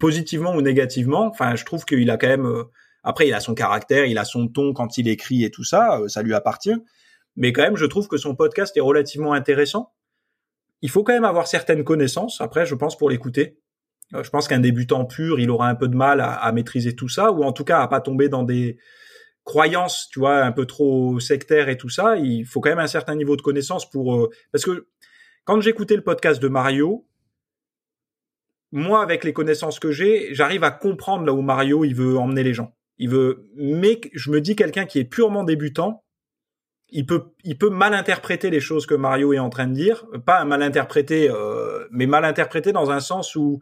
positivement 0.04 0.54
ou 0.54 0.60
négativement. 0.60 1.26
Enfin, 1.28 1.56
je 1.56 1.64
trouve 1.64 1.86
qu'il 1.86 2.10
a 2.10 2.18
quand 2.18 2.28
même. 2.28 2.44
Euh, 2.44 2.64
après, 3.04 3.26
il 3.26 3.32
a 3.32 3.40
son 3.40 3.54
caractère, 3.54 4.04
il 4.04 4.18
a 4.18 4.26
son 4.26 4.48
ton 4.48 4.74
quand 4.74 4.98
il 4.98 5.08
écrit 5.08 5.44
et 5.44 5.50
tout 5.50 5.64
ça, 5.64 5.98
euh, 5.98 6.08
ça 6.08 6.20
lui 6.20 6.34
appartient. 6.34 6.76
Mais 7.36 7.54
quand 7.54 7.62
même, 7.62 7.76
je 7.76 7.86
trouve 7.86 8.06
que 8.06 8.18
son 8.18 8.34
podcast 8.34 8.76
est 8.76 8.82
relativement 8.82 9.32
intéressant. 9.32 9.94
Il 10.82 10.90
faut 10.90 11.04
quand 11.04 11.14
même 11.14 11.24
avoir 11.24 11.46
certaines 11.46 11.84
connaissances. 11.84 12.42
Après, 12.42 12.66
je 12.66 12.74
pense 12.74 12.98
pour 12.98 13.08
l'écouter. 13.08 13.58
Euh, 14.14 14.22
je 14.22 14.28
pense 14.28 14.46
qu'un 14.46 14.58
débutant 14.58 15.06
pur, 15.06 15.40
il 15.40 15.48
aura 15.48 15.70
un 15.70 15.74
peu 15.74 15.88
de 15.88 15.96
mal 15.96 16.20
à, 16.20 16.52
maîtriser 16.52 16.94
tout 16.94 17.08
ça, 17.08 17.32
ou 17.32 17.42
en 17.42 17.52
tout 17.52 17.64
cas 17.64 17.80
à 17.80 17.88
pas 17.88 18.02
tomber 18.02 18.28
dans 18.28 18.42
des 18.42 18.76
croyances, 19.44 20.10
tu 20.12 20.18
vois, 20.18 20.42
un 20.42 20.52
peu 20.52 20.66
trop 20.66 21.18
sectaires 21.18 21.70
et 21.70 21.78
tout 21.78 21.88
ça. 21.88 22.18
Il 22.18 22.44
faut 22.44 22.60
quand 22.60 22.68
même 22.68 22.78
un 22.78 22.88
certain 22.88 23.14
niveau 23.14 23.36
de 23.36 23.42
connaissance 23.42 23.88
pour. 23.88 24.28
Parce 24.52 24.66
que 24.66 24.86
quand 25.46 25.62
j'écoutais 25.62 25.96
le 25.96 26.04
podcast 26.04 26.42
de 26.42 26.48
Mario, 26.48 27.06
moi, 28.74 29.04
avec 29.04 29.22
les 29.22 29.32
connaissances 29.32 29.78
que 29.78 29.92
j'ai, 29.92 30.34
j'arrive 30.34 30.64
à 30.64 30.72
comprendre 30.72 31.24
là 31.24 31.32
où 31.32 31.42
Mario 31.42 31.84
il 31.84 31.94
veut 31.94 32.18
emmener 32.18 32.42
les 32.42 32.52
gens. 32.52 32.74
Il 32.98 33.08
veut, 33.08 33.48
mais 33.56 34.00
je 34.12 34.32
me 34.32 34.40
dis 34.40 34.56
quelqu'un 34.56 34.84
qui 34.84 34.98
est 34.98 35.04
purement 35.04 35.44
débutant, 35.44 36.02
il 36.90 37.06
peut, 37.06 37.70
mal 37.70 37.94
interpréter 37.94 38.50
les 38.50 38.58
choses 38.58 38.86
que 38.86 38.94
Mario 38.94 39.32
est 39.32 39.38
en 39.38 39.48
train 39.48 39.68
de 39.68 39.74
dire, 39.74 40.04
pas 40.26 40.44
mal 40.44 40.60
interpréter, 40.60 41.30
euh, 41.30 41.86
mais 41.92 42.06
mal 42.06 42.24
interpréter 42.24 42.72
dans 42.72 42.90
un 42.90 42.98
sens 42.98 43.36
où, 43.36 43.60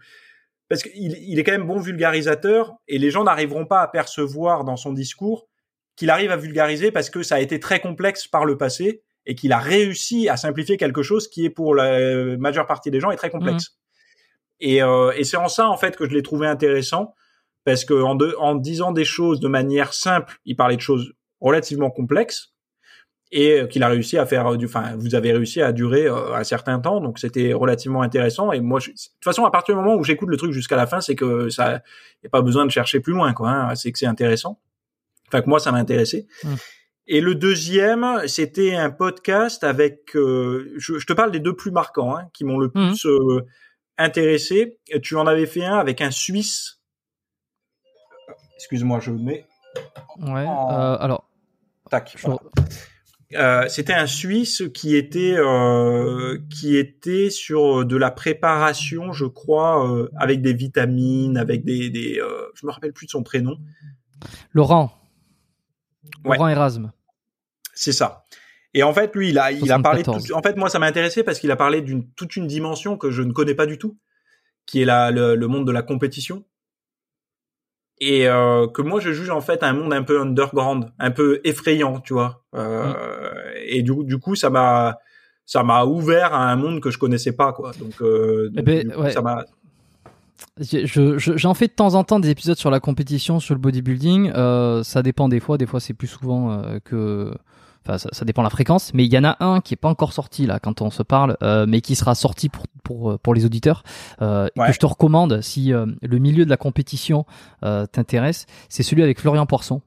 parce 0.70 0.82
qu'il 0.82 1.12
il 1.12 1.38
est 1.38 1.44
quand 1.44 1.52
même 1.52 1.66
bon 1.66 1.78
vulgarisateur 1.78 2.72
et 2.88 2.96
les 2.96 3.10
gens 3.10 3.24
n'arriveront 3.24 3.66
pas 3.66 3.82
à 3.82 3.88
percevoir 3.88 4.64
dans 4.64 4.76
son 4.76 4.94
discours 4.94 5.46
qu'il 5.94 6.08
arrive 6.08 6.30
à 6.30 6.36
vulgariser 6.36 6.90
parce 6.90 7.10
que 7.10 7.22
ça 7.22 7.34
a 7.34 7.40
été 7.40 7.60
très 7.60 7.80
complexe 7.80 8.26
par 8.26 8.46
le 8.46 8.56
passé 8.56 9.02
et 9.26 9.34
qu'il 9.34 9.52
a 9.52 9.58
réussi 9.58 10.30
à 10.30 10.38
simplifier 10.38 10.78
quelque 10.78 11.02
chose 11.02 11.28
qui 11.28 11.44
est 11.44 11.50
pour 11.50 11.74
la 11.74 12.36
majeure 12.38 12.66
partie 12.66 12.90
des 12.90 12.98
gens 12.98 13.10
est 13.10 13.16
très 13.16 13.30
complexe. 13.30 13.70
Mmh. 13.70 13.81
Et, 14.62 14.82
euh, 14.82 15.12
et 15.16 15.24
c'est 15.24 15.36
en 15.36 15.48
ça 15.48 15.68
en 15.68 15.76
fait 15.76 15.96
que 15.96 16.08
je 16.08 16.14
l'ai 16.14 16.22
trouvé 16.22 16.46
intéressant 16.46 17.14
parce 17.64 17.84
que 17.84 17.94
en, 17.94 18.16
en 18.38 18.54
disant 18.54 18.92
des 18.92 19.04
choses 19.04 19.40
de 19.40 19.48
manière 19.48 19.92
simple, 19.92 20.38
il 20.44 20.56
parlait 20.56 20.76
de 20.76 20.80
choses 20.80 21.12
relativement 21.40 21.90
complexes 21.90 22.52
et 23.32 23.66
qu'il 23.68 23.82
a 23.82 23.88
réussi 23.88 24.18
à 24.18 24.26
faire 24.26 24.56
du, 24.58 24.66
enfin, 24.66 24.94
vous 24.96 25.14
avez 25.14 25.32
réussi 25.32 25.62
à 25.62 25.72
durer 25.72 26.06
euh, 26.06 26.34
un 26.34 26.44
certain 26.44 26.78
temps, 26.78 27.00
donc 27.00 27.18
c'était 27.18 27.54
relativement 27.54 28.02
intéressant. 28.02 28.52
Et 28.52 28.60
moi, 28.60 28.78
de 28.78 28.84
toute 28.84 29.24
façon, 29.24 29.44
à 29.46 29.50
partir 29.50 29.74
du 29.74 29.80
moment 29.80 29.96
où 29.96 30.04
j'écoute 30.04 30.28
le 30.28 30.36
truc 30.36 30.52
jusqu'à 30.52 30.76
la 30.76 30.86
fin, 30.86 31.00
c'est 31.00 31.14
que 31.14 31.48
ça, 31.48 31.80
y 32.22 32.26
a 32.26 32.30
pas 32.30 32.42
besoin 32.42 32.66
de 32.66 32.70
chercher 32.70 33.00
plus 33.00 33.14
loin, 33.14 33.32
quoi. 33.32 33.50
Hein, 33.50 33.74
c'est 33.74 33.90
que 33.90 33.98
c'est 33.98 34.06
intéressant. 34.06 34.60
Enfin, 35.28 35.40
que 35.40 35.48
moi, 35.48 35.60
ça 35.60 35.72
m'a 35.72 35.78
intéressé. 35.78 36.26
Mmh. 36.44 36.54
Et 37.06 37.20
le 37.22 37.34
deuxième, 37.34 38.20
c'était 38.26 38.74
un 38.74 38.90
podcast 38.90 39.64
avec, 39.64 40.14
euh, 40.14 40.70
je, 40.76 40.98
je, 40.98 41.06
te 41.06 41.14
parle 41.14 41.32
des 41.32 41.40
deux 41.40 41.56
plus 41.56 41.70
marquants, 41.70 42.14
hein, 42.14 42.28
qui 42.34 42.44
m'ont 42.44 42.58
le 42.58 42.66
mmh. 42.68 42.70
plus 42.70 43.06
euh, 43.06 43.46
intéressé. 43.98 44.78
Tu 45.02 45.16
en 45.16 45.26
avais 45.26 45.46
fait 45.46 45.64
un 45.64 45.78
avec 45.78 46.00
un 46.00 46.10
Suisse. 46.10 46.80
Excuse-moi, 48.56 49.00
je 49.00 49.10
mets. 49.10 49.46
Ouais. 50.20 50.46
Euh, 50.46 50.96
alors. 50.98 51.28
Tac. 51.90 52.16
Euh, 53.34 53.66
c'était 53.68 53.94
un 53.94 54.06
Suisse 54.06 54.62
qui 54.74 54.94
était 54.94 55.34
euh, 55.36 56.38
qui 56.50 56.76
était 56.76 57.30
sur 57.30 57.86
de 57.86 57.96
la 57.96 58.10
préparation, 58.10 59.12
je 59.12 59.24
crois, 59.24 59.90
euh, 59.90 60.10
avec 60.16 60.42
des 60.42 60.52
vitamines, 60.52 61.38
avec 61.38 61.64
des, 61.64 61.88
des 61.88 62.18
euh, 62.20 62.50
je 62.54 62.66
me 62.66 62.72
rappelle 62.72 62.92
plus 62.92 63.06
de 63.06 63.10
son 63.10 63.22
prénom. 63.22 63.56
Laurent. 64.52 64.92
Laurent 66.24 66.48
Erasme. 66.48 66.92
C'est 67.74 67.92
ça. 67.92 68.24
Et 68.74 68.82
en 68.82 68.92
fait, 68.92 69.14
lui, 69.14 69.30
il 69.30 69.38
a, 69.38 69.52
il 69.52 69.70
a 69.70 69.78
parlé. 69.78 70.02
Tout, 70.02 70.12
en 70.32 70.42
fait, 70.42 70.56
moi, 70.56 70.68
ça 70.68 70.78
m'a 70.78 70.86
intéressé 70.86 71.22
parce 71.22 71.38
qu'il 71.38 71.50
a 71.50 71.56
parlé 71.56 71.82
d'une 71.82 72.08
toute 72.12 72.36
une 72.36 72.46
dimension 72.46 72.96
que 72.96 73.10
je 73.10 73.22
ne 73.22 73.32
connais 73.32 73.54
pas 73.54 73.66
du 73.66 73.78
tout, 73.78 73.98
qui 74.66 74.82
est 74.82 74.84
la, 74.84 75.10
le, 75.10 75.34
le 75.34 75.46
monde 75.46 75.66
de 75.66 75.72
la 75.72 75.82
compétition, 75.82 76.44
et 77.98 78.26
euh, 78.28 78.66
que 78.66 78.82
moi 78.82 79.00
je 79.00 79.12
juge 79.12 79.30
en 79.30 79.40
fait 79.40 79.62
un 79.62 79.74
monde 79.74 79.92
un 79.92 80.02
peu 80.02 80.20
underground, 80.20 80.90
un 80.98 81.10
peu 81.10 81.40
effrayant, 81.44 82.00
tu 82.00 82.14
vois. 82.14 82.44
Euh, 82.54 82.92
mm. 82.92 82.96
Et 83.66 83.82
du, 83.82 83.92
du 84.04 84.18
coup, 84.18 84.34
ça 84.34 84.50
m'a 84.50 84.98
ça 85.44 85.62
m'a 85.62 85.84
ouvert 85.84 86.32
à 86.32 86.50
un 86.50 86.56
monde 86.56 86.80
que 86.80 86.90
je 86.90 86.98
connaissais 86.98 87.32
pas, 87.32 87.52
quoi. 87.52 87.72
Donc, 87.78 88.00
euh, 88.00 88.48
donc 88.48 88.58
eh 88.58 88.62
ben, 88.62 88.92
coup, 88.92 89.02
ouais. 89.02 89.12
ça 89.12 89.22
m'a 89.22 89.44
J'en 90.60 91.18
je, 91.18 91.36
je, 91.36 91.54
fais 91.54 91.66
de 91.66 91.72
temps 91.72 91.94
en 91.94 92.04
temps 92.04 92.20
des 92.20 92.30
épisodes 92.30 92.58
sur 92.58 92.70
la 92.70 92.80
compétition, 92.80 93.40
sur 93.40 93.54
le 93.54 93.60
bodybuilding. 93.60 94.32
Euh, 94.34 94.82
ça 94.82 95.02
dépend 95.02 95.28
des 95.28 95.40
fois. 95.40 95.56
Des 95.56 95.66
fois, 95.66 95.80
c'est 95.80 95.94
plus 95.94 96.08
souvent 96.08 96.50
euh, 96.52 96.78
que 96.84 97.32
Enfin, 97.84 97.98
ça, 97.98 98.08
ça, 98.12 98.24
dépend 98.24 98.42
de 98.42 98.46
la 98.46 98.50
fréquence, 98.50 98.94
mais 98.94 99.04
il 99.04 99.12
y 99.12 99.18
en 99.18 99.24
a 99.24 99.36
un 99.40 99.60
qui 99.60 99.74
est 99.74 99.76
pas 99.76 99.88
encore 99.88 100.12
sorti 100.12 100.46
là 100.46 100.60
quand 100.60 100.82
on 100.82 100.90
se 100.90 101.02
parle, 101.02 101.36
euh, 101.42 101.66
mais 101.68 101.80
qui 101.80 101.94
sera 101.94 102.14
sorti 102.14 102.48
pour 102.48 102.64
pour 102.82 103.18
pour 103.18 103.34
les 103.34 103.44
auditeurs. 103.44 103.82
Euh, 104.20 104.48
ouais. 104.56 104.66
Que 104.66 104.72
je 104.72 104.78
te 104.78 104.86
recommande 104.86 105.40
si 105.40 105.72
euh, 105.72 105.86
le 106.02 106.18
milieu 106.18 106.44
de 106.44 106.50
la 106.50 106.56
compétition 106.56 107.24
euh, 107.64 107.86
t'intéresse, 107.86 108.46
c'est 108.68 108.82
celui 108.82 109.02
avec 109.02 109.20
Florian 109.20 109.46
Poisson, 109.46 109.82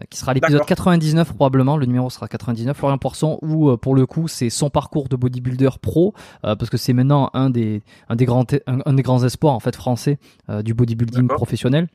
euh, 0.00 0.04
qui 0.10 0.18
sera 0.18 0.34
l'épisode 0.34 0.64
99 0.64 1.34
probablement. 1.34 1.76
Le 1.76 1.86
numéro 1.86 2.10
sera 2.10 2.28
99. 2.28 2.76
Florian 2.76 2.98
Poisson, 2.98 3.38
où 3.42 3.76
pour 3.76 3.94
le 3.94 4.06
coup 4.06 4.28
c'est 4.28 4.50
son 4.50 4.70
parcours 4.70 5.08
de 5.08 5.16
bodybuilder 5.16 5.70
pro, 5.80 6.14
parce 6.42 6.70
que 6.70 6.76
c'est 6.76 6.92
maintenant 6.92 7.30
un 7.34 7.50
des 7.50 7.82
un 8.08 8.16
des 8.16 8.24
grands 8.24 8.44
un, 8.66 8.78
un, 8.84 8.92
des 8.92 9.02
grands 9.02 9.24
espoirs 9.24 9.54
en 9.54 9.60
fait 9.60 9.74
français 9.74 10.18
du 10.64 10.74
bodybuilding 10.74 11.28
professionnel 11.28 11.88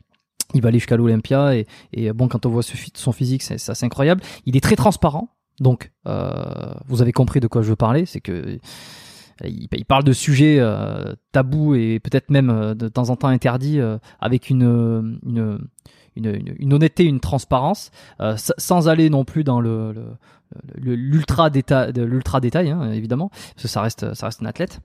il 0.54 0.62
va 0.62 0.68
aller 0.68 0.80
jusqu'à 0.80 0.98
l'Olympia 0.98 1.56
et, 1.56 1.66
et, 1.94 2.12
bon 2.12 2.28
quand 2.28 2.46
on 2.46 2.50
voit 2.50 2.64
son 2.64 3.12
physique 3.14 3.42
c'est 3.42 3.54
assez 3.70 3.86
incroyable 3.86 4.22
il 4.46 4.58
est 4.58 4.62
très 4.62 4.76
transparent 4.76 5.30
donc, 5.60 5.92
euh, 6.08 6.74
vous 6.88 7.02
avez 7.02 7.12
compris 7.12 7.40
de 7.40 7.48
quoi 7.48 7.62
je 7.62 7.70
veux 7.70 7.76
parler, 7.76 8.06
c'est 8.06 8.22
que 8.22 8.60
il, 9.44 9.68
il, 9.72 9.86
parle 9.86 10.04
de 10.04 10.14
sujets 10.14 10.58
euh, 10.60 11.14
tabous 11.32 11.76
et 11.76 12.00
peut-être 12.00 12.30
même 12.30 12.50
euh, 12.50 12.74
de 12.74 12.88
temps 12.88 13.10
en 13.10 13.16
temps 13.16 13.28
interdits 13.28 13.80
euh, 13.80 13.98
avec 14.20 14.50
une 14.50 14.64
honnêteté, 16.72 17.06
une 17.06 17.20
transparence, 17.20 17.92
euh, 18.20 18.36
sans 18.38 18.88
aller 18.88 19.10
non 19.10 19.26
plus 19.26 19.44
dans 19.44 19.60
le, 19.60 19.94
l'ultra 20.76 21.50
détail, 21.50 21.94
l'ultra 21.94 22.40
détail 22.40 22.70
hein, 22.70 22.92
évidemment, 22.92 23.30
parce 23.30 23.74
que 23.74 23.80
reste 23.80 24.14
ça 24.14 24.28
reste 24.28 24.44
un 24.44 24.48
athlète. 24.48 24.80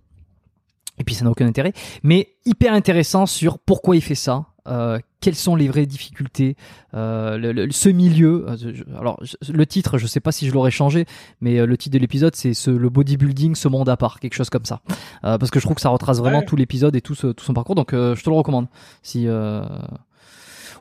Et 0.99 1.05
puis 1.05 1.15
ça 1.15 1.25
n'a 1.27 1.31
aucun 1.31 1.47
intérêt, 1.47 1.75
mais 2.03 2.31
hyper 2.47 2.73
intéressant 2.73 3.27
sur 3.27 3.59
pourquoi 3.59 3.97
il 3.97 4.03
fait 4.03 4.15
ça, 4.15 4.47
euh, 4.67 4.99
quelles 5.21 5.35
sont 5.35 5.57
les 5.57 5.69
vraies 5.69 5.87
difficultés, 5.87 6.57
euh, 6.95 7.37
le, 7.37 7.53
le, 7.53 7.71
ce 7.71 7.89
milieu. 7.89 8.47
Euh, 8.49 8.73
alors 8.99 9.21
le 9.49 9.67
titre, 9.67 9.99
je 9.99 10.07
sais 10.07 10.21
pas 10.21 10.33
si 10.33 10.47
je 10.47 10.53
l'aurais 10.53 10.71
changé, 10.71 11.07
mais 11.41 11.65
le 11.65 11.77
titre 11.77 11.95
de 11.95 11.99
l'épisode 11.99 12.35
c'est 12.37 12.55
ce, 12.55 12.71
le 12.71 12.89
bodybuilding, 12.89 13.55
ce 13.55 13.69
monde 13.69 13.89
à 13.89 13.97
part, 13.97 14.21
quelque 14.21 14.35
chose 14.35 14.51
comme 14.51 14.65
ça, 14.65 14.81
parce 15.23 15.51
que 15.51 15.59
je 15.59 15.65
trouve 15.65 15.77
que 15.77 15.81
ça 15.81 15.89
retrace 15.89 16.19
vraiment 16.19 16.41
ouais. 16.41 16.45
tout 16.45 16.57
l'épisode 16.57 16.95
et 16.97 17.01
tout, 17.01 17.15
ce, 17.15 17.29
tout 17.29 17.45
son 17.45 17.55
parcours. 17.55 17.75
Donc 17.75 17.93
je 17.93 18.23
te 18.23 18.31
le 18.31 18.37
recommande. 18.37 18.67
Si 19.03 19.27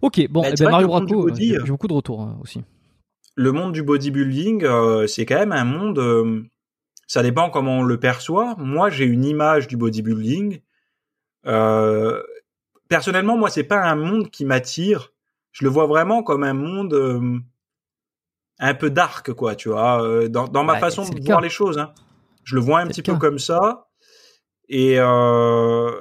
ok, 0.02 0.28
bon, 0.30 0.42
bah, 0.42 0.50
eh 0.52 0.64
ben, 0.64 0.70
Mario 0.70 0.88
Braco, 0.88 1.30
j'ai 1.36 1.58
beaucoup 1.68 1.88
de 1.88 1.94
retours 1.94 2.30
aussi. 2.42 2.62
Le 3.36 3.52
monde 3.52 3.74
du 3.74 3.84
bodybuilding, 3.84 4.66
c'est 5.08 5.26
quand 5.26 5.40
même 5.40 5.52
un 5.52 5.66
monde. 5.66 6.48
ça 7.08 7.24
dépend 7.24 7.50
comment 7.50 7.80
on 7.80 7.84
le 7.84 8.00
perçoit. 8.00 8.56
Moi, 8.58 8.90
j'ai 8.90 9.06
une 9.06 9.26
image 9.26 9.68
du 9.68 9.78
bodybuilding. 9.78 10.62
Euh, 11.48 12.22
personnellement, 12.88 13.38
moi, 13.38 13.50
c'est 13.50 13.64
pas 13.64 13.84
un 13.84 13.96
monde 13.96 14.30
qui 14.30 14.46
m'attire. 14.46 15.14
Je 15.52 15.64
le 15.64 15.70
vois 15.70 15.88
vraiment 15.88 16.24
comme 16.24 16.44
un 16.44 16.54
monde 16.54 16.94
euh, 16.94 17.40
un 18.60 18.74
peu 18.74 18.90
dark, 18.90 19.34
quoi, 19.34 19.56
tu 19.56 19.70
vois, 19.70 20.04
euh, 20.04 20.28
dans, 20.28 20.48
dans, 20.48 20.64
ma 20.64 20.74
ouais, 20.74 20.80
façon 20.80 21.08
de 21.08 21.26
voir 21.26 21.42
les 21.42 21.50
choses. 21.50 21.78
Hein. 21.78 21.94
Je 22.44 22.56
le 22.56 22.62
vois 22.62 22.80
un 22.80 22.88
petit 22.88 23.02
peu 23.02 23.16
comme 23.16 23.40
ça. 23.40 23.88
Et 24.68 25.00
euh, 25.00 25.92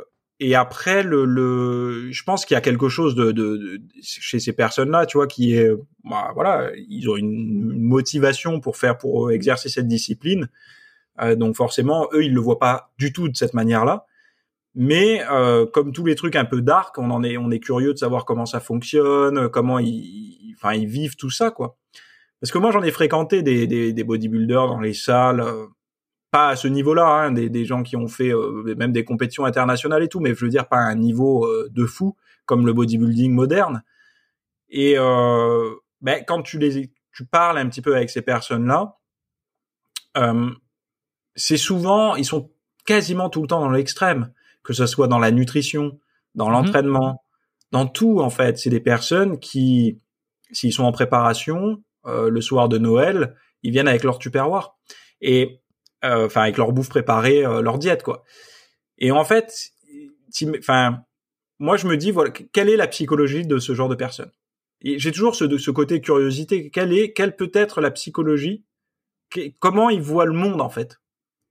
et 0.41 0.55
après, 0.57 1.05
le, 1.05 1.25
le, 1.25 2.11
je 2.11 2.23
pense 2.25 2.45
qu'il 2.45 2.55
y 2.55 2.59
a 2.59 2.61
quelque 2.61 2.89
chose 2.89 3.15
de, 3.15 3.31
de, 3.31 3.57
de 3.57 3.81
chez 4.03 4.41
ces 4.41 4.53
personnes-là, 4.53 5.07
tu 5.07 5.17
vois, 5.17 5.29
qui 5.29 5.55
est, 5.55 5.71
bah, 6.03 6.33
voilà, 6.35 6.71
ils 6.89 7.09
ont 7.09 7.17
une, 7.17 7.71
une, 7.73 7.83
motivation 7.83 8.61
pour 8.61 8.77
faire, 8.77 8.99
pour 8.99 9.31
exercer 9.31 9.69
cette 9.69 9.87
discipline. 9.87 10.49
Euh, 11.21 11.37
donc 11.37 11.55
forcément, 11.55 12.09
eux, 12.13 12.25
ils 12.25 12.35
le 12.35 12.41
voient 12.41 12.59
pas 12.59 12.93
du 12.99 13.13
tout 13.13 13.29
de 13.29 13.37
cette 13.37 13.55
manière-là. 13.55 14.07
Mais 14.75 15.23
euh, 15.31 15.67
comme 15.67 15.93
tous 15.93 16.05
les 16.05 16.17
trucs 16.17 16.37
un 16.37 16.45
peu 16.45 16.61
dark, 16.61 16.99
on 16.99 17.11
en 17.11 17.23
est, 17.23 17.37
on 17.37 17.51
est 17.51 17.61
curieux 17.61 17.93
de 17.93 17.99
savoir 17.99 18.25
comment 18.25 18.47
ça 18.47 18.61
fonctionne, 18.61 19.49
comment 19.49 19.79
ils, 19.79 20.55
enfin, 20.57 20.75
ils 20.75 20.87
vivent 20.87 21.17
tout 21.17 21.31
ça, 21.31 21.51
quoi. 21.51 21.77
Parce 22.41 22.51
que 22.51 22.59
moi, 22.59 22.73
j'en 22.73 22.83
ai 22.83 22.91
fréquenté 22.91 23.43
des, 23.43 23.67
des, 23.67 23.93
des, 23.93 24.05
bodybuilders 24.05 24.67
dans 24.67 24.81
les 24.81 24.93
salles, 24.93 25.41
euh, 25.41 25.67
pas 26.31 26.49
à 26.49 26.57
ce 26.57 26.67
niveau-là, 26.67 27.07
hein, 27.07 27.31
des, 27.33 27.49
des, 27.49 27.65
gens 27.65 27.85
qui 27.85 27.97
ont 27.97 28.09
fait 28.09 28.35
euh, 28.35 28.75
même 28.77 28.93
des 28.93 29.05
compétitions 29.05 29.45
internationales 29.45 30.03
et 30.03 30.09
tout, 30.09 30.19
mais 30.19 30.35
je 30.35 30.45
veux 30.45 30.51
dire 30.51 30.69
pas 30.69 30.79
à 30.79 30.81
un 30.81 30.97
niveau 30.97 31.47
euh, 31.47 31.69
de 31.71 31.87
fou 31.87 32.17
comme 32.45 32.67
le 32.67 32.73
bodybuilding 32.73 33.33
moderne. 33.33 33.85
Et 34.69 34.95
euh, 34.99 35.71
ben, 36.01 36.25
quand 36.27 36.43
tu 36.43 36.59
les, 36.59 36.93
tu 37.13 37.25
parles 37.25 37.57
un 37.57 37.69
petit 37.69 37.81
peu 37.83 37.95
avec 37.95 38.11
ces 38.11 38.21
personnes-là, 38.21 38.97
c'est 41.37 41.57
souvent, 41.57 42.17
ils 42.17 42.25
sont 42.25 42.51
quasiment 42.85 43.31
tout 43.31 43.43
le 43.43 43.47
temps 43.49 43.61
dans 43.61 43.71
l'extrême 43.71 44.33
que 44.65 44.73
ce 44.73 44.87
soit 44.87 45.07
dans 45.07 45.19
la 45.19 45.31
nutrition, 45.31 46.01
dans 46.35 46.49
l'entraînement, 46.49 47.13
mmh. 47.13 47.19
dans 47.71 47.87
tout 47.87 48.21
en 48.21 48.31
fait. 48.31 48.59
C'est 48.59 48.71
des 48.71 48.81
personnes 48.81 49.39
qui, 49.39 50.01
s'ils 50.51 50.73
sont 50.73 50.85
en 50.85 50.93
préparation 50.93 51.83
euh, 52.07 52.29
le 52.31 52.41
soir 52.41 52.69
de 52.69 52.79
Noël, 52.79 53.37
ils 53.63 53.71
viennent 53.71 53.89
avec 53.89 54.03
leur 54.03 54.19
tupperware 54.19 54.75
et 55.21 55.61
enfin 56.03 56.41
euh, 56.41 56.45
avec 56.45 56.57
leur 56.57 56.73
bouffe 56.73 56.89
préparée, 56.89 57.45
euh, 57.45 57.63
leur 57.63 57.79
diète 57.79 58.03
quoi. 58.03 58.25
Et 58.99 59.11
en 59.13 59.25
fait, 59.25 59.53
enfin 60.59 61.05
moi 61.59 61.77
je 61.77 61.87
me 61.87 61.97
dis 61.97 62.11
voilà 62.11 62.31
quelle 62.31 62.69
est 62.69 62.77
la 62.77 62.89
psychologie 62.89 63.47
de 63.47 63.59
ce 63.59 63.75
genre 63.75 63.89
de 63.89 63.95
personnes? 63.95 64.33
J'ai 64.83 65.13
toujours 65.13 65.35
ce, 65.35 65.57
ce 65.57 65.71
côté 65.71 66.03
curiosité. 66.03 66.71
Quelle 66.71 66.93
est, 66.93 67.13
quelle 67.13 67.37
peut 67.37 67.51
être 67.55 67.81
la 67.81 67.91
psychologie? 67.91 68.65
Comment 69.59 69.89
ils 69.89 70.03
voient 70.03 70.27
le 70.27 70.35
monde 70.35 70.61
en 70.61 70.69
fait? 70.69 71.01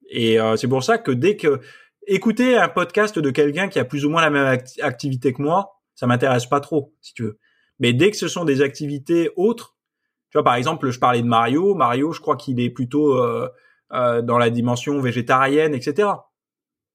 Et 0.08 0.38
c'est 0.56 0.68
pour 0.68 0.84
ça 0.84 1.00
que 1.00 1.10
dès 1.10 1.36
que 1.36 1.60
écouter 2.08 2.58
un 2.58 2.70
podcast 2.70 3.20
de 3.20 3.30
quelqu'un 3.32 3.68
qui 3.68 3.80
a 3.80 3.86
plus 3.86 4.06
ou 4.06 4.10
moins 4.10 4.22
la 4.22 4.30
même 4.30 4.46
act 4.46 4.80
activité 4.82 5.34
que 5.34 5.42
moi, 5.42 5.80
ça 5.96 6.08
m'intéresse 6.08 6.46
pas 6.46 6.60
trop, 6.60 6.94
si 7.02 7.14
tu 7.14 7.24
veux. 7.24 7.40
Mais 7.80 7.94
dès 7.94 8.12
que 8.12 8.18
ce 8.18 8.28
sont 8.28 8.46
des 8.46 8.62
activités 8.62 9.30
autres, 9.36 9.76
tu 10.30 10.38
vois, 10.38 10.44
par 10.44 10.56
exemple, 10.56 10.90
je 10.90 11.00
parlais 11.00 11.22
de 11.22 11.28
Mario. 11.28 11.76
Mario, 11.76 12.12
je 12.12 12.20
crois 12.20 12.36
qu'il 12.36 12.60
est 12.60 12.70
plutôt 12.70 13.18
euh, 13.18 13.50
euh, 13.94 14.22
dans 14.22 14.38
la 14.38 14.50
dimension 14.50 15.00
végétarienne, 15.00 15.74
etc. 15.76 16.10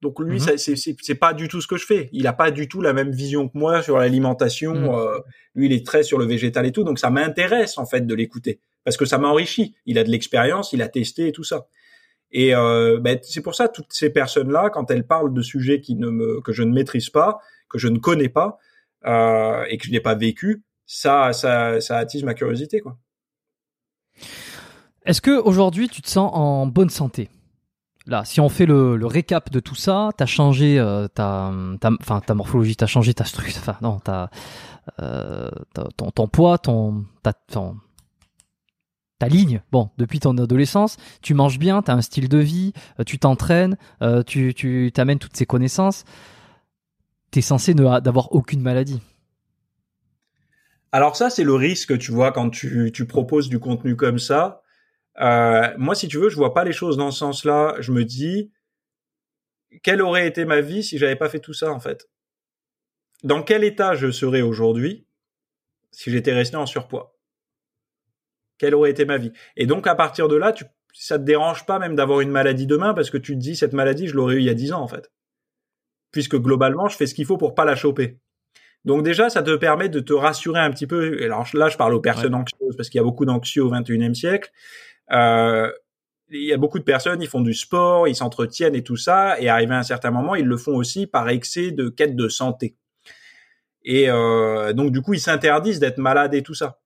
Donc 0.01 0.21
lui, 0.21 0.37
mm 0.37 0.45
-hmm. 0.45 0.97
c'est 1.03 1.15
pas 1.15 1.35
du 1.35 1.49
tout 1.49 1.61
ce 1.61 1.67
que 1.67 1.77
je 1.77 1.87
fais. 1.87 2.09
Il 2.13 2.27
a 2.27 2.33
pas 2.33 2.51
du 2.51 2.69
tout 2.69 2.81
la 2.81 2.93
même 2.93 3.11
vision 3.11 3.49
que 3.49 3.59
moi 3.59 3.83
sur 3.83 3.99
l'alimentation. 3.99 4.75
Mm 4.75 4.85
-hmm. 4.85 4.99
euh, 4.99 5.21
lui, 5.55 5.67
il 5.67 5.73
est 5.73 5.85
très 5.85 6.03
sur 6.05 6.19
le 6.19 6.25
végétal 6.25 6.67
et 6.67 6.73
tout. 6.73 6.85
Donc 6.85 6.99
ça 6.99 7.11
m'intéresse 7.11 7.79
en 7.79 7.87
fait 7.87 8.05
de 8.07 8.15
l'écouter 8.15 8.61
parce 8.85 8.97
que 8.97 9.05
ça 9.05 9.19
m'enrichit. 9.19 9.75
Il 9.87 9.99
a 9.99 10.05
de 10.05 10.11
l'expérience, 10.11 10.73
il 10.73 10.83
a 10.83 10.89
testé 10.89 11.29
et 11.29 11.33
tout 11.33 11.45
ça. 11.45 11.59
Et 12.31 12.55
euh, 12.55 12.99
ben, 13.01 13.19
c'est 13.23 13.43
pour 13.43 13.55
ça 13.55 13.69
toutes 13.69 13.93
ces 13.93 14.11
personnes-là, 14.11 14.71
quand 14.71 14.91
elles 14.91 15.07
parlent 15.07 15.33
de 15.33 15.43
sujets 15.43 15.81
qui 15.81 15.95
ne 15.95 16.09
me, 16.09 16.41
que 16.43 16.53
je 16.53 16.63
ne 16.63 16.73
maîtrise 16.73 17.11
pas, 17.11 17.41
que 17.71 17.79
je 17.79 17.89
ne 17.89 17.99
connais 17.99 18.29
pas 18.29 18.59
euh, 19.07 19.65
et 19.69 19.79
que 19.79 19.87
je 19.87 19.91
n'ai 19.91 20.01
pas 20.01 20.15
vécu, 20.15 20.63
ça, 20.87 21.33
ça, 21.33 21.81
ça 21.81 21.97
attise 21.97 22.25
ma 22.25 22.35
curiosité, 22.35 22.81
quoi. 22.81 22.99
Est-ce 25.05 25.23
que 25.23 25.31
aujourd'hui 25.41 25.89
tu 25.89 26.03
te 26.03 26.09
sens 26.09 26.31
en 26.35 26.67
bonne 26.67 26.91
santé? 26.91 27.31
Là, 28.07 28.25
si 28.25 28.41
on 28.41 28.49
fait 28.49 28.67
le, 28.67 28.97
le 28.97 29.07
récap 29.07 29.51
de 29.51 29.61
tout 29.61 29.75
ça, 29.75 30.11
t'as 30.17 30.27
changé 30.27 30.79
euh, 30.79 31.09
ta, 31.09 31.53
ta, 31.81 32.21
ta 32.21 32.35
morphologie, 32.35 32.75
t'as 32.77 32.87
changé 32.87 33.15
ta 33.15 33.25
structure, 33.25 33.61
enfin 33.61 33.77
non, 33.81 34.01
t'as, 34.01 34.29
euh, 35.01 35.51
ton, 35.97 36.11
ton 36.11 36.29
poids, 36.29 36.59
ton, 36.59 37.05
ta, 37.23 37.33
ton, 37.33 37.77
ta 39.19 39.29
ligne, 39.29 39.63
bon, 39.73 39.91
depuis 39.99 40.21
ton 40.21 40.37
adolescence, 40.39 40.97
tu 41.23 41.35
manges 41.35 41.59
bien, 41.59 41.83
tu 41.83 41.91
as 41.91 41.95
un 41.95 42.03
style 42.03 42.29
de 42.29 42.39
vie, 42.39 42.73
euh, 43.01 43.05
tu 43.05 43.19
t'entraînes, 43.19 43.77
euh, 44.03 44.23
tu, 44.23 44.93
t'amènes 44.95 45.19
toutes 45.19 45.37
ces 45.37 45.47
connaissances, 45.47 46.05
tu 47.33 47.41
es 47.41 47.43
censé 47.43 47.75
d'avoir 47.75 48.33
aucune 48.33 48.63
maladie. 48.63 49.01
Alors 50.93 51.17
ça, 51.17 51.31
c'est 51.31 51.45
le 51.45 51.55
risque, 51.55 51.99
tu 51.99 52.13
vois, 52.13 52.33
quand 52.33 52.49
tu, 52.49 52.91
tu 52.95 53.07
proposes 53.07 53.49
du 53.49 53.59
contenu 53.59 53.97
comme 53.97 54.19
ça. 54.19 54.63
Euh, 55.21 55.75
moi, 55.77 55.95
si 55.95 56.09
tu 56.09 56.19
veux, 56.19 56.31
je 56.31 56.37
vois 56.37 56.55
pas 56.55 56.65
les 56.65 56.73
choses 56.73 56.97
dans 56.97 57.11
ce 57.11 57.19
sens-là. 57.19 57.75
Je 57.81 57.93
me 57.93 58.05
dis, 58.05 58.53
quelle 59.83 60.01
aurait 60.01 60.27
été 60.27 60.45
ma 60.45 60.61
vie 60.61 60.83
si 60.83 60.97
j'avais 60.97 61.17
pas 61.17 61.29
fait 61.29 61.41
tout 61.41 61.53
ça, 61.53 61.73
en 61.73 61.81
fait? 61.81 62.09
Dans 63.25 63.43
quel 63.43 63.65
état 63.65 63.95
je 63.95 64.11
serais 64.11 64.43
aujourd'hui 64.43 65.07
si 65.91 66.11
j'étais 66.11 66.33
resté 66.33 66.57
en 66.57 66.67
surpoids? 66.67 67.18
Quelle 68.59 68.75
aurait 68.75 68.91
été 68.91 69.05
ma 69.05 69.17
vie 69.17 69.33
Et 69.57 69.67
donc 69.67 69.87
à 69.87 69.95
partir 69.95 70.29
de 70.29 70.37
là, 70.37 70.53
tu, 70.53 70.65
ça 70.93 71.19
te 71.19 71.25
dérange 71.25 71.65
pas 71.65 71.79
même 71.79 71.95
d'avoir 71.95 72.21
une 72.21 72.31
maladie 72.31 72.67
demain 72.67 72.95
parce 72.95 73.11
que 73.11 73.19
tu 73.19 73.35
te 73.35 73.39
dis 73.39 73.57
cette 73.57 73.73
maladie, 73.73 74.09
je 74.09 74.15
l'aurais 74.15 74.37
eu 74.37 74.39
il 74.39 74.45
y 74.45 74.51
a 74.51 74.55
10 74.55 74.73
ans 74.73 74.83
en 74.83 74.89
fait. 74.89 75.11
Puisque 76.11 76.37
globalement, 76.37 76.89
je 76.89 76.97
fais 76.97 77.07
ce 77.07 77.15
qu'il 77.15 77.27
faut 77.27 77.37
pour 77.37 77.55
pas 77.55 77.65
la 77.65 77.77
choper. 77.77 78.19
Donc 78.85 79.03
déjà, 79.03 79.29
ça 79.29 79.43
te 79.43 79.55
permet 79.57 79.89
de 79.89 80.01
te 80.01 80.13
rassurer 80.13 80.61
un 80.61 80.71
petit 80.71 80.87
peu. 80.87 81.23
Alors 81.23 81.47
là, 81.55 81.69
je 81.69 81.77
parle 81.77 81.95
aux 81.95 82.01
personnes 82.01 82.35
ouais. 82.35 82.41
anxieuses 82.41 82.77
parce 82.77 82.89
qu'il 82.89 82.99
y 82.99 83.01
a 83.01 83.05
beaucoup 83.05 83.25
d'anxieux 83.25 83.63
au 83.63 83.71
21e 83.71 84.15
siècle. 84.15 84.51
Euh, 85.11 85.71
il 86.31 86.45
y 86.45 86.53
a 86.53 86.57
beaucoup 86.57 86.79
de 86.79 86.85
personnes, 86.85 87.23
ils 87.23 87.29
font 87.29 87.41
du 87.41 87.55
sport, 87.55 88.07
ils 88.09 88.15
s'entretiennent 88.15 88.75
et 88.75 88.85
tout 88.85 88.97
ça, 88.97 89.41
et 89.41 89.49
arrivé 89.49 89.75
à 89.75 89.79
un 89.79 89.83
certain 89.83 90.11
moment, 90.11 90.35
ils 90.35 90.45
le 90.45 90.57
font 90.59 90.77
aussi 90.77 91.07
par 91.07 91.29
excès 91.29 91.71
de 91.71 91.89
quête 91.89 92.17
de 92.17 92.29
santé. 92.29 92.77
Et 93.83 94.11
euh, 94.11 94.73
donc 94.75 94.93
du 94.93 95.01
coup, 95.01 95.15
ils 95.15 95.21
s'interdisent 95.21 95.81
d'être 95.81 95.99
malades 95.99 96.35
et 96.35 96.43
tout 96.43 96.55
ça 96.55 96.81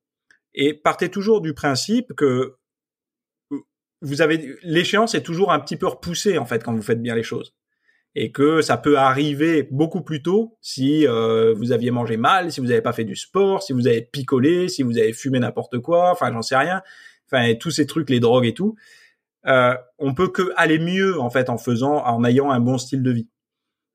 et 0.55 0.74
partez 0.74 1.11
toujours 1.11 1.41
du 1.41 1.55
principe 1.55 2.12
que 2.15 2.57
vous 4.01 4.20
avez 4.20 4.57
l'échéance 4.62 5.15
est 5.15 5.23
toujours 5.23 5.53
un 5.53 5.61
petit 5.61 5.77
peu 5.77 5.87
repoussée 5.87 6.39
en 6.39 6.45
fait 6.45 6.62
quand 6.65 6.74
vous 6.74 6.83
faites 6.83 7.01
bien 7.01 7.15
les 7.15 7.23
choses 7.23 7.55
et 8.15 8.31
que 8.31 8.61
ça 8.61 8.77
peut 8.77 8.99
arriver 8.99 9.62
beaucoup 9.70 10.03
plus 10.03 10.23
tôt 10.23 10.59
si 10.61 11.07
euh, 11.07 11.55
vous 11.55 11.73
aviez 11.73 11.91
mangé 11.91 12.16
mal, 12.16 12.53
si 12.53 12.61
vous 12.61 12.66
n'avez 12.66 12.83
pas 12.83 12.93
fait 12.93 13.05
du 13.05 13.16
sport, 13.16 13.62
si 13.62 13.73
vous 13.73 13.87
avez 13.87 14.03
picolé, 14.03 14.69
si 14.69 14.83
vous 14.83 14.99
avez 14.99 15.12
fumé 15.12 15.39
n'importe 15.39 15.79
quoi, 15.79 16.11
enfin 16.11 16.31
j'en 16.33 16.43
sais 16.43 16.57
rien. 16.57 16.83
enfin 17.27 17.55
tous 17.55 17.70
ces 17.70 17.87
trucs, 17.87 18.11
les 18.11 18.20
drogues 18.20 18.45
et 18.45 18.55
tout, 18.55 18.77
euh, 19.47 19.74
on 19.99 20.15
peut 20.15 20.29
que 20.29 20.53
aller 20.57 20.79
mieux 20.79 21.19
en 21.20 21.31
fait 21.31 21.49
en 21.49 21.59
faisant, 21.59 22.05
en 22.05 22.24
ayant 22.24 22.51
un 22.51 22.61
bon 22.61 22.79
style 22.79 23.03
de 23.03 23.11
vie. 23.11 23.29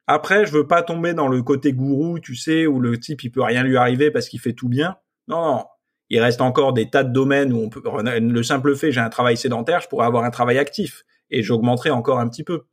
Après, 0.08 0.46
je 0.46 0.54
veux 0.54 0.68
pas 0.68 0.84
tomber 0.84 1.14
dans 1.14 1.28
le 1.28 1.44
côté 1.44 1.74
gourou, 1.74 2.20
tu 2.20 2.36
sais, 2.36 2.66
où 2.66 2.80
le 2.80 3.00
type 3.00 3.24
il 3.24 3.32
peut 3.32 3.44
rien 3.44 3.64
lui 3.64 3.78
arriver 3.78 4.10
parce 4.10 4.30
qu'il 4.30 4.40
fait 4.40 4.54
tout 4.54 4.70
bien. 4.70 4.98
Non, 5.28 5.46
non. 5.46 5.66
Il 6.10 6.20
reste 6.22 6.42
encore 6.42 6.74
des 6.74 6.90
tas 6.90 7.04
de 7.04 7.12
domaines 7.12 7.52
où 7.54 7.60
on 7.60 7.70
peut. 7.70 7.82
Le 8.04 8.44
simple 8.44 8.76
fait, 8.76 8.92
j'ai 8.92 9.02
un 9.02 9.10
travail 9.10 9.38
sédentaire, 9.38 9.82
je 9.82 9.88
pourrais 9.88 10.06
avoir 10.06 10.24
un 10.24 10.30
travail 10.30 10.58
actif 10.58 11.04
et 11.30 11.44
j'augmenterai 11.44 11.90
encore 11.90 12.20
un 12.20 12.28
petit 12.30 12.44
peu. 12.44 12.64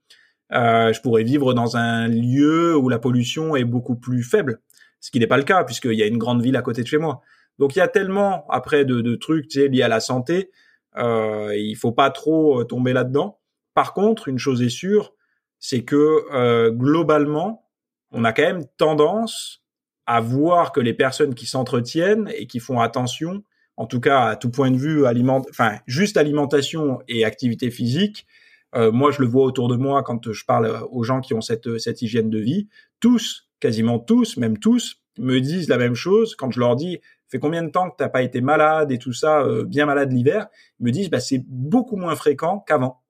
Euh, 0.53 0.93
je 0.93 1.01
pourrais 1.01 1.25
vivre 1.25 1.55
dans 1.55 1.77
un 1.77 2.07
lieu 2.07 2.77
où 2.77 2.89
la 2.89 2.99
pollution 2.99 3.57
est 3.57 3.65
beaucoup 3.65 3.97
plus 3.97 4.23
faible, 4.23 4.61
ce 5.01 5.11
qui 5.11 5.19
n'est 5.19 5.27
pas 5.27 5.39
le 5.39 5.43
cas 5.43 5.65
puisqu'il 5.65 5.95
y 5.95 6.03
a 6.03 6.07
une 6.07 6.19
grande 6.19 6.43
ville 6.43 6.57
à 6.57 6.63
côté 6.63 6.83
de 6.83 6.87
chez 6.87 6.99
moi. 6.99 7.23
Donc 7.59 7.75
il 7.75 7.79
y 7.79 7.83
a 7.83 7.89
tellement 7.89 8.47
après 8.51 8.85
de, 8.85 9.01
de 9.01 9.15
trucs 9.15 9.49
tu 9.49 9.61
sais, 9.61 9.69
liés 9.69 9.83
à 9.83 9.89
la 9.89 10.01
santé, 10.01 10.51
euh, 10.97 11.57
il 11.57 11.75
faut 11.77 11.93
pas 11.93 12.11
trop 12.11 12.61
euh, 12.61 12.65
tomber 12.65 12.93
là-dedans. 12.93 13.41
Par 13.75 13.95
contre, 13.95 14.29
une 14.29 14.39
chose 14.39 14.63
est 14.63 14.69
sûre, 14.69 15.15
c'est 15.59 15.85
que 15.85 16.25
euh, 16.33 16.71
globalement, 16.71 17.69
on 18.13 18.25
a 18.25 18.33
quand 18.33 18.43
même 18.43 18.67
tendance 18.77 19.64
à 20.07 20.21
voir 20.21 20.73
que 20.73 20.81
les 20.81 20.95
personnes 20.95 21.35
qui 21.35 21.47
s'entretiennent 21.47 22.31
et 22.37 22.47
qui 22.47 22.61
font 22.61 22.81
attention, 22.81 23.43
en 23.77 23.87
tout 23.87 24.01
cas 24.01 24.27
à 24.27 24.37
tout 24.37 24.51
point 24.51 24.71
de 24.71 24.77
vue, 24.77 25.07
aliment, 25.07 25.43
enfin 25.51 25.79
juste 25.87 26.17
alimentation 26.17 27.01
et 27.09 27.25
activité 27.25 27.71
physique. 27.71 28.27
Euh, 28.75 28.91
moi, 28.91 29.11
je 29.13 29.23
le 29.23 29.29
vois 29.29 29.45
autour 29.45 29.69
de 29.69 29.77
moi 29.77 30.03
quand 30.03 30.33
je 30.33 30.45
parle 30.45 30.81
aux 30.91 31.05
gens 31.05 31.21
qui 31.21 31.33
ont 31.33 31.41
cette 31.41 31.79
cette 31.79 32.03
hygiène 32.03 32.29
de 32.29 32.39
vie. 32.39 32.69
Tous, 33.01 33.49
quasiment 33.61 33.99
tous, 33.99 34.37
même 34.37 34.59
tous, 34.59 35.01
me 35.19 35.41
disent 35.41 35.69
la 35.69 35.79
même 35.79 35.95
chose 35.95 36.35
quand 36.35 36.51
je 36.51 36.61
leur 36.61 36.77
dis 36.77 37.01
fait 37.29 37.39
combien 37.39 37.63
de 37.63 37.71
temps 37.71 37.91
que 37.91 37.97
t'as 37.99 38.09
pas 38.09 38.23
été 38.23 38.41
malade 38.41 38.93
et 38.93 38.99
tout 38.99 39.13
ça, 39.13 39.41
euh, 39.43 39.65
bien 39.65 39.87
malade 39.87 40.13
l'hiver, 40.13 40.47
ils 40.79 40.87
me 40.87 40.93
disent 40.93 41.11
bah 41.11 41.21
c'est 41.21 41.43
beaucoup 41.47 41.97
moins 41.97 42.15
fréquent 42.15 42.61
qu'avant. 42.61 43.03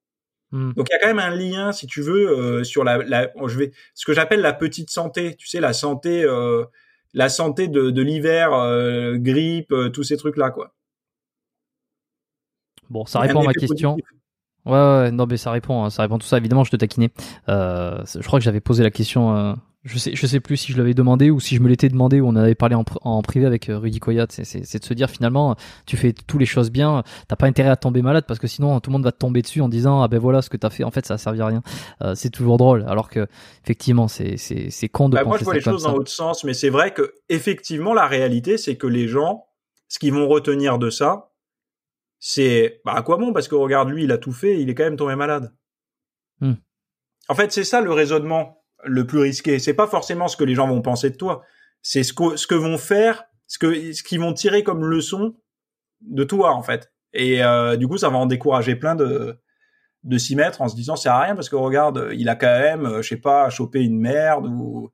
Hmm. 0.51 0.73
Donc 0.75 0.89
il 0.89 0.93
y 0.93 0.97
a 0.97 1.01
quand 1.01 1.15
même 1.15 1.19
un 1.19 1.35
lien, 1.35 1.73
si 1.73 1.87
tu 1.87 2.01
veux, 2.01 2.31
euh, 2.31 2.65
sur 2.65 2.85
la, 2.85 2.99
la 2.99 3.31
je 3.47 3.59
vais, 3.59 3.73
ce 3.93 4.07
que 4.07 4.13
j'appelle 4.13 4.41
la 4.41 4.53
petite 4.53 4.91
santé. 4.91 5.35
Tu 5.37 5.47
sais, 5.49 5.61
la 5.61 5.73
santé, 5.73 6.25
euh, 6.25 6.65
la 7.15 7.29
santé 7.29 7.69
de, 7.69 7.91
de 7.91 8.03
l'hiver, 8.03 8.53
euh, 8.53 9.17
grippe, 9.17 9.75
tous 9.93 10.03
ces 10.03 10.17
trucs 10.17 10.37
là, 10.37 10.51
quoi. 10.51 10.75
Bon, 12.91 13.07
ça 13.07 13.21
répond 13.21 13.41
à 13.41 13.47
ma 13.47 13.55
question. 13.55 13.97
Ouais, 14.67 14.73
ouais, 14.73 15.11
non, 15.11 15.27
mais 15.27 15.37
ça 15.37 15.51
répond, 15.51 15.85
hein, 15.85 15.91
ça 15.91 16.03
répond 16.03 16.19
tout 16.19 16.27
ça. 16.27 16.37
Évidemment, 16.37 16.65
je 16.65 16.71
te 16.71 16.77
taquinais. 16.77 17.11
je 17.49 18.27
crois 18.27 18.39
que 18.39 18.45
j'avais 18.45 18.61
posé 18.61 18.83
la 18.83 18.91
question 18.91 19.57
je 19.85 19.99
sais, 19.99 20.15
je 20.15 20.27
sais 20.27 20.41
plus 20.41 20.57
si 20.57 20.73
je 20.73 20.79
l'avais 20.79 20.95
demandé 20.95 21.31
ou 21.31 21.41
si 21.41 21.57
je 21.57 21.61
me 21.61 21.69
l'étais 21.69 21.91
demandé 21.91 22.21
ou 22.21 22.27
on 22.27 22.37
avait 22.37 22.55
parlé 22.55 22.75
en, 22.75 22.85
en 23.03 23.21
privé 23.21 23.45
avec 23.45 23.69
euh, 23.69 23.79
Rudy 23.79 24.01
Koyat. 24.01 24.27
C'est 24.31 24.79
de 24.79 24.85
se 24.85 24.95
dire 24.95 25.11
finalement, 25.11 25.57
tu 25.85 25.99
fais 25.99 26.15
toutes 26.15 26.41
les 26.41 26.47
choses 26.47 26.71
bien, 26.71 27.03
t'as 27.29 27.37
pas 27.37 27.47
intérêt 27.47 27.69
à 27.69 27.77
tomber 27.77 28.01
malade 28.01 28.25
parce 28.27 28.41
que 28.41 28.47
sinon 28.47 28.81
tout 28.81 28.89
le 28.89 28.95
monde 28.95 29.05
va 29.05 29.13
te 29.13 29.19
tomber 29.19 29.43
dessus 29.43 29.61
en 29.61 29.69
disant 29.69 30.01
ah 30.01 30.09
ben 30.09 30.19
voilà 30.19 30.41
ce 30.41 30.49
que 30.49 30.57
t'as 30.57 30.71
fait. 30.71 30.85
En 30.85 30.91
fait, 30.91 31.05
ça 31.05 31.15
a 31.15 31.19
servi 31.19 31.43
à 31.43 31.47
rien. 31.47 31.63
Euh, 32.01 32.15
c'est 32.15 32.31
toujours 32.31 32.57
drôle. 32.57 32.87
Alors 32.89 33.11
que 33.11 33.27
effectivement, 33.63 34.09
c'est 34.09 34.39
c'est 34.39 34.71
c'est 34.71 34.89
con 34.89 35.11
de 35.11 35.17
bah, 35.17 35.25
penser 35.25 35.29
Moi, 35.29 35.39
je 35.39 35.45
vois 35.45 35.55
les 35.55 35.61
choses 35.61 35.83
dans 35.83 35.93
l'autre 35.93 36.11
sens, 36.11 36.45
mais 36.45 36.55
c'est 36.55 36.71
vrai 36.71 36.95
que 36.95 37.13
effectivement, 37.29 37.93
la 37.93 38.07
réalité, 38.07 38.57
c'est 38.57 38.77
que 38.77 38.87
les 38.87 39.07
gens, 39.07 39.45
ce 39.89 39.99
qu'ils 39.99 40.15
vont 40.15 40.29
retenir 40.29 40.79
de 40.79 40.89
ça, 40.89 41.31
c'est 42.21 42.81
bah 42.87 42.95
à 42.97 43.03
quoi 43.03 43.19
bon 43.19 43.35
Parce 43.35 43.49
que 43.49 43.55
regarde 43.55 43.91
lui, 43.91 44.05
il 44.05 44.13
a 44.13 44.19
tout 44.19 44.33
fait, 44.33 44.59
il 44.59 44.71
est 44.71 44.75
quand 44.75 44.85
même 44.85 44.97
tombé 44.97 45.15
malade. 45.15 45.53
Hmm. 46.41 46.55
En 47.29 47.35
fait, 47.35 47.53
c'est 47.53 47.65
ça 47.65 47.83
le 47.83 47.93
raisonnement 47.93 48.64
le 48.85 49.07
plus 49.07 49.19
risqué. 49.19 49.59
C'est 49.59 49.75
pas 49.75 49.87
forcément 49.87 50.29
ce 50.29 50.37
que 50.37 50.45
les 50.45 50.55
gens 50.55 50.69
vont 50.69 50.83
penser 50.83 51.11
de 51.11 51.17
toi. 51.17 51.43
C'est 51.83 52.03
ce 52.03 52.13
que, 52.13 52.37
ce 52.37 52.47
que 52.47 52.55
vont 52.55 52.79
faire, 52.79 53.25
ce 53.47 53.59
que, 53.59 53.93
ce 53.93 54.03
qu'ils 54.03 54.21
vont 54.21 54.33
tirer 54.33 54.63
comme 54.63 54.85
leçon 54.85 55.37
de 56.01 56.25
toi, 56.25 56.53
en 56.53 56.63
fait. 56.63 56.93
Et 57.13 57.43
euh, 57.45 57.77
du 57.77 57.87
coup, 57.87 57.99
ça 57.99 58.09
va 58.09 58.17
en 58.17 58.27
décourager 58.27 58.77
plein 58.77 58.95
de, 58.95 59.39
de 60.03 60.19
s'y 60.19 60.37
mettre 60.37 60.63
en 60.63 60.69
se 60.69 60.75
disant 60.75 60.97
c'est 60.97 61.09
à 61.09 61.21
rien 61.21 61.35
parce 61.35 61.49
que 61.49 61.57
regarde, 61.57 62.11
il 62.13 62.29
a 62.29 62.37
quand 62.37 62.59
même, 62.59 62.87
euh, 62.87 63.03
je 63.03 63.09
sais 63.09 63.17
pas, 63.17 63.49
chopé 63.51 63.83
une 63.83 63.99
merde 63.99 64.47
ou, 64.47 64.91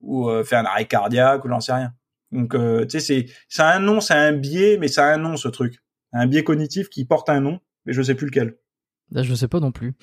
ou 0.00 0.28
euh, 0.28 0.44
fait 0.44 0.56
un 0.56 0.64
arrêt 0.64 0.86
cardiaque 0.86 1.44
ou 1.44 1.48
j'en 1.48 1.60
sais 1.60 1.74
rien. 1.74 1.92
Donc, 2.30 2.52
tu 2.52 2.90
sais, 2.90 3.00
c'est, 3.00 3.26
c'est 3.48 3.62
un 3.62 3.78
nom, 3.78 4.00
c'est 4.00 4.12
un 4.12 4.32
biais, 4.32 4.76
mais 4.78 4.88
c'est 4.88 5.00
un 5.00 5.16
nom 5.16 5.38
ce 5.38 5.48
truc. 5.48 5.82
Un 6.12 6.26
biais 6.26 6.44
cognitif 6.44 6.90
qui 6.90 7.06
porte 7.06 7.30
un 7.30 7.40
nom, 7.40 7.58
mais 7.86 7.94
je 7.94 8.02
sais 8.02 8.14
plus 8.14 8.26
lequel. 8.26 8.58
Là, 9.12 9.22
je 9.22 9.34
sais 9.34 9.48
pas 9.48 9.60
non 9.60 9.72
plus. 9.72 9.94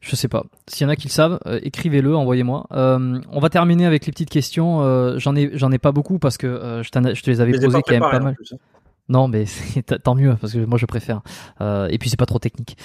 Je 0.00 0.16
sais 0.16 0.28
pas. 0.28 0.44
S'il 0.66 0.84
y 0.84 0.86
en 0.86 0.90
a 0.90 0.96
qui 0.96 1.08
le 1.08 1.12
savent, 1.12 1.38
euh, 1.46 1.60
écrivez-le, 1.62 2.16
envoyez-moi. 2.16 2.66
Euh, 2.72 3.20
on 3.30 3.40
va 3.40 3.50
terminer 3.50 3.86
avec 3.86 4.06
les 4.06 4.12
petites 4.12 4.30
questions. 4.30 4.82
Euh, 4.82 5.18
j'en 5.18 5.36
ai, 5.36 5.50
j'en 5.54 5.70
ai 5.72 5.78
pas 5.78 5.92
beaucoup 5.92 6.18
parce 6.18 6.38
que 6.38 6.82
je, 6.82 7.14
je, 7.14 7.22
te 7.22 7.30
les 7.30 7.40
avais 7.40 7.52
posées 7.52 7.82
quand 7.82 7.92
même 7.92 8.00
pas 8.00 8.20
mal. 8.20 8.36
Hein. 8.52 8.56
Non, 9.08 9.28
mais 9.28 9.44
tant 10.04 10.14
mieux 10.14 10.36
parce 10.40 10.52
que 10.52 10.58
moi 10.58 10.76
je 10.76 10.86
préfère. 10.86 11.22
et 11.60 11.98
puis 11.98 12.10
c'est 12.10 12.18
pas 12.18 12.26
trop 12.26 12.38
technique. 12.38 12.76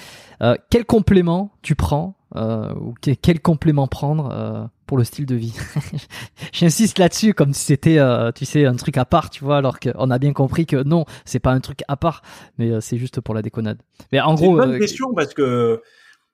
quel 0.70 0.86
complément 0.86 1.52
tu 1.62 1.76
prends 1.76 2.16
ou 2.36 2.94
quel 3.22 3.40
complément 3.40 3.88
prendre 3.88 4.70
pour 4.86 4.98
le 4.98 5.04
style 5.04 5.26
de 5.26 5.36
vie? 5.36 5.56
J'insiste 6.54 7.00
là-dessus 7.00 7.34
comme 7.34 7.54
si 7.54 7.66
c'était, 7.66 8.00
tu 8.36 8.46
sais, 8.46 8.66
un 8.66 8.76
truc 8.76 8.98
à 8.98 9.06
part, 9.06 9.30
tu 9.30 9.44
vois, 9.44 9.58
alors 9.58 9.80
qu'on 9.80 10.10
a 10.10 10.20
bien 10.20 10.34
compris 10.34 10.66
que 10.66 10.84
non, 10.84 11.06
c'est 11.26 11.40
pas 11.40 11.52
un 11.52 11.60
truc 11.60 11.80
à 11.88 11.98
part, 11.98 12.22
mais 12.58 12.82
c'est 12.82 12.98
juste 12.98 13.22
pour 13.22 13.34
la 13.34 13.42
déconnade. 13.42 13.80
Mais 14.12 14.20
en 14.20 14.36
gros, 14.36 14.58
c'est 14.58 14.66
une 14.66 14.72
bonne 14.72 14.80
question 14.80 15.14
parce 15.14 15.34
que 15.34 15.82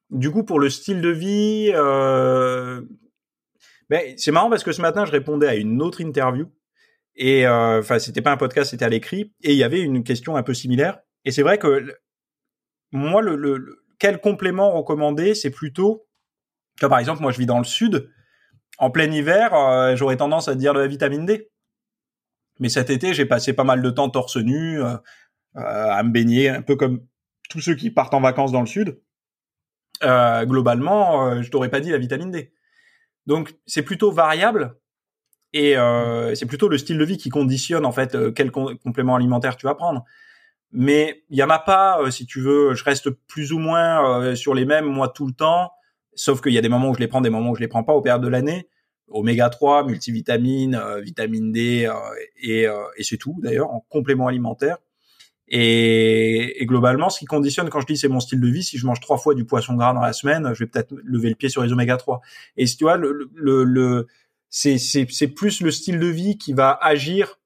du 0.09 0.31
coup, 0.31 0.43
pour 0.43 0.59
le 0.59 0.69
style 0.69 1.01
de 1.01 1.09
vie, 1.09 1.71
euh... 1.73 2.81
ben, 3.89 4.13
c'est 4.17 4.31
marrant 4.31 4.49
parce 4.49 4.63
que 4.63 4.71
ce 4.71 4.81
matin, 4.81 5.05
je 5.05 5.11
répondais 5.11 5.47
à 5.47 5.55
une 5.55 5.81
autre 5.81 6.01
interview. 6.01 6.47
Et 7.15 7.45
euh, 7.45 7.79
enfin, 7.79 7.99
c'était 7.99 8.21
pas 8.21 8.31
un 8.31 8.37
podcast, 8.37 8.71
c'était 8.71 8.85
à 8.85 8.89
l'écrit. 8.89 9.33
Et 9.43 9.51
il 9.51 9.57
y 9.57 9.63
avait 9.63 9.81
une 9.81 10.03
question 10.03 10.35
un 10.35 10.43
peu 10.43 10.53
similaire. 10.53 10.99
Et 11.25 11.31
c'est 11.31 11.43
vrai 11.43 11.57
que 11.57 11.93
moi, 12.91 13.21
le, 13.21 13.35
le, 13.35 13.83
quel 13.99 14.19
complément 14.19 14.71
recommander, 14.71 15.35
c'est 15.35 15.51
plutôt 15.51 16.07
que 16.79 16.85
par 16.85 16.99
exemple, 16.99 17.21
moi, 17.21 17.31
je 17.31 17.37
vis 17.37 17.45
dans 17.45 17.59
le 17.59 17.65
sud. 17.65 18.09
En 18.77 18.89
plein 18.89 19.11
hiver, 19.11 19.53
euh, 19.53 19.95
j'aurais 19.95 20.17
tendance 20.17 20.47
à 20.47 20.55
dire 20.55 20.73
de 20.73 20.79
la 20.79 20.87
vitamine 20.87 21.25
D. 21.25 21.51
Mais 22.59 22.69
cet 22.69 22.89
été, 22.89 23.13
j'ai 23.13 23.25
passé 23.25 23.53
pas 23.53 23.65
mal 23.65 23.81
de 23.81 23.89
temps 23.89 24.09
torse 24.09 24.37
nu, 24.37 24.81
euh, 24.81 24.95
euh, 25.57 25.91
à 25.91 26.01
me 26.03 26.11
baigner, 26.11 26.49
un 26.49 26.61
peu 26.61 26.75
comme 26.75 27.05
tous 27.49 27.59
ceux 27.59 27.75
qui 27.75 27.91
partent 27.91 28.13
en 28.13 28.21
vacances 28.21 28.51
dans 28.51 28.61
le 28.61 28.67
sud 28.67 28.99
globalement, 30.01 31.41
je 31.41 31.49
t'aurais 31.49 31.67
pas 31.67 31.81
dit 31.81 31.89
la 31.89 31.97
vitamine 31.97 32.31
D. 32.31 32.53
Donc 33.25 33.57
c'est 33.65 33.83
plutôt 33.83 34.13
variable 34.13 34.79
et 35.51 35.75
c'est 36.35 36.45
plutôt 36.45 36.69
le 36.69 36.77
style 36.77 36.97
de 36.97 37.03
vie 37.03 37.17
qui 37.17 37.27
conditionne 37.27 37.85
en 37.85 37.91
fait 37.91 38.17
quel 38.33 38.49
complément 38.49 39.17
alimentaire 39.17 39.57
tu 39.57 39.65
vas 39.65 39.75
prendre. 39.75 40.05
Mais 40.71 41.23
il 41.29 41.37
y 41.37 41.43
en 41.43 41.49
a 41.49 41.59
pas, 41.59 41.99
si 42.11 42.25
tu 42.25 42.41
veux, 42.41 42.73
je 42.75 42.83
reste 42.83 43.09
plus 43.09 43.51
ou 43.51 43.59
moins 43.59 44.35
sur 44.35 44.53
les 44.53 44.65
mêmes 44.65 44.85
moi 44.85 45.09
tout 45.09 45.25
le 45.25 45.33
temps, 45.33 45.71
sauf 46.13 46.41
qu'il 46.41 46.53
y 46.53 46.57
a 46.57 46.61
des 46.61 46.69
moments 46.69 46.89
où 46.89 46.93
je 46.93 46.99
les 46.99 47.07
prends, 47.07 47.21
des 47.21 47.29
moments 47.29 47.51
où 47.51 47.55
je 47.55 47.61
les 47.61 47.67
prends 47.67 47.83
pas 47.83 47.93
au 47.93 48.01
période 48.01 48.21
de 48.21 48.27
l'année. 48.27 48.69
Oméga 49.07 49.49
3, 49.49 49.85
multivitamine, 49.85 50.79
vitamine 51.01 51.51
D 51.51 51.89
et, 52.37 52.63
et 52.63 53.03
c'est 53.03 53.17
tout 53.17 53.35
d'ailleurs 53.41 53.71
en 53.71 53.83
complément 53.89 54.27
alimentaire. 54.27 54.77
Et, 55.49 56.61
et, 56.61 56.65
globalement, 56.67 57.09
ce 57.09 57.19
qui 57.19 57.25
conditionne 57.25 57.69
quand 57.69 57.81
je 57.81 57.87
dis 57.87 57.97
c'est 57.97 58.07
mon 58.07 58.19
style 58.19 58.39
de 58.39 58.47
vie, 58.47 58.63
si 58.63 58.77
je 58.77 58.85
mange 58.85 58.99
trois 58.99 59.17
fois 59.17 59.33
du 59.33 59.45
poisson 59.45 59.73
gras 59.73 59.93
dans 59.93 60.01
la 60.01 60.13
semaine, 60.13 60.53
je 60.53 60.59
vais 60.59 60.67
peut-être 60.67 60.93
lever 61.03 61.29
le 61.29 61.35
pied 61.35 61.49
sur 61.49 61.63
les 61.63 61.73
oméga 61.73 61.97
3. 61.97 62.21
Et 62.57 62.65
tu 62.65 62.83
vois, 62.83 62.97
le, 62.97 63.31
le, 63.33 63.63
le 63.63 64.07
c'est 64.49 65.27
plus 65.35 65.61
le 65.61 65.71
style 65.71 65.99
de 65.99 66.07
vie 66.07 66.37
qui 66.37 66.53
va 66.53 66.77
agir 66.81 67.39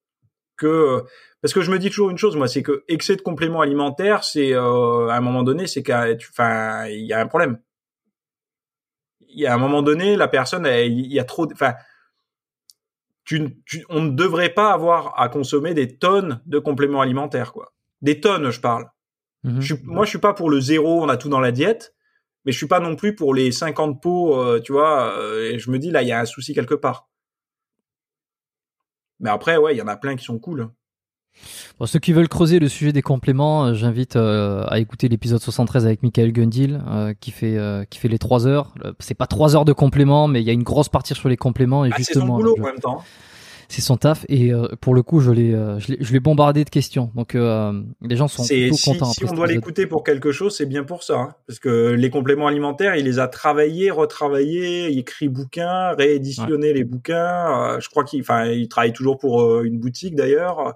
que 0.58 1.04
parce 1.44 1.54
que 1.54 1.62
je 1.62 1.70
me 1.70 1.78
dis 1.78 1.90
toujours 1.90 2.10
une 2.10 2.18
chose, 2.18 2.36
moi, 2.36 2.48
c'est 2.48 2.64
que 2.64 2.84
excès 2.88 3.16
de 3.16 3.22
compléments 3.22 3.62
alimentaires, 3.62 4.24
c'est 4.24 4.54
euh, 4.54 5.10
à 5.10 5.18
un 5.18 5.22
moment 5.22 5.44
donné, 5.44 5.68
c'est 5.68 5.84
qu'à, 5.84 6.08
enfin, 6.32 6.88
il 6.88 7.06
y 7.06 7.14
a 7.14 7.20
un 7.20 7.28
problème. 7.28 7.60
Il 9.30 9.42
y 9.42 9.46
a 9.46 9.54
un 9.54 9.58
moment 9.58 9.84
donné, 9.84 10.16
la 10.16 10.28
personne, 10.28 10.66
il 10.66 11.14
y 11.14 11.20
a 11.20 11.24
trop, 11.24 11.48
enfin, 11.52 11.76
tu, 13.24 13.62
tu, 13.66 13.86
on 13.90 14.02
ne 14.02 14.12
devrait 14.12 14.50
pas 14.54 14.72
avoir 14.72 15.20
à 15.20 15.30
consommer 15.30 15.76
des 15.76 15.98
tonnes 15.98 16.42
de 16.46 16.60
compléments 16.60 17.02
alimentaires, 17.02 17.54
quoi 17.54 17.74
des 18.04 18.20
tonnes, 18.20 18.52
je 18.52 18.60
parle. 18.60 18.86
Mhm. 19.44 19.62
Je 19.62 19.76
moi, 19.84 20.06
je 20.06 20.12
suis 20.12 20.20
pas 20.20 20.34
pour 20.34 20.50
le 20.52 20.62
zéro, 20.62 21.02
on 21.02 21.10
a 21.10 21.18
tout 21.18 21.30
dans 21.30 21.40
la 21.40 21.52
diète, 21.52 21.96
mais 22.46 22.52
je 22.52 22.58
suis 22.58 22.68
pas 22.68 22.80
non 22.80 22.96
plus 22.96 23.16
pour 23.16 23.34
les 23.34 23.52
50 23.52 24.02
pots, 24.02 24.40
euh, 24.40 24.60
tu 24.60 24.74
vois. 24.74 25.18
Euh, 25.18 25.52
et 25.52 25.60
je 25.60 25.72
me 25.72 25.80
dis 25.80 25.90
là, 25.90 26.04
il 26.04 26.10
y 26.10 26.12
a 26.12 26.20
un 26.20 26.26
souci 26.26 26.54
quelque 26.54 26.76
part. 26.76 27.10
Mais 29.20 29.30
après, 29.30 29.58
ouais, 29.58 29.74
il 29.74 29.78
y 29.78 29.82
en 29.82 29.88
a 29.88 29.96
plein 29.96 30.16
qui 30.16 30.26
sont 30.26 30.38
cool. 30.38 30.70
Pour 31.78 31.88
ceux 31.88 32.00
qui 32.00 32.14
veulent 32.14 32.30
creuser 32.30 32.60
le 32.60 32.70
sujet 32.70 32.92
des 32.92 33.02
compléments, 33.02 33.66
euh, 33.66 33.74
j'invite 33.74 34.16
à 34.16 34.80
écouter 34.80 35.10
l'épisode 35.10 35.42
73 35.42 35.86
avec 35.86 36.04
Michael 36.04 36.32
Gundil 36.32 36.82
qui 37.20 37.32
fait 37.32 37.58
qui 37.90 38.00
fait 38.00 38.08
les 38.08 38.20
3 38.20 38.48
heures. 38.48 38.74
C'est 39.00 39.16
pas 39.16 39.28
3 39.28 39.56
heures 39.56 39.66
de 39.66 39.74
compléments, 39.74 40.28
mais 40.28 40.42
il 40.42 40.46
y 40.46 40.50
a 40.50 40.54
une 40.54 40.64
grosse 40.64 40.90
partie 40.90 41.14
sur 41.14 41.30
les 41.30 41.38
compléments 41.38 41.86
et 41.86 41.90
ah, 41.92 41.98
justement. 41.98 42.26
C'est 42.26 42.32
son 42.32 42.38
boulot 42.38 42.56
en 42.60 42.64
même 42.64 42.80
temps 42.80 43.04
c'est 43.74 43.82
son 43.82 43.98
taf 43.98 44.26
et 44.30 44.54
euh, 44.54 44.68
pour 44.80 44.94
le 44.94 45.02
coup 45.02 45.20
je 45.20 45.32
l'ai 45.32 45.54
euh, 45.54 45.80
je 45.80 46.14
l'ai 46.14 46.20
bombardé 46.20 46.64
de 46.64 46.70
questions 46.70 47.12
donc 47.16 47.34
euh, 47.34 47.74
les 48.02 48.16
gens 48.16 48.28
sont 48.28 48.46
plutôt 48.46 48.76
si, 48.76 48.92
contents. 48.92 49.12
Si 49.12 49.26
on 49.26 49.34
doit 49.34 49.48
l'écouter 49.48 49.88
pour 49.88 50.04
quelque 50.04 50.32
chose 50.32 50.56
c'est 50.56 50.68
bien 50.68 50.84
pour 50.84 51.02
ça 51.02 51.16
hein, 51.16 51.36
parce 51.48 51.60
que 51.60 51.92
les 51.92 52.10
compléments 52.12 52.48
alimentaires 52.48 52.96
il 52.96 53.06
les 53.06 53.18
a 53.18 53.28
travaillés 53.28 53.90
retravaillés 53.90 54.92
il 54.92 55.00
écrit 55.00 55.28
bouquins 55.28 55.92
rééditionné 55.94 56.74
les 56.74 56.84
bouquins 56.84 57.80
je 57.80 57.90
crois 57.90 58.04
qu'il 58.04 58.22
enfin 58.22 58.46
il 58.46 58.68
travaille 58.68 58.94
toujours 58.94 59.18
pour 59.18 59.62
une 59.62 59.80
boutique 59.80 60.16
d'ailleurs 60.16 60.76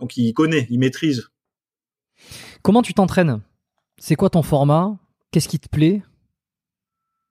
donc 0.00 0.16
il 0.16 0.32
connaît 0.32 0.66
il 0.70 0.78
maîtrise. 0.78 1.28
Comment 2.62 2.82
tu 2.82 2.94
t'entraînes? 2.94 3.40
C'est 3.98 4.16
quoi 4.16 4.30
ton 4.30 4.42
format? 4.42 4.96
Qu'est-ce 5.30 5.48
qui 5.48 5.58
te 5.58 5.68
plaît? 5.68 6.02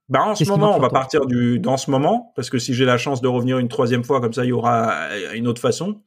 Bah 0.07 0.21
en 0.23 0.35
ce 0.35 0.43
moment, 0.45 0.75
on 0.75 0.79
va 0.79 0.89
partir 0.89 1.25
du 1.25 1.59
dans 1.59 1.77
ce 1.77 1.89
moment 1.89 2.31
parce 2.35 2.51
que 2.51 2.59
si 2.59 2.75
j'ai 2.75 2.85
la 2.85 2.97
chance 2.97 3.21
de 3.21 3.27
revenir 3.27 3.57
une 3.57 3.67
troisième 3.67 4.03
fois 4.03 4.21
comme 4.21 4.33
ça, 4.33 4.43
il 4.43 4.49
y 4.49 4.51
aura 4.51 5.09
une 5.33 5.47
autre 5.47 5.61
façon. 5.61 6.01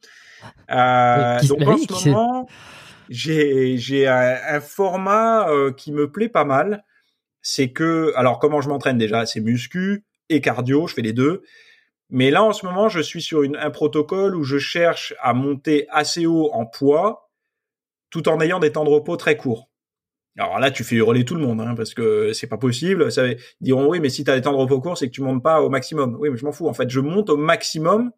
Euh, 0.71 1.39
donc 1.41 1.67
en 1.67 1.77
ce 1.77 2.09
moment, 2.09 2.47
j'ai 3.09 3.77
j'ai 3.77 4.07
un, 4.07 4.61
format 4.61 5.49
euh, 5.49 5.73
qui 5.73 5.91
me 5.91 6.09
plaît 6.09 6.29
pas 6.29 6.45
mal. 6.45 6.85
C'est 7.41 7.71
que 7.71 8.13
alors 8.15 8.39
comment 8.39 8.61
je 8.61 8.69
m'entraîne 8.69 8.97
déjà, 8.97 9.25
c'est 9.25 9.41
muscu 9.41 10.05
et 10.29 10.39
cardio, 10.39 10.87
je 10.87 10.93
fais 10.93 11.01
les 11.01 11.13
deux. 11.13 11.43
Mais 12.09 12.31
là 12.31 12.43
en 12.43 12.53
ce 12.53 12.65
moment, 12.65 12.89
je 12.89 12.99
suis 12.99 13.21
sur 13.21 13.41
un 13.43 13.69
protocole 13.69 14.35
où 14.35 14.43
je 14.43 14.57
cherche 14.57 15.13
à 15.21 15.33
monter 15.33 15.87
assez 15.89 16.25
haut 16.25 16.49
en 16.53 16.65
poids 16.65 17.29
tout 18.09 18.27
en 18.27 18.41
ayant 18.41 18.59
des 18.59 18.71
temps 18.71 18.83
de 18.83 18.89
repos 18.89 19.15
très 19.17 19.37
courts. 19.37 19.69
Alors 20.37 20.59
là, 20.59 20.71
tu 20.71 20.83
fais 20.83 20.95
hurler 20.95 21.25
tout 21.25 21.35
le 21.35 21.45
monde, 21.45 21.59
hein, 21.59 21.75
parce 21.75 21.93
que 21.93 22.31
c'est 22.33 22.47
pas 22.47 22.57
possible. 22.57 23.11
Ça, 23.11 23.27
ils 23.27 23.37
diront 23.59 23.87
oui, 23.87 23.99
mais 23.99 24.09
si 24.09 24.23
tu 24.23 24.31
as 24.31 24.35
des 24.35 24.41
temps 24.41 24.53
de 24.53 24.57
repos 24.57 24.79
courts, 24.79 24.97
c'est 24.97 25.07
que 25.07 25.11
tu 25.11 25.21
montes 25.21 25.43
pas 25.43 25.61
au 25.61 25.69
maximum. 25.69 26.15
Oui, 26.19 26.29
mais 26.29 26.37
je 26.37 26.45
m'en 26.45 26.53
fous. 26.53 26.67
En 26.67 26.73
fait, 26.73 26.89
je 26.89 27.01
monte 27.01 27.29
au 27.29 27.37
maximum 27.37 28.11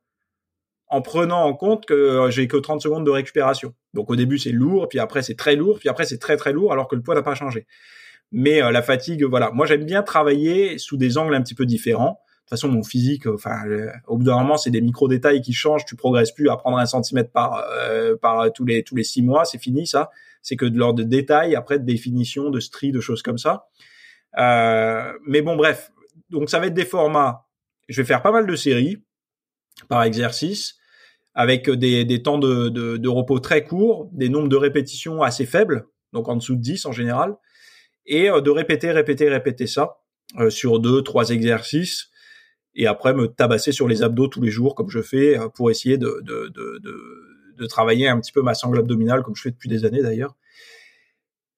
en 0.88 1.02
prenant 1.02 1.44
en 1.44 1.54
compte 1.54 1.86
que 1.86 1.94
euh, 1.94 2.30
j'ai 2.30 2.48
que 2.48 2.58
30 2.58 2.82
secondes 2.82 3.06
de 3.06 3.12
récupération. 3.12 3.74
Donc 3.94 4.10
au 4.12 4.16
début, 4.16 4.38
c'est 4.38 4.52
lourd, 4.52 4.88
puis 4.90 5.00
après 5.00 5.24
c'est 5.24 5.36
très 5.36 5.56
lourd, 5.56 5.80
puis 5.80 5.90
après 5.90 6.06
c'est 6.06 6.18
très 6.18 6.36
très 6.38 6.52
lourd, 6.52 6.74
alors 6.74 6.88
que 6.90 6.96
le 6.96 7.02
poids 7.02 7.16
n'a 7.16 7.24
pas 7.24 7.34
changé. 7.34 7.66
Mais 8.32 8.62
euh, 8.62 8.72
la 8.72 8.82
fatigue, 8.82 9.24
voilà. 9.24 9.52
Moi, 9.52 9.66
j'aime 9.66 9.86
bien 9.86 10.04
travailler 10.04 10.78
sous 10.78 10.98
des 10.98 11.18
angles 11.18 11.34
un 11.34 11.42
petit 11.42 11.56
peu 11.56 11.66
différents. 11.66 12.20
Façon, 12.52 12.68
mon 12.68 12.84
physique, 12.84 13.26
enfin, 13.26 13.64
au 14.08 14.18
bout 14.18 14.26
d'un 14.26 14.38
moment, 14.38 14.58
c'est 14.58 14.70
des 14.70 14.82
micro 14.82 15.08
détails 15.08 15.42
qui 15.42 15.54
changent. 15.54 15.86
Tu 15.86 15.96
progresses 15.96 16.34
plus 16.34 16.50
à 16.50 16.58
prendre 16.58 16.78
un 16.78 16.86
centimètre 16.86 17.32
par 17.32 17.64
euh, 17.80 18.16
par 18.22 18.52
tous 18.54 18.66
les 18.66 18.84
tous 18.84 18.96
les 18.96 19.04
six 19.04 19.24
mois, 19.24 19.46
c'est 19.46 19.58
fini 19.58 19.88
ça 19.88 20.12
c'est 20.42 20.56
que 20.56 20.66
de 20.66 20.78
l'ordre 20.78 21.00
de 21.00 21.04
détails, 21.04 21.56
après 21.56 21.80
de 21.80 21.86
définition, 21.86 22.50
de 22.50 22.60
stri, 22.60 22.92
de 22.92 23.00
choses 23.00 23.22
comme 23.22 23.38
ça. 23.38 23.68
Euh, 24.38 25.14
mais 25.26 25.42
bon, 25.42 25.56
bref. 25.56 25.92
Donc 26.30 26.50
ça 26.50 26.60
va 26.60 26.68
être 26.68 26.74
des 26.74 26.86
formats. 26.86 27.48
Je 27.88 28.02
vais 28.02 28.08
faire 28.08 28.22
pas 28.22 28.32
mal 28.32 28.48
de 28.48 28.56
séries 28.56 28.98
par 29.90 30.04
exercice, 30.04 30.78
avec 31.34 31.70
des, 31.70 32.06
des 32.06 32.22
temps 32.22 32.38
de, 32.38 32.70
de, 32.70 32.98
de, 32.98 33.10
repos 33.10 33.40
très 33.40 33.64
courts, 33.64 34.10
des 34.12 34.30
nombres 34.30 34.50
de 34.50 34.56
répétitions 34.56 35.22
assez 35.22 35.46
faibles, 35.46 35.88
donc 36.14 36.28
en 36.28 36.36
dessous 36.36 36.56
de 36.56 36.62
10 36.62 36.86
en 36.86 36.92
général, 36.92 37.36
et 38.06 38.30
euh, 38.30 38.42
de 38.42 38.50
répéter, 38.50 38.92
répéter, 38.92 39.30
répéter 39.30 39.68
ça 39.68 39.98
euh, 40.40 40.50
sur 40.50 40.80
deux, 40.80 41.02
trois 41.02 41.30
exercices, 41.30 42.11
et 42.76 42.88
après 42.88 43.14
me 43.14 43.28
tabasser 43.28 43.72
sur 43.72 43.88
les 43.88 44.04
abdos 44.04 44.28
tous 44.28 44.42
les 44.42 44.52
jours 44.52 44.76
comme 44.76 44.90
je 44.90 45.02
fais 45.02 45.38
pour 45.56 45.70
essayer 45.72 45.98
de, 45.98 46.22
de, 46.24 46.52
de, 46.54 46.80
de 46.80 47.32
de 47.62 47.68
travailler 47.68 48.10
un 48.10 48.20
petit 48.20 48.32
peu 48.32 48.42
ma 48.42 48.54
sangle 48.54 48.80
abdominale 48.80 49.24
comme 49.24 49.36
je 49.36 49.44
fais 49.44 49.52
depuis 49.52 49.70
des 49.70 49.86
années 49.86 50.02
d'ailleurs. 50.02 50.36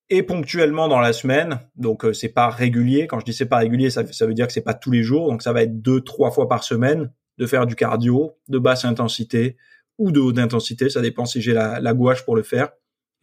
Et 0.10 0.22
ponctuellement 0.22 0.88
dans 0.88 1.00
la 1.00 1.14
semaine, 1.14 1.62
donc 1.76 2.06
euh, 2.06 2.14
c'est 2.14 2.30
pas 2.30 2.50
régulier. 2.50 3.08
Quand 3.08 3.20
je 3.20 3.26
dis 3.26 3.34
c'est 3.34 3.48
pas 3.48 3.58
régulier, 3.58 3.90
ça, 3.90 4.06
ça 4.12 4.28
veut 4.28 4.34
dire 4.34 4.46
que 4.46 4.54
c'est 4.54 4.62
pas 4.62 4.74
tous 4.74 4.92
les 4.92 5.02
jours. 5.02 5.28
Donc 5.28 5.42
ça 5.42 5.54
va 5.54 5.64
être 5.64 5.82
deux, 5.82 6.02
trois 6.02 6.30
fois 6.30 6.48
par 6.48 6.64
semaine 6.64 7.12
de 7.40 7.48
faire 7.48 7.66
du 7.66 7.76
cardio 7.76 8.38
de 8.50 8.60
basse 8.60 8.86
intensité 8.86 9.58
ou 9.98 10.12
de 10.12 10.20
haute 10.20 10.38
intensité. 10.38 10.90
Ça 10.90 11.02
dépend 11.02 11.26
si 11.26 11.42
j'ai 11.42 11.54
la, 11.54 11.80
la, 11.80 11.94
gouache 11.94 12.26
pour 12.26 12.36
le 12.36 12.44
faire. 12.44 12.70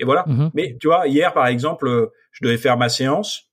Et 0.00 0.04
voilà. 0.04 0.24
Mm-hmm. 0.26 0.50
Mais 0.54 0.76
tu 0.80 0.88
vois, 0.88 1.06
hier 1.06 1.32
par 1.32 1.46
exemple, 1.46 1.86
euh, 1.86 2.06
je 2.32 2.44
devais 2.44 2.58
faire 2.58 2.78
ma 2.78 2.88
séance 2.88 3.49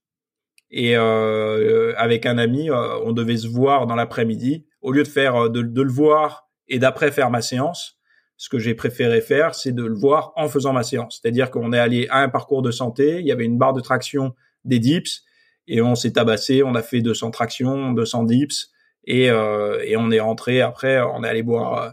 et 0.70 0.96
euh, 0.96 1.94
avec 1.96 2.26
un 2.26 2.38
ami, 2.38 2.70
euh, 2.70 2.98
on 3.04 3.12
devait 3.12 3.38
se 3.38 3.48
voir 3.48 3.86
dans 3.86 3.94
l'après-midi. 3.94 4.66
Au 4.82 4.92
lieu 4.92 5.02
de 5.02 5.08
faire 5.08 5.50
de, 5.50 5.62
de 5.62 5.82
le 5.82 5.90
voir 5.90 6.48
et 6.68 6.78
d'après 6.78 7.10
faire 7.10 7.30
ma 7.30 7.40
séance, 7.40 7.98
ce 8.36 8.48
que 8.48 8.58
j'ai 8.58 8.74
préféré 8.74 9.20
faire, 9.20 9.54
c'est 9.54 9.72
de 9.72 9.84
le 9.84 9.94
voir 9.94 10.32
en 10.36 10.48
faisant 10.48 10.72
ma 10.72 10.84
séance. 10.84 11.20
C'est-à-dire 11.20 11.50
qu'on 11.50 11.72
est 11.72 11.78
allé 11.78 12.06
à 12.10 12.20
un 12.20 12.28
parcours 12.28 12.62
de 12.62 12.70
santé, 12.70 13.18
il 13.18 13.26
y 13.26 13.32
avait 13.32 13.44
une 13.44 13.58
barre 13.58 13.72
de 13.72 13.80
traction 13.80 14.34
des 14.64 14.78
dips, 14.78 15.24
et 15.66 15.82
on 15.82 15.94
s'est 15.94 16.12
tabassé, 16.12 16.62
on 16.62 16.74
a 16.74 16.82
fait 16.82 17.00
200 17.00 17.32
tractions, 17.32 17.92
200 17.92 18.24
dips, 18.24 18.70
et, 19.04 19.30
euh, 19.30 19.82
et 19.84 19.96
on 19.96 20.10
est 20.10 20.20
rentré 20.20 20.60
après, 20.60 21.00
on 21.00 21.24
est 21.24 21.28
allé 21.28 21.42
boire 21.42 21.82
euh, 21.82 21.90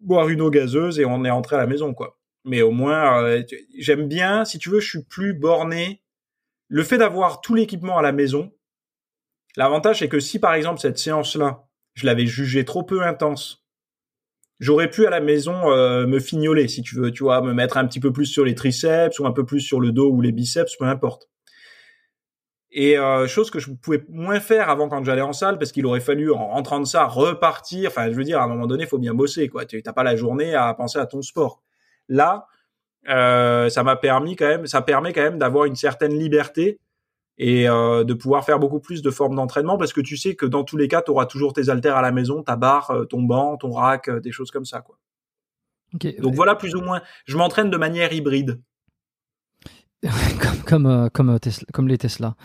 boire 0.00 0.28
une 0.28 0.40
eau 0.40 0.50
gazeuse 0.50 0.98
et 0.98 1.04
on 1.04 1.24
est 1.24 1.30
rentré 1.30 1.56
à 1.56 1.58
la 1.58 1.66
maison, 1.66 1.92
quoi. 1.92 2.18
Mais 2.44 2.62
au 2.62 2.70
moins, 2.70 3.22
euh, 3.22 3.42
j'aime 3.78 4.08
bien, 4.08 4.44
si 4.44 4.58
tu 4.58 4.70
veux, 4.70 4.80
je 4.80 4.88
suis 4.88 5.02
plus 5.02 5.34
borné. 5.34 6.02
Le 6.68 6.82
fait 6.82 6.98
d'avoir 6.98 7.40
tout 7.40 7.54
l'équipement 7.54 7.98
à 7.98 8.02
la 8.02 8.12
maison, 8.12 8.52
l'avantage 9.56 10.00
c'est 10.00 10.08
que 10.08 10.20
si 10.20 10.38
par 10.38 10.54
exemple 10.54 10.80
cette 10.80 10.98
séance-là, 10.98 11.64
je 11.94 12.06
l'avais 12.06 12.26
jugée 12.26 12.64
trop 12.64 12.82
peu 12.82 13.02
intense, 13.02 13.64
j'aurais 14.58 14.90
pu 14.90 15.06
à 15.06 15.10
la 15.10 15.20
maison 15.20 15.70
euh, 15.70 16.06
me 16.06 16.18
fignoler 16.18 16.68
si 16.68 16.82
tu 16.82 16.96
veux, 16.96 17.10
tu 17.10 17.22
vois, 17.22 17.40
me 17.40 17.52
mettre 17.52 17.76
un 17.76 17.86
petit 17.86 18.00
peu 18.00 18.12
plus 18.12 18.26
sur 18.26 18.44
les 18.44 18.54
triceps 18.54 19.18
ou 19.18 19.26
un 19.26 19.32
peu 19.32 19.44
plus 19.44 19.60
sur 19.60 19.80
le 19.80 19.92
dos 19.92 20.10
ou 20.10 20.20
les 20.20 20.32
biceps, 20.32 20.76
peu 20.76 20.84
importe. 20.84 21.28
Et 22.78 22.98
euh, 22.98 23.26
chose 23.26 23.50
que 23.50 23.58
je 23.58 23.70
pouvais 23.70 24.04
moins 24.08 24.38
faire 24.38 24.68
avant 24.68 24.90
quand 24.90 25.02
j'allais 25.02 25.22
en 25.22 25.32
salle 25.32 25.56
parce 25.56 25.72
qu'il 25.72 25.86
aurait 25.86 26.00
fallu 26.00 26.30
en 26.30 26.48
rentrant 26.48 26.78
de 26.78 26.84
ça 26.84 27.06
repartir. 27.06 27.88
Enfin, 27.88 28.10
je 28.10 28.14
veux 28.14 28.24
dire, 28.24 28.38
à 28.38 28.44
un 28.44 28.48
moment 28.48 28.66
donné, 28.66 28.84
il 28.84 28.86
faut 28.88 28.98
bien 28.98 29.14
bosser, 29.14 29.48
quoi. 29.48 29.64
Tu 29.64 29.80
n'as 29.82 29.92
pas 29.94 30.02
la 30.02 30.14
journée 30.14 30.54
à 30.54 30.74
penser 30.74 30.98
à 30.98 31.06
ton 31.06 31.22
sport. 31.22 31.62
Là, 32.08 32.46
euh, 33.08 33.68
ça 33.68 33.82
m'a 33.82 33.96
permis 33.96 34.36
quand 34.36 34.46
même, 34.46 34.66
ça 34.66 34.82
permet 34.82 35.12
quand 35.12 35.22
même 35.22 35.38
d'avoir 35.38 35.64
une 35.64 35.76
certaine 35.76 36.18
liberté 36.18 36.80
et 37.38 37.68
euh, 37.68 38.04
de 38.04 38.14
pouvoir 38.14 38.44
faire 38.44 38.58
beaucoup 38.58 38.80
plus 38.80 39.02
de 39.02 39.10
formes 39.10 39.34
d'entraînement 39.34 39.76
parce 39.76 39.92
que 39.92 40.00
tu 40.00 40.16
sais 40.16 40.34
que 40.34 40.46
dans 40.46 40.64
tous 40.64 40.76
les 40.76 40.88
cas, 40.88 41.02
tu 41.02 41.10
auras 41.10 41.26
toujours 41.26 41.52
tes 41.52 41.68
haltères 41.68 41.96
à 41.96 42.02
la 42.02 42.12
maison, 42.12 42.42
ta 42.42 42.56
barre, 42.56 42.90
euh, 42.90 43.04
ton 43.04 43.22
banc, 43.22 43.56
ton 43.56 43.72
rack, 43.72 44.10
des 44.10 44.32
choses 44.32 44.50
comme 44.50 44.64
ça. 44.64 44.80
Quoi. 44.80 44.98
Donc 46.18 46.34
voilà 46.34 46.54
plus 46.54 46.74
ou 46.74 46.80
moins. 46.80 47.02
Je 47.26 47.36
m'entraîne 47.36 47.70
de 47.70 47.76
manière 47.76 48.12
hybride. 48.12 48.60
comme, 50.40 50.62
comme, 50.64 51.10
comme, 51.10 51.40
Tesla, 51.40 51.66
comme 51.72 51.88
les 51.88 51.98
Tesla. 51.98 52.36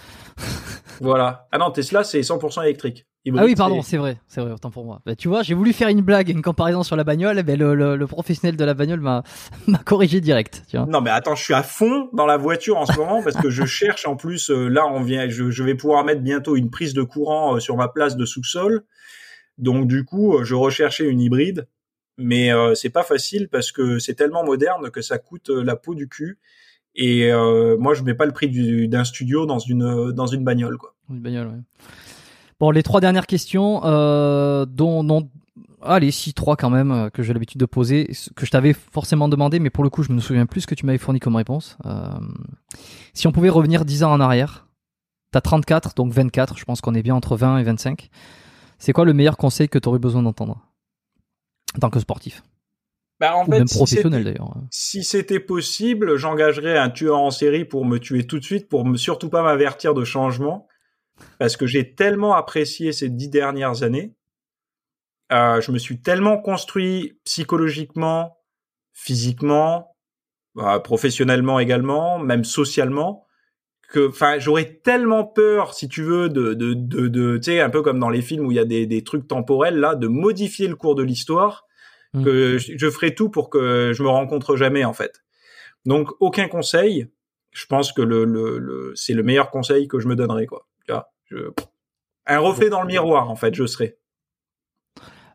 voilà. 1.00 1.48
Ah 1.52 1.58
non, 1.58 1.72
Tesla, 1.72 2.04
c'est 2.04 2.22
100% 2.22 2.64
électrique 2.64 3.06
ah 3.28 3.46
oui, 3.46 3.54
pardon, 3.56 3.84
c'est 3.84 3.98
vrai, 3.98 4.18
c'est 4.28 4.42
vrai, 4.42 4.52
autant 4.52 4.72
pour 4.72 4.84
moi. 4.84 5.02
Bah, 5.06 5.16
tu 5.16 5.28
vois, 5.28 5.44
j'ai 5.44 5.54
voulu 5.54 5.74
faire 5.74 5.90
une 5.90 6.02
blague, 6.02 6.30
une 6.30 6.42
comparaison 6.42 6.82
sur 6.82 6.96
la 6.96 7.04
bagnole, 7.04 7.44
mais 7.46 7.56
le, 7.56 7.76
le, 7.76 8.08
professionnel 8.08 8.58
de 8.58 8.66
la 8.66 8.74
bagnole 8.74 9.00
m'a 9.02 9.24
corrigé 9.86 10.22
direct. 10.22 10.64
Tu 10.68 10.78
vois. 10.78 10.88
Non, 10.88 11.02
mais 11.02 11.12
attends, 11.12 11.36
je 11.36 11.44
suis 11.44 11.54
à 11.54 11.62
fond 11.62 12.10
dans 12.14 12.26
la 12.26 12.38
voiture 12.38 12.78
en 12.78 12.86
ce 12.88 12.98
moment 12.98 13.22
parce 13.22 13.38
que 13.38 13.52
je 13.52 13.64
cherche 13.66 14.08
en 14.08 14.16
plus. 14.16 14.50
Euh, 14.50 14.68
là, 14.68 14.88
on 14.88 15.02
vient, 15.02 15.30
je, 15.30 15.52
je, 15.52 15.64
vais 15.64 15.76
pouvoir 15.76 16.04
mettre 16.04 16.22
bientôt 16.22 16.56
une 16.56 16.72
prise 16.72 16.96
de 16.96 17.04
courant 17.04 17.56
euh, 17.56 17.60
sur 17.60 17.78
ma 17.78 17.88
place 17.88 18.18
de 18.18 18.26
sous-sol. 18.26 18.86
Donc 19.60 19.88
du 19.88 20.04
coup, 20.04 20.38
euh, 20.38 20.44
je 20.44 20.56
recherchais 20.56 21.08
une 21.08 21.22
hybride, 21.22 21.68
mais 22.18 22.52
c'est 22.76 22.90
pas 22.90 23.04
facile 23.04 23.50
parce 23.50 23.72
que 23.72 23.98
c'est 23.98 24.14
tellement 24.14 24.44
moderne 24.44 24.92
que 24.92 25.02
ça 25.02 25.18
coûte 25.18 25.50
la 25.50 25.76
peau 25.76 25.96
du 25.96 26.08
cul. 26.08 26.40
Et 26.94 27.32
moi, 27.80 27.96
je 27.96 28.04
mets 28.04 28.14
pas 28.14 28.26
le 28.26 28.32
prix 28.32 28.88
d'un 28.88 29.04
studio 29.04 29.48
dans 29.48 29.58
une 29.58 30.12
dans 30.12 30.28
une 30.28 30.44
bagnole, 30.44 30.78
quoi. 30.78 30.94
Une 31.10 31.22
bagnole, 31.22 31.48
ouais. 31.48 31.62
Bon, 32.62 32.70
les 32.70 32.84
trois 32.84 33.02
dernières 33.02 33.26
questions, 33.26 33.82
euh, 33.86 34.68
dont, 34.68 35.04
dont, 35.04 35.28
allez, 35.82 36.12
si 36.12 36.36
trois 36.36 36.56
quand 36.56 36.70
même, 36.70 36.92
euh, 36.92 37.10
que 37.10 37.24
j'ai 37.24 37.34
l'habitude 37.34 37.60
de 37.60 37.66
poser, 37.66 38.12
que 38.36 38.46
je 38.46 38.52
t'avais 38.52 38.74
forcément 38.74 39.28
demandé, 39.28 39.58
mais 39.58 39.72
pour 39.72 39.84
le 39.84 39.90
coup, 39.90 40.04
je 40.04 40.12
me 40.12 40.20
souviens 40.20 40.46
plus 40.46 40.62
ce 40.62 40.68
que 40.68 40.76
tu 40.76 40.86
m'avais 40.86 41.00
fourni 41.00 41.20
comme 41.20 41.36
réponse. 41.36 41.76
Euh, 41.88 42.08
si 43.16 43.26
on 43.26 43.32
pouvait 43.32 43.50
revenir 43.50 43.84
10 43.84 44.04
ans 44.04 44.12
en 44.12 44.20
arrière, 44.20 44.68
t'as 45.32 45.42
34, 45.42 45.96
donc 45.96 46.14
24, 46.14 46.56
je 46.56 46.64
pense 46.64 46.82
qu'on 46.82 46.94
est 46.94 47.02
bien 47.02 47.16
entre 47.16 47.36
20 47.36 47.58
et 47.58 47.64
25. 47.64 48.12
C'est 48.78 48.94
quoi 48.94 49.06
le 49.06 49.14
meilleur 49.14 49.38
conseil 49.38 49.68
que 49.68 49.80
tu 49.80 49.90
aurais 49.90 49.98
besoin 49.98 50.22
d'entendre 50.22 50.62
en 51.76 51.80
tant 51.80 51.90
que 51.90 52.00
sportif? 52.00 52.44
Bah 53.20 53.36
en 53.38 53.48
Ou 53.48 53.52
fait, 53.52 53.58
même 53.58 53.68
professionnel 53.68 54.24
d'ailleurs. 54.24 54.54
Si 54.70 55.04
c'était 55.04 55.40
possible, 55.40 56.16
j'engagerais 56.16 56.78
un 56.78 56.92
tueur 56.92 57.18
en 57.18 57.32
série 57.32 57.66
pour 57.66 57.86
me 57.86 57.98
tuer 57.98 58.28
tout 58.28 58.38
de 58.38 58.44
suite, 58.44 58.70
pour 58.70 58.86
me 58.86 58.98
surtout 58.98 59.30
pas 59.30 59.42
m'avertir 59.42 59.96
de 59.96 60.04
changement 60.04 60.68
parce 61.40 61.58
que 61.58 61.66
j'ai 61.66 61.96
tellement 61.96 62.34
apprécié 62.34 62.92
ces 62.92 63.10
dix 63.10 63.30
dernières 63.30 63.84
années. 63.84 64.14
Euh, 65.32 65.62
je 65.62 65.72
me 65.72 65.78
suis 65.78 66.02
tellement 66.02 66.38
construit 66.38 67.20
psychologiquement, 67.24 68.38
physiquement, 68.94 69.96
euh, 70.58 70.80
professionnellement 70.80 71.60
également, 71.60 72.20
même 72.20 72.44
socialement, 72.44 73.26
que, 73.92 74.10
enfin, 74.10 74.40
j'aurais 74.40 74.82
tellement 74.84 75.26
peur, 75.26 75.74
si 75.74 75.88
tu 75.88 76.02
veux, 76.02 76.30
de, 76.30 76.54
de, 76.54 76.74
de, 76.74 77.08
de 77.08 77.38
tu 77.38 77.44
sais, 77.44 77.62
un 77.62 77.70
peu 77.70 77.82
comme 77.82 78.00
dans 78.00 78.10
les 78.10 78.22
films 78.22 78.46
où 78.46 78.52
il 78.52 78.56
y 78.56 78.60
a 78.60 78.66
des, 78.66 78.86
des 78.86 79.04
trucs 79.04 79.28
temporels 79.28 79.78
là, 79.78 79.96
de 79.96 80.08
modifier 80.08 80.68
le 80.68 80.76
cours 80.76 80.96
de 80.96 81.04
l'histoire, 81.04 81.66
mmh. 82.14 82.24
que 82.24 82.58
je, 82.58 82.74
je, 82.78 82.90
ferai 82.90 83.16
tout 83.16 83.30
pour 83.30 83.50
que 83.50 83.92
je 83.94 84.04
me 84.04 84.10
rencontre 84.10 84.56
jamais 84.56 84.84
en 84.84 84.94
fait. 84.94 85.22
Donc 85.86 86.10
aucun 86.20 86.48
conseil. 86.48 87.08
Je 87.52 87.66
pense 87.66 87.92
que 87.92 88.02
le, 88.02 88.24
le, 88.24 88.60
le 88.60 88.94
c'est 88.96 89.14
le 89.14 89.24
meilleur 89.24 89.52
conseil 89.52 89.88
que 89.88 90.00
je 90.00 90.08
me 90.08 90.16
donnerais 90.16 90.46
quoi. 90.46 90.68
Un 92.26 92.40
reflet 92.40 92.70
dans 92.70 92.82
le 92.82 92.88
miroir, 92.88 93.30
en 93.30 93.36
fait, 93.36 93.54
je 93.54 93.66
serais. 93.66 93.98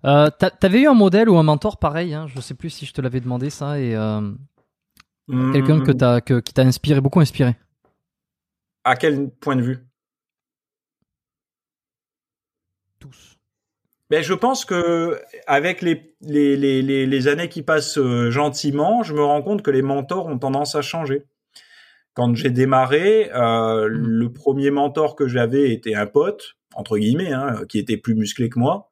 Euh, 0.04 0.30
T'avais 0.30 0.82
eu 0.82 0.86
un 0.86 0.94
modèle 0.94 1.28
ou 1.28 1.36
un 1.36 1.42
mentor 1.42 1.78
pareil, 1.78 2.14
hein, 2.14 2.26
je 2.28 2.40
sais 2.40 2.54
plus 2.54 2.70
si 2.70 2.86
je 2.86 2.92
te 2.92 3.00
l'avais 3.00 3.20
demandé 3.20 3.50
ça, 3.50 3.80
et 3.80 3.96
euh, 3.96 4.32
quelqu'un 5.52 5.82
que 5.82 6.04
as, 6.04 6.20
que, 6.20 6.38
qui 6.38 6.54
t'a 6.54 6.62
inspiré, 6.62 7.00
beaucoup 7.00 7.20
inspiré. 7.20 7.56
À 8.84 8.94
quel 8.94 9.30
point 9.30 9.56
de 9.56 9.62
vue? 9.62 9.78
Tous. 13.00 13.36
Ben, 14.08 14.22
je 14.22 14.34
pense 14.34 14.64
que 14.64 15.20
avec 15.48 15.82
les, 15.82 16.14
les, 16.20 16.56
les, 16.56 17.06
les 17.06 17.28
années 17.28 17.48
qui 17.48 17.62
passent 17.62 17.98
euh, 17.98 18.30
gentiment, 18.30 19.02
je 19.02 19.12
me 19.12 19.24
rends 19.24 19.42
compte 19.42 19.62
que 19.62 19.72
les 19.72 19.82
mentors 19.82 20.26
ont 20.26 20.38
tendance 20.38 20.76
à 20.76 20.82
changer. 20.82 21.26
Quand 22.16 22.34
j'ai 22.34 22.50
démarré, 22.50 23.30
euh, 23.34 23.88
le 23.88 24.32
premier 24.32 24.70
mentor 24.70 25.14
que 25.14 25.28
j'avais 25.28 25.72
était 25.72 25.94
un 25.94 26.06
pote 26.06 26.56
entre 26.76 26.98
guillemets, 26.98 27.32
hein, 27.32 27.62
qui 27.68 27.78
était 27.78 27.96
plus 27.96 28.14
musclé 28.14 28.48
que 28.48 28.58
moi. 28.58 28.90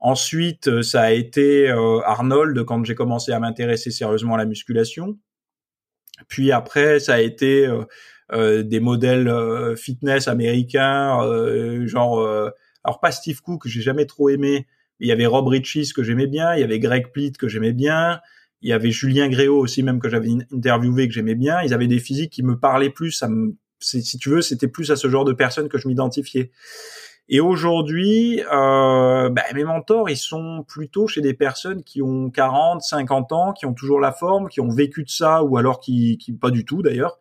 Ensuite, 0.00 0.68
euh, 0.68 0.82
ça 0.82 1.02
a 1.02 1.10
été 1.10 1.68
euh, 1.68 2.00
Arnold 2.04 2.64
quand 2.64 2.84
j'ai 2.84 2.94
commencé 2.94 3.32
à 3.32 3.40
m'intéresser 3.40 3.90
sérieusement 3.90 4.34
à 4.34 4.38
la 4.38 4.46
musculation. 4.46 5.18
Puis 6.28 6.52
après, 6.52 7.00
ça 7.00 7.14
a 7.14 7.20
été 7.20 7.66
euh, 7.66 7.82
euh 8.32 8.62
des 8.62 8.80
modèles 8.80 9.32
fitness 9.76 10.28
américains, 10.28 11.20
genre 11.86 12.20
alors 12.84 13.00
pas 13.00 13.10
Steve 13.10 13.40
Cook 13.40 13.62
que 13.62 13.68
j'ai 13.68 13.80
jamais 13.80 14.06
trop 14.06 14.28
aimé. 14.28 14.66
Il 15.00 15.08
y 15.08 15.12
avait 15.12 15.26
Rob 15.26 15.48
Riches 15.48 15.92
que 15.94 16.02
j'aimais 16.02 16.26
bien, 16.26 16.54
il 16.54 16.60
y 16.60 16.64
avait 16.64 16.78
Greg 16.78 17.10
Plitt 17.12 17.38
que 17.38 17.48
j'aimais 17.48 17.72
bien, 17.72 18.20
il 18.60 18.70
y 18.70 18.72
avait 18.72 18.90
Julien 18.90 19.28
Gréau 19.28 19.58
aussi 19.58 19.82
même 19.82 20.00
que 20.00 20.08
j'avais 20.08 20.30
interviewé 20.52 21.06
que 21.08 21.14
j'aimais 21.14 21.34
bien. 21.34 21.62
Ils 21.62 21.74
avaient 21.74 21.86
des 21.86 22.00
physiques 22.00 22.32
qui 22.32 22.42
me 22.42 22.58
parlaient 22.58 22.90
plus. 22.90 23.22
Me, 23.22 23.54
si 23.80 24.18
tu 24.18 24.30
veux, 24.30 24.42
c'était 24.42 24.68
plus 24.68 24.90
à 24.90 24.96
ce 24.96 25.08
genre 25.08 25.24
de 25.24 25.32
personnes 25.32 25.68
que 25.68 25.78
je 25.78 25.86
m'identifiais. 25.86 26.50
Et 27.30 27.40
aujourd'hui, 27.40 28.40
euh, 28.40 29.28
bah, 29.28 29.42
mes 29.54 29.64
mentors, 29.64 30.08
ils 30.08 30.16
sont 30.16 30.64
plutôt 30.66 31.06
chez 31.06 31.20
des 31.20 31.34
personnes 31.34 31.84
qui 31.84 32.00
ont 32.00 32.30
40, 32.30 32.80
50 32.80 33.32
ans, 33.32 33.52
qui 33.52 33.66
ont 33.66 33.74
toujours 33.74 34.00
la 34.00 34.12
forme, 34.12 34.48
qui 34.48 34.60
ont 34.60 34.70
vécu 34.70 35.04
de 35.04 35.10
ça, 35.10 35.42
ou 35.42 35.58
alors 35.58 35.80
qui, 35.80 36.16
qui 36.16 36.32
pas 36.32 36.50
du 36.50 36.64
tout 36.64 36.80
d'ailleurs. 36.80 37.18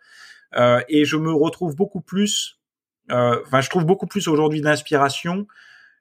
Euh, 0.56 0.82
et 0.88 1.04
je 1.04 1.18
me 1.18 1.34
retrouve 1.34 1.76
beaucoup 1.76 2.00
plus, 2.00 2.60
euh, 3.12 3.42
enfin, 3.46 3.60
je 3.60 3.70
trouve 3.70 3.86
beaucoup 3.86 4.08
plus 4.08 4.30
aujourd'hui 4.30 4.62
d'inspiration 4.62 5.46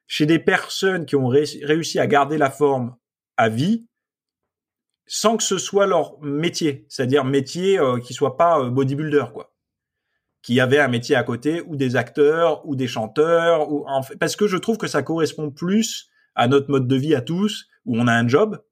chez 0.07 0.25
des 0.25 0.39
personnes 0.39 1.05
qui 1.05 1.17
ont 1.17 1.27
réussi 1.27 1.99
à 1.99 2.07
garder 2.07 2.37
la 2.37 2.49
forme 2.49 2.95
à 3.35 3.49
vie, 3.49 3.86
sans 5.07 5.37
que 5.37 5.43
ce 5.43 5.57
soit 5.57 5.87
leur 5.87 6.19
métier, 6.21 6.85
c'est-à-dire 6.89 7.23
métier 7.25 7.79
euh, 7.79 7.99
qui 7.99 8.13
soit 8.13 8.37
pas 8.37 8.59
euh, 8.59 8.69
bodybuilder, 8.69 9.25
quoi 9.33 9.53
qui 10.47 10.61
avaient 10.61 10.79
un 10.79 10.87
métier 10.87 11.13
à 11.13 11.23
côté, 11.23 11.61
ou 11.67 11.75
des 11.75 11.97
acteurs, 11.97 12.65
ou 12.65 12.77
des 12.77 12.87
chanteurs, 12.87 13.69
ou 13.69 13.83
en 13.85 14.01
fait, 14.01 14.15
parce 14.15 14.37
que 14.37 14.47
je 14.47 14.55
trouve 14.55 14.77
que 14.77 14.87
ça 14.87 15.03
correspond 15.03 15.51
plus 15.51 16.09
à 16.35 16.47
notre 16.47 16.71
mode 16.71 16.87
de 16.87 16.95
vie 16.95 17.15
à 17.15 17.19
tous, 17.19 17.67
où 17.85 17.97
on 17.97 18.07
a 18.07 18.13
un 18.13 18.29
job 18.29 18.63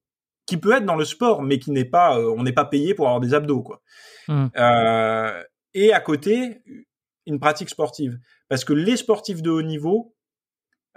qui 0.46 0.56
peut 0.56 0.72
être 0.72 0.86
dans 0.86 0.96
le 0.96 1.04
sport, 1.04 1.42
mais 1.42 1.60
qui 1.60 1.72
n'est 1.72 1.84
pas, 1.84 2.18
euh, 2.18 2.34
on 2.38 2.44
n'est 2.44 2.54
pas 2.54 2.64
payé 2.64 2.94
pour 2.94 3.08
avoir 3.08 3.20
des 3.20 3.34
abdos, 3.34 3.62
quoi. 3.62 3.82
Mmh. 4.30 4.46
Euh, 4.56 5.44
et 5.74 5.92
à 5.92 6.00
côté, 6.00 6.62
une 7.26 7.42
pratique 7.42 7.70
sportive, 7.70 8.20
parce 8.48 8.64
que 8.64 8.72
les 8.72 8.96
sportifs 8.96 9.42
de 9.42 9.50
haut 9.50 9.62
niveau, 9.62 10.16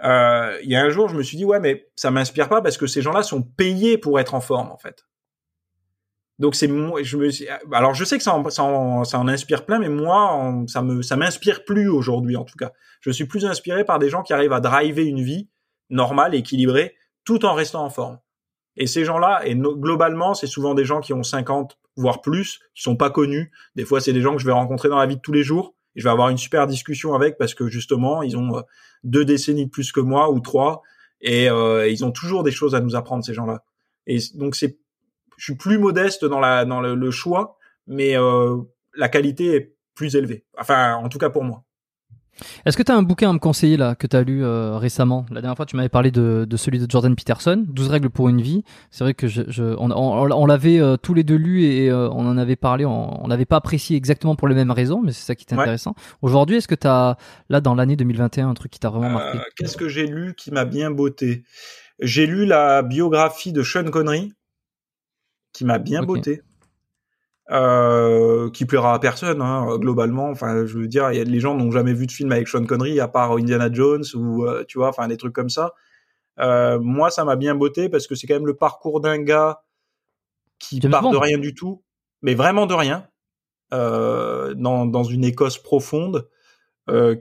euh, 0.03 0.57
il 0.63 0.69
y 0.69 0.77
a 0.77 0.81
un 0.81 0.89
jour, 0.89 1.09
je 1.09 1.15
me 1.17 1.23
suis 1.23 1.35
dit 1.35 1.43
ouais, 1.43 1.59
mais 1.59 1.89
ça 1.97 2.09
m'inspire 2.09 2.47
pas 2.47 2.61
parce 2.61 2.77
que 2.77 2.87
ces 2.87 3.01
gens-là 3.01 3.23
sont 3.23 3.41
payés 3.41 3.97
pour 3.97 4.17
être 4.17 4.33
en 4.33 4.39
forme, 4.39 4.71
en 4.71 4.77
fait. 4.77 5.03
Donc 6.39 6.55
c'est 6.55 6.67
je 6.67 7.17
me, 7.17 7.29
alors 7.75 7.93
je 7.93 8.05
sais 8.05 8.17
que 8.17 8.23
ça 8.23 8.33
en, 8.33 8.49
ça 8.49 8.63
en, 8.63 9.03
ça 9.03 9.19
en 9.19 9.27
inspire 9.27 9.65
plein, 9.65 9.77
mais 9.77 9.89
moi, 9.89 10.63
ça 10.67 10.81
me, 10.81 11.01
ça 11.01 11.17
m'inspire 11.17 11.65
plus 11.65 11.89
aujourd'hui 11.89 12.37
en 12.37 12.45
tout 12.45 12.55
cas. 12.57 12.71
Je 13.01 13.11
suis 13.11 13.25
plus 13.25 13.45
inspiré 13.45 13.83
par 13.83 13.99
des 13.99 14.09
gens 14.09 14.23
qui 14.23 14.33
arrivent 14.33 14.53
à 14.53 14.61
driver 14.61 15.05
une 15.05 15.21
vie 15.21 15.49
normale, 15.89 16.35
équilibrée, 16.35 16.95
tout 17.25 17.45
en 17.45 17.53
restant 17.53 17.83
en 17.83 17.89
forme. 17.89 18.19
Et 18.77 18.87
ces 18.87 19.03
gens-là, 19.03 19.41
et 19.45 19.55
globalement, 19.55 20.33
c'est 20.33 20.47
souvent 20.47 20.73
des 20.73 20.85
gens 20.85 21.01
qui 21.01 21.13
ont 21.13 21.23
50 21.23 21.77
voire 21.97 22.21
plus, 22.21 22.59
qui 22.73 22.81
sont 22.81 22.95
pas 22.95 23.09
connus. 23.09 23.51
Des 23.75 23.83
fois, 23.83 23.99
c'est 23.99 24.13
des 24.13 24.21
gens 24.21 24.33
que 24.33 24.39
je 24.39 24.45
vais 24.45 24.53
rencontrer 24.53 24.87
dans 24.87 24.97
la 24.97 25.05
vie 25.05 25.17
de 25.17 25.21
tous 25.21 25.33
les 25.33 25.43
jours. 25.43 25.75
Et 25.95 25.99
je 25.99 26.05
vais 26.05 26.11
avoir 26.11 26.29
une 26.29 26.37
super 26.37 26.65
discussion 26.67 27.13
avec 27.13 27.37
parce 27.37 27.53
que 27.53 27.67
justement, 27.67 28.23
ils 28.23 28.37
ont 28.37 28.57
euh, 28.57 28.61
deux 29.03 29.25
décennies 29.25 29.65
de 29.65 29.69
plus 29.69 29.91
que 29.91 29.99
moi 29.99 30.31
ou 30.31 30.39
trois, 30.39 30.81
et 31.19 31.49
euh, 31.49 31.89
ils 31.89 32.05
ont 32.05 32.11
toujours 32.11 32.43
des 32.43 32.51
choses 32.51 32.75
à 32.75 32.79
nous 32.79 32.95
apprendre 32.95 33.25
ces 33.25 33.33
gens-là. 33.33 33.63
Et 34.07 34.19
donc 34.35 34.55
c'est 34.55 34.79
je 35.39 35.45
suis 35.45 35.55
plus 35.55 35.79
modeste 35.79 36.25
dans 36.25 36.39
la 36.39 36.65
dans 36.65 36.81
le, 36.81 37.11
choix, 37.11 37.57
mais 37.87 38.17
euh, 38.17 38.57
la 38.93 39.07
qualité 39.07 39.55
est 39.55 39.75
plus 39.95 40.15
élevée. 40.15 40.45
Enfin, 40.57 40.95
en 40.95 41.07
tout 41.07 41.17
cas 41.17 41.29
pour 41.29 41.43
moi. 41.43 41.63
Est-ce 42.65 42.77
que 42.77 42.83
tu 42.83 42.91
as 42.91 42.95
un 42.95 43.03
bouquin 43.03 43.29
à 43.29 43.33
me 43.33 43.39
conseiller 43.39 43.77
là 43.77 43.95
que 43.95 44.07
tu 44.07 44.15
as 44.15 44.21
lu 44.21 44.43
euh, 44.43 44.77
récemment? 44.77 45.25
La 45.29 45.41
dernière 45.41 45.57
fois, 45.57 45.65
tu 45.65 45.75
m'avais 45.75 45.89
parlé 45.89 46.11
de, 46.11 46.45
de, 46.47 46.57
celui 46.57 46.79
de 46.79 46.89
Jordan 46.89 47.15
Peterson, 47.15 47.65
12 47.67 47.89
règles 47.89 48.09
pour 48.09 48.29
une 48.29 48.41
vie. 48.41 48.63
C'est 48.91 49.03
vrai 49.03 49.13
que 49.13 49.27
je, 49.27 49.43
je 49.47 49.63
on, 49.77 49.91
on, 49.91 50.45
l'avait 50.45 50.79
euh, 50.79 50.97
tous 50.97 51.13
les 51.13 51.23
deux 51.23 51.35
lu 51.35 51.63
et 51.63 51.89
euh, 51.89 52.09
on 52.09 52.25
en 52.27 52.37
avait 52.37 52.55
parlé. 52.55 52.85
On 52.85 53.27
n'avait 53.27 53.45
pas 53.45 53.57
apprécié 53.57 53.97
exactement 53.97 54.35
pour 54.35 54.47
les 54.47 54.55
mêmes 54.55 54.71
raisons, 54.71 55.01
mais 55.01 55.11
c'est 55.11 55.25
ça 55.25 55.35
qui 55.35 55.45
est 55.49 55.53
intéressant. 55.53 55.95
Aujourd'hui, 56.21 56.57
est-ce 56.57 56.67
que 56.67 56.75
tu 56.75 56.87
as 56.87 57.17
là 57.49 57.61
dans 57.61 57.75
l'année 57.75 57.95
2021 57.95 58.49
un 58.49 58.53
truc 58.53 58.71
qui 58.71 58.79
t'a 58.79 58.89
vraiment 58.89 59.09
marqué? 59.09 59.39
Qu'est-ce 59.57 59.77
que 59.77 59.89
j'ai 59.89 60.07
lu 60.07 60.33
qui 60.35 60.51
m'a 60.51 60.65
bien 60.65 60.91
botté? 60.91 61.43
J'ai 62.01 62.25
lu 62.25 62.45
la 62.45 62.81
biographie 62.81 63.51
de 63.51 63.61
Sean 63.61 63.83
Connery 63.91 64.31
qui 65.53 65.65
m'a 65.65 65.79
bien 65.79 66.03
botté. 66.03 66.41
Euh, 67.51 68.51
qui 68.51 68.65
plaira 68.65 68.93
à 68.93 68.99
personne 68.99 69.41
hein, 69.41 69.75
globalement 69.79 70.29
enfin 70.29 70.67
je 70.67 70.77
veux 70.77 70.87
dire 70.87 71.11
y 71.11 71.19
a 71.19 71.23
les 71.23 71.39
gens 71.39 71.55
n'ont 71.55 71.71
jamais 71.71 71.93
vu 71.93 72.05
de 72.05 72.11
film 72.11 72.31
avec 72.31 72.47
Sean 72.47 72.63
Connery 72.63 72.99
à 72.99 73.07
part 73.07 73.31
Indiana 73.31 73.73
Jones 73.73 74.03
ou 74.13 74.45
euh, 74.45 74.63
tu 74.67 74.77
vois 74.77 74.89
enfin 74.89 75.07
des 75.07 75.17
trucs 75.17 75.33
comme 75.33 75.49
ça 75.49 75.73
euh, 76.39 76.77
moi 76.79 77.09
ça 77.09 77.25
m'a 77.25 77.35
bien 77.35 77.55
botté 77.55 77.89
parce 77.89 78.05
que 78.05 78.13
c'est 78.13 78.27
quand 78.27 78.35
même 78.35 78.45
le 78.45 78.55
parcours 78.55 79.01
d'un 79.01 79.17
gars 79.17 79.63
qui 80.59 80.79
part 80.79 81.09
de 81.09 81.17
rien 81.17 81.39
du 81.39 81.55
tout 81.55 81.81
mais 82.21 82.35
vraiment 82.35 82.67
de 82.67 82.75
rien 82.75 83.07
dans, 83.71 84.85
dans 84.85 85.03
une 85.03 85.23
Écosse 85.23 85.57
profonde 85.57 86.29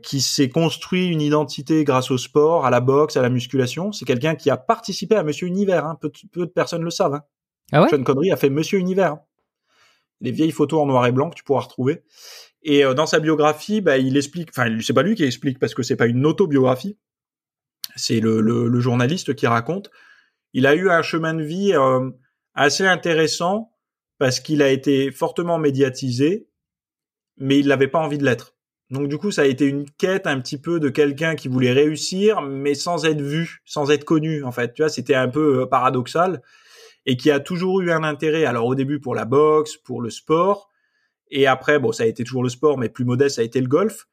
qui 0.03 0.21
s'est 0.21 0.51
construit 0.51 1.07
une 1.07 1.23
identité 1.23 1.85
grâce 1.85 2.11
au 2.11 2.19
sport 2.19 2.67
à 2.67 2.71
la 2.71 2.81
boxe 2.81 3.17
à 3.17 3.23
la 3.23 3.31
musculation 3.31 3.93
c'est 3.93 4.05
quelqu'un 4.05 4.35
qui 4.35 4.51
a 4.51 4.59
participé 4.59 5.17
à 5.17 5.23
Monsieur 5.23 5.47
Univers 5.47 5.87
hein. 5.87 5.97
peu, 5.99 6.13
peu 6.33 6.45
de 6.45 6.51
personnes 6.51 6.85
le 6.85 6.91
savent 6.91 7.15
hein. 7.15 7.23
Ah 7.73 7.87
Sean 7.89 8.03
Connery 8.03 8.31
a 8.31 8.37
fait 8.37 8.51
Monsieur 8.51 8.79
Univers. 8.79 9.19
Les 10.21 10.33
vieilles 10.33 10.53
photos 10.53 10.81
en 10.81 10.87
noir 10.87 11.07
et 11.07 11.13
blanc 11.13 11.31
que 11.31 11.37
tu 11.37 11.45
pourras 11.45 11.61
retrouver. 11.61 12.03
Et 12.63 12.85
euh, 12.85 12.95
dans 12.95 13.07
sa 13.07 13.21
biographie, 13.21 13.81
bah, 13.81 13.99
il 13.99 14.17
explique, 14.17 14.51
enfin, 14.51 14.79
c'est 14.81 14.93
pas 14.93 15.03
lui 15.03 15.15
qui 15.15 15.25
explique 15.25 15.59
parce 15.59 15.75
que 15.75 15.83
c'est 15.83 15.97
pas 15.97 16.07
une 16.07 16.27
autobiographie. 16.27 16.99
C'est 17.97 18.21
le, 18.21 18.41
le, 18.41 18.81
journaliste 18.81 19.35
qui 19.35 19.47
raconte. 19.47 19.91
Il 20.53 20.67
a 20.67 20.75
eu 20.75 20.89
un 20.91 21.03
chemin 21.03 21.35
de 21.35 21.43
vie 21.43 21.73
euh, 21.75 22.11
assez 22.55 22.87
intéressant 22.87 23.73
parce 24.19 24.41
qu'il 24.41 24.63
a 24.63 24.71
été 24.71 25.11
fortement 25.11 25.59
médiatisé, 25.59 26.49
mais 27.39 27.59
il 27.59 27.69
n'avait 27.69 27.89
pas 27.89 27.99
envie 27.99 28.19
de 28.19 28.25
l'être. 28.25 28.55
Donc 28.91 29.09
du 29.09 29.19
coup, 29.19 29.31
ça 29.31 29.43
a 29.43 29.47
été 29.47 29.67
une 29.67 29.89
quête 29.91 30.27
un 30.27 30.41
petit 30.41 30.59
peu 30.59 30.81
de 30.81 30.89
quelqu'un 30.89 31.35
qui 31.35 31.49
voulait 31.49 31.73
réussir, 31.73 32.41
mais 32.41 32.75
sans 32.75 33.05
être 33.05 33.21
vu, 33.21 33.61
sans 33.65 33.91
être 33.91 34.05
connu. 34.05 34.45
En 34.45 34.53
fait, 34.53 34.75
tu 34.75 34.83
vois, 34.83 34.89
c'était 34.89 35.15
un 35.15 35.29
peu 35.29 35.63
euh, 35.63 35.67
paradoxal 35.67 36.43
et 37.09 37.17
qui 37.17 37.31
a 37.31 37.41
toujours 37.41 37.81
eu 37.81 37.91
un 37.91 38.05
intérêt. 38.05 38.45
Alors 38.45 38.67
au 38.67 38.75
début 38.75 39.01
pour 39.01 39.15
la 39.15 39.25
boxe, 39.25 39.79
pour 39.79 40.03
le 40.03 40.11
sport, 40.11 40.69
et 41.31 41.47
après 41.47 41.79
bon 41.79 41.91
ça 41.91 42.03
a 42.03 42.07
été 42.07 42.23
toujours 42.23 42.43
le 42.43 42.51
sport, 42.51 42.77
mais 42.77 42.91
plus 42.91 43.07
modeste 43.07 43.37
ça 43.37 43.41
a 43.41 43.45
été 43.45 43.61
le 43.63 43.67
golf. 43.67 44.07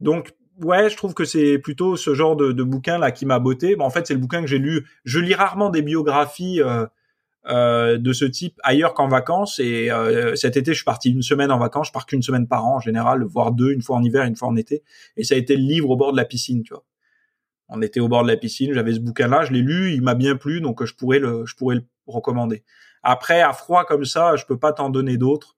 Donc 0.00 0.34
ouais, 0.60 0.90
je 0.90 0.96
trouve 0.96 1.14
que 1.14 1.24
c'est 1.24 1.58
plutôt 1.60 1.96
ce 1.96 2.12
genre 2.12 2.34
de, 2.34 2.62
bouquin 2.64 2.98
là 2.98 3.12
qui 3.12 3.24
m'a 3.24 3.38
botté. 3.38 3.76
Bon, 3.76 3.84
en 3.84 3.90
fait 3.90 4.08
c'est 4.08 4.14
le 4.14 4.20
bouquin 4.20 4.40
que 4.40 4.48
j'ai 4.48 4.58
lu. 4.58 4.84
Je 5.04 5.20
lis 5.20 5.34
rarement 5.34 5.70
des 5.70 5.80
biographies. 5.80 6.60
Euh, 6.60 6.86
euh, 7.46 7.98
de 7.98 8.14
ce 8.14 8.24
type 8.24 8.58
ailleurs 8.62 8.94
qu'en 8.94 9.06
vacances 9.06 9.58
et 9.58 9.90
euh, 9.90 10.34
cet 10.34 10.56
été 10.56 10.72
je 10.72 10.76
suis 10.76 10.84
parti 10.86 11.10
une 11.10 11.20
semaine 11.20 11.52
en 11.52 11.58
vacances 11.58 11.88
je 11.88 11.92
pars 11.92 12.06
qu'une 12.06 12.22
semaine 12.22 12.48
par 12.48 12.64
an 12.64 12.76
en 12.76 12.80
général 12.80 13.22
voire 13.22 13.52
deux 13.52 13.70
une 13.72 13.82
fois 13.82 13.98
en 13.98 14.02
hiver 14.02 14.24
une 14.24 14.34
fois 14.34 14.48
en 14.48 14.56
été 14.56 14.82
et 15.18 15.24
ça 15.24 15.34
a 15.34 15.36
été 15.36 15.54
le 15.54 15.62
livre 15.62 15.90
au 15.90 15.96
bord 15.98 16.12
de 16.12 16.16
la 16.16 16.24
piscine 16.24 16.62
tu 16.62 16.72
vois 16.72 16.86
on 17.68 17.82
était 17.82 18.00
au 18.00 18.08
bord 18.08 18.22
de 18.22 18.28
la 18.28 18.38
piscine 18.38 18.72
j'avais 18.72 18.94
ce 18.94 19.00
bouquin 19.00 19.28
là 19.28 19.44
je 19.44 19.52
l'ai 19.52 19.60
lu 19.60 19.92
il 19.92 20.00
m'a 20.00 20.14
bien 20.14 20.36
plu 20.36 20.62
donc 20.62 20.82
je 20.86 20.94
pourrais 20.94 21.18
le 21.18 21.44
je 21.44 21.54
pourrais 21.54 21.74
le 21.74 21.84
recommandé. 22.06 22.64
Après, 23.02 23.42
à 23.42 23.52
froid 23.52 23.84
comme 23.84 24.04
ça, 24.04 24.36
je 24.36 24.44
peux 24.46 24.58
pas 24.58 24.72
t'en 24.72 24.90
donner 24.90 25.16
d'autres. 25.16 25.56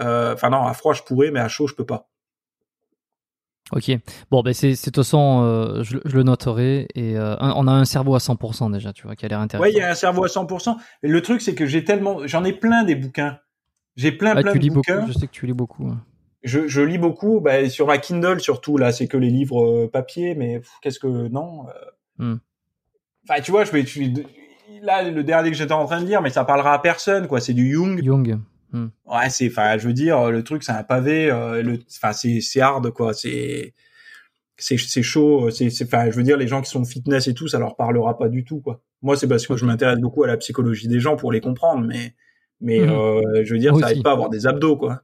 Euh, 0.00 0.34
enfin 0.34 0.50
non, 0.50 0.66
à 0.66 0.74
froid 0.74 0.94
je 0.94 1.02
pourrais, 1.02 1.30
mais 1.30 1.40
à 1.40 1.48
chaud 1.48 1.66
je 1.66 1.74
peux 1.74 1.86
pas. 1.86 2.08
Ok. 3.70 3.90
Bon, 4.30 4.42
ben 4.42 4.52
c'est 4.52 4.72
de 4.72 4.76
toute 4.76 4.96
façon, 4.96 5.42
euh, 5.44 5.82
je, 5.82 5.96
le 6.04 6.22
noterai 6.24 6.88
et 6.94 7.16
euh, 7.16 7.36
on 7.40 7.66
a 7.66 7.72
un 7.72 7.84
cerveau 7.86 8.14
à 8.14 8.18
100% 8.18 8.70
déjà, 8.70 8.92
tu 8.92 9.04
vois, 9.04 9.16
qui 9.16 9.24
a 9.24 9.28
l'air 9.28 9.40
intéressant. 9.40 9.62
Ouais, 9.62 9.72
il 9.72 9.78
y 9.78 9.80
a 9.80 9.90
un 9.90 9.94
cerveau 9.94 10.24
à 10.24 10.28
100%. 10.28 10.76
Et 11.02 11.08
le 11.08 11.22
truc, 11.22 11.40
c'est 11.40 11.54
que 11.54 11.64
j'ai 11.64 11.82
tellement, 11.84 12.26
j'en 12.26 12.44
ai 12.44 12.52
plein 12.52 12.84
des 12.84 12.96
bouquins. 12.96 13.38
J'ai 13.96 14.12
plein, 14.12 14.34
plein 14.34 14.52
tu 14.52 14.58
de 14.58 14.62
lis 14.62 14.70
bouquins. 14.70 15.00
Beaucoup, 15.00 15.12
je 15.12 15.18
sais 15.18 15.26
que 15.26 15.32
tu 15.32 15.46
lis 15.46 15.54
beaucoup. 15.54 15.90
Je, 16.42 16.66
je, 16.66 16.82
lis 16.82 16.98
beaucoup, 16.98 17.40
bah, 17.40 17.68
sur 17.70 17.86
ma 17.86 17.98
Kindle 17.98 18.40
surtout. 18.40 18.76
Là, 18.76 18.92
c'est 18.92 19.06
que 19.06 19.16
les 19.16 19.30
livres 19.30 19.86
papier, 19.86 20.34
mais 20.34 20.60
qu'est-ce 20.82 20.98
que 20.98 21.28
non. 21.28 21.66
Hmm. 22.18 22.36
Enfin, 23.26 23.40
tu 23.40 23.52
vois, 23.52 23.64
je 23.64 23.70
vais, 23.70 23.84
là, 24.82 25.08
le 25.08 25.24
dernier 25.24 25.50
que 25.50 25.56
j'étais 25.56 25.72
en 25.72 25.86
train 25.86 26.00
de 26.00 26.06
dire, 26.06 26.20
mais 26.20 26.30
ça 26.30 26.44
parlera 26.44 26.74
à 26.74 26.78
personne, 26.78 27.26
quoi. 27.26 27.40
C'est 27.40 27.54
du 27.54 27.72
Jung. 27.72 28.02
Jung. 28.04 28.38
Hmm. 28.72 28.88
Ouais, 29.06 29.30
c'est, 29.30 29.48
enfin, 29.48 29.78
je 29.78 29.86
veux 29.86 29.92
dire, 29.94 30.30
le 30.30 30.42
truc, 30.42 30.62
c'est 30.62 30.72
un 30.72 30.82
pavé. 30.82 31.30
Euh, 31.30 31.62
le, 31.62 31.78
enfin, 31.88 32.12
c'est, 32.12 32.40
c'est 32.40 32.60
hard, 32.60 32.90
quoi. 32.90 33.14
C'est, 33.14 33.74
c'est, 34.56 34.76
c'est 34.78 35.02
chaud. 35.02 35.50
C'est, 35.50 35.70
enfin, 35.82 36.10
je 36.10 36.16
veux 36.16 36.22
dire, 36.22 36.36
les 36.36 36.48
gens 36.48 36.60
qui 36.60 36.70
sont 36.70 36.84
fitness 36.84 37.28
et 37.28 37.34
tout, 37.34 37.48
ça 37.48 37.58
leur 37.58 37.76
parlera 37.76 38.18
pas 38.18 38.28
du 38.28 38.44
tout, 38.44 38.60
quoi. 38.60 38.82
Moi, 39.00 39.16
c'est 39.16 39.28
parce 39.28 39.46
que 39.46 39.56
je 39.56 39.64
m'intéresse 39.64 39.98
beaucoup 39.98 40.24
à 40.24 40.26
la 40.26 40.36
psychologie 40.36 40.88
des 40.88 41.00
gens 41.00 41.16
pour 41.16 41.32
les 41.32 41.40
comprendre, 41.40 41.86
mais, 41.86 42.14
mais, 42.60 42.80
hmm. 42.80 42.90
euh, 42.90 43.44
je 43.44 43.52
veux 43.52 43.60
dire, 43.60 43.76
ça 43.76 43.92
aide 43.92 44.02
pas 44.02 44.10
à 44.10 44.14
avoir 44.14 44.30
des 44.30 44.46
abdos, 44.46 44.76
quoi. 44.76 45.02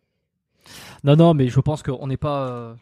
Non, 1.05 1.17
non, 1.17 1.35
mais 1.35 1.49
je 1.49 1.60
pense 1.60 1.83
qu'on 1.83 2.07
n'est 2.07 2.17
pas. 2.17 2.49
Euh, 2.49 2.75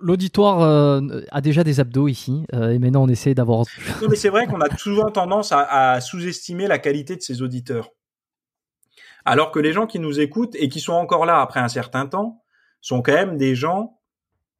l'auditoire 0.00 0.60
euh, 0.60 1.22
a 1.30 1.40
déjà 1.40 1.64
des 1.64 1.80
abdos 1.80 2.08
ici, 2.08 2.44
euh, 2.52 2.70
et 2.70 2.78
maintenant 2.78 3.02
on 3.04 3.08
essaie 3.08 3.34
d'avoir. 3.34 3.64
non, 4.02 4.08
mais 4.08 4.16
c'est 4.16 4.28
vrai 4.28 4.46
qu'on 4.46 4.60
a 4.60 4.68
toujours 4.68 5.12
tendance 5.12 5.52
à, 5.52 6.00
sous-estimer 6.00 6.66
la 6.66 6.78
qualité 6.78 7.16
de 7.16 7.22
ses 7.22 7.42
auditeurs. 7.42 7.90
Alors 9.24 9.52
que 9.52 9.60
les 9.60 9.72
gens 9.72 9.86
qui 9.86 10.00
nous 10.00 10.20
écoutent 10.20 10.56
et 10.56 10.68
qui 10.68 10.80
sont 10.80 10.94
encore 10.94 11.24
là 11.24 11.40
après 11.40 11.60
un 11.60 11.68
certain 11.68 12.06
temps, 12.06 12.42
sont 12.80 13.02
quand 13.02 13.12
même 13.12 13.36
des 13.36 13.54
gens 13.54 14.00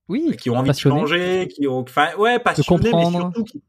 oui, 0.09 0.37
qui 0.37 0.51
ont 0.51 0.57
envie 0.57 0.71
de 0.71 0.77
changer, 0.77 1.49
qui 1.49 1.67
ont, 1.67 1.81
enfin, 1.81 2.15
ouais, 2.17 2.39
passionnés, 2.39 2.93
mais 2.95 3.11
surtout 3.11 3.45
qui, 3.45 3.63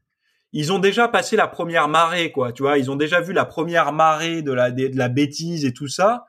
ils 0.52 0.72
ont 0.72 0.78
déjà 0.78 1.08
passé 1.08 1.34
la 1.34 1.48
première 1.48 1.88
marée, 1.88 2.30
quoi. 2.30 2.52
Tu 2.52 2.62
vois, 2.62 2.78
ils 2.78 2.88
ont 2.88 2.96
déjà 2.96 3.20
vu 3.20 3.32
la 3.32 3.44
première 3.44 3.92
marée 3.92 4.40
de 4.40 4.52
la 4.52 4.70
de 4.70 4.96
la 4.96 5.08
bêtise 5.08 5.64
et 5.64 5.72
tout 5.72 5.88
ça. 5.88 6.26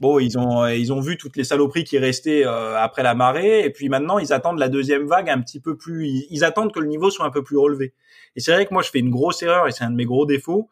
Bon, 0.00 0.18
ils 0.18 0.38
ont 0.38 0.66
ils 0.66 0.92
ont 0.92 1.00
vu 1.00 1.16
toutes 1.16 1.36
les 1.36 1.44
saloperies 1.44 1.84
qui 1.84 1.98
restaient 1.98 2.46
euh, 2.46 2.78
après 2.78 3.02
la 3.02 3.14
marée, 3.14 3.64
et 3.64 3.70
puis 3.70 3.88
maintenant 3.88 4.18
ils 4.18 4.32
attendent 4.32 4.58
la 4.58 4.68
deuxième 4.68 5.06
vague 5.06 5.28
un 5.28 5.40
petit 5.40 5.60
peu 5.60 5.76
plus. 5.76 6.06
Ils, 6.30 6.44
attendent 6.44 6.72
que 6.72 6.80
le 6.80 6.86
niveau 6.86 7.10
soit 7.10 7.26
un 7.26 7.30
peu 7.30 7.42
plus 7.42 7.56
relevé. 7.56 7.94
Et 8.36 8.40
c'est 8.40 8.52
vrai 8.52 8.66
que 8.66 8.72
moi 8.72 8.82
je 8.82 8.90
fais 8.90 9.00
une 9.00 9.10
grosse 9.10 9.42
erreur 9.42 9.66
et 9.66 9.72
c'est 9.72 9.84
un 9.84 9.90
de 9.90 9.96
mes 9.96 10.04
gros 10.04 10.26
défauts. 10.26 10.68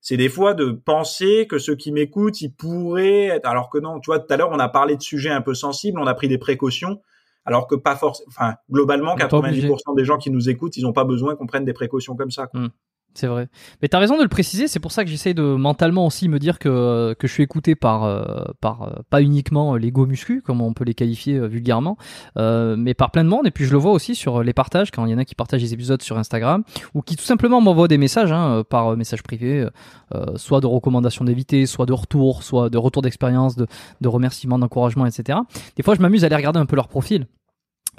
C'est 0.00 0.16
des 0.16 0.28
fois 0.28 0.54
de 0.54 0.70
penser 0.70 1.46
que 1.48 1.58
ceux 1.58 1.74
qui 1.74 1.90
m'écoutent, 1.90 2.40
ils 2.40 2.52
pourraient, 2.52 3.26
être... 3.26 3.46
alors 3.46 3.70
que 3.70 3.78
non. 3.78 3.98
Tu 3.98 4.10
vois, 4.10 4.20
tout 4.20 4.32
à 4.32 4.36
l'heure 4.36 4.50
on 4.52 4.58
a 4.58 4.68
parlé 4.68 4.96
de 4.96 5.02
sujets 5.02 5.30
un 5.30 5.40
peu 5.42 5.54
sensibles, 5.54 5.98
on 5.98 6.06
a 6.06 6.14
pris 6.14 6.28
des 6.28 6.38
précautions 6.38 7.00
alors 7.46 7.68
que 7.68 7.76
pas 7.76 7.94
forcément, 7.94 8.28
enfin, 8.28 8.56
globalement, 8.70 9.16
90% 9.16 9.96
des 9.96 10.04
gens 10.04 10.18
qui 10.18 10.30
nous 10.30 10.50
écoutent, 10.50 10.76
ils 10.76 10.82
n'ont 10.82 10.92
pas 10.92 11.04
besoin 11.04 11.36
qu'on 11.36 11.46
prenne 11.46 11.64
des 11.64 11.72
précautions 11.72 12.16
comme 12.16 12.32
ça. 12.32 12.48
Quoi. 12.48 12.60
Hmm. 12.60 12.68
C'est 13.16 13.28
vrai. 13.28 13.48
Mais 13.80 13.88
tu 13.88 13.96
as 13.96 13.98
raison 13.98 14.18
de 14.18 14.22
le 14.22 14.28
préciser, 14.28 14.68
c'est 14.68 14.78
pour 14.78 14.92
ça 14.92 15.02
que 15.02 15.08
j'essaye 15.08 15.32
de 15.32 15.42
mentalement 15.42 16.04
aussi 16.04 16.28
me 16.28 16.38
dire 16.38 16.58
que, 16.58 17.16
que 17.18 17.26
je 17.26 17.32
suis 17.32 17.42
écouté 17.42 17.74
par, 17.74 18.04
euh, 18.04 18.44
par 18.60 18.82
euh, 18.82 18.90
pas 19.08 19.22
uniquement 19.22 19.74
les 19.76 19.90
go 19.90 20.04
muscu, 20.04 20.42
comme 20.42 20.60
on 20.60 20.74
peut 20.74 20.84
les 20.84 20.92
qualifier 20.92 21.36
euh, 21.36 21.46
vulgairement, 21.46 21.96
mais 22.36 22.92
par 22.92 23.10
plein 23.12 23.24
de 23.24 23.30
monde. 23.30 23.46
Et 23.46 23.50
puis 23.50 23.64
je 23.64 23.72
le 23.72 23.78
vois 23.78 23.92
aussi 23.92 24.14
sur 24.14 24.42
les 24.42 24.52
partages, 24.52 24.90
quand 24.90 25.06
il 25.06 25.12
y 25.12 25.14
en 25.14 25.18
a 25.18 25.24
qui 25.24 25.34
partagent 25.34 25.62
les 25.62 25.72
épisodes 25.72 26.02
sur 26.02 26.18
Instagram, 26.18 26.62
ou 26.92 27.00
qui 27.00 27.16
tout 27.16 27.24
simplement 27.24 27.62
m'envoient 27.62 27.88
des 27.88 27.96
messages 27.96 28.32
hein, 28.32 28.62
par 28.68 28.94
message 28.98 29.22
privé, 29.22 29.66
soit 30.34 30.60
de 30.60 30.66
recommandations 30.66 31.24
d'éviter, 31.24 31.64
soit 31.64 31.86
de 31.86 31.94
retour, 31.94 32.42
soit 32.42 32.68
de 32.68 32.76
retour 32.76 33.00
d'expérience, 33.00 33.56
de, 33.56 33.66
de 34.02 34.08
remerciements, 34.08 34.58
d'encouragement, 34.58 35.06
etc. 35.06 35.38
Des 35.76 35.82
fois 35.82 35.94
je 35.94 36.02
m'amuse 36.02 36.24
à 36.24 36.26
aller 36.26 36.36
regarder 36.36 36.60
un 36.60 36.66
peu 36.66 36.76
leur 36.76 36.88
profil. 36.88 37.26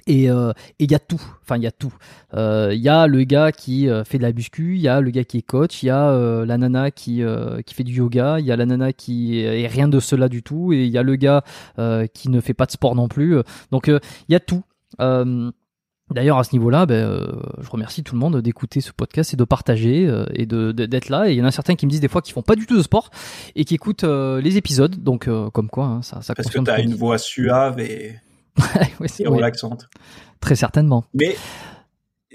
Et 0.07 0.31
euh, 0.31 0.53
il 0.79 0.89
y 0.89 0.95
a 0.95 0.99
tout, 0.99 1.21
enfin 1.43 1.57
il 1.57 1.63
y 1.63 1.67
a 1.67 1.71
tout. 1.71 1.93
Il 2.31 2.39
euh, 2.39 2.73
y 2.73 2.87
a 2.87 3.07
le 3.07 3.23
gars 3.25 3.51
qui 3.51 3.89
euh, 3.89 4.05
fait 4.05 4.17
de 4.17 4.23
la 4.23 4.31
muscu, 4.31 4.75
il 4.75 4.81
y 4.81 4.87
a 4.87 5.01
le 5.01 5.11
gars 5.11 5.25
qui 5.25 5.39
est 5.39 5.41
coach, 5.41 5.83
il 5.83 5.87
y 5.87 5.89
a 5.89 6.45
la 6.45 6.57
nana 6.57 6.91
qui 6.91 7.21
qui 7.65 7.73
fait 7.73 7.83
du 7.83 7.93
yoga, 7.93 8.39
il 8.39 8.45
y 8.45 8.51
a 8.51 8.55
la 8.55 8.65
nana 8.65 8.93
qui 8.93 9.41
est 9.41 9.67
rien 9.67 9.89
de 9.89 9.99
cela 9.99 10.29
du 10.29 10.43
tout, 10.43 10.71
et 10.71 10.85
il 10.85 10.91
y 10.91 10.97
a 10.97 11.03
le 11.03 11.15
gars 11.17 11.43
qui 12.13 12.29
ne 12.29 12.39
fait 12.39 12.53
pas 12.53 12.65
de 12.65 12.71
sport 12.71 12.95
non 12.95 13.09
plus. 13.09 13.37
Donc 13.71 13.87
il 13.87 14.31
y 14.31 14.35
a 14.35 14.39
tout. 14.39 14.63
D'ailleurs, 16.09 16.37
à 16.37 16.45
ce 16.45 16.53
niveau-là, 16.53 16.85
ben, 16.85 17.27
je 17.59 17.69
remercie 17.69 18.01
tout 18.01 18.15
le 18.15 18.19
monde 18.19 18.37
d'écouter 18.41 18.79
ce 18.79 18.93
podcast 18.93 19.33
et 19.33 19.37
de 19.37 19.43
partager 19.43 20.09
et 20.33 20.45
de 20.45 20.71
d'être 20.71 21.09
là. 21.09 21.29
Et 21.29 21.33
il 21.33 21.37
y 21.37 21.41
en 21.41 21.45
a 21.45 21.51
certains 21.51 21.75
qui 21.75 21.85
me 21.85 21.91
disent 21.91 21.99
des 21.99 22.07
fois 22.07 22.21
qu'ils 22.21 22.33
font 22.33 22.43
pas 22.43 22.55
du 22.55 22.65
tout 22.65 22.77
de 22.77 22.81
sport 22.81 23.09
et 23.55 23.65
qui 23.65 23.75
écoutent 23.75 24.05
les 24.05 24.55
épisodes. 24.55 25.03
Donc, 25.03 25.29
comme 25.51 25.69
quoi, 25.69 25.85
hein, 25.85 26.01
ça, 26.01 26.21
ça. 26.21 26.33
Parce 26.33 26.49
que 26.49 26.59
t'as 26.59 26.81
une 26.81 26.95
voix 26.95 27.17
suave 27.17 27.81
et 27.81 28.15
oui, 28.99 29.07
et 29.19 29.27
relaxante. 29.27 29.87
Très 30.39 30.55
certainement. 30.55 31.05
Mais 31.13 31.35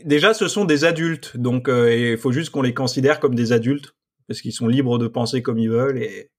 déjà, 0.04 0.34
ce 0.34 0.48
sont 0.48 0.64
des 0.64 0.84
adultes, 0.84 1.36
donc 1.36 1.68
euh, 1.68 2.12
il 2.12 2.18
faut 2.18 2.32
juste 2.32 2.50
qu'on 2.50 2.62
les 2.62 2.74
considère 2.74 3.20
comme 3.20 3.34
des 3.34 3.52
adultes 3.52 3.94
parce 4.28 4.40
qu'ils 4.40 4.52
sont 4.52 4.68
libres 4.68 4.98
de 4.98 5.08
penser 5.08 5.42
comme 5.42 5.58
ils 5.58 5.70
veulent 5.70 5.98
et 5.98 6.30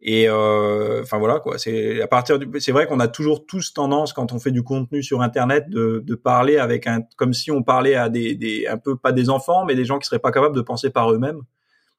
et 0.00 0.28
euh, 0.28 1.02
enfin 1.02 1.18
voilà 1.18 1.40
quoi. 1.40 1.58
C'est 1.58 2.00
à 2.00 2.06
partir 2.06 2.38
du, 2.38 2.48
c'est 2.60 2.70
vrai 2.70 2.86
qu'on 2.86 3.00
a 3.00 3.08
toujours 3.08 3.46
tous 3.46 3.72
tendance 3.72 4.12
quand 4.12 4.32
on 4.32 4.38
fait 4.38 4.52
du 4.52 4.62
contenu 4.62 5.02
sur 5.02 5.22
internet 5.22 5.68
de, 5.68 6.04
de 6.06 6.14
parler 6.14 6.56
avec 6.56 6.86
un 6.86 7.02
comme 7.16 7.32
si 7.32 7.50
on 7.50 7.64
parlait 7.64 7.96
à 7.96 8.08
des, 8.08 8.36
des 8.36 8.68
un 8.68 8.78
peu 8.78 8.96
pas 8.96 9.10
des 9.10 9.28
enfants 9.28 9.64
mais 9.64 9.74
des 9.74 9.84
gens 9.84 9.98
qui 9.98 10.06
seraient 10.06 10.20
pas 10.20 10.30
capables 10.30 10.54
de 10.54 10.60
penser 10.60 10.90
par 10.90 11.12
eux-mêmes. 11.12 11.40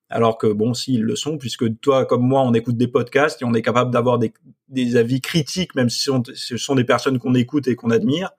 Alors 0.09 0.37
que 0.37 0.47
bon, 0.47 0.73
s'ils 0.73 1.03
le 1.03 1.15
sont, 1.15 1.37
puisque 1.37 1.79
toi 1.81 2.05
comme 2.05 2.23
moi, 2.23 2.41
on 2.41 2.53
écoute 2.53 2.77
des 2.77 2.87
podcasts 2.87 3.41
et 3.41 3.45
on 3.45 3.53
est 3.53 3.61
capable 3.61 3.91
d'avoir 3.91 4.17
des, 4.17 4.33
des 4.67 4.95
avis 4.95 5.21
critiques, 5.21 5.75
même 5.75 5.89
si 5.89 6.09
ce 6.33 6.57
sont 6.57 6.75
des 6.75 6.83
personnes 6.83 7.19
qu'on 7.19 7.35
écoute 7.35 7.67
et 7.67 7.75
qu'on 7.75 7.91
admire. 7.91 8.31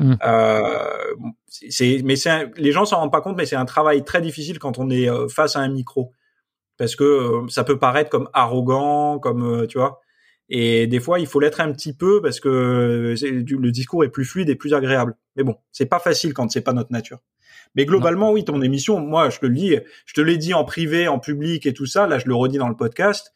Mm. 0.00 0.14
Euh, 0.24 1.14
c'est, 1.46 2.00
mais 2.04 2.16
c'est, 2.16 2.50
les 2.56 2.72
gens 2.72 2.84
s'en 2.84 2.96
rendent 2.96 3.12
pas 3.12 3.20
compte, 3.20 3.36
mais 3.36 3.46
c'est 3.46 3.56
un 3.56 3.64
travail 3.64 4.04
très 4.04 4.20
difficile 4.20 4.58
quand 4.58 4.78
on 4.78 4.90
est 4.90 5.08
euh, 5.08 5.28
face 5.28 5.56
à 5.56 5.60
un 5.60 5.68
micro, 5.68 6.12
parce 6.76 6.96
que 6.96 7.04
euh, 7.04 7.48
ça 7.48 7.62
peut 7.64 7.78
paraître 7.78 8.10
comme 8.10 8.28
arrogant, 8.32 9.18
comme 9.18 9.62
euh, 9.62 9.66
tu 9.66 9.78
vois. 9.78 10.00
Et 10.48 10.86
des 10.86 11.00
fois, 11.00 11.18
il 11.18 11.26
faut 11.26 11.40
l'être 11.40 11.60
un 11.60 11.72
petit 11.72 11.94
peu 11.94 12.20
parce 12.20 12.38
que 12.40 13.14
le 13.18 13.70
discours 13.70 14.04
est 14.04 14.10
plus 14.10 14.24
fluide 14.24 14.50
et 14.50 14.54
plus 14.54 14.74
agréable. 14.74 15.16
Mais 15.36 15.44
bon, 15.44 15.56
c'est 15.70 15.86
pas 15.86 15.98
facile 15.98 16.34
quand 16.34 16.50
c'est 16.50 16.60
pas 16.60 16.74
notre 16.74 16.92
nature. 16.92 17.20
Mais 17.74 17.86
globalement, 17.86 18.32
oui, 18.32 18.44
ton 18.44 18.60
émission, 18.60 19.00
moi, 19.00 19.30
je 19.30 19.38
te 19.38 19.46
le 19.46 19.54
dis, 19.54 19.76
je 20.04 20.14
te 20.14 20.20
l'ai 20.20 20.36
dit 20.36 20.54
en 20.54 20.64
privé, 20.64 21.08
en 21.08 21.18
public 21.18 21.66
et 21.66 21.72
tout 21.72 21.86
ça. 21.86 22.06
Là, 22.06 22.18
je 22.18 22.26
le 22.26 22.34
redis 22.34 22.58
dans 22.58 22.68
le 22.68 22.76
podcast. 22.76 23.32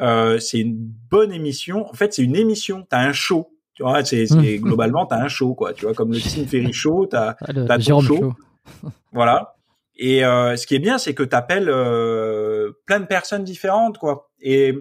Euh, 0.00 0.38
c'est 0.38 0.60
une 0.60 0.76
bonne 0.76 1.32
émission. 1.32 1.88
En 1.88 1.94
fait, 1.94 2.12
c'est 2.12 2.22
une 2.22 2.36
émission. 2.36 2.86
T'as 2.88 3.00
un 3.00 3.12
show. 3.12 3.50
Tu 3.74 3.82
vois, 3.82 4.04
c'est 4.04 4.24
mmh. 4.30 4.56
globalement 4.56 5.06
t'as 5.06 5.22
un 5.22 5.28
show, 5.28 5.54
quoi. 5.54 5.72
Tu 5.72 5.84
vois, 5.84 5.94
comme 5.94 6.12
le 6.12 6.20
Tim 6.20 6.46
Ferry 6.46 6.72
Show, 6.72 7.06
t'as 7.06 7.36
ah, 7.40 7.52
as 7.68 7.78
ton 7.78 8.00
show. 8.00 8.34
voilà. 9.12 9.54
Et 9.96 10.24
euh, 10.24 10.56
ce 10.56 10.66
qui 10.66 10.74
est 10.74 10.80
bien, 10.80 10.98
c'est 10.98 11.14
que 11.14 11.22
t'appelles 11.22 11.68
euh, 11.68 12.72
plein 12.86 13.00
de 13.00 13.06
personnes 13.06 13.44
différentes, 13.44 13.98
quoi. 13.98 14.30
Et 14.40 14.74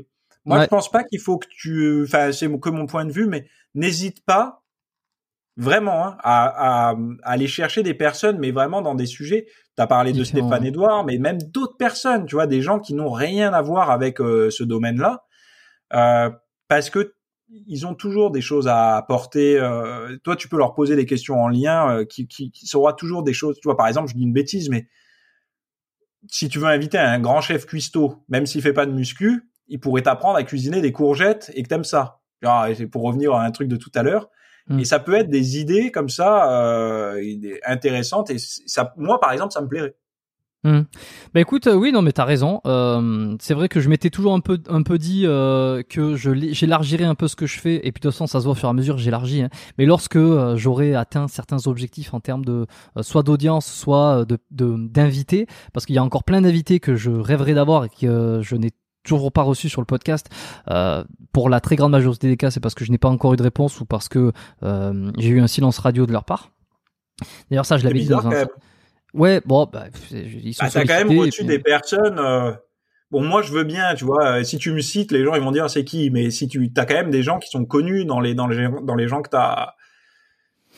moi, 0.45 0.64
je 0.64 0.68
pense 0.68 0.92
pas 0.92 1.03
qu'il 1.03 1.19
faut 1.19 1.38
que 1.38 1.48
tu, 1.50 2.03
enfin, 2.03 2.32
c'est 2.32 2.48
que 2.60 2.69
mon 2.69 2.86
point 2.86 3.06
de 3.06 3.11
vue, 3.11 3.27
mais 3.27 3.48
n'hésite 3.76 4.24
pas 4.26 4.64
vraiment 5.58 6.06
hein, 6.06 6.18
à, 6.24 6.92
à, 6.92 6.95
aller 7.24 7.48
chercher 7.48 7.84
des 7.84 7.95
personnes, 7.95 8.38
mais 8.40 8.52
vraiment 8.52 8.82
dans 8.82 8.95
des 8.95 9.08
sujets. 9.08 9.48
Tu 9.76 9.82
as 9.82 9.88
parlé 9.88 10.14
de 10.14 10.24
Stéphane 10.24 10.66
Edouard, 10.66 11.03
mais 11.03 11.18
même 11.18 11.40
d'autres 11.42 11.77
personnes, 11.77 12.26
tu 12.26 12.36
vois, 12.36 12.48
des 12.48 12.61
gens 12.61 12.80
qui 12.80 12.94
n'ont 12.94 13.11
rien 13.11 13.53
à 13.53 13.61
voir 13.61 13.90
avec 13.92 14.22
euh, 14.22 14.50
ce 14.50 14.64
domaine-là, 14.64 15.26
euh, 15.94 16.30
parce 16.68 16.90
que 16.90 17.14
ils 17.50 17.88
ont 17.88 17.95
toujours 17.95 18.32
des 18.32 18.42
choses 18.42 18.68
à 18.68 18.98
apporter. 18.98 19.58
Euh, 19.58 20.18
toi, 20.24 20.36
tu 20.36 20.50
peux 20.50 20.58
leur 20.58 20.74
poser 20.74 20.95
des 20.98 21.06
questions 21.06 21.42
en 21.42 21.48
lien 21.48 22.03
qui, 22.03 22.27
qui, 22.27 22.52
qui 22.52 22.68
sera 22.68 22.92
toujours 22.92 23.24
des 23.24 23.32
choses. 23.32 23.58
Tu 23.61 23.68
vois, 23.68 23.77
par 23.77 23.88
exemple, 23.88 24.10
je 24.10 24.16
dis 24.16 24.24
une 24.24 24.34
bêtise, 24.34 24.69
mais 24.69 24.88
si 26.30 26.50
tu 26.50 26.60
veux 26.60 26.68
inviter 26.68 26.98
un 26.98 27.19
grand 27.19 27.40
chef 27.40 27.66
cuistot, 27.66 28.22
même 28.27 28.45
s'il 28.45 28.61
fait 28.61 28.74
pas 28.74 28.86
de 28.86 28.92
muscu, 28.92 29.50
il 29.69 29.80
pourrait 29.80 30.02
t'apprendre 30.02 30.38
à 30.38 30.44
cuisiner 30.44 30.82
des 30.82 30.92
courgettes 30.92 31.50
et 31.53 31.64
que 31.64 31.69
t'aimes 31.69 31.86
ça. 31.86 32.19
pour 32.92 33.03
revenir 33.03 33.34
à 33.34 33.44
un 33.44 33.52
truc 33.52 33.69
de 33.69 33.77
tout 33.77 33.92
à 33.95 34.03
l'heure, 34.03 34.30
Mm. 34.70 34.80
Et 34.80 34.86
ça 34.86 35.00
peut 35.00 35.16
être 35.16 35.30
des 35.30 35.60
idées 35.60 35.92
comme 35.92 36.10
ça 36.10 36.52
euh, 36.52 37.22
intéressantes. 37.66 38.30
Et 38.30 38.38
ça, 38.38 38.94
moi, 38.98 39.20
par 39.20 39.32
exemple, 39.32 39.54
ça 39.54 39.62
me 39.62 39.68
plairait. 39.68 39.96
Mmh. 40.64 40.82
Bah 41.34 41.40
écoute, 41.40 41.68
euh, 41.68 41.76
oui, 41.76 41.92
non, 41.92 42.02
mais 42.02 42.12
t'as 42.12 42.26
raison. 42.26 42.62
Euh, 42.66 43.36
c'est 43.40 43.54
vrai 43.54 43.70
que 43.70 43.80
je 43.80 43.90
m'étais 43.90 44.10
toujours 44.10 44.34
un 44.34 44.40
peu, 44.40 44.60
un 44.68 44.82
peu 44.82 44.98
dit 44.98 45.24
euh, 45.26 45.84
que 45.88 46.16
je 46.16 46.32
j'élargirais 46.52 47.04
un 47.04 47.16
peu 47.16 47.28
ce 47.28 47.36
que 47.36 47.46
je 47.46 47.60
fais, 47.60 47.76
et 47.76 47.92
puis 47.92 48.00
de 48.02 48.08
toute 48.08 48.12
façon, 48.12 48.28
ça 48.28 48.40
se 48.40 48.46
voit 48.46 48.54
au 48.54 48.56
fur 48.56 48.68
et 48.68 48.72
à 48.72 48.74
mesure, 48.74 48.98
j'élargis. 48.98 49.44
Hein. 49.44 49.50
Mais 49.78 49.86
lorsque 49.86 50.16
euh, 50.16 50.58
j'aurai 50.58 50.96
atteint 50.96 51.28
certains 51.28 51.68
objectifs 51.68 52.14
en 52.14 52.20
termes 52.20 52.44
de 52.44 52.66
euh, 52.98 53.04
soit 53.04 53.24
d'audience, 53.24 53.72
soit 53.72 54.26
de 54.26 54.38
d'invités, 54.50 55.48
parce 55.74 55.86
qu'il 55.86 55.96
y 55.96 56.00
a 56.00 56.04
encore 56.04 56.24
plein 56.24 56.42
d'invités 56.42 56.80
que 56.80 56.96
je 56.96 57.12
rêverais 57.12 57.54
d'avoir 57.54 57.86
et 57.86 57.90
que 57.90 58.42
je 58.42 58.56
n'ai 58.56 58.72
toujours 59.08 59.32
pas 59.32 59.44
reçu 59.44 59.69
sur 59.69 59.82
le 59.82 59.86
podcast. 59.86 60.30
Euh, 60.69 61.03
pour 61.32 61.50
la 61.50 61.60
très 61.60 61.76
grande 61.76 61.92
majorité 61.92 62.27
des 62.27 62.38
cas, 62.38 62.52
c'est 62.52 62.60
parce 62.60 62.76
que 62.76 62.86
je 62.86 62.92
n'ai 62.92 62.98
pas 62.98 63.10
encore 63.10 63.34
eu 63.34 63.38
de 63.38 63.44
réponse 63.44 63.80
ou 63.80 63.86
parce 63.86 64.10
que 64.10 64.32
euh, 64.64 65.11
j'ai 65.18 65.30
eu 65.30 65.42
un 65.42 65.48
silence 65.48 65.80
radio 65.80 66.06
de 66.06 66.11
leur 66.11 66.26
part. 66.26 66.52
D'ailleurs, 67.50 67.66
ça, 67.66 67.77
je 67.77 67.84
l'avais 67.84 68.00
dit 68.00 68.08
dans 68.08 68.27
un. 68.27 68.45
Ouais, 69.14 69.42
bon, 69.45 69.68
bah, 69.72 69.86
ils 70.11 70.53
sont 70.53 70.66
bah, 70.66 70.72
T'as 70.72 70.86
quand 70.86 71.06
même 71.06 71.19
reçu 71.19 71.44
des 71.44 71.60
personnes. 71.60 72.19
Euh... 72.19 72.52
Bon, 73.10 73.24
moi, 73.24 73.42
je 73.42 73.53
veux 73.53 73.64
bien, 73.64 73.95
tu 73.95 74.03
vois. 74.03 74.44
Si 74.44 74.58
tu 74.58 74.72
me 74.74 74.82
cites, 74.82 75.11
les 75.11 75.24
gens 75.24 75.34
ils 75.34 75.42
vont 75.42 75.52
dire 75.52 75.69
c'est 75.69 75.86
qui? 75.86 76.11
Mais 76.11 76.30
si 76.30 76.48
tu, 76.50 76.74
t'as 76.74 76.86
quand 76.86 76.94
même 76.95 77.10
des 77.10 77.24
gens 77.24 77.40
qui 77.40 77.50
sont 77.50 77.66
connus 77.66 78.03
dans 78.03 78.19
les 78.19 78.36
dans 78.36 78.48
les 78.48 78.68
dans 78.84 78.95
les 78.95 79.08
gens 79.08 79.22
que 79.22 79.30
t'as 79.30 79.76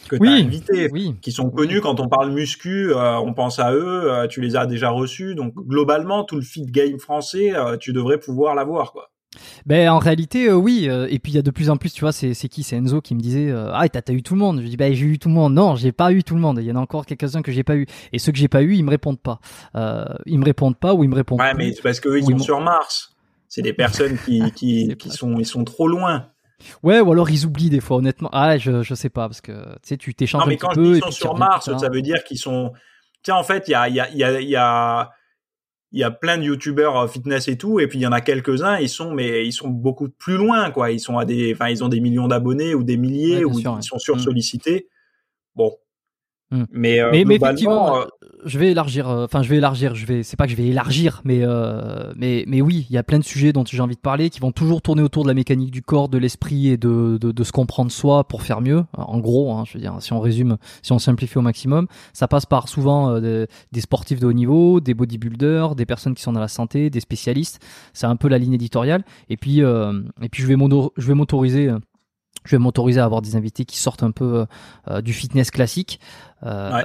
que 0.07 0.15
tu 0.15 0.27
as 0.27 0.31
invités, 0.31 0.89
qui 1.21 1.31
sont 1.31 1.49
connus. 1.49 1.81
Quand 1.81 1.99
on 1.99 2.07
parle 2.07 2.31
muscu, 2.31 2.91
euh, 2.91 3.17
on 3.19 3.33
pense 3.33 3.59
à 3.59 3.73
eux, 3.73 4.11
euh, 4.11 4.27
tu 4.27 4.41
les 4.41 4.55
as 4.55 4.65
déjà 4.65 4.89
reçus, 4.89 5.35
donc 5.35 5.53
globalement 5.55 6.23
tout 6.23 6.35
le 6.35 6.41
fit 6.41 6.65
game 6.65 6.99
français, 6.99 7.53
euh, 7.55 7.77
tu 7.77 7.93
devrais 7.93 8.19
pouvoir 8.19 8.55
l'avoir 8.55 8.91
quoi. 8.91 9.11
Ben 9.67 9.89
en 9.89 9.99
réalité 9.99 10.51
oui 10.51 10.85
et 10.85 11.19
puis 11.19 11.33
il 11.33 11.35
y 11.35 11.37
a 11.37 11.43
de 11.43 11.51
plus 11.51 11.69
en 11.69 11.77
plus 11.77 11.93
tu 11.93 12.01
vois 12.01 12.11
c'est 12.11 12.33
qui? 12.33 12.63
C'est 12.63 12.77
Enzo 12.77 12.99
qui 12.99 13.13
me 13.13 13.19
disait 13.19 13.53
ah 13.71 13.87
t'as 13.87 14.01
as 14.07 14.11
eu 14.11 14.23
tout 14.23 14.33
le 14.33 14.39
monde 14.39 14.59
je 14.63 14.67
dis 14.67 14.75
ben 14.75 14.91
j'ai 14.91 15.05
eu 15.05 15.19
tout 15.19 15.29
le 15.29 15.35
monde 15.35 15.53
non 15.53 15.75
j'ai 15.75 15.91
pas 15.91 16.11
eu 16.11 16.23
tout 16.23 16.33
le 16.33 16.41
monde. 16.41 16.57
Il 16.59 16.65
y 16.65 16.71
en 16.71 16.75
a 16.75 16.79
encore 16.79 17.05
quelques-uns 17.05 17.43
que 17.43 17.51
j'ai 17.51 17.63
pas 17.63 17.75
eu. 17.75 17.85
Et 18.11 18.17
ceux 18.17 18.31
que 18.31 18.39
j'ai 18.39 18.47
pas 18.47 18.63
eu 18.63 18.73
ils 18.73 18.83
me 18.83 18.89
répondent 18.89 19.19
pas. 19.19 19.39
Ils 20.25 20.39
me 20.39 20.45
répondent 20.45 20.77
pas 20.77 20.95
ou 20.95 21.03
ils 21.03 21.09
me 21.09 21.15
répondent 21.15 21.39
ouais 21.39 21.53
mais 21.53 21.73
c'est 21.73 21.83
parce 21.83 21.99
que 21.99 22.17
ils 22.17 22.25
sont 22.25 22.39
sur 22.39 22.59
Mars. 22.59 23.15
C'est 23.47 23.61
des 23.61 23.73
personnes 23.73 24.17
qui 24.17 24.51
qui, 24.55 24.95
qui 24.97 25.11
sont 25.11 25.37
ils 25.37 25.45
sont 25.45 25.63
trop 25.63 25.87
loin 25.87 26.25
Ouais, 26.83 26.99
ou 26.99 27.11
alors 27.11 27.29
ils 27.29 27.45
oublient 27.45 27.69
des 27.69 27.79
fois, 27.79 27.97
honnêtement. 27.97 28.29
Ah, 28.33 28.57
je, 28.57 28.83
je 28.83 28.93
sais 28.93 29.09
pas, 29.09 29.27
parce 29.27 29.41
que 29.41 29.51
tu 29.51 29.79
sais, 29.83 29.97
tu 29.97 30.13
t'échanges 30.13 30.41
un 30.41 30.45
peu. 30.45 30.51
Non, 30.51 30.51
mais 30.51 30.57
quand 30.57 30.81
ils 30.81 31.01
sont 31.01 31.11
sur 31.11 31.35
Mars, 31.35 31.69
ça 31.77 31.89
veut 31.89 32.01
dire 32.01 32.23
qu'ils 32.23 32.37
sont. 32.37 32.73
Tiens, 33.23 33.35
en 33.35 33.43
fait, 33.43 33.67
il 33.67 33.71
y 33.71 33.75
a, 33.75 33.87
il 33.89 33.95
y 33.95 33.99
a, 33.99 34.09
il 34.09 34.17
y 34.17 34.23
a, 34.23 34.41
il 34.41 34.49
y 34.49 34.55
a, 34.55 35.11
y 35.91 36.03
a 36.03 36.11
plein 36.11 36.37
de 36.37 36.43
youtubeurs 36.43 36.97
euh, 36.97 37.07
fitness 37.07 37.47
et 37.47 37.57
tout, 37.57 37.79
et 37.79 37.87
puis 37.87 37.99
il 37.99 38.01
y 38.01 38.07
en 38.07 38.11
a 38.11 38.21
quelques-uns, 38.21 38.77
ils 38.77 38.89
sont, 38.89 39.13
mais 39.13 39.45
ils 39.45 39.51
sont 39.53 39.69
beaucoup 39.69 40.09
plus 40.09 40.37
loin, 40.37 40.71
quoi. 40.71 40.91
Ils 40.91 40.99
sont 40.99 41.17
à 41.17 41.25
des, 41.25 41.53
enfin, 41.53 41.69
ils 41.69 41.83
ont 41.83 41.89
des 41.89 41.99
millions 41.99 42.27
d'abonnés 42.27 42.75
ou 42.75 42.83
des 42.83 42.97
milliers, 42.97 43.43
ou 43.43 43.59
ils 43.59 43.83
sont 43.83 43.99
sursollicités. 43.99 44.87
Bon. 45.55 45.75
Hmm. 46.51 46.63
Mais, 46.71 46.99
mais, 47.11 47.25
mais 47.25 47.35
effectivement, 47.35 48.05
je 48.43 48.57
vais 48.57 48.71
élargir. 48.71 49.07
Enfin, 49.07 49.43
je 49.43 49.49
vais 49.49 49.57
élargir. 49.57 49.93
Je 49.93 50.05
vais. 50.07 50.23
C'est 50.23 50.35
pas 50.35 50.45
que 50.45 50.51
je 50.51 50.57
vais 50.57 50.67
élargir, 50.67 51.21
mais 51.23 51.43
mais 52.15 52.43
mais 52.47 52.61
oui, 52.61 52.87
il 52.89 52.93
y 52.93 52.97
a 52.97 53.03
plein 53.03 53.19
de 53.19 53.23
sujets 53.23 53.53
dont 53.53 53.63
j'ai 53.65 53.81
envie 53.81 53.95
de 53.95 54.01
parler 54.01 54.31
qui 54.31 54.39
vont 54.39 54.51
toujours 54.51 54.81
tourner 54.81 55.03
autour 55.03 55.23
de 55.23 55.27
la 55.27 55.35
mécanique 55.35 55.69
du 55.69 55.83
corps, 55.83 56.09
de 56.09 56.17
l'esprit 56.17 56.69
et 56.69 56.77
de, 56.77 57.17
de, 57.21 57.31
de 57.31 57.43
se 57.43 57.51
comprendre 57.51 57.91
soi 57.91 58.23
pour 58.23 58.41
faire 58.41 58.61
mieux. 58.61 58.83
En 58.93 59.19
gros, 59.19 59.53
hein, 59.53 59.63
je 59.67 59.73
veux 59.73 59.79
dire, 59.79 59.95
si 59.99 60.11
on 60.13 60.19
résume, 60.19 60.57
si 60.81 60.91
on 60.91 60.99
simplifie 60.99 61.37
au 61.37 61.41
maximum, 61.41 61.87
ça 62.13 62.27
passe 62.27 62.47
par 62.47 62.67
souvent 62.67 63.19
des, 63.19 63.45
des 63.71 63.81
sportifs 63.81 64.19
de 64.19 64.25
haut 64.25 64.33
niveau, 64.33 64.79
des 64.79 64.95
bodybuilders, 64.95 65.75
des 65.75 65.85
personnes 65.85 66.15
qui 66.15 66.23
sont 66.23 66.33
dans 66.33 66.39
la 66.39 66.47
santé, 66.47 66.89
des 66.89 66.99
spécialistes. 66.99 67.59
C'est 67.93 68.07
un 68.07 68.15
peu 68.15 68.27
la 68.27 68.39
ligne 68.39 68.53
éditoriale. 68.53 69.03
Et 69.29 69.37
puis 69.37 69.59
et 69.59 70.29
puis 70.31 70.41
je 70.41 70.47
vais 70.47 70.55
je 70.97 71.07
vais 71.07 71.13
m'autoriser 71.13 71.71
je 72.45 72.55
vais 72.55 72.59
m'autoriser 72.59 72.99
à 72.99 73.05
avoir 73.05 73.21
des 73.21 73.35
invités 73.35 73.65
qui 73.65 73.77
sortent 73.77 74.03
un 74.03 74.11
peu 74.11 74.45
euh, 74.89 75.01
du 75.01 75.13
fitness 75.13 75.51
classique. 75.51 75.99
Euh, 76.43 76.83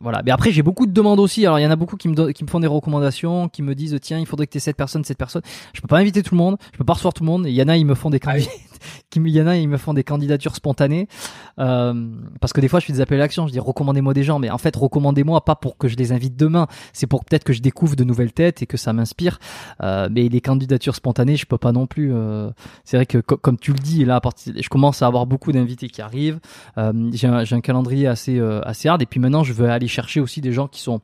voilà. 0.00 0.22
Mais 0.24 0.30
après, 0.30 0.50
j'ai 0.50 0.62
beaucoup 0.62 0.86
de 0.86 0.92
demandes 0.92 1.20
aussi. 1.20 1.46
Alors, 1.46 1.58
il 1.58 1.62
y 1.62 1.66
en 1.66 1.70
a 1.70 1.76
beaucoup 1.76 1.96
qui 1.96 2.08
me, 2.08 2.32
qui 2.32 2.44
me 2.44 2.48
font 2.48 2.60
des 2.60 2.66
recommandations, 2.66 3.48
qui 3.48 3.62
me 3.62 3.74
disent 3.74 3.96
tiens, 4.00 4.18
il 4.18 4.26
faudrait 4.26 4.46
que 4.46 4.52
tu 4.52 4.58
aies 4.58 4.60
cette 4.60 4.76
personne, 4.76 5.04
cette 5.04 5.18
personne. 5.18 5.42
Je 5.72 5.80
peux 5.80 5.88
pas 5.88 5.98
inviter 5.98 6.22
tout 6.22 6.34
le 6.34 6.38
monde, 6.38 6.56
je 6.72 6.78
peux 6.78 6.84
pas 6.84 6.94
recevoir 6.94 7.14
tout 7.14 7.22
le 7.22 7.28
monde. 7.28 7.46
Il 7.46 7.54
y 7.54 7.62
en 7.62 7.68
a, 7.68 7.76
ils 7.76 7.86
me 7.86 7.94
font 7.94 8.10
des 8.10 8.20
ah 8.26 8.34
qui 9.10 9.20
il 9.20 9.28
y 9.28 9.40
en 9.40 9.46
a, 9.46 9.56
ils 9.56 9.68
me 9.68 9.76
font 9.76 9.94
des 9.94 10.04
candidatures 10.04 10.54
spontanées. 10.54 11.08
Euh, 11.58 12.08
parce 12.40 12.52
que 12.52 12.60
des 12.60 12.68
fois, 12.68 12.80
je 12.80 12.86
fais 12.86 12.92
des 12.92 13.00
appels 13.00 13.18
à 13.18 13.24
l'action, 13.24 13.46
je 13.46 13.52
dis 13.52 13.58
recommandez-moi 13.58 14.14
des 14.14 14.22
gens, 14.22 14.38
mais 14.38 14.50
en 14.50 14.58
fait, 14.58 14.74
recommandez-moi 14.76 15.44
pas 15.44 15.56
pour 15.56 15.76
que 15.76 15.88
je 15.88 15.96
les 15.96 16.12
invite 16.12 16.36
demain, 16.36 16.66
c'est 16.92 17.06
pour 17.06 17.24
peut-être 17.24 17.44
que 17.44 17.52
je 17.52 17.60
découvre 17.60 17.96
de 17.96 18.04
nouvelles 18.04 18.32
têtes 18.32 18.62
et 18.62 18.66
que 18.66 18.76
ça 18.76 18.92
m'inspire. 18.92 19.38
Euh, 19.82 20.08
mais 20.10 20.28
les 20.28 20.40
candidatures 20.40 20.94
spontanées, 20.94 21.36
je 21.36 21.46
peux 21.46 21.58
pas 21.58 21.72
non 21.72 21.86
plus. 21.86 22.12
C'est 22.84 22.96
vrai 22.96 23.06
que 23.06 23.18
comme 23.18 23.58
tu 23.58 23.72
le 23.72 23.78
dis, 23.78 24.04
là, 24.04 24.16
à 24.16 24.20
partir, 24.20 24.52
je 24.56 24.68
commence 24.68 25.02
à 25.02 25.06
avoir 25.06 25.26
beaucoup 25.26 25.52
d'invités 25.52 25.88
qui 25.88 26.02
arrivent. 26.02 26.40
J'ai 27.12 27.26
un, 27.26 27.44
un, 27.50 27.60
calendrier 27.60 28.06
assez 28.06 28.40
assez 28.62 28.87
hard, 28.88 29.02
et 29.02 29.06
puis 29.06 29.20
maintenant, 29.20 29.44
je 29.44 29.52
veux 29.52 29.68
aller 29.68 29.88
chercher 29.88 30.20
aussi 30.20 30.40
des 30.40 30.52
gens 30.52 30.68
qui 30.68 30.80
sont 30.80 31.00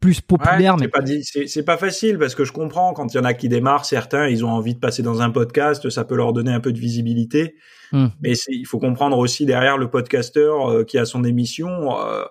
plus 0.00 0.20
populaire. 0.20 0.76
mais 0.76 0.88
pas 0.88 1.00
c'est 1.24 1.64
pas 1.64 1.76
facile 1.76 2.18
parce 2.18 2.34
que 2.34 2.44
je 2.44 2.52
comprends 2.52 2.92
quand 2.92 3.12
il 3.12 3.16
y 3.16 3.20
en 3.20 3.24
a 3.24 3.34
qui 3.34 3.48
démarrent, 3.48 3.84
certains, 3.84 4.28
ils 4.28 4.44
ont 4.44 4.50
envie 4.50 4.74
de 4.74 4.78
passer 4.78 5.02
dans 5.02 5.22
un 5.22 5.30
podcast, 5.30 5.90
ça 5.90 6.04
peut 6.04 6.16
leur 6.16 6.32
donner 6.32 6.52
un 6.52 6.60
peu 6.60 6.72
de 6.72 6.78
visibilité. 6.78 7.56
Hmm. 7.92 8.08
Mais 8.22 8.34
il 8.48 8.66
faut 8.66 8.78
comprendre 8.78 9.18
aussi 9.18 9.46
derrière 9.46 9.78
le 9.78 9.90
podcasteur 9.90 10.70
euh, 10.70 10.84
qui 10.84 10.98
a 10.98 11.04
son 11.04 11.24
émission, 11.24 11.98
euh, 11.98 12.24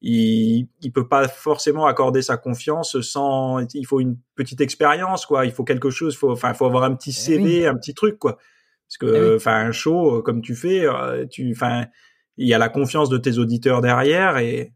il, 0.00 0.68
il 0.80 0.92
peut 0.92 1.06
pas 1.06 1.28
forcément 1.28 1.86
accorder 1.86 2.22
sa 2.22 2.36
confiance 2.36 3.00
sans. 3.02 3.64
Il 3.74 3.86
faut 3.86 4.00
une 4.00 4.16
petite 4.34 4.60
expérience, 4.60 5.26
quoi. 5.26 5.44
Il 5.44 5.52
faut 5.52 5.64
quelque 5.64 5.90
chose. 5.90 6.16
Faut, 6.16 6.32
enfin, 6.32 6.54
faut 6.54 6.66
avoir 6.66 6.82
un 6.82 6.94
petit 6.94 7.10
eh 7.10 7.12
CV, 7.12 7.66
un 7.66 7.76
petit 7.76 7.94
truc, 7.94 8.18
quoi. 8.18 8.38
Parce 8.88 8.98
que, 8.98 9.32
eh 9.32 9.36
enfin, 9.36 9.54
un 9.54 9.70
show 9.70 10.16
euh, 10.16 10.22
comme 10.22 10.40
tu 10.40 10.56
fais, 10.56 10.86
tu, 11.30 11.52
enfin, 11.52 11.84
il 12.36 12.48
y 12.48 12.54
a 12.54 12.58
la 12.58 12.68
confiance 12.68 13.08
de 13.08 13.18
tes 13.18 13.38
auditeurs 13.38 13.80
derrière 13.80 14.38
et 14.38 14.72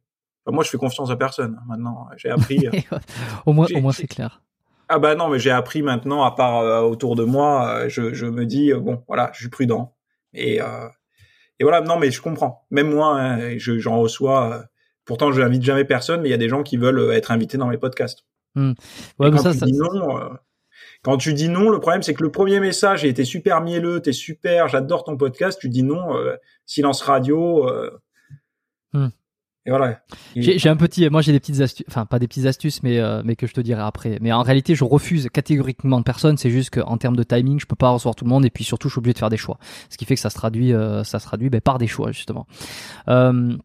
moi, 0.53 0.63
je 0.63 0.71
fais 0.71 0.79
confiance 0.79 1.11
à 1.11 1.17
personne 1.17 1.57
hein, 1.59 1.65
maintenant. 1.67 2.09
J'ai 2.17 2.31
appris. 2.31 2.67
Euh, 2.93 2.99
au 3.47 3.53
moins, 3.53 3.67
au 3.75 3.81
moins, 3.81 3.93
c'est 3.93 4.07
clair. 4.07 4.43
Ah 4.89 4.99
bah 4.99 5.15
non, 5.15 5.29
mais 5.29 5.39
j'ai 5.39 5.51
appris 5.51 5.83
maintenant, 5.83 6.23
à 6.23 6.31
part 6.31 6.61
euh, 6.61 6.81
autour 6.83 7.17
de 7.17 7.25
moi, 7.25 7.69
euh, 7.69 7.89
je, 7.89 8.15
je, 8.15 8.27
me 8.27 8.47
dis 8.47 8.73
bon, 8.73 9.03
voilà, 9.09 9.31
je 9.35 9.41
suis 9.41 9.49
prudent. 9.49 9.95
Et, 10.33 10.57
et 10.59 11.63
voilà, 11.65 11.81
non, 11.81 11.99
mais 11.99 12.11
je 12.11 12.21
comprends. 12.21 12.67
Même 12.71 12.93
moi, 12.93 13.19
hein, 13.19 13.57
j'en 13.59 13.99
reçois. 13.99 14.65
pourtant, 15.05 15.33
je 15.33 15.41
n'invite 15.41 15.63
jamais 15.63 15.85
personne, 15.85 16.21
mais 16.21 16.29
il 16.29 16.31
y 16.31 16.35
a 16.35 16.39
des 16.39 16.49
gens 16.49 16.63
qui 16.63 16.77
veulent 16.77 17.13
être 17.13 17.31
invités 17.31 17.59
dans 17.59 17.69
mes 17.69 17.79
podcasts. 17.79 18.27
Hmm. 18.55 18.73
Ouais, 19.19 19.31
quand 19.31 19.39
ça, 19.39 19.53
tu 19.53 19.65
dis 19.65 19.73
non, 19.73 20.37
quand 21.07 21.17
tu 21.17 21.33
dis 21.33 21.49
non, 21.49 21.71
le 21.71 21.81
problème 21.81 22.03
c'est 22.03 22.13
que 22.13 22.23
le 22.23 22.31
premier 22.31 22.61
message 22.61 23.05
a 23.05 23.07
été 23.07 23.25
super 23.25 23.63
mielleux, 23.63 24.01
t'es 24.01 24.13
super, 24.13 24.69
j'adore 24.69 25.05
ton 25.05 25.17
podcast. 25.17 25.59
Tu 25.59 25.71
dis 25.71 25.83
non, 25.83 26.05
silence 26.67 27.01
radio. 27.01 27.67
Hmm. 28.93 29.09
Et 29.67 29.71
voilà. 29.71 30.01
J'ai 30.37 30.69
un 30.69 30.77
petit, 30.77 31.11
moi 31.11 31.23
j'ai 31.23 31.33
des 31.33 31.41
petites 31.41 31.61
astuces, 31.61 31.87
enfin 31.89 32.07
pas 32.07 32.21
des 32.21 32.29
petites 32.29 32.47
astuces, 32.47 32.85
mais 32.85 33.01
euh, 33.01 33.23
mais 33.25 33.35
que 33.35 33.49
je 33.49 33.53
te 33.53 33.61
dirai 33.61 33.83
après. 33.83 34.19
Mais 34.21 34.33
en 34.33 34.43
réalité, 34.43 34.77
je 34.77 34.85
refuse 34.85 35.29
catégoriquement 35.33 35.99
de 35.99 36.05
personne. 36.05 36.37
C'est 36.37 36.51
juste 36.51 36.71
qu'en 36.71 36.97
termes 36.99 37.17
de 37.17 37.25
timing, 37.25 37.59
je 37.59 37.67
peux 37.67 37.75
pas 37.75 37.91
recevoir 37.91 38.15
tout 38.15 38.25
le 38.25 38.31
monde, 38.31 38.47
et 38.47 38.51
puis 38.51 38.63
surtout, 38.63 38.89
je 38.89 38.93
suis 38.93 39.01
obligé 39.01 39.15
de 39.15 39.19
faire 39.19 39.29
des 39.29 39.37
choix. 39.37 39.59
Ce 39.91 39.99
qui 39.99 40.05
fait 40.05 40.15
que 40.15 40.21
ça 40.21 40.31
se 40.31 40.37
traduit, 40.37 40.73
euh, 40.73 41.03
ça 41.03 41.19
se 41.19 41.27
traduit 41.27 41.51
ben, 41.51 41.61
par 41.61 41.79
des 41.79 41.89
choix 41.89 42.13
justement. 42.13 42.47
Euh, 43.09 43.57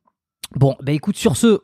bon, 0.55 0.75
ben 0.81 0.95
écoute, 0.95 1.17
sur 1.17 1.37
ce, 1.37 1.61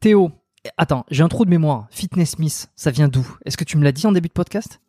Théo, 0.00 0.32
attends, 0.76 1.04
j'ai 1.10 1.22
un 1.22 1.28
trou 1.28 1.44
de 1.44 1.50
mémoire. 1.50 1.86
Fitness 1.90 2.38
Miss, 2.38 2.70
ça 2.76 2.90
vient 2.90 3.08
d'où? 3.08 3.26
Est-ce 3.44 3.56
que 3.56 3.64
tu 3.64 3.76
me 3.76 3.84
l'as 3.84 3.92
dit 3.92 4.06
en 4.06 4.12
début 4.12 4.28
de 4.28 4.32
podcast? 4.32 4.80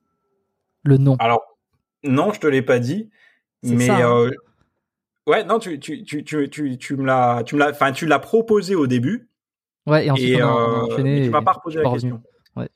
Le 0.83 0.97
nom. 0.97 1.15
Alors 1.19 1.41
non, 2.03 2.31
je 2.33 2.39
te 2.39 2.47
l'ai 2.47 2.61
pas 2.61 2.79
dit, 2.79 3.09
mais 3.63 3.87
ça, 3.87 4.07
hein. 4.07 4.29
Ouais, 5.27 5.43
non, 5.43 5.59
tu, 5.59 5.77
tu, 5.79 6.03
tu, 6.03 6.23
tu, 6.23 6.77
tu 6.77 6.95
me 6.95 7.05
l'as, 7.05 7.43
tu 7.43 7.55
me 7.55 7.59
l'as, 7.59 7.71
enfin, 7.71 7.91
tu 7.91 8.05
l'as 8.05 8.19
proposé 8.19 8.75
au 8.75 8.87
début. 8.87 9.29
Ouais, 9.85 10.05
et 10.05 10.11
ensuite, 10.11 10.41
on 10.41 10.47
a, 10.47 10.51
euh, 10.51 10.85
enchaîné. 10.85 11.23
tu 11.23 11.29
m'as 11.29 11.41
pas 11.41 11.51
reposé 11.51 11.81
la 11.81 11.91
question. 11.91 12.21
Ouais. 12.55 12.69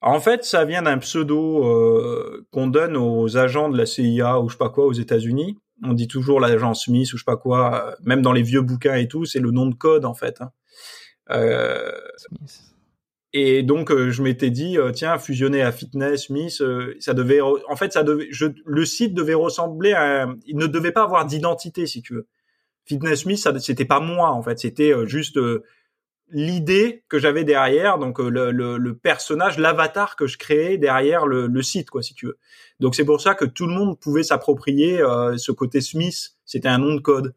En 0.00 0.20
fait, 0.20 0.44
ça 0.44 0.64
vient 0.64 0.82
d'un 0.82 0.98
pseudo 0.98 1.64
euh, 1.64 2.46
qu'on 2.52 2.68
donne 2.68 2.96
aux 2.96 3.36
agents 3.36 3.68
de 3.68 3.76
la 3.76 3.84
CIA 3.84 4.40
ou 4.40 4.48
je 4.48 4.54
sais 4.54 4.58
pas 4.58 4.68
quoi 4.70 4.86
aux 4.86 4.92
États-Unis. 4.92 5.58
On 5.82 5.92
dit 5.92 6.06
toujours 6.06 6.38
l'agent 6.38 6.72
Smith 6.72 7.12
ou 7.12 7.16
je 7.16 7.22
sais 7.22 7.26
pas 7.26 7.36
quoi, 7.36 7.88
euh, 7.88 7.94
même 8.04 8.22
dans 8.22 8.32
les 8.32 8.42
vieux 8.42 8.62
bouquins 8.62 8.94
et 8.94 9.08
tout, 9.08 9.24
c'est 9.24 9.40
le 9.40 9.50
nom 9.50 9.66
de 9.66 9.74
code 9.74 10.04
en 10.04 10.14
fait. 10.14 10.40
Hein. 10.40 10.52
Euh, 11.30 11.92
Smith. 12.16 12.76
Et 13.38 13.62
donc 13.62 13.90
euh, 13.90 14.10
je 14.10 14.22
m'étais 14.22 14.48
dit 14.48 14.78
euh, 14.78 14.92
tiens 14.92 15.18
fusionner 15.18 15.60
à 15.60 15.70
Fitness 15.70 16.30
euh, 16.62 16.96
ça 17.00 17.12
devait 17.12 17.42
en 17.42 17.76
fait 17.76 17.92
ça 17.92 18.02
devait 18.02 18.28
je, 18.30 18.46
le 18.64 18.84
site 18.86 19.12
devait 19.12 19.34
ressembler 19.34 19.92
à 19.92 20.26
il 20.46 20.56
ne 20.56 20.66
devait 20.66 20.90
pas 20.90 21.02
avoir 21.02 21.26
d'identité 21.26 21.86
si 21.86 22.00
tu 22.00 22.14
veux. 22.14 22.26
Fitness 22.86 23.26
ça 23.36 23.58
c'était 23.58 23.84
pas 23.84 24.00
moi 24.00 24.30
en 24.30 24.42
fait 24.42 24.58
c'était 24.58 24.94
juste 25.06 25.38
l'idée 26.30 27.04
que 27.10 27.18
j'avais 27.18 27.44
derrière 27.44 27.98
donc 27.98 28.20
le, 28.20 28.92
personnage 28.92 29.58
l'avatar 29.58 30.16
que 30.16 30.26
je 30.26 30.38
créais 30.38 30.78
derrière 30.78 31.26
le, 31.26 31.62
site 31.62 31.90
quoi 31.90 32.02
si 32.02 32.14
tu 32.14 32.28
veux. 32.28 32.38
Donc 32.80 32.94
c'est 32.94 33.04
pour 33.04 33.20
ça 33.20 33.34
que 33.34 33.44
tout 33.44 33.66
le 33.66 33.74
monde 33.74 34.00
pouvait 34.00 34.22
s'approprier 34.22 34.98
ce 35.36 35.52
côté 35.52 35.82
Smith 35.82 36.36
c'était 36.46 36.68
un 36.68 36.78
nom 36.78 36.94
de 36.94 37.00
code. 37.00 37.34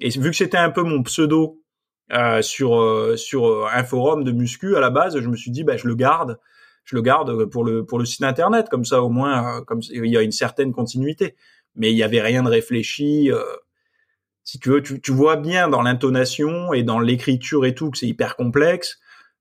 Et 0.00 0.08
vu 0.08 0.30
que 0.30 0.36
c'était 0.36 0.58
un 0.58 0.70
peu 0.70 0.82
mon 0.82 1.04
pseudo 1.04 1.62
euh, 2.12 2.42
sur 2.42 2.80
euh, 2.80 3.16
sur 3.16 3.46
euh, 3.46 3.66
un 3.72 3.84
forum 3.84 4.24
de 4.24 4.32
muscu 4.32 4.76
à 4.76 4.80
la 4.80 4.90
base, 4.90 5.18
je 5.18 5.28
me 5.28 5.36
suis 5.36 5.50
dit 5.50 5.64
bah 5.64 5.76
je 5.76 5.88
le 5.88 5.94
garde, 5.94 6.38
je 6.84 6.96
le 6.96 7.02
garde 7.02 7.46
pour 7.46 7.64
le 7.64 7.84
pour 7.84 7.98
le 7.98 8.04
site 8.04 8.22
internet 8.22 8.68
comme 8.68 8.84
ça 8.84 9.02
au 9.02 9.08
moins 9.08 9.62
comme 9.62 9.80
il 9.90 10.06
y 10.06 10.16
a 10.16 10.22
une 10.22 10.32
certaine 10.32 10.72
continuité. 10.72 11.36
Mais 11.74 11.92
il 11.92 11.96
y 11.96 12.02
avait 12.02 12.22
rien 12.22 12.42
de 12.42 12.48
réfléchi. 12.48 13.30
si 14.44 14.58
tu 14.58 14.70
veux, 14.70 14.82
tu, 14.82 15.00
tu 15.00 15.12
vois 15.12 15.36
bien 15.36 15.68
dans 15.68 15.82
l'intonation 15.82 16.72
et 16.72 16.82
dans 16.82 17.00
l'écriture 17.00 17.66
et 17.66 17.74
tout 17.74 17.90
que 17.90 17.98
c'est 17.98 18.06
hyper 18.06 18.36
complexe. 18.36 18.98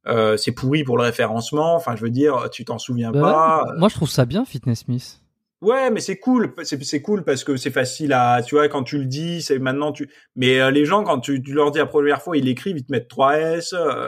Euh, 0.08 0.38
c'est 0.38 0.52
pourri 0.52 0.84
pour 0.84 0.98
le 0.98 1.04
référencement. 1.04 1.76
Enfin, 1.76 1.96
je 1.96 2.02
veux 2.02 2.10
dire, 2.10 2.50
tu 2.52 2.66
t'en 2.66 2.78
souviens 2.78 3.12
bah 3.12 3.22
pas. 3.22 3.66
Moi, 3.78 3.90
je 3.90 3.96
trouve 3.96 4.10
ça 4.10 4.26
bien, 4.26 4.46
Fitness 4.46 4.80
Smith. 4.80 5.22
Ouais, 5.66 5.90
mais 5.90 6.00
c'est 6.00 6.18
cool, 6.18 6.54
c'est 6.62 7.02
cool 7.02 7.24
parce 7.24 7.44
que 7.44 7.58
c'est 7.58 7.72
facile 7.72 8.14
à, 8.14 8.44
tu 8.44 8.54
vois, 8.54 8.68
quand 8.70 8.84
tu 8.84 9.00
le 9.00 9.06
dis, 9.06 9.42
c'est 9.42 9.58
maintenant 9.58 9.92
tu. 9.92 10.08
Mais 10.36 10.60
euh, 10.60 10.70
les 10.70 10.86
gens, 10.86 11.04
quand 11.04 11.20
tu, 11.20 11.42
leur 11.48 11.72
dis 11.72 11.80
la 11.80 11.88
première 11.88 12.22
fois, 12.22 12.38
ils 12.38 12.48
écrivent, 12.48 12.78
ils 12.78 12.86
te 12.86 12.92
mettent 12.92 13.08
3 13.08 13.40
S, 13.40 13.74
euh, 13.74 14.08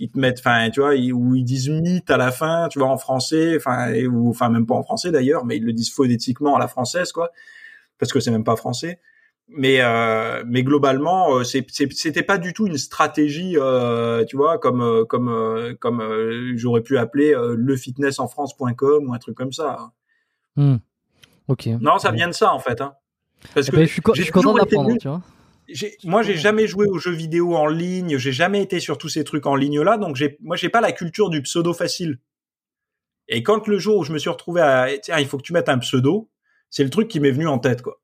ils 0.00 0.10
te 0.10 0.18
mettent, 0.18 0.40
enfin, 0.40 0.68
tu 0.68 0.80
vois, 0.80 0.94
ou 0.96 1.36
ils 1.36 1.44
disent 1.44 1.68
mythe 1.68 2.10
à 2.10 2.16
la 2.16 2.32
fin, 2.32 2.66
tu 2.68 2.80
vois, 2.80 2.88
en 2.88 2.98
français, 2.98 3.54
enfin, 3.56 3.94
ou 4.06 4.30
enfin 4.30 4.48
même 4.48 4.66
pas 4.66 4.74
en 4.74 4.82
français 4.82 5.12
d'ailleurs, 5.12 5.44
mais 5.44 5.58
ils 5.58 5.64
le 5.64 5.72
disent 5.72 5.92
phonétiquement 5.92 6.56
à 6.56 6.58
la 6.58 6.66
française, 6.66 7.12
quoi, 7.12 7.30
parce 8.00 8.12
que 8.12 8.18
c'est 8.18 8.32
même 8.32 8.42
pas 8.42 8.56
français. 8.56 9.00
Mais 9.48 9.80
euh, 9.82 10.42
mais 10.44 10.64
globalement, 10.64 11.44
c'était 11.44 12.24
pas 12.24 12.38
du 12.38 12.52
tout 12.52 12.66
une 12.66 12.78
stratégie, 12.78 13.56
tu 14.28 14.36
vois, 14.36 14.58
comme 14.58 15.06
comme 15.08 15.76
comme 15.78 16.02
j'aurais 16.56 16.82
pu 16.82 16.98
appeler 16.98 17.32
lefitnessenfrance.com 17.56 19.08
ou 19.08 19.14
un 19.14 19.18
truc 19.18 19.36
comme 19.36 19.52
ça. 19.52 19.92
Hmm. 20.56 20.78
Ok. 21.48 21.66
Non, 21.80 21.98
ça 21.98 22.10
vient 22.10 22.28
de 22.28 22.32
ça 22.32 22.52
en 22.52 22.58
fait. 22.58 22.80
Hein. 22.80 22.94
Parce 23.54 23.68
eh 23.68 23.70
que 23.70 23.76
ben, 23.76 23.86
je 23.86 23.92
suis, 23.92 24.02
je 24.14 24.22
suis 24.22 24.32
content 24.32 24.54
d'apprendre, 24.54 24.96
tu 24.98 25.08
vois. 25.08 25.22
Moi, 26.04 26.22
j'ai 26.22 26.36
jamais 26.36 26.66
joué 26.66 26.86
aux 26.86 26.98
jeux 26.98 27.12
vidéo 27.12 27.56
en 27.56 27.66
ligne. 27.66 28.18
J'ai 28.18 28.32
jamais 28.32 28.62
été 28.62 28.78
sur 28.78 28.98
tous 28.98 29.08
ces 29.08 29.24
trucs 29.24 29.46
en 29.46 29.56
ligne 29.56 29.80
là, 29.80 29.98
donc 29.98 30.22
moi, 30.40 30.56
j'ai 30.56 30.68
pas 30.68 30.80
la 30.80 30.92
culture 30.92 31.30
du 31.30 31.42
pseudo 31.42 31.72
facile. 31.72 32.20
Et 33.28 33.42
quand 33.42 33.66
le 33.66 33.78
jour 33.78 33.98
où 33.98 34.04
je 34.04 34.12
me 34.12 34.18
suis 34.18 34.30
retrouvé 34.30 34.60
à, 34.60 34.88
tiens, 35.02 35.18
il 35.18 35.26
faut 35.26 35.36
que 35.36 35.42
tu 35.42 35.52
mettes 35.52 35.68
un 35.68 35.78
pseudo, 35.78 36.30
c'est 36.70 36.84
le 36.84 36.90
truc 36.90 37.08
qui 37.08 37.18
m'est 37.18 37.32
venu 37.32 37.48
en 37.48 37.58
tête, 37.58 37.82
quoi. 37.82 38.00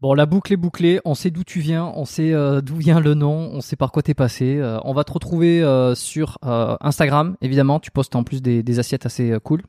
Bon, 0.00 0.14
la 0.14 0.26
boucle 0.26 0.52
est 0.52 0.56
bouclée. 0.56 1.00
On 1.04 1.14
sait 1.14 1.30
d'où 1.30 1.42
tu 1.42 1.58
viens, 1.58 1.92
on 1.96 2.04
sait 2.04 2.32
euh, 2.32 2.60
d'où 2.60 2.76
vient 2.76 3.00
le 3.00 3.14
nom, 3.14 3.50
on 3.52 3.60
sait 3.60 3.74
par 3.74 3.90
quoi 3.90 4.00
t'es 4.00 4.14
passé. 4.14 4.56
Euh, 4.56 4.78
on 4.84 4.94
va 4.94 5.02
te 5.02 5.12
retrouver 5.12 5.60
euh, 5.60 5.96
sur 5.96 6.38
Instagram, 6.42 7.36
évidemment. 7.40 7.80
Tu 7.80 7.90
postes 7.90 8.14
en 8.14 8.22
plus 8.22 8.40
des, 8.40 8.62
des 8.62 8.78
assiettes 8.78 9.06
assez 9.06 9.36
cool. 9.42 9.62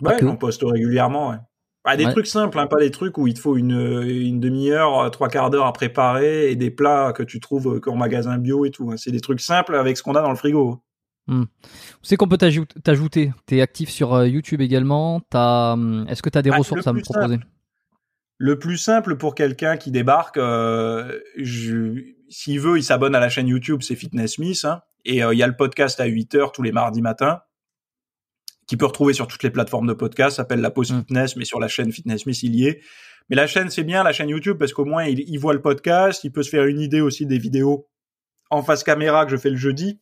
Ouais, 0.00 0.22
on 0.24 0.36
poste 0.36 0.62
régulièrement. 0.64 1.30
Ouais. 1.30 1.36
Pas 1.82 1.96
des 1.96 2.04
trucs 2.04 2.28
simples, 2.28 2.58
hein, 2.60 2.68
pas 2.68 2.78
des 2.78 2.92
trucs 2.92 3.18
où 3.18 3.26
il 3.26 3.34
te 3.34 3.40
faut 3.40 3.56
une, 3.56 4.02
une 4.06 4.38
demi-heure, 4.38 5.10
trois 5.10 5.28
quarts 5.28 5.50
d'heure 5.50 5.66
à 5.66 5.72
préparer 5.72 6.50
et 6.50 6.56
des 6.56 6.70
plats 6.70 7.12
que 7.12 7.24
tu 7.24 7.40
trouves 7.40 7.80
en 7.84 7.96
magasin 7.96 8.38
bio 8.38 8.64
et 8.64 8.70
tout. 8.70 8.90
Hein. 8.92 8.96
C'est 8.96 9.10
des 9.10 9.20
trucs 9.20 9.40
simples 9.40 9.74
avec 9.74 9.96
ce 9.96 10.02
qu'on 10.04 10.14
a 10.14 10.22
dans 10.22 10.30
le 10.30 10.36
frigo. 10.36 10.80
Hmm. 11.28 11.44
C'est 12.02 12.16
qu'on 12.16 12.28
peut 12.28 12.38
t'ajouter. 12.38 13.32
Tu 13.46 13.56
es 13.56 13.60
actif 13.60 13.90
sur 13.90 14.14
euh, 14.14 14.28
YouTube 14.28 14.60
également? 14.60 15.22
Hum, 15.34 16.06
est-ce 16.08 16.22
que 16.22 16.30
tu 16.30 16.38
as 16.38 16.42
des 16.42 16.50
ah, 16.50 16.58
ressources 16.58 16.86
à 16.86 16.92
me 16.92 17.00
proposer? 17.00 17.38
Le 18.38 18.58
plus 18.58 18.76
simple 18.76 19.16
pour 19.16 19.34
quelqu'un 19.34 19.76
qui 19.76 19.92
débarque, 19.92 20.36
euh, 20.36 21.20
s'il 21.44 22.60
veut, 22.60 22.78
il 22.78 22.82
s'abonne 22.82 23.14
à 23.14 23.20
la 23.20 23.28
chaîne 23.28 23.46
YouTube, 23.46 23.82
c'est 23.82 23.94
Fitness 23.94 24.34
Smith. 24.34 24.64
Hein, 24.64 24.82
et 25.04 25.22
euh, 25.22 25.32
il 25.32 25.38
y 25.38 25.42
a 25.44 25.46
le 25.46 25.56
podcast 25.56 26.00
à 26.00 26.06
8 26.06 26.34
heures 26.34 26.52
tous 26.52 26.62
les 26.62 26.72
mardis 26.72 27.02
matins, 27.02 27.42
qui 28.72 28.78
peut 28.78 28.86
retrouver 28.86 29.12
sur 29.12 29.26
toutes 29.26 29.42
les 29.42 29.50
plateformes 29.50 29.86
de 29.86 29.92
podcast, 29.92 30.36
s'appelle 30.36 30.62
La 30.62 30.70
Pause 30.70 30.92
mmh. 30.92 30.98
Fitness, 31.00 31.36
mais 31.36 31.44
sur 31.44 31.60
la 31.60 31.68
chaîne 31.68 31.92
Fitness 31.92 32.22
Smith, 32.22 32.42
il 32.42 32.54
y 32.54 32.68
est. 32.68 32.80
Mais 33.28 33.36
la 33.36 33.46
chaîne, 33.46 33.68
c'est 33.68 33.84
bien, 33.84 34.02
la 34.02 34.14
chaîne 34.14 34.30
YouTube, 34.30 34.56
parce 34.56 34.72
qu'au 34.72 34.86
moins, 34.86 35.04
il, 35.04 35.20
il, 35.28 35.36
voit 35.36 35.52
le 35.52 35.60
podcast, 35.60 36.24
il 36.24 36.32
peut 36.32 36.42
se 36.42 36.48
faire 36.48 36.64
une 36.64 36.80
idée 36.80 37.02
aussi 37.02 37.26
des 37.26 37.36
vidéos 37.36 37.86
en 38.48 38.62
face 38.62 38.82
caméra 38.82 39.26
que 39.26 39.30
je 39.30 39.36
fais 39.36 39.50
le 39.50 39.58
jeudi, 39.58 40.00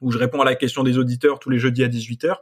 où 0.00 0.10
je 0.10 0.18
réponds 0.18 0.40
à 0.40 0.44
la 0.44 0.56
question 0.56 0.82
des 0.82 0.98
auditeurs 0.98 1.38
tous 1.38 1.50
les 1.50 1.60
jeudis 1.60 1.84
à 1.84 1.88
18h. 1.88 2.34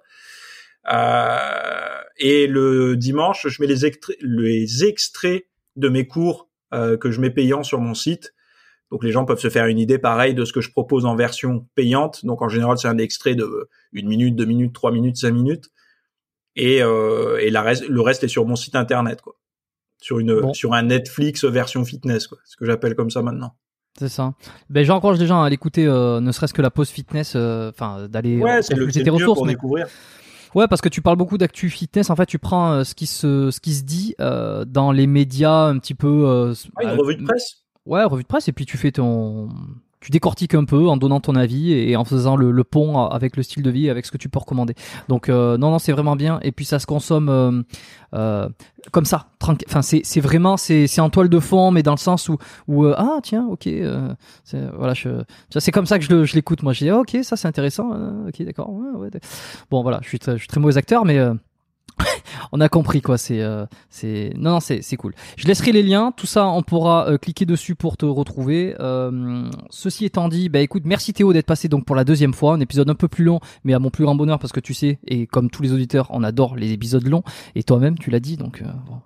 Euh, 0.91 2.01
et 2.17 2.47
le 2.47 2.97
dimanche, 2.97 3.47
je 3.47 3.61
mets 3.61 3.69
les, 3.69 3.91
les 4.23 4.85
extraits 4.87 5.45
de 5.77 5.91
mes 5.91 6.07
cours 6.07 6.49
euh, 6.73 6.97
que 6.97 7.11
je 7.11 7.21
mets 7.21 7.29
payants 7.29 7.63
sur 7.63 7.79
mon 7.79 7.93
site. 7.93 8.33
Donc 8.93 9.03
les 9.03 9.11
gens 9.11 9.25
peuvent 9.25 9.41
se 9.41 9.49
faire 9.49 9.67
une 9.67 9.79
idée 9.79 9.99
pareil 9.99 10.35
de 10.35 10.45
ce 10.45 10.53
que 10.53 10.61
je 10.61 10.71
propose 10.71 11.07
en 11.07 11.17
version 11.17 11.67
payante. 11.75 12.27
Donc 12.27 12.43
en 12.43 12.51
général, 12.51 12.77
c'est 12.77 12.89
un 12.89 12.99
extrait 12.99 13.35
de 13.35 13.71
une 13.93 14.07
minute, 14.07 14.37
deux 14.37 14.45
minutes, 14.45 14.75
trois 14.75 14.93
minutes, 14.93 15.17
cinq 15.17 15.33
minutes. 15.33 15.71
Et, 16.57 16.83
euh, 16.83 17.39
et 17.41 17.49
la 17.49 17.63
reste, 17.63 17.89
le 17.89 18.01
reste 18.03 18.23
est 18.23 18.29
sur 18.29 18.45
mon 18.45 18.55
site 18.55 18.77
internet, 18.77 19.23
quoi. 19.23 19.35
Sur 19.99 20.19
une, 20.19 20.53
sur 20.53 20.75
un 20.75 20.83
Netflix 20.83 21.45
version 21.47 21.85
fitness, 21.87 22.27
quoi. 22.27 22.37
Ce 22.45 22.57
que 22.59 22.67
j'appelle 22.67 22.95
comme 22.95 23.11
ça 23.11 23.23
maintenant. 23.23 23.55
C'est 23.99 24.11
ça. 24.11 24.35
Ben 24.69 24.85
j'encourage 24.85 25.19
les 25.19 25.27
gens 25.27 25.43
à 25.43 25.49
l'écouter, 25.49 25.87
euh, 25.87 26.21
ne 26.21 26.31
serait-ce 26.31 26.53
que 26.53 26.61
la 26.61 26.71
pause 26.71 26.91
fitness, 26.91 27.33
euh, 27.35 27.71
enfin 27.71 28.09
d'aller. 28.09 28.39
Ouais, 28.39 28.61
c'est 28.61 28.75
le, 28.75 28.87
le 28.87 29.11
ressources, 29.11 29.39
pour 29.39 29.47
découvrir. 29.47 29.87
Ouais, 30.55 30.69
parce 30.69 30.83
que 30.83 30.91
tu 30.91 31.01
parles 31.01 31.17
beaucoup 31.17 31.39
d'actu 31.39 31.71
fitness. 31.71 32.11
En 32.11 32.17
fait, 32.17 32.27
tu 32.27 32.39
prends 32.39 32.73
euh, 32.73 32.85
ce 32.85 32.95
qui 32.95 33.07
se 33.07 33.51
ce 33.51 33.61
qui 33.61 33.73
se 33.73 33.85
dit 33.85 34.15
euh, 34.21 34.67
dans 34.67 34.93
les 34.93 35.07
médias 35.07 35.65
un 35.65 35.79
petit 35.79 35.95
peu. 35.95 36.27
Euh, 36.27 36.55
une 36.83 36.91
revue 36.91 37.17
de 37.17 37.25
presse. 37.25 37.62
Ouais, 37.87 38.05
revue 38.05 38.23
de 38.23 38.29
presse, 38.29 38.49
et 38.49 38.53
puis 38.53 38.67
tu 38.67 38.77
fais 38.77 38.93
ton 38.93 39.49
tu 40.03 40.11
décortiques 40.11 40.55
un 40.55 40.65
peu 40.65 40.89
en 40.89 40.97
donnant 40.97 41.21
ton 41.21 41.37
avis 41.37 41.73
et 41.73 41.97
en 41.97 42.05
faisant 42.05 42.37
le, 42.37 42.65
pont 42.65 42.99
avec 42.99 43.37
le 43.37 43.43
style 43.43 43.63
de 43.63 43.71
vie, 43.71 43.89
avec 43.89 44.05
ce 44.05 44.11
que 44.11 44.19
tu 44.19 44.29
peux 44.29 44.41
recommander. 44.41 44.75
Donc 45.09 45.29
euh, 45.29 45.57
non, 45.57 45.71
non, 45.71 45.79
c'est 45.79 45.93
vraiment 45.93 46.17
bien. 46.17 46.41
Et 46.43 46.51
puis 46.53 46.65
ça 46.65 46.79
se 46.79 46.87
consomme 46.87 47.29
euh, 47.29 47.63
euh, 48.15 48.49
comme 48.91 49.05
ça. 49.05 49.29
Enfin, 49.41 49.81
c'est 49.83 50.21
vraiment 50.21 50.57
c'est 50.57 51.01
en 51.01 51.09
toile 51.09 51.29
de 51.29 51.39
fond, 51.39 51.71
mais 51.71 51.83
dans 51.83 51.93
le 51.93 51.99
sens 51.99 52.29
où 52.29 52.37
où 52.67 52.87
ah 52.87 53.21
tiens, 53.23 53.47
ok, 53.47 53.69
c'est 54.45 54.67
voilà, 54.77 54.95
c'est 55.51 55.73
comme 55.73 55.87
ça 55.87 55.99
que 55.99 56.25
je 56.25 56.35
l'écoute. 56.35 56.63
Moi, 56.63 56.73
je 56.73 56.81
dis 56.81 56.91
ah, 56.91 56.99
ok, 56.99 57.19
ça 57.23 57.37
c'est 57.37 57.49
intéressant. 57.49 57.91
ok, 58.27 58.43
d'accord. 58.43 58.71
Bon 59.71 59.83
voilà, 59.83 60.01
je 60.03 60.09
suis 60.09 60.19
je 60.25 60.37
suis 60.37 60.49
très 60.49 60.61
mauvais 60.61 60.79
acteur, 60.79 61.05
mais 61.05 61.19
on 62.53 62.61
a 62.61 62.69
compris 62.69 63.01
quoi. 63.01 63.19
C'est, 63.19 63.41
euh, 63.41 63.67
c'est, 63.91 64.33
non, 64.37 64.51
non, 64.51 64.61
c'est, 64.61 64.83
c'est 64.83 64.97
cool. 64.97 65.15
Je 65.37 65.47
laisserai 65.47 65.73
les 65.73 65.83
liens. 65.83 66.13
Tout 66.17 66.27
ça, 66.27 66.47
on 66.47 66.63
pourra 66.63 67.09
euh, 67.09 67.19
cliquer 67.19 67.47
dessus 67.47 67.75
pour 67.75 67.97
te 67.97 68.07
retrouver. 68.07 68.75
Euh, 68.81 69.49
ceci 69.71 70.05
étant 70.05 70.29
dit, 70.29 70.49
bah 70.49 70.61
écoute, 70.61 70.83
merci 70.85 71.13
Théo 71.13 71.33
d'être 71.33 71.47
passé 71.47 71.69
donc 71.69 71.85
pour 71.85 71.97
la 71.97 72.05
deuxième 72.05 72.35
fois, 72.35 72.55
un 72.55 72.61
épisode 72.61 72.89
un 72.91 72.95
peu 72.95 73.09
plus 73.09 73.25
long, 73.25 73.41
mais 73.65 73.75
à 73.75 73.79
mon 73.79 73.91
plus 73.91 74.05
grand 74.05 74.15
bonheur 74.15 74.39
parce 74.39 74.53
que 74.53 74.61
tu 74.61 74.75
sais, 74.75 74.99
et 75.07 75.27
comme 75.27 75.51
tous 75.51 75.63
les 75.63 75.73
auditeurs, 75.73 76.09
on 76.11 76.23
adore 76.23 76.57
les 76.57 76.73
épisodes 76.73 77.07
longs. 77.07 77.23
Et 77.55 77.63
toi-même, 77.63 77.99
tu 77.99 78.11
l'as 78.11 78.21
dit, 78.21 78.37
donc. 78.37 78.63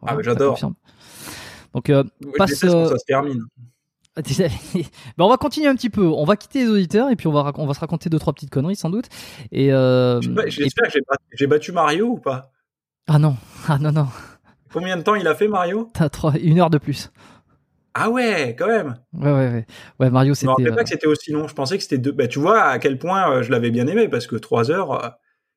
ah, 0.06 0.16
j'adore. 0.20 0.58
Donc, 1.74 1.92
passe. 2.38 2.54
ça 2.54 2.98
se 2.98 3.04
termine. 3.06 3.42
ben 4.18 5.24
on 5.26 5.28
va 5.28 5.36
continuer 5.36 5.68
un 5.68 5.74
petit 5.74 5.90
peu. 5.90 6.06
On 6.06 6.24
va 6.24 6.36
quitter 6.36 6.60
les 6.60 6.70
auditeurs 6.70 7.10
et 7.10 7.16
puis 7.16 7.26
on 7.26 7.32
va, 7.32 7.52
on 7.56 7.66
va 7.66 7.74
se 7.74 7.80
raconter 7.80 8.08
deux 8.08 8.18
trois 8.18 8.32
petites 8.32 8.48
conneries 8.48 8.74
sans 8.74 8.88
doute. 8.88 9.10
Et 9.52 9.66
j'espère 10.46 10.90
que 10.90 10.98
j'ai 11.34 11.46
battu 11.46 11.72
Mario 11.72 12.06
ou 12.06 12.16
pas? 12.16 12.50
Ah 13.06 13.18
non, 13.18 13.36
ah 13.68 13.78
non, 13.78 13.92
non. 13.92 14.08
Combien 14.72 14.96
de 14.96 15.02
temps 15.02 15.14
il 15.14 15.26
a 15.26 15.34
fait 15.34 15.48
Mario? 15.48 15.88
T'as 15.94 16.08
trois, 16.08 16.36
une 16.38 16.58
heure 16.58 16.70
de 16.70 16.78
plus. 16.78 17.10
Ah 17.98 18.10
ouais, 18.10 18.54
quand 18.58 18.66
même. 18.66 18.98
Ouais, 19.14 19.32
ouais, 19.32 19.48
ouais. 19.48 19.66
Ouais, 19.98 20.10
Mario, 20.10 20.34
c'était. 20.34 20.52
Je 20.58 20.64
ne 20.64 20.74
pas 20.74 20.82
que 20.82 20.90
c'était 20.90 21.06
aussi 21.06 21.32
long. 21.32 21.48
Je 21.48 21.54
pensais 21.54 21.78
que 21.78 21.82
c'était 21.82 21.96
deux. 21.96 22.12
Bah, 22.12 22.26
tu 22.26 22.38
vois 22.38 22.60
à 22.62 22.78
quel 22.78 22.98
point 22.98 23.30
euh, 23.30 23.42
je 23.42 23.50
l'avais 23.50 23.70
bien 23.70 23.86
aimé 23.86 24.06
parce 24.08 24.26
que 24.26 24.36
3 24.36 24.70
heures, 24.70 25.02
euh, 25.02 25.08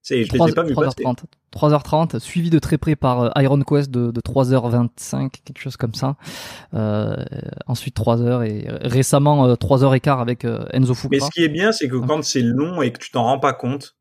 c'est, 0.01 0.23
je 0.23 0.29
3, 0.29 0.45
les 0.45 0.51
ai 0.53 0.55
pas 0.55 0.63
vu 0.63 0.73
3h30. 0.73 1.23
3h30, 1.53 2.19
suivi 2.19 2.49
de 2.49 2.57
très 2.59 2.77
près 2.77 2.95
par 2.95 3.23
euh, 3.23 3.41
Iron 3.41 3.59
Quest 3.59 3.91
de, 3.91 4.11
de 4.11 4.21
3h25, 4.21 5.31
quelque 5.43 5.59
chose 5.59 5.75
comme 5.75 5.95
ça. 5.95 6.15
Euh, 6.73 7.17
ensuite 7.67 7.97
3h 7.97 8.47
et 8.47 8.69
récemment 8.87 9.53
3h15 9.55 10.21
avec 10.21 10.45
Enzo 10.71 10.93
Fukura. 10.93 11.09
Mais 11.11 11.19
ce 11.19 11.31
qui 11.31 11.43
est 11.43 11.49
bien, 11.49 11.73
c'est 11.73 11.89
que 11.89 11.97
quand 11.97 12.23
c'est 12.23 12.41
long 12.41 12.81
et 12.81 12.93
que 12.93 12.99
tu 12.99 13.11
t'en 13.11 13.23
rends 13.23 13.39
pas 13.39 13.51
compte, 13.51 13.97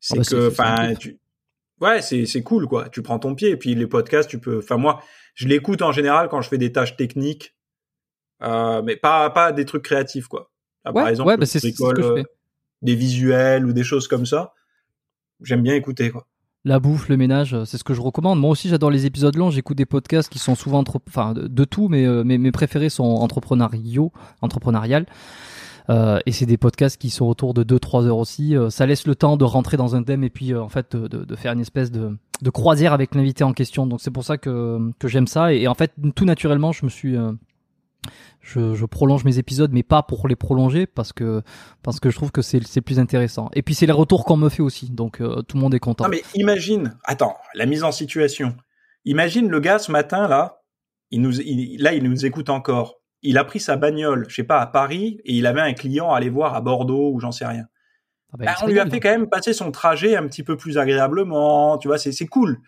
c'est 0.00 0.14
ah 0.14 0.22
bah 0.22 0.24
que, 0.24 0.48
enfin, 0.48 0.94
tu 0.94 1.18
ouais, 1.80 2.02
c'est 2.02 2.26
c'est 2.26 2.42
cool 2.42 2.66
quoi. 2.66 2.88
Tu 2.88 3.02
prends 3.02 3.18
ton 3.18 3.34
pied 3.34 3.50
et 3.50 3.56
puis 3.56 3.74
les 3.74 3.86
podcasts, 3.86 4.28
tu 4.28 4.38
peux. 4.38 4.58
Enfin 4.58 4.76
moi, 4.76 5.02
je 5.34 5.48
l'écoute 5.48 5.82
en 5.82 5.92
général 5.92 6.28
quand 6.28 6.40
je 6.42 6.48
fais 6.48 6.58
des 6.58 6.72
tâches 6.72 6.96
techniques, 6.96 7.56
euh, 8.42 8.82
mais 8.82 8.96
pas 8.96 9.30
pas 9.30 9.52
des 9.52 9.64
trucs 9.64 9.82
créatifs 9.82 10.28
quoi. 10.28 10.50
par 10.84 11.08
exemple, 11.08 11.28
ouais, 11.28 11.36
bah 11.36 11.46
c'est 11.46 11.60
ce 11.60 11.68
que 11.68 12.02
je 12.02 12.14
fais. 12.14 12.24
des 12.82 12.94
visuels 12.94 13.66
ou 13.66 13.72
des 13.72 13.84
choses 13.84 14.08
comme 14.08 14.26
ça. 14.26 14.54
J'aime 15.42 15.62
bien 15.62 15.74
écouter 15.74 16.10
quoi. 16.10 16.26
La 16.66 16.80
bouffe, 16.80 17.08
le 17.08 17.16
ménage, 17.16 17.54
euh, 17.54 17.64
c'est 17.64 17.78
ce 17.78 17.84
que 17.84 17.94
je 17.94 18.00
recommande. 18.00 18.40
Moi 18.40 18.50
aussi, 18.50 18.68
j'adore 18.68 18.90
les 18.90 19.06
épisodes 19.06 19.36
longs. 19.36 19.50
J'écoute 19.50 19.76
des 19.76 19.86
podcasts 19.86 20.28
qui 20.28 20.40
sont 20.40 20.56
souvent, 20.56 20.82
enfin, 21.06 21.32
de, 21.32 21.64
tout, 21.64 21.86
mais 21.86 22.04
euh, 22.04 22.24
mes, 22.24 22.38
mes 22.38 22.50
préférés 22.50 22.88
sont 22.88 23.04
entrepreneuriaux, 23.04 24.10
entrepreneurial. 24.42 25.06
Euh, 25.88 26.18
et 26.26 26.32
c'est 26.32 26.46
des 26.46 26.56
podcasts 26.56 27.00
qui 27.00 27.10
sont 27.10 27.26
autour 27.26 27.54
de 27.54 27.62
2-3 27.62 28.06
heures 28.06 28.18
aussi. 28.18 28.56
Euh, 28.56 28.70
ça 28.70 28.86
laisse 28.86 29.06
le 29.06 29.14
temps 29.14 29.36
de 29.36 29.44
rentrer 29.44 29.76
dans 29.76 29.94
un 29.94 30.02
thème 30.02 30.24
et 30.24 30.30
puis 30.30 30.52
euh, 30.52 30.62
en 30.62 30.68
fait 30.68 30.96
de, 30.96 31.24
de, 31.24 31.36
faire 31.36 31.52
une 31.52 31.60
espèce 31.60 31.90
de, 31.90 32.16
de 32.42 32.50
croisière 32.50 32.92
avec 32.92 33.14
l'invité 33.14 33.44
en 33.44 33.52
question. 33.52 33.86
Donc 33.86 34.00
c'est 34.00 34.10
pour 34.10 34.24
ça 34.24 34.36
que, 34.38 34.78
que 34.98 35.08
j'aime 35.08 35.26
ça. 35.26 35.52
Et, 35.52 35.68
en 35.68 35.74
fait, 35.74 35.92
tout 36.14 36.24
naturellement, 36.24 36.72
je 36.72 36.84
me 36.84 36.90
suis 36.90 37.16
je, 38.40 38.74
je, 38.74 38.86
prolonge 38.86 39.24
mes 39.24 39.38
épisodes, 39.38 39.72
mais 39.72 39.82
pas 39.82 40.02
pour 40.02 40.28
les 40.28 40.36
prolonger 40.36 40.86
parce 40.86 41.12
que 41.12 41.42
parce 41.82 41.98
que 41.98 42.10
je 42.10 42.16
trouve 42.16 42.30
que 42.30 42.42
c'est 42.42 42.80
plus 42.80 43.00
intéressant. 43.00 43.50
Et 43.54 43.62
puis 43.62 43.74
c'est 43.74 43.86
les 43.86 43.92
retours 43.92 44.24
qu'on 44.24 44.36
me 44.36 44.48
fait 44.48 44.62
aussi, 44.62 44.90
donc 44.90 45.18
tout 45.18 45.56
le 45.56 45.60
monde 45.60 45.74
est 45.74 45.80
content. 45.80 46.04
Non 46.04 46.10
mais 46.10 46.22
imagine, 46.34 46.96
attends, 47.04 47.36
la 47.54 47.66
mise 47.66 47.82
en 47.82 47.92
situation. 47.92 48.56
Imagine 49.04 49.48
le 49.48 49.60
gars 49.60 49.78
ce 49.78 49.90
matin 49.90 50.28
là, 50.28 50.62
il 51.10 51.20
nous 51.20 51.40
il, 51.40 51.82
là 51.82 51.94
il 51.94 52.04
nous 52.04 52.26
écoute 52.26 52.48
encore 52.48 53.00
il 53.22 53.38
a 53.38 53.44
pris 53.44 53.60
sa 53.60 53.76
bagnole, 53.76 54.26
je 54.28 54.34
sais 54.34 54.44
pas, 54.44 54.60
à 54.60 54.66
Paris, 54.66 55.20
et 55.24 55.34
il 55.34 55.46
avait 55.46 55.60
un 55.60 55.72
client 55.72 56.12
à 56.12 56.18
aller 56.18 56.30
voir 56.30 56.54
à 56.54 56.60
Bordeaux 56.60 57.10
ou 57.12 57.20
j'en 57.20 57.32
sais 57.32 57.46
rien. 57.46 57.66
Ah 58.32 58.36
bah, 58.38 58.44
bah, 58.46 58.54
on 58.62 58.66
lui 58.66 58.80
a 58.80 58.88
fait 58.88 59.00
quand 59.00 59.10
même 59.10 59.28
passer 59.28 59.52
son 59.52 59.70
trajet 59.70 60.16
un 60.16 60.26
petit 60.26 60.42
peu 60.42 60.56
plus 60.56 60.78
agréablement, 60.78 61.78
tu 61.78 61.88
vois, 61.88 61.98
c'est 61.98 62.26
cool. 62.26 62.60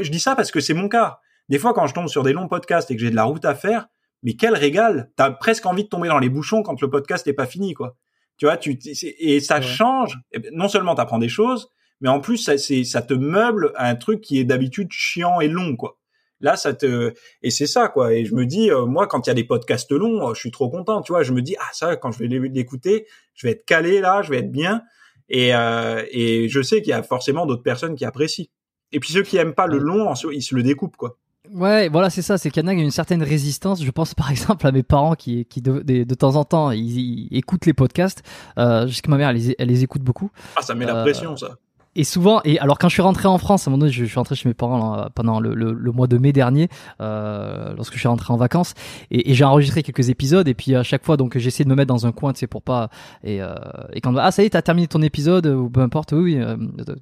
Je 0.00 0.10
dis 0.10 0.20
ça 0.20 0.34
parce 0.36 0.50
que 0.50 0.60
c'est 0.60 0.74
mon 0.74 0.88
cas. 0.88 1.20
Des 1.48 1.58
fois, 1.58 1.74
quand 1.74 1.86
je 1.86 1.94
tombe 1.94 2.08
sur 2.08 2.22
des 2.22 2.32
longs 2.32 2.48
podcasts 2.48 2.90
et 2.90 2.96
que 2.96 3.00
j'ai 3.02 3.10
de 3.10 3.16
la 3.16 3.24
route 3.24 3.44
à 3.44 3.54
faire, 3.54 3.88
mais 4.22 4.34
quel 4.34 4.54
régal 4.54 5.10
T'as 5.16 5.30
presque 5.30 5.66
envie 5.66 5.84
de 5.84 5.88
tomber 5.88 6.08
dans 6.08 6.18
les 6.18 6.28
bouchons 6.28 6.62
quand 6.62 6.80
le 6.80 6.90
podcast 6.90 7.26
n'est 7.26 7.32
pas 7.32 7.46
fini, 7.46 7.74
quoi. 7.74 7.96
Tu 8.36 8.46
vois, 8.46 8.56
tu 8.56 8.78
et 9.18 9.40
ça 9.40 9.60
change. 9.60 10.18
Ben, 10.32 10.50
non 10.52 10.68
seulement 10.68 10.94
t'apprends 10.94 11.18
des 11.18 11.28
choses, 11.28 11.70
mais 12.00 12.08
en 12.08 12.20
plus 12.20 12.38
ça, 12.38 12.56
ça 12.56 13.02
te 13.02 13.14
meuble 13.14 13.72
un 13.76 13.94
truc 13.96 14.20
qui 14.20 14.38
est 14.38 14.44
d'habitude 14.44 14.88
chiant 14.90 15.40
et 15.40 15.48
long, 15.48 15.76
quoi. 15.76 15.98
Là, 16.40 16.56
ça 16.56 16.72
te 16.72 17.12
et 17.42 17.50
c'est 17.50 17.66
ça 17.66 17.88
quoi. 17.88 18.14
Et 18.14 18.24
je 18.24 18.34
me 18.34 18.46
dis, 18.46 18.70
euh, 18.70 18.86
moi, 18.86 19.06
quand 19.06 19.26
il 19.26 19.30
y 19.30 19.32
a 19.32 19.34
des 19.34 19.44
podcasts 19.44 19.92
longs, 19.92 20.28
euh, 20.28 20.34
je 20.34 20.40
suis 20.40 20.50
trop 20.50 20.70
content. 20.70 21.02
Tu 21.02 21.12
vois, 21.12 21.22
je 21.22 21.32
me 21.32 21.42
dis, 21.42 21.56
ah 21.58 21.68
ça, 21.72 21.96
quand 21.96 22.10
je 22.12 22.18
vais 22.18 22.28
l'écouter, 22.28 23.06
je 23.34 23.46
vais 23.46 23.52
être 23.52 23.64
calé 23.64 24.00
là, 24.00 24.22
je 24.22 24.30
vais 24.30 24.38
être 24.38 24.52
bien. 24.52 24.82
Et 25.28 25.54
euh, 25.54 26.02
et 26.10 26.48
je 26.48 26.62
sais 26.62 26.82
qu'il 26.82 26.90
y 26.90 26.94
a 26.94 27.02
forcément 27.02 27.46
d'autres 27.46 27.62
personnes 27.62 27.94
qui 27.94 28.04
apprécient. 28.04 28.46
Et 28.92 29.00
puis 29.00 29.12
ceux 29.12 29.22
qui 29.22 29.36
aiment 29.36 29.54
pas 29.54 29.66
le 29.66 29.78
long, 29.78 30.12
ils 30.32 30.42
se 30.42 30.54
le 30.54 30.62
découpent 30.62 30.96
quoi. 30.96 31.18
Ouais, 31.52 31.88
voilà, 31.88 32.10
c'est 32.10 32.22
ça. 32.22 32.38
C'est 32.38 32.50
qu'il 32.50 32.62
y 32.62 32.66
en 32.66 32.68
a 32.68 32.72
une 32.72 32.90
certaine 32.90 33.22
résistance. 33.22 33.82
Je 33.82 33.90
pense 33.90 34.14
par 34.22 34.30
exemple 34.30 34.66
à 34.66 34.72
mes 34.72 34.82
parents 34.82 35.14
qui, 35.14 35.44
qui 35.46 35.60
de, 35.60 35.80
de, 35.80 36.14
temps 36.14 36.36
en 36.36 36.44
temps, 36.44 36.70
ils, 36.70 37.28
écoutent 37.30 37.66
les 37.66 37.74
podcasts. 37.74 38.22
Euh, 38.58 38.86
jusqu'à 38.86 39.10
ma 39.10 39.16
mère, 39.16 39.30
elle 39.30 39.36
les, 39.36 39.54
elle 39.58 39.68
les 39.68 39.82
écoute 39.82 40.02
beaucoup. 40.02 40.30
Ah, 40.56 40.62
ça 40.62 40.74
met 40.74 40.86
la 40.86 41.02
pression, 41.02 41.36
ça 41.36 41.56
et 41.96 42.04
souvent, 42.04 42.40
et 42.44 42.58
alors 42.58 42.78
quand 42.78 42.88
je 42.88 42.94
suis 42.94 43.02
rentré 43.02 43.28
en 43.28 43.38
France, 43.38 43.66
à 43.66 43.70
un 43.70 43.72
moment 43.72 43.80
donné, 43.80 43.92
je, 43.92 44.04
suis 44.04 44.14
rentré 44.14 44.34
chez 44.34 44.48
mes 44.48 44.54
parents 44.54 45.06
pendant 45.14 45.40
le, 45.40 45.54
le, 45.54 45.72
le, 45.72 45.92
mois 45.92 46.06
de 46.06 46.18
mai 46.18 46.32
dernier, 46.32 46.68
euh, 47.00 47.74
lorsque 47.76 47.94
je 47.94 47.98
suis 47.98 48.08
rentré 48.08 48.32
en 48.32 48.36
vacances, 48.36 48.74
et, 49.10 49.30
et 49.30 49.34
j'ai 49.34 49.44
enregistré 49.44 49.82
quelques 49.82 50.08
épisodes, 50.08 50.46
et 50.48 50.54
puis 50.54 50.74
à 50.74 50.82
chaque 50.82 51.04
fois, 51.04 51.16
donc 51.16 51.36
j'essaie 51.38 51.64
de 51.64 51.68
me 51.68 51.74
mettre 51.74 51.88
dans 51.88 52.06
un 52.06 52.12
coin, 52.12 52.32
tu 52.32 52.40
sais, 52.40 52.46
pour 52.46 52.62
pas, 52.62 52.90
et, 53.24 53.42
euh, 53.42 53.54
et 53.92 54.00
quand 54.00 54.16
ah 54.16 54.30
ça 54.30 54.42
y 54.42 54.46
est, 54.46 54.50
t'as 54.50 54.62
terminé 54.62 54.86
ton 54.86 55.02
épisode 55.02 55.46
ou 55.46 55.68
peu 55.68 55.80
importe, 55.80 56.12
oui, 56.12 56.38
euh, 56.38 56.56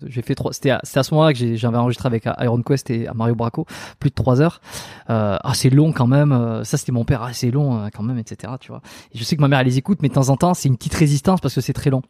j'ai 0.06 0.22
fait 0.22 0.34
trois, 0.34 0.52
c'était 0.52 0.70
à, 0.70 0.80
à, 0.82 1.02
ce 1.02 1.14
moment-là 1.14 1.32
que 1.32 1.56
j'avais 1.56 1.76
enregistré 1.76 2.06
avec 2.06 2.28
Iron 2.40 2.62
Quest 2.62 2.90
et 2.90 3.08
Mario 3.14 3.34
Braco, 3.34 3.66
plus 3.98 4.10
de 4.10 4.14
trois 4.14 4.40
heures. 4.40 4.60
Euh, 5.10 5.36
ah 5.42 5.54
c'est 5.54 5.70
long 5.70 5.92
quand 5.92 6.06
même, 6.06 6.32
euh, 6.32 6.64
ça 6.64 6.76
c'était 6.76 6.92
mon 6.92 7.04
père, 7.04 7.22
ah 7.22 7.32
c'est 7.32 7.50
long 7.50 7.78
euh, 7.78 7.88
quand 7.94 8.02
même, 8.02 8.18
etc. 8.18 8.52
Tu 8.60 8.68
vois. 8.68 8.82
Et 9.12 9.18
je 9.18 9.24
sais 9.24 9.36
que 9.36 9.40
ma 9.40 9.48
mère 9.48 9.60
elle 9.60 9.66
les 9.66 9.78
écoute, 9.78 9.98
mais 10.02 10.08
de 10.08 10.14
temps 10.14 10.28
en 10.28 10.36
temps 10.36 10.54
c'est 10.54 10.68
une 10.68 10.76
petite 10.76 10.94
résistance 10.94 11.40
parce 11.40 11.54
que 11.54 11.60
c'est 11.60 11.72
très 11.72 11.90
long. 11.90 12.02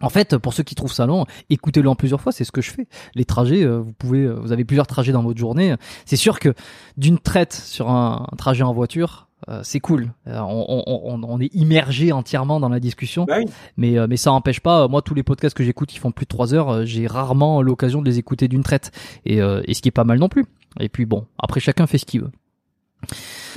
En 0.00 0.08
fait, 0.08 0.38
pour 0.38 0.54
ceux 0.54 0.62
qui 0.62 0.74
trouvent 0.74 0.92
ça 0.92 1.06
long, 1.06 1.26
écoutez-le 1.50 1.88
en 1.88 1.94
plusieurs 1.94 2.20
fois, 2.20 2.32
c'est 2.32 2.44
ce 2.44 2.52
que 2.52 2.62
je 2.62 2.70
fais. 2.70 2.86
Les 3.14 3.24
trajets, 3.24 3.62
euh, 3.64 3.78
vous 3.78 3.92
pouvez, 3.92 4.20
euh, 4.20 4.34
vous 4.34 4.52
avez 4.52 4.64
plusieurs 4.64 4.86
trajets 4.86 5.12
dans 5.12 5.22
votre 5.22 5.38
journée. 5.38 5.74
C'est 6.06 6.16
sûr 6.16 6.38
que 6.38 6.54
d'une 6.96 7.18
traite 7.18 7.52
sur 7.52 7.90
un, 7.90 8.26
trajet 8.38 8.62
en 8.62 8.72
voiture, 8.72 9.28
euh, 9.48 9.60
c'est 9.62 9.80
cool. 9.80 10.12
On, 10.26 11.40
est 11.40 11.54
immergé 11.54 12.12
entièrement 12.12 12.60
dans 12.60 12.68
la 12.68 12.80
discussion, 12.80 13.24
bah 13.24 13.38
mais 13.76 13.96
mais 14.06 14.16
ça 14.16 14.30
n'empêche 14.30 14.60
pas. 14.60 14.88
Moi, 14.88 15.02
tous 15.02 15.14
les 15.14 15.22
podcasts 15.22 15.56
que 15.56 15.64
j'écoute, 15.64 15.88
qui 15.88 15.98
font 15.98 16.12
plus 16.12 16.24
de 16.24 16.28
trois 16.28 16.54
heures, 16.54 16.84
j'ai 16.86 17.06
rarement 17.06 17.62
l'occasion 17.62 18.00
de 18.00 18.06
les 18.06 18.18
écouter 18.18 18.48
d'une 18.48 18.62
traite, 18.62 18.92
et, 19.24 19.38
et 19.38 19.74
ce 19.74 19.82
qui 19.82 19.88
est 19.88 19.92
pas 19.92 20.04
mal 20.04 20.18
non 20.18 20.28
plus. 20.28 20.44
Et 20.78 20.88
puis 20.88 21.06
bon, 21.06 21.26
après 21.38 21.60
chacun 21.60 21.86
fait 21.86 21.98
ce 21.98 22.04
qu'il 22.04 22.22
veut. 22.22 22.30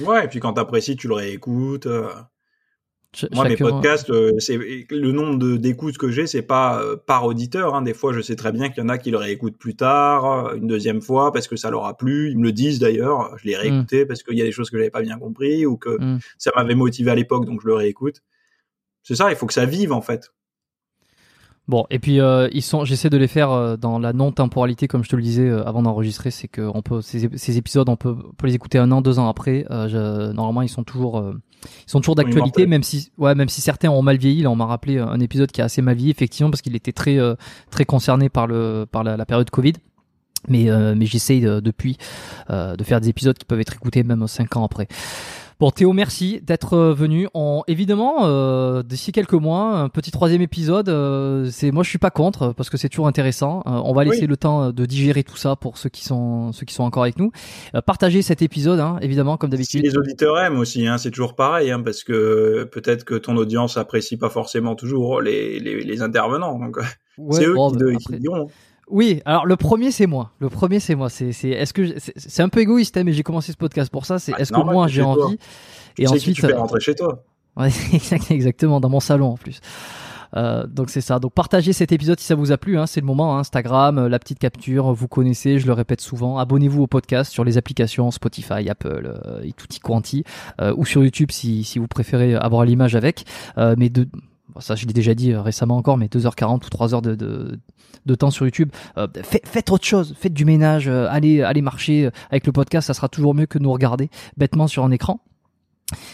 Ouais, 0.01 0.25
et 0.25 0.27
puis 0.27 0.39
quand 0.39 0.53
t'apprécies, 0.53 0.95
tu 0.95 1.07
le 1.07 1.15
réécoutes. 1.15 1.87
Euh. 3.13 3.17
Ch- 3.17 3.29
Moi, 3.33 3.43
mes 3.49 3.55
podcasts, 3.57 4.09
euh, 4.09 4.31
c'est 4.39 4.57
le 4.89 5.11
nombre 5.11 5.37
de- 5.37 5.57
d'écoutes 5.57 5.97
que 5.97 6.09
j'ai, 6.11 6.25
c'est 6.27 6.41
pas 6.41 6.81
euh, 6.81 6.95
par 6.95 7.25
auditeur. 7.25 7.75
Hein. 7.75 7.81
Des 7.81 7.93
fois, 7.93 8.13
je 8.13 8.21
sais 8.21 8.35
très 8.35 8.51
bien 8.51 8.69
qu'il 8.69 8.81
y 8.81 8.85
en 8.85 8.89
a 8.89 8.97
qui 8.97 9.11
le 9.11 9.17
réécoutent 9.17 9.57
plus 9.57 9.75
tard, 9.75 10.47
euh, 10.49 10.55
une 10.55 10.67
deuxième 10.67 11.01
fois, 11.01 11.31
parce 11.31 11.47
que 11.47 11.55
ça 11.55 11.69
leur 11.69 11.85
a 11.85 11.95
plu. 11.97 12.29
Ils 12.31 12.37
me 12.37 12.43
le 12.43 12.51
disent 12.51 12.79
d'ailleurs. 12.79 13.37
Je 13.37 13.45
l'ai 13.47 13.55
réécouté 13.55 14.05
parce 14.05 14.23
qu'il 14.23 14.37
y 14.37 14.41
a 14.41 14.45
des 14.45 14.51
choses 14.51 14.69
que 14.69 14.77
j'avais 14.77 14.89
pas 14.89 15.01
bien 15.01 15.17
compris 15.19 15.65
ou 15.65 15.77
que 15.77 15.97
Mm. 16.01 16.19
ça 16.37 16.51
m'avait 16.55 16.75
motivé 16.75 17.11
à 17.11 17.15
l'époque, 17.15 17.45
donc 17.45 17.61
je 17.61 17.67
le 17.67 17.75
réécoute. 17.75 18.21
C'est 19.03 19.15
ça, 19.15 19.29
il 19.31 19.35
faut 19.35 19.45
que 19.45 19.53
ça 19.53 19.65
vive 19.65 19.91
en 19.93 20.01
fait. 20.01 20.29
Bon, 21.69 21.85
et 21.89 21.97
puis 21.99 22.19
euh, 22.19 22.49
ils 22.51 22.61
sont, 22.61 22.83
j'essaie 22.83 23.09
de 23.09 23.15
les 23.15 23.29
faire 23.29 23.51
euh, 23.51 23.77
dans 23.77 23.97
la 23.97 24.11
non-temporalité, 24.11 24.89
comme 24.89 25.01
je 25.03 25.09
te 25.09 25.15
le 25.15 25.21
disais 25.21 25.47
euh, 25.47 25.65
avant 25.65 25.81
d'enregistrer, 25.81 26.29
c'est 26.29 26.49
que 26.49 26.61
on 26.61 26.81
peut 26.81 27.01
ces, 27.01 27.29
ces 27.37 27.57
épisodes, 27.57 27.87
on 27.87 27.95
peut, 27.95 28.17
on 28.29 28.33
peut 28.33 28.47
les 28.47 28.55
écouter 28.55 28.79
un 28.79 28.91
an, 28.91 29.01
deux 29.01 29.17
ans 29.17 29.29
après. 29.29 29.65
Euh, 29.71 29.87
je- 29.87 30.33
normalement, 30.33 30.61
ils 30.61 30.67
sont 30.67 30.83
toujours, 30.83 31.19
euh, 31.19 31.39
ils 31.87 31.89
sont 31.89 32.01
toujours 32.01 32.15
d'actualité, 32.15 32.67
même 32.67 32.83
si, 32.83 33.11
ouais, 33.17 33.33
même 33.33 33.47
si 33.47 33.61
certains 33.61 33.89
ont 33.89 34.01
mal 34.01 34.17
vieilli. 34.17 34.41
Là, 34.41 34.51
on 34.51 34.57
m'a 34.57 34.65
rappelé 34.65 34.99
un 34.99 35.19
épisode 35.21 35.53
qui 35.53 35.61
a 35.61 35.65
assez 35.65 35.81
mal 35.81 35.95
vieilli, 35.95 36.11
effectivement, 36.11 36.49
parce 36.51 36.61
qu'il 36.61 36.75
était 36.75 36.91
très, 36.91 37.17
euh, 37.17 37.35
très 37.71 37.85
concerné 37.85 38.27
par 38.27 38.45
le, 38.47 38.85
par 38.91 39.05
la, 39.05 39.15
la 39.15 39.25
période 39.25 39.49
Covid. 39.49 39.73
Mais, 40.49 40.69
euh, 40.69 40.93
mais 40.97 41.05
j'essaye 41.05 41.45
euh, 41.47 41.61
depuis 41.61 41.97
euh, 42.49 42.75
de 42.75 42.83
faire 42.83 42.99
des 42.99 43.07
épisodes 43.07 43.37
qui 43.37 43.45
peuvent 43.45 43.61
être 43.61 43.75
écoutés 43.75 44.03
même 44.03 44.27
cinq 44.27 44.57
ans 44.57 44.65
après. 44.65 44.89
Bon 45.59 45.69
Théo, 45.71 45.93
merci 45.93 46.41
d'être 46.41 46.73
euh, 46.73 46.93
venu. 46.93 47.27
On, 47.33 47.63
évidemment, 47.67 48.25
euh, 48.25 48.83
d'ici 48.83 49.11
quelques 49.11 49.33
mois, 49.33 49.77
un 49.77 49.87
petit 49.89 50.11
troisième 50.11 50.41
épisode. 50.41 50.89
euh, 50.89 51.47
c'est 51.51 51.71
moi, 51.71 51.83
je 51.83 51.89
suis 51.89 51.99
pas 51.99 52.09
contre 52.09 52.53
parce 52.53 52.69
que 52.69 52.77
c'est 52.77 52.89
toujours 52.89 53.07
intéressant. 53.07 53.59
Euh, 53.67 53.79
on 53.85 53.93
va 53.93 54.03
laisser 54.03 54.21
Oui. 54.21 54.27
le 54.27 54.35
temps 54.37 54.71
de 54.71 54.85
digérer 54.85 55.23
tout 55.23 55.37
ça 55.37 55.55
pour 55.55 55.77
ceux 55.77 55.89
qui 55.89 56.03
sont 56.03 56.51
ceux 56.51 56.65
qui 56.65 56.73
sont 56.73 56.83
encore 56.83 57.03
avec 57.03 57.17
nous. 57.17 57.31
Euh, 57.75 57.81
partagez 57.81 58.21
cet 58.21 58.41
épisode, 58.41 58.79
hein, 58.79 58.97
évidemment, 59.01 59.37
comme 59.37 59.51
Si 59.51 59.57
d'habitude. 59.57 59.83
les 59.83 59.95
auditeurs 59.97 60.37
aiment 60.39 60.57
aussi, 60.57 60.87
hein, 60.87 60.97
c'est 60.97 61.11
toujours 61.11 61.35
pareil, 61.35 61.71
hein, 61.71 61.81
parce 61.81 62.03
que 62.03 62.63
peut-être 62.71 63.05
que 63.05 63.15
ton 63.15 63.37
audience 63.37 63.77
apprécie 63.77 64.17
pas 64.17 64.29
forcément 64.29 64.75
toujours 64.75 65.21
les, 65.21 65.59
les, 65.59 65.83
les 65.83 66.01
intervenants. 66.01 66.57
Donc, 66.59 66.77
Ouais, 67.19 67.37
c'est 67.39 67.45
eux 67.45 67.53
bon, 67.53 67.69
qui, 67.69 67.77
bah, 67.77 67.85
de- 67.85 67.89
après- 67.95 68.15
qui 68.15 68.19
diront. 68.19 68.49
Oui, 68.89 69.21
alors 69.25 69.45
le 69.45 69.55
premier 69.55 69.91
c'est 69.91 70.07
moi. 70.07 70.31
Le 70.39 70.49
premier 70.49 70.79
c'est 70.79 70.95
moi. 70.95 71.09
C'est 71.09 71.31
c'est 71.31 71.49
est-ce 71.49 71.73
que 71.73 71.95
c'est 72.15 72.43
un 72.43 72.49
peu 72.49 72.59
égoïste, 72.59 72.97
hein, 72.97 73.03
mais 73.03 73.13
j'ai 73.13 73.23
commencé 73.23 73.51
ce 73.51 73.57
podcast 73.57 73.91
pour 73.91 74.05
ça. 74.05 74.19
C'est 74.19 74.33
Ah, 74.35 74.39
est-ce 74.41 74.51
que 74.51 74.59
moi 74.73 74.87
j'ai 74.87 75.01
envie 75.01 75.37
et 75.97 76.07
ensuite 76.07 76.35
tu 76.35 76.41
fais 76.41 76.53
euh, 76.53 76.59
rentrer 76.59 76.79
chez 76.79 76.95
toi. 76.95 77.23
Ouais, 77.55 77.69
exact- 77.93 78.31
exactement, 78.31 78.79
dans 78.79 78.89
mon 78.89 78.99
salon 78.99 79.27
en 79.33 79.37
plus. 79.37 79.59
Euh, 80.35 80.65
donc 80.65 80.89
c'est 80.89 81.01
ça. 81.01 81.19
Donc 81.19 81.33
partagez 81.33 81.71
cet 81.71 81.91
épisode 81.91 82.19
si 82.19 82.25
ça 82.25 82.33
vous 82.33 82.51
a 82.51 82.57
plu. 82.57 82.79
Hein, 82.79 82.87
c'est 82.87 82.99
le 82.99 83.05
moment. 83.05 83.35
hein. 83.37 83.39
Instagram, 83.41 83.99
euh, 83.99 84.09
la 84.09 84.17
petite 84.17 84.39
capture, 84.39 84.91
vous 84.91 85.07
connaissez. 85.07 85.59
Je 85.59 85.67
le 85.67 85.73
répète 85.73 86.01
souvent. 86.01 86.39
Abonnez-vous 86.39 86.81
au 86.81 86.87
podcast 86.87 87.31
sur 87.31 87.43
les 87.43 87.59
applications 87.59 88.09
Spotify, 88.09 88.67
Apple 88.69 89.19
euh, 89.27 89.43
et 89.43 89.53
tutti 89.53 89.79
quanti, 89.79 90.23
euh, 90.61 90.73
ou 90.75 90.83
sur 90.85 91.03
YouTube 91.03 91.29
si, 91.29 91.63
si 91.63 91.77
vous 91.77 91.85
préférez 91.87 92.33
avoir 92.33 92.65
l'image 92.65 92.95
avec. 92.95 93.23
Mais 93.57 93.89
de 93.89 94.07
ça 94.59 94.75
je 94.75 94.85
l'ai 94.85 94.93
déjà 94.93 95.13
dit 95.13 95.31
euh, 95.33 95.41
récemment 95.41 95.77
encore, 95.77 95.97
mais 95.97 96.07
2h40 96.07 96.55
ou 96.65 96.69
3h 96.69 97.01
de, 97.01 97.15
de, 97.15 97.59
de 98.05 98.15
temps 98.15 98.31
sur 98.31 98.45
YouTube. 98.45 98.69
Euh, 98.97 99.07
fait- 99.23 99.45
faites 99.45 99.71
autre 99.71 99.85
chose, 99.85 100.15
faites 100.17 100.33
du 100.33 100.45
ménage, 100.45 100.87
euh, 100.87 101.07
allez, 101.09 101.41
allez 101.41 101.61
marcher 101.61 102.09
avec 102.29 102.45
le 102.45 102.51
podcast, 102.51 102.87
ça 102.87 102.93
sera 102.93 103.09
toujours 103.09 103.33
mieux 103.33 103.45
que 103.45 103.59
nous 103.59 103.71
regarder 103.71 104.09
bêtement 104.37 104.67
sur 104.67 104.83
un 104.83 104.91
écran. 104.91 105.19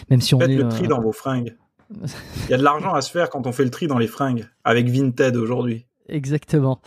Même 0.09 0.21
si 0.21 0.35
on 0.35 0.39
Faites 0.39 0.49
est 0.49 0.55
le 0.55 0.67
tri 0.67 0.87
dans 0.87 1.01
vos 1.01 1.11
fringues. 1.11 1.55
Il 2.45 2.51
y 2.51 2.53
a 2.53 2.57
de 2.57 2.63
l'argent 2.63 2.93
à 2.93 3.01
se 3.01 3.09
faire 3.11 3.29
quand 3.29 3.47
on 3.47 3.51
fait 3.51 3.63
le 3.63 3.69
tri 3.71 3.87
dans 3.87 3.97
les 3.97 4.07
fringues, 4.07 4.45
avec 4.63 4.89
Vinted 4.89 5.35
aujourd'hui. 5.35 5.85
Exactement. 6.09 6.81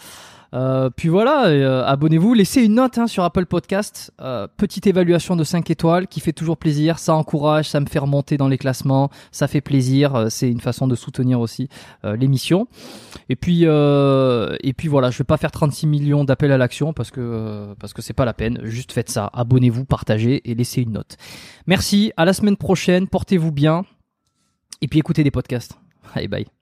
Euh, 0.55 0.91
puis 0.91 1.09
voilà, 1.09 1.47
euh, 1.47 1.85
abonnez-vous, 1.85 2.35
laissez 2.35 2.63
une 2.63 2.75
note 2.75 2.99
hein, 2.99 3.07
sur 3.07 3.25
Apple 3.25 3.47
Podcast, 3.47 4.13
Euh, 4.21 4.47
petite 4.57 4.87
évaluation 4.87 5.37
de 5.37 5.45
5 5.45 5.71
étoiles 5.71 6.07
qui 6.07 6.21
fait 6.21 6.33
toujours 6.33 6.57
plaisir, 6.57 6.99
ça 6.99 7.15
encourage, 7.15 7.69
ça 7.69 7.81
me 7.81 7.87
fait 7.87 7.99
remonter 7.99 8.37
dans 8.37 8.49
les 8.49 8.59
classements, 8.59 9.11
ça 9.31 9.49
fait 9.49 9.61
plaisir, 9.61 10.27
c'est 10.29 10.51
une 10.51 10.61
façon 10.61 10.87
de 10.87 10.95
soutenir 10.95 11.41
aussi 11.41 11.69
l'émission. 12.05 12.69
Et 13.29 13.37
puis 13.37 13.63
et 13.65 14.73
puis 14.75 14.89
voilà, 14.89 15.11
je 15.11 15.19
vais 15.19 15.25
pas 15.25 15.37
faire 15.37 15.51
36 15.51 15.87
millions 15.87 16.25
d'appels 16.25 16.53
à 16.53 16.59
l'action 16.59 16.93
parce 16.93 17.11
que 17.11 17.75
parce 17.81 17.93
que 17.93 18.03
c'est 18.03 18.13
pas 18.13 18.25
la 18.25 18.35
peine, 18.35 18.61
juste 18.65 18.93
faites 18.93 19.11
ça, 19.11 19.31
abonnez-vous, 19.33 19.85
partagez 19.85 20.49
et 20.51 20.55
laissez 20.55 20.83
une 20.83 20.93
note. 20.93 21.17
Merci, 21.67 22.13
à 22.17 22.25
la 22.25 22.33
semaine 22.33 22.57
prochaine, 22.57 23.09
portez-vous 23.09 23.53
bien 23.53 23.85
et 24.81 24.89
puis 24.89 24.99
écoutez 24.99 25.25
des 25.25 25.31
podcasts. 25.31 25.79
Allez, 26.15 26.29
bye. 26.29 26.62